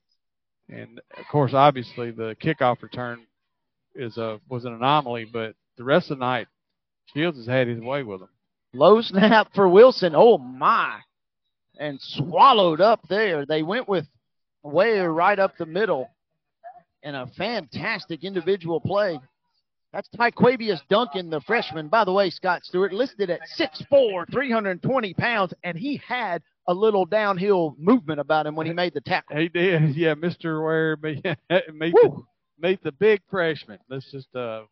And 0.70 1.00
of 1.18 1.26
course, 1.32 1.54
obviously, 1.54 2.12
the 2.12 2.36
kickoff 2.42 2.82
return 2.82 3.26
is 3.96 4.18
a 4.18 4.40
was 4.50 4.66
an 4.66 4.74
anomaly, 4.74 5.26
but 5.26 5.56
the 5.78 5.84
rest 5.84 6.12
of 6.12 6.18
the 6.18 6.26
night, 6.26 6.48
Shields 7.14 7.38
has 7.38 7.48
had 7.48 7.68
his 7.68 7.80
way 7.80 8.04
with 8.04 8.22
him. 8.22 8.30
Low 8.74 9.02
snap 9.02 9.54
for 9.54 9.68
Wilson. 9.68 10.14
Oh, 10.16 10.38
my. 10.38 11.00
And 11.80 12.00
swallowed 12.02 12.82
up 12.82 13.08
there. 13.08 13.46
They 13.46 13.64
went 13.64 13.88
with 13.88 14.06
Ware 14.64 15.12
right 15.12 15.38
up 15.40 15.58
the 15.58 15.66
middle. 15.66 16.10
And 17.04 17.16
a 17.16 17.28
fantastic 17.28 18.24
individual 18.24 18.82
play. 18.82 19.20
That's 19.98 20.09
Tyquavius 20.09 20.82
Duncan, 20.90 21.32
the 21.32 21.42
freshman. 21.42 21.88
By 21.88 22.03
the 22.06 22.14
way, 22.14 22.30
Scott 22.30 22.64
Stewart 22.64 22.93
listed 22.93 23.32
at 23.32 23.40
6'4", 23.58 24.32
320 24.32 25.14
pounds, 25.16 25.56
and 25.64 25.76
he 25.76 26.00
had 26.08 26.43
a 26.67 26.74
little 26.76 27.03
downhill 27.03 27.76
movement 27.80 28.19
about 28.19 28.45
him 28.45 28.56
when 28.56 28.67
he 28.67 28.74
made 28.74 28.93
the 28.93 29.01
tackle. 29.01 29.38
He 29.38 29.50
did, 29.50 29.95
yeah. 29.95 30.14
Mister 30.14 30.61
Ware 30.61 30.98
meet 31.01 31.26
meet 31.74 31.95
the, 31.95 32.24
meet 32.59 32.84
the 32.84 32.92
big 32.92 33.22
freshman. 33.27 33.80
Let's 33.90 34.11
just 34.11 34.27
uh, 34.35 34.66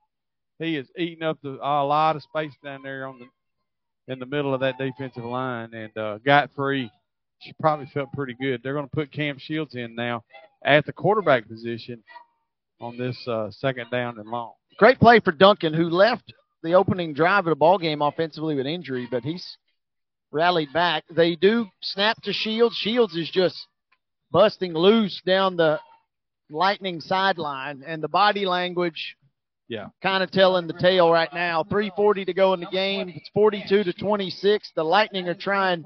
he 0.59 0.77
is 0.77 0.87
eating 0.95 1.23
up 1.23 1.39
the, 1.41 1.57
a 1.59 1.83
lot 1.83 2.15
of 2.15 2.21
space 2.21 2.53
down 2.63 2.83
there 2.83 3.07
on 3.07 3.17
the 3.17 4.13
in 4.13 4.19
the 4.19 4.27
middle 4.27 4.53
of 4.53 4.59
that 4.59 4.77
defensive 4.77 5.25
line, 5.25 5.73
and 5.73 5.97
uh, 5.97 6.19
got 6.19 6.51
free. 6.55 6.91
She 7.39 7.51
probably 7.59 7.87
felt 7.87 8.13
pretty 8.13 8.35
good. 8.39 8.61
They're 8.61 8.75
going 8.75 8.85
to 8.85 8.95
put 8.95 9.11
Cam 9.11 9.39
Shields 9.39 9.73
in 9.73 9.95
now 9.95 10.23
at 10.63 10.85
the 10.85 10.93
quarterback 10.93 11.47
position 11.47 12.03
on 12.79 12.97
this 12.97 13.17
uh, 13.27 13.49
second 13.51 13.89
down 13.91 14.19
and 14.19 14.27
long. 14.29 14.53
Great 14.77 14.99
play 14.99 15.19
for 15.19 15.31
Duncan, 15.31 15.73
who 15.73 15.89
left 15.89 16.33
the 16.63 16.73
opening 16.73 17.13
drive 17.13 17.45
of 17.47 17.51
the 17.51 17.55
ball 17.55 17.77
game 17.77 18.01
offensively 18.01 18.55
with 18.55 18.65
injury, 18.65 19.07
but 19.09 19.23
he's 19.23 19.57
rallied 20.31 20.73
back. 20.73 21.03
They 21.09 21.35
do 21.35 21.67
snap 21.81 22.21
to 22.23 22.33
Shields. 22.33 22.75
Shields 22.75 23.15
is 23.15 23.29
just 23.29 23.55
busting 24.31 24.73
loose 24.73 25.21
down 25.25 25.55
the 25.55 25.79
Lightning 26.49 27.01
sideline, 27.01 27.83
and 27.87 28.03
the 28.03 28.07
body 28.07 28.45
language 28.45 29.15
Yeah. 29.67 29.87
kind 30.03 30.21
of 30.21 30.29
telling 30.29 30.67
the 30.67 30.73
tale 30.73 31.11
right 31.11 31.33
now. 31.33 31.63
3:40 31.63 32.23
to 32.25 32.33
go 32.33 32.53
in 32.53 32.59
the 32.59 32.67
game. 32.67 33.09
It's 33.09 33.29
42 33.29 33.83
to 33.83 33.93
26. 33.93 34.71
The 34.75 34.83
Lightning 34.83 35.27
are 35.27 35.33
trying 35.33 35.83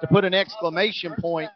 to 0.00 0.06
put 0.08 0.24
an 0.24 0.34
exclamation 0.34 1.14
point 1.20 1.50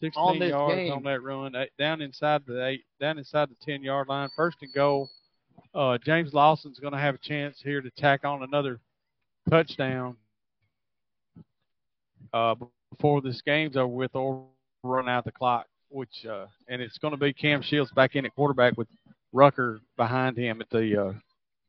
16 0.00 0.12
on 0.16 0.36
yards 0.36 0.74
game. 0.74 0.92
on 0.92 1.02
that 1.04 1.22
run, 1.22 1.54
eight, 1.56 1.70
down 1.78 2.00
inside 2.00 2.42
the 2.46 2.64
eight, 2.66 2.84
down 3.00 3.18
inside 3.18 3.48
the 3.50 3.56
10 3.64 3.82
yard 3.82 4.08
line, 4.08 4.28
first 4.36 4.58
and 4.62 4.72
goal. 4.72 5.08
Uh, 5.74 5.98
James 5.98 6.32
Lawson's 6.32 6.78
going 6.78 6.92
to 6.92 6.98
have 6.98 7.14
a 7.14 7.18
chance 7.18 7.60
here 7.62 7.80
to 7.80 7.90
tack 7.90 8.24
on 8.24 8.42
another 8.42 8.80
touchdown 9.50 10.16
uh, 12.32 12.54
before 12.90 13.20
this 13.20 13.40
game's 13.42 13.76
over 13.76 13.86
with, 13.86 14.14
or 14.14 14.44
run 14.82 15.08
out 15.08 15.24
the 15.24 15.32
clock. 15.32 15.66
Which 15.88 16.26
uh, 16.28 16.46
and 16.68 16.82
it's 16.82 16.98
going 16.98 17.12
to 17.12 17.18
be 17.18 17.32
Cam 17.32 17.62
Shields 17.62 17.92
back 17.92 18.16
in 18.16 18.26
at 18.26 18.34
quarterback 18.34 18.76
with 18.76 18.88
Rucker 19.32 19.80
behind 19.96 20.36
him 20.36 20.60
at 20.60 20.68
the 20.70 21.00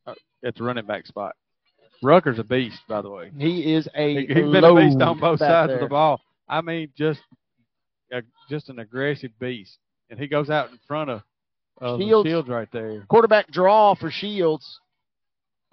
uh, 0.08 0.10
uh, 0.10 0.16
at 0.44 0.56
the 0.56 0.64
running 0.64 0.86
back 0.86 1.06
spot. 1.06 1.36
Rucker's 2.02 2.40
a 2.40 2.44
beast, 2.44 2.80
by 2.88 3.02
the 3.02 3.10
way. 3.10 3.32
He 3.38 3.74
is 3.74 3.88
a 3.96 4.26
He, 4.26 4.34
has 4.34 4.52
been 4.52 4.64
a 4.64 4.76
beast 4.76 5.02
on 5.02 5.20
both 5.20 5.40
sides 5.40 5.70
there. 5.70 5.78
of 5.78 5.82
the 5.82 5.88
ball. 5.88 6.20
I 6.50 6.62
mean, 6.62 6.90
just 6.98 7.20
a, 8.12 8.22
just 8.50 8.70
an 8.70 8.80
aggressive 8.80 9.32
beast, 9.40 9.78
and 10.10 10.20
he 10.20 10.28
goes 10.28 10.50
out 10.50 10.72
in 10.72 10.80
front 10.88 11.10
of, 11.10 11.22
of 11.80 12.00
Shields. 12.00 12.28
Shields 12.28 12.50
right 12.50 12.70
there. 12.72 13.06
Quarterback 13.10 13.50
draw 13.52 13.96
for 13.96 14.10
Shields. 14.10 14.80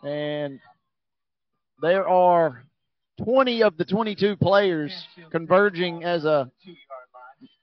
And 0.02 0.60
there 1.80 2.06
are 2.06 2.64
20 3.24 3.62
of 3.62 3.76
the 3.76 3.84
22 3.84 4.36
players 4.36 4.92
converging 5.30 6.04
as 6.04 6.24
a 6.24 6.50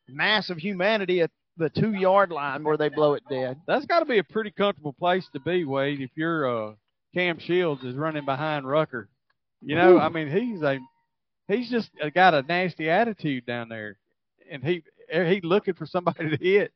mass 0.08 0.50
of 0.50 0.58
humanity 0.58 1.22
at 1.22 1.30
the 1.58 1.70
two-yard 1.70 2.32
line 2.32 2.64
where 2.64 2.78
they 2.78 2.90
blow 2.90 3.14
it 3.14 3.24
dead. 3.30 3.58
That's 3.68 3.86
got 3.86 4.00
to 4.00 4.06
be 4.06 4.18
a 4.18 4.24
pretty 4.24 4.52
comfortable 4.52 4.94
place 4.94 5.28
to 5.34 5.40
be, 5.40 5.66
Wade, 5.66 6.02
if 6.02 6.12
you're 6.16 6.70
uh, 6.70 6.74
Cam 7.14 7.40
Shields 7.40 7.84
is 7.84 7.96
running 7.96 8.26
behind 8.26 8.68
Rucker. 8.68 9.10
You 9.62 9.76
know, 9.76 9.94
Whew. 9.94 10.00
I 10.00 10.10
mean, 10.10 10.30
he's 10.32 10.62
a 10.64 10.80
he's 11.48 11.70
just 11.70 11.92
got 12.16 12.34
a 12.34 12.42
nasty 12.42 12.90
attitude 12.90 13.46
down 13.46 13.70
there, 13.70 13.98
and 14.52 14.64
he 14.64 14.84
he 15.12 15.42
looking 15.42 15.74
for 15.74 15.86
somebody 15.86 16.38
to 16.38 16.44
hit. 16.44 16.72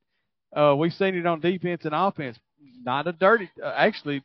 Uh, 0.56 0.76
we've 0.76 0.94
seen 0.94 1.16
it 1.16 1.26
on 1.26 1.40
defense 1.40 1.86
and 1.86 1.94
offense. 1.94 2.38
Not 2.84 3.08
a 3.08 3.12
dirty, 3.12 3.50
uh, 3.64 3.74
actually, 3.76 4.24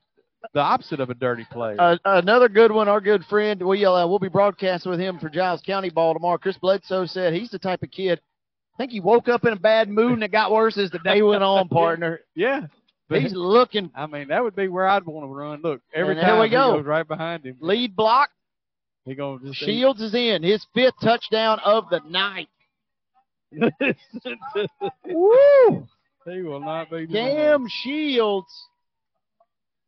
the 0.54 0.60
opposite 0.60 1.00
of 1.00 1.10
a 1.10 1.14
dirty 1.14 1.46
play. 1.50 1.76
Uh, 1.78 1.96
another 2.04 2.48
good 2.48 2.70
one, 2.72 2.88
our 2.88 3.00
good 3.00 3.24
friend. 3.24 3.60
We, 3.62 3.84
uh, 3.84 4.06
we'll 4.06 4.18
be 4.18 4.28
broadcasting 4.28 4.90
with 4.90 5.00
him 5.00 5.18
for 5.18 5.28
Giles 5.28 5.60
County 5.62 5.90
ball 5.90 6.14
tomorrow. 6.14 6.38
Chris 6.38 6.56
Bledsoe 6.58 7.06
said 7.06 7.34
he's 7.34 7.50
the 7.50 7.58
type 7.58 7.82
of 7.82 7.90
kid. 7.90 8.20
I 8.74 8.76
think 8.78 8.92
he 8.92 9.00
woke 9.00 9.28
up 9.28 9.44
in 9.44 9.52
a 9.52 9.56
bad 9.58 9.88
mood 9.90 10.12
and 10.12 10.22
it 10.22 10.30
got 10.32 10.52
worse 10.52 10.78
as 10.78 10.90
the 10.90 10.98
day 11.00 11.20
went 11.22 11.42
on, 11.42 11.68
partner. 11.70 12.20
yeah, 12.34 12.62
He's 13.10 13.34
looking. 13.34 13.90
I 13.94 14.06
mean, 14.06 14.28
that 14.28 14.42
would 14.42 14.54
be 14.54 14.68
where 14.68 14.86
I'd 14.86 15.04
want 15.04 15.24
to 15.28 15.34
run. 15.34 15.60
Look, 15.62 15.80
every 15.92 16.12
And 16.16 16.20
time 16.24 16.38
we 16.38 16.46
he 16.46 16.52
go. 16.52 16.76
goes 16.76 16.86
right 16.86 17.06
behind 17.06 17.44
him. 17.44 17.56
Lead 17.60 17.96
block. 17.96 18.30
He 19.04 19.14
gonna 19.16 19.40
just 19.44 19.58
Shields 19.58 20.00
is 20.00 20.14
in. 20.14 20.42
His 20.44 20.64
fifth 20.74 20.94
touchdown 21.02 21.58
of 21.64 21.88
the 21.90 22.00
night. 22.08 22.48
Woo! 25.06 25.86
He 26.26 26.42
will 26.42 26.60
not 26.60 26.90
be. 26.90 27.06
Cam 27.06 27.66
Shields 27.68 28.52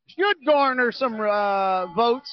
should 0.07 0.37
garner 0.45 0.93
some 0.93 1.21
uh, 1.21 1.87
votes 1.95 2.31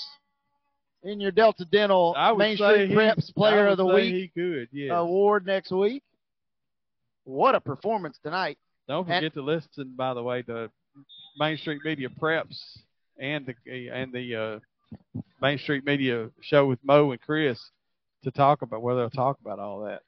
in 1.04 1.20
your 1.20 1.32
Delta 1.32 1.66
Dental 1.66 2.14
I 2.18 2.32
would 2.32 2.40
Main 2.40 2.56
Street 2.58 2.92
Preps 2.92 3.34
Player 3.34 3.68
of 3.68 3.78
the 3.78 3.86
Week 3.86 4.14
He 4.14 4.28
could, 4.34 4.68
yes. 4.72 4.92
award 4.94 5.46
next 5.46 5.72
week. 5.72 6.04
What 7.26 7.56
a 7.56 7.62
performance 7.62 8.18
tonight. 8.24 8.58
Don't 8.88 9.08
And- 9.08 9.18
forget 9.22 9.34
to 9.36 9.42
listen, 9.42 9.94
by 9.96 10.14
the 10.14 10.24
way, 10.24 10.42
to 10.44 10.70
Main 11.40 11.58
Street 11.58 11.82
Media 11.86 12.10
Preps 12.10 12.58
and 13.20 13.46
the 13.46 13.90
and 13.90 14.12
the 14.12 14.36
uh, 14.36 14.60
Main 15.42 15.58
Street 15.60 15.86
Media 15.86 16.30
show 16.42 16.66
with 16.66 16.80
Mo 16.84 17.12
and 17.12 17.22
Chris 17.22 17.60
to 18.24 18.32
talk 18.32 18.62
about 18.62 18.82
where 18.82 18.96
they'll 18.96 19.10
talk 19.10 19.38
about 19.42 19.60
all 19.60 19.82
that. 19.84 20.02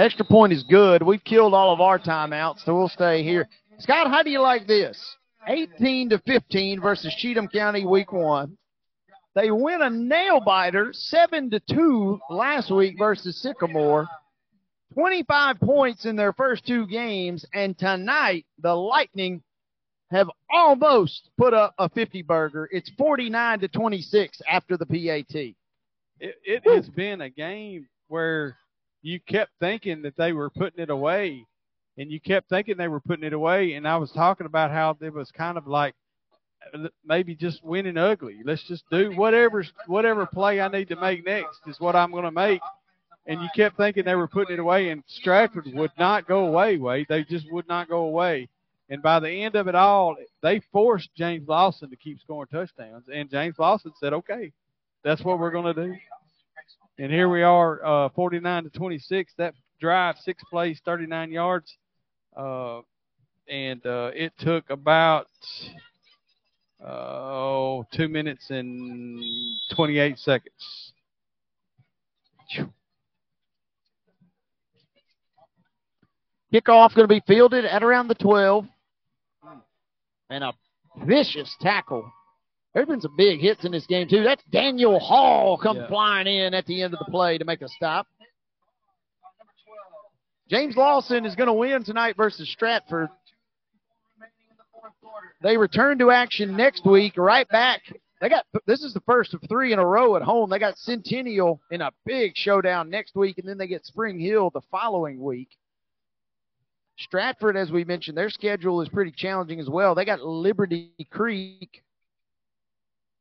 Extra 0.00 0.24
point 0.24 0.50
is 0.50 0.62
good. 0.62 1.02
We've 1.02 1.22
killed 1.22 1.52
all 1.52 1.74
of 1.74 1.82
our 1.82 1.98
timeouts, 1.98 2.64
so 2.64 2.74
we'll 2.74 2.88
stay 2.88 3.22
here. 3.22 3.46
Scott, 3.80 4.06
how 4.06 4.22
do 4.22 4.30
you 4.30 4.40
like 4.40 4.66
this? 4.66 4.98
18 5.46 6.08
to 6.08 6.18
15 6.20 6.80
versus 6.80 7.14
Cheatham 7.16 7.48
County 7.48 7.84
week 7.84 8.10
one. 8.10 8.56
They 9.34 9.50
win 9.50 9.82
a 9.82 9.90
nail 9.90 10.40
biter 10.40 10.94
7 10.94 11.50
to 11.50 11.60
2 11.60 12.18
last 12.30 12.70
week 12.70 12.96
versus 12.98 13.36
Sycamore. 13.42 14.08
25 14.94 15.60
points 15.60 16.06
in 16.06 16.16
their 16.16 16.32
first 16.32 16.66
two 16.66 16.86
games, 16.86 17.44
and 17.52 17.76
tonight 17.76 18.46
the 18.58 18.74
Lightning 18.74 19.42
have 20.10 20.30
almost 20.50 21.28
put 21.36 21.52
up 21.52 21.74
a 21.76 21.90
50 21.90 22.22
burger. 22.22 22.70
It's 22.72 22.90
49 22.96 23.60
to 23.60 23.68
26 23.68 24.40
after 24.50 24.78
the 24.78 24.86
PAT. 24.86 25.34
It, 25.34 25.54
it 26.20 26.62
has 26.64 26.88
been 26.88 27.20
a 27.20 27.28
game 27.28 27.86
where 28.08 28.56
you 29.02 29.20
kept 29.20 29.52
thinking 29.60 30.02
that 30.02 30.16
they 30.16 30.32
were 30.32 30.50
putting 30.50 30.82
it 30.82 30.90
away, 30.90 31.46
and 31.96 32.10
you 32.10 32.20
kept 32.20 32.48
thinking 32.48 32.76
they 32.76 32.88
were 32.88 33.00
putting 33.00 33.24
it 33.24 33.32
away. 33.32 33.74
And 33.74 33.86
I 33.86 33.96
was 33.96 34.10
talking 34.12 34.46
about 34.46 34.70
how 34.70 34.96
it 35.00 35.12
was 35.12 35.30
kind 35.30 35.56
of 35.58 35.66
like 35.66 35.94
uh, 36.74 36.88
maybe 37.04 37.34
just 37.34 37.64
winning 37.64 37.96
ugly. 37.96 38.38
Let's 38.44 38.66
just 38.68 38.84
do 38.90 39.12
whatever 39.16 39.64
whatever 39.86 40.26
play 40.26 40.60
I 40.60 40.68
need 40.68 40.88
to 40.88 40.96
make 40.96 41.24
next 41.24 41.60
is 41.66 41.80
what 41.80 41.96
I'm 41.96 42.10
going 42.10 42.24
to 42.24 42.30
make. 42.30 42.60
And 43.26 43.40
you 43.42 43.48
kept 43.54 43.76
thinking 43.76 44.04
they 44.04 44.14
were 44.14 44.28
putting 44.28 44.54
it 44.54 44.60
away, 44.60 44.88
and 44.88 45.02
Stratford 45.06 45.68
would 45.74 45.92
not 45.98 46.26
go 46.26 46.46
away. 46.46 46.78
Wade, 46.78 47.06
they 47.08 47.22
just 47.22 47.50
would 47.52 47.68
not 47.68 47.88
go 47.88 48.02
away. 48.04 48.48
And 48.88 49.02
by 49.02 49.20
the 49.20 49.30
end 49.30 49.54
of 49.54 49.68
it 49.68 49.74
all, 49.74 50.16
they 50.42 50.60
forced 50.72 51.10
James 51.14 51.46
Lawson 51.46 51.90
to 51.90 51.96
keep 51.96 52.18
scoring 52.20 52.48
touchdowns, 52.50 53.04
and 53.12 53.30
James 53.30 53.56
Lawson 53.58 53.92
said, 54.00 54.12
"Okay, 54.12 54.52
that's 55.04 55.22
what 55.22 55.38
we're 55.38 55.52
going 55.52 55.74
to 55.74 55.86
do." 55.86 55.94
And 57.00 57.10
here 57.10 57.30
we 57.30 57.42
are, 57.42 57.82
uh, 57.82 58.08
49 58.10 58.64
to 58.64 58.68
26. 58.68 59.32
That 59.38 59.54
drive, 59.80 60.16
six 60.18 60.42
plays, 60.50 60.82
39 60.84 61.32
yards, 61.32 61.74
uh, 62.36 62.80
and 63.48 63.86
uh, 63.86 64.10
it 64.14 64.34
took 64.38 64.68
about 64.68 65.28
oh 66.86 67.86
two 67.94 68.06
minutes 68.06 68.50
and 68.50 69.18
28 69.74 70.18
seconds. 70.18 70.92
Kickoff 76.52 76.94
going 76.94 77.08
to 77.08 77.08
be 77.08 77.22
fielded 77.26 77.64
at 77.64 77.82
around 77.82 78.08
the 78.08 78.14
12. 78.14 78.66
And 80.28 80.44
a 80.44 80.52
vicious 81.06 81.56
tackle. 81.62 82.12
There's 82.74 82.86
been 82.86 83.00
some 83.00 83.16
big 83.16 83.40
hits 83.40 83.64
in 83.64 83.72
this 83.72 83.86
game, 83.86 84.08
too. 84.08 84.22
That's 84.22 84.42
Daniel 84.44 84.98
Hall 85.00 85.58
come 85.58 85.78
Yeah. 85.78 85.88
flying 85.88 86.26
in 86.28 86.54
at 86.54 86.66
the 86.66 86.82
end 86.82 86.94
of 86.94 87.00
the 87.00 87.10
play 87.10 87.36
to 87.38 87.44
make 87.44 87.62
a 87.62 87.68
stop. 87.68 88.06
James 90.48 90.76
Lawson 90.76 91.24
is 91.24 91.34
going 91.34 91.46
to 91.48 91.52
win 91.52 91.84
tonight 91.84 92.16
versus 92.16 92.48
Stratford. 92.48 93.08
They 95.42 95.56
return 95.56 95.98
to 95.98 96.10
action 96.10 96.56
next 96.56 96.84
week, 96.84 97.16
right 97.16 97.48
back. 97.48 97.82
They 98.20 98.28
got 98.28 98.44
this 98.66 98.82
is 98.82 98.92
the 98.92 99.00
first 99.00 99.32
of 99.32 99.40
three 99.48 99.72
in 99.72 99.78
a 99.78 99.86
row 99.86 100.16
at 100.16 100.22
home. 100.22 100.50
They 100.50 100.58
got 100.58 100.76
Centennial 100.76 101.60
in 101.70 101.80
a 101.80 101.90
big 102.04 102.36
showdown 102.36 102.90
next 102.90 103.14
week, 103.14 103.38
and 103.38 103.48
then 103.48 103.56
they 103.56 103.66
get 103.66 103.86
Spring 103.86 104.18
Hill 104.18 104.50
the 104.50 104.60
following 104.70 105.22
week. 105.22 105.48
Stratford, 106.98 107.56
as 107.56 107.70
we 107.72 107.84
mentioned, 107.84 108.18
their 108.18 108.28
schedule 108.28 108.82
is 108.82 108.90
pretty 108.90 109.12
challenging 109.12 109.58
as 109.58 109.70
well. 109.70 109.94
They 109.94 110.04
got 110.04 110.20
Liberty 110.20 110.92
Creek 111.10 111.82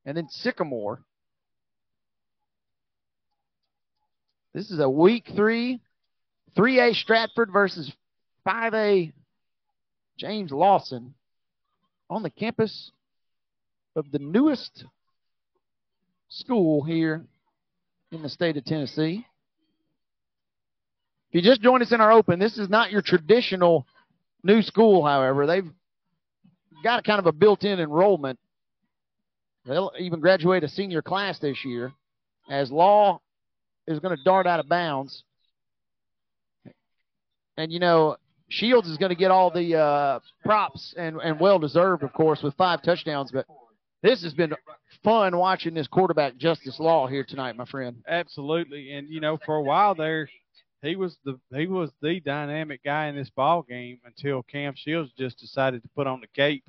and 0.10 0.18
then 0.18 0.28
Sycamore. 0.28 1.04
This 4.56 4.72
is 4.72 4.80
a 4.80 4.90
week 4.90 5.26
three, 5.36 5.82
3A 6.58 6.96
Stratford 6.96 7.52
versus 7.54 7.94
5A 8.44 9.14
James 10.18 10.52
Lawson 10.52 11.14
on 12.10 12.24
the 12.24 12.32
campus 12.32 12.90
of 13.96 14.10
the 14.12 14.18
newest 14.18 14.84
school 16.30 16.82
here 16.84 17.24
in 18.12 18.24
the 18.24 18.30
state 18.30 18.58
of 18.58 18.66
Tennessee. 18.66 19.28
If 21.30 21.36
you 21.36 21.42
just 21.48 21.62
joined 21.62 21.84
us 21.84 21.92
in 21.92 22.02
our 22.02 22.12
open, 22.12 22.40
this 22.40 22.58
is 22.58 22.68
not 22.68 22.90
your 22.90 23.04
traditional 23.04 23.86
new 24.42 24.64
school, 24.64 25.06
however. 25.06 25.46
They've 25.46 25.72
got 26.84 27.04
kind 27.04 27.20
of 27.20 27.28
a 27.28 27.32
built 27.32 27.64
in 27.64 27.80
enrollment. 27.80 28.40
They'll 29.70 29.92
even 30.00 30.20
graduate 30.20 30.64
a 30.64 30.68
senior 30.68 31.04
class 31.04 31.38
this 31.38 31.64
year 31.64 31.94
as 32.50 32.72
Law 32.72 33.22
is 33.86 34.00
going 34.00 34.18
to 34.18 34.24
dart 34.24 34.48
out 34.48 34.60
of 34.60 34.68
bounds. 34.68 35.24
And, 37.56 37.72
you 37.72 37.80
know, 37.80 38.18
Shields 38.48 38.88
is 38.90 38.98
going 38.98 39.10
to 39.10 39.16
get 39.16 39.30
all 39.30 39.52
the 39.52 39.76
uh, 39.76 40.20
props 40.44 40.96
and, 40.98 41.18
and 41.24 41.40
well 41.40 41.60
deserved, 41.60 42.02
of 42.02 42.12
course, 42.14 42.42
with 42.42 42.56
five 42.56 42.82
touchdowns. 42.82 43.32
But 43.32 43.46
this 44.02 44.24
has 44.24 44.34
been 44.34 44.54
fun 45.04 45.38
watching 45.38 45.76
this 45.76 45.88
quarterback, 45.88 46.38
Justice 46.38 46.80
Law, 46.80 47.06
here 47.06 47.24
tonight, 47.24 47.56
my 47.56 47.66
friend. 47.66 47.98
Absolutely, 48.08 48.94
and 48.94 49.08
you 49.08 49.20
know, 49.20 49.38
for 49.46 49.56
a 49.56 49.62
while 49.62 49.94
there, 49.94 50.28
he 50.82 50.96
was 50.96 51.16
the 51.26 51.38
he 51.54 51.68
was 51.68 51.92
the 52.02 52.20
dynamic 52.22 52.84
guy 52.84 53.08
in 53.08 53.16
this 53.16 53.30
ball 53.30 53.62
game 53.62 54.00
until 54.04 54.42
Cam 54.42 54.74
Shields 54.76 55.12
just 55.18 55.38
decided 55.38 55.84
to 55.84 55.90
put 55.90 56.08
on 56.08 56.22
the 56.22 56.28
cape 56.28 56.64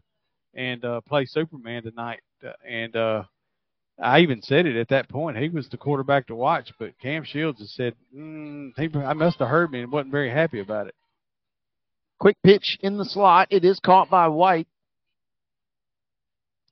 and 0.55 0.85
uh, 0.85 1.01
play 1.03 1.25
Superman 1.25 1.85
tonight. 1.85 2.21
And 2.69 2.97
uh, 2.97 3.25
I 4.01 4.21
even 4.21 4.43
said 4.43 4.67
it 4.67 4.77
at 4.77 4.89
that 4.89 5.09
point. 5.09 5.37
He 5.37 5.49
was 5.49 5.69
the 5.69 5.77
quarterback 5.77 6.27
to 6.29 6.35
watch, 6.35 6.73
but 6.79 6.99
Cam 7.01 7.25
Shields 7.25 7.61
has 7.61 7.73
said, 7.73 7.95
mm, 8.17 8.71
he, 8.77 8.89
I 8.99 9.13
must 9.13 9.39
have 9.39 9.49
heard 9.49 9.71
me 9.71 9.81
and 9.81 9.93
wasn't 9.93 10.13
very 10.13 10.31
happy 10.31 10.61
about 10.61 10.87
it. 10.87 10.95
Quick 12.19 12.37
pitch 12.43 12.79
in 12.83 12.99
the 12.99 13.05
slot. 13.05 13.49
It 13.51 13.65
is 13.65 13.81
caught 13.81 14.11
by 14.11 14.29
White. 14.29 14.69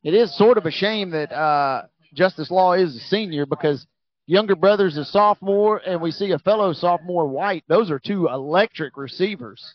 It 0.03 0.15
is 0.15 0.37
sort 0.37 0.59
of 0.59 0.67
a 0.67 0.71
shame 0.71 1.11
that 1.11 1.33
uh, 1.33 1.83
Justice 2.15 2.51
Law 2.51 2.75
is 2.75 2.97
a 2.97 3.01
senior 3.01 3.47
because 3.47 3.87
younger 4.27 4.55
brother's 4.55 4.93
is 4.93 5.09
a 5.09 5.11
sophomore, 5.11 5.83
and 5.85 6.01
we 6.01 6.11
see 6.11 6.31
a 6.31 6.39
fellow 6.39 6.73
sophomore 6.73 7.27
White. 7.27 7.65
Those 7.69 7.91
are 7.91 7.99
two 7.99 8.29
electric 8.29 8.97
receivers. 8.97 9.75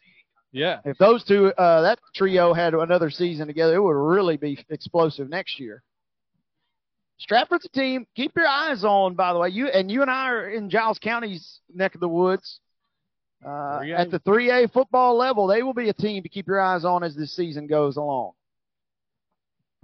Yeah. 0.54 0.80
If 0.86 0.98
those 1.00 1.24
two, 1.24 1.48
uh, 1.48 1.82
that 1.82 2.00
trio 2.16 2.54
had 2.54 2.76
another 2.76 3.10
season 3.10 3.48
together, 3.48 3.76
it 3.76 3.82
would 3.82 3.92
really 3.92 4.38
be 4.38 4.64
explosive 4.70 5.28
next 5.28 5.60
year. 5.60 5.82
Stratford's 7.18 7.66
a 7.66 7.70
team. 7.70 8.06
Keep 8.16 8.36
your 8.36 8.48
eyes 8.48 8.84
on, 8.84 9.16
by 9.16 9.34
the 9.34 9.40
way. 9.40 9.50
You 9.50 9.68
and 9.68 9.90
you 9.90 10.04
and 10.04 10.12
I 10.12 10.30
are 10.30 10.50
in 10.50 10.70
Giles 10.70 11.00
County's 11.00 11.60
neck 11.74 11.96
of 11.96 12.02
the 12.02 12.08
woods. 12.08 12.60
Uh, 13.44 13.82
at 13.96 14.10
the 14.10 14.20
3A 14.20 14.72
football 14.72 15.18
level, 15.18 15.48
they 15.48 15.64
will 15.64 15.74
be 15.74 15.90
a 15.90 15.94
team 15.94 16.24
to 16.24 16.30
keep 16.30 16.48
your 16.48 16.62
eyes 16.62 16.86
on 16.86 17.04
as 17.04 17.16
this 17.16 17.36
season 17.36 17.68
goes 17.68 17.98
along. 17.98 18.32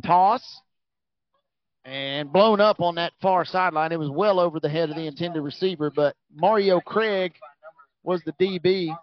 Toss 0.06 0.61
and 1.83 2.31
blown 2.31 2.61
up 2.61 2.80
on 2.80 2.95
that 2.95 3.14
far 3.22 3.43
sideline. 3.43 3.91
It 3.91 3.99
was 3.99 4.09
well 4.09 4.39
over 4.39 4.59
the 4.59 4.69
head 4.69 4.89
of 4.89 4.95
the 4.95 5.07
intended 5.07 5.41
receiver, 5.41 5.89
but 5.89 6.15
Mario 6.33 6.80
Craig 6.80 7.33
was 8.03 8.22
the 8.23 8.33
DB. 8.33 8.95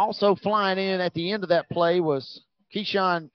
Also 0.00 0.34
flying 0.34 0.78
in 0.78 0.98
at 0.98 1.12
the 1.12 1.30
end 1.30 1.42
of 1.42 1.50
that 1.50 1.68
play 1.68 2.00
was 2.00 2.40
Keyshawn 2.74 3.28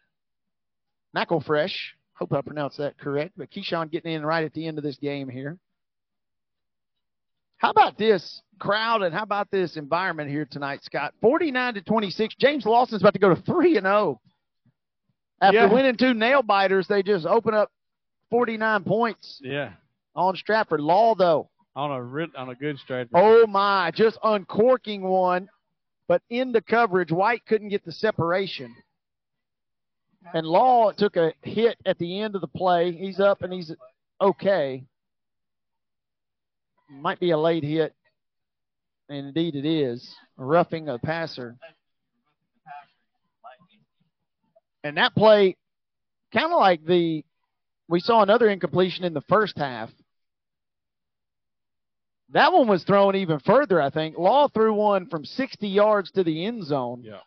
McElfresh. 1.15 1.75
Hope 2.15 2.33
I 2.33 2.41
pronounced 2.41 2.79
that 2.79 2.97
correct, 2.97 3.33
but 3.37 3.51
Keyshawn 3.51 3.91
getting 3.91 4.13
in 4.13 4.25
right 4.25 4.43
at 4.43 4.51
the 4.53 4.65
end 4.65 4.79
of 4.79 4.83
this 4.83 4.97
game 4.97 5.29
here. 5.29 5.59
How 7.57 7.69
about 7.69 7.99
this 7.99 8.41
crowd 8.57 9.03
and 9.03 9.13
how 9.13 9.21
about 9.21 9.51
this 9.51 9.77
environment 9.77 10.31
here 10.31 10.47
tonight, 10.49 10.79
Scott? 10.83 11.13
49 11.21 11.75
to 11.75 11.81
26. 11.83 12.33
James 12.39 12.65
Lawson's 12.65 13.03
about 13.03 13.13
to 13.13 13.19
go 13.19 13.29
to 13.35 13.39
3 13.43 13.77
and 13.77 13.85
0. 13.85 14.19
After 15.41 15.55
Yeah. 15.59 15.71
winning 15.71 15.97
two 15.97 16.15
nail 16.15 16.41
biters, 16.41 16.87
they 16.87 17.03
just 17.03 17.27
open 17.27 17.53
up 17.53 17.69
49 18.31 18.83
points 18.85 19.39
Yeah. 19.43 19.73
on 20.15 20.35
Stratford. 20.35 20.81
Law, 20.81 21.13
though, 21.13 21.51
On 21.75 21.91
a 21.91 22.39
on 22.39 22.49
a 22.49 22.55
good 22.55 22.79
strategy. 22.79 23.11
oh 23.13 23.45
my, 23.45 23.91
just 23.91 24.17
uncorking 24.23 25.03
one, 25.03 25.47
but 26.08 26.22
in 26.30 26.51
the 26.51 26.61
coverage. 26.61 27.11
White 27.11 27.45
couldn't 27.45 27.69
get 27.69 27.85
the 27.85 27.92
separation. 27.92 28.75
And 30.34 30.45
Law 30.45 30.92
took 30.92 31.17
a 31.17 31.34
hit 31.43 31.77
at 31.85 31.98
the 32.00 32.19
end 32.22 32.35
of 32.35 32.42
the 32.42 32.48
play. 32.48 32.92
He's 32.92 33.19
up 33.19 33.42
and 33.42 33.53
he's 33.53 33.72
okay. 34.19 34.84
Might 36.90 37.19
be 37.19 37.32
a 37.32 37.38
late 37.38 37.64
hit. 37.64 37.93
And 39.09 39.27
indeed 39.27 39.56
it 39.56 39.66
is. 39.66 40.16
Roughing 40.38 40.90
a 40.90 40.98
passer. 40.98 41.58
And 44.84 44.98
that 44.98 45.16
play, 45.16 45.56
kind 46.34 46.51
of 46.51 46.59
like 46.59 46.85
the, 46.85 47.24
we 47.88 48.00
saw 48.00 48.22
another 48.22 48.50
incompletion 48.50 49.03
in 49.03 49.14
the 49.14 49.22
first 49.22 49.58
half. 49.58 49.90
That 52.35 52.51
one 52.51 52.67
was 52.67 52.83
thrown 52.83 53.15
even 53.15 53.39
further, 53.39 53.81
I 53.81 53.89
think. 53.89 54.17
Law 54.17 54.49
threw 54.49 54.73
one 54.73 55.07
from 55.07 55.23
60 55.23 55.69
yards 55.69 56.11
to 56.11 56.23
the 56.23 56.45
end 56.45 56.65
zone. 56.65 57.01
Yeah. 57.01 57.19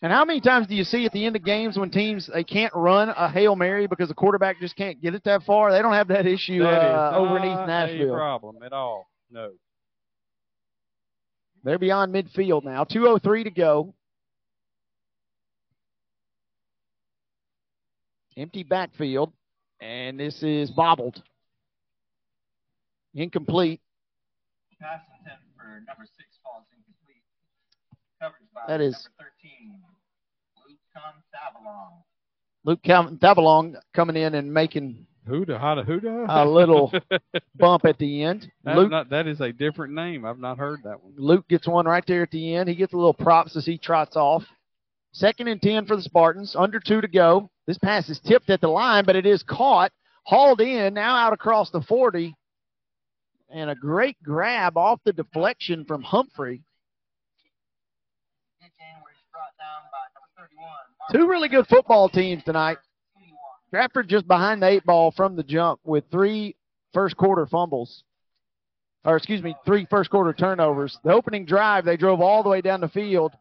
And 0.00 0.10
how 0.10 0.24
many 0.24 0.40
times 0.40 0.68
do 0.68 0.74
you 0.74 0.84
see 0.84 1.04
at 1.04 1.12
the 1.12 1.26
end 1.26 1.36
of 1.36 1.44
games 1.44 1.76
when 1.76 1.90
teams 1.90 2.30
they 2.32 2.44
can't 2.44 2.72
run 2.74 3.10
a 3.10 3.30
hail 3.30 3.54
mary 3.56 3.86
because 3.86 4.08
the 4.08 4.14
quarterback 4.14 4.58
just 4.58 4.74
can't 4.74 5.02
get 5.02 5.14
it 5.14 5.22
that 5.24 5.42
far? 5.42 5.70
They 5.70 5.82
don't 5.82 5.92
have 5.92 6.08
that 6.08 6.26
issue 6.26 6.62
That 6.62 6.82
is 6.82 6.96
uh, 6.96 7.12
over 7.14 7.36
in 7.36 7.44
East 7.44 7.56
not 7.56 7.66
Nashville. 7.66 8.14
a 8.14 8.16
problem 8.16 8.62
at 8.64 8.72
all. 8.72 9.06
No. 9.30 9.50
They're 11.62 11.78
beyond 11.78 12.14
midfield 12.14 12.64
now. 12.64 12.84
2:03 12.84 13.44
to 13.44 13.50
go. 13.50 13.94
Empty 18.38 18.62
backfield, 18.62 19.30
and 19.78 20.18
this 20.18 20.42
is 20.42 20.70
bobbled. 20.70 21.22
Incomplete. 23.14 23.80
Pass 24.80 25.00
intent 25.20 25.38
for 25.56 25.64
number 25.86 26.04
six 26.16 26.28
falls 26.42 26.64
incomplete. 26.76 27.22
Coverage 28.20 28.48
by 28.54 28.62
That 28.68 28.80
is- 28.80 29.08
number 29.18 29.30
13, 29.42 29.80
Luke 30.66 30.78
Contavalon. 30.96 32.02
Luke 32.64 32.82
Calvin 32.82 33.18
Tavalong 33.18 33.74
coming 33.92 34.16
in 34.16 34.34
and 34.34 34.52
making 34.52 35.06
Huda, 35.28 35.60
hada, 35.60 35.86
huda. 35.86 36.26
a 36.28 36.44
little 36.48 36.92
bump 37.56 37.84
at 37.84 37.98
the 37.98 38.22
end. 38.24 38.50
That's 38.64 38.76
Luke 38.76 38.90
not, 38.90 39.10
that 39.10 39.26
is 39.28 39.40
a 39.40 39.52
different 39.52 39.94
name. 39.94 40.24
I've 40.24 40.38
not 40.38 40.58
heard 40.58 40.80
that 40.84 41.02
one. 41.02 41.14
Luke 41.16 41.46
gets 41.48 41.66
one 41.68 41.86
right 41.86 42.04
there 42.06 42.22
at 42.22 42.30
the 42.30 42.54
end. 42.54 42.68
He 42.68 42.74
gets 42.74 42.92
a 42.92 42.96
little 42.96 43.14
props 43.14 43.56
as 43.56 43.64
he 43.66 43.78
trots 43.78 44.16
off. 44.16 44.44
Second 45.12 45.46
and 45.48 45.60
10 45.62 45.86
for 45.86 45.94
the 45.96 46.02
Spartans. 46.02 46.56
Under 46.58 46.80
two 46.80 47.00
to 47.00 47.08
go. 47.08 47.50
This 47.66 47.78
pass 47.78 48.08
is 48.08 48.18
tipped 48.20 48.50
at 48.50 48.60
the 48.60 48.68
line, 48.68 49.04
but 49.04 49.14
it 49.16 49.26
is 49.26 49.42
caught, 49.44 49.92
hauled 50.24 50.60
in, 50.60 50.94
now 50.94 51.14
out 51.16 51.32
across 51.32 51.70
the 51.70 51.82
40. 51.82 52.34
And 53.52 53.68
a 53.68 53.74
great 53.74 54.16
grab 54.22 54.78
off 54.78 55.00
the 55.04 55.12
deflection 55.12 55.84
from 55.84 56.02
Humphrey. 56.02 56.62
Two 61.12 61.28
really 61.28 61.48
good 61.48 61.66
football 61.66 62.08
teams 62.08 62.42
tonight. 62.44 62.78
Stratford 63.68 64.08
just 64.08 64.26
behind 64.26 64.62
the 64.62 64.68
eight 64.68 64.84
ball 64.84 65.10
from 65.10 65.36
the 65.36 65.42
jump 65.42 65.80
with 65.84 66.04
three 66.10 66.56
first 66.94 67.16
quarter 67.16 67.46
fumbles. 67.46 68.04
Or, 69.04 69.16
excuse 69.16 69.42
me, 69.42 69.56
three 69.66 69.86
first 69.90 70.10
quarter 70.10 70.32
turnovers. 70.32 70.96
The 71.04 71.12
opening 71.12 71.44
drive, 71.44 71.84
they 71.84 71.96
drove 71.96 72.20
all 72.20 72.42
the 72.42 72.48
way 72.48 72.60
down 72.60 72.80
the 72.80 72.88
field, 72.88 73.32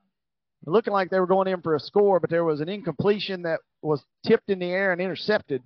looking 0.66 0.94
like 0.94 1.10
they 1.10 1.20
were 1.20 1.28
going 1.28 1.48
in 1.48 1.62
for 1.62 1.76
a 1.76 1.80
score, 1.80 2.20
but 2.20 2.30
there 2.30 2.44
was 2.44 2.62
an 2.62 2.70
incompletion 2.70 3.44
that 3.44 3.60
was 3.82 4.04
tipped 4.26 4.50
in 4.50 4.60
the 4.60 4.72
air 4.72 4.92
and 4.92 5.00
intercepted. 5.00 5.62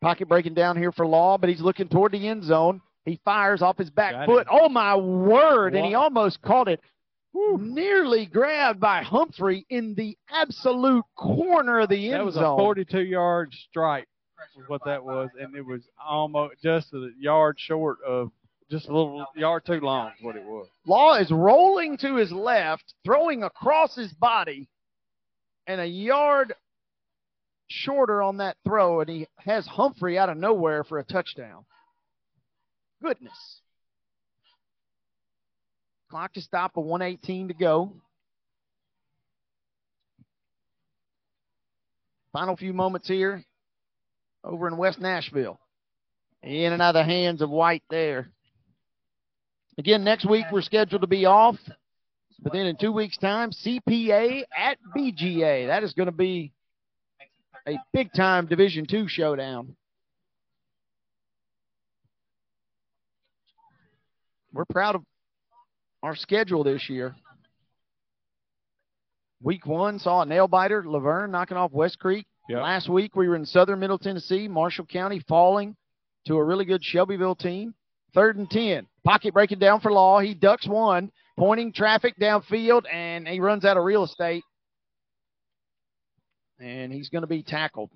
Pocket 0.00 0.28
breaking 0.28 0.54
down 0.54 0.76
here 0.76 0.92
for 0.92 1.06
Law, 1.06 1.38
but 1.38 1.48
he's 1.50 1.60
looking 1.60 1.88
toward 1.88 2.12
the 2.12 2.28
end 2.28 2.44
zone. 2.44 2.80
He 3.04 3.20
fires 3.24 3.62
off 3.62 3.78
his 3.78 3.90
back 3.90 4.12
Got 4.12 4.26
foot. 4.26 4.40
it. 4.42 4.48
Oh, 4.50 4.68
my 4.68 4.96
word. 4.96 5.74
And 5.74 5.84
he 5.84 5.94
almost 5.94 6.40
caught 6.42 6.68
it. 6.68 6.80
Nearly 7.34 8.26
grabbed 8.26 8.80
by 8.80 9.02
Humphrey 9.02 9.66
in 9.70 9.94
the 9.94 10.16
absolute 10.30 11.04
corner 11.14 11.80
of 11.80 11.88
the 11.88 11.96
end 11.96 12.12
zone. 12.12 12.18
That 12.18 12.24
was 12.24 12.34
zone. 12.34 12.58
a 12.58 12.62
42 12.62 13.00
yard 13.00 13.54
strike, 13.68 14.08
was 14.56 14.68
what 14.68 14.84
that 14.84 15.04
was, 15.04 15.28
and 15.38 15.54
it 15.54 15.64
was 15.64 15.82
almost 16.04 16.54
just 16.62 16.92
a 16.92 17.10
yard 17.18 17.56
short 17.58 17.98
of 18.06 18.30
just 18.70 18.88
a 18.88 18.92
little 18.92 19.24
yard 19.34 19.64
too 19.64 19.80
long, 19.80 20.08
is 20.18 20.24
what 20.24 20.36
it 20.36 20.44
was. 20.44 20.66
Law 20.86 21.14
is 21.14 21.30
rolling 21.30 21.96
to 21.98 22.16
his 22.16 22.32
left, 22.32 22.94
throwing 23.04 23.42
across 23.42 23.94
his 23.94 24.12
body, 24.14 24.68
and 25.66 25.80
a 25.80 25.86
yard 25.86 26.54
shorter 27.68 28.22
on 28.22 28.38
that 28.38 28.56
throw, 28.64 29.00
and 29.00 29.08
he 29.08 29.26
has 29.38 29.66
Humphrey 29.66 30.18
out 30.18 30.28
of 30.28 30.36
nowhere 30.36 30.84
for 30.84 30.98
a 30.98 31.04
touchdown. 31.04 31.64
Goodness. 33.02 33.60
Clock 36.10 36.32
to 36.34 36.40
stop, 36.40 36.76
a 36.76 36.80
118 36.80 37.48
to 37.48 37.54
go. 37.54 37.92
Final 42.32 42.56
few 42.56 42.72
moments 42.72 43.08
here 43.08 43.44
over 44.42 44.68
in 44.68 44.76
West 44.76 45.00
Nashville. 45.00 45.60
In 46.42 46.72
and 46.72 46.80
out 46.80 46.94
of 46.96 47.06
the 47.06 47.12
hands 47.12 47.42
of 47.42 47.50
White 47.50 47.82
there. 47.90 48.30
Again, 49.76 50.04
next 50.04 50.24
week 50.28 50.46
we're 50.50 50.62
scheduled 50.62 51.02
to 51.02 51.08
be 51.08 51.26
off. 51.26 51.56
But 52.40 52.52
then 52.52 52.66
in 52.66 52.76
two 52.76 52.92
weeks' 52.92 53.18
time, 53.18 53.50
CPA 53.50 54.44
at 54.56 54.78
BGA. 54.96 55.66
That 55.66 55.82
is 55.82 55.92
going 55.92 56.06
to 56.06 56.12
be 56.12 56.52
a 57.68 57.78
big 57.92 58.12
time 58.12 58.46
Division 58.46 58.86
two 58.86 59.06
showdown. 59.08 59.76
We're 64.52 64.64
proud 64.64 64.94
of 64.94 65.02
our 66.02 66.16
schedule 66.16 66.64
this 66.64 66.88
year. 66.88 67.14
Week 69.42 69.66
one 69.66 69.98
saw 69.98 70.22
a 70.22 70.26
nail 70.26 70.48
biter, 70.48 70.82
La 70.84 70.98
Vergne 70.98 71.30
knocking 71.30 71.56
off 71.56 71.72
West 71.72 71.98
Creek. 71.98 72.26
Yep. 72.48 72.62
Last 72.62 72.88
week 72.88 73.14
we 73.14 73.28
were 73.28 73.36
in 73.36 73.44
southern 73.44 73.78
Middle 73.78 73.98
Tennessee, 73.98 74.48
Marshall 74.48 74.86
County 74.86 75.22
falling 75.28 75.76
to 76.26 76.36
a 76.36 76.44
really 76.44 76.64
good 76.64 76.82
Shelbyville 76.82 77.36
team. 77.36 77.74
Third 78.14 78.36
and 78.38 78.50
10. 78.50 78.86
Pocket 79.04 79.34
breaking 79.34 79.58
down 79.58 79.80
for 79.80 79.92
Law. 79.92 80.18
He 80.18 80.34
ducks 80.34 80.66
one, 80.66 81.12
pointing 81.38 81.72
traffic 81.72 82.14
downfield, 82.18 82.82
and 82.92 83.28
he 83.28 83.38
runs 83.38 83.66
out 83.66 83.76
of 83.76 83.84
real 83.84 84.04
estate. 84.04 84.42
And 86.60 86.92
he's 86.92 87.08
going 87.08 87.22
to 87.22 87.28
be 87.28 87.42
tackled. 87.42 87.90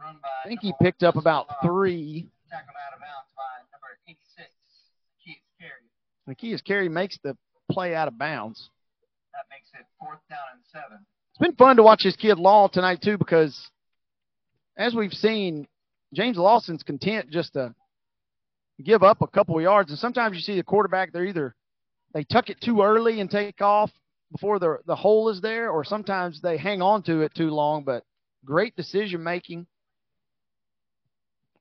Run 0.00 0.16
by 0.22 0.28
I 0.44 0.48
think 0.48 0.60
he 0.60 0.72
picked 0.80 1.02
up 1.02 1.16
about 1.16 1.46
three. 1.62 2.28
tackled 2.50 2.76
out 2.86 2.94
of 2.94 3.00
bounds 3.00 3.30
by 3.36 3.42
number 3.72 3.98
86, 4.08 4.48
Keith 5.24 5.36
Carey. 5.60 6.62
Carey 6.62 6.88
makes 6.88 7.18
the 7.22 7.36
play 7.70 7.94
out 7.94 8.08
of 8.08 8.18
bounds. 8.18 8.70
That 9.32 9.44
makes 9.50 9.68
it 9.78 9.86
fourth 9.98 10.20
down 10.30 10.38
and 10.52 10.62
seven. 10.72 11.04
It's 11.30 11.38
been 11.38 11.56
fun 11.56 11.76
to 11.76 11.82
watch 11.82 12.04
this 12.04 12.16
kid 12.16 12.38
Law 12.38 12.68
tonight 12.68 13.00
too 13.02 13.18
because 13.18 13.70
as 14.76 14.94
we've 14.94 15.12
seen, 15.12 15.66
James 16.12 16.36
Lawson's 16.36 16.84
content 16.84 17.30
just 17.30 17.54
to 17.54 17.74
give 18.82 19.02
up 19.02 19.22
a 19.22 19.26
couple 19.26 19.60
yards. 19.60 19.90
And 19.90 19.98
sometimes 19.98 20.36
you 20.36 20.42
see 20.42 20.56
the 20.56 20.62
quarterback, 20.62 21.12
they're 21.12 21.24
either 21.24 21.54
they 22.12 22.22
tuck 22.22 22.48
it 22.48 22.60
too 22.60 22.82
early 22.82 23.20
and 23.20 23.28
take 23.28 23.60
off 23.60 23.90
before 24.34 24.58
the 24.58 24.78
the 24.84 24.96
hole 24.96 25.28
is 25.28 25.40
there, 25.40 25.70
or 25.70 25.84
sometimes 25.84 26.40
they 26.40 26.56
hang 26.56 26.82
on 26.82 27.04
to 27.04 27.20
it 27.20 27.32
too 27.36 27.50
long. 27.50 27.84
But 27.84 28.02
great 28.44 28.74
decision 28.74 29.22
making. 29.22 29.68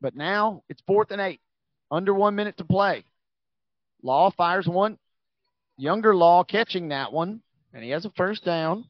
But 0.01 0.15
now 0.15 0.63
it's 0.69 0.81
fourth 0.87 1.11
and 1.11 1.21
eight, 1.21 1.39
under 1.91 2.15
one 2.15 2.33
minute 2.33 2.57
to 2.57 2.65
play. 2.65 3.05
Law 4.01 4.31
fires 4.31 4.67
one. 4.67 4.97
Younger 5.77 6.15
Law 6.15 6.43
catching 6.43 6.89
that 6.89 7.13
one, 7.13 7.41
and 7.75 7.83
he 7.83 7.91
has 7.91 8.05
a 8.05 8.11
first 8.17 8.43
down. 8.43 8.85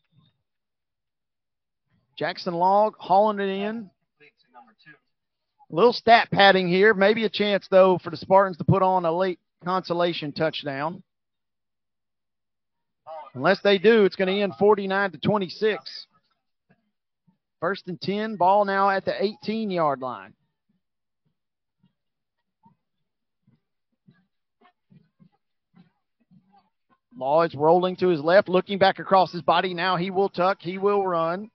Jackson 2.18 2.54
Law 2.54 2.92
hauling 2.98 3.42
it 3.42 3.52
in. 3.52 3.90
A 5.72 5.76
little 5.76 5.94
stat 5.94 6.30
padding 6.32 6.70
here. 6.70 6.94
Maybe 6.94 7.26
a 7.26 7.30
chance, 7.30 7.68
though, 7.70 7.98
for 8.02 8.12
the 8.12 8.18
Spartans 8.18 8.58
to 8.58 8.64
put 8.64 8.82
on 8.82 9.04
a 9.04 9.12
late 9.12 9.40
consolation 9.66 10.32
touchdown. 10.32 11.04
Unless 13.36 13.62
they 13.62 13.78
do, 13.78 14.06
it's 14.06 14.16
going 14.16 14.28
to 14.28 14.42
end 14.42 14.54
49 14.60 15.12
to 15.12 15.18
26. 15.18 16.08
First 17.60 17.88
and 17.88 18.00
10, 18.00 18.36
ball 18.36 18.66
now 18.66 18.90
at 18.90 19.06
the 19.06 19.24
18 19.24 19.72
yard 19.72 20.02
line. 20.02 20.34
Law 27.16 27.44
is 27.44 27.54
rolling 27.54 27.96
to 27.98 28.08
his 28.08 28.22
left, 28.22 28.50
looking 28.50 28.80
back 28.80 29.00
across 29.00 29.32
his 29.32 29.42
body. 29.42 29.74
Now 29.74 29.98
he 29.98 30.10
will 30.10 30.30
tuck, 30.30 30.58
he 30.62 30.78
will 30.78 31.06
run. 31.06 31.50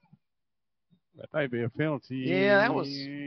That 1.16 1.26
may 1.34 1.47
be 1.48 1.65
a 1.65 1.68
penalty. 1.68 2.24
Yeah, 2.26 2.58
that 2.58 2.73
was 2.73 2.86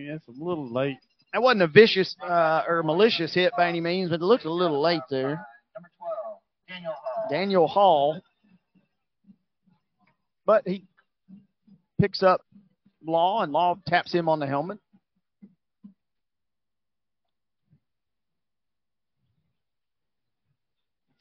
that's 0.09 0.27
a 0.27 0.43
little 0.43 0.71
late. 0.71 0.97
That 1.33 1.41
wasn't 1.41 1.63
a 1.63 1.67
vicious 1.67 2.15
uh, 2.23 2.63
or 2.67 2.83
malicious 2.83 3.33
hit 3.33 3.51
by 3.57 3.67
any 3.67 3.81
means, 3.81 4.09
but 4.09 4.21
it 4.21 4.23
looked 4.23 4.45
a 4.45 4.51
little 4.51 4.81
late 4.81 5.01
there. 5.09 5.45
Number 5.75 5.89
12, 5.97 6.39
Daniel 6.69 6.93
Hall. 6.93 7.27
Daniel 7.29 7.67
Hall. 7.67 8.21
But 10.45 10.67
he 10.67 10.85
picks 11.99 12.23
up 12.23 12.41
Law, 13.05 13.41
and 13.41 13.51
Law 13.51 13.77
taps 13.87 14.11
him 14.11 14.27
on 14.29 14.39
the 14.39 14.47
helmet. 14.47 14.79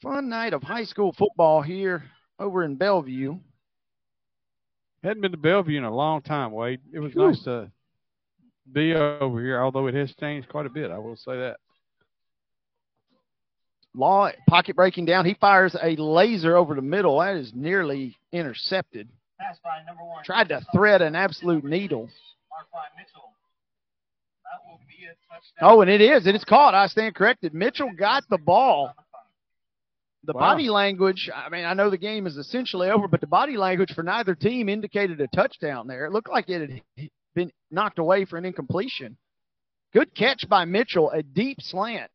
Fun 0.01 0.29
night 0.29 0.53
of 0.53 0.63
high 0.63 0.85
school 0.85 1.13
football 1.13 1.61
here 1.61 2.03
over 2.39 2.63
in 2.63 2.75
Bellevue. 2.75 3.37
Hadn't 5.03 5.21
been 5.21 5.31
to 5.31 5.37
Bellevue 5.37 5.77
in 5.77 5.83
a 5.83 5.93
long 5.93 6.21
time, 6.21 6.51
Wade. 6.51 6.81
It 6.91 6.99
was 6.99 7.13
Whew. 7.13 7.27
nice 7.27 7.43
to 7.43 7.71
be 8.71 8.93
over 8.93 9.41
here, 9.41 9.61
although 9.61 9.87
it 9.87 9.93
has 9.93 10.13
changed 10.15 10.49
quite 10.49 10.65
a 10.65 10.69
bit. 10.69 10.89
I 10.91 10.97
will 10.97 11.15
say 11.15 11.37
that. 11.37 11.57
Law 13.93 14.29
pocket 14.47 14.75
breaking 14.75 15.05
down. 15.05 15.25
He 15.25 15.33
fires 15.33 15.75
a 15.81 15.95
laser 15.97 16.55
over 16.55 16.75
the 16.75 16.81
middle. 16.81 17.19
That 17.19 17.35
is 17.35 17.51
nearly 17.53 18.17
intercepted. 18.31 19.09
Pass 19.39 19.57
by 19.63 19.81
number 19.85 20.03
one. 20.03 20.23
Tried 20.23 20.49
to 20.49 20.61
thread 20.73 21.01
an 21.01 21.15
absolute 21.15 21.63
needle. 21.63 22.09
Mark 22.49 22.67
by 22.71 22.85
Mitchell. 22.97 23.33
That 24.45 24.69
will 24.69 24.79
be 24.87 25.05
a 25.05 25.09
touchdown. 25.27 25.77
Oh, 25.77 25.81
and 25.81 25.89
it 25.89 25.99
is. 26.01 26.25
It 26.25 26.35
is 26.35 26.43
caught. 26.45 26.73
I 26.73 26.87
stand 26.87 27.15
corrected. 27.15 27.53
Mitchell 27.53 27.91
got 27.97 28.23
the 28.29 28.37
ball. 28.37 28.93
The 30.23 30.33
Wow. 30.33 30.39
body 30.39 30.69
language, 30.69 31.31
I 31.33 31.49
mean, 31.49 31.65
I 31.65 31.73
know 31.73 31.89
the 31.89 31.97
game 31.97 32.27
is 32.27 32.37
essentially 32.37 32.91
over, 32.91 33.07
but 33.07 33.21
the 33.21 33.27
body 33.27 33.57
language 33.57 33.91
for 33.93 34.03
neither 34.03 34.35
team 34.35 34.69
indicated 34.69 35.19
a 35.19 35.27
touchdown 35.27 35.87
there. 35.87 36.05
It 36.05 36.11
looked 36.11 36.29
like 36.29 36.47
it 36.47 36.69
had 36.97 37.09
been 37.33 37.51
knocked 37.71 37.97
away 37.97 38.25
for 38.25 38.37
an 38.37 38.45
incompletion. 38.45 39.17
Good 39.93 40.13
catch 40.13 40.47
by 40.47 40.65
Mitchell, 40.65 41.09
a 41.09 41.23
deep 41.23 41.59
slant. 41.59 42.11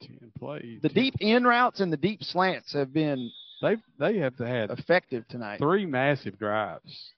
Ten 0.00 0.32
plays. 0.38 0.80
The 0.82 0.88
deep 0.88 1.14
in 1.20 1.44
routes 1.44 1.80
and 1.80 1.92
the 1.92 1.96
deep 1.96 2.22
slants 2.22 2.72
have 2.72 2.92
been 2.92 3.30
They 3.62 3.76
they 3.98 4.18
have 4.18 4.36
to 4.36 4.46
have 4.46 4.70
effective 4.70 5.26
tonight. 5.28 5.58
three 5.58 5.86
massive 5.86 6.38
drives. 6.38 7.12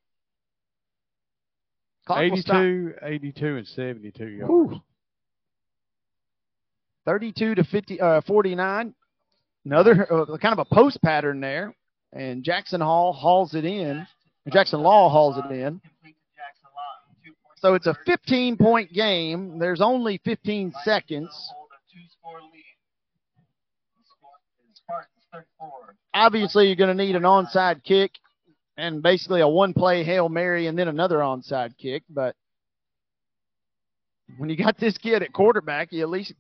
Clock 2.07 2.20
82, 2.20 2.94
82, 3.02 3.57
and 3.59 3.67
72 3.67 4.26
yards. 4.26 4.50
Whew. 4.50 4.81
32 7.05 7.55
to 7.57 7.65
50, 7.65 8.00
uh, 8.00 8.20
49. 8.23 8.94
Another 9.65 10.12
uh, 10.12 10.36
kind 10.39 10.52
of 10.52 10.59
a 10.59 10.75
post 10.75 11.00
pattern 11.02 11.41
there. 11.41 11.75
And 12.12 12.42
Jackson 12.42 12.81
Hall 12.81 13.12
hauls 13.12 13.55
it 13.55 13.65
in. 13.65 14.07
Jackson 14.50 14.81
Law 14.81 15.09
hauls 15.09 15.36
it 15.39 15.52
in. 15.55 15.81
So 17.57 17.75
it's 17.75 17.86
a 17.86 17.94
15 18.07 18.57
point 18.57 18.92
game. 18.92 19.59
There's 19.59 19.83
only 19.83 20.20
15 20.25 20.73
seconds. 20.83 21.28
Hold 21.55 21.68
a 21.70 21.94
two-score 21.94 22.41
lead. 22.41 22.65
The 23.99 24.05
score 24.07 24.33
is 24.73 24.78
Spartans 24.78 24.81
34. 24.89 25.10
Obviously, 26.12 26.67
you're 26.67 26.76
going 26.76 26.97
to 26.97 27.05
need 27.05 27.17
an 27.17 27.23
onside 27.23 27.84
kick 27.84 28.12
and 28.76 29.02
basically 29.02 29.41
a 29.41 29.49
one 29.49 29.75
play 29.75 30.02
Hail 30.02 30.28
Mary 30.28 30.67
and 30.67 30.78
then 30.78 30.89
another 30.89 31.18
onside 31.18 31.76
kick. 31.78 32.02
But 32.09 32.34
when 34.39 34.49
you 34.49 34.57
got 34.57 34.78
this 34.78 34.97
kid 34.99 35.23
at 35.23 35.33
quarterback, 35.33 35.92
you 35.92 36.02
at 36.02 36.09
least 36.09 36.33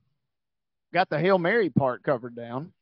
got 0.92 1.08
the 1.08 1.18
Hail 1.18 1.38
Mary 1.38 1.70
part 1.70 2.02
covered 2.02 2.34
down. 2.34 2.72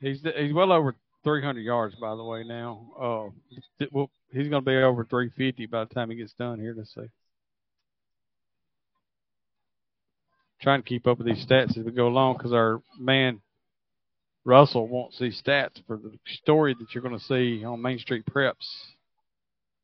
He's 0.00 0.22
he's 0.36 0.52
well 0.52 0.72
over 0.72 0.94
300 1.24 1.60
yards, 1.60 1.94
by 1.96 2.14
the 2.14 2.22
way. 2.22 2.44
Now, 2.44 2.86
uh, 3.00 3.86
well, 3.90 4.10
he's 4.32 4.48
going 4.48 4.62
to 4.62 4.70
be 4.70 4.76
over 4.76 5.04
350 5.04 5.66
by 5.66 5.84
the 5.84 5.94
time 5.94 6.10
he 6.10 6.16
gets 6.16 6.34
done 6.34 6.60
here. 6.60 6.74
Let's 6.76 6.94
see. 6.94 7.08
Trying 10.60 10.82
to 10.82 10.88
keep 10.88 11.06
up 11.06 11.18
with 11.18 11.26
these 11.26 11.44
stats 11.44 11.76
as 11.76 11.84
we 11.84 11.92
go 11.92 12.06
along 12.06 12.36
because 12.36 12.52
our 12.52 12.80
man 12.98 13.40
Russell 14.46 14.86
wants 14.86 15.18
these 15.18 15.42
stats 15.42 15.82
for 15.88 15.96
the 15.96 16.16
story 16.42 16.74
that 16.78 16.94
you're 16.94 17.02
going 17.02 17.18
to 17.18 17.24
see 17.24 17.64
on 17.64 17.82
Main 17.82 17.98
Street 17.98 18.24
Preps 18.26 18.54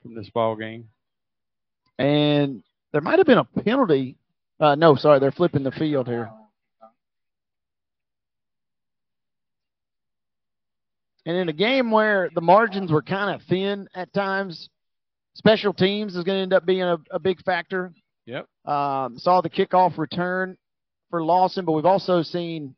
from 0.02 0.14
this 0.14 0.30
ball 0.30 0.54
game. 0.54 0.88
And 1.98 2.62
there 2.92 3.00
might 3.00 3.18
have 3.18 3.26
been 3.26 3.38
a 3.38 3.44
penalty. 3.44 4.16
Uh, 4.60 4.76
no, 4.76 4.94
sorry, 4.94 5.18
they're 5.18 5.32
flipping 5.32 5.64
the 5.64 5.72
field 5.72 6.06
here. 6.06 6.30
And 11.26 11.36
in 11.36 11.48
a 11.48 11.52
game 11.52 11.90
where 11.90 12.30
the 12.32 12.40
margins 12.40 12.92
were 12.92 13.02
kind 13.02 13.34
of 13.34 13.46
thin 13.48 13.88
at 13.96 14.12
times, 14.12 14.68
special 15.34 15.72
teams 15.72 16.14
is 16.14 16.22
going 16.22 16.38
to 16.38 16.42
end 16.42 16.52
up 16.52 16.64
being 16.64 16.82
a, 16.82 16.98
a 17.10 17.18
big 17.18 17.42
factor. 17.42 17.92
Yep. 18.26 18.46
Um, 18.64 19.18
saw 19.18 19.40
the 19.40 19.50
kickoff 19.50 19.98
return 19.98 20.56
for 21.10 21.24
Lawson, 21.24 21.64
but 21.64 21.72
we've 21.72 21.84
also 21.84 22.22
seen 22.22 22.76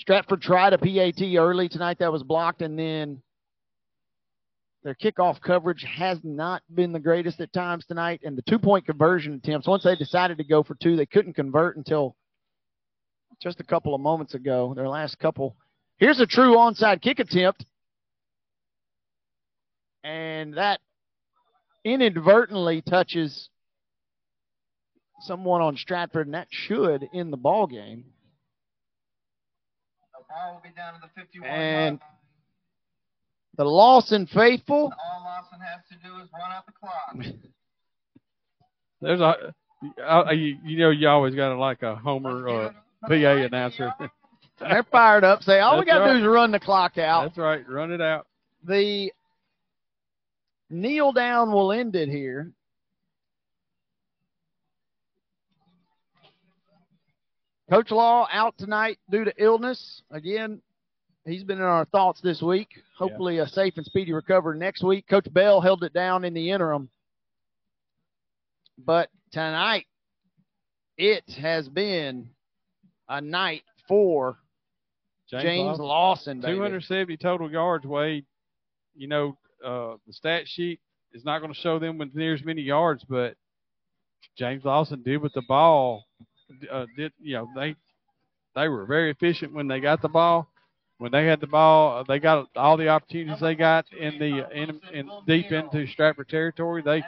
Stratford 0.00 0.40
tried 0.40 0.72
a 0.72 0.78
PAT 0.78 1.22
early 1.36 1.68
tonight 1.68 1.98
that 1.98 2.10
was 2.10 2.22
blocked, 2.22 2.62
and 2.62 2.78
then 2.78 3.20
their 4.82 4.94
kickoff 4.94 5.42
coverage 5.42 5.84
has 5.84 6.18
not 6.24 6.62
been 6.74 6.92
the 6.92 6.98
greatest 6.98 7.38
at 7.40 7.52
times 7.52 7.84
tonight. 7.84 8.22
And 8.24 8.36
the 8.36 8.42
two 8.48 8.58
point 8.58 8.86
conversion 8.86 9.34
attempts, 9.34 9.68
once 9.68 9.84
they 9.84 9.96
decided 9.96 10.38
to 10.38 10.44
go 10.44 10.62
for 10.62 10.74
two, 10.74 10.96
they 10.96 11.04
couldn't 11.04 11.34
convert 11.34 11.76
until 11.76 12.16
just 13.42 13.60
a 13.60 13.64
couple 13.64 13.94
of 13.94 14.00
moments 14.00 14.32
ago, 14.32 14.72
their 14.74 14.88
last 14.88 15.18
couple. 15.18 15.54
Here's 15.98 16.18
a 16.18 16.26
true 16.26 16.56
onside 16.56 17.02
kick 17.02 17.18
attempt. 17.18 17.66
And 20.02 20.54
that 20.54 20.80
inadvertently 21.84 22.80
touches 22.80 23.50
someone 25.20 25.60
on 25.60 25.76
Stratford, 25.76 26.26
and 26.26 26.34
that 26.34 26.48
should 26.50 27.06
end 27.12 27.34
the 27.34 27.36
ball 27.36 27.66
game. 27.66 28.06
The 30.30 30.34
ball 30.34 30.54
will 30.54 30.62
be 30.62 30.74
down 30.76 30.94
to 30.94 31.00
the 31.00 31.20
51 31.20 31.48
And 31.50 31.98
yard 31.98 32.10
the 33.56 33.64
Lawson 33.64 34.26
faithful. 34.26 34.84
line. 34.84 34.92
All 35.12 35.22
Lawson 35.24 35.58
has 35.60 35.82
to 35.90 36.08
do 36.08 36.16
is 36.22 36.28
run 36.32 36.50
out 36.50 36.64
the 36.64 36.72
clock. 36.72 37.14
There's 39.02 39.20
a, 39.20 39.54
I, 40.02 40.32
you, 40.32 40.56
you 40.64 40.78
know, 40.78 40.90
you 40.90 41.08
always 41.08 41.34
got 41.34 41.50
to 41.50 41.58
like 41.58 41.82
a 41.82 41.96
Homer 41.96 42.48
uh, 42.48 42.70
PA 43.06 43.12
announcer. 43.12 43.92
They're 44.60 44.84
fired 44.84 45.24
up. 45.24 45.42
Say, 45.42 45.60
all 45.60 45.78
we 45.78 45.84
got 45.84 45.98
to 45.98 46.04
right. 46.04 46.12
do 46.14 46.20
is 46.20 46.26
run 46.26 46.52
the 46.52 46.60
clock 46.60 46.96
out. 46.96 47.24
That's 47.24 47.38
right. 47.38 47.68
Run 47.68 47.92
it 47.92 48.00
out. 48.00 48.26
The 48.64 49.12
kneel 50.70 51.12
down 51.12 51.50
will 51.52 51.72
end 51.72 51.96
it 51.96 52.08
here. 52.08 52.52
Coach 57.70 57.92
Law 57.92 58.26
out 58.32 58.58
tonight 58.58 58.98
due 59.10 59.24
to 59.24 59.32
illness. 59.38 60.02
Again, 60.10 60.60
he's 61.24 61.44
been 61.44 61.58
in 61.58 61.64
our 61.64 61.84
thoughts 61.84 62.20
this 62.20 62.42
week. 62.42 62.68
Hopefully, 62.98 63.38
a 63.38 63.46
safe 63.46 63.74
and 63.76 63.86
speedy 63.86 64.12
recovery 64.12 64.58
next 64.58 64.82
week. 64.82 65.06
Coach 65.08 65.32
Bell 65.32 65.60
held 65.60 65.84
it 65.84 65.92
down 65.92 66.24
in 66.24 66.34
the 66.34 66.50
interim. 66.50 66.90
But 68.76 69.08
tonight, 69.30 69.86
it 70.98 71.22
has 71.40 71.68
been 71.68 72.30
a 73.08 73.20
night 73.20 73.62
for 73.86 74.38
James, 75.30 75.78
Lawson. 75.78 76.40
baby. 76.40 76.54
270 76.54 77.16
total 77.18 77.50
yards, 77.50 77.86
Wade. 77.86 78.26
You 78.96 79.06
know, 79.06 79.38
uh, 79.64 79.94
the 80.08 80.12
stat 80.12 80.48
sheet 80.48 80.80
is 81.12 81.24
not 81.24 81.38
going 81.38 81.52
to 81.52 81.60
show 81.60 81.78
them 81.78 81.98
with 81.98 82.16
near 82.16 82.34
as 82.34 82.44
many 82.44 82.62
yards, 82.62 83.04
but 83.08 83.36
James 84.36 84.64
Lawson 84.64 85.02
did 85.02 85.18
with 85.18 85.34
the 85.34 85.42
ball. 85.42 86.04
Uh, 86.70 86.86
did 86.96 87.12
you 87.20 87.34
know 87.34 87.48
they 87.54 87.74
they 88.54 88.68
were 88.68 88.84
very 88.84 89.10
efficient 89.10 89.52
when 89.52 89.68
they 89.68 89.80
got 89.80 90.02
the 90.02 90.08
ball. 90.08 90.48
When 90.98 91.12
they 91.12 91.24
had 91.24 91.40
the 91.40 91.46
ball, 91.46 91.98
uh, 91.98 92.04
they 92.06 92.18
got 92.18 92.48
all 92.56 92.76
the 92.76 92.88
opportunities 92.88 93.40
they 93.40 93.54
got 93.54 93.86
in 93.92 94.18
the 94.18 94.46
in, 94.52 94.80
in 94.92 95.10
deep 95.26 95.50
into 95.50 95.86
Stratford 95.86 96.28
territory. 96.28 96.82
They 96.82 97.02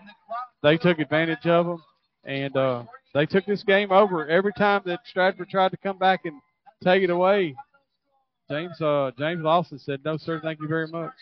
they 0.62 0.78
took 0.78 0.98
advantage 0.98 1.46
of 1.46 1.66
them, 1.66 1.82
and 2.24 2.56
uh, 2.56 2.84
they 3.12 3.26
took 3.26 3.44
this 3.44 3.62
game 3.62 3.92
over 3.92 4.26
every 4.28 4.54
time 4.54 4.80
that 4.86 5.00
Stratford 5.04 5.50
tried 5.50 5.72
to 5.72 5.76
come 5.76 5.98
back 5.98 6.20
and 6.24 6.40
take 6.82 7.02
it 7.02 7.10
away. 7.10 7.54
James 8.50 8.80
uh, 8.80 9.10
James 9.18 9.42
Lawson 9.42 9.78
said, 9.78 10.00
"No, 10.04 10.16
sir, 10.16 10.40
thank 10.42 10.58
you 10.60 10.68
very 10.68 10.88
much." 10.88 11.12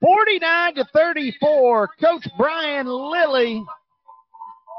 49 0.00 0.74
to 0.76 0.84
34. 0.94 1.88
Coach 2.00 2.28
Brian 2.38 2.86
Lilly 2.86 3.64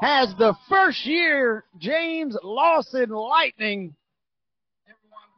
has 0.02 0.34
the 0.36 0.52
first 0.68 1.06
year 1.06 1.64
James 1.78 2.36
Lawson 2.42 3.10
Lightning 3.10 3.94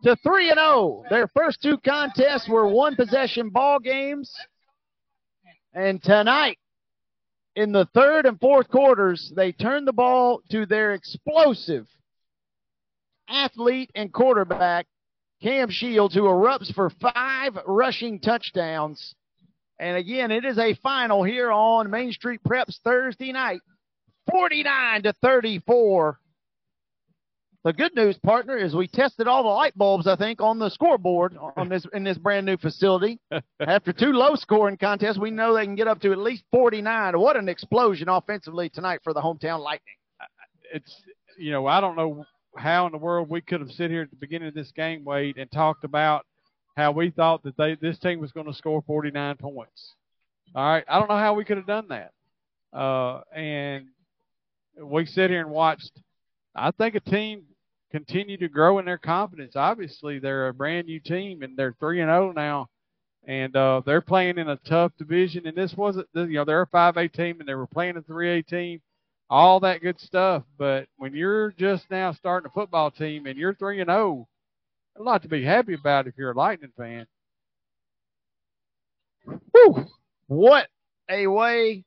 to 0.03 0.17
3 0.17 0.51
and 0.51 0.59
0. 0.59 1.05
Their 1.11 1.29
first 1.29 1.61
two 1.61 1.77
contests 1.85 2.49
were 2.49 2.67
one 2.67 2.97
possession 2.97 3.51
ball 3.51 3.79
games. 3.79 4.35
And 5.75 6.03
tonight, 6.03 6.57
in 7.55 7.73
the 7.73 7.87
third 7.93 8.25
and 8.25 8.41
fourth 8.41 8.71
quarters, 8.71 9.31
they 9.37 9.53
turned 9.53 9.87
the 9.87 9.93
ball 9.93 10.41
to 10.51 10.65
their 10.65 10.95
explosive 10.95 11.87
athlete 13.29 13.91
and 13.95 14.11
quarterback, 14.11 14.87
Cam 15.43 15.69
Shields, 15.69 16.15
who 16.15 16.23
erupts 16.23 16.73
for 16.73 16.89
five 17.03 17.59
rushing 17.67 18.19
touchdowns. 18.19 19.15
And 19.79 19.99
again, 19.99 20.31
it 20.31 20.47
is 20.47 20.59
a 20.59 20.75
final 20.77 21.23
here 21.23 21.53
on 21.53 21.91
Main 21.91 22.13
Street 22.13 22.41
Preps 22.43 22.79
Thursday 22.83 23.33
night, 23.33 23.61
49 24.31 25.03
to 25.05 25.13
34. 25.23 26.19
The 27.65 27.73
good 27.73 27.95
news, 27.95 28.19
partner, 28.19 28.59
is 28.59 28.75
we 28.75 28.87
tested 28.87 29.27
all 29.27 29.43
the 29.43 29.49
light 29.49 29.75
bulbs, 29.75 30.07
I 30.07 30.17
think, 30.17 30.43
on 30.43 30.59
the 30.59 30.69
scoreboard 30.69 31.35
on 31.57 31.71
this 31.71 31.87
in 31.95 32.05
this 32.05 32.19
brand 32.19 32.45
new 32.45 32.59
facility. 32.59 33.19
After 33.61 33.91
two 33.91 34.13
low 34.13 34.35
scoring 34.35 34.77
contests, 34.77 35.17
we 35.17 35.31
know 35.31 35.55
they 35.55 35.65
can 35.65 35.75
get 35.75 35.89
up 35.89 36.01
to 36.03 36.13
at 36.13 36.19
least 36.19 36.45
49. 36.53 37.19
What 37.19 37.39
an 37.39 37.49
explosion 37.49 38.11
offensively 38.11 38.69
tonight 38.69 39.01
for 39.03 39.15
the 39.15 39.23
hometown 39.23 39.61
Lightning. 39.61 39.95
It's 40.75 40.95
you 41.39 41.53
know, 41.53 41.67
I 41.67 41.81
don't 41.81 41.97
know 41.97 42.27
how 42.55 42.85
in 42.85 42.93
the 42.93 42.99
world 42.99 43.31
we 43.31 43.41
could 43.41 43.61
have 43.61 43.71
sit 43.71 43.91
here 43.91 44.03
at 44.03 44.11
the 44.11 44.17
beginning 44.17 44.49
of 44.49 44.55
this 44.55 44.71
game, 44.73 45.03
Wade, 45.03 45.39
and 45.39 45.51
talked 45.51 45.85
about 45.85 46.27
how 46.77 46.93
we 46.93 47.11
thought 47.11 47.43
that 47.45 47.57
they 47.57 47.77
this 47.77 47.99
team 47.99 48.21
was 48.21 48.33
going 48.33 48.47
to 48.47 48.53
score 48.55 48.83
49 48.87 49.37
points. 49.37 49.95
All 50.55 50.67
right, 50.67 50.85
I 50.87 50.99
don't 50.99 51.09
know 51.09 51.17
how 51.17 51.33
we 51.33 51.47
could 51.47 51.57
have 51.57 51.67
done 51.67 51.89
that. 51.89 52.13
Uh, 52.79 53.23
and 53.35 53.87
we 54.83 55.07
sit 55.07 55.31
here 55.31 55.41
and 55.41 55.51
watched. 55.51 55.93
I 56.55 56.71
think 56.71 56.95
a 56.95 57.01
team 57.01 57.45
continue 57.91 58.37
to 58.37 58.49
grow 58.49 58.79
in 58.79 58.85
their 58.85 58.99
confidence. 58.99 59.57
Obviously, 59.57 60.19
they're 60.19 60.49
a 60.49 60.55
brand 60.55 60.87
new 60.87 61.01
team 61.01 61.43
and 61.43 61.57
they're 61.57 61.77
three 61.79 62.01
and 62.01 62.09
zero 62.09 62.33
now, 62.33 62.69
and 63.27 63.55
uh, 63.55 63.83
they're 63.87 64.01
playing 64.01 64.39
in 64.39 64.49
a 64.49 64.57
tough 64.67 64.93
division. 64.99 65.47
And 65.47 65.57
this 65.57 65.75
wasn't, 65.75 66.09
you 66.15 66.27
know, 66.27 66.45
they're 66.45 66.63
a 66.63 66.67
five 66.67 66.97
A 66.97 67.09
team 67.09 67.41
and 67.41 67.49
they 67.49 67.55
were 67.55 67.67
playing 67.67 67.97
a 67.97 68.03
three 68.03 68.39
A 68.39 68.43
team, 68.43 68.81
all 69.31 69.61
that 69.61 69.81
good 69.81 70.01
stuff. 70.01 70.43
But 70.59 70.89
when 70.97 71.15
you're 71.15 71.53
just 71.53 71.91
now 71.91 72.13
starting 72.13 72.49
a 72.49 72.53
football 72.53 72.91
team 72.91 73.27
and 73.27 73.39
you're 73.39 73.55
three 73.55 73.81
and 73.81 73.89
zero, 73.89 74.27
a 74.97 75.03
lot 75.03 75.23
to 75.23 75.29
be 75.29 75.45
happy 75.45 75.75
about 75.75 76.07
if 76.07 76.15
you're 76.17 76.33
a 76.33 76.37
Lightning 76.37 76.73
fan. 76.77 77.07
Whew. 79.53 79.87
What 80.27 80.69
a 81.09 81.27
way 81.27 81.85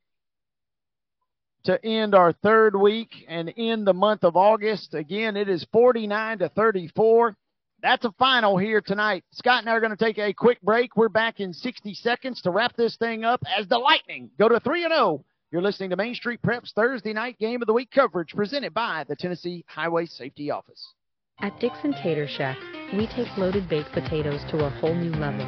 to 1.67 1.85
end 1.85 2.15
our 2.15 2.31
third 2.31 2.75
week 2.77 3.25
and 3.27 3.53
end 3.57 3.85
the 3.85 3.93
month 3.93 4.23
of 4.23 4.37
August. 4.37 4.93
Again, 4.93 5.35
it 5.35 5.49
is 5.49 5.67
49 5.73 6.39
to 6.39 6.49
34. 6.49 7.35
That's 7.83 8.05
a 8.05 8.11
final 8.13 8.57
here 8.57 8.79
tonight. 8.79 9.25
Scott 9.33 9.59
and 9.59 9.69
I 9.69 9.73
are 9.73 9.81
going 9.81 9.95
to 9.95 9.97
take 9.97 10.17
a 10.17 10.33
quick 10.33 10.61
break. 10.61 10.95
We're 10.95 11.09
back 11.09 11.41
in 11.41 11.51
60 11.51 11.93
seconds 11.95 12.41
to 12.43 12.51
wrap 12.51 12.77
this 12.77 12.95
thing 12.95 13.25
up 13.25 13.43
as 13.57 13.67
the 13.67 13.77
Lightning 13.77 14.29
go 14.39 14.47
to 14.47 14.61
3 14.61 14.85
and 14.85 14.93
0. 14.93 15.25
You're 15.51 15.61
listening 15.61 15.89
to 15.89 15.97
Main 15.97 16.15
Street 16.15 16.41
Preps 16.41 16.71
Thursday 16.71 17.11
night 17.11 17.37
game 17.37 17.61
of 17.61 17.67
the 17.67 17.73
week 17.73 17.91
coverage 17.91 18.33
presented 18.33 18.73
by 18.73 19.03
the 19.07 19.17
Tennessee 19.17 19.65
Highway 19.67 20.05
Safety 20.05 20.49
Office. 20.49 20.93
At 21.41 21.59
Dickson 21.59 21.93
Tater 22.01 22.27
Shack, 22.29 22.57
we 22.93 23.07
take 23.07 23.37
loaded 23.37 23.67
baked 23.67 23.91
potatoes 23.91 24.41
to 24.51 24.65
a 24.65 24.69
whole 24.69 24.95
new 24.95 25.11
level. 25.11 25.47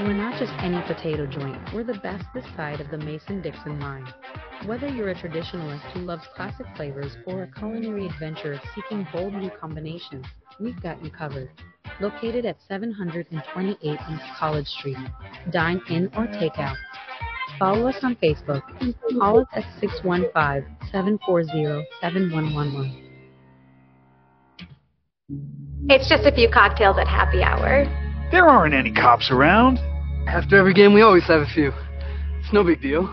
We're 0.00 0.14
not 0.14 0.38
just 0.38 0.52
any 0.60 0.80
potato 0.86 1.26
joint, 1.26 1.58
we're 1.74 1.84
the 1.84 2.00
best 2.02 2.24
this 2.34 2.46
side 2.56 2.80
of 2.80 2.90
the 2.90 2.98
Mason 2.98 3.42
Dixon 3.42 3.78
line. 3.78 4.06
Whether 4.66 4.86
you're 4.86 5.08
a 5.08 5.14
traditionalist 5.14 5.80
who 5.92 6.00
loves 6.00 6.22
classic 6.36 6.66
flavors 6.76 7.16
or 7.26 7.42
a 7.42 7.46
culinary 7.58 8.06
adventurer 8.06 8.60
seeking 8.76 9.04
bold 9.12 9.34
new 9.34 9.50
combinations, 9.50 10.24
we've 10.60 10.80
got 10.80 11.02
you 11.04 11.10
covered. 11.10 11.50
Located 12.00 12.46
at 12.46 12.58
728 12.68 13.76
East 13.82 14.22
College 14.38 14.66
Street. 14.68 14.96
Dine 15.50 15.82
in 15.90 16.08
or 16.16 16.28
take 16.38 16.58
out. 16.58 16.76
Follow 17.58 17.88
us 17.88 17.96
on 18.04 18.14
Facebook. 18.16 18.62
Call 19.18 19.40
us 19.40 19.48
at 19.52 19.64
615 19.80 20.76
740 20.92 21.84
7111. 22.00 23.10
It's 25.88 26.08
just 26.08 26.24
a 26.24 26.32
few 26.32 26.48
cocktails 26.48 26.98
at 26.98 27.08
happy 27.08 27.42
hour. 27.42 27.84
There 28.30 28.46
aren't 28.46 28.74
any 28.74 28.92
cops 28.92 29.32
around. 29.32 29.78
After 30.28 30.56
every 30.56 30.72
game, 30.72 30.94
we 30.94 31.02
always 31.02 31.24
have 31.24 31.40
a 31.40 31.46
few. 31.52 31.72
It's 32.38 32.52
no 32.52 32.62
big 32.62 32.80
deal. 32.80 33.12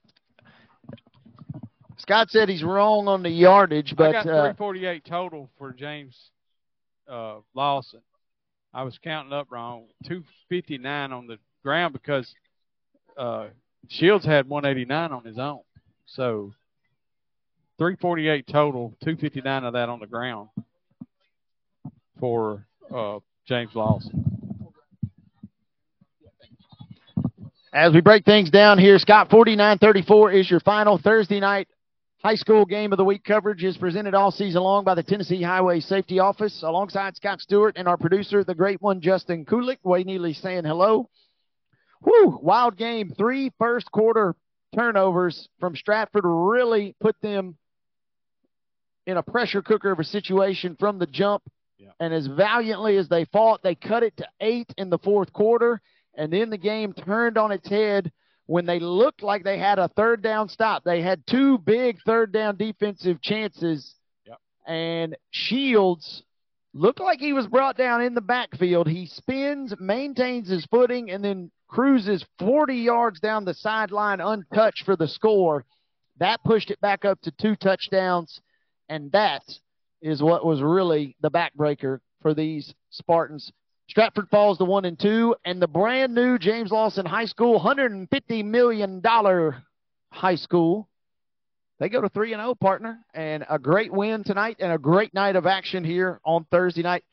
Scott 2.01 2.31
said 2.31 2.49
he's 2.49 2.63
wrong 2.63 3.07
on 3.07 3.21
the 3.21 3.29
yardage, 3.29 3.93
but 3.95 4.09
I 4.09 4.11
got 4.11 4.19
uh, 4.21 4.53
348 4.53 5.05
total 5.05 5.49
for 5.57 5.71
James 5.71 6.17
uh, 7.07 7.35
Lawson. 7.53 8.01
I 8.73 8.83
was 8.83 8.97
counting 9.03 9.33
up 9.33 9.47
wrong. 9.51 9.85
259 10.05 11.11
on 11.11 11.27
the 11.27 11.37
ground 11.63 11.93
because 11.93 12.33
uh, 13.17 13.47
Shields 13.87 14.25
had 14.25 14.49
189 14.49 15.11
on 15.11 15.23
his 15.23 15.37
own. 15.37 15.61
So 16.07 16.53
348 17.77 18.47
total, 18.47 18.95
259 19.03 19.63
of 19.63 19.73
that 19.73 19.89
on 19.89 19.99
the 19.99 20.07
ground 20.07 20.49
for 22.19 22.65
uh, 22.93 23.19
James 23.45 23.71
Lawson. 23.75 24.25
As 27.73 27.93
we 27.93 28.01
break 28.01 28.25
things 28.25 28.49
down 28.49 28.79
here, 28.79 28.97
Scott, 28.99 29.29
49-34 29.29 30.39
is 30.39 30.49
your 30.49 30.59
final 30.59 30.97
Thursday 30.97 31.39
night 31.39 31.69
high 32.23 32.35
school 32.35 32.65
game 32.65 32.91
of 32.91 32.97
the 32.97 33.03
week 33.03 33.23
coverage 33.23 33.63
is 33.63 33.77
presented 33.77 34.13
all 34.13 34.31
season 34.31 34.61
long 34.61 34.83
by 34.83 34.93
the 34.93 35.01
Tennessee 35.03 35.41
Highway 35.41 35.79
Safety 35.79 36.19
Office 36.19 36.61
alongside 36.61 37.15
Scott 37.15 37.41
Stewart 37.41 37.77
and 37.77 37.87
our 37.87 37.97
producer, 37.97 38.43
the 38.43 38.53
great 38.53 38.81
one, 38.81 39.01
Justin 39.01 39.43
Kulik. 39.43 39.79
Wade 39.83 40.05
Neely 40.05 40.33
saying 40.33 40.63
hello. 40.63 41.09
Whew, 42.03 42.39
wild 42.41 42.77
game. 42.77 43.11
Three 43.17 43.51
first 43.57 43.91
quarter 43.91 44.35
turnovers 44.75 45.49
from 45.59 45.75
Stratford 45.75 46.23
really 46.25 46.95
put 46.99 47.19
them 47.21 47.57
in 49.07 49.17
a 49.17 49.23
pressure 49.23 49.61
cooker 49.61 49.91
of 49.91 49.99
a 49.99 50.03
situation 50.03 50.75
from 50.79 50.99
the 50.99 51.07
jump. 51.07 51.41
Yeah. 51.77 51.89
And 51.99 52.13
as 52.13 52.27
valiantly 52.27 52.97
as 52.97 53.09
they 53.09 53.25
fought, 53.25 53.63
they 53.63 53.73
cut 53.73 54.03
it 54.03 54.15
to 54.17 54.27
eight 54.39 54.71
in 54.77 54.91
the 54.91 54.99
fourth 54.99 55.33
quarter. 55.33 55.81
And 56.15 56.31
then 56.31 56.51
the 56.51 56.57
game 56.57 56.93
turned 56.93 57.37
on 57.37 57.51
its 57.51 57.67
head 57.67 58.11
when 58.51 58.65
they 58.65 58.79
looked 58.79 59.23
like 59.23 59.45
they 59.45 59.57
had 59.57 59.79
a 59.79 59.87
third 59.87 60.21
down 60.21 60.49
stop. 60.49 60.83
They 60.83 61.01
had 61.01 61.25
two 61.25 61.57
big 61.57 61.99
third 62.05 62.33
down 62.33 62.57
defensive 62.57 63.21
chances. 63.21 63.95
Yep. 64.25 64.39
And 64.67 65.15
Shields 65.29 66.23
looked 66.73 66.99
like 66.99 67.21
he 67.21 67.31
was 67.31 67.47
brought 67.47 67.77
down 67.77 68.01
in 68.01 68.13
the 68.13 68.19
backfield. 68.19 68.89
He 68.89 69.05
spins, 69.05 69.73
maintains 69.79 70.49
his 70.49 70.65
footing, 70.65 71.11
and 71.11 71.23
then 71.23 71.49
cruises 71.69 72.25
40 72.39 72.75
yards 72.75 73.21
down 73.21 73.45
the 73.45 73.53
sideline 73.53 74.19
untouched 74.19 74.83
for 74.83 74.97
the 74.97 75.07
score. 75.07 75.63
That 76.19 76.43
pushed 76.43 76.71
it 76.71 76.81
back 76.81 77.05
up 77.05 77.21
to 77.21 77.31
two 77.31 77.55
touchdowns. 77.55 78.41
And 78.89 79.13
that 79.13 79.43
is 80.01 80.21
what 80.21 80.45
was 80.45 80.61
really 80.61 81.15
the 81.21 81.31
backbreaker 81.31 82.01
for 82.21 82.33
these 82.33 82.73
Spartans. 82.89 83.49
Stratford 83.91 84.29
falls 84.29 84.57
to 84.57 84.63
one 84.63 84.85
and 84.85 84.97
two, 84.97 85.35
and 85.43 85.61
the 85.61 85.67
brand 85.67 86.15
new 86.15 86.37
James 86.37 86.71
Lawson 86.71 87.05
High 87.05 87.25
School, 87.25 87.59
$150 87.59 88.45
million 88.45 89.01
high 90.09 90.35
school. 90.35 90.87
They 91.77 91.89
go 91.89 91.99
to 91.99 92.07
3 92.07 92.31
and 92.31 92.41
0, 92.41 92.55
partner, 92.55 92.99
and 93.13 93.45
a 93.49 93.59
great 93.59 93.91
win 93.91 94.23
tonight 94.23 94.55
and 94.61 94.71
a 94.71 94.77
great 94.77 95.13
night 95.13 95.35
of 95.35 95.45
action 95.45 95.83
here 95.83 96.21
on 96.23 96.45
Thursday 96.49 96.83
night. 96.83 97.03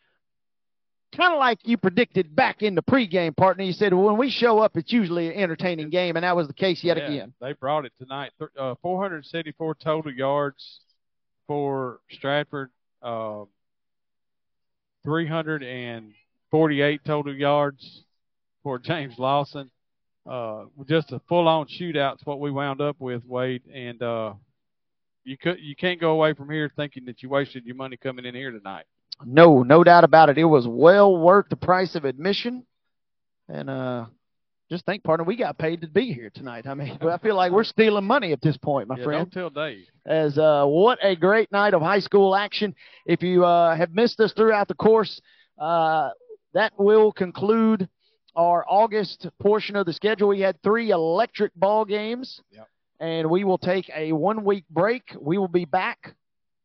Kind 1.17 1.33
of 1.33 1.41
like 1.41 1.59
you 1.65 1.79
predicted 1.79 2.37
back 2.37 2.63
in 2.63 2.77
the 2.77 2.83
pregame, 2.83 3.37
partner. 3.37 3.65
You 3.65 3.73
said 3.73 3.93
when 3.93 4.17
we 4.17 4.31
show 4.31 4.61
up, 4.61 4.77
it's 4.77 4.93
usually 4.93 5.27
an 5.27 5.35
entertaining 5.35 5.91
game, 5.91 6.15
and 6.15 6.23
that 6.23 6.37
was 6.37 6.47
the 6.47 6.55
case 6.55 6.85
yet 6.85 6.97
yeah, 6.97 7.09
again. 7.09 7.35
They 7.41 7.55
brought 7.55 7.87
it 7.87 7.93
tonight. 7.99 8.31
Uh, 8.57 8.77
474 8.83 9.75
total 9.83 10.13
yards 10.15 10.79
for 11.49 11.99
Stratford. 12.13 12.71
Uh, 13.03 13.47
348 16.51 17.01
total 17.05 17.35
yards 17.35 18.05
for 18.63 18.79
James 18.79 19.19
Lawson. 19.19 19.71
uh, 20.29 20.65
just 20.89 21.13
a 21.13 21.21
full-on 21.29 21.67
shootout's 21.67 22.25
what 22.25 22.41
we 22.41 22.51
wound 22.51 22.81
up 22.81 22.97
with, 22.99 23.25
Wade. 23.25 23.63
And 23.73 24.03
uh, 24.03 24.35
you 25.25 25.37
could 25.37 25.59
you 25.61 25.77
can't 25.77 26.01
go 26.01 26.13
away 26.13 26.35
from 26.35 26.51
here 26.51 26.71
thinking 26.75 27.05
that 27.07 27.23
you 27.23 27.29
wasted 27.29 27.65
your 27.65 27.77
money 27.77 27.97
coming 27.97 28.25
in 28.25 28.35
here 28.35 28.51
tonight. 28.51 28.85
No, 29.25 29.63
no 29.63 29.85
doubt 29.85 30.05
about 30.05 30.31
it. 30.31 30.39
It 30.39 30.45
was 30.45 30.67
well 30.67 31.17
worth 31.17 31.49
the 31.51 31.57
price 31.57 31.95
of 31.95 32.05
admission. 32.05 32.65
And 33.49 33.69
uh 33.71 34.07
just 34.71 34.85
think, 34.85 35.03
partner, 35.03 35.25
we 35.25 35.37
got 35.37 35.57
paid 35.57 35.81
to 35.81 35.89
be 35.89 36.13
here 36.13 36.31
tonight. 36.31 36.67
I 36.67 36.75
mean, 36.75 36.99
I 37.01 37.17
feel 37.19 37.35
like 37.35 37.53
we're 37.53 37.65
stealing 37.65 38.05
money 38.05 38.33
at 38.33 38.43
this 38.43 38.57
point, 38.59 38.89
my 38.89 38.99
yeah, 38.99 39.05
friend. 39.05 39.31
Don't 39.31 39.55
tell 39.55 39.65
Dave. 39.65 39.87
As 40.05 40.37
uh, 40.37 40.65
what 40.67 40.99
a 41.03 41.17
great 41.17 41.51
night 41.51 41.73
of 41.73 41.81
high 41.81 42.01
school 42.01 42.37
action. 42.37 42.75
If 43.07 43.23
you 43.23 43.45
uh, 43.45 43.75
have 43.75 43.95
missed 43.95 44.21
us 44.21 44.33
throughout 44.35 44.69
the 44.69 44.75
course, 44.75 45.21
uh, 45.59 46.11
that 46.55 46.73
will 46.79 47.13
conclude 47.13 47.89
our 48.37 48.65
August 48.69 49.27
portion 49.41 49.77
of 49.77 49.87
the 49.87 49.93
schedule. 49.93 50.29
We 50.29 50.41
had 50.41 50.63
three 50.63 50.91
electric 50.91 51.55
ball 51.55 51.85
games, 51.85 52.41
yep. 52.51 52.69
and 53.01 53.29
we 53.29 53.45
will 53.45 53.59
take 53.59 53.91
a 53.95 54.13
one-week 54.13 54.65
break. 54.71 55.03
We 55.21 55.39
will 55.39 55.49
be 55.49 55.65
back 55.65 56.15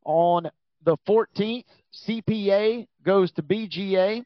on 0.06 0.50
the 0.84 0.98
14th. 1.08 1.66
CPA 2.08 2.88
goes 3.04 3.32
to 3.34 3.42
BGA. 3.42 4.24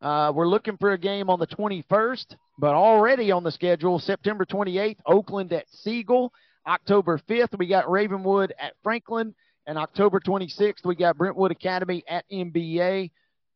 Uh, 0.00 0.32
we're 0.34 0.48
looking 0.48 0.76
for 0.76 0.92
a 0.92 0.98
game 0.98 1.30
on 1.30 1.38
the 1.38 1.46
21st, 1.46 2.36
but 2.58 2.74
already 2.74 3.32
on 3.32 3.42
the 3.42 3.50
schedule, 3.50 3.98
September 3.98 4.44
28th, 4.44 4.98
Oakland 5.06 5.52
at 5.52 5.66
Siegel. 5.70 6.32
October 6.66 7.18
5th, 7.28 7.58
we 7.58 7.66
got 7.66 7.90
Ravenwood 7.90 8.52
at 8.58 8.74
Franklin. 8.82 9.34
And 9.66 9.78
October 9.78 10.20
26th, 10.20 10.84
we 10.84 10.94
got 10.94 11.16
Brentwood 11.16 11.50
Academy 11.50 12.04
at 12.06 12.24
MBA. 12.30 13.10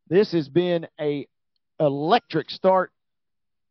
This 0.08 0.32
has 0.32 0.48
been 0.48 0.86
a 0.98 1.26
electric 1.78 2.50
start 2.50 2.92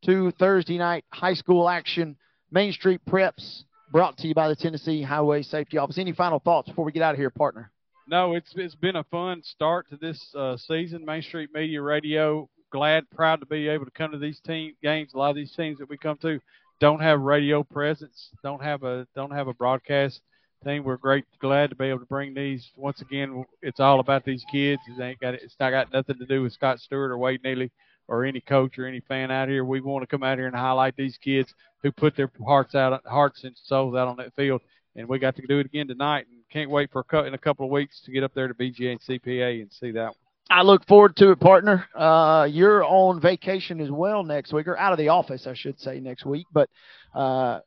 to 0.05 0.31
Thursday 0.31 0.77
night 0.77 1.03
high 1.11 1.33
school 1.33 1.67
action. 1.67 2.15
Main 2.51 2.71
Street 2.71 3.01
Preps 3.09 3.63
brought 3.91 4.17
to 4.17 4.27
you 4.27 4.35
by 4.35 4.47
the 4.47 4.55
Tennessee 4.55 5.01
Highway 5.01 5.41
Safety 5.41 5.77
Office. 5.77 5.97
Any 5.97 6.13
final 6.13 6.39
thoughts 6.39 6.69
before 6.69 6.85
we 6.85 6.91
get 6.91 7.01
out 7.01 7.15
of 7.15 7.19
here, 7.19 7.29
partner? 7.29 7.71
No, 8.07 8.35
it's 8.35 8.53
it's 8.55 8.75
been 8.75 8.95
a 8.95 9.03
fun 9.05 9.41
start 9.43 9.89
to 9.89 9.97
this 9.97 10.33
uh, 10.35 10.57
season. 10.57 11.03
Main 11.03 11.23
Street 11.23 11.49
Media 11.53 11.81
Radio 11.81 12.49
glad, 12.71 13.09
proud 13.09 13.39
to 13.39 13.45
be 13.45 13.67
able 13.67 13.85
to 13.85 13.91
come 13.91 14.11
to 14.11 14.17
these 14.17 14.39
team 14.41 14.73
games. 14.83 15.13
A 15.13 15.17
lot 15.17 15.31
of 15.31 15.35
these 15.35 15.53
teams 15.53 15.79
that 15.79 15.89
we 15.89 15.97
come 15.97 16.17
to 16.17 16.39
don't 16.79 17.01
have 17.01 17.21
radio 17.21 17.63
presence, 17.63 18.29
don't 18.43 18.61
have 18.61 18.83
a 18.83 19.07
don't 19.15 19.31
have 19.31 19.47
a 19.47 19.53
broadcast 19.53 20.21
thing. 20.67 20.83
We're 20.83 20.97
great, 20.97 21.23
glad 21.39 21.69
to 21.69 21.77
be 21.77 21.85
able 21.85 21.99
to 21.99 22.05
bring 22.05 22.33
these. 22.33 22.69
Once 22.75 23.01
again, 23.01 23.45
it's 23.61 23.79
all 23.79 24.01
about 24.01 24.25
these 24.25 24.43
kids. 24.51 24.81
It 24.87 25.01
ain't 25.01 25.19
got 25.19 25.33
it's 25.33 25.55
not 25.59 25.71
got 25.71 25.93
nothing 25.93 26.17
to 26.19 26.25
do 26.25 26.43
with 26.43 26.51
Scott 26.51 26.79
Stewart 26.79 27.09
or 27.09 27.17
Wade 27.17 27.41
Neely 27.43 27.71
or 28.09 28.25
any 28.25 28.41
coach 28.41 28.77
or 28.77 28.85
any 28.85 28.99
fan 28.99 29.31
out 29.31 29.47
here. 29.47 29.63
We 29.63 29.79
want 29.79 30.03
to 30.03 30.07
come 30.07 30.23
out 30.23 30.37
here 30.37 30.47
and 30.47 30.55
highlight 30.55 30.97
these 30.97 31.17
kids 31.17 31.53
who 31.83 31.91
put 31.93 32.17
their 32.17 32.29
hearts 32.45 32.75
out, 32.75 33.01
hearts 33.05 33.45
and 33.45 33.55
souls 33.63 33.95
out 33.95 34.09
on 34.09 34.17
that 34.17 34.35
field. 34.35 34.61
And 34.97 35.07
we 35.07 35.19
got 35.19 35.37
to 35.37 35.47
do 35.47 35.59
it 35.59 35.67
again 35.67 35.87
tonight, 35.87 36.25
and 36.29 36.41
can't 36.51 36.69
wait 36.69 36.91
for 36.91 37.05
a, 37.09 37.23
in 37.23 37.33
a 37.33 37.37
couple 37.37 37.65
of 37.65 37.71
weeks 37.71 38.01
to 38.05 38.11
get 38.11 38.23
up 38.23 38.33
there 38.33 38.49
to 38.49 38.53
BGA 38.53 38.91
and 38.91 39.01
CPA 39.01 39.61
and 39.61 39.71
see 39.71 39.91
that 39.91 40.07
one. 40.07 40.15
I 40.49 40.63
look 40.63 40.85
forward 40.87 41.15
to 41.17 41.31
it, 41.31 41.39
partner. 41.39 41.85
Uh, 41.95 42.47
you're 42.49 42.83
on 42.83 43.21
vacation 43.21 43.79
as 43.79 43.91
well 43.91 44.23
next 44.23 44.51
week, 44.51 44.67
or 44.67 44.77
out 44.77 44.91
of 44.91 44.97
the 44.97 45.09
office, 45.09 45.45
I 45.45 45.53
should 45.53 45.79
say, 45.79 45.99
next 45.99 46.25
week. 46.25 46.47
But 46.51 46.69
uh, 47.13 47.59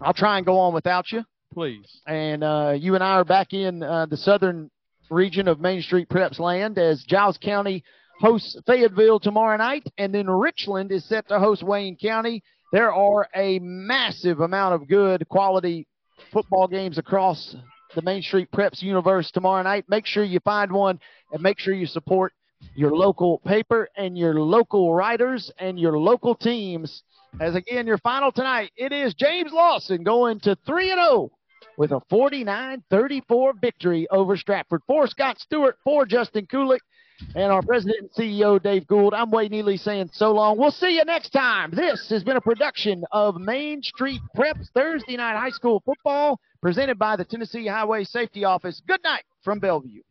I'll 0.00 0.14
try 0.14 0.36
and 0.36 0.46
go 0.46 0.58
on 0.58 0.74
without 0.74 1.10
you. 1.10 1.24
Please. 1.52 2.00
And 2.06 2.44
uh, 2.44 2.74
you 2.78 2.94
and 2.94 3.02
I 3.02 3.14
are 3.14 3.24
back 3.24 3.52
in 3.52 3.82
uh, 3.82 4.06
the 4.06 4.16
southern 4.16 4.70
region 5.10 5.48
of 5.48 5.58
Main 5.58 5.82
Street 5.82 6.08
Preps 6.08 6.38
land 6.38 6.78
as 6.78 7.02
Giles 7.02 7.38
County 7.38 7.82
hosts 8.20 8.56
Fayetteville 8.66 9.18
tomorrow 9.18 9.56
night, 9.56 9.84
and 9.98 10.14
then 10.14 10.30
Richland 10.30 10.92
is 10.92 11.04
set 11.08 11.26
to 11.28 11.40
host 11.40 11.64
Wayne 11.64 11.96
County. 11.96 12.44
There 12.72 12.92
are 12.92 13.26
a 13.34 13.58
massive 13.58 14.38
amount 14.38 14.74
of 14.74 14.88
good 14.88 15.28
quality 15.28 15.88
football 16.32 16.68
games 16.68 16.98
across 16.98 17.56
the 17.96 18.02
Main 18.02 18.22
Street 18.22 18.48
Preps 18.52 18.80
universe 18.80 19.32
tomorrow 19.32 19.64
night. 19.64 19.86
Make 19.88 20.06
sure 20.06 20.22
you 20.22 20.38
find 20.40 20.70
one 20.70 21.00
and 21.32 21.42
make 21.42 21.58
sure 21.58 21.74
you 21.74 21.86
support 21.86 22.32
your 22.76 22.94
local 22.94 23.38
paper 23.38 23.88
and 23.96 24.16
your 24.16 24.34
local 24.34 24.94
writers 24.94 25.50
and 25.58 25.80
your 25.80 25.98
local 25.98 26.36
teams. 26.36 27.02
As 27.40 27.56
again, 27.56 27.88
your 27.88 27.98
final 27.98 28.30
tonight, 28.30 28.70
it 28.76 28.92
is 28.92 29.14
James 29.14 29.50
Lawson 29.52 30.04
going 30.04 30.38
to 30.40 30.56
3 30.64 30.92
and 30.92 31.00
0 31.00 31.30
with 31.80 31.92
a 31.92 32.00
49-34 32.12 33.58
victory 33.58 34.06
over 34.10 34.36
Stratford. 34.36 34.82
For 34.86 35.06
Scott 35.06 35.38
Stewart, 35.38 35.78
for 35.82 36.04
Justin 36.04 36.46
Kulik, 36.46 36.80
and 37.34 37.50
our 37.50 37.62
president 37.62 38.00
and 38.02 38.10
CEO, 38.10 38.62
Dave 38.62 38.86
Gould. 38.86 39.14
I'm 39.14 39.30
Wade 39.30 39.50
Neely 39.50 39.78
saying 39.78 40.10
so 40.12 40.32
long. 40.32 40.58
We'll 40.58 40.72
see 40.72 40.96
you 40.96 41.04
next 41.06 41.30
time. 41.30 41.70
This 41.72 42.10
has 42.10 42.22
been 42.22 42.36
a 42.36 42.40
production 42.42 43.02
of 43.12 43.36
Main 43.36 43.82
Street 43.82 44.20
Preps 44.36 44.68
Thursday 44.74 45.16
Night 45.16 45.38
High 45.38 45.48
School 45.48 45.82
Football 45.86 46.38
presented 46.60 46.98
by 46.98 47.16
the 47.16 47.24
Tennessee 47.24 47.66
Highway 47.66 48.04
Safety 48.04 48.44
Office. 48.44 48.82
Good 48.86 49.02
night 49.02 49.24
from 49.42 49.58
Bellevue. 49.58 50.02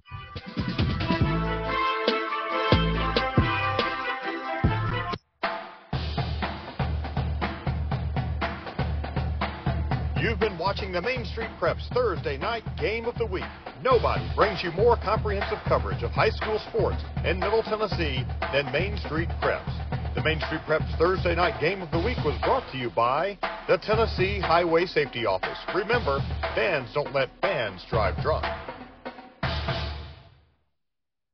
You've 10.21 10.39
been 10.39 10.57
watching 10.57 10.91
the 10.91 11.01
Main 11.01 11.23
Street 11.23 11.49
Preps 11.61 11.87
Thursday 11.93 12.37
night 12.37 12.63
game 12.77 13.05
of 13.05 13.15
the 13.15 13.25
week. 13.25 13.45
Nobody 13.81 14.29
brings 14.35 14.61
you 14.61 14.69
more 14.71 14.97
comprehensive 14.97 15.59
coverage 15.65 16.03
of 16.03 16.11
high 16.11 16.29
school 16.29 16.59
sports 16.67 17.01
in 17.23 17.39
Middle 17.39 17.63
Tennessee 17.63 18.25
than 18.51 18.69
Main 18.73 18.97
Street 18.97 19.29
Preps. 19.41 19.71
The 20.15 20.21
Main 20.21 20.41
Street 20.41 20.59
Preps 20.67 20.97
Thursday 20.97 21.35
night 21.35 21.61
game 21.61 21.81
of 21.81 21.89
the 21.91 21.99
week 21.99 22.17
was 22.25 22.37
brought 22.43 22.69
to 22.73 22.77
you 22.77 22.89
by 22.89 23.37
the 23.69 23.77
Tennessee 23.77 24.41
Highway 24.41 24.87
Safety 24.87 25.25
Office. 25.25 25.57
Remember, 25.73 26.19
fans 26.53 26.89
don't 26.93 27.13
let 27.13 27.29
fans 27.39 27.81
drive 27.89 28.21
drunk. 28.21 28.43